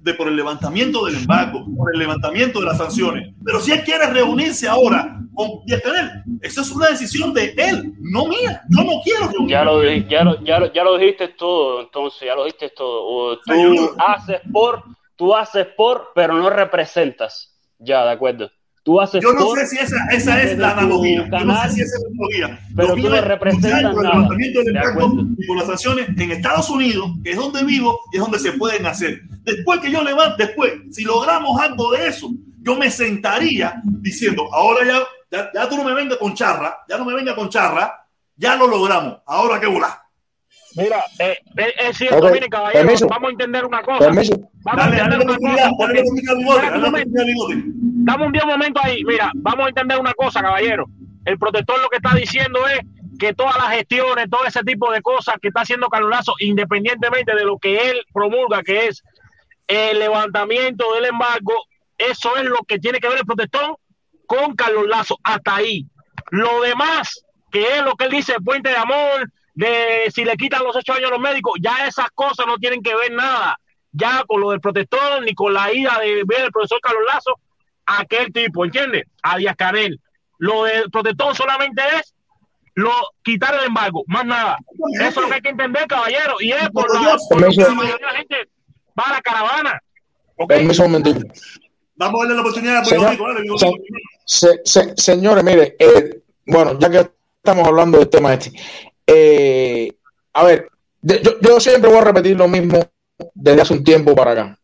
De 0.00 0.14
por 0.14 0.28
el 0.28 0.36
levantamiento 0.36 1.04
del 1.06 1.16
embargo, 1.16 1.64
por 1.76 1.92
el 1.92 1.98
levantamiento 1.98 2.60
de 2.60 2.66
las 2.66 2.78
sanciones. 2.78 3.34
Pero 3.44 3.58
si 3.58 3.72
él 3.72 3.82
quiere 3.82 4.06
reunirse 4.06 4.68
ahora 4.68 5.18
con 5.34 5.64
Díaz 5.66 5.80
Canel, 5.82 6.10
esa 6.40 6.60
es 6.60 6.70
una 6.70 6.88
decisión 6.88 7.32
de 7.34 7.52
él, 7.56 7.94
no 7.98 8.26
mía. 8.26 8.62
Yo 8.68 8.84
no 8.84 9.00
quiero 9.02 9.26
reunirme. 9.28 9.50
Ya 9.50 9.64
lo, 9.64 9.82
ya, 9.82 10.24
lo, 10.24 10.44
ya, 10.44 10.58
lo, 10.60 10.72
ya 10.72 10.84
lo 10.84 10.98
dijiste 10.98 11.28
todo, 11.28 11.80
entonces, 11.80 12.20
ya 12.26 12.34
lo 12.36 12.44
dijiste 12.44 12.70
todo. 12.76 13.04
O 13.06 13.36
tú 13.38 13.52
no- 13.74 13.90
haces 14.06 14.40
por, 14.52 14.84
tú 15.16 15.34
haces 15.34 15.66
por, 15.76 16.10
pero 16.14 16.34
no 16.34 16.48
representas. 16.50 17.56
Ya, 17.78 18.04
de 18.04 18.12
acuerdo. 18.12 18.50
Tú 18.88 18.98
haces 18.98 19.22
Yo 19.22 19.34
no 19.34 19.54
sé 19.54 19.66
si 19.66 19.76
esa, 19.76 20.02
esa 20.10 20.42
es 20.42 20.56
la 20.56 20.70
analogía. 20.70 21.28
Yo 21.30 21.44
no 21.44 21.62
sé 21.64 21.72
si 21.72 21.80
esa 21.82 21.96
es 21.98 22.02
la 22.04 22.08
analogía. 22.08 22.60
pero 22.74 22.94
tú 22.94 23.02
no 23.02 23.14
es 23.16 23.22
representas 23.22 23.82
el 23.82 24.02
levantamiento 24.02 24.62
del 24.62 24.78
acuerdo. 24.78 25.26
y 25.36 25.46
por 25.46 25.58
las 25.58 25.66
sanciones 25.66 26.08
en 26.08 26.30
Estados 26.30 26.70
Unidos, 26.70 27.10
que 27.22 27.32
es 27.32 27.36
donde 27.36 27.64
vivo 27.64 28.00
y 28.10 28.16
es 28.16 28.22
donde 28.22 28.38
se 28.38 28.52
pueden 28.52 28.86
hacer. 28.86 29.20
Después 29.44 29.80
que 29.80 29.90
yo 29.90 30.02
levante, 30.02 30.46
después, 30.46 30.72
si 30.90 31.04
logramos 31.04 31.60
algo 31.60 31.92
de 31.92 32.08
eso, 32.08 32.30
yo 32.62 32.76
me 32.76 32.90
sentaría 32.90 33.74
diciendo, 33.84 34.48
ahora 34.54 34.86
ya, 34.86 35.00
ya, 35.30 35.50
ya 35.52 35.68
tú 35.68 35.76
no 35.76 35.84
me 35.84 35.92
vengas 35.92 36.16
con 36.16 36.32
charra, 36.32 36.78
ya 36.88 36.96
no 36.96 37.04
me 37.04 37.12
vengas 37.12 37.34
con 37.34 37.50
charra, 37.50 38.06
ya 38.36 38.56
lo 38.56 38.68
logramos, 38.68 39.18
ahora 39.26 39.60
qué 39.60 39.66
volar. 39.66 40.07
Mira, 40.76 41.02
eh, 41.18 41.36
eh, 41.56 41.72
es 41.78 41.96
cierto, 41.96 42.18
Ok, 42.18 42.32
miren, 42.32 42.50
caballero, 42.50 42.84
permiso. 42.84 43.08
vamos 43.08 43.28
a 43.28 43.32
entender 43.32 43.64
una 43.64 43.82
cosa. 43.82 43.98
Permiso. 44.06 44.36
Vamos 44.64 44.82
a 44.82 44.90
Dale, 44.90 44.96
dale 44.98 45.14
entender 45.14 45.38
la 45.40 45.48
una 45.48 45.54
cosa. 45.54 45.62
dale 45.62 45.76
porque- 45.76 46.22
dale 46.26 46.38
un 46.38 46.82
la 46.82 46.90
momento. 46.90 47.10
Dame 47.14 48.66
un, 48.66 48.72
ahí. 48.82 49.04
Mira, 49.04 49.30
vamos 49.34 49.66
a 49.66 49.68
entender 49.70 49.98
una 49.98 50.12
cosa, 50.14 50.40
caballero. 50.42 50.86
El 51.24 51.38
protector 51.38 51.80
lo 51.80 51.88
que 51.88 51.96
está 51.96 52.14
diciendo 52.14 52.66
es 52.68 52.80
que 53.18 53.34
todas 53.34 53.56
las 53.56 53.70
gestiones, 53.70 54.30
todo 54.30 54.44
ese 54.46 54.60
tipo 54.62 54.90
de 54.92 55.02
cosas 55.02 55.36
que 55.42 55.48
está 55.48 55.62
haciendo 55.62 55.88
Carlos 55.88 56.10
Lazo, 56.10 56.34
independientemente 56.40 57.34
de 57.34 57.44
lo 57.44 57.58
que 57.58 57.90
él 57.90 58.00
promulga, 58.12 58.62
que 58.62 58.86
es 58.86 59.02
el 59.66 59.98
levantamiento 59.98 60.94
del 60.94 61.06
embargo, 61.06 61.54
eso 61.98 62.36
es 62.36 62.44
lo 62.44 62.58
que 62.66 62.78
tiene 62.78 63.00
que 63.00 63.08
ver 63.08 63.18
el 63.18 63.26
protector 63.26 63.76
con 64.26 64.54
Carlos 64.54 64.86
Lazo. 64.86 65.18
Hasta 65.24 65.56
ahí. 65.56 65.86
Lo 66.30 66.60
demás, 66.62 67.24
que 67.50 67.62
es 67.76 67.82
lo 67.82 67.94
que 67.94 68.04
él 68.04 68.10
dice, 68.12 68.34
puente 68.44 68.70
de 68.70 68.76
amor, 68.76 69.30
de 69.58 70.10
si 70.14 70.24
le 70.24 70.36
quitan 70.36 70.62
los 70.62 70.76
ocho 70.76 70.92
años 70.92 71.08
a 71.08 71.14
los 71.14 71.20
médicos, 71.20 71.54
ya 71.60 71.86
esas 71.86 72.06
cosas 72.14 72.46
no 72.46 72.56
tienen 72.58 72.80
que 72.80 72.94
ver 72.94 73.10
nada 73.12 73.58
ya 73.90 74.22
con 74.28 74.40
lo 74.40 74.50
del 74.50 74.60
protector 74.60 75.22
ni 75.24 75.34
con 75.34 75.52
la 75.52 75.72
ida 75.72 75.98
de 76.00 76.22
ver 76.24 76.44
el 76.44 76.52
profesor 76.52 76.78
Carlos 76.80 77.02
Lazo 77.12 77.40
a 77.86 78.02
aquel 78.02 78.32
tipo, 78.32 78.64
¿entiendes? 78.64 79.04
A 79.22 79.36
Díaz 79.38 79.56
Canel. 79.56 79.98
Lo 80.38 80.64
del 80.64 80.90
protector 80.90 81.34
solamente 81.34 81.82
es 81.96 82.14
lo 82.74 82.92
quitar 83.24 83.54
el 83.54 83.64
embargo, 83.64 84.04
más 84.06 84.24
nada. 84.24 84.58
Eso 85.00 85.08
es 85.08 85.16
lo 85.16 85.28
que 85.28 85.34
hay 85.34 85.40
que 85.40 85.48
entender, 85.48 85.86
caballero, 85.88 86.36
y 86.38 86.52
es 86.52 86.68
por 86.70 86.86
la, 86.94 87.16
por 87.28 87.40
la 87.40 87.48
mayoría 87.74 87.96
de 87.96 88.02
la 88.12 88.18
gente 88.18 88.36
va 88.96 89.04
a 89.06 89.12
la 89.14 89.20
caravana. 89.22 89.80
¿ok? 90.36 90.48
Permiso 90.48 90.84
un 90.84 90.92
momentito. 90.92 91.26
Vamos 91.96 92.20
a 92.20 92.22
darle 92.24 92.34
la 92.36 92.40
oportunidad 92.42 92.84
Señor, 92.84 93.16
se- 94.24 94.94
señores, 94.96 95.42
mire, 95.42 95.74
eh, 95.80 96.20
bueno, 96.46 96.78
ya 96.78 96.88
que 96.90 97.10
estamos 97.42 97.66
hablando 97.66 97.98
del 97.98 98.08
tema 98.08 98.34
este, 98.34 98.52
eh, 99.08 99.90
a 100.34 100.44
ver, 100.44 100.68
yo, 101.02 101.58
siempre 101.58 101.88
voy 101.90 101.98
a 101.98 102.04
repetir 102.04 102.36
lo 102.36 102.46
mismo 102.46 102.78
desde 103.34 103.62
hace 103.62 103.72
un 103.72 103.82
tiempo 103.82 104.14
para 104.14 104.32
acá. 104.32 104.58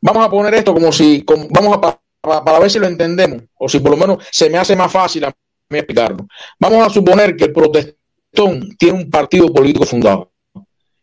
Vamos 0.00 0.26
a 0.26 0.30
poner 0.30 0.54
esto 0.54 0.74
como 0.74 0.92
si, 0.92 1.24
vamos 1.50 1.76
a 1.76 1.80
pa- 1.80 2.00
pa- 2.20 2.44
para 2.44 2.58
ver 2.58 2.70
si 2.70 2.78
lo 2.78 2.86
entendemos, 2.86 3.42
o 3.54 3.68
si 3.68 3.80
por 3.80 3.92
lo 3.92 3.96
menos 3.96 4.24
se 4.30 4.50
me 4.50 4.58
hace 4.58 4.76
más 4.76 4.92
fácil 4.92 5.24
a 5.24 5.28
mí 5.70 5.78
explicarlo. 5.78 6.26
Vamos 6.60 6.86
a 6.86 6.90
suponer 6.90 7.34
que 7.34 7.44
el 7.44 7.52
protestón 7.52 8.76
tiene 8.78 8.98
un 8.98 9.10
partido 9.10 9.52
político 9.52 9.84
fundado 9.84 10.30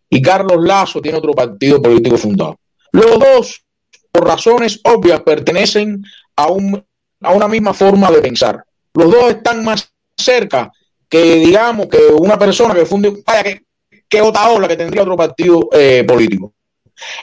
y 0.10 0.22
Carlos 0.22 0.64
Lazo 0.64 1.02
tiene 1.02 1.18
otro 1.18 1.34
partido 1.34 1.82
político 1.82 2.18
fundado. 2.18 2.60
Los 2.92 3.20
dos, 3.20 3.64
por 4.12 4.28
razones 4.28 4.80
obvias, 4.84 5.22
pertenecen 5.22 6.04
a, 6.36 6.48
un, 6.48 6.84
a 7.22 7.34
una 7.34 7.48
misma 7.48 7.74
forma 7.74 8.12
de 8.12 8.22
pensar. 8.22 8.64
Los 8.94 9.12
dos 9.12 9.30
están 9.32 9.64
más 9.64 9.92
cerca 10.18 10.72
que, 11.10 11.36
digamos, 11.36 11.88
que 11.88 11.98
una 11.98 12.38
persona 12.38 12.74
que 12.74 12.86
funde, 12.86 13.24
vaya, 13.26 13.44
que, 13.44 13.64
que 14.08 14.22
Otaola, 14.22 14.68
que 14.68 14.78
tendría 14.78 15.02
otro 15.02 15.18
partido 15.18 15.70
eh, 15.74 16.04
político. 16.08 16.54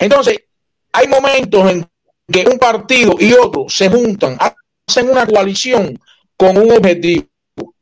Entonces, 0.00 0.38
hay 0.92 1.08
momentos 1.08 1.70
en 1.70 1.86
que 2.30 2.48
un 2.50 2.58
partido 2.58 3.14
y 3.18 3.32
otro 3.32 3.66
se 3.68 3.88
juntan, 3.88 4.36
hacen 4.86 5.08
una 5.08 5.26
coalición 5.26 5.98
con 6.36 6.56
un 6.56 6.72
objetivo. 6.72 7.26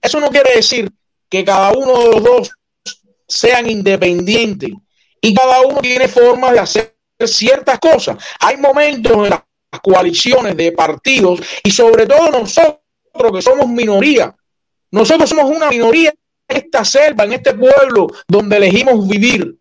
Eso 0.00 0.20
no 0.20 0.28
quiere 0.28 0.56
decir 0.56 0.90
que 1.28 1.44
cada 1.44 1.72
uno 1.72 1.98
de 1.98 2.08
los 2.10 2.22
dos 2.22 2.50
sean 3.26 3.68
independientes 3.68 4.70
y 5.20 5.34
cada 5.34 5.62
uno 5.62 5.80
tiene 5.80 6.08
formas 6.08 6.52
de 6.52 6.58
hacer 6.58 6.96
ciertas 7.24 7.78
cosas. 7.78 8.18
Hay 8.40 8.56
momentos 8.58 9.12
en 9.12 9.30
las 9.30 9.40
coaliciones 9.82 10.56
de 10.56 10.72
partidos 10.72 11.40
y 11.62 11.70
sobre 11.70 12.06
todo 12.06 12.30
nosotros 12.30 12.78
que 13.32 13.42
somos 13.42 13.66
minoría. 13.68 14.34
Nosotros 14.94 15.28
somos 15.28 15.50
una 15.50 15.70
minoría 15.70 16.14
en 16.46 16.56
esta 16.56 16.84
selva, 16.84 17.24
en 17.24 17.32
este 17.32 17.52
pueblo 17.52 18.06
donde 18.28 18.58
elegimos 18.58 19.08
vivir. 19.08 19.58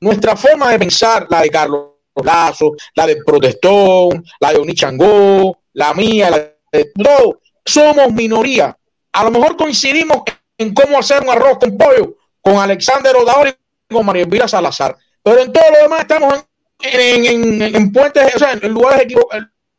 Nuestra 0.00 0.36
forma 0.36 0.70
de 0.70 0.78
pensar, 0.78 1.26
la 1.30 1.40
de 1.40 1.48
Carlos 1.48 1.92
Lazo, 2.22 2.74
la 2.94 3.06
de 3.06 3.16
Protestón, 3.24 4.22
la 4.38 4.52
de 4.52 4.58
Onichangó, 4.58 5.60
la 5.72 5.94
mía, 5.94 6.28
la 6.28 6.52
de 6.70 6.92
todos, 6.94 7.36
somos 7.64 8.12
minoría. 8.12 8.76
A 9.12 9.24
lo 9.24 9.30
mejor 9.30 9.56
coincidimos 9.56 10.18
en 10.58 10.74
cómo 10.74 10.98
hacer 10.98 11.22
un 11.22 11.30
arroz 11.30 11.58
con 11.58 11.78
pollo 11.78 12.16
con 12.42 12.58
Alexander 12.58 13.16
Odaori 13.16 13.54
y 13.88 13.94
con 13.94 14.04
María 14.04 14.24
Elvira 14.24 14.46
Salazar. 14.46 14.94
Pero 15.22 15.40
en 15.40 15.52
todo 15.54 15.64
lo 15.72 15.78
demás 15.84 16.00
estamos 16.00 16.44
en, 16.82 17.24
en, 17.24 17.62
en, 17.62 17.76
en 17.76 17.92
puentes, 17.92 18.30
en 18.62 18.72
lugares 18.74 19.06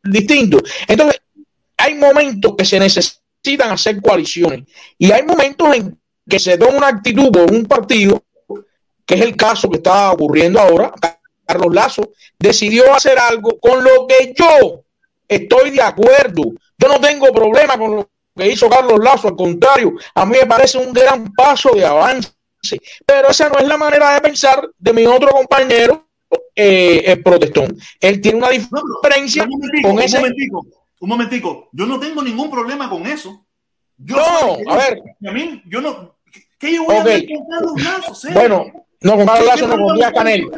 distintos. 0.01 0.64
Entonces, 0.88 1.22
hay 1.77 1.93
momentos 1.93 2.56
que 2.58 2.66
se 2.66 2.80
necesitan 3.43 3.72
hacer 3.72 4.01
coaliciones 4.01 4.64
y 4.98 5.11
hay 5.11 5.24
momentos 5.24 5.75
en 5.75 5.99
que 6.27 6.40
se 6.40 6.57
toma 6.57 6.77
una 6.77 6.88
actitud 6.88 7.32
por 7.32 7.51
un 7.51 7.66
partido, 7.66 8.24
que 9.06 9.16
es 9.16 9.22
el 9.22 9.35
caso 9.35 9.69
que 9.69 9.77
está 9.77 10.11
ocurriendo 10.11 10.59
ahora. 10.59 10.93
Carlos 11.45 11.74
Lazo 11.74 12.11
decidió 12.38 12.93
hacer 12.93 13.17
algo 13.17 13.57
con 13.59 13.82
lo 13.82 14.06
que 14.06 14.33
yo 14.38 14.83
estoy 15.27 15.72
de 15.72 15.82
acuerdo. 15.82 16.43
Yo 16.77 16.88
no 16.90 16.99
tengo 16.99 17.32
problema 17.32 17.77
con 17.77 17.95
lo 17.95 18.09
que 18.35 18.49
hizo 18.49 18.69
Carlos 18.69 18.99
Lazo, 19.01 19.30
al 19.30 19.35
contrario, 19.35 19.93
a 20.14 20.25
mí 20.25 20.38
me 20.40 20.45
parece 20.45 20.77
un 20.77 20.93
gran 20.93 21.33
paso 21.33 21.72
de 21.74 21.85
avance. 21.85 22.32
Pero 23.06 23.30
esa 23.30 23.49
no 23.49 23.59
es 23.59 23.67
la 23.67 23.77
manera 23.77 24.14
de 24.14 24.22
pensar 24.22 24.69
de 24.77 24.93
mi 24.93 25.06
otro 25.06 25.30
compañero, 25.30 26.07
eh, 26.53 27.03
el 27.06 27.24
protestón. 27.24 27.77
Él 27.99 28.19
tiene 28.19 28.40
una 28.40 28.49
diferencia 28.49 29.48
con 29.83 29.99
ese. 29.99 30.22
Un 31.00 31.09
momentico. 31.09 31.69
Yo 31.72 31.85
no 31.85 32.00
tengo 32.00 32.22
ningún 32.22 32.50
problema 32.50 32.90
con 32.90 33.06
eso. 33.06 33.45
Yo 33.98 34.16
No, 34.17 34.24
soy- 34.56 34.64
a 34.67 34.76
ver. 34.76 35.01
A 35.27 35.32
mí, 35.32 35.61
yo 35.67 35.82
no. 35.82 36.16
¿Qué 36.59 36.74
yo 36.76 36.84
voy 36.85 36.95
a 36.95 37.00
Ok. 37.00 37.06
ver 37.06 37.26
con 37.27 37.48
Carlos 37.48 37.84
Lazo? 37.84 38.16
serio? 38.16 38.40
Bueno, 38.40 38.66
no, 39.01 39.16
con 39.16 39.26
Carlos 39.26 39.40
¿Qué- 39.43 39.45
Lazo 39.61 39.67
no, 39.67 39.85
con 39.85 39.95
Díaz 39.95 40.11
Canel. 40.14 40.51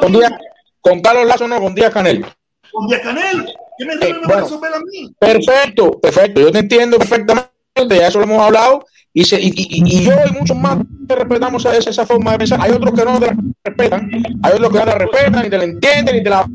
con? 0.00 0.12
Díaz- 0.12 0.38
con 0.80 1.00
Carlos 1.00 1.26
Lazo 1.26 1.48
no, 1.48 1.60
con 1.60 1.74
Díaz 1.74 1.92
Canel. 1.92 2.26
Con 2.72 2.86
Díaz 2.88 3.00
Canel. 3.02 3.54
¿Qué 3.78 3.84
me, 3.86 3.94
Eh, 3.94 3.98
a 4.12 4.26
bueno. 4.26 4.42
resolver 4.42 4.74
a 4.74 4.78
mí? 4.80 5.14
Perfecto, 5.18 5.98
perfecto. 6.00 6.40
Yo 6.40 6.52
te 6.52 6.58
entiendo 6.58 6.98
perfectamente, 6.98 7.50
ya 7.88 8.06
eso 8.08 8.18
lo 8.18 8.24
hemos 8.24 8.42
hablado. 8.42 8.84
Y, 9.12 9.24
se- 9.24 9.40
y, 9.40 9.48
y- 9.48 9.98
y 10.00 10.04
yo 10.04 10.12
y 10.28 10.32
muchos 10.32 10.56
más 10.56 10.78
respetamos 11.08 11.64
esa, 11.64 11.90
esa 11.90 12.06
forma 12.06 12.32
de 12.32 12.38
pensar. 12.38 12.60
Hay 12.62 12.70
otros 12.70 12.94
que 12.94 13.04
no 13.04 13.18
la 13.18 13.36
respetan, 13.64 14.10
hay 14.42 14.52
otros 14.52 14.70
que 14.72 14.78
no 14.78 14.84
la 14.84 14.94
respetan, 14.94 15.42
ni 15.42 15.50
te 15.50 15.58
la 15.58 15.64
entienden, 15.64 16.16
ni 16.16 16.22
te 16.22 16.30
la, 16.30 16.46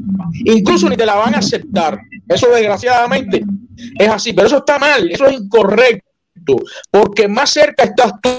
incluso 0.45 0.89
ni 0.89 0.95
te 0.95 1.05
la 1.05 1.15
van 1.15 1.35
a 1.35 1.39
aceptar. 1.39 1.99
Eso 2.27 2.47
desgraciadamente 2.49 3.43
es 3.99 4.07
así, 4.09 4.31
pero 4.33 4.47
eso 4.47 4.57
está 4.57 4.79
mal, 4.79 5.09
eso 5.11 5.25
es 5.27 5.33
incorrecto, 5.33 6.55
porque 6.89 7.27
más 7.27 7.49
cerca 7.49 7.83
estás 7.83 8.13
tú 8.21 8.29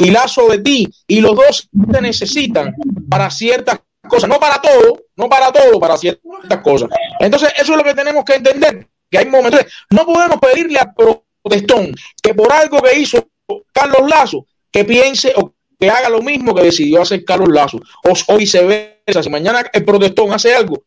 y 0.00 0.10
Lazo 0.10 0.48
de 0.48 0.58
ti, 0.58 0.88
y 1.06 1.20
los 1.20 1.34
dos 1.34 1.68
te 1.92 2.00
necesitan 2.00 2.74
para 3.08 3.28
ciertas 3.30 3.80
cosas, 4.08 4.28
no 4.30 4.38
para 4.38 4.60
todo, 4.62 5.02
no 5.16 5.28
para 5.28 5.50
todo, 5.52 5.78
para 5.80 5.96
ciertas 5.96 6.58
cosas. 6.62 6.88
Entonces, 7.20 7.52
eso 7.60 7.72
es 7.72 7.78
lo 7.78 7.84
que 7.84 7.94
tenemos 7.94 8.24
que 8.24 8.34
entender, 8.36 8.86
que 9.10 9.18
hay 9.18 9.26
momentos, 9.26 9.60
no 9.90 10.06
podemos 10.06 10.38
pedirle 10.38 10.78
a 10.78 10.92
Protestón 10.94 11.92
que 12.22 12.32
por 12.34 12.52
algo 12.52 12.80
que 12.80 12.98
hizo 12.98 13.26
Carlos 13.72 14.08
Lazo, 14.08 14.46
que 14.70 14.84
piense 14.84 15.32
o 15.36 15.54
que 15.78 15.90
haga 15.90 16.08
lo 16.08 16.22
mismo 16.22 16.54
que 16.54 16.62
decidió 16.62 17.02
hacer 17.02 17.24
Carlos 17.24 17.48
Lazo, 17.50 17.80
o, 18.04 18.12
o 18.32 18.36
viceversa, 18.36 19.22
si 19.22 19.30
mañana 19.30 19.64
el 19.72 19.84
Protestón 19.84 20.32
hace 20.32 20.54
algo, 20.54 20.84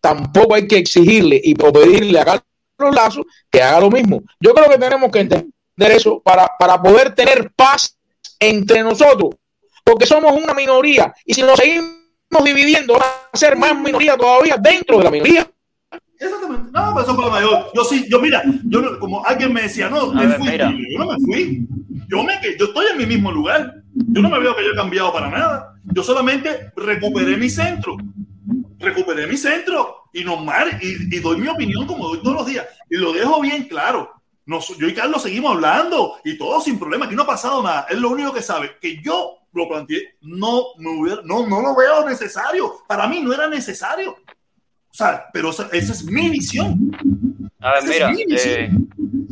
tampoco 0.00 0.54
hay 0.54 0.66
que 0.66 0.76
exigirle 0.76 1.40
y 1.42 1.54
pedirle 1.54 2.20
a 2.20 2.24
Carlos 2.24 2.94
Lazo 2.94 3.26
que 3.50 3.62
haga 3.62 3.80
lo 3.80 3.90
mismo. 3.90 4.22
Yo 4.40 4.54
creo 4.54 4.68
que 4.70 4.78
tenemos 4.78 5.10
que 5.10 5.20
entender 5.20 5.52
eso 5.78 6.20
para, 6.20 6.50
para 6.58 6.80
poder 6.80 7.14
tener 7.14 7.50
paz 7.54 7.96
entre 8.40 8.82
nosotros, 8.82 9.34
porque 9.84 10.06
somos 10.06 10.32
una 10.32 10.54
minoría 10.54 11.12
y 11.24 11.34
si 11.34 11.42
nos 11.42 11.58
seguimos 11.58 11.94
dividiendo, 12.44 12.94
va 12.94 13.28
a 13.32 13.36
ser 13.36 13.56
más 13.56 13.76
minoría 13.78 14.16
todavía 14.16 14.56
dentro 14.56 14.98
de 14.98 15.04
la 15.04 15.10
minoría. 15.10 15.50
Exactamente. 16.18 16.70
No, 16.72 16.94
pero 16.94 17.00
eso 17.00 17.10
es 17.12 17.16
problema. 17.16 17.40
Yo, 17.74 17.84
sí, 17.84 18.06
yo 18.10 18.20
mira, 18.20 18.42
yo 18.64 18.98
como 18.98 19.24
alguien 19.24 19.52
me 19.52 19.62
decía, 19.62 19.88
no, 19.88 20.12
me 20.12 20.26
ver, 20.26 20.38
fui. 20.38 20.48
Yo 20.92 20.98
no 20.98 21.06
me 21.12 21.16
fui. 21.24 21.66
Yo 22.08 22.22
me 22.24 22.40
yo 22.58 22.64
estoy 22.66 22.86
en 22.92 22.98
mi 22.98 23.06
mismo 23.06 23.30
lugar. 23.30 23.74
Yo 23.94 24.22
no 24.22 24.28
me 24.28 24.38
veo 24.38 24.54
que 24.56 24.64
yo 24.64 24.70
he 24.72 24.76
cambiado 24.76 25.12
para 25.12 25.30
nada. 25.30 25.74
Yo 25.84 26.02
solamente 26.02 26.72
recuperé 26.76 27.36
mi 27.36 27.48
centro. 27.50 27.96
Recuperé 28.78 29.26
mi 29.26 29.36
centro 29.36 30.04
y 30.12 30.24
normal 30.24 30.78
y, 30.80 31.16
y 31.16 31.20
doy 31.20 31.36
mi 31.38 31.48
opinión 31.48 31.86
como 31.86 32.08
doy 32.08 32.18
todos 32.22 32.36
los 32.36 32.46
días. 32.46 32.66
Y 32.90 32.96
lo 32.96 33.12
dejo 33.12 33.40
bien 33.40 33.64
claro. 33.64 34.10
Nos- 34.46 34.76
yo 34.78 34.88
y 34.88 34.94
Carlos 34.94 35.22
seguimos 35.22 35.52
hablando 35.54 36.14
y 36.24 36.38
todo 36.38 36.60
sin 36.60 36.78
problema. 36.78 37.06
Aquí 37.06 37.14
no 37.14 37.22
ha 37.24 37.26
pasado 37.26 37.62
nada. 37.62 37.86
Es 37.90 37.98
lo 37.98 38.10
único 38.10 38.32
que 38.32 38.42
sabe. 38.42 38.72
Que 38.80 39.00
yo 39.02 39.38
lo 39.52 39.68
planteé. 39.68 40.16
No, 40.22 40.62
me 40.78 40.90
hubiera- 40.90 41.22
no, 41.24 41.46
no 41.46 41.60
lo 41.60 41.76
veo 41.76 42.06
necesario. 42.08 42.72
Para 42.86 43.06
mí 43.08 43.20
no 43.20 43.32
era 43.32 43.48
necesario. 43.48 44.16
O 44.90 44.94
sea, 44.94 45.26
pero 45.32 45.50
esa, 45.50 45.68
esa 45.72 45.92
es 45.92 46.04
mi 46.04 46.30
visión. 46.30 46.90
A 47.60 47.72
ver, 47.74 47.84
Esa 47.84 48.10
es 48.10 48.16
mira, 48.16 48.40
eh, 48.44 48.70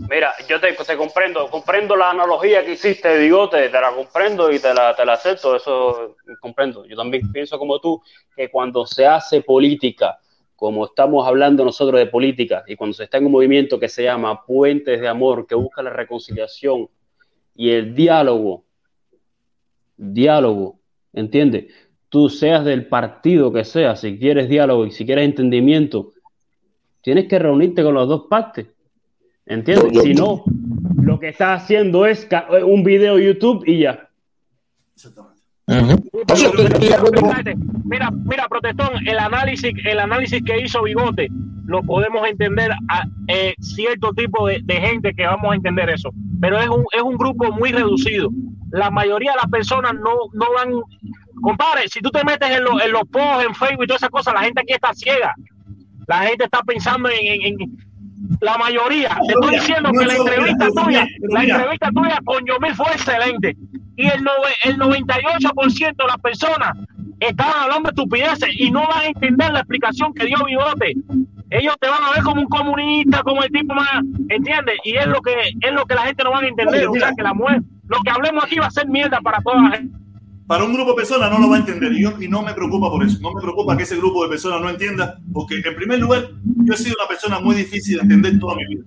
mira, 0.09 0.35
yo 0.49 0.61
te, 0.61 0.73
te 0.73 0.97
comprendo, 0.97 1.49
comprendo 1.49 1.97
la 1.97 2.11
analogía 2.11 2.65
que 2.65 2.73
hiciste, 2.73 3.19
Bigote, 3.19 3.69
te 3.69 3.81
la 3.81 3.93
comprendo 3.93 4.53
y 4.53 4.59
te 4.59 4.75
la, 4.75 4.95
te 4.95 5.05
la 5.05 5.15
acepto, 5.15 5.57
eso 5.57 6.17
comprendo. 6.41 6.85
Yo 6.87 6.97
también 6.97 7.31
pienso 7.33 7.59
como 7.59 7.81
tú 7.81 8.03
que 8.35 8.51
cuando 8.51 8.87
se 8.87 9.07
hace 9.07 9.43
política, 9.43 10.19
como 10.57 10.87
estamos 10.87 11.27
hablando 11.27 11.65
nosotros 11.65 11.99
de 11.99 12.07
política, 12.07 12.65
y 12.67 12.77
cuando 12.77 12.95
se 12.95 13.05
está 13.05 13.19
en 13.19 13.27
un 13.27 13.33
movimiento 13.33 13.79
que 13.79 13.89
se 13.89 14.05
llama 14.05 14.45
Puentes 14.45 15.01
de 15.01 15.09
Amor, 15.09 15.47
que 15.47 15.55
busca 15.55 15.83
la 15.83 15.91
reconciliación 15.91 16.89
y 17.55 17.71
el 17.71 17.95
diálogo, 17.95 18.65
diálogo, 19.97 20.79
¿entiendes? 21.13 21.73
Tú 22.09 22.29
seas 22.29 22.65
del 22.65 22.87
partido 22.87 23.53
que 23.53 23.65
seas, 23.65 24.01
si 24.01 24.19
quieres 24.19 24.49
diálogo 24.49 24.87
y 24.87 24.91
si 24.93 25.05
quieres 25.05 25.25
entendimiento, 25.25 26.13
tienes 27.01 27.27
que 27.27 27.39
reunirte 27.39 27.83
con 27.83 27.95
las 27.95 28.07
dos 28.07 28.27
partes. 28.29 28.67
¿Entiendes? 29.45 30.03
Si 30.03 30.15
no, 30.15 30.43
lo 31.01 31.21
que 31.21 31.29
estás 31.29 31.63
haciendo 31.63 32.07
es 32.07 32.25
ca- 32.27 32.49
un 32.65 32.83
video 32.83 33.19
YouTube 33.19 33.65
y 33.67 33.81
ya. 33.81 34.09
Mira, 37.85 38.11
mira, 38.11 38.49
protestón, 38.49 39.07
el 39.07 39.19
análisis, 39.19 39.73
el 39.85 39.99
análisis 40.01 40.43
que 40.45 40.61
hizo 40.61 40.83
Bigote 40.83 41.29
lo 41.67 41.83
podemos 41.83 42.27
entender 42.29 42.71
a 42.89 43.05
eh, 43.27 43.55
cierto 43.61 44.13
tipo 44.13 44.47
de, 44.47 44.61
de 44.63 44.75
gente 44.75 45.13
que 45.15 45.27
vamos 45.27 45.51
a 45.53 45.57
entender 45.57 45.91
eso, 45.91 46.11
pero 46.41 46.59
es 46.61 46.69
un, 46.69 46.85
es 46.93 47.03
un 47.03 47.17
grupo 47.17 47.51
muy 47.53 47.73
reducido. 47.73 48.31
La 48.71 48.91
mayoría 48.91 49.33
de 49.33 49.39
las 49.39 49.51
personas 49.51 49.95
no, 49.95 50.11
no 50.33 50.47
van, 50.55 50.73
compadre, 51.41 51.89
si 51.89 52.01
tú 52.01 52.11
te 52.11 52.25
metes 52.25 52.51
en, 52.51 52.65
lo- 52.65 52.81
en 52.81 52.93
los 52.93 53.03
posts, 53.09 53.45
en 53.47 53.55
Facebook 53.55 53.85
y 53.85 53.87
todas 53.87 54.03
esas 54.03 54.11
cosas, 54.11 54.35
la 54.35 54.41
gente 54.43 54.61
aquí 54.63 54.73
está 54.73 54.93
ciega. 54.95 55.35
La 56.07 56.19
gente 56.21 56.45
está 56.45 56.61
pensando 56.63 57.09
en, 57.09 57.17
en- 57.43 57.61
en- 57.61 57.77
la 58.41 58.57
mayoría. 58.59 59.09
Te 59.27 59.33
estoy 59.33 59.51
mira, 59.51 59.61
diciendo 59.63 59.91
no, 59.93 60.01
que 60.01 60.07
la 60.07 60.15
entrevista 60.17 60.67
tuya, 60.85 61.07
la 61.29 61.43
entrevista 61.45 61.89
tuya 61.95 62.19
con 62.25 62.45
Yomil 62.47 62.75
fue 62.75 62.87
excelente. 62.93 63.57
Y 63.97 64.07
el, 64.07 64.21
nove- 64.23 64.57
el 64.65 64.79
98% 64.79 65.97
de 65.97 66.05
las 66.07 66.19
personas 66.19 66.73
estaban 67.21 67.55
hablando 67.63 67.89
de 67.89 67.95
estupideces 67.95 68.51
y 68.59 68.71
no 68.71 68.81
van 68.87 68.99
a 69.01 69.07
entender 69.07 69.53
la 69.53 69.61
explicación 69.61 70.13
que 70.13 70.27
dio 70.27 70.37
Bigote. 70.45 70.93
ellos 71.51 71.75
te 71.81 71.89
van 71.89 72.03
a 72.03 72.11
ver 72.13 72.23
como 72.25 72.41
un 72.43 72.49
comunista, 72.49 73.23
como 73.23 73.43
el 73.43 73.51
tipo 73.51 73.75
más, 73.75 74.03
¿entiendes? 74.29 74.77
Y 74.85 74.97
es 74.97 75.07
lo 75.07 75.21
que 75.23 75.33
es 75.61 75.73
lo 75.73 75.85
que 75.87 75.95
la 75.95 76.03
gente 76.03 76.25
no 76.25 76.33
va 76.33 76.41
a 76.41 76.47
entender, 76.47 76.89
o 76.89 76.95
sea, 76.95 77.13
que 77.17 77.23
la 77.23 77.33
mujer, 77.35 77.63
lo 77.89 78.01
que 78.03 78.11
hablemos 78.11 78.45
aquí 78.45 78.59
va 78.59 78.67
a 78.67 78.71
ser 78.71 78.87
mierda 78.89 79.21
para 79.21 79.39
toda 79.41 79.63
la 79.63 79.71
gente. 79.77 79.97
Para 80.47 80.65
un 80.65 80.73
grupo 80.73 80.91
de 80.91 80.97
personas 80.97 81.31
no 81.31 81.39
lo 81.39 81.49
va 81.51 81.57
a 81.57 81.59
entender 81.61 81.93
y, 81.93 82.03
yo, 82.03 82.13
y 82.21 82.29
no 82.29 82.43
me 82.43 82.55
preocupa 82.55 82.89
por 82.89 83.05
eso. 83.05 83.19
No 83.21 83.33
me 83.33 83.41
preocupa 83.41 83.77
que 83.77 83.83
ese 83.83 83.97
grupo 83.97 84.23
de 84.23 84.29
personas 84.29 84.61
no 84.61 84.71
entienda, 84.71 85.19
porque 85.33 85.57
en 85.57 85.75
primer 85.75 85.99
lugar, 85.99 86.29
yo 86.65 86.73
he 86.75 86.77
sido 86.77 86.95
una 86.99 87.09
persona 87.09 87.41
muy 87.41 87.57
difícil 87.57 87.97
de 87.97 88.03
entender 88.03 88.39
toda 88.39 88.55
mi 88.57 88.67
vida. 88.67 88.85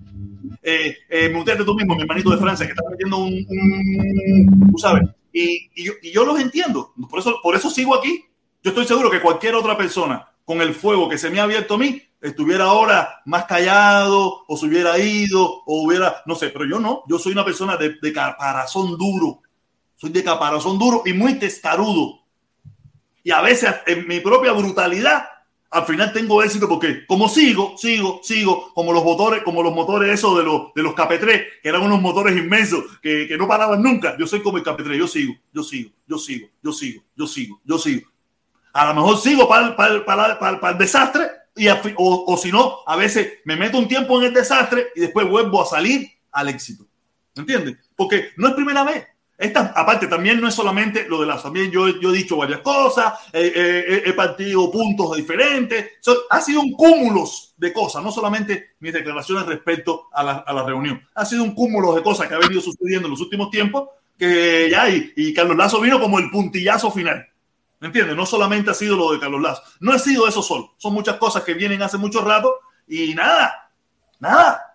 Eh, 0.62 0.96
eh, 1.08 1.28
me 1.28 1.44
tú 1.64 1.74
mismo, 1.74 1.94
mi 1.94 2.02
hermanito 2.02 2.30
de 2.30 2.38
Francia, 2.38 2.66
que 2.66 2.72
está 2.72 2.82
metiendo 2.90 3.18
un, 3.18 3.32
un- 3.48 4.70
tú 4.72 4.78
sabes, 4.78 5.08
y, 5.32 5.70
y 5.74 5.84
yo, 5.84 5.92
y 6.02 6.10
yo 6.12 6.24
los 6.24 6.40
entiendo. 6.40 6.92
Por 7.08 7.20
eso, 7.20 7.36
por 7.42 7.54
eso 7.54 7.70
sigo 7.70 7.94
aquí. 7.94 8.24
Yo 8.62 8.70
estoy 8.70 8.84
seguro 8.86 9.10
que 9.10 9.20
cualquier 9.20 9.54
otra 9.54 9.76
persona 9.76 10.26
con 10.44 10.60
el 10.60 10.74
fuego 10.74 11.08
que 11.08 11.16
se 11.18 11.30
me 11.30 11.40
ha 11.40 11.44
abierto 11.44 11.74
a 11.74 11.78
mí 11.78 12.02
estuviera 12.20 12.64
ahora 12.64 13.20
más 13.24 13.44
callado 13.46 14.44
o 14.46 14.56
se 14.56 14.66
hubiera 14.66 14.98
ido 14.98 15.62
o 15.64 15.82
hubiera, 15.86 16.16
no 16.26 16.34
sé, 16.34 16.48
pero 16.50 16.66
yo 16.66 16.78
no. 16.78 17.02
Yo 17.08 17.18
soy 17.18 17.32
una 17.32 17.44
persona 17.44 17.76
de, 17.76 17.94
de 18.00 18.12
caparazón 18.12 18.98
duro. 18.98 19.40
Soy 20.00 20.10
de 20.10 20.24
caparazón 20.24 20.78
duro 20.78 21.02
y 21.04 21.12
muy 21.12 21.34
testarudo. 21.34 22.20
Y 23.22 23.30
a 23.32 23.42
veces 23.42 23.74
en 23.86 24.08
mi 24.08 24.20
propia 24.20 24.52
brutalidad, 24.52 25.26
al 25.70 25.84
final 25.84 26.10
tengo 26.12 26.42
éxito 26.42 26.66
porque 26.68 27.06
como 27.06 27.28
sigo, 27.28 27.76
sigo, 27.76 28.20
sigo, 28.22 28.72
como 28.72 28.94
los 28.94 29.04
motores, 29.04 29.42
como 29.42 29.62
los 29.62 29.74
motores 29.74 30.08
esos 30.14 30.38
de 30.38 30.42
los, 30.44 30.72
de 30.74 30.82
los 30.82 30.94
KP3, 30.94 31.44
que 31.62 31.68
eran 31.68 31.82
unos 31.82 32.00
motores 32.00 32.34
inmensos, 32.36 32.82
que, 33.02 33.28
que 33.28 33.36
no 33.36 33.46
paraban 33.46 33.82
nunca. 33.82 34.16
Yo 34.18 34.26
soy 34.26 34.40
como 34.42 34.56
el 34.56 34.64
KP3, 34.64 34.96
yo 34.96 35.06
sigo, 35.06 35.34
yo 35.52 35.62
sigo, 35.62 35.90
yo 36.06 36.16
sigo, 36.18 36.48
yo 36.62 36.72
sigo, 36.72 37.02
yo 37.14 37.26
sigo, 37.26 37.60
yo 37.64 37.78
sigo. 37.78 38.08
A 38.72 38.86
lo 38.86 38.94
mejor 38.94 39.18
sigo 39.18 39.48
para 39.48 39.76
para 39.76 40.04
para 40.04 40.38
para 40.38 40.72
el- 40.72 40.78
desastre 40.78 41.26
y 41.56 41.68
a 41.68 41.80
o, 41.96 42.24
o 42.26 42.36
si 42.38 42.50
no, 42.50 42.78
a 42.86 42.96
veces 42.96 43.34
me 43.44 43.54
meto 43.56 43.76
un 43.76 43.86
tiempo 43.86 44.18
en 44.18 44.28
el 44.28 44.34
desastre 44.34 44.86
y 44.96 45.00
después 45.00 45.28
vuelvo 45.28 45.60
a 45.62 45.66
salir 45.66 46.08
al 46.32 46.48
éxito. 46.48 46.86
¿Entiendes? 47.36 47.76
Porque 47.94 48.30
no 48.38 48.48
es 48.48 48.54
primera 48.54 48.82
vez. 48.82 49.06
Esta, 49.40 49.72
aparte, 49.74 50.06
también 50.06 50.38
no 50.38 50.48
es 50.48 50.54
solamente 50.54 51.08
lo 51.08 51.18
de 51.18 51.26
las. 51.26 51.42
También 51.42 51.70
yo, 51.70 51.88
yo 51.98 52.10
he 52.10 52.18
dicho 52.18 52.36
varias 52.36 52.60
cosas, 52.60 53.14
eh, 53.32 53.50
eh, 53.56 54.02
he 54.04 54.12
partido 54.12 54.70
puntos 54.70 55.16
diferentes. 55.16 55.92
So, 56.00 56.14
ha 56.28 56.42
sido 56.42 56.60
un 56.60 56.72
cúmulo 56.72 57.24
de 57.56 57.72
cosas, 57.72 58.02
no 58.04 58.12
solamente 58.12 58.72
mis 58.80 58.92
declaraciones 58.92 59.46
respecto 59.46 60.08
a 60.12 60.22
la, 60.22 60.32
a 60.46 60.52
la 60.52 60.62
reunión. 60.62 61.02
Ha 61.14 61.24
sido 61.24 61.42
un 61.42 61.54
cúmulo 61.54 61.94
de 61.94 62.02
cosas 62.02 62.28
que 62.28 62.34
ha 62.34 62.38
venido 62.38 62.60
sucediendo 62.60 63.06
en 63.06 63.12
los 63.12 63.20
últimos 63.22 63.50
tiempos. 63.50 63.88
Que 64.18 64.68
ya, 64.70 64.90
y, 64.90 65.14
y 65.16 65.32
Carlos 65.32 65.56
Lazo 65.56 65.80
vino 65.80 65.98
como 65.98 66.18
el 66.18 66.30
puntillazo 66.30 66.90
final. 66.90 67.26
¿Me 67.78 67.86
entiendes? 67.86 68.14
No 68.14 68.26
solamente 68.26 68.70
ha 68.70 68.74
sido 68.74 68.94
lo 68.94 69.10
de 69.10 69.18
Carlos 69.18 69.40
Lazo. 69.40 69.62
No 69.80 69.94
ha 69.94 69.98
sido 69.98 70.28
eso 70.28 70.42
solo. 70.42 70.74
Son 70.76 70.92
muchas 70.92 71.16
cosas 71.16 71.42
que 71.44 71.54
vienen 71.54 71.80
hace 71.80 71.96
mucho 71.96 72.20
rato 72.20 72.56
y 72.86 73.14
nada, 73.14 73.70
nada. 74.18 74.74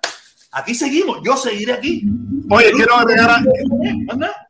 Aquí 0.54 0.74
seguimos. 0.74 1.20
Yo 1.24 1.38
seguiré 1.38 1.74
aquí. 1.74 2.02
Oye, 2.50 2.72
quiero 2.72 2.96
agregar, 2.96 3.30
a-. 3.30 4.45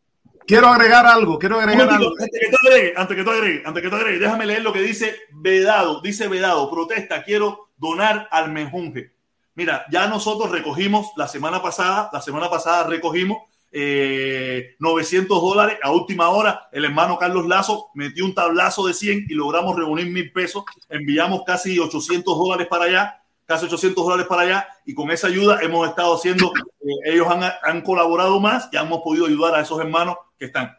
quiero 0.47 0.67
agregar 0.67 1.05
algo, 1.05 1.39
quiero 1.39 1.59
agregar 1.59 1.89
algo. 1.89 2.11
Antes 2.19 2.39
que 2.39 2.49
tú 2.49 2.57
agregues, 2.67 2.97
antes 2.97 3.17
que 3.17 3.23
tú 3.23 3.31
agregues, 3.31 3.65
antes 3.65 3.83
que 3.83 3.89
tú 3.89 3.95
agregues, 3.95 4.19
déjame 4.19 4.45
leer 4.45 4.61
lo 4.63 4.73
que 4.73 4.81
dice 4.81 5.15
Vedado. 5.31 6.01
Dice 6.01 6.27
Vedado, 6.27 6.69
protesta, 6.69 7.23
quiero 7.23 7.69
donar 7.77 8.27
al 8.31 8.51
menjunje. 8.51 9.13
Mira, 9.55 9.85
ya 9.89 10.07
nosotros 10.07 10.51
recogimos 10.51 11.11
la 11.15 11.27
semana 11.27 11.61
pasada, 11.61 12.09
la 12.11 12.21
semana 12.21 12.49
pasada 12.49 12.87
recogimos 12.87 13.37
eh, 13.71 14.75
900 14.79 15.41
dólares 15.41 15.77
a 15.81 15.91
última 15.91 16.29
hora. 16.29 16.69
El 16.71 16.85
hermano 16.85 17.17
Carlos 17.17 17.45
Lazo 17.45 17.87
metió 17.93 18.25
un 18.25 18.33
tablazo 18.33 18.87
de 18.87 18.93
100 18.93 19.25
y 19.29 19.33
logramos 19.33 19.75
reunir 19.75 20.07
mil 20.07 20.31
pesos. 20.31 20.63
Enviamos 20.89 21.43
casi 21.45 21.79
800 21.79 22.37
dólares 22.37 22.67
para 22.67 22.85
allá, 22.85 23.21
casi 23.45 23.65
800 23.65 24.03
dólares 24.03 24.27
para 24.27 24.41
allá 24.43 24.67
y 24.85 24.93
con 24.93 25.11
esa 25.11 25.27
ayuda 25.27 25.59
hemos 25.61 25.87
estado 25.87 26.15
haciendo, 26.15 26.51
eh, 26.81 27.13
ellos 27.13 27.27
han, 27.27 27.43
han 27.63 27.81
colaborado 27.81 28.39
más 28.39 28.69
y 28.71 28.77
hemos 28.77 29.01
podido 29.01 29.25
ayudar 29.27 29.55
a 29.55 29.61
esos 29.61 29.79
hermanos 29.79 30.15
que 30.37 30.45
están. 30.45 30.77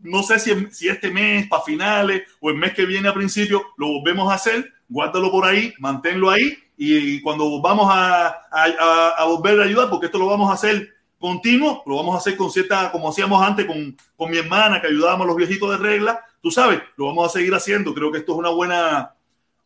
No 0.00 0.22
sé 0.22 0.38
si, 0.38 0.52
si 0.70 0.88
este 0.88 1.10
mes 1.10 1.48
para 1.48 1.62
finales 1.62 2.22
o 2.40 2.50
el 2.50 2.56
mes 2.56 2.72
que 2.74 2.86
viene 2.86 3.08
a 3.08 3.14
principio 3.14 3.62
lo 3.76 3.88
volvemos 3.88 4.30
a 4.30 4.34
hacer, 4.36 4.72
guárdalo 4.88 5.30
por 5.30 5.44
ahí, 5.44 5.74
manténlo 5.80 6.30
ahí 6.30 6.56
y 6.76 7.20
cuando 7.22 7.60
vamos 7.60 7.88
a, 7.90 8.28
a, 8.28 9.14
a- 9.18 9.24
volver 9.24 9.60
a 9.60 9.64
ayudar, 9.64 9.90
porque 9.90 10.06
esto 10.06 10.18
lo 10.18 10.26
vamos 10.26 10.48
a 10.50 10.54
hacer 10.54 10.88
continuo, 11.18 11.82
lo 11.86 11.96
vamos 11.96 12.14
a 12.14 12.18
hacer 12.18 12.36
con 12.36 12.50
cierta, 12.52 12.92
como 12.92 13.08
hacíamos 13.08 13.42
antes 13.42 13.66
con, 13.66 13.96
con 14.16 14.30
mi 14.30 14.38
hermana, 14.38 14.80
que 14.80 14.86
ayudábamos 14.86 15.24
a 15.24 15.28
los 15.28 15.36
viejitos 15.36 15.68
de 15.72 15.76
regla, 15.78 16.20
tú 16.40 16.52
sabes, 16.52 16.80
lo 16.96 17.06
vamos 17.06 17.26
a 17.26 17.36
seguir 17.36 17.52
haciendo, 17.54 17.92
creo 17.92 18.12
que 18.12 18.18
esto 18.18 18.32
es 18.34 18.38
una 18.38 18.50
buena, 18.50 19.14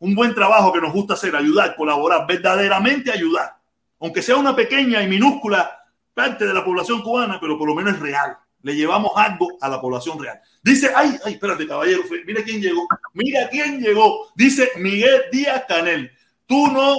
un 0.03 0.17
buen 0.17 0.35
trabajo 0.35 0.73
que 0.73 0.81
nos 0.81 0.93
gusta 0.93 1.15
hacer, 1.15 1.37
ayudar, 1.37 1.77
colaborar, 1.77 2.27
verdaderamente 2.27 3.13
ayudar, 3.13 3.57
aunque 4.01 4.21
sea 4.21 4.37
una 4.37 4.55
pequeña 4.55 5.01
y 5.01 5.07
minúscula 5.07 5.79
parte 6.13 6.45
de 6.45 6.53
la 6.53 6.65
población 6.65 7.03
cubana, 7.03 7.39
pero 7.41 7.57
por 7.57 7.69
lo 7.69 7.75
menos 7.77 7.95
es 7.95 8.01
real. 8.01 8.37
Le 8.63 8.75
llevamos 8.75 9.13
algo 9.15 9.47
a 9.61 9.69
la 9.69 9.81
población 9.81 10.21
real. 10.21 10.41
Dice, 10.61 10.91
ay, 10.95 11.17
ay, 11.25 11.35
espérate, 11.35 11.69
caballero, 11.69 12.03
mira 12.27 12.43
quién 12.43 12.61
llegó, 12.61 12.89
mira 13.15 13.49
quién 13.49 13.81
llegó. 13.81 14.27
Dice 14.35 14.73
Miguel 14.77 15.23
Díaz 15.31 15.67
Canel, 15.69 16.11
tú 16.47 16.67
no 16.67 16.97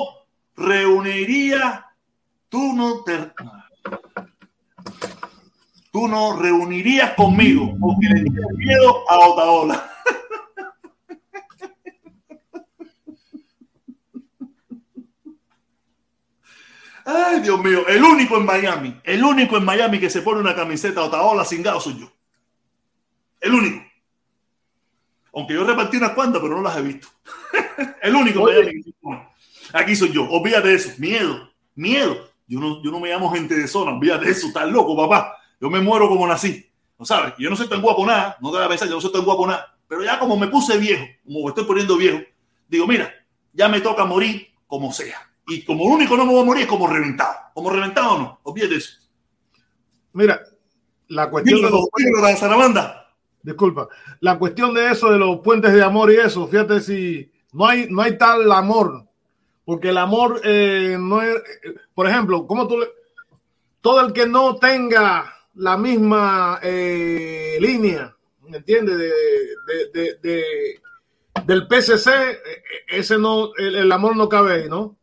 reunirías, 0.55 1.81
tú 2.47 2.71
no 2.71 3.03
te, 3.03 3.19
tú 5.91 6.07
no 6.07 6.39
reunirías 6.39 7.15
conmigo 7.15 7.75
porque 7.81 8.07
le 8.07 8.23
tienes 8.23 8.53
miedo 8.55 9.03
a 9.09 9.19
Otaola. 9.27 9.92
Ay, 17.05 17.41
Dios 17.41 17.61
mío, 17.61 17.85
el 17.87 18.03
único 18.03 18.37
en 18.37 18.45
Miami, 18.45 18.99
el 19.03 19.23
único 19.23 19.57
en 19.57 19.65
Miami 19.65 19.99
que 19.99 20.09
se 20.09 20.21
pone 20.21 20.39
una 20.39 20.55
camiseta 20.55 21.03
Otaola 21.03 21.43
cingado 21.43 21.79
soy 21.79 21.99
yo. 21.99 22.11
El 23.41 23.53
único. 23.53 23.85
Aunque 25.33 25.53
yo 25.53 25.65
repartí 25.65 25.97
unas 25.97 26.11
cuantas, 26.11 26.41
pero 26.41 26.55
no 26.55 26.61
las 26.61 26.77
he 26.77 26.81
visto. 26.81 27.07
el 28.01 28.15
único 28.15 28.47
en 28.47 28.55
Miami 28.55 28.83
que 28.83 28.83
se 28.83 28.95
pone. 29.01 29.27
Aquí 29.73 29.95
soy 29.95 30.11
yo. 30.11 30.29
Olvídate 30.29 30.69
de 30.69 30.75
eso. 30.75 30.91
Miedo. 30.97 31.49
Miedo. 31.75 32.29
Yo 32.47 32.59
no, 32.59 32.81
yo 32.83 32.91
no 32.91 32.99
me 32.99 33.09
llamo 33.09 33.31
gente 33.31 33.55
de 33.55 33.67
zona. 33.67 33.91
Olvídate 33.91 34.25
de 34.25 34.31
eso. 34.31 34.47
Estás 34.47 34.69
loco, 34.69 34.95
papá. 34.95 35.35
Yo 35.59 35.69
me 35.69 35.81
muero 35.81 36.07
como 36.07 36.27
nací. 36.27 36.69
¿No 36.99 37.05
sabes? 37.05 37.33
Yo 37.37 37.49
no 37.49 37.55
soy 37.55 37.67
tan 37.67 37.81
guapo 37.81 38.05
nada. 38.05 38.37
No 38.39 38.51
te 38.51 38.57
vas 38.57 38.67
a 38.67 38.69
pensar, 38.69 38.87
yo 38.87 38.95
no 38.95 39.01
soy 39.01 39.11
tan 39.11 39.25
guapo 39.25 39.47
nada. 39.47 39.75
Pero 39.87 40.03
ya 40.03 40.19
como 40.19 40.37
me 40.37 40.47
puse 40.47 40.77
viejo, 40.77 41.03
como 41.25 41.41
me 41.41 41.49
estoy 41.49 41.65
poniendo 41.65 41.97
viejo, 41.97 42.19
digo, 42.67 42.87
mira, 42.87 43.13
ya 43.51 43.67
me 43.67 43.81
toca 43.81 44.05
morir 44.05 44.47
como 44.67 44.91
sea. 44.91 45.32
Y 45.47 45.63
como 45.65 45.83
único 45.85 46.15
no 46.15 46.25
me 46.25 46.31
voy 46.33 46.41
a 46.41 46.45
morir 46.45 46.63
es 46.63 46.69
como 46.69 46.87
reventado. 46.87 47.35
Como 47.53 47.69
reventado 47.69 48.17
no. 48.17 48.39
Olvídate 48.43 48.73
de 48.73 48.77
eso. 48.79 48.97
Mira, 50.13 50.41
la 51.09 51.29
cuestión 51.29 51.61
de 51.61 51.69
los 51.69 52.21
Dan 52.21 52.37
Sarabanda. 52.37 52.99
Disculpa, 53.41 53.89
la 54.21 54.39
cuestión 54.39 54.73
de 54.73 54.89
eso, 54.89 55.11
de 55.11 55.19
los 55.19 55.39
puentes 55.41 55.73
de 55.73 55.83
amor 55.83 56.09
y 56.11 56.15
eso, 56.15 56.47
fíjate 56.47 56.79
si 56.79 57.29
no 57.51 57.67
hay, 57.67 57.87
no 57.89 58.01
hay 58.01 58.17
tal 58.17 58.49
amor, 58.53 59.05
porque 59.65 59.89
el 59.89 59.97
amor 59.97 60.39
eh, 60.45 60.95
no 60.97 61.21
es, 61.21 61.35
eh, 61.35 61.75
por 61.93 62.07
ejemplo, 62.07 62.47
como 62.47 62.67
tú 62.69 62.79
le, 62.79 62.87
todo 63.81 63.99
el 63.99 64.13
que 64.13 64.25
no 64.27 64.55
tenga 64.55 65.29
la 65.55 65.75
misma 65.75 66.59
eh, 66.63 67.57
línea, 67.59 68.15
¿me 68.47 68.57
entiendes? 68.59 68.97
De, 68.97 69.07
de- 69.07 69.89
de- 69.93 70.15
de- 70.21 70.81
del 71.45 71.67
PCC, 71.67 72.07
eh, 72.07 72.63
ese 72.87 73.17
no, 73.17 73.53
el, 73.57 73.75
el 73.75 73.91
amor 73.91 74.15
no 74.15 74.29
cabe 74.29 74.53
ahí, 74.53 74.69
¿no? 74.69 74.95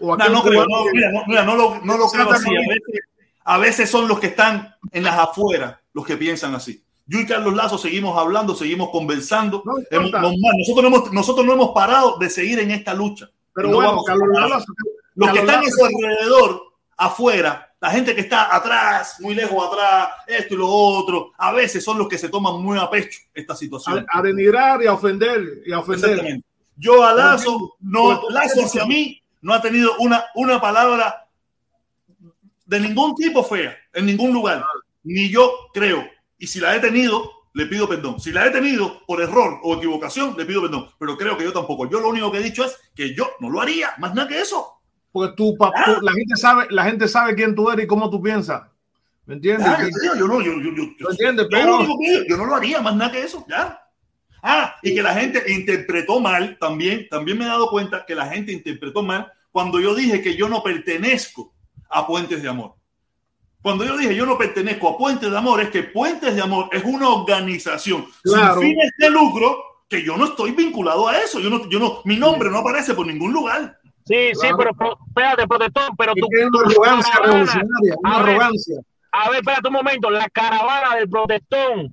O 0.00 0.16
No, 0.16 0.28
no 0.28 0.42
creo, 0.42 0.66
no, 0.66 0.84
que- 0.84 0.90
mira, 0.92 1.12
no, 1.12 1.22
mira, 1.26 1.44
no 1.44 1.56
lo, 1.56 1.80
no 1.84 1.96
lo 1.98 2.08
creo 2.08 2.30
así. 2.32 2.48
A 2.48 2.60
veces, 2.68 3.00
a 3.44 3.58
veces 3.58 3.90
son 3.90 4.08
los 4.08 4.18
que 4.20 4.28
están 4.28 4.74
en 4.92 5.04
las 5.04 5.18
afueras 5.18 5.76
los 5.92 6.06
que 6.06 6.16
piensan 6.16 6.54
así. 6.54 6.82
Yo 7.06 7.18
y 7.20 7.26
Carlos 7.26 7.54
Lazo 7.54 7.76
seguimos 7.76 8.16
hablando, 8.16 8.54
seguimos 8.54 8.90
conversando. 8.90 9.62
Hemos- 9.90 10.06
importa. 10.06 10.20
nos- 10.22 10.34
nosotros, 10.58 10.82
no 10.82 10.96
hemos, 10.96 11.12
nosotros 11.12 11.46
no 11.46 11.52
hemos 11.54 11.70
parado 11.70 12.16
de 12.18 12.30
seguir 12.30 12.60
en 12.60 12.70
esta 12.70 12.94
lucha. 12.94 13.28
Pero 13.52 13.68
no 13.68 13.74
bueno, 13.76 13.90
vamos 13.90 14.04
a 14.08 14.12
Carlos. 14.12 14.50
Lazo- 14.50 14.74
los 15.16 15.30
que 15.32 15.44
Carlos 15.44 15.48
están 15.48 15.58
a 15.58 15.62
Lazo- 15.62 15.76
su 15.76 15.84
alrededor, 16.06 16.62
afuera, 16.96 17.66
la 17.80 17.90
gente 17.90 18.14
que 18.14 18.20
está 18.20 18.54
atrás, 18.54 19.16
muy 19.20 19.34
lejos 19.34 19.66
atrás, 19.66 20.10
esto 20.26 20.54
y 20.54 20.56
lo 20.58 20.68
otro, 20.68 21.32
a 21.38 21.50
veces 21.52 21.82
son 21.82 21.98
los 21.98 22.08
que 22.08 22.18
se 22.18 22.28
toman 22.28 22.62
muy 22.62 22.78
a 22.78 22.88
pecho 22.90 23.18
esta 23.34 23.56
situación. 23.56 24.06
a, 24.12 24.18
a 24.18 24.22
denigrar 24.22 24.82
y 24.82 24.86
a 24.86 24.92
ofender 24.92 25.62
y 25.66 25.72
a 25.72 25.78
ofender. 25.80 26.40
Yo 26.76 27.02
a 27.04 27.12
Lazo, 27.14 27.74
no, 27.80 28.28
Lazo 28.30 28.64
hacia 28.64 28.84
mí 28.86 29.20
no 29.42 29.54
ha 29.54 29.60
tenido 29.62 29.92
una, 29.98 30.24
una 30.34 30.60
palabra 30.60 31.26
de 32.66 32.80
ningún 32.80 33.14
tipo 33.14 33.42
fea, 33.42 33.76
en 33.92 34.06
ningún 34.06 34.32
lugar. 34.32 34.64
Ni 35.02 35.28
yo 35.28 35.50
creo. 35.72 36.04
Y 36.38 36.46
si 36.46 36.60
la 36.60 36.76
he 36.76 36.80
tenido, 36.80 37.30
le 37.54 37.66
pido 37.66 37.88
perdón. 37.88 38.20
Si 38.20 38.32
la 38.32 38.46
he 38.46 38.50
tenido 38.50 39.04
por 39.06 39.20
error 39.20 39.58
o 39.62 39.76
equivocación, 39.76 40.34
le 40.38 40.44
pido 40.44 40.62
perdón. 40.62 40.88
Pero 40.98 41.16
creo 41.16 41.36
que 41.36 41.44
yo 41.44 41.52
tampoco. 41.52 41.88
Yo 41.88 42.00
lo 42.00 42.08
único 42.08 42.30
que 42.30 42.38
he 42.38 42.42
dicho 42.42 42.64
es 42.64 42.76
que 42.94 43.14
yo 43.14 43.28
no 43.40 43.50
lo 43.50 43.60
haría, 43.60 43.94
más 43.98 44.14
nada 44.14 44.28
que 44.28 44.40
eso. 44.40 44.74
Porque 45.12 45.34
tú, 45.36 45.56
Ah. 45.60 45.98
la 46.02 46.12
gente 46.12 46.36
sabe, 46.36 46.66
la 46.70 46.84
gente 46.84 47.08
sabe 47.08 47.34
quién 47.34 47.54
tú 47.54 47.68
eres 47.70 47.84
y 47.84 47.88
cómo 47.88 48.08
tú 48.08 48.22
piensas. 48.22 48.62
¿Me 49.26 49.34
entiendes? 49.34 49.66
Ya, 49.66 49.82
yo 50.14 50.14
yo 50.20 50.26
no, 50.28 50.40
yo, 50.40 50.52
yo, 50.54 50.70
yo, 50.70 50.84
yo- 50.98 51.06
¿Me 51.08 51.10
entiendes? 51.10 51.46
yo 51.50 51.56
lo 51.58 51.62
Pero 51.64 51.76
único 51.78 51.98
que 52.00 52.10
digo, 52.10 52.24
yo 52.28 52.36
no 52.36 52.46
lo 52.46 52.54
haría, 52.54 52.80
más 52.80 52.94
nada 52.94 53.10
que 53.12 53.22
eso, 53.22 53.44
ya. 53.48 53.80
Ah, 54.42 54.76
y 54.82 54.94
que 54.94 55.02
la 55.02 55.14
gente 55.14 55.42
interpretó 55.52 56.20
mal 56.20 56.56
también, 56.58 57.06
también 57.10 57.38
me 57.38 57.44
he 57.44 57.48
dado 57.48 57.68
cuenta 57.68 58.04
que 58.06 58.14
la 58.14 58.26
gente 58.26 58.52
interpretó 58.52 59.02
mal 59.02 59.30
cuando 59.50 59.80
yo 59.80 59.94
dije 59.94 60.22
que 60.22 60.36
yo 60.36 60.48
no 60.48 60.62
pertenezco 60.62 61.52
a 61.90 62.06
Puentes 62.06 62.42
de 62.42 62.48
Amor. 62.48 62.74
Cuando 63.62 63.84
yo 63.84 63.96
dije 63.98 64.14
yo 64.14 64.24
no 64.24 64.38
pertenezco 64.38 64.88
a 64.88 64.96
Puentes 64.98 65.30
de 65.30 65.36
Amor, 65.36 65.60
es 65.60 65.70
que 65.70 65.82
Puentes 65.82 66.34
de 66.34 66.40
Amor 66.40 66.68
es 66.72 66.82
una 66.84 67.08
organización 67.10 68.06
Claro. 68.22 68.60
sin 68.60 68.70
fines 68.70 68.90
de 68.98 69.10
lucro 69.10 69.58
que 69.88 70.02
yo 70.04 70.16
no 70.16 70.24
estoy 70.26 70.52
vinculado 70.52 71.08
a 71.08 71.18
eso. 71.18 71.40
Yo 71.40 71.50
no, 71.50 71.68
yo 71.68 71.78
no, 71.80 72.00
mi 72.04 72.16
nombre 72.16 72.48
no 72.48 72.58
aparece 72.58 72.94
por 72.94 73.06
ningún 73.06 73.32
lugar. 73.32 73.76
Sí, 74.06 74.30
sí, 74.34 74.48
pero 74.56 74.70
espérate, 75.06 75.46
protestón, 75.46 75.94
pero 75.98 76.12
tú. 76.14 76.26
Una 76.30 76.50
tu 76.50 76.60
arrogancia 76.60 77.12
caravana- 77.12 77.32
revolucionaria, 77.44 77.94
una 78.02 78.14
a 78.16 78.22
ver, 78.22 78.30
arrogancia. 78.30 78.80
A 79.12 79.28
ver, 79.30 79.38
espérate 79.40 79.68
un 79.68 79.74
momento. 79.74 80.10
La 80.10 80.28
caravana 80.30 80.96
del 80.96 81.08
protestón, 81.10 81.92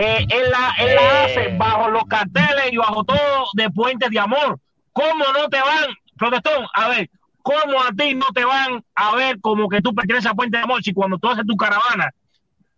eh, 0.00 0.26
él 0.30 0.50
la, 0.50 0.74
él 0.78 0.94
la 0.94 1.24
hace 1.24 1.56
bajo 1.56 1.90
los 1.90 2.04
carteles 2.04 2.72
y 2.72 2.76
bajo 2.76 3.02
todo 3.04 3.46
de 3.54 3.68
Puentes 3.70 4.10
de 4.10 4.18
Amor. 4.20 4.60
¿Cómo 4.92 5.24
no 5.32 5.48
te 5.48 5.58
van, 5.60 5.86
protestón? 6.16 6.64
A 6.74 6.88
ver, 6.88 7.10
¿cómo 7.42 7.82
a 7.82 7.90
ti 7.96 8.14
no 8.14 8.26
te 8.32 8.44
van 8.44 8.84
a 8.94 9.14
ver 9.16 9.40
como 9.40 9.68
que 9.68 9.80
tú 9.82 9.92
perteneces 9.94 10.30
a 10.30 10.34
Puentes 10.34 10.60
de 10.60 10.64
Amor 10.64 10.82
si 10.82 10.92
cuando 10.92 11.18
tú 11.18 11.28
haces 11.28 11.44
tu 11.46 11.56
caravana, 11.56 12.10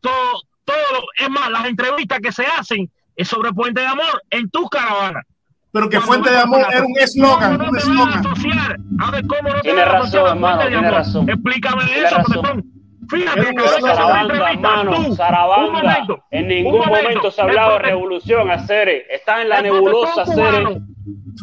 todo, 0.00 0.42
todo 0.64 0.76
lo, 0.94 1.00
es 1.24 1.28
más, 1.30 1.50
las 1.50 1.66
entrevistas 1.66 2.20
que 2.20 2.32
se 2.32 2.46
hacen 2.46 2.90
es 3.16 3.28
sobre 3.28 3.52
Puentes 3.52 3.84
de 3.84 3.90
Amor 3.90 4.22
en 4.30 4.48
tus 4.50 4.68
caravanas. 4.70 5.24
Pero 5.72 5.88
que 5.88 5.98
Cuando 5.98 6.12
Fuente 6.14 6.30
de 6.30 6.38
Amor 6.38 6.66
era 6.72 6.84
un 6.84 6.98
eslogan, 6.98 7.56
¿Cómo 7.58 7.68
un 7.70 7.74
no 7.74 7.78
a 7.78 7.80
eslogan. 7.82 8.26
asociar? 8.26 8.76
A 8.98 9.10
ver, 9.10 9.26
¿cómo 9.26 9.48
no 9.50 9.54
te 9.56 9.60
Tiene 9.60 9.84
razón, 9.84 10.26
hermano, 10.26 10.60
tiene 10.62 10.76
Amor? 10.78 10.92
razón. 10.92 11.28
Explícame 11.30 11.84
Tiene 11.84 12.02
eso, 12.06 12.16
razón. 12.16 12.64
Fíjate, 13.10 13.40
que 13.54 13.62
Sarabanda, 13.94 14.34
tú, 14.92 15.14
momento, 15.72 16.24
En 16.30 16.48
ningún 16.48 16.72
momento, 17.12 17.30
se 17.30 17.40
ha 17.40 17.44
hablado 17.44 17.72
de 17.72 17.78
revolución, 17.90 18.50
Acere. 18.50 19.06
Está 19.14 19.42
en 19.42 19.48
la 19.48 19.56
nebulosa, 19.62 20.22
Acere. 20.22 20.80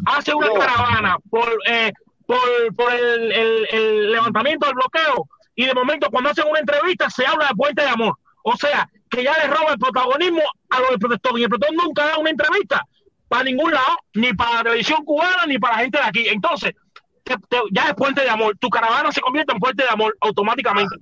hace 0.06 0.34
una 0.34 0.48
caravana 0.60 1.18
por, 1.30 1.48
eh, 1.70 1.92
por, 2.26 2.40
por 2.76 2.94
el, 2.94 3.32
el- 3.32 3.68
el 3.72 4.12
levantamiento 4.12 4.66
del 4.68 4.76
bloqueo 4.76 5.28
y 5.56 5.66
de 5.66 5.74
momento 5.74 6.10
cuando 6.12 6.30
hacen 6.30 6.46
una 6.50 6.60
entrevista 6.60 7.10
se 7.10 7.26
habla 7.26 7.48
de 7.48 7.56
Puente 7.56 7.82
de 7.82 7.90
Amor. 7.90 8.14
O 8.44 8.56
sea, 8.56 8.88
que 9.10 9.24
ya 9.24 9.34
le 9.38 9.48
roba 9.48 9.72
el 9.72 9.80
protagonismo 9.80 10.42
a 10.70 10.80
los 10.80 10.90
del 10.90 11.00
protestón 11.00 11.38
y 11.40 11.44
el 11.44 11.50
protestón 11.50 11.78
nunca 11.78 12.06
da 12.06 12.18
una 12.18 12.30
entrevista 12.30 12.82
para 13.28 13.44
ningún 13.44 13.72
lado, 13.72 13.98
ni 14.14 14.34
para 14.34 14.56
la 14.56 14.64
televisión 14.64 15.04
cubana, 15.04 15.46
ni 15.48 15.58
para 15.60 15.76
la 15.78 15.82
gente 15.82 15.98
de 15.98 16.04
aquí. 16.06 16.28
Entonces, 16.30 16.74
te- 17.24 17.36
te- 17.50 17.62
ya 17.72 17.86
es 17.90 17.94
Puente 17.96 18.22
de 18.22 18.30
Amor. 18.30 18.56
Tu 18.60 18.70
caravana 18.70 19.12
se 19.12 19.20
convierte 19.22 19.52
en 19.54 19.60
Puente 19.60 19.84
de 19.84 19.90
Amor 19.90 20.16
automáticamente. 20.22 20.96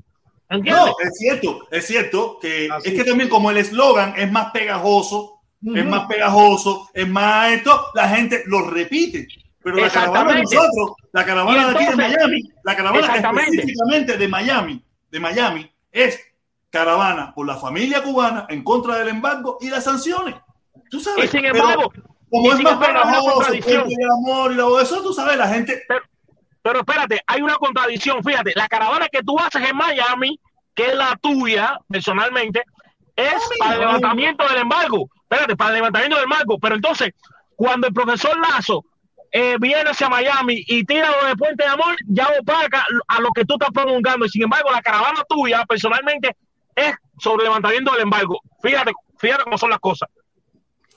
¿Entiendes? 0.49 0.85
No, 0.85 0.95
es 0.99 1.17
cierto, 1.17 1.67
es 1.72 1.88
cierto 1.88 2.38
que 2.40 2.69
Así 2.72 2.90
es 2.90 2.95
que 2.95 3.03
también 3.03 3.30
como 3.30 3.49
el 3.49 3.57
eslogan 3.57 4.14
es 4.15 4.32
más 4.32 4.51
pegajoso, 4.51 5.41
es 5.74 5.85
más 5.85 6.06
pegajoso, 6.07 6.90
es 6.93 7.07
más 7.07 7.51
esto, 7.51 7.88
la 7.95 8.09
gente 8.09 8.43
lo 8.45 8.61
repite. 8.69 9.27
Pero 9.64 9.77
la 9.77 9.90
caravana 9.90 10.35
de 10.35 10.41
nosotros, 10.43 10.91
la 11.11 11.25
caravana 11.25 11.69
de 11.69 11.75
aquí 11.75 11.85
de 11.85 11.95
Miami, 11.95 12.43
la 12.64 12.75
caravana 12.75 13.15
específicamente 13.15 14.17
de 14.17 14.27
Miami, 14.27 14.83
de 15.09 15.19
Miami, 15.19 15.72
es 15.91 16.19
caravana 16.69 17.33
por 17.33 17.48
la 17.48 17.56
familia 17.56 18.03
cubana 18.03 18.45
en 18.49 18.64
contra 18.64 18.99
del 18.99 19.07
embargo 19.07 19.57
y 19.59 19.69
las 19.69 19.83
sanciones. 19.83 20.35
Tú 20.91 20.99
sabes. 20.99 21.25
Y 21.25 21.27
sin 21.30 21.41
pero 21.41 21.57
embargo, 21.57 21.91
como 22.30 22.48
y 22.48 22.49
es 22.49 22.56
sin 22.57 22.64
más 22.65 22.77
pegajoso, 22.77 23.51
de 23.51 24.06
amor 24.19 24.53
y 24.53 24.57
todo 24.57 24.80
eso, 24.80 25.01
tú 25.01 25.14
sabes, 25.14 25.38
la 25.38 25.48
gente 25.48 25.82
Pero 25.88 26.01
espérate, 26.74 27.22
hay 27.27 27.42
una 27.42 27.56
contradicción. 27.56 28.24
Fíjate, 28.24 28.53
la 28.56 28.68
caravana 28.68 29.08
que 29.10 29.22
tú 29.22 29.40
haces 29.40 29.68
en 29.69 29.76
Miami, 29.76 30.40
que 30.74 30.88
es 30.88 30.95
la 30.95 31.18
tuya 31.22 31.77
personalmente, 31.90 32.64
es 33.16 33.35
para 33.60 33.76
el 33.76 33.80
levantamiento 33.82 34.48
del 34.48 34.58
embargo. 34.58 35.10
Espérate, 35.22 35.56
para 35.56 35.69
el 35.69 35.76
levantamiento 35.76 36.16
del 36.18 36.26
embargo. 36.26 36.58
Pero 36.60 36.76
entonces, 36.76 37.11
cuando 37.56 37.88
el 37.88 37.94
profesor 37.94 38.38
Lazo 38.40 38.84
eh, 39.32 39.58
viene 39.60 39.90
hacia 39.90 40.10
Miami 40.10 40.64
y 40.68 40.84
tira 40.85 41.11
lo 41.11 41.27
de 41.27 41.35
Puente 41.35 41.64
de 41.64 41.69
Amor, 41.69 41.95
ya 42.08 42.27
opaca 42.40 42.84
a 43.08 43.22
lo 43.22 43.32
que 43.32 43.45
tú 43.45 43.56
estás 43.56 43.69
promulgando. 43.72 44.26
Y 44.26 44.30
sin 44.30 44.44
embargo, 44.44 44.72
la 44.72 44.82
caravana 44.82 45.24
tuya 45.30 45.66
personalmente 45.66 46.35
es 46.76 46.95
sobre 47.19 47.44
el 47.44 47.50
levantamiento 47.50 47.92
del 47.92 48.02
embargo. 48.02 48.40
Fíjate, 48.61 48.92
fíjate 49.19 49.44
cómo 49.44 49.58
son 49.58 49.69
las 49.69 49.80
cosas. 49.80 50.10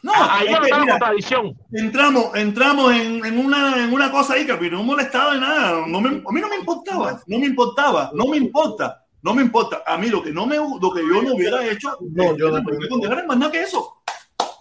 No, 0.03 0.13
Ahí 0.15 0.47
es 0.49 0.59
que, 0.59 0.65
está 0.65 0.77
la 0.77 0.83
mira, 0.85 0.93
contradicción. 0.93 1.59
entramos, 1.73 2.35
entramos 2.37 2.93
en, 2.95 3.25
en 3.25 3.39
una, 3.39 3.83
en 3.85 3.93
una 3.93 4.11
cosa 4.13 4.35
ahí 4.35 4.47
mí 4.57 4.71
no 4.71 4.79
me 4.79 4.85
molestaba 4.85 5.35
de 5.35 5.41
nada. 5.41 5.85
No 5.87 6.01
me- 6.01 6.09
a 6.25 6.33
mí 6.33 6.41
no 6.41 6.49
me 6.49 6.57
importaba, 6.57 7.21
no 7.27 7.39
me 7.39 7.47
importaba, 7.47 8.11
no 8.15 8.27
me 8.27 8.37
importa, 8.37 9.05
no 9.23 9.35
me 9.35 9.43
importa. 9.43 9.83
A 9.87 9.99
mí 9.99 10.09
lo 10.09 10.23
que 10.23 10.31
no 10.31 10.47
me 10.47 10.57
lo 10.57 10.93
que 10.93 11.01
yo 11.03 11.21
no 11.23 11.35
hubiera 11.35 11.67
hecho, 11.67 11.99
No, 12.13 12.37
yo 12.37 12.49
no- 12.51 12.63
me 12.63 12.73
más 13.27 13.39
nada 13.39 13.51
que 13.53 13.63
eso. 13.63 14.03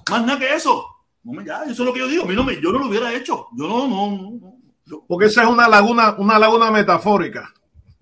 Más 0.09 0.25
nada 0.25 0.40
que 0.40 0.53
eso. 0.56 0.85
No 1.24 1.33
me, 1.33 1.45
ya, 1.45 1.61
eso 1.64 1.72
es 1.72 1.80
lo 1.80 1.93
que 1.93 1.99
yo 1.99 2.07
digo. 2.07 2.24
A 2.24 2.27
mí 2.27 2.35
no 2.35 2.43
me, 2.43 2.56
yo 2.59 2.72
no 2.72 2.80
lo 2.80 2.88
hubiera 2.88 3.14
hecho. 3.14 3.48
Yo 3.56 3.67
no, 3.67 3.88
no, 3.88 4.09
no, 4.09 4.32
no. 4.41 4.53
Yo- 4.85 5.03
Porque 5.07 5.25
esa 5.25 5.43
es 5.43 5.49
una 5.49 5.67
laguna, 5.67 6.16
una 6.17 6.40
laguna 6.40 6.72
metafórica. 6.72 7.53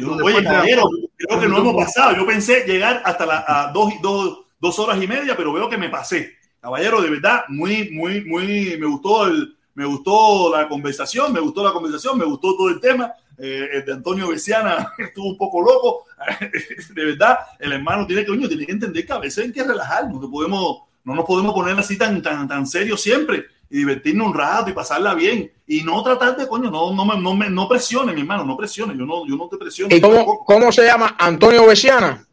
yo 0.00 0.12
Oye, 0.16 0.42
caballero, 0.44 0.82
creo 1.16 1.40
que 1.40 1.48
no 1.48 1.58
hemos 1.58 1.74
pasado. 1.76 2.14
Yo 2.16 2.26
pensé 2.26 2.64
llegar 2.66 3.00
hasta 3.04 3.24
las 3.24 3.44
a 3.46 3.72
dos, 3.72 3.92
dos, 4.02 4.40
dos 4.62 4.78
horas 4.78 5.02
y 5.02 5.08
media, 5.08 5.36
pero 5.36 5.52
veo 5.52 5.68
que 5.68 5.76
me 5.76 5.88
pasé. 5.88 6.36
Caballero, 6.60 7.02
de 7.02 7.10
verdad, 7.10 7.42
muy, 7.48 7.90
muy, 7.90 8.24
muy, 8.24 8.76
me 8.78 8.86
gustó 8.86 9.26
el, 9.26 9.56
me 9.74 9.84
gustó 9.84 10.56
la 10.56 10.68
conversación, 10.68 11.32
me 11.32 11.40
gustó 11.40 11.64
la 11.64 11.72
conversación, 11.72 12.16
me 12.16 12.24
gustó 12.24 12.56
todo 12.56 12.68
el 12.68 12.80
tema. 12.80 13.12
Eh, 13.36 13.68
el 13.72 13.84
de 13.84 13.92
Antonio 13.92 14.28
Besiana 14.28 14.92
estuvo 14.98 15.30
un 15.30 15.36
poco 15.36 15.60
loco. 15.60 16.04
de 16.94 17.04
verdad, 17.04 17.38
el 17.58 17.72
hermano 17.72 18.06
tiene 18.06 18.22
que, 18.22 18.28
coño, 18.28 18.46
tiene 18.46 18.64
que 18.64 18.70
entender 18.70 19.04
que 19.04 19.12
a 19.12 19.18
veces 19.18 19.44
hay 19.44 19.52
que 19.52 19.64
relajarnos, 19.64 20.20
que 20.20 20.28
podemos, 20.28 20.82
no 21.02 21.16
nos 21.16 21.24
podemos 21.24 21.52
poner 21.52 21.76
así 21.76 21.98
tan, 21.98 22.22
tan, 22.22 22.46
tan 22.46 22.64
serios 22.64 23.02
siempre 23.02 23.46
y 23.68 23.78
divertirnos 23.78 24.28
un 24.28 24.34
rato 24.34 24.70
y 24.70 24.74
pasarla 24.74 25.14
bien 25.14 25.50
y 25.66 25.82
no 25.82 26.00
tratar 26.04 26.36
de, 26.36 26.46
coño, 26.46 26.70
no, 26.70 26.94
no, 26.94 27.04
me, 27.04 27.20
no, 27.20 27.34
me, 27.34 27.50
no 27.50 27.68
presione, 27.68 28.12
mi 28.12 28.20
hermano, 28.20 28.44
no 28.44 28.56
presione, 28.56 28.96
yo 28.96 29.04
no, 29.04 29.26
yo 29.26 29.34
no 29.34 29.48
te 29.48 29.56
presiono. 29.56 29.92
¿Y 29.92 30.00
cómo, 30.00 30.44
cómo 30.44 30.70
se 30.70 30.86
llama? 30.86 31.16
Antonio 31.18 31.66
Besiana. 31.66 32.24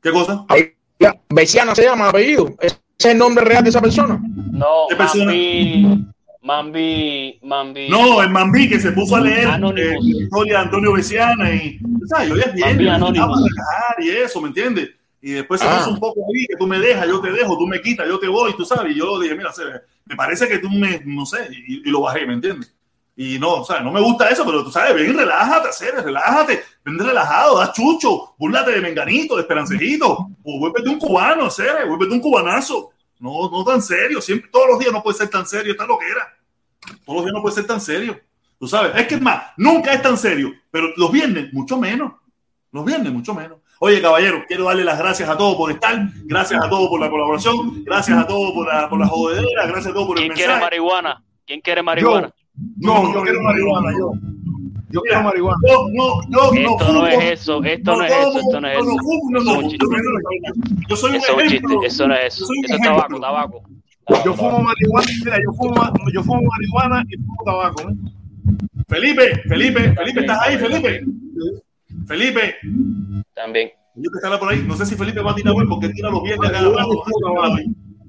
¿Qué 0.00 0.12
cosa? 0.12 0.44
Ahí, 0.48 0.74
Besiana 1.28 1.74
se 1.74 1.84
llama 1.84 2.08
apellido. 2.08 2.54
Ese 2.60 2.76
es 2.98 3.06
el 3.06 3.18
nombre 3.18 3.44
real 3.44 3.62
de 3.64 3.70
esa 3.70 3.80
persona. 3.80 4.20
No, 4.50 4.86
¿Qué 4.88 4.96
persona? 4.96 5.24
Mambi, 5.26 6.04
Mambi, 6.42 7.38
Mambi. 7.42 7.88
No, 7.88 8.22
el 8.22 8.30
Mambí 8.30 8.68
que 8.68 8.80
se 8.80 8.92
puso 8.92 9.16
a 9.16 9.20
leer 9.20 9.48
eh, 9.48 9.96
la 10.00 10.22
historia 10.22 10.58
de 10.58 10.64
Antonio 10.64 10.92
Besiana 10.92 11.50
y, 11.54 11.78
¿sabes? 12.06 12.28
Yo 12.28 12.36
ya 12.36 12.42
es 12.44 12.54
bien, 12.54 12.80
y 13.98 14.08
eso, 14.10 14.40
¿me 14.40 14.48
entiendes? 14.48 14.90
Y 15.20 15.32
después 15.32 15.60
se 15.60 15.66
Ah. 15.68 15.78
puso 15.78 15.90
un 15.90 16.00
poco 16.00 16.20
ahí, 16.34 16.46
que 16.48 16.56
tú 16.56 16.66
me 16.66 16.78
dejas, 16.80 17.06
yo 17.06 17.20
te 17.20 17.30
dejo, 17.30 17.56
tú 17.56 17.66
me 17.66 17.80
quitas, 17.80 18.08
yo 18.08 18.18
te 18.18 18.26
voy, 18.26 18.54
tú 18.56 18.64
sabes. 18.64 18.94
Y 18.96 18.98
yo 18.98 19.20
dije, 19.20 19.36
mira, 19.36 19.52
se- 19.52 19.62
me 20.04 20.16
parece 20.16 20.48
que 20.48 20.58
tú 20.58 20.68
me, 20.68 21.00
no 21.04 21.24
sé, 21.24 21.48
y, 21.68 21.88
y 21.88 21.90
lo 21.92 22.00
bajé, 22.00 22.26
¿me 22.26 22.34
entiendes? 22.34 22.74
Y 23.14 23.38
no, 23.38 23.56
o 23.56 23.64
sea, 23.64 23.80
no 23.80 23.92
me 23.92 24.00
gusta 24.00 24.30
eso, 24.30 24.44
pero 24.44 24.64
tú 24.64 24.70
sabes, 24.70 24.94
ven, 24.94 25.16
relájate, 25.16 25.68
hacer, 25.68 25.94
relájate, 26.02 26.62
ven 26.84 26.98
relajado, 26.98 27.58
da 27.58 27.70
chucho, 27.72 28.34
búrlate 28.38 28.72
de 28.72 28.80
Menganito, 28.80 29.36
de 29.36 29.42
Esperancejito, 29.42 30.30
o 30.42 30.58
vuélvete 30.58 30.88
un 30.88 30.98
cubano, 30.98 31.46
hacer, 31.46 31.86
vuélvete 31.86 32.14
un 32.14 32.20
cubanazo. 32.20 32.90
No, 33.18 33.50
no 33.50 33.64
tan 33.64 33.82
serio, 33.82 34.20
siempre, 34.20 34.50
todos 34.50 34.68
los 34.70 34.78
días 34.78 34.92
no 34.92 35.02
puede 35.02 35.18
ser 35.18 35.28
tan 35.28 35.46
serio, 35.46 35.72
está 35.72 35.86
lo 35.86 35.98
que 35.98 36.06
era. 36.08 36.36
Todos 37.04 37.16
los 37.16 37.24
días 37.24 37.34
no 37.34 37.42
puede 37.42 37.54
ser 37.54 37.66
tan 37.66 37.80
serio. 37.80 38.18
Tú 38.58 38.66
sabes, 38.66 38.92
es 38.96 39.06
que 39.06 39.16
es 39.16 39.20
más, 39.20 39.52
nunca 39.56 39.92
es 39.92 40.00
tan 40.02 40.16
serio, 40.16 40.52
pero 40.70 40.88
los 40.96 41.12
viernes 41.12 41.52
mucho 41.52 41.76
menos. 41.78 42.12
Los 42.72 42.84
viernes 42.84 43.12
mucho 43.12 43.34
menos. 43.34 43.58
Oye, 43.78 44.00
caballero, 44.00 44.44
quiero 44.48 44.64
darle 44.64 44.84
las 44.84 44.98
gracias 44.98 45.28
a 45.28 45.36
todos 45.36 45.56
por 45.56 45.70
estar, 45.70 45.98
gracias 46.24 46.64
a 46.64 46.70
todos 46.70 46.88
por 46.88 47.00
la 47.00 47.10
colaboración, 47.10 47.84
gracias 47.84 48.16
a 48.16 48.26
todos 48.26 48.52
por 48.52 48.72
la, 48.72 48.88
por 48.88 48.98
la 48.98 49.06
jodedera, 49.06 49.66
gracias 49.66 49.88
a 49.88 49.92
todos 49.92 50.06
por 50.06 50.18
el 50.18 50.24
¿Quién 50.24 50.36
quiere 50.36 50.58
marihuana? 50.58 51.22
¿Quién 51.44 51.60
quiere 51.60 51.82
marihuana? 51.82 52.32
No, 52.78 53.12
yo 53.14 53.22
quiero 53.22 53.42
marihuana, 53.42 53.90
yo. 53.98 54.12
Yo 54.90 55.00
quiero 55.02 55.22
marihuana. 55.22 55.58
No, 55.66 56.22
yo 56.28 56.52
no 56.52 56.70
Esto 56.76 56.92
no 56.92 57.06
es 57.06 57.24
eso, 57.32 57.62
esto 57.64 57.96
no 57.96 58.04
es 58.04 58.12
eso, 58.12 58.38
esto 58.38 58.60
no 58.60 58.68
es 58.68 58.78
yo 58.78 58.84
no 58.84 58.90
eso. 58.90 58.98
fumo, 59.02 59.30
no, 59.30 59.38
Eso 59.40 59.40
es 59.40 59.46
no, 59.46 59.58
un 59.58 59.68
chiste. 59.70 59.86
yo- 60.88 60.96
soy 60.96 61.10
un 61.10 61.16
Eso 61.16 61.26
es 61.38 61.44
un 61.44 61.48
chiste, 61.48 61.86
eso 61.86 62.08
no 62.08 62.14
es 62.14 62.34
eso. 62.34 62.44
Eso 62.44 62.74
es 62.74 62.80
tabaco, 62.80 63.20
tabaco. 63.20 63.62
Yo 64.24 64.34
fumo 64.34 64.58
marihuana, 64.62 65.06
mira, 65.24 65.36
yo 65.38 65.52
fumo, 65.54 65.74
yo 66.12 66.22
fumo 66.24 66.42
marihuana 66.42 67.04
y 67.08 67.16
fumo 67.16 67.42
tabaco. 67.44 67.82
¿eh? 67.90 67.94
Felipe, 68.88 69.42
Felipe, 69.48 69.94
Felipe, 69.94 70.20
¿estás 70.20 70.38
ahí, 70.42 70.58
Felipe? 70.58 71.04
Felipe, 72.06 72.54
También. 73.34 73.70
yo 73.94 74.10
que 74.10 74.16
estaba 74.18 74.38
por 74.38 74.50
ahí, 74.50 74.62
no 74.66 74.76
sé 74.76 74.84
si 74.86 74.96
Felipe 74.96 75.20
va 75.22 75.30
a 75.30 75.34
tirar 75.34 75.54
hoy 75.56 75.66
porque 75.68 75.88
tira 75.90 76.10
los 76.10 76.22
viernes 76.22 76.50
a 76.50 76.52
cada 76.52 76.68
rato. 76.68 77.02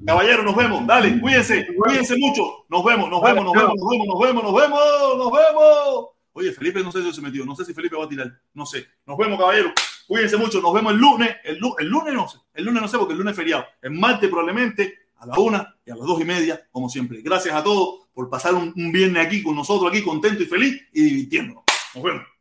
Caballero, 0.06 0.44
nos 0.44 0.56
vemos, 0.56 0.86
dale, 0.86 1.20
cuídense, 1.20 1.66
cuídense 1.76 2.18
mucho. 2.18 2.66
Nos 2.68 2.84
vemos, 2.84 3.10
nos 3.10 3.22
vemos, 3.22 3.46
nos 3.46 3.54
vemos, 3.54 3.74
nos 3.78 3.90
vemos, 3.90 4.08
nos 4.08 4.20
vemos, 4.20 4.44
nos 4.44 4.54
vemos, 4.54 5.18
nos 5.18 5.32
vemos. 5.32 6.06
Oye, 6.34 6.52
Felipe 6.52 6.84
no 6.84 6.92
sé 6.92 7.02
si 7.04 7.14
se 7.14 7.22
metió, 7.22 7.46
no 7.46 7.56
sé 7.56 7.64
si 7.64 7.74
Felipe 7.74 7.96
va 7.96 8.06
a 8.06 8.10
tirar, 8.10 8.32
no 8.54 8.66
sé. 8.66 8.86
Nos 9.06 9.18
vemos, 9.18 9.40
caballero. 9.40 9.72
Cuídense 10.08 10.36
mucho, 10.36 10.60
nos 10.62 10.74
vemos 10.74 10.94
el 10.94 11.00
lunes. 11.00 11.36
El, 11.44 11.60
el 11.80 11.88
lunes 11.88 12.14
no 12.14 12.28
sé, 12.28 12.38
el 12.54 12.66
lunes 12.66 12.82
no 12.82 12.88
sé 12.88 12.98
porque 12.98 13.14
el 13.14 13.20
lunes 13.20 13.32
es 13.32 13.38
feriado. 13.38 13.66
El 13.82 13.92
martes 13.92 14.30
probablemente 14.30 15.08
a 15.18 15.26
la 15.26 15.40
una 15.40 15.76
y 15.86 15.92
a 15.92 15.96
las 15.96 16.06
dos 16.06 16.20
y 16.20 16.26
media, 16.26 16.68
como 16.72 16.90
siempre. 16.90 17.22
Gracias 17.22 17.56
a 17.56 17.64
todos 17.64 18.08
por 18.14 18.30
pasar 18.30 18.56
un, 18.56 18.74
un 18.76 18.92
viernes 18.92 19.26
aquí 19.26 19.42
con 19.42 19.56
nosotros, 19.56 19.90
aquí 19.90 20.04
contento 20.04 20.44
y 20.44 20.48
feliz 20.48 20.82
y 20.92 21.04
divirtiéndonos. 21.04 21.64
Nos 21.96 22.04
vemos. 22.04 22.33